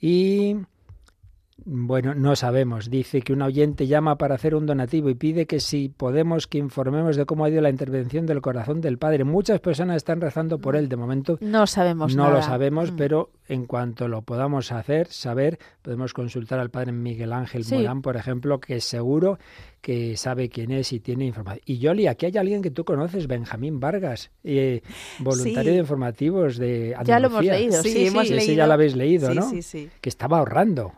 Y 0.00 0.56
bueno, 1.68 2.14
no 2.14 2.36
sabemos. 2.36 2.90
Dice 2.90 3.22
que 3.22 3.32
un 3.32 3.42
oyente 3.42 3.88
llama 3.88 4.18
para 4.18 4.36
hacer 4.36 4.54
un 4.54 4.66
donativo 4.66 5.10
y 5.10 5.16
pide 5.16 5.46
que 5.46 5.58
si 5.58 5.88
podemos 5.88 6.46
que 6.46 6.58
informemos 6.58 7.16
de 7.16 7.26
cómo 7.26 7.44
ha 7.44 7.50
ido 7.50 7.60
la 7.60 7.70
intervención 7.70 8.24
del 8.24 8.40
corazón 8.40 8.80
del 8.80 8.98
Padre. 8.98 9.24
Muchas 9.24 9.58
personas 9.58 9.96
están 9.96 10.20
rezando 10.20 10.60
por 10.60 10.76
él. 10.76 10.88
De 10.88 10.94
momento 10.94 11.38
no 11.40 11.66
sabemos. 11.66 12.14
No 12.14 12.30
lo 12.30 12.40
sabemos, 12.40 12.92
mm. 12.92 12.96
pero 12.96 13.30
en 13.48 13.66
cuanto 13.66 14.06
lo 14.06 14.22
podamos 14.22 14.70
hacer, 14.70 15.08
saber, 15.08 15.58
podemos 15.82 16.12
consultar 16.14 16.60
al 16.60 16.70
Padre 16.70 16.92
Miguel 16.92 17.32
Ángel 17.32 17.64
Morán, 17.68 18.00
por 18.00 18.16
ejemplo, 18.16 18.60
que 18.60 18.80
seguro 18.80 19.36
que 19.86 20.16
sabe 20.16 20.48
quién 20.48 20.72
es 20.72 20.92
y 20.92 20.98
tiene 20.98 21.26
información. 21.26 21.62
Y 21.64 21.78
Yoli, 21.78 22.08
aquí 22.08 22.26
hay 22.26 22.36
alguien 22.38 22.60
que 22.60 22.72
tú 22.72 22.84
conoces, 22.84 23.28
Benjamín 23.28 23.78
Vargas, 23.78 24.32
eh, 24.42 24.80
voluntario 25.20 25.70
de 25.74 25.78
informativos 25.78 26.56
de 26.56 26.96
Andalucía. 26.98 27.04
Ya 27.06 27.20
lo 27.20 27.26
hemos 27.28 27.44
leído, 27.44 27.82
sí, 27.84 27.90
sí 27.92 28.06
hemos 28.08 28.28
leído. 28.28 28.54
ya 28.56 28.66
lo 28.66 28.72
habéis 28.72 28.96
leído, 28.96 29.32
¿no? 29.32 29.48
Sí, 29.48 29.62
sí, 29.62 29.88
Que 30.00 30.08
estaba 30.08 30.38
ahorrando. 30.40 30.92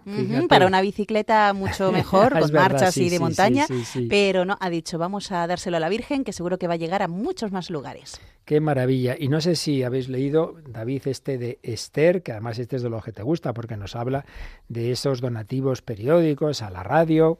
para 0.48 0.66
una 0.66 0.80
bicicleta 0.80 1.52
mucho 1.52 1.92
mejor, 1.92 2.32
con 2.40 2.50
marchas 2.50 2.96
y 2.96 3.10
de 3.10 3.18
montaña, 3.20 3.66
pero 4.08 4.46
no, 4.46 4.56
ha 4.58 4.70
dicho, 4.70 4.96
vamos 4.96 5.32
a 5.32 5.46
dárselo 5.46 5.76
a 5.76 5.80
la 5.80 5.90
Virgen, 5.90 6.24
que 6.24 6.32
seguro 6.32 6.56
que 6.58 6.66
va 6.66 6.72
a 6.72 6.76
llegar 6.78 7.02
a 7.02 7.08
muchos 7.08 7.52
más 7.52 7.68
lugares. 7.68 8.18
Qué 8.46 8.58
maravilla. 8.60 9.16
Y 9.18 9.28
no 9.28 9.42
sé 9.42 9.54
si 9.56 9.82
habéis 9.82 10.08
leído, 10.08 10.54
David, 10.66 11.02
este 11.08 11.36
de 11.36 11.58
Esther, 11.62 12.22
que 12.22 12.32
además 12.32 12.58
este 12.58 12.76
es 12.76 12.82
de 12.82 12.88
lo 12.88 13.02
que 13.02 13.12
te 13.12 13.22
gusta, 13.22 13.52
porque 13.52 13.76
nos 13.76 13.94
habla 13.96 14.24
de 14.70 14.92
esos 14.92 15.20
donativos 15.20 15.82
periódicos 15.82 16.62
a 16.62 16.70
la 16.70 16.82
radio, 16.82 17.38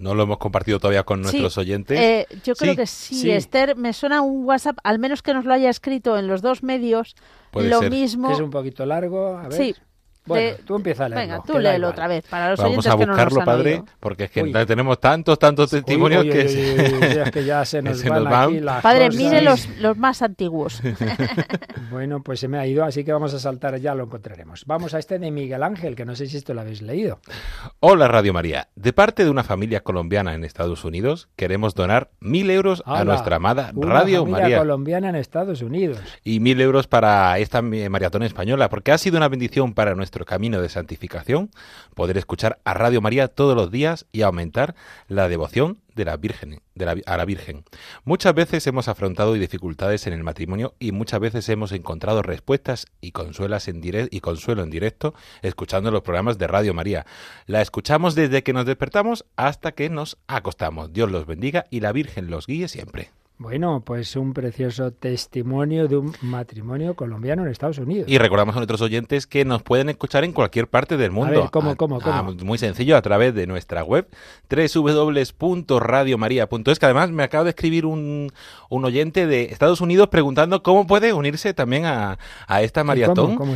no 0.00 0.14
lo 0.14 0.22
hemos 0.24 0.38
compartido 0.38 0.80
todavía 0.80 1.04
con 1.04 1.22
nuestros 1.22 1.56
oyentes. 1.58 1.98
Eh, 1.98 2.26
yo 2.42 2.54
creo 2.54 2.74
que 2.74 2.86
sí, 2.86 3.30
Esther, 3.30 3.76
me 3.76 3.92
suena 3.92 4.22
un 4.22 4.44
WhatsApp, 4.44 4.78
al 4.82 4.98
menos 4.98 5.22
que 5.22 5.34
nos 5.34 5.44
lo 5.44 5.52
haya 5.52 5.70
escrito 5.70 6.18
en 6.18 6.26
los 6.26 6.42
dos 6.42 6.62
medios, 6.62 7.14
lo 7.52 7.82
mismo. 7.82 8.30
Es 8.32 8.40
un 8.40 8.50
poquito 8.50 8.84
largo, 8.86 9.36
a 9.36 9.48
ver. 9.48 9.52
Sí, 9.52 9.74
bueno, 10.26 10.56
tú 10.66 10.76
empieza 10.76 11.06
a 11.06 11.08
leerlo. 11.08 11.28
Venga, 11.28 11.42
tú 11.46 11.58
léelo 11.58 11.88
otra 11.88 12.06
vez. 12.06 12.24
Para 12.28 12.50
los 12.50 12.60
Vamos 12.60 12.86
a 12.86 12.94
buscarlo, 12.94 13.42
padre, 13.44 13.82
porque 13.98 14.24
es 14.24 14.30
que 14.30 14.42
tenemos 14.66 15.00
tantos, 15.00 15.38
tantos 15.38 15.70
testimonios 15.70 16.24
que, 16.24 17.24
que 17.32 17.44
ya 17.44 17.64
se 17.64 17.80
nos, 17.82 18.04
van, 18.04 18.64
las 18.64 18.82
Padre, 18.82 19.08
mire 19.10 19.40
los, 19.40 19.66
los 19.78 19.96
más 19.96 20.20
antiguos. 20.22 20.82
bueno, 21.90 22.22
pues 22.22 22.38
se 22.40 22.48
me 22.48 22.58
ha 22.58 22.66
ido, 22.66 22.84
así 22.84 23.02
que 23.02 23.12
vamos 23.12 23.32
a 23.34 23.38
saltar, 23.38 23.76
ya 23.78 23.94
lo 23.94 24.04
encontraremos. 24.04 24.64
Vamos 24.66 24.92
a 24.94 24.98
este 24.98 25.18
de 25.18 25.30
Miguel 25.30 25.62
Ángel, 25.62 25.96
que 25.96 26.04
no 26.04 26.14
sé 26.14 26.26
si 26.26 26.36
esto 26.36 26.52
lo 26.52 26.60
habéis 26.60 26.82
leído. 26.82 27.20
Hola, 27.80 28.06
Radio 28.06 28.32
María. 28.34 28.68
De 28.76 28.92
parte 28.92 29.24
de 29.24 29.30
una 29.30 29.42
familia 29.42 29.80
colombiana 29.80 30.34
en 30.34 30.44
Estados 30.44 30.84
Unidos, 30.84 31.28
queremos 31.34 31.74
donar 31.74 32.10
mil 32.20 32.50
euros 32.50 32.82
a 32.86 33.04
nuestra 33.04 33.36
amada 33.36 33.72
Radio 33.74 34.26
María. 34.26 34.58
colombiana 34.58 35.08
en 35.08 35.16
Estados 35.16 35.62
Unidos. 35.62 35.98
Y 36.24 36.40
mil 36.40 36.60
euros 36.60 36.86
para 36.86 37.38
esta 37.38 37.60
eh, 37.60 37.88
maratón 37.88 38.22
española, 38.22 38.68
porque 38.68 38.92
ha 38.92 38.98
sido 38.98 39.16
una 39.16 39.28
bendición 39.28 39.72
para 39.72 39.94
nuestra 39.94 40.09
nuestro 40.10 40.24
camino 40.24 40.60
de 40.60 40.68
santificación, 40.68 41.50
poder 41.94 42.18
escuchar 42.18 42.58
a 42.64 42.74
Radio 42.74 43.00
María 43.00 43.28
todos 43.28 43.54
los 43.54 43.70
días 43.70 44.06
y 44.10 44.22
aumentar 44.22 44.74
la 45.06 45.28
devoción 45.28 45.78
de 45.94 46.04
la 46.04 46.16
Virgen, 46.16 46.62
de 46.74 46.84
la, 46.84 46.96
a 47.06 47.16
la 47.16 47.24
Virgen. 47.24 47.62
Muchas 48.02 48.34
veces 48.34 48.66
hemos 48.66 48.88
afrontado 48.88 49.34
dificultades 49.34 50.08
en 50.08 50.12
el 50.12 50.24
matrimonio 50.24 50.74
y 50.80 50.90
muchas 50.90 51.20
veces 51.20 51.48
hemos 51.48 51.70
encontrado 51.70 52.22
respuestas 52.22 52.86
y, 53.00 53.12
consuelas 53.12 53.68
en 53.68 53.80
directo 53.80 54.08
y 54.10 54.18
consuelo 54.18 54.64
en 54.64 54.70
directo 54.70 55.14
escuchando 55.42 55.92
los 55.92 56.02
programas 56.02 56.38
de 56.38 56.48
Radio 56.48 56.74
María. 56.74 57.06
La 57.46 57.62
escuchamos 57.62 58.16
desde 58.16 58.42
que 58.42 58.52
nos 58.52 58.66
despertamos 58.66 59.26
hasta 59.36 59.70
que 59.70 59.90
nos 59.90 60.18
acostamos. 60.26 60.92
Dios 60.92 61.08
los 61.08 61.24
bendiga 61.24 61.66
y 61.70 61.78
la 61.78 61.92
Virgen 61.92 62.30
los 62.30 62.48
guíe 62.48 62.66
siempre. 62.66 63.12
Bueno, 63.40 63.82
pues 63.82 64.14
un 64.16 64.32
precioso 64.34 64.90
testimonio 64.92 65.88
de 65.88 65.96
un 65.96 66.14
matrimonio 66.20 66.92
colombiano 66.92 67.42
en 67.42 67.48
Estados 67.50 67.78
Unidos. 67.78 68.04
Y 68.06 68.18
recordamos 68.18 68.54
a 68.54 68.58
nuestros 68.58 68.82
oyentes 68.82 69.26
que 69.26 69.46
nos 69.46 69.62
pueden 69.62 69.88
escuchar 69.88 70.24
en 70.24 70.32
cualquier 70.34 70.68
parte 70.68 70.98
del 70.98 71.10
mundo. 71.10 71.44
Ah, 71.46 71.48
¿cómo, 71.50 71.74
cómo, 71.74 72.00
ah, 72.04 72.22
muy 72.44 72.58
sencillo, 72.58 72.98
a 72.98 73.02
través 73.02 73.34
de 73.34 73.46
nuestra 73.46 73.82
web 73.82 74.06
www.radiomaria.es, 74.50 76.78
que 76.78 76.84
además 76.84 77.10
me 77.12 77.22
acaba 77.22 77.44
de 77.44 77.50
escribir 77.50 77.86
un, 77.86 78.30
un, 78.68 78.84
oyente 78.84 79.26
de 79.26 79.44
Estados 79.44 79.80
Unidos 79.80 80.08
preguntando 80.10 80.62
cómo 80.62 80.86
puede 80.86 81.14
unirse 81.14 81.54
también 81.54 81.86
a, 81.86 82.18
a 82.46 82.60
esta 82.60 82.84
maratón. 82.84 83.32
¿Y, 83.32 83.36
cómo, 83.36 83.54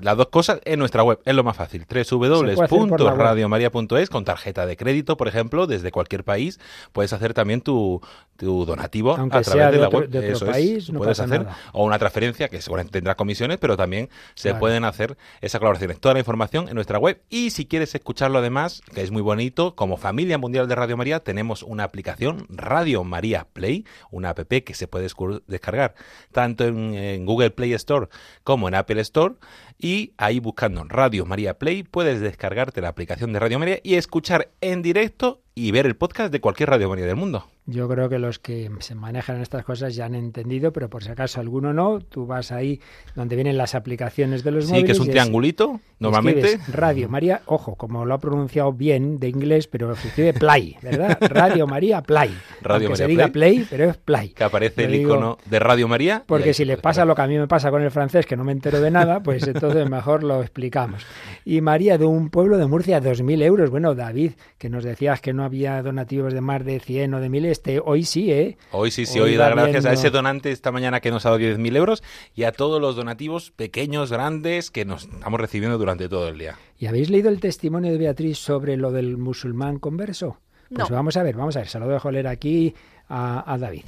las 0.00 0.16
dos 0.16 0.28
cosas 0.28 0.62
en 0.64 0.78
nuestra 0.78 1.02
web, 1.02 1.20
es 1.26 1.34
lo 1.34 1.44
más 1.44 1.58
fácil, 1.58 1.84
www.radiomaria.es, 1.86 4.08
con 4.08 4.24
tarjeta 4.24 4.64
de 4.64 4.78
crédito, 4.78 5.18
por 5.18 5.28
ejemplo, 5.28 5.66
desde 5.66 5.92
cualquier 5.92 6.24
país, 6.24 6.58
puedes 6.92 7.12
hacer 7.12 7.34
también 7.34 7.60
tu, 7.60 8.00
tu 8.38 8.64
donativo 8.64 9.17
aunque 9.18 9.44
sea 9.44 9.70
de, 9.70 9.78
otro, 9.80 10.46
país, 10.50 10.90
no 10.90 10.98
puedes 10.98 11.20
hacer 11.20 11.46
o 11.72 11.84
una 11.84 11.98
transferencia 11.98 12.48
que 12.48 12.60
seguramente 12.62 12.92
tendrá 12.98 13.16
comisiones, 13.16 13.58
pero 13.58 13.76
también 13.76 14.08
se 14.34 14.54
pueden 14.54 14.84
hacer 14.84 15.16
esas 15.40 15.58
colaboraciones. 15.58 16.00
Toda 16.00 16.14
la 16.14 16.20
información 16.20 16.68
en 16.68 16.74
nuestra 16.74 16.98
web 16.98 17.20
y 17.28 17.50
si 17.50 17.66
quieres 17.66 17.94
escucharlo 17.94 18.38
además, 18.38 18.82
que 18.94 19.02
es 19.02 19.10
muy 19.10 19.22
bonito, 19.22 19.74
como 19.74 19.96
familia 19.96 20.38
mundial 20.38 20.68
de 20.68 20.74
Radio 20.74 20.96
María 20.96 21.20
tenemos 21.20 21.62
una 21.62 21.84
aplicación 21.84 22.46
Radio 22.48 23.04
María 23.04 23.46
Play, 23.52 23.84
una 24.10 24.30
app 24.30 24.38
que 24.48 24.74
se 24.74 24.86
puede 24.86 25.08
descargar 25.46 25.94
tanto 26.32 26.64
en, 26.64 26.94
en 26.94 27.26
Google 27.26 27.50
Play 27.50 27.72
Store 27.74 28.08
como 28.44 28.68
en 28.68 28.74
Apple 28.74 29.00
Store 29.02 29.34
y 29.78 30.12
ahí 30.16 30.38
buscando 30.40 30.84
Radio 30.84 31.26
María 31.26 31.58
Play 31.58 31.82
puedes 31.82 32.20
descargarte 32.20 32.80
la 32.80 32.88
aplicación 32.88 33.32
de 33.32 33.40
Radio 33.40 33.58
María 33.58 33.78
y 33.82 33.94
escuchar 33.96 34.50
en 34.60 34.82
directo 34.82 35.42
y 35.58 35.72
ver 35.72 35.86
el 35.86 35.96
podcast 35.96 36.30
de 36.32 36.40
cualquier 36.40 36.70
Radio 36.70 36.88
María 36.88 37.06
del 37.06 37.16
mundo. 37.16 37.46
Yo 37.66 37.86
creo 37.86 38.08
que 38.08 38.18
los 38.18 38.38
que 38.38 38.70
se 38.78 38.94
manejan 38.94 39.42
estas 39.42 39.62
cosas 39.64 39.94
ya 39.94 40.06
han 40.06 40.14
entendido, 40.14 40.72
pero 40.72 40.88
por 40.88 41.02
si 41.04 41.10
acaso 41.10 41.40
alguno 41.40 41.74
no, 41.74 41.98
tú 42.00 42.26
vas 42.26 42.50
ahí 42.50 42.80
donde 43.14 43.34
vienen 43.34 43.58
las 43.58 43.74
aplicaciones 43.74 44.42
de 44.42 44.52
los 44.52 44.66
móviles. 44.66 44.80
Sí, 44.82 44.86
que 44.86 44.92
es 44.92 44.98
un 45.00 45.10
triangulito, 45.10 45.74
es, 45.76 45.80
normalmente. 46.00 46.58
Radio 46.72 47.10
María, 47.10 47.42
ojo, 47.44 47.74
como 47.74 48.06
lo 48.06 48.14
ha 48.14 48.18
pronunciado 48.20 48.72
bien 48.72 49.18
de 49.18 49.28
inglés, 49.28 49.66
pero 49.66 49.94
se 49.96 50.08
escribe 50.08 50.32
Play, 50.32 50.76
¿verdad? 50.82 51.18
Radio 51.20 51.66
María 51.66 52.00
Play. 52.02 52.30
Radio 52.62 52.94
se 52.96 53.06
diga 53.06 53.28
Play, 53.28 53.66
pero 53.68 53.90
es 53.90 53.96
Play. 53.98 54.30
Que 54.30 54.44
aparece 54.44 54.84
el 54.84 54.94
icono 54.94 55.36
de 55.44 55.58
Radio 55.58 55.88
María. 55.88 56.22
Porque 56.24 56.54
si 56.54 56.64
les 56.64 56.78
pasa 56.78 57.04
lo 57.04 57.14
que 57.16 57.22
a 57.22 57.26
mí 57.26 57.36
me 57.36 57.48
pasa 57.48 57.70
con 57.70 57.82
el 57.82 57.90
francés, 57.90 58.24
que 58.24 58.36
no 58.36 58.44
me 58.44 58.52
entero 58.52 58.80
de 58.80 58.90
nada, 58.90 59.20
pues 59.22 59.44
entonces 59.46 59.90
mejor 59.90 60.22
lo 60.22 60.40
explicamos. 60.40 61.02
Y 61.44 61.60
María, 61.60 61.98
de 61.98 62.06
un 62.06 62.30
pueblo 62.30 62.56
de 62.56 62.66
Murcia, 62.66 63.02
2.000 63.02 63.42
euros. 63.42 63.68
Bueno, 63.68 63.94
David, 63.94 64.32
que 64.56 64.70
nos 64.70 64.84
decías 64.84 65.20
que 65.20 65.34
no 65.34 65.44
había 65.48 65.82
donativos 65.82 66.32
de 66.32 66.40
más 66.40 66.64
de 66.64 66.78
100 66.78 67.14
o 67.14 67.20
de 67.20 67.28
1000. 67.28 67.46
Este, 67.46 67.80
hoy 67.84 68.04
sí, 68.04 68.30
¿eh? 68.30 68.56
Hoy 68.70 68.90
sí, 68.92 69.04
sí, 69.06 69.18
hoy, 69.18 69.34
da 69.34 69.48
gracias 69.50 69.84
a 69.86 69.92
ese 69.94 70.10
donante 70.10 70.52
esta 70.52 70.70
mañana 70.70 71.00
que 71.00 71.10
nos 71.10 71.24
ha 71.26 71.30
dado 71.30 71.40
10.000 71.40 71.76
euros 71.76 72.02
y 72.34 72.44
a 72.44 72.52
todos 72.52 72.80
los 72.80 72.94
donativos 72.96 73.50
pequeños, 73.50 74.12
grandes, 74.12 74.70
que 74.70 74.84
nos 74.84 75.04
estamos 75.04 75.40
recibiendo 75.40 75.78
durante 75.78 76.08
todo 76.08 76.28
el 76.28 76.38
día. 76.38 76.56
¿Y 76.78 76.86
habéis 76.86 77.08
leído 77.10 77.30
el 77.30 77.40
testimonio 77.40 77.90
de 77.90 77.98
Beatriz 77.98 78.38
sobre 78.38 78.76
lo 78.76 78.92
del 78.92 79.16
musulmán 79.16 79.78
converso? 79.78 80.38
Pues 80.72 80.90
vamos 80.90 81.16
a 81.16 81.22
ver, 81.22 81.34
vamos 81.34 81.56
a 81.56 81.60
ver, 81.60 81.68
se 81.68 81.78
lo 81.78 81.88
dejo 81.88 82.10
leer 82.10 82.26
aquí 82.26 82.74
a, 83.08 83.50
a 83.50 83.56
David. 83.56 83.84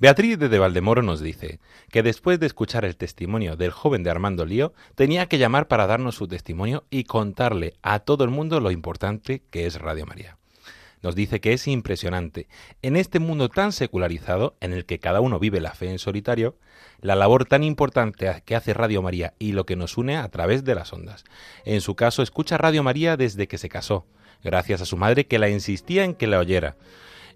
Beatriz 0.00 0.36
de 0.38 0.58
Valdemoro 0.58 1.02
nos 1.02 1.20
dice 1.20 1.60
que 1.92 2.02
después 2.02 2.40
de 2.40 2.46
escuchar 2.46 2.84
el 2.84 2.96
testimonio 2.96 3.54
del 3.54 3.70
joven 3.70 4.02
de 4.02 4.10
Armando 4.10 4.44
Lío, 4.44 4.72
tenía 4.96 5.26
que 5.26 5.38
llamar 5.38 5.68
para 5.68 5.86
darnos 5.86 6.16
su 6.16 6.26
testimonio 6.26 6.82
y 6.90 7.04
contarle 7.04 7.74
a 7.82 8.00
todo 8.00 8.24
el 8.24 8.30
mundo 8.30 8.58
lo 8.58 8.72
importante 8.72 9.42
que 9.50 9.66
es 9.66 9.78
Radio 9.80 10.04
María 10.04 10.39
nos 11.02 11.14
dice 11.14 11.40
que 11.40 11.52
es 11.52 11.66
impresionante. 11.66 12.48
En 12.82 12.96
este 12.96 13.18
mundo 13.18 13.48
tan 13.48 13.72
secularizado, 13.72 14.56
en 14.60 14.72
el 14.72 14.84
que 14.84 14.98
cada 14.98 15.20
uno 15.20 15.38
vive 15.38 15.60
la 15.60 15.72
fe 15.74 15.90
en 15.90 15.98
solitario, 15.98 16.56
la 17.00 17.16
labor 17.16 17.46
tan 17.46 17.64
importante 17.64 18.42
que 18.44 18.56
hace 18.56 18.74
Radio 18.74 19.02
María 19.02 19.34
y 19.38 19.52
lo 19.52 19.64
que 19.64 19.76
nos 19.76 19.96
une 19.96 20.16
a 20.16 20.28
través 20.28 20.64
de 20.64 20.74
las 20.74 20.92
ondas. 20.92 21.24
En 21.64 21.80
su 21.80 21.94
caso, 21.94 22.22
escucha 22.22 22.58
Radio 22.58 22.82
María 22.82 23.16
desde 23.16 23.48
que 23.48 23.58
se 23.58 23.68
casó, 23.68 24.06
gracias 24.42 24.80
a 24.82 24.86
su 24.86 24.96
madre 24.96 25.26
que 25.26 25.38
la 25.38 25.48
insistía 25.48 26.04
en 26.04 26.14
que 26.14 26.26
la 26.26 26.38
oyera. 26.38 26.76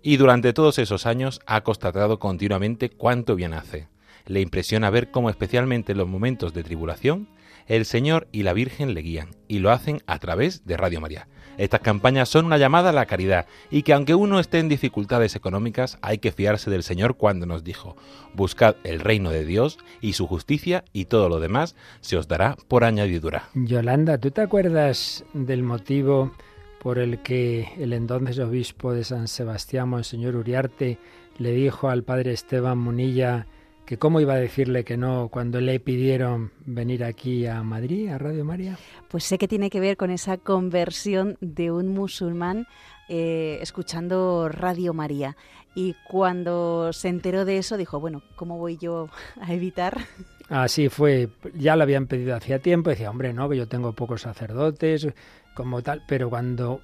Y 0.03 0.19
durante 0.19 0.53
todos 0.53 0.79
esos 0.79 1.07
años 1.07 1.41
ha 1.47 1.63
constatado 1.63 2.19
continuamente 2.19 2.91
cuánto 2.91 3.37
bien 3.37 3.55
hace. 3.55 3.89
Le 4.27 4.41
impresiona 4.43 4.91
ver 4.91 5.11
cómo 5.11 5.31
especialmente 5.31 5.93
en 5.93 5.99
los 5.99 6.09
momentos 6.09 6.53
de 6.53 6.63
tribulación 6.63 7.29
el 7.67 7.85
Señor 7.85 8.29
y 8.33 8.43
la 8.43 8.53
Virgen 8.53 8.95
le 8.95 9.01
guían 9.03 9.31
y 9.49 9.59
lo 9.61 9.71
hacen 9.71 10.03
a 10.07 10.19
través 10.19 10.65
de 10.67 10.77
Radio 10.77 11.01
María. 11.01 11.29
Estas 11.57 11.81
campañas 11.81 12.29
son 12.29 12.47
una 12.47 12.59
llamada 12.59 12.91
a 12.91 12.93
la 12.93 13.07
caridad 13.07 13.47
y 13.71 13.83
que 13.83 13.93
aunque 13.93 14.15
uno 14.15 14.41
esté 14.41 14.59
en 14.59 14.69
dificultades 14.69 15.37
económicas, 15.37 15.99
hay 16.03 16.19
que 16.19 16.33
fiarse 16.33 16.71
del 16.71 16.83
Señor 16.83 17.17
cuando 17.17 17.47
nos 17.47 17.63
dijo, 17.63 17.97
buscad 18.35 18.75
el 18.83 19.01
reino 19.01 19.31
de 19.31 19.45
Dios 19.45 19.79
y 20.01 20.15
su 20.15 20.27
justicia 20.27 20.85
y 20.93 21.05
todo 21.05 21.29
lo 21.29 21.39
demás 21.41 21.77
se 22.01 22.17
os 22.17 22.27
dará 22.29 22.57
por 22.69 22.85
añadidura. 22.85 23.49
Yolanda, 23.55 24.19
¿tú 24.19 24.31
te 24.33 24.41
acuerdas 24.41 25.25
del 25.33 25.63
motivo 25.63 26.33
por 26.81 26.99
el 26.99 27.21
que 27.23 27.69
el 27.79 27.93
entonces 27.93 28.39
obispo 28.41 28.93
de 28.93 29.05
San 29.05 29.29
Sebastián, 29.29 29.89
Monseñor 29.89 30.35
Uriarte, 30.37 30.99
le 31.39 31.53
dijo 31.53 31.89
al 31.89 32.03
padre 32.03 32.33
Esteban 32.33 32.79
Munilla, 32.79 33.47
que 33.87 33.99
cómo 33.99 34.21
iba 34.21 34.35
a 34.35 34.39
decirle 34.39 34.85
que 34.85 34.97
no 34.97 35.29
cuando 35.29 35.61
le 35.61 35.79
pidieron 35.81 36.53
venir 36.65 37.05
aquí 37.05 37.47
a 37.47 37.63
Madrid, 37.63 38.09
a 38.09 38.19
Radio 38.19 38.45
María. 38.45 38.79
Pues 39.09 39.25
sé 39.25 39.37
que 39.39 39.49
tiene 39.49 39.69
que 39.71 39.81
ver 39.81 39.97
con 39.97 40.11
esa 40.11 40.39
conversión 40.39 41.37
de 41.41 41.71
un 41.71 41.89
musulmán 41.89 42.67
eh, 43.09 43.59
escuchando 43.61 44.49
Radio 44.49 44.95
María. 44.95 45.37
Y 45.75 45.97
cuando 46.09 46.93
se 46.93 47.09
enteró 47.09 47.45
de 47.45 47.59
eso 47.59 47.77
dijo, 47.77 48.01
bueno, 48.01 48.23
¿cómo 48.37 48.59
voy 48.59 48.79
yo 48.79 49.09
a 49.41 49.53
evitar? 49.53 49.99
Así 50.49 50.89
fue, 50.89 51.31
ya 51.55 51.75
lo 51.75 51.83
habían 51.83 52.07
pedido 52.07 52.37
hacía 52.37 52.61
tiempo, 52.61 52.91
decía, 52.91 53.11
hombre, 53.11 53.33
no, 53.33 53.49
que 53.49 53.57
yo 53.57 53.67
tengo 53.67 53.93
pocos 53.95 54.23
sacerdotes, 54.23 55.09
como 55.55 55.83
tal, 55.83 56.03
pero 56.07 56.29
cuando 56.29 56.81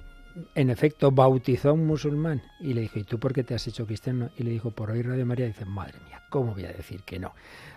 en 0.55 0.69
efecto, 0.69 1.11
bautizó 1.11 1.69
a 1.71 1.73
un 1.73 1.85
musulmán 1.85 2.41
y 2.59 2.73
le 2.73 2.81
dijo, 2.81 2.99
¿y 2.99 3.03
tú 3.03 3.19
por 3.19 3.33
qué 3.33 3.43
te 3.43 3.53
has 3.55 3.67
hecho 3.67 3.85
cristiano? 3.85 4.29
Y 4.37 4.43
le 4.43 4.51
dijo, 4.51 4.71
por 4.71 4.91
hoy 4.91 5.01
Radio 5.01 5.25
María, 5.25 5.45
dice, 5.45 5.65
madre 5.65 5.99
mía, 6.07 6.21
¿cómo 6.29 6.53
voy 6.53 6.65
a 6.65 6.71
decir 6.71 7.03
que 7.03 7.19
no? 7.19 7.33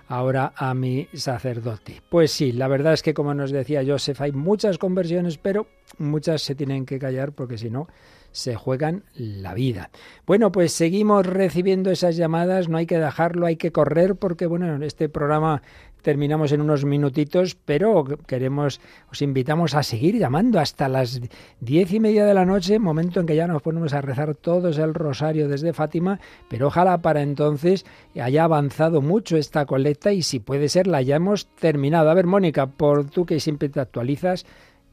Ahora 0.09 0.53
a 0.57 0.75
mi 0.75 1.09
sacerdote. 1.15 2.03
Pues 2.09 2.31
sí, 2.31 2.53
la 2.53 2.69
verdad 2.69 2.93
es 2.93 3.03
que 3.03 3.15
como 3.15 3.33
nos 3.35 3.51
decía 3.51 3.83
Joseph, 3.87 4.21
hay 4.21 4.33
muchas 4.33 4.77
conversiones, 4.79 5.39
pero 5.39 5.67
muchas 5.99 6.43
se 6.43 6.55
tienen 6.55 6.85
que 6.87 6.99
callar 6.99 7.33
porque 7.33 7.57
si 7.59 7.71
no, 7.71 7.89
se 8.31 8.55
juegan 8.55 9.05
la 9.15 9.55
vida. 9.55 9.91
Bueno, 10.27 10.53
pues 10.53 10.73
seguimos 10.73 11.25
recibiendo 11.27 11.91
esas 11.91 12.17
llamadas, 12.17 12.69
no 12.69 12.77
hay 12.77 12.87
que 12.87 12.99
dejarlo, 12.99 13.47
hay 13.47 13.57
que 13.57 13.73
correr 13.73 14.17
porque, 14.17 14.47
bueno, 14.47 14.77
este 14.85 15.09
programa 15.09 15.63
terminamos 16.05 16.53
en 16.53 16.61
unos 16.61 16.85
minutitos, 16.85 17.57
pero 17.65 18.05
queremos, 18.29 18.77
os 19.11 19.23
invitamos 19.25 19.73
a 19.75 19.83
seguir 19.83 20.19
llamando 20.21 20.61
hasta 20.61 20.87
las 20.87 21.19
diez 21.61 21.93
y 21.93 21.99
media 21.99 22.27
de 22.29 22.35
la 22.35 22.45
noche, 22.45 22.79
momento 22.79 23.19
en 23.21 23.27
que 23.27 23.35
ya 23.35 23.47
nos 23.49 23.63
ponemos 23.65 23.95
a 23.95 24.03
rezar 24.03 24.35
todos 24.37 24.77
el 24.77 24.93
rosario 24.93 25.49
desde 25.49 25.73
Fátima, 25.73 26.21
pero 26.49 26.67
ojalá 26.69 26.99
para 26.99 27.23
entonces 27.23 27.87
haya 28.21 28.45
avanzado 28.45 29.01
mucho 29.01 29.39
esta 29.39 29.65
colecta 29.65 30.13
y 30.13 30.21
si 30.23 30.39
puede 30.41 30.69
ser 30.69 30.87
la 30.87 31.01
hemos 31.01 31.47
terminado. 31.47 32.11
A 32.11 32.15
ver, 32.15 32.27
Mónica, 32.27 32.67
por 32.67 33.07
tú 33.09 33.25
que 33.25 33.41
siempre 33.41 33.71
te 33.71 33.81
actualizas, 33.81 34.45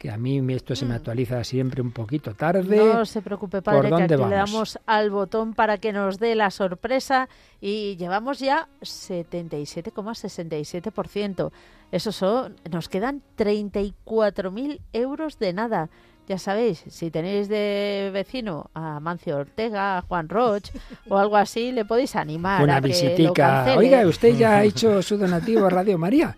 que 0.01 0.09
a 0.09 0.17
mí 0.17 0.39
esto 0.53 0.75
se 0.75 0.83
me 0.85 0.91
mm. 0.93 0.95
actualiza 0.95 1.43
siempre 1.43 1.79
un 1.83 1.91
poquito 1.91 2.33
tarde. 2.33 2.75
No 2.83 3.05
se 3.05 3.21
preocupe, 3.21 3.61
padre, 3.61 3.91
que 3.95 4.07
le 4.07 4.17
damos 4.25 4.79
al 4.87 5.11
botón 5.11 5.53
para 5.53 5.77
que 5.77 5.93
nos 5.93 6.17
dé 6.17 6.33
la 6.33 6.49
sorpresa 6.49 7.29
y 7.61 7.95
llevamos 7.97 8.39
ya 8.39 8.67
77,67%. 8.81 11.51
Eso 11.91 12.11
son, 12.11 12.55
nos 12.71 12.89
quedan 12.89 13.21
34.000 13.37 14.79
euros 14.91 15.37
de 15.37 15.53
nada. 15.53 15.89
Ya 16.27 16.37
sabéis, 16.37 16.83
si 16.87 17.09
tenéis 17.09 17.49
de 17.49 18.09
vecino 18.13 18.69
a 18.73 18.99
Mancio 18.99 19.37
Ortega, 19.37 19.97
a 19.97 20.01
Juan 20.03 20.29
Roch 20.29 20.63
o 21.09 21.17
algo 21.17 21.35
así, 21.37 21.71
le 21.71 21.83
podéis 21.83 22.15
animar. 22.15 22.61
Una 22.61 22.79
visitica. 22.79 23.75
Oiga, 23.77 24.05
usted 24.05 24.35
ya 24.37 24.57
ha 24.57 24.63
hecho 24.63 25.01
su 25.01 25.17
donativo 25.17 25.65
a 25.65 25.69
Radio 25.69 25.97
María. 25.97 26.37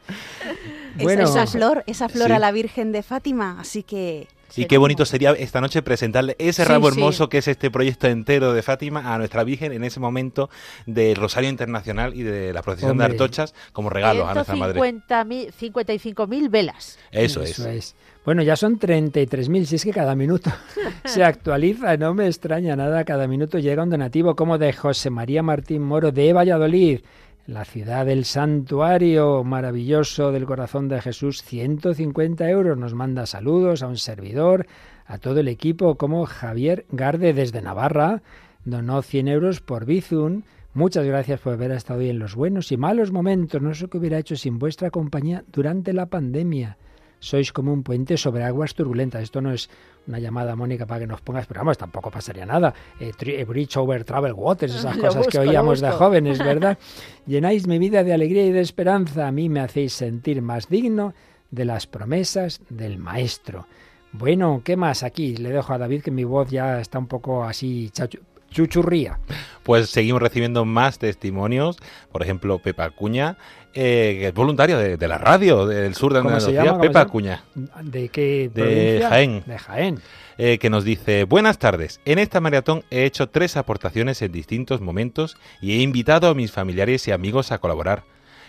Bueno, 1.02 1.24
esa, 1.24 1.48
flor, 1.48 1.84
esa 1.88 2.08
flor 2.08 2.32
a 2.32 2.40
la 2.40 2.52
Virgen 2.52 2.92
de 2.92 3.04
Fátima, 3.04 3.58
así 3.60 3.84
que 3.84 4.28
y 4.56 4.66
qué 4.66 4.78
bonito 4.78 5.06
sería 5.06 5.32
esta 5.32 5.62
noche 5.62 5.82
presentarle 5.82 6.36
ese 6.40 6.66
ramo 6.66 6.88
hermoso 6.88 7.30
que 7.30 7.40
es 7.40 7.48
este 7.48 7.72
proyecto 7.72 8.08
entero 8.08 8.54
de 8.54 8.62
Fátima 8.62 9.14
a 9.14 9.18
nuestra 9.18 9.44
Virgen 9.44 9.72
en 9.72 9.84
ese 9.84 10.00
momento 10.00 10.50
del 10.86 11.16
Rosario 11.16 11.50
Internacional 11.50 12.16
y 12.16 12.24
de 12.24 12.54
la 12.54 12.62
procesión 12.62 12.98
de 12.98 13.06
Artochas 13.06 13.54
como 13.72 13.90
regalo 13.90 14.28
a 14.28 14.34
nuestra 14.34 14.56
Madre. 14.56 14.80
55.000 14.80 16.50
velas. 16.50 16.98
Eso, 17.12 17.42
es. 17.42 17.60
es. 17.60 17.96
Bueno, 18.26 18.42
ya 18.44 18.56
son 18.56 18.80
33.000, 18.80 19.66
si 19.66 19.76
es 19.76 19.84
que 19.84 19.92
cada 19.92 20.16
minuto 20.16 20.52
se 21.06 21.24
actualiza, 21.24 21.98
no 21.98 22.14
me 22.14 22.28
extraña 22.28 22.76
nada, 22.76 23.04
cada 23.04 23.28
minuto 23.28 23.60
llega 23.60 23.84
un 23.84 23.90
donativo 23.90 24.36
como 24.36 24.58
de 24.58 24.72
José 24.74 25.10
María 25.10 25.44
Martín 25.44 25.82
Moro 25.84 26.12
de 26.12 26.32
Valladolid 26.34 27.02
la 27.46 27.66
ciudad 27.66 28.06
del 28.06 28.24
santuario 28.24 29.44
maravilloso 29.44 30.32
del 30.32 30.46
corazón 30.46 30.88
de 30.88 31.02
Jesús, 31.02 31.44
150 31.44 32.50
euros. 32.50 32.78
Nos 32.78 32.94
manda 32.94 33.26
saludos 33.26 33.84
a 33.84 33.88
un 33.88 33.98
servidor, 33.98 34.66
a 35.06 35.18
todo 35.18 35.42
el 35.42 35.50
equipo, 35.50 35.96
como 35.96 36.26
Javier 36.26 36.86
Garde 36.92 37.34
desde 37.34 37.62
Navarra. 37.62 38.22
Donó 38.64 39.02
100 39.02 39.28
euros 39.28 39.60
por 39.60 39.86
Bizun. 39.86 40.46
Muchas 40.74 41.06
gracias 41.06 41.42
por 41.42 41.54
haber 41.54 41.72
estado 41.72 42.00
hoy 42.00 42.10
en 42.10 42.20
los 42.20 42.36
buenos 42.36 42.72
y 42.72 42.78
malos 42.78 43.12
momentos. 43.12 43.62
No 43.62 43.74
sé 43.74 43.90
qué 43.90 43.98
hubiera 43.98 44.20
hecho 44.20 44.38
sin 44.38 44.58
vuestra 44.58 44.90
compañía 44.90 45.44
durante 45.52 45.92
la 45.92 46.06
pandemia 46.06 46.78
sois 47.24 47.54
como 47.54 47.72
un 47.72 47.84
puente 47.84 48.18
sobre 48.18 48.44
aguas 48.44 48.76
turbulentas. 48.76 49.24
Esto 49.24 49.40
no 49.40 49.54
es 49.54 49.70
una 50.08 50.20
llamada, 50.20 50.58
Mónica, 50.58 50.86
para 50.86 51.00
que 51.00 51.08
nos 51.08 51.22
pongas, 51.22 51.46
pero 51.48 51.62
vamos, 51.62 51.78
tampoco 51.78 52.12
pasaría 52.12 52.46
nada. 52.46 52.74
Eh, 53.00 53.12
eh, 53.18 53.44
bridge 53.46 53.78
over 53.78 54.04
travel 54.04 54.34
waters, 54.34 54.76
esas 54.76 54.98
cosas 54.98 55.28
que 55.28 55.40
oíamos 55.40 55.80
de 55.80 55.90
jóvenes, 55.92 56.40
¿verdad? 56.44 56.78
Llenáis 57.26 57.66
mi 57.66 57.80
vida 57.80 58.04
de 58.04 58.14
alegría 58.14 58.46
y 58.46 58.52
de 58.52 58.60
esperanza. 58.60 59.26
A 59.28 59.32
mí 59.32 59.48
me 59.48 59.62
hacéis 59.62 59.94
sentir 59.94 60.42
más 60.42 60.68
digno 60.68 61.14
de 61.50 61.64
las 61.64 61.88
promesas 61.88 62.60
del 62.70 62.98
Maestro. 62.98 63.66
Bueno, 64.12 64.62
¿qué 64.64 64.76
más 64.76 65.02
aquí? 65.02 65.38
Le 65.38 65.50
dejo 65.52 65.72
a 65.74 65.78
David 65.78 66.02
que 66.04 66.12
mi 66.12 66.24
voz 66.26 66.50
ya 66.50 66.80
está 66.82 67.00
un 67.00 67.08
poco 67.08 67.46
así 67.46 67.90
chacho. 67.92 68.20
Chuchurría. 68.54 69.20
Pues 69.64 69.90
seguimos 69.90 70.22
recibiendo 70.22 70.64
más 70.64 71.00
testimonios, 71.00 71.78
por 72.12 72.22
ejemplo, 72.22 72.60
Pepa 72.60 72.86
Acuña, 72.86 73.38
eh, 73.74 74.18
que 74.20 74.28
es 74.28 74.34
voluntario 74.34 74.78
de, 74.78 75.08
la 75.08 75.18
radio 75.18 75.66
del 75.66 75.96
sur 75.96 76.14
de 76.14 76.20
Andalucía, 76.20 76.78
Pepa 76.80 77.02
Acuña. 77.02 77.44
¿De 77.82 78.08
qué 78.10 78.50
provincia? 78.54 78.84
De 79.10 79.10
Jaén. 79.10 79.44
De 79.46 79.58
Jaén. 79.60 80.00
Eh, 80.38 80.58
que 80.58 80.70
nos 80.70 80.84
dice, 80.84 81.26
buenas 81.26 81.60
tardes, 81.60 82.02
en 82.06 82.18
esta 82.18 82.40
maratón 82.42 82.84
he 82.90 83.06
hecho 83.06 83.30
tres 83.30 83.56
aportaciones 83.56 84.20
en 84.24 84.32
distintos 84.32 84.82
momentos 84.82 85.38
y 85.62 85.74
he 85.74 85.82
invitado 85.82 86.28
a 86.28 86.34
mis 86.34 86.52
familiares 86.52 87.08
y 87.08 87.12
amigos 87.12 87.52
a 87.52 87.60
colaborar. 87.60 88.04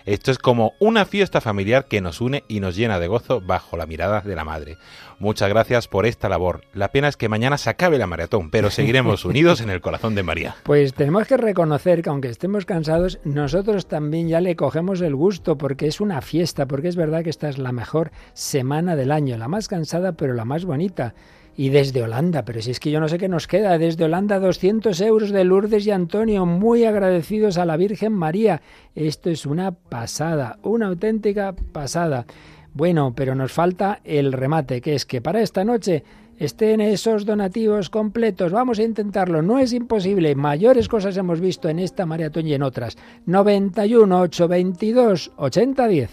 Esto 0.07 0.31
es 0.31 0.39
como 0.39 0.75
una 0.81 1.07
fiesta 1.07 1.41
familiar 1.41 1.87
que 1.87 2.03
nos 2.03 2.21
une 2.21 2.45
y 2.47 2.61
nos 2.61 2.77
llena 2.77 2.99
de 2.99 3.07
gozo 3.07 3.41
bajo 3.41 3.79
la 3.79 3.87
mirada 3.87 4.21
de 4.21 4.37
la 4.37 4.45
madre. 4.45 4.77
Muchas 5.19 5.49
gracias 5.49 5.89
por 5.89 6.05
esta 6.05 6.29
labor. 6.29 6.61
La 6.75 6.89
pena 6.89 7.09
es 7.09 7.17
que 7.17 7.31
mañana 7.31 7.57
se 7.57 7.71
acabe 7.71 7.97
la 7.97 8.07
maratón, 8.07 8.51
pero 8.51 8.69
seguiremos 8.71 9.25
unidos 9.25 9.63
en 9.63 9.71
el 9.71 9.81
corazón 9.81 10.15
de 10.15 10.23
María. 10.23 10.57
Pues 10.65 10.93
tenemos 10.93 11.27
que 11.27 11.39
reconocer 11.39 12.03
que 12.03 12.11
aunque 12.11 12.29
estemos 12.29 12.67
cansados, 12.67 13.19
nosotros 13.25 13.87
también 13.87 14.29
ya 14.29 14.43
le 14.43 14.57
cogemos 14.57 15.01
el 15.01 15.15
gusto 15.17 15.57
porque 15.57 15.87
es 15.87 16.03
una 16.03 16.21
fiesta, 16.21 16.67
porque 16.67 16.89
es 16.89 16.97
verdad 16.97 17.23
que 17.25 17.31
esta 17.31 17.49
es 17.49 17.57
la 17.57 17.73
mejor 17.73 18.11
semana 18.35 18.97
del 18.97 19.11
año, 19.11 19.39
la 19.39 19.49
más 19.49 19.69
cansada 19.69 20.13
pero 20.13 20.35
la 20.35 20.45
más 20.45 20.67
bonita 20.67 21.15
y 21.57 21.69
desde 21.69 22.03
Holanda, 22.03 22.45
pero 22.45 22.61
si 22.61 22.71
es 22.73 22.81
que 22.81 22.91
yo 22.91 23.01
no 23.01 23.09
sé 23.09 23.19
qué 23.19 23.29
nos 23.29 23.47
queda, 23.47 23.79
desde 23.79 24.05
Holanda 24.05 24.39
200 24.39 25.01
euros 25.01 25.31
de 25.31 25.45
Lourdes 25.45 25.87
y 25.87 25.91
Antonio, 25.91 26.47
muy 26.47 26.85
agradecidos 26.85 27.59
a 27.59 27.65
la 27.65 27.77
Virgen 27.77 28.13
María. 28.13 28.61
Esto 28.95 29.31
es 29.31 29.47
una 29.47 29.73
pasada, 29.73 30.59
una 30.63 30.87
auténtica 30.89 31.55
pasada. 31.73 32.27
Bueno, 32.73 33.13
pero 33.15 33.35
nos 33.37 33.53
falta 33.53 34.01
el 34.05 34.33
remate, 34.33 34.81
que 34.81 34.95
es 34.95 35.07
que 35.07 35.21
para 35.21 35.43
esta 35.43 35.65
noche 35.65 36.03
estén 36.39 36.81
esos 36.81 37.25
donativos 37.25 37.89
completos. 37.89 38.51
Vamos 38.51 38.81
a 38.81 38.83
intentarlo, 38.83 39.41
no 39.43 39.61
es 39.61 39.73
imposible. 39.73 40.35
Mayores 40.35 40.89
cosas 40.89 41.17
hemos 41.17 41.41
visto 41.41 41.69
en 41.69 41.79
esta 41.79 42.05
maratón 42.05 42.49
y 42.49 42.55
en 42.55 42.65
otras. 42.65 42.99
91 43.27 44.21
822 44.23 45.31
8010. 45.37 45.89
diez. 45.89 46.11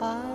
Ah. 0.00 0.33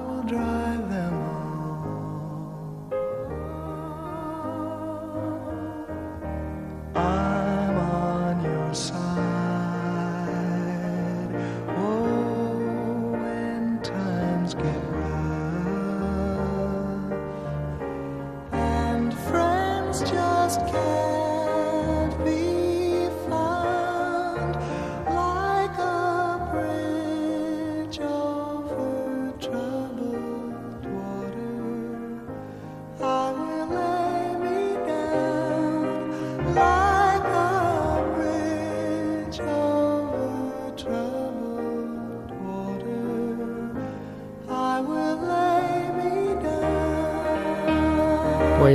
I 7.01 7.28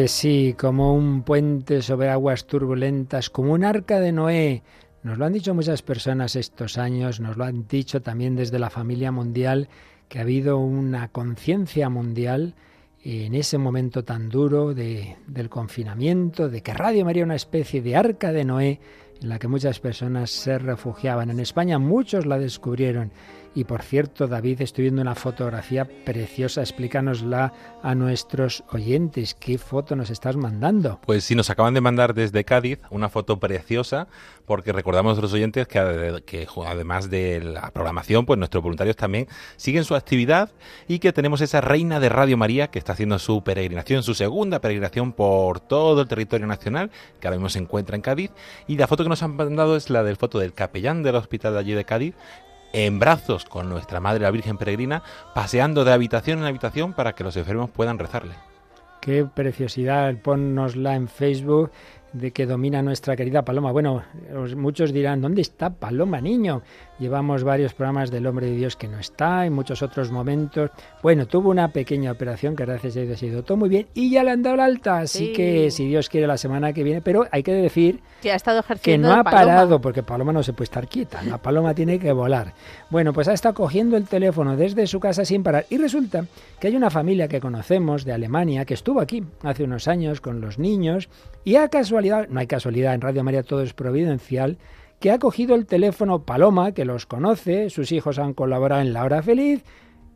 Pues 0.04 0.12
sí, 0.12 0.54
como 0.58 0.94
un 0.94 1.22
puente 1.22 1.80
sobre 1.80 2.10
aguas 2.10 2.44
turbulentas, 2.44 3.30
como 3.30 3.54
un 3.54 3.64
arca 3.64 4.00
de 4.00 4.12
Noé. 4.12 4.62
Nos 5.02 5.16
lo 5.16 5.24
han 5.24 5.32
dicho 5.32 5.54
muchas 5.54 5.80
personas 5.80 6.36
estos 6.36 6.76
años, 6.76 7.20
nos 7.20 7.38
lo 7.38 7.44
han 7.44 7.66
dicho 7.66 8.02
también 8.02 8.36
desde 8.36 8.58
la 8.58 8.68
familia 8.68 9.12
mundial, 9.12 9.70
que 10.10 10.18
ha 10.18 10.20
habido 10.20 10.58
una 10.58 11.08
conciencia 11.08 11.88
mundial 11.88 12.54
en 13.02 13.34
ese 13.34 13.56
momento 13.56 14.04
tan 14.04 14.28
duro 14.28 14.74
del 14.74 15.48
confinamiento, 15.48 16.50
de 16.50 16.60
que 16.62 16.74
Radio 16.74 17.06
María 17.06 17.22
era 17.22 17.28
una 17.28 17.36
especie 17.36 17.80
de 17.80 17.96
arca 17.96 18.30
de 18.30 18.44
Noé 18.44 18.80
en 19.22 19.30
la 19.30 19.38
que 19.38 19.48
muchas 19.48 19.80
personas 19.80 20.28
se 20.30 20.58
refugiaban. 20.58 21.30
En 21.30 21.40
España 21.40 21.78
muchos 21.78 22.26
la 22.26 22.38
descubrieron 22.38 23.10
y 23.56 23.64
por 23.64 23.82
cierto, 23.82 24.26
David, 24.26 24.60
estoy 24.62 24.82
viendo 24.82 25.00
una 25.00 25.14
fotografía 25.14 25.84
preciosa. 25.84 26.60
Explícanosla 26.60 27.52
a 27.82 27.94
nuestros 27.94 28.64
oyentes. 28.72 29.34
¿Qué 29.34 29.58
foto 29.58 29.94
nos 29.94 30.10
estás 30.10 30.36
mandando? 30.36 30.98
Pues 31.06 31.22
sí, 31.24 31.36
nos 31.36 31.50
acaban 31.50 31.72
de 31.74 31.80
mandar 31.80 32.14
desde 32.14 32.44
Cádiz 32.44 32.78
una 32.90 33.08
foto 33.08 33.38
preciosa, 33.38 34.08
porque 34.44 34.72
recordamos 34.72 35.18
a 35.18 35.20
los 35.20 35.32
oyentes 35.32 35.68
que, 35.68 36.22
que 36.26 36.46
además 36.66 37.10
de 37.10 37.40
la 37.42 37.70
programación, 37.70 38.26
pues 38.26 38.38
nuestros 38.38 38.62
voluntarios 38.62 38.96
también 38.96 39.28
siguen 39.56 39.84
su 39.84 39.94
actividad 39.94 40.50
y 40.88 40.98
que 40.98 41.12
tenemos 41.12 41.40
esa 41.40 41.60
reina 41.60 42.00
de 42.00 42.08
Radio 42.08 42.36
María 42.36 42.68
que 42.72 42.78
está 42.80 42.92
haciendo 42.94 43.18
su 43.20 43.44
peregrinación, 43.44 44.02
su 44.02 44.14
segunda 44.14 44.60
peregrinación 44.60 45.12
por 45.12 45.60
todo 45.60 46.00
el 46.02 46.08
territorio 46.08 46.46
nacional, 46.48 46.90
que 47.20 47.28
ahora 47.28 47.36
mismo 47.36 47.48
se 47.50 47.60
encuentra 47.60 47.94
en 47.96 48.02
Cádiz. 48.02 48.30
Y 48.66 48.76
la 48.78 48.88
foto 48.88 49.04
que 49.04 49.08
nos 49.10 49.22
han 49.22 49.36
mandado 49.36 49.76
es 49.76 49.90
la 49.90 50.02
del 50.02 50.16
foto 50.16 50.38
del 50.40 50.54
capellán 50.54 51.02
del 51.04 51.14
hospital 51.14 51.52
de 51.52 51.58
allí 51.60 51.72
de 51.72 51.84
Cádiz, 51.84 52.14
en 52.74 52.98
brazos 52.98 53.44
con 53.44 53.68
nuestra 53.68 54.00
Madre 54.00 54.22
la 54.24 54.32
Virgen 54.32 54.58
Peregrina, 54.58 55.02
paseando 55.32 55.84
de 55.84 55.92
habitación 55.92 56.40
en 56.40 56.44
habitación 56.46 56.92
para 56.92 57.14
que 57.14 57.22
los 57.24 57.36
enfermos 57.36 57.70
puedan 57.70 57.98
rezarle. 57.98 58.34
Qué 59.00 59.24
preciosidad, 59.24 60.14
ponnosla 60.22 60.96
en 60.96 61.06
Facebook 61.08 61.70
de 62.14 62.30
que 62.30 62.46
domina 62.46 62.80
nuestra 62.80 63.16
querida 63.16 63.42
Paloma. 63.44 63.72
Bueno, 63.72 64.04
muchos 64.56 64.92
dirán, 64.92 65.20
¿dónde 65.20 65.42
está 65.42 65.70
Paloma, 65.70 66.20
niño? 66.20 66.62
Llevamos 67.00 67.42
varios 67.42 67.74
programas 67.74 68.10
del 68.12 68.26
hombre 68.28 68.46
de 68.46 68.54
Dios 68.56 68.76
que 68.76 68.86
no 68.86 69.00
está, 69.00 69.44
en 69.44 69.52
muchos 69.52 69.82
otros 69.82 70.12
momentos. 70.12 70.70
Bueno, 71.02 71.26
tuvo 71.26 71.50
una 71.50 71.68
pequeña 71.68 72.12
operación 72.12 72.54
que 72.54 72.64
gracias 72.64 72.96
a 72.96 73.00
Dios 73.00 73.18
se 73.18 73.42
todo 73.42 73.56
muy 73.56 73.68
bien 73.68 73.88
y 73.94 74.12
ya 74.12 74.22
le 74.22 74.30
han 74.30 74.42
dado 74.42 74.56
la 74.56 74.64
alta, 74.64 74.98
así 75.00 75.32
que 75.32 75.72
si 75.72 75.86
Dios 75.86 76.08
quiere 76.08 76.26
la 76.28 76.38
semana 76.38 76.72
que 76.72 76.84
viene, 76.84 77.00
pero 77.02 77.26
hay 77.32 77.42
que 77.42 77.52
decir 77.52 77.98
que, 78.22 78.30
ha 78.30 78.36
estado 78.36 78.62
que 78.80 78.96
no 78.96 79.12
ha 79.12 79.24
parado, 79.24 79.80
porque 79.80 80.04
Paloma 80.04 80.32
no 80.32 80.42
se 80.44 80.52
puede 80.52 80.64
estar 80.64 80.86
quieta, 80.86 81.20
la 81.24 81.38
Paloma 81.38 81.74
tiene 81.74 81.98
que 81.98 82.12
volar. 82.12 82.54
Bueno, 82.90 83.12
pues 83.12 83.26
ha 83.26 83.32
estado 83.32 83.54
cogiendo 83.54 83.96
el 83.96 84.04
teléfono 84.06 84.56
desde 84.56 84.86
su 84.86 85.00
casa 85.00 85.24
sin 85.24 85.42
parar 85.42 85.66
y 85.68 85.78
resulta 85.78 86.26
que 86.60 86.68
hay 86.68 86.76
una 86.76 86.90
familia 86.90 87.26
que 87.26 87.40
conocemos 87.40 88.04
de 88.04 88.12
Alemania 88.12 88.64
que 88.64 88.74
estuvo 88.74 89.00
aquí 89.00 89.24
hace 89.42 89.64
unos 89.64 89.88
años 89.88 90.20
con 90.20 90.40
los 90.40 90.58
niños 90.60 91.08
y 91.46 91.56
a 91.56 91.68
casualidad, 91.68 92.26
no 92.28 92.40
hay 92.40 92.46
casualidad, 92.46 92.94
en 92.94 93.02
Radio 93.02 93.22
María 93.22 93.42
todo 93.42 93.60
es 93.62 93.74
providencial, 93.74 94.56
que 94.98 95.10
ha 95.12 95.18
cogido 95.18 95.54
el 95.54 95.66
teléfono 95.66 96.22
Paloma, 96.22 96.72
que 96.72 96.86
los 96.86 97.04
conoce, 97.04 97.68
sus 97.68 97.92
hijos 97.92 98.18
han 98.18 98.32
colaborado 98.32 98.80
en 98.80 98.94
La 98.94 99.04
Hora 99.04 99.22
Feliz, 99.22 99.62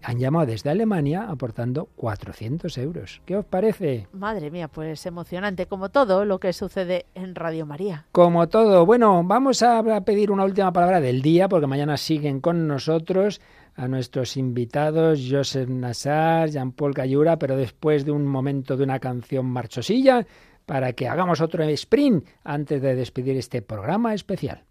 han 0.03 0.19
llamado 0.19 0.47
desde 0.47 0.71
Alemania 0.71 1.27
aportando 1.29 1.89
400 1.97 2.79
euros. 2.79 3.21
¿Qué 3.27 3.37
os 3.37 3.45
parece? 3.45 4.07
Madre 4.13 4.51
mía, 4.51 4.69
pues 4.69 5.05
emocionante, 5.05 5.67
como 5.67 5.91
todo 5.91 6.25
lo 6.25 6.39
que 6.41 6.53
sucede 6.55 7.05
en 7.15 7.35
Radio 7.35 7.67
María. 7.67 8.07
Como 8.13 8.49
todo. 8.49 8.87
Bueno, 8.87 9.23
vamos 9.25 9.63
a 9.63 9.83
pedir 10.05 10.31
una 10.31 10.45
última 10.45 10.73
palabra 10.73 11.01
del 11.03 11.21
día, 11.21 11.47
porque 11.49 11.67
mañana 11.67 11.99
siguen 11.99 12.41
con 12.41 12.67
nosotros 12.67 13.43
a 13.77 13.87
nuestros 13.87 14.37
invitados, 14.39 15.21
Joseph 15.31 15.69
Nassar, 15.69 16.49
Jean-Paul 16.49 16.95
Cayura, 16.95 17.39
pero 17.39 17.57
después 17.57 18.07
de 18.07 18.13
un 18.13 18.25
momento 18.27 18.77
de 18.77 18.85
una 18.85 18.99
canción 18.99 19.47
marchosilla, 19.47 20.25
para 20.69 20.93
que 20.93 21.09
hagamos 21.09 21.41
otro 21.41 21.65
sprint 21.65 22.29
antes 22.45 22.79
de 22.83 22.95
despedir 22.95 23.37
este 23.39 23.63
programa 23.63 24.13
especial. 24.15 24.68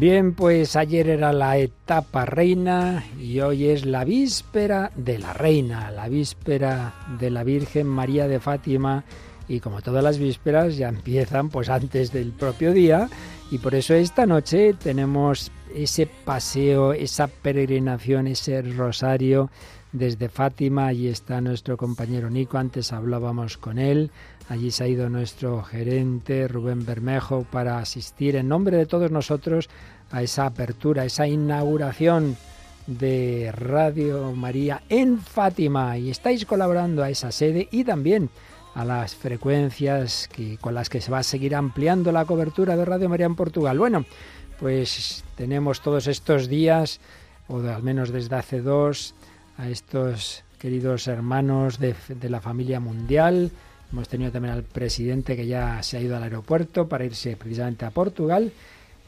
Bien, 0.00 0.32
pues 0.32 0.76
ayer 0.76 1.08
era 1.08 1.32
la 1.32 1.56
etapa 1.58 2.24
reina 2.24 3.02
y 3.20 3.40
hoy 3.40 3.66
es 3.66 3.84
la 3.84 4.04
víspera 4.04 4.92
de 4.94 5.18
la 5.18 5.32
reina, 5.32 5.90
la 5.90 6.08
víspera 6.08 6.94
de 7.18 7.30
la 7.30 7.42
Virgen 7.42 7.88
María 7.88 8.28
de 8.28 8.38
Fátima 8.38 9.02
y 9.48 9.58
como 9.58 9.82
todas 9.82 10.04
las 10.04 10.18
vísperas 10.20 10.76
ya 10.76 10.88
empiezan 10.88 11.48
pues 11.48 11.68
antes 11.68 12.12
del 12.12 12.30
propio 12.30 12.72
día 12.72 13.08
y 13.50 13.58
por 13.58 13.74
eso 13.74 13.92
esta 13.94 14.24
noche 14.24 14.72
tenemos 14.72 15.50
ese 15.74 16.06
paseo, 16.24 16.92
esa 16.92 17.26
peregrinación, 17.26 18.28
ese 18.28 18.62
rosario 18.62 19.50
desde 19.90 20.28
Fátima, 20.28 20.86
allí 20.86 21.08
está 21.08 21.40
nuestro 21.40 21.76
compañero 21.76 22.30
Nico, 22.30 22.56
antes 22.58 22.92
hablábamos 22.92 23.56
con 23.56 23.78
él, 23.80 24.12
Allí 24.48 24.70
se 24.70 24.84
ha 24.84 24.88
ido 24.88 25.10
nuestro 25.10 25.62
gerente 25.62 26.48
Rubén 26.48 26.86
Bermejo 26.86 27.44
para 27.50 27.78
asistir 27.78 28.34
en 28.34 28.48
nombre 28.48 28.78
de 28.78 28.86
todos 28.86 29.10
nosotros 29.10 29.68
a 30.10 30.22
esa 30.22 30.46
apertura, 30.46 31.02
a 31.02 31.04
esa 31.04 31.26
inauguración 31.26 32.34
de 32.86 33.52
Radio 33.52 34.32
María 34.32 34.82
en 34.88 35.20
Fátima 35.20 35.98
y 35.98 36.08
estáis 36.08 36.46
colaborando 36.46 37.02
a 37.02 37.10
esa 37.10 37.30
sede 37.30 37.68
y 37.70 37.84
también 37.84 38.30
a 38.74 38.86
las 38.86 39.14
frecuencias 39.14 40.28
que, 40.32 40.56
con 40.56 40.72
las 40.72 40.88
que 40.88 41.02
se 41.02 41.10
va 41.10 41.18
a 41.18 41.22
seguir 41.24 41.54
ampliando 41.54 42.10
la 42.10 42.24
cobertura 42.24 42.74
de 42.74 42.86
Radio 42.86 43.10
María 43.10 43.26
en 43.26 43.36
Portugal. 43.36 43.78
Bueno, 43.78 44.06
pues 44.58 45.24
tenemos 45.36 45.82
todos 45.82 46.06
estos 46.06 46.48
días, 46.48 47.00
o 47.48 47.58
al 47.58 47.82
menos 47.82 48.10
desde 48.12 48.36
hace 48.36 48.62
dos, 48.62 49.14
a 49.58 49.68
estos 49.68 50.42
queridos 50.58 51.06
hermanos 51.06 51.78
de 51.78 51.94
la 52.30 52.40
familia 52.40 52.80
mundial, 52.80 53.50
Hemos 53.92 54.08
tenido 54.08 54.30
también 54.30 54.54
al 54.54 54.64
presidente 54.64 55.34
que 55.34 55.46
ya 55.46 55.82
se 55.82 55.96
ha 55.96 56.00
ido 56.00 56.16
al 56.16 56.22
aeropuerto 56.22 56.86
para 56.88 57.04
irse 57.06 57.36
precisamente 57.36 57.86
a 57.86 57.90
Portugal. 57.90 58.52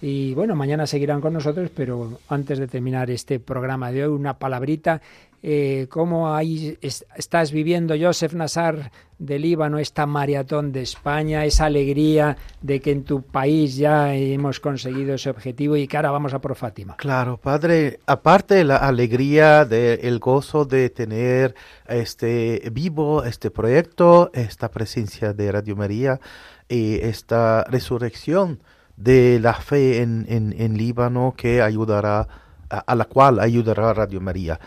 Y 0.01 0.33
bueno, 0.33 0.55
mañana 0.57 0.87
seguirán 0.87 1.21
con 1.21 1.35
nosotros, 1.35 1.71
pero 1.77 2.19
antes 2.31 2.59
de 2.59 2.67
terminar 2.67 3.11
este 3.11 3.39
programa 3.39 3.93
de 3.93 4.05
hoy, 4.07 4.13
una 4.13 4.39
palabrita 4.39 5.03
eh, 5.43 5.87
cómo 5.89 6.39
estás 6.39 7.51
viviendo, 7.51 7.95
Joseph 7.99 8.35
Nazar 8.35 8.93
de 9.19 9.39
Líbano, 9.39 9.79
esta 9.79 10.05
maratón 10.05 10.71
de 10.71 10.83
España, 10.83 11.47
esa 11.47 11.65
alegría 11.65 12.37
de 12.61 12.81
que 12.81 12.91
en 12.91 13.05
tu 13.05 13.23
país 13.23 13.77
ya 13.77 14.15
hemos 14.15 14.61
conseguido 14.61 15.15
ese 15.15 15.31
objetivo 15.31 15.77
y 15.77 15.89
que 15.89 15.97
ahora 15.97 16.11
vamos 16.11 16.35
a 16.35 16.41
por 16.41 16.57
Fátima. 16.57 16.97
Claro, 16.99 17.39
padre, 17.39 18.01
aparte 18.07 18.57
de 18.57 18.65
la 18.65 18.77
alegría, 18.77 19.65
del 19.65 20.19
gozo 20.19 20.67
de 20.67 20.91
tener 20.91 21.55
este 21.89 22.61
vivo 22.71 23.25
este 23.25 23.51
proyecto, 23.51 24.31
esta 24.35 24.71
presencia 24.71 25.33
de 25.33 25.53
Radio 25.53 25.75
María 25.75 26.21
y 26.69 26.97
esta 26.97 27.65
resurrección 27.65 28.61
de 28.99 29.39
la 29.41 29.55
fe 29.55 30.03
en, 30.03 30.75
Líbano 30.77 31.33
que 31.35 31.63
ayudará, 31.63 32.29
a 32.69 32.95
la 32.95 33.07
cual 33.07 33.41
ayudará 33.41 33.95
Radio 33.95 34.21
María. 34.21 34.61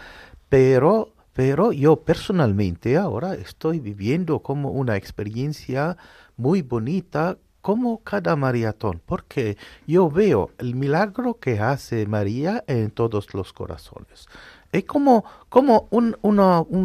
Pero, 0.54 1.10
pero 1.34 1.72
yo 1.72 1.96
personalmente 1.96 2.96
ahora 2.96 3.34
estoy 3.34 3.80
viviendo 3.80 4.38
como 4.38 4.70
una 4.70 4.98
experiencia 4.98 5.98
muy 6.38 6.62
bonita 6.62 7.38
como 7.62 8.04
cada 8.04 8.36
maratón, 8.36 9.02
porque 9.04 9.58
yo 9.88 10.12
veo 10.12 10.52
el 10.60 10.76
milagro 10.76 11.40
que 11.40 11.60
hace 11.60 12.06
María 12.06 12.64
en 12.68 12.92
todos 12.92 13.34
los 13.34 13.52
corazones. 13.52 14.28
Es 14.72 14.84
como, 14.84 15.26
como 15.50 15.88
un, 15.90 16.16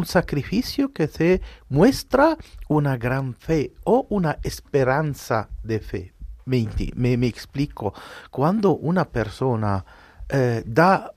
sacrificio 0.07 0.91
que 0.91 1.07
se 1.07 1.39
muestra 1.69 2.39
una 2.69 2.97
gran 2.97 3.35
fe 3.35 3.71
o 3.83 4.07
una 4.09 4.39
esperanza 4.41 5.47
de 5.63 5.79
fe. 5.79 6.13
Me, 6.45 7.13
explico, 7.27 7.93
cuando 8.31 8.75
una 8.77 9.05
persona 9.05 9.85
eh, 10.27 10.63
da 10.65 11.11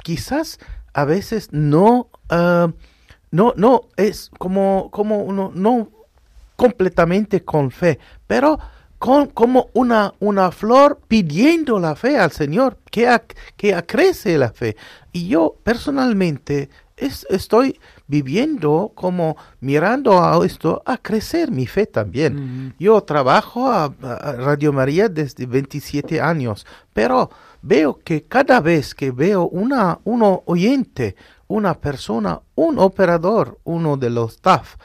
quizás 0.00 0.60
a 0.98 1.04
veces 1.04 1.48
no, 1.52 2.08
ah, 2.28 2.72
no, 3.30 3.54
no, 3.56 3.82
es 3.96 4.32
como, 4.36 4.88
como 4.90 5.18
uno, 5.22 5.52
no 5.54 5.90
completamente 6.56 7.44
con 7.44 7.70
fe, 7.70 8.00
pero 8.26 8.58
con, 8.98 9.28
como 9.28 9.68
una, 9.74 10.14
una 10.18 10.50
flor 10.50 11.00
pidiendo 11.06 11.78
la 11.78 11.94
fe 11.94 12.18
al 12.18 12.32
Señor, 12.32 12.78
que, 12.90 13.08
que 13.56 13.74
acrece 13.76 14.36
la 14.38 14.50
fe. 14.50 14.76
Y 15.12 15.28
yo 15.28 15.54
personalmente 15.62 16.68
estoy 16.96 17.78
viviendo 18.08 18.90
como 18.96 19.36
mirando 19.60 20.20
a 20.20 20.44
esto 20.44 20.82
a 20.84 20.98
crecer 20.98 21.52
mi 21.52 21.68
fe 21.68 21.86
también. 21.86 22.70
Mm. 22.70 22.74
Yo 22.80 23.00
trabajo 23.02 23.70
a, 23.70 23.94
Radio 24.00 24.72
María 24.72 25.08
desde 25.08 25.46
27 25.46 26.20
años, 26.20 26.66
pero 26.92 27.30
veo 27.62 27.98
que 27.98 28.22
cada 28.24 28.60
vez 28.60 28.94
que 28.94 29.10
veo 29.10 29.48
una, 29.48 29.98
uno 30.04 30.42
oyente, 30.46 31.16
una 31.46 31.74
persona, 31.74 32.40
un 32.54 32.78
operador, 32.78 33.58
uno 33.64 33.96
de 33.96 34.10
los 34.10 34.34
staff, 34.34 34.76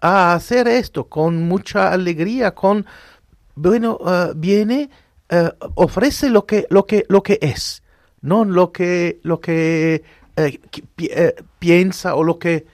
a 0.00 0.32
hacer 0.34 0.68
esto 0.68 1.06
con 1.08 1.42
mucha 1.46 1.92
alegría, 1.92 2.54
con, 2.54 2.86
bueno, 3.54 3.98
eh, 4.06 4.32
viene, 4.36 4.90
eh, 5.28 5.52
ofrece 5.74 6.30
lo 6.30 6.46
que, 6.46 6.66
lo, 6.70 6.86
que, 6.86 7.04
lo 7.08 7.22
que 7.22 7.38
es, 7.42 7.82
no 8.22 8.44
lo 8.44 8.72
que, 8.72 9.20
lo 9.22 9.40
que 9.40 10.02
eh, 10.36 11.34
piensa 11.58 12.14
o 12.14 12.22
lo 12.24 12.38
que 12.38 12.66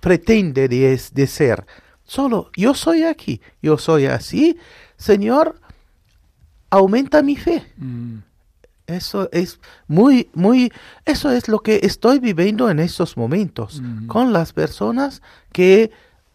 pretende 0.00 0.68
de, 0.68 1.26
ser. 1.26 1.64
Solo 2.04 2.50
yo 2.56 2.74
soy 2.74 3.02
aquí, 3.02 3.40
yo 3.62 3.78
soy 3.78 4.06
así, 4.06 4.58
Señor, 4.96 5.58
aumenta 6.70 7.22
mi 7.22 7.36
fe. 7.36 7.66
Mm. 7.76 8.18
Eso 8.86 9.28
es 9.32 9.58
muy, 9.88 10.30
muy, 10.32 10.72
eso 11.04 11.30
es 11.30 11.48
lo 11.48 11.58
que 11.58 11.80
estoy 11.82 12.20
viviendo 12.20 12.70
en 12.70 12.78
estos 12.78 13.16
momentos 13.16 13.82
con 14.06 14.32
las 14.32 14.52
personas 14.52 15.22
que 15.52 15.90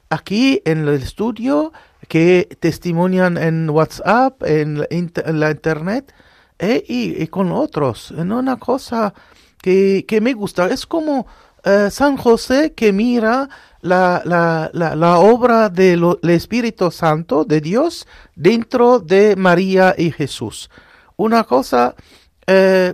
aquí 0.10 0.62
en 0.66 0.80
el 0.80 0.90
estudio, 1.02 1.72
que 2.10 2.50
testimonian 2.60 3.38
en 3.38 3.70
WhatsApp, 3.70 4.44
en, 4.44 4.80
la 4.80 5.46
internet 5.50 6.14
eh, 6.60 6.84
y, 6.88 7.26
con 7.28 7.54
otros. 7.54 8.12
En 8.18 8.34
una 8.34 8.58
cosa 8.58 9.14
que, 9.62 10.06
me 10.22 10.34
gusta. 10.34 10.66
Es 10.68 10.86
como 10.86 11.28
eh, 11.64 11.88
San 11.90 12.18
José 12.18 12.74
que 12.74 12.92
mira 12.92 13.48
la, 13.80 14.22
la, 14.26 14.70
la, 14.96 15.20
obra 15.20 15.70
del 15.70 16.18
Espíritu 16.24 16.92
Santo 16.92 17.46
de 17.46 17.62
Dios 17.62 18.06
dentro 18.36 19.00
de 19.00 19.38
María 19.38 19.96
y 19.98 20.12
Jesús. 20.12 20.70
Una 21.16 21.44
cosa 21.46 21.96
eh, 22.48 22.94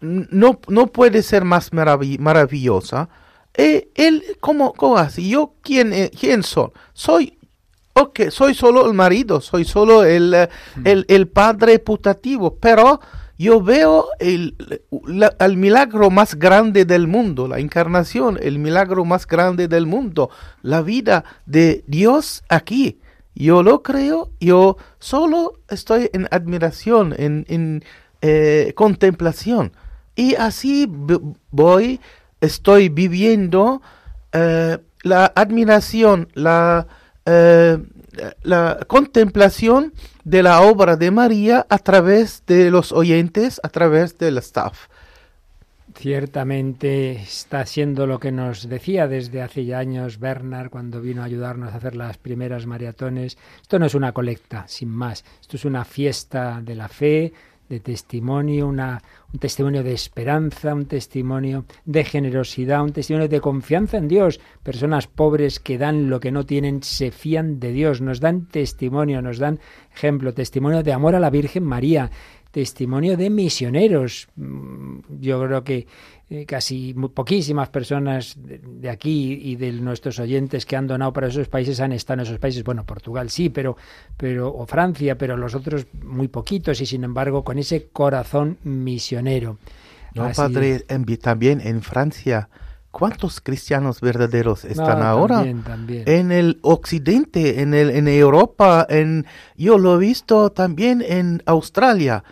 no, 0.00 0.60
no 0.68 0.86
puede 0.88 1.22
ser 1.22 1.44
más 1.44 1.72
maravillosa. 1.72 3.08
Eh, 3.54 3.88
él, 3.94 4.22
¿cómo, 4.40 4.74
¿cómo, 4.74 4.98
así? 4.98 5.30
¿Yo 5.30 5.54
quién, 5.62 5.92
eh, 5.92 6.10
soy? 6.42 6.72
Soy, 6.92 7.34
soy 8.30 8.54
solo 8.54 8.86
el 8.86 8.92
marido, 8.94 9.40
soy 9.40 9.64
solo 9.64 10.04
el, 10.04 10.48
mm. 10.76 11.32
padre 11.32 11.78
putativo, 11.78 12.56
pero 12.60 13.00
yo 13.38 13.62
veo 13.62 14.08
el, 14.20 14.54
milagro 15.56 16.10
más 16.10 16.34
grande 16.34 16.84
del 16.84 17.06
mundo, 17.08 17.48
la 17.48 17.58
encarnación, 17.58 18.38
el 18.42 18.58
milagro 18.58 19.06
más 19.06 19.26
grande 19.26 19.66
del 19.66 19.86
mundo, 19.86 20.28
la 20.60 20.82
vida 20.82 21.24
de 21.46 21.82
Dios 21.86 22.44
aquí. 22.50 23.00
Yo 23.34 23.62
lo 23.62 23.82
creo, 23.82 24.30
yo 24.40 24.76
solo 24.98 25.54
estoy 25.68 26.10
en 26.12 26.26
admiración, 26.30 27.14
en 27.18 27.82
eh, 28.22 28.72
contemplación. 28.74 29.72
Y 30.14 30.36
así 30.36 30.88
voy, 31.50 32.00
estoy 32.40 32.88
viviendo 32.88 33.82
eh, 34.32 34.78
la 35.02 35.30
admiración, 35.36 36.28
la, 36.32 36.86
eh, 37.26 37.76
la 38.42 38.78
contemplación 38.86 39.92
de 40.24 40.42
la 40.42 40.62
obra 40.62 40.96
de 40.96 41.10
María 41.10 41.66
a 41.68 41.78
través 41.78 42.42
de 42.46 42.70
los 42.70 42.90
oyentes, 42.92 43.60
a 43.62 43.68
través 43.68 44.16
del 44.16 44.38
staff. 44.38 44.88
Ciertamente 45.94 47.12
está 47.20 47.64
siendo 47.66 48.06
lo 48.06 48.18
que 48.18 48.32
nos 48.32 48.66
decía 48.70 49.08
desde 49.08 49.42
hace 49.42 49.64
ya 49.66 49.78
años 49.78 50.18
Bernard 50.18 50.70
cuando 50.70 51.02
vino 51.02 51.20
a 51.22 51.26
ayudarnos 51.26 51.72
a 51.74 51.76
hacer 51.76 51.94
las 51.96 52.16
primeras 52.16 52.64
maratones. 52.66 53.36
Esto 53.62 53.78
no 53.78 53.84
es 53.86 53.94
una 53.94 54.12
colecta, 54.12 54.64
sin 54.68 54.88
más. 54.88 55.22
Esto 55.42 55.56
es 55.56 55.64
una 55.66 55.84
fiesta 55.86 56.60
de 56.62 56.74
la 56.74 56.88
fe, 56.88 57.32
de 57.68 57.80
testimonio, 57.80 58.66
una, 58.66 59.02
un 59.32 59.38
testimonio 59.40 59.82
de 59.82 59.92
esperanza, 59.92 60.74
un 60.74 60.86
testimonio 60.86 61.64
de 61.84 62.04
generosidad, 62.04 62.82
un 62.82 62.92
testimonio 62.92 63.28
de 63.28 63.40
confianza 63.40 63.96
en 63.96 64.08
Dios. 64.08 64.40
Personas 64.62 65.06
pobres 65.06 65.58
que 65.60 65.78
dan 65.78 66.08
lo 66.08 66.20
que 66.20 66.32
no 66.32 66.46
tienen, 66.46 66.82
se 66.82 67.10
fían 67.10 67.58
de 67.60 67.72
Dios, 67.72 68.00
nos 68.00 68.20
dan 68.20 68.46
testimonio, 68.48 69.20
nos 69.22 69.38
dan 69.38 69.58
ejemplo, 69.94 70.32
testimonio 70.32 70.82
de 70.82 70.92
amor 70.92 71.14
a 71.14 71.20
la 71.20 71.30
Virgen 71.30 71.64
María, 71.64 72.10
testimonio 72.56 73.18
de 73.18 73.28
misioneros. 73.28 74.28
Yo 74.34 75.42
creo 75.44 75.62
que 75.62 75.86
eh, 76.30 76.46
casi 76.46 76.94
poquísimas 77.12 77.68
personas 77.68 78.34
de 78.38 78.88
aquí 78.88 79.34
y 79.42 79.56
de 79.56 79.70
nuestros 79.72 80.18
oyentes 80.18 80.64
que 80.64 80.74
han 80.74 80.86
donado 80.86 81.12
para 81.12 81.26
esos 81.26 81.48
países 81.48 81.80
han 81.80 81.92
estado 81.92 82.20
en 82.22 82.26
esos 82.26 82.38
países. 82.38 82.64
Bueno, 82.64 82.82
Portugal 82.86 83.28
sí, 83.28 83.50
pero, 83.50 83.76
pero, 84.16 84.48
o 84.48 84.64
Francia, 84.64 85.18
pero 85.18 85.36
los 85.36 85.54
otros 85.54 85.84
muy 86.02 86.28
poquitos 86.28 86.80
y 86.80 86.86
sin 86.86 87.04
embargo 87.04 87.44
con 87.44 87.58
ese 87.58 87.88
corazón 87.88 88.56
misionero. 88.64 89.58
No, 90.14 90.32
padre, 90.34 90.80
también 91.20 91.60
en 91.60 91.82
Francia. 91.82 92.48
¿Cuántos 92.90 93.42
cristianos 93.42 94.00
verdaderos 94.00 94.64
están 94.64 95.02
ahora? 95.02 95.44
En 95.44 96.32
el 96.32 96.58
occidente, 96.62 97.60
en, 97.60 97.74
el, 97.74 97.90
en 97.90 98.08
Europa, 98.08 98.86
en, 98.88 99.26
yo 99.58 99.76
lo 99.76 99.96
he 99.96 99.98
visto 99.98 100.48
también 100.52 101.04
en 101.06 101.42
Australia 101.44 102.24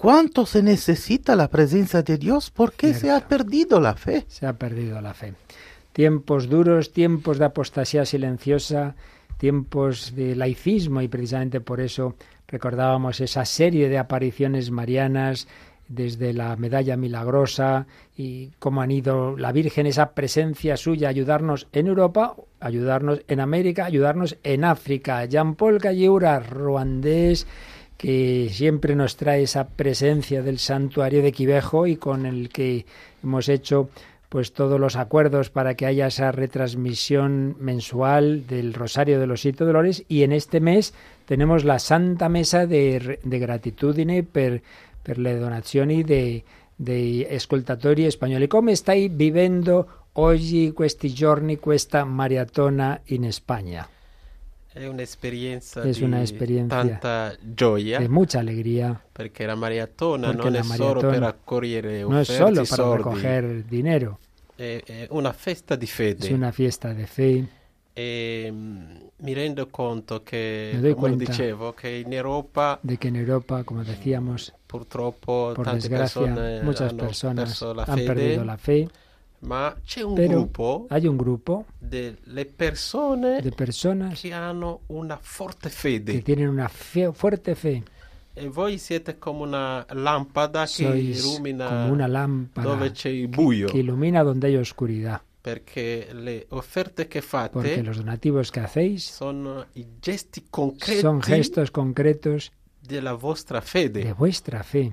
¿Cuánto 0.00 0.46
se 0.46 0.62
necesita 0.62 1.36
la 1.36 1.48
presencia 1.50 2.00
de 2.00 2.16
Dios? 2.16 2.50
¿Por 2.50 2.72
qué 2.72 2.94
se 2.94 3.10
ha 3.10 3.20
perdido 3.28 3.78
la 3.82 3.94
fe? 3.96 4.24
Se 4.28 4.46
ha 4.46 4.54
perdido 4.54 4.98
la 5.02 5.12
fe. 5.12 5.34
Tiempos 5.92 6.48
duros, 6.48 6.90
tiempos 6.94 7.36
de 7.38 7.44
apostasía 7.44 8.06
silenciosa, 8.06 8.94
tiempos 9.36 10.14
de 10.16 10.36
laicismo 10.36 11.02
y 11.02 11.08
precisamente 11.08 11.60
por 11.60 11.82
eso 11.82 12.16
recordábamos 12.48 13.20
esa 13.20 13.44
serie 13.44 13.90
de 13.90 13.98
apariciones 13.98 14.70
marianas 14.70 15.48
desde 15.86 16.32
la 16.32 16.56
medalla 16.56 16.96
milagrosa 16.96 17.86
y 18.16 18.52
cómo 18.58 18.80
han 18.80 18.92
ido 18.92 19.36
la 19.36 19.52
Virgen, 19.52 19.84
esa 19.86 20.12
presencia 20.14 20.78
suya, 20.78 21.10
ayudarnos 21.10 21.68
en 21.72 21.88
Europa, 21.88 22.36
ayudarnos 22.60 23.20
en 23.28 23.40
América, 23.40 23.84
ayudarnos 23.84 24.38
en 24.44 24.64
África. 24.64 25.22
Jean-Paul 25.26 25.76
Calleura, 25.78 26.40
ruandés, 26.40 27.46
que 28.00 28.48
siempre 28.50 28.96
nos 28.96 29.14
trae 29.18 29.42
esa 29.42 29.68
presencia 29.68 30.40
del 30.40 30.58
santuario 30.58 31.20
de 31.22 31.32
Quivejo 31.32 31.86
y 31.86 31.96
con 31.96 32.24
el 32.24 32.48
que 32.48 32.86
hemos 33.22 33.50
hecho 33.50 33.90
pues 34.30 34.54
todos 34.54 34.80
los 34.80 34.96
acuerdos 34.96 35.50
para 35.50 35.74
que 35.74 35.84
haya 35.84 36.06
esa 36.06 36.32
retransmisión 36.32 37.56
mensual 37.60 38.46
del 38.46 38.72
Rosario 38.72 39.20
de 39.20 39.26
los 39.26 39.42
Siete 39.42 39.64
Dolores 39.64 40.04
y 40.08 40.22
en 40.22 40.32
este 40.32 40.60
mes 40.60 40.94
tenemos 41.26 41.64
la 41.66 41.78
Santa 41.78 42.30
Mesa 42.30 42.66
de, 42.66 43.18
Gratitudine 43.22 44.22
per, 44.22 44.62
per 45.02 45.18
le 45.18 45.36
Donazioni 45.36 46.02
de, 46.02 46.42
de 46.78 47.26
Escoltatori 47.28 48.06
y 48.08 48.48
¿Cómo 48.48 48.70
estáis 48.70 49.14
viviendo 49.14 49.88
hoy, 50.14 50.72
questi 50.74 51.10
giorni, 51.12 51.58
questa 51.58 52.06
maratona 52.06 53.02
en 53.08 53.24
España? 53.24 53.86
Es 54.80 55.98
una 56.00 56.18
experiencia. 56.20 56.68
Tanta 56.68 57.34
De 57.42 58.08
mucha 58.08 58.40
alegría. 58.40 59.00
Porque 59.12 59.46
la 59.46 59.56
maratona 59.56 60.30
eh, 60.30 60.34
no 60.34 60.48
es 60.48 60.66
solo 60.68 61.02
para 61.02 61.32
recoger 62.96 63.66
dinero. 63.68 64.18
Es 64.56 64.64
eh, 64.64 64.84
eh, 64.86 65.08
una 65.10 65.32
fiesta 65.34 65.76
de 65.76 65.86
fe. 65.86 66.16
Es 66.18 66.30
una 66.30 66.50
fiesta 66.52 66.94
de 66.94 67.06
fe. 67.06 67.44
Em, 67.94 68.88
conto 69.70 70.22
Me 70.32 70.78
doy 70.80 70.94
cuenta 70.94 71.32
de 71.32 71.72
que 71.76 72.00
en 72.00 72.12
Europa, 73.16 73.64
como 73.64 73.84
decíamos, 73.84 74.54
por 74.66 74.86
desgracia, 75.74 76.62
muchas 76.62 76.94
personas 76.94 77.62
han, 77.62 78.04
perdido 78.06 78.44
la 78.44 78.56
fe 78.56 78.88
Ma 79.42 79.74
c'è 79.84 80.02
un 80.02 80.14
Pero 80.14 80.30
gruppo 80.32 80.86
hay 80.90 81.06
un 81.06 81.16
grupo 81.16 81.64
delle 81.78 82.44
persone 82.44 83.40
de 83.40 83.50
personas 83.50 84.20
che 84.20 84.32
hanno 84.32 84.80
una 84.88 85.18
forte 85.20 85.70
fede. 85.70 86.12
Que 86.12 86.22
tienen 86.22 86.48
una 86.48 86.68
fe, 86.68 87.10
fuerte 87.12 87.54
fe. 87.54 87.82
E 88.34 88.48
voi 88.48 88.76
siete 88.78 89.18
come 89.18 89.42
una 89.42 89.84
lampada 89.90 90.66
Sois 90.66 90.92
che 90.92 90.98
illumina 91.20 91.84
una 91.86 92.06
lámpara 92.06 92.68
dove 92.68 92.90
c'è 92.90 93.08
il 93.08 93.28
buio. 93.28 93.66
Que, 93.66 93.72
que 93.72 93.80
ilumina 93.80 94.22
donde 94.22 94.46
hay 94.48 94.56
oscuridad. 94.56 95.22
Perché 95.40 96.08
le 96.12 96.44
offerte 96.50 97.08
che 97.08 97.22
fate 97.22 97.52
Porque 97.54 97.82
los 97.82 97.96
donativos 97.96 98.50
que 98.52 98.60
hacéis 98.60 99.04
sono 99.10 99.64
i 99.74 99.86
gesti 100.00 100.46
concreti 100.50 101.00
son 101.00 101.22
gestos 101.22 101.70
concretos 101.70 102.50
de 102.82 103.00
la 103.00 103.14
vostra 103.14 103.62
fede. 103.62 104.02
De 104.04 104.12
vuestra 104.12 104.62
fe 104.62 104.92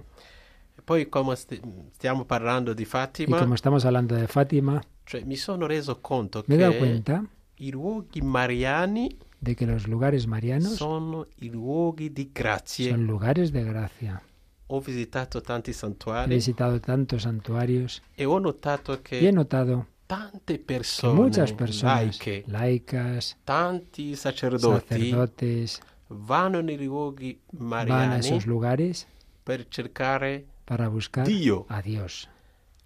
poi 0.88 1.10
come 1.10 1.36
st- 1.36 1.60
stiamo 1.92 2.24
parlando 2.24 2.72
di 2.74 2.86
Fatima... 2.86 3.36
E 3.36 3.40
come 3.42 3.58
stiamo 3.58 3.76
parlando 3.78 4.16
di 4.16 4.26
Fatima... 4.26 4.82
Cioè, 5.04 5.26
mi 5.26 5.36
sono 5.36 5.66
reso 5.66 6.00
conto 6.00 6.44
mi 6.48 6.56
che 6.56 6.78
cuenta 6.78 7.22
i 7.56 7.70
luoghi 7.72 8.22
mariani... 8.22 9.14
De 9.38 9.54
que 9.58 9.68
los 9.68 9.86
lugares 9.90 10.26
marianos 10.28 10.78
son 10.78 11.24
i 11.42 11.50
luoghi 11.50 12.14
di 12.14 12.32
grazia. 12.34 12.92
Son 12.96 13.04
lugares 13.06 13.52
de 13.52 13.64
gracia. 13.66 14.22
Ho 14.68 14.80
visitato 14.80 15.42
tanti 15.42 15.74
santuari. 15.74 16.32
He 16.32 16.36
visitado 16.36 16.80
tantos 16.80 17.22
santuarios. 17.24 18.02
E 18.16 18.24
ho 18.24 18.40
notato 18.40 19.02
che... 19.02 19.18
Y 19.18 19.26
he 19.28 19.32
notado 19.32 19.86
tante 20.06 20.58
persone, 20.58 21.20
muchas 21.20 21.52
personas 21.52 21.96
laiche, 21.96 22.46
laicas, 22.48 23.36
tanti 23.44 24.16
sacerdoti, 24.16 24.86
sacerdotes, 25.10 25.82
vanno 26.08 26.62
nei 26.62 26.82
luoghi 26.84 27.38
mariani, 27.60 28.08
van 28.08 28.12
a 28.14 28.18
esos 28.20 28.46
lugares 28.46 29.06
per 29.44 29.68
cercare 29.68 30.46
para 30.68 30.88
buscar 30.90 31.26
a 31.70 31.82
Dios. 31.82 32.28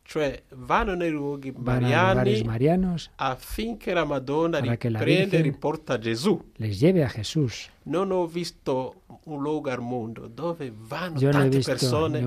Cioè, 0.04 0.44
vanno 0.56 0.94
nei 0.96 1.10
luoghi 1.12 1.54
mariani, 1.56 2.42
marianos 2.44 3.12
affinché 3.16 3.94
la 3.94 4.04
Madonna 4.04 4.58
e 4.58 4.78
Gesù. 6.00 6.42
Les 6.58 6.80
lleve 6.82 7.04
a 7.06 7.08
Jesús. 7.08 7.70
Non 7.84 8.12
ho 8.12 8.26
visto 8.28 9.04
un 9.26 9.42
luogo 9.42 9.70
al 9.70 9.80
mondo 9.80 10.28
dove 10.28 10.74
vanno 10.76 11.18
Yo 11.18 11.30
tante 11.32 11.60
Personas 11.62 12.24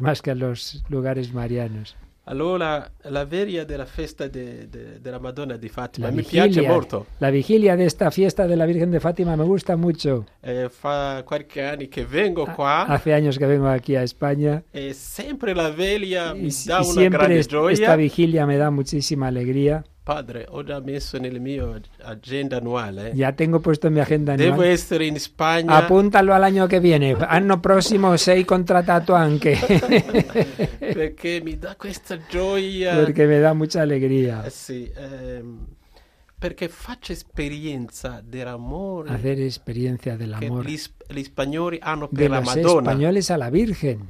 más 0.00 0.20
que 0.22 0.30
a 0.30 0.34
los 0.36 0.84
lugares 0.88 1.32
marianos. 1.32 1.96
Allora, 2.26 2.88
la 3.08 3.24
veria 3.24 3.64
della 3.64 3.84
festa 3.84 4.28
de, 4.28 4.68
de, 4.68 5.00
de 5.00 5.10
la 5.10 5.18
Madonna 5.18 5.56
di 5.56 5.68
Fatima 5.68 6.06
la 6.06 6.12
vigilia, 6.12 6.44
piace 6.44 6.68
molto. 6.68 7.06
La 7.18 7.30
vigilia 7.30 7.74
de 7.74 7.84
esta 7.86 8.10
fiesta 8.12 8.46
de 8.46 8.54
la 8.54 8.64
Virgen 8.64 8.92
de 8.92 9.00
Fátima 9.00 9.34
me 9.36 9.42
gusta 9.44 9.76
mucho. 9.76 10.24
Eh, 10.40 10.68
fa 10.70 11.24
qualche 11.26 11.62
anni 11.64 11.88
che 11.88 12.04
vengo 12.06 12.44
qua. 12.46 12.82
Hace 12.86 13.12
años 13.12 13.38
que 13.38 13.46
vengo 13.46 13.66
aquí 13.66 13.96
a 13.96 14.04
España. 14.04 14.62
E 14.72 14.94
siempre 14.94 15.52
la 15.52 15.70
velia 15.70 16.32
me 16.32 16.48
da 16.66 16.82
una 16.82 17.08
gran 17.08 17.40
gioia. 17.42 17.72
Esta 17.74 17.96
vigilia 17.96 18.46
me 18.46 18.56
da 18.56 18.70
muchísima 18.70 19.26
alegría. 19.26 19.84
Padre, 20.04 20.46
ahora 20.50 20.80
mismo 20.80 21.16
en 21.20 21.24
el 21.26 21.40
mío 21.40 21.80
agenda 22.04 22.56
anual. 22.56 23.12
Ya 23.14 23.36
tengo 23.36 23.60
puesto 23.60 23.86
en 23.86 23.94
mi 23.94 24.00
agenda 24.00 24.32
anual. 24.32 24.50
Debo 24.50 24.62
estar 24.64 25.00
en 25.00 25.14
España. 25.14 25.78
Apúntalo 25.78 26.34
al 26.34 26.42
año 26.42 26.66
que 26.66 26.80
viene. 26.80 27.16
Año 27.28 27.62
próximo 27.62 28.18
seis 28.18 28.44
contratato 28.44 29.14
anche. 29.14 29.56
Porque 29.60 31.40
me 31.44 31.56
da 31.56 31.76
esta 31.84 32.18
Porque 32.18 33.26
me 33.28 33.38
da 33.38 33.54
mucha 33.54 33.82
alegría. 33.82 34.42
Eh, 34.44 34.50
sí. 34.50 34.90
Ehm, 34.96 35.68
porque 36.40 36.64
hago 36.64 36.98
experiencia 37.08 38.20
del 38.24 38.48
amor. 38.48 39.08
Hacer 39.08 39.38
experiencia 39.40 40.16
del 40.16 40.34
amor. 40.34 40.64
los 40.68 40.72
españoles 41.16 41.80
de 42.10 42.24
la 42.28 42.40
españoles 42.40 43.30
a 43.30 43.38
la 43.38 43.50
Virgen. 43.50 44.00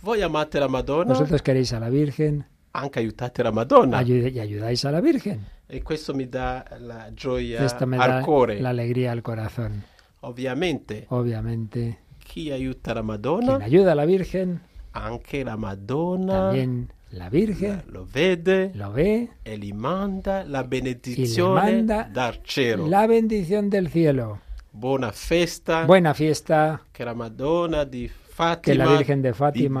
Voy 0.00 0.22
a 0.22 0.26
amarte 0.26 0.58
la 0.60 0.68
Madonna. 0.68 1.12
Vosotros 1.12 1.42
queréis 1.42 1.74
a 1.74 1.80
la 1.80 1.90
Virgen 1.90 2.46
anche 2.76 2.98
aiutate 2.98 3.42
la 3.42 3.50
Madonna. 3.52 3.98
Ayud- 3.98 4.38
ayudáis 4.38 4.84
a 4.84 4.90
la 4.90 5.00
Virgen. 5.00 5.44
E 5.66 5.82
questo 5.82 6.14
mi 6.14 6.28
dà 6.28 6.64
la 6.78 7.10
gioia 7.14 7.60
al 7.62 7.88
da 7.96 8.20
cuore. 8.22 8.60
la 8.60 8.68
alegría 8.70 9.10
al 9.12 9.22
corazón. 9.22 9.82
Ovviamente, 10.20 11.06
Obviamente, 11.08 11.98
chi 12.22 12.50
aiuta 12.50 12.94
la 12.94 13.02
Madonna, 13.02 13.56
quien 13.56 13.62
ayuda 13.62 13.92
a 13.92 13.94
la 13.94 14.04
Virgen, 14.04 14.60
anche 14.92 15.42
la 15.44 15.56
Madonna 15.56 16.32
también 16.50 16.90
la 17.10 17.28
Virgen 17.28 17.70
la- 17.70 17.84
lo 17.92 18.06
vede 18.10 18.70
lo 18.74 18.90
ve 18.92 19.28
e 19.42 19.58
gli 19.58 19.72
manda 19.72 20.44
la 20.46 20.64
benedizione 20.64 21.54
manda 21.60 22.08
dal 22.10 22.38
cielo. 22.42 22.86
la 22.86 23.06
bendición 23.06 23.68
del 23.68 23.90
cielo. 23.90 24.40
Buona 24.70 25.12
festa, 25.12 25.84
Buena 25.84 26.14
fiesta, 26.14 26.80
che 26.90 27.04
la 27.04 27.14
Madonna 27.14 27.84
di 27.84 28.10
la 28.36 28.86
Virgen 28.88 29.20
de 29.22 29.32
Fátima 29.32 29.80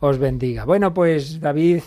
os 0.00 0.18
bendiga. 0.18 0.64
Bueno, 0.66 0.92
pues 0.92 1.38
David, 1.40 1.82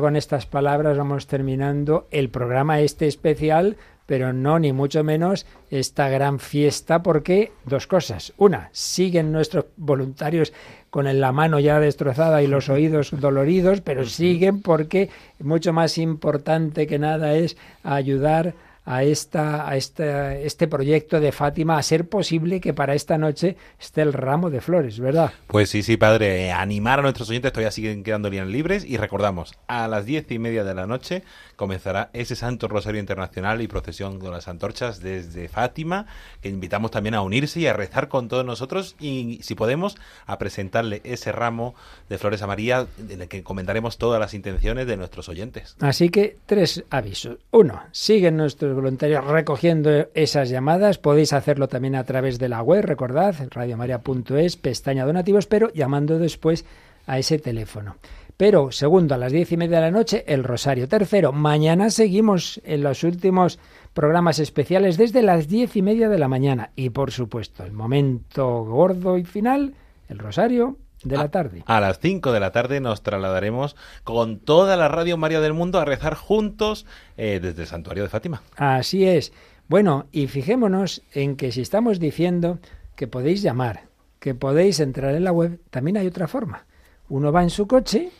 con 0.00 0.14
estas 0.14 0.46
palabras 0.46 0.96
vamos 0.96 1.26
terminando 1.26 2.06
el 2.12 2.28
programa 2.28 2.78
este 2.80 3.08
especial, 3.08 3.76
pero 4.06 4.32
no 4.32 4.60
ni 4.60 4.72
mucho 4.72 5.02
menos 5.02 5.44
esta 5.70 6.08
gran 6.08 6.38
fiesta, 6.38 7.02
porque 7.02 7.50
dos 7.66 7.88
cosas. 7.88 8.32
Una, 8.36 8.68
siguen 8.72 9.32
nuestros 9.32 9.64
voluntarios 9.76 10.52
con 10.90 11.20
la 11.20 11.32
mano 11.32 11.58
ya 11.58 11.80
destrozada 11.80 12.42
y 12.44 12.46
los 12.46 12.68
oídos 12.68 13.10
doloridos, 13.20 13.80
pero 13.80 14.06
siguen 14.06 14.62
porque 14.62 15.10
mucho 15.40 15.72
más 15.72 15.98
importante 15.98 16.86
que 16.86 17.00
nada 17.00 17.34
es 17.34 17.56
ayudar 17.82 18.48
a 18.48 18.71
a, 18.84 19.04
esta, 19.04 19.68
a 19.68 19.76
esta, 19.76 20.36
este 20.36 20.66
proyecto 20.66 21.20
de 21.20 21.32
Fátima, 21.32 21.78
a 21.78 21.82
ser 21.82 22.08
posible 22.08 22.60
que 22.60 22.74
para 22.74 22.94
esta 22.94 23.18
noche 23.18 23.56
esté 23.80 24.02
el 24.02 24.12
ramo 24.12 24.50
de 24.50 24.60
flores, 24.60 24.98
¿verdad? 24.98 25.32
Pues 25.46 25.70
sí, 25.70 25.82
sí, 25.82 25.96
padre. 25.96 26.46
Eh, 26.46 26.52
animar 26.52 26.98
a 26.98 27.02
nuestros 27.02 27.30
oyentes, 27.30 27.52
todavía 27.52 27.70
siguen 27.70 28.02
quedando 28.02 28.28
líneas 28.30 28.48
libres 28.48 28.84
y 28.84 28.96
recordamos, 28.96 29.54
a 29.68 29.86
las 29.88 30.04
diez 30.04 30.30
y 30.30 30.38
media 30.38 30.64
de 30.64 30.74
la 30.74 30.86
noche 30.86 31.22
comenzará 31.62 32.10
ese 32.12 32.34
Santo 32.34 32.66
Rosario 32.66 32.98
Internacional 32.98 33.62
y 33.62 33.68
procesión 33.68 34.18
con 34.18 34.32
las 34.32 34.48
antorchas 34.48 34.98
desde 35.00 35.46
Fátima, 35.46 36.06
que 36.40 36.48
invitamos 36.48 36.90
también 36.90 37.14
a 37.14 37.22
unirse 37.22 37.60
y 37.60 37.68
a 37.68 37.72
rezar 37.72 38.08
con 38.08 38.26
todos 38.26 38.44
nosotros 38.44 38.96
y, 38.98 39.38
si 39.44 39.54
podemos, 39.54 39.96
a 40.26 40.38
presentarle 40.38 41.02
ese 41.04 41.30
ramo 41.30 41.76
de 42.08 42.18
flores 42.18 42.42
a 42.42 42.48
María 42.48 42.88
en 43.08 43.22
el 43.22 43.28
que 43.28 43.44
comentaremos 43.44 43.96
todas 43.96 44.18
las 44.18 44.34
intenciones 44.34 44.88
de 44.88 44.96
nuestros 44.96 45.28
oyentes. 45.28 45.76
Así 45.78 46.08
que 46.08 46.36
tres 46.46 46.82
avisos. 46.90 47.36
Uno, 47.52 47.80
siguen 47.92 48.36
nuestros 48.38 48.74
voluntarios 48.74 49.24
recogiendo 49.24 50.08
esas 50.14 50.48
llamadas. 50.50 50.98
Podéis 50.98 51.32
hacerlo 51.32 51.68
también 51.68 51.94
a 51.94 52.02
través 52.02 52.40
de 52.40 52.48
la 52.48 52.60
web, 52.60 52.84
recordad, 52.84 53.36
radiomaria.es, 53.52 54.56
pestaña 54.56 55.04
donativos, 55.06 55.46
pero 55.46 55.72
llamando 55.74 56.18
después 56.18 56.64
a 57.06 57.20
ese 57.20 57.38
teléfono. 57.38 57.94
Pero 58.36 58.72
segundo, 58.72 59.14
a 59.14 59.18
las 59.18 59.32
diez 59.32 59.52
y 59.52 59.56
media 59.56 59.76
de 59.76 59.82
la 59.82 59.90
noche, 59.90 60.24
el 60.26 60.44
Rosario. 60.44 60.88
Tercero, 60.88 61.32
mañana 61.32 61.90
seguimos 61.90 62.60
en 62.64 62.82
los 62.82 63.04
últimos 63.04 63.58
programas 63.94 64.38
especiales 64.38 64.96
desde 64.96 65.22
las 65.22 65.48
diez 65.48 65.76
y 65.76 65.82
media 65.82 66.08
de 66.08 66.18
la 66.18 66.28
mañana. 66.28 66.70
Y 66.76 66.90
por 66.90 67.12
supuesto, 67.12 67.64
el 67.64 67.72
momento 67.72 68.64
gordo 68.64 69.18
y 69.18 69.24
final, 69.24 69.74
el 70.08 70.18
Rosario 70.18 70.78
de 71.04 71.16
la 71.16 71.30
tarde. 71.30 71.62
A, 71.66 71.80
las 71.80 71.98
5 71.98 72.30
de 72.32 72.38
la 72.40 72.52
tarde 72.52 72.80
nos 72.80 73.02
trasladaremos 73.02 73.74
con 74.04 74.38
toda 74.38 74.76
la 74.76 74.86
Radio 74.88 75.16
María 75.16 75.40
del 75.40 75.52
Mundo 75.52 75.80
a 75.80 75.84
rezar 75.84 76.14
juntos 76.14 76.86
eh, 77.16 77.40
desde 77.42 77.62
el 77.62 77.68
Santuario 77.68 78.04
de 78.04 78.08
Fátima. 78.08 78.42
Así 78.56 79.04
es. 79.04 79.32
Bueno, 79.68 80.06
y 80.12 80.26
fijémonos 80.28 81.02
en 81.12 81.36
que 81.36 81.50
si 81.52 81.60
estamos 81.60 81.98
diciendo 81.98 82.60
que 82.94 83.08
podéis 83.08 83.42
llamar, 83.42 83.84
que 84.20 84.34
podéis 84.36 84.78
entrar 84.80 85.14
en 85.16 85.24
la 85.24 85.32
web, 85.32 85.60
también 85.70 85.96
hay 85.96 86.06
otra 86.06 86.28
forma. 86.28 86.66
Uno 87.08 87.32
va 87.32 87.42
en 87.42 87.50
su 87.50 87.66
coche, 87.66 88.10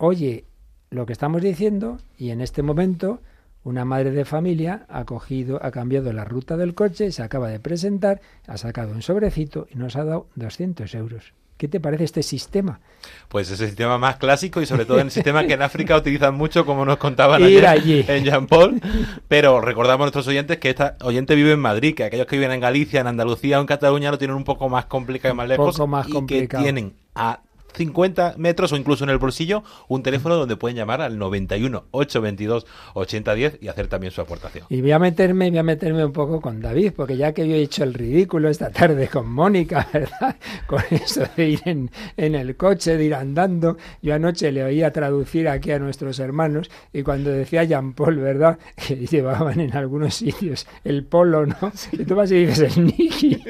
oye 0.00 0.44
lo 0.90 1.06
que 1.06 1.12
estamos 1.12 1.40
diciendo 1.42 1.98
y 2.18 2.30
en 2.30 2.40
este 2.40 2.62
momento 2.62 3.20
una 3.62 3.84
madre 3.84 4.10
de 4.10 4.24
familia 4.24 4.86
ha 4.88 5.04
cogido, 5.04 5.60
ha 5.62 5.70
cambiado 5.70 6.12
la 6.14 6.24
ruta 6.24 6.56
del 6.56 6.74
coche, 6.74 7.12
se 7.12 7.22
acaba 7.22 7.48
de 7.48 7.60
presentar, 7.60 8.20
ha 8.46 8.56
sacado 8.56 8.92
un 8.92 9.02
sobrecito 9.02 9.68
y 9.70 9.76
nos 9.76 9.96
ha 9.96 10.04
dado 10.04 10.28
200 10.36 10.92
euros. 10.94 11.34
¿Qué 11.58 11.68
te 11.68 11.78
parece 11.78 12.04
este 12.04 12.22
sistema? 12.22 12.80
Pues 13.28 13.50
es 13.50 13.60
el 13.60 13.66
sistema 13.66 13.98
más 13.98 14.16
clásico 14.16 14.62
y 14.62 14.66
sobre 14.66 14.86
todo 14.86 14.98
el 14.98 15.10
sistema 15.10 15.46
que 15.46 15.52
en 15.52 15.60
África 15.62 15.94
utilizan 15.94 16.34
mucho, 16.36 16.64
como 16.64 16.86
nos 16.86 16.96
contaban 16.96 17.42
ayer 17.42 18.06
en 18.08 18.24
Jean 18.24 18.46
Paul. 18.46 18.80
Pero 19.28 19.60
recordamos 19.60 20.04
a 20.04 20.06
nuestros 20.06 20.26
oyentes 20.26 20.56
que 20.56 20.70
esta 20.70 20.96
oyente 21.02 21.34
vive 21.34 21.52
en 21.52 21.60
Madrid, 21.60 21.94
que 21.94 22.04
aquellos 22.04 22.26
que 22.26 22.36
viven 22.36 22.52
en 22.52 22.60
Galicia, 22.60 23.02
en 23.02 23.08
Andalucía 23.08 23.58
o 23.58 23.60
en 23.60 23.66
Cataluña 23.66 24.10
lo 24.10 24.16
tienen 24.16 24.38
un 24.38 24.44
poco 24.44 24.70
más 24.70 24.86
complicado 24.86 25.34
y 25.34 25.36
más 25.36 25.50
un 25.50 25.56
Poco 25.56 25.86
más 25.86 26.08
y 26.08 26.12
complicado. 26.12 26.64
que 26.64 26.72
tienen 26.72 26.94
a 27.14 27.40
50 27.72 28.34
metros 28.36 28.72
o 28.72 28.76
incluso 28.76 29.04
en 29.04 29.10
el 29.10 29.18
bolsillo 29.18 29.62
un 29.88 30.02
teléfono 30.02 30.36
donde 30.36 30.56
pueden 30.56 30.76
llamar 30.76 31.00
al 31.00 31.18
91 31.18 31.84
822 31.90 32.66
8010 32.94 33.58
y 33.62 33.68
hacer 33.68 33.88
también 33.88 34.12
su 34.12 34.20
aportación. 34.20 34.66
Y 34.68 34.80
voy 34.80 34.92
a 34.92 34.98
meterme, 34.98 35.50
voy 35.50 35.58
a 35.58 35.62
meterme 35.62 36.04
un 36.04 36.12
poco 36.12 36.40
con 36.40 36.60
David, 36.60 36.92
porque 36.96 37.16
ya 37.16 37.32
que 37.32 37.46
yo 37.48 37.54
he 37.54 37.62
hecho 37.62 37.84
el 37.84 37.94
ridículo 37.94 38.48
esta 38.48 38.70
tarde 38.70 39.08
con 39.08 39.30
Mónica, 39.30 39.88
¿verdad? 39.92 40.36
Con 40.66 40.82
eso 40.90 41.24
de 41.36 41.48
ir 41.50 41.60
en, 41.64 41.90
el 42.34 42.56
coche, 42.56 42.96
de 42.96 43.04
ir 43.04 43.14
andando, 43.14 43.76
yo 44.02 44.14
anoche 44.14 44.52
le 44.52 44.64
oía 44.64 44.92
traducir 44.92 45.48
aquí 45.48 45.70
a 45.72 45.78
nuestros 45.78 46.18
hermanos 46.18 46.70
y 46.92 47.02
cuando 47.02 47.30
decía 47.30 47.64
Jean 47.64 47.92
Paul, 47.94 48.16
¿verdad? 48.16 48.58
Que 48.76 48.96
llevaban 48.96 49.60
en 49.60 49.74
algunos 49.76 50.14
sitios 50.14 50.66
el 50.84 51.04
polo, 51.04 51.46
¿no? 51.46 51.72
Y 51.92 52.04
tú 52.04 52.14
vas 52.14 52.30
y 52.32 52.46
dices 52.46 52.76
el 52.76 52.86
Nicky. 52.86 53.40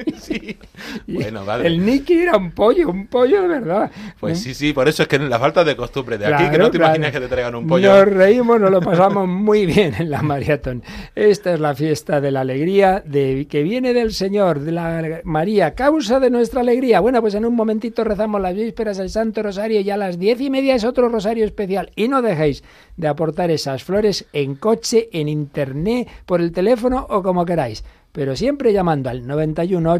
Bueno, 1.07 1.45
vale. 1.45 1.67
El 1.67 1.85
Nicky 1.85 2.13
era 2.13 2.37
un 2.37 2.51
pollo, 2.51 2.89
un 2.89 3.07
pollo 3.07 3.41
de 3.43 3.47
verdad 3.47 3.91
pues 4.19 4.39
¿Eh? 4.39 4.43
sí, 4.43 4.53
sí, 4.53 4.73
por 4.73 4.87
eso 4.87 5.03
es 5.03 5.07
que 5.09 5.17
la 5.19 5.39
falta 5.39 5.63
de 5.63 5.75
costumbre 5.75 6.17
de 6.17 6.27
aquí, 6.33 6.49
que 6.49 6.57
no 6.57 6.69
te 6.69 6.77
imaginas 6.77 7.11
que 7.11 7.19
te 7.19 7.27
traigan 7.27 7.55
un 7.55 7.67
pollo. 7.67 7.95
Nos 7.95 8.07
reímos, 8.13 8.59
nos 8.59 8.71
lo 8.71 8.81
pasamos 8.81 9.27
muy 9.27 9.65
bien 9.65 9.93
en 9.97 10.09
la 10.09 10.21
maratón. 10.21 10.83
Esta 11.15 11.53
es 11.53 11.59
la 11.59 11.73
fiesta 11.75 12.21
de 12.21 12.31
la 12.31 12.41
alegría 12.41 13.03
de, 13.05 13.47
que 13.49 13.63
viene 13.63 13.93
del 13.93 14.13
Señor, 14.13 14.59
de 14.59 14.71
la 14.71 15.21
María, 15.23 15.73
causa 15.75 16.19
de 16.19 16.29
nuestra 16.29 16.61
alegría. 16.61 16.99
Bueno, 16.99 17.21
pues 17.21 17.35
en 17.35 17.45
un 17.45 17.55
momentito 17.55 18.03
rezamos 18.03 18.41
las 18.41 18.55
vísperas 18.55 18.97
del 18.97 19.09
Santo 19.09 19.43
Rosario 19.43 19.81
y 19.81 19.89
a 19.89 19.97
las 19.97 20.17
diez 20.17 20.41
y 20.41 20.49
media 20.49 20.75
es 20.75 20.83
otro 20.83 21.09
rosario 21.09 21.45
especial. 21.45 21.91
Y 21.95 22.07
no 22.07 22.21
dejéis 22.21 22.63
de 22.97 23.07
aportar 23.07 23.51
esas 23.51 23.83
flores 23.83 24.25
en 24.33 24.55
coche, 24.55 25.09
en 25.11 25.27
internet, 25.29 26.07
por 26.25 26.41
el 26.41 26.51
teléfono 26.51 27.05
o 27.09 27.21
como 27.23 27.45
queráis 27.45 27.83
pero 28.13 28.35
siempre 28.35 28.73
llamando 28.73 29.09
al 29.09 29.25
91 29.25 29.99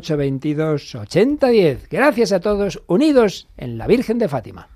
diez. 1.50 1.90
Gracias 1.90 2.32
a 2.32 2.40
todos, 2.40 2.82
unidos 2.88 3.48
en 3.58 3.78
la 3.78 3.88
Virgen 3.88 4.18
de 4.18 4.28
Fátima. 4.28 4.68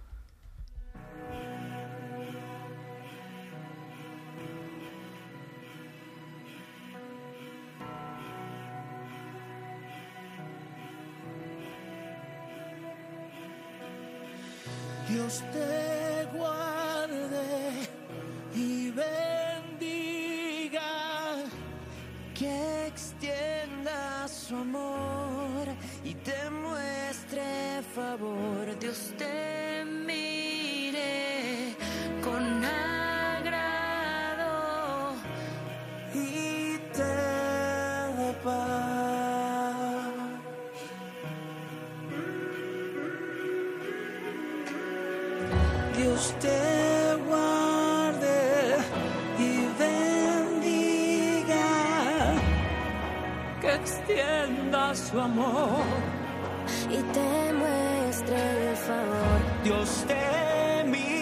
su 24.48 24.56
amor 24.56 25.68
y 26.04 26.14
te 26.14 26.36
muestre 26.52 27.82
favor. 27.96 28.78
Dios 28.80 29.12
te 29.18 29.84
mire 29.86 31.76
con 32.24 32.64
agrado 32.64 35.14
y 36.14 36.78
te 36.94 37.04
dé 38.18 38.40
paz. 38.44 40.14
Dios 45.98 46.34
te 46.40 46.95
extienda 53.76 54.96
su 54.96 55.20
amor 55.20 55.84
y 56.90 56.96
te 57.14 57.54
muestre 57.62 58.38
el 58.70 58.76
favor. 58.76 59.40
Dios 59.64 60.06
te 60.08 60.84
mi 60.86 61.15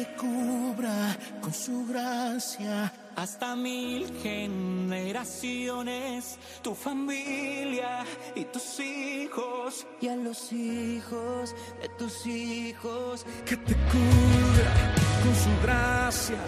te 0.00 0.06
cubra 0.16 0.98
con 1.42 1.52
su 1.52 1.84
gracia. 1.86 2.90
Hasta 3.16 3.54
mil 3.56 4.08
generaciones, 4.22 6.38
tu 6.62 6.74
familia 6.74 8.02
y 8.34 8.44
tus 8.46 8.80
hijos. 8.80 9.86
Y 10.00 10.08
a 10.08 10.16
los 10.16 10.50
hijos 10.54 11.54
de 11.82 11.88
tus 11.98 12.26
hijos, 12.26 13.26
que 13.44 13.56
te 13.68 13.74
cubra 13.94 14.72
con 15.22 15.34
su 15.44 15.50
gracia. 15.66 16.38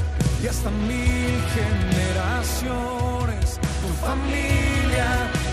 Y 0.42 0.46
hasta 0.46 0.70
mil 0.70 1.38
generaciones, 1.58 3.58
tu 3.84 3.88
familia 4.06 5.10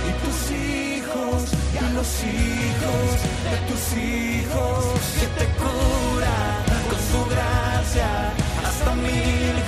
y 0.10 0.12
tus 0.24 0.40
hijos. 0.58 1.40
Y 1.76 1.78
a 1.86 1.88
los 1.98 2.10
hijos 2.28 3.08
de 3.48 3.56
tus 3.70 3.84
hijos, 4.06 4.94
que 5.20 5.28
te 5.40 5.46
cubra 5.62 6.09
distancia 7.92 8.34
hasta 8.64 8.94
mil 8.96 9.59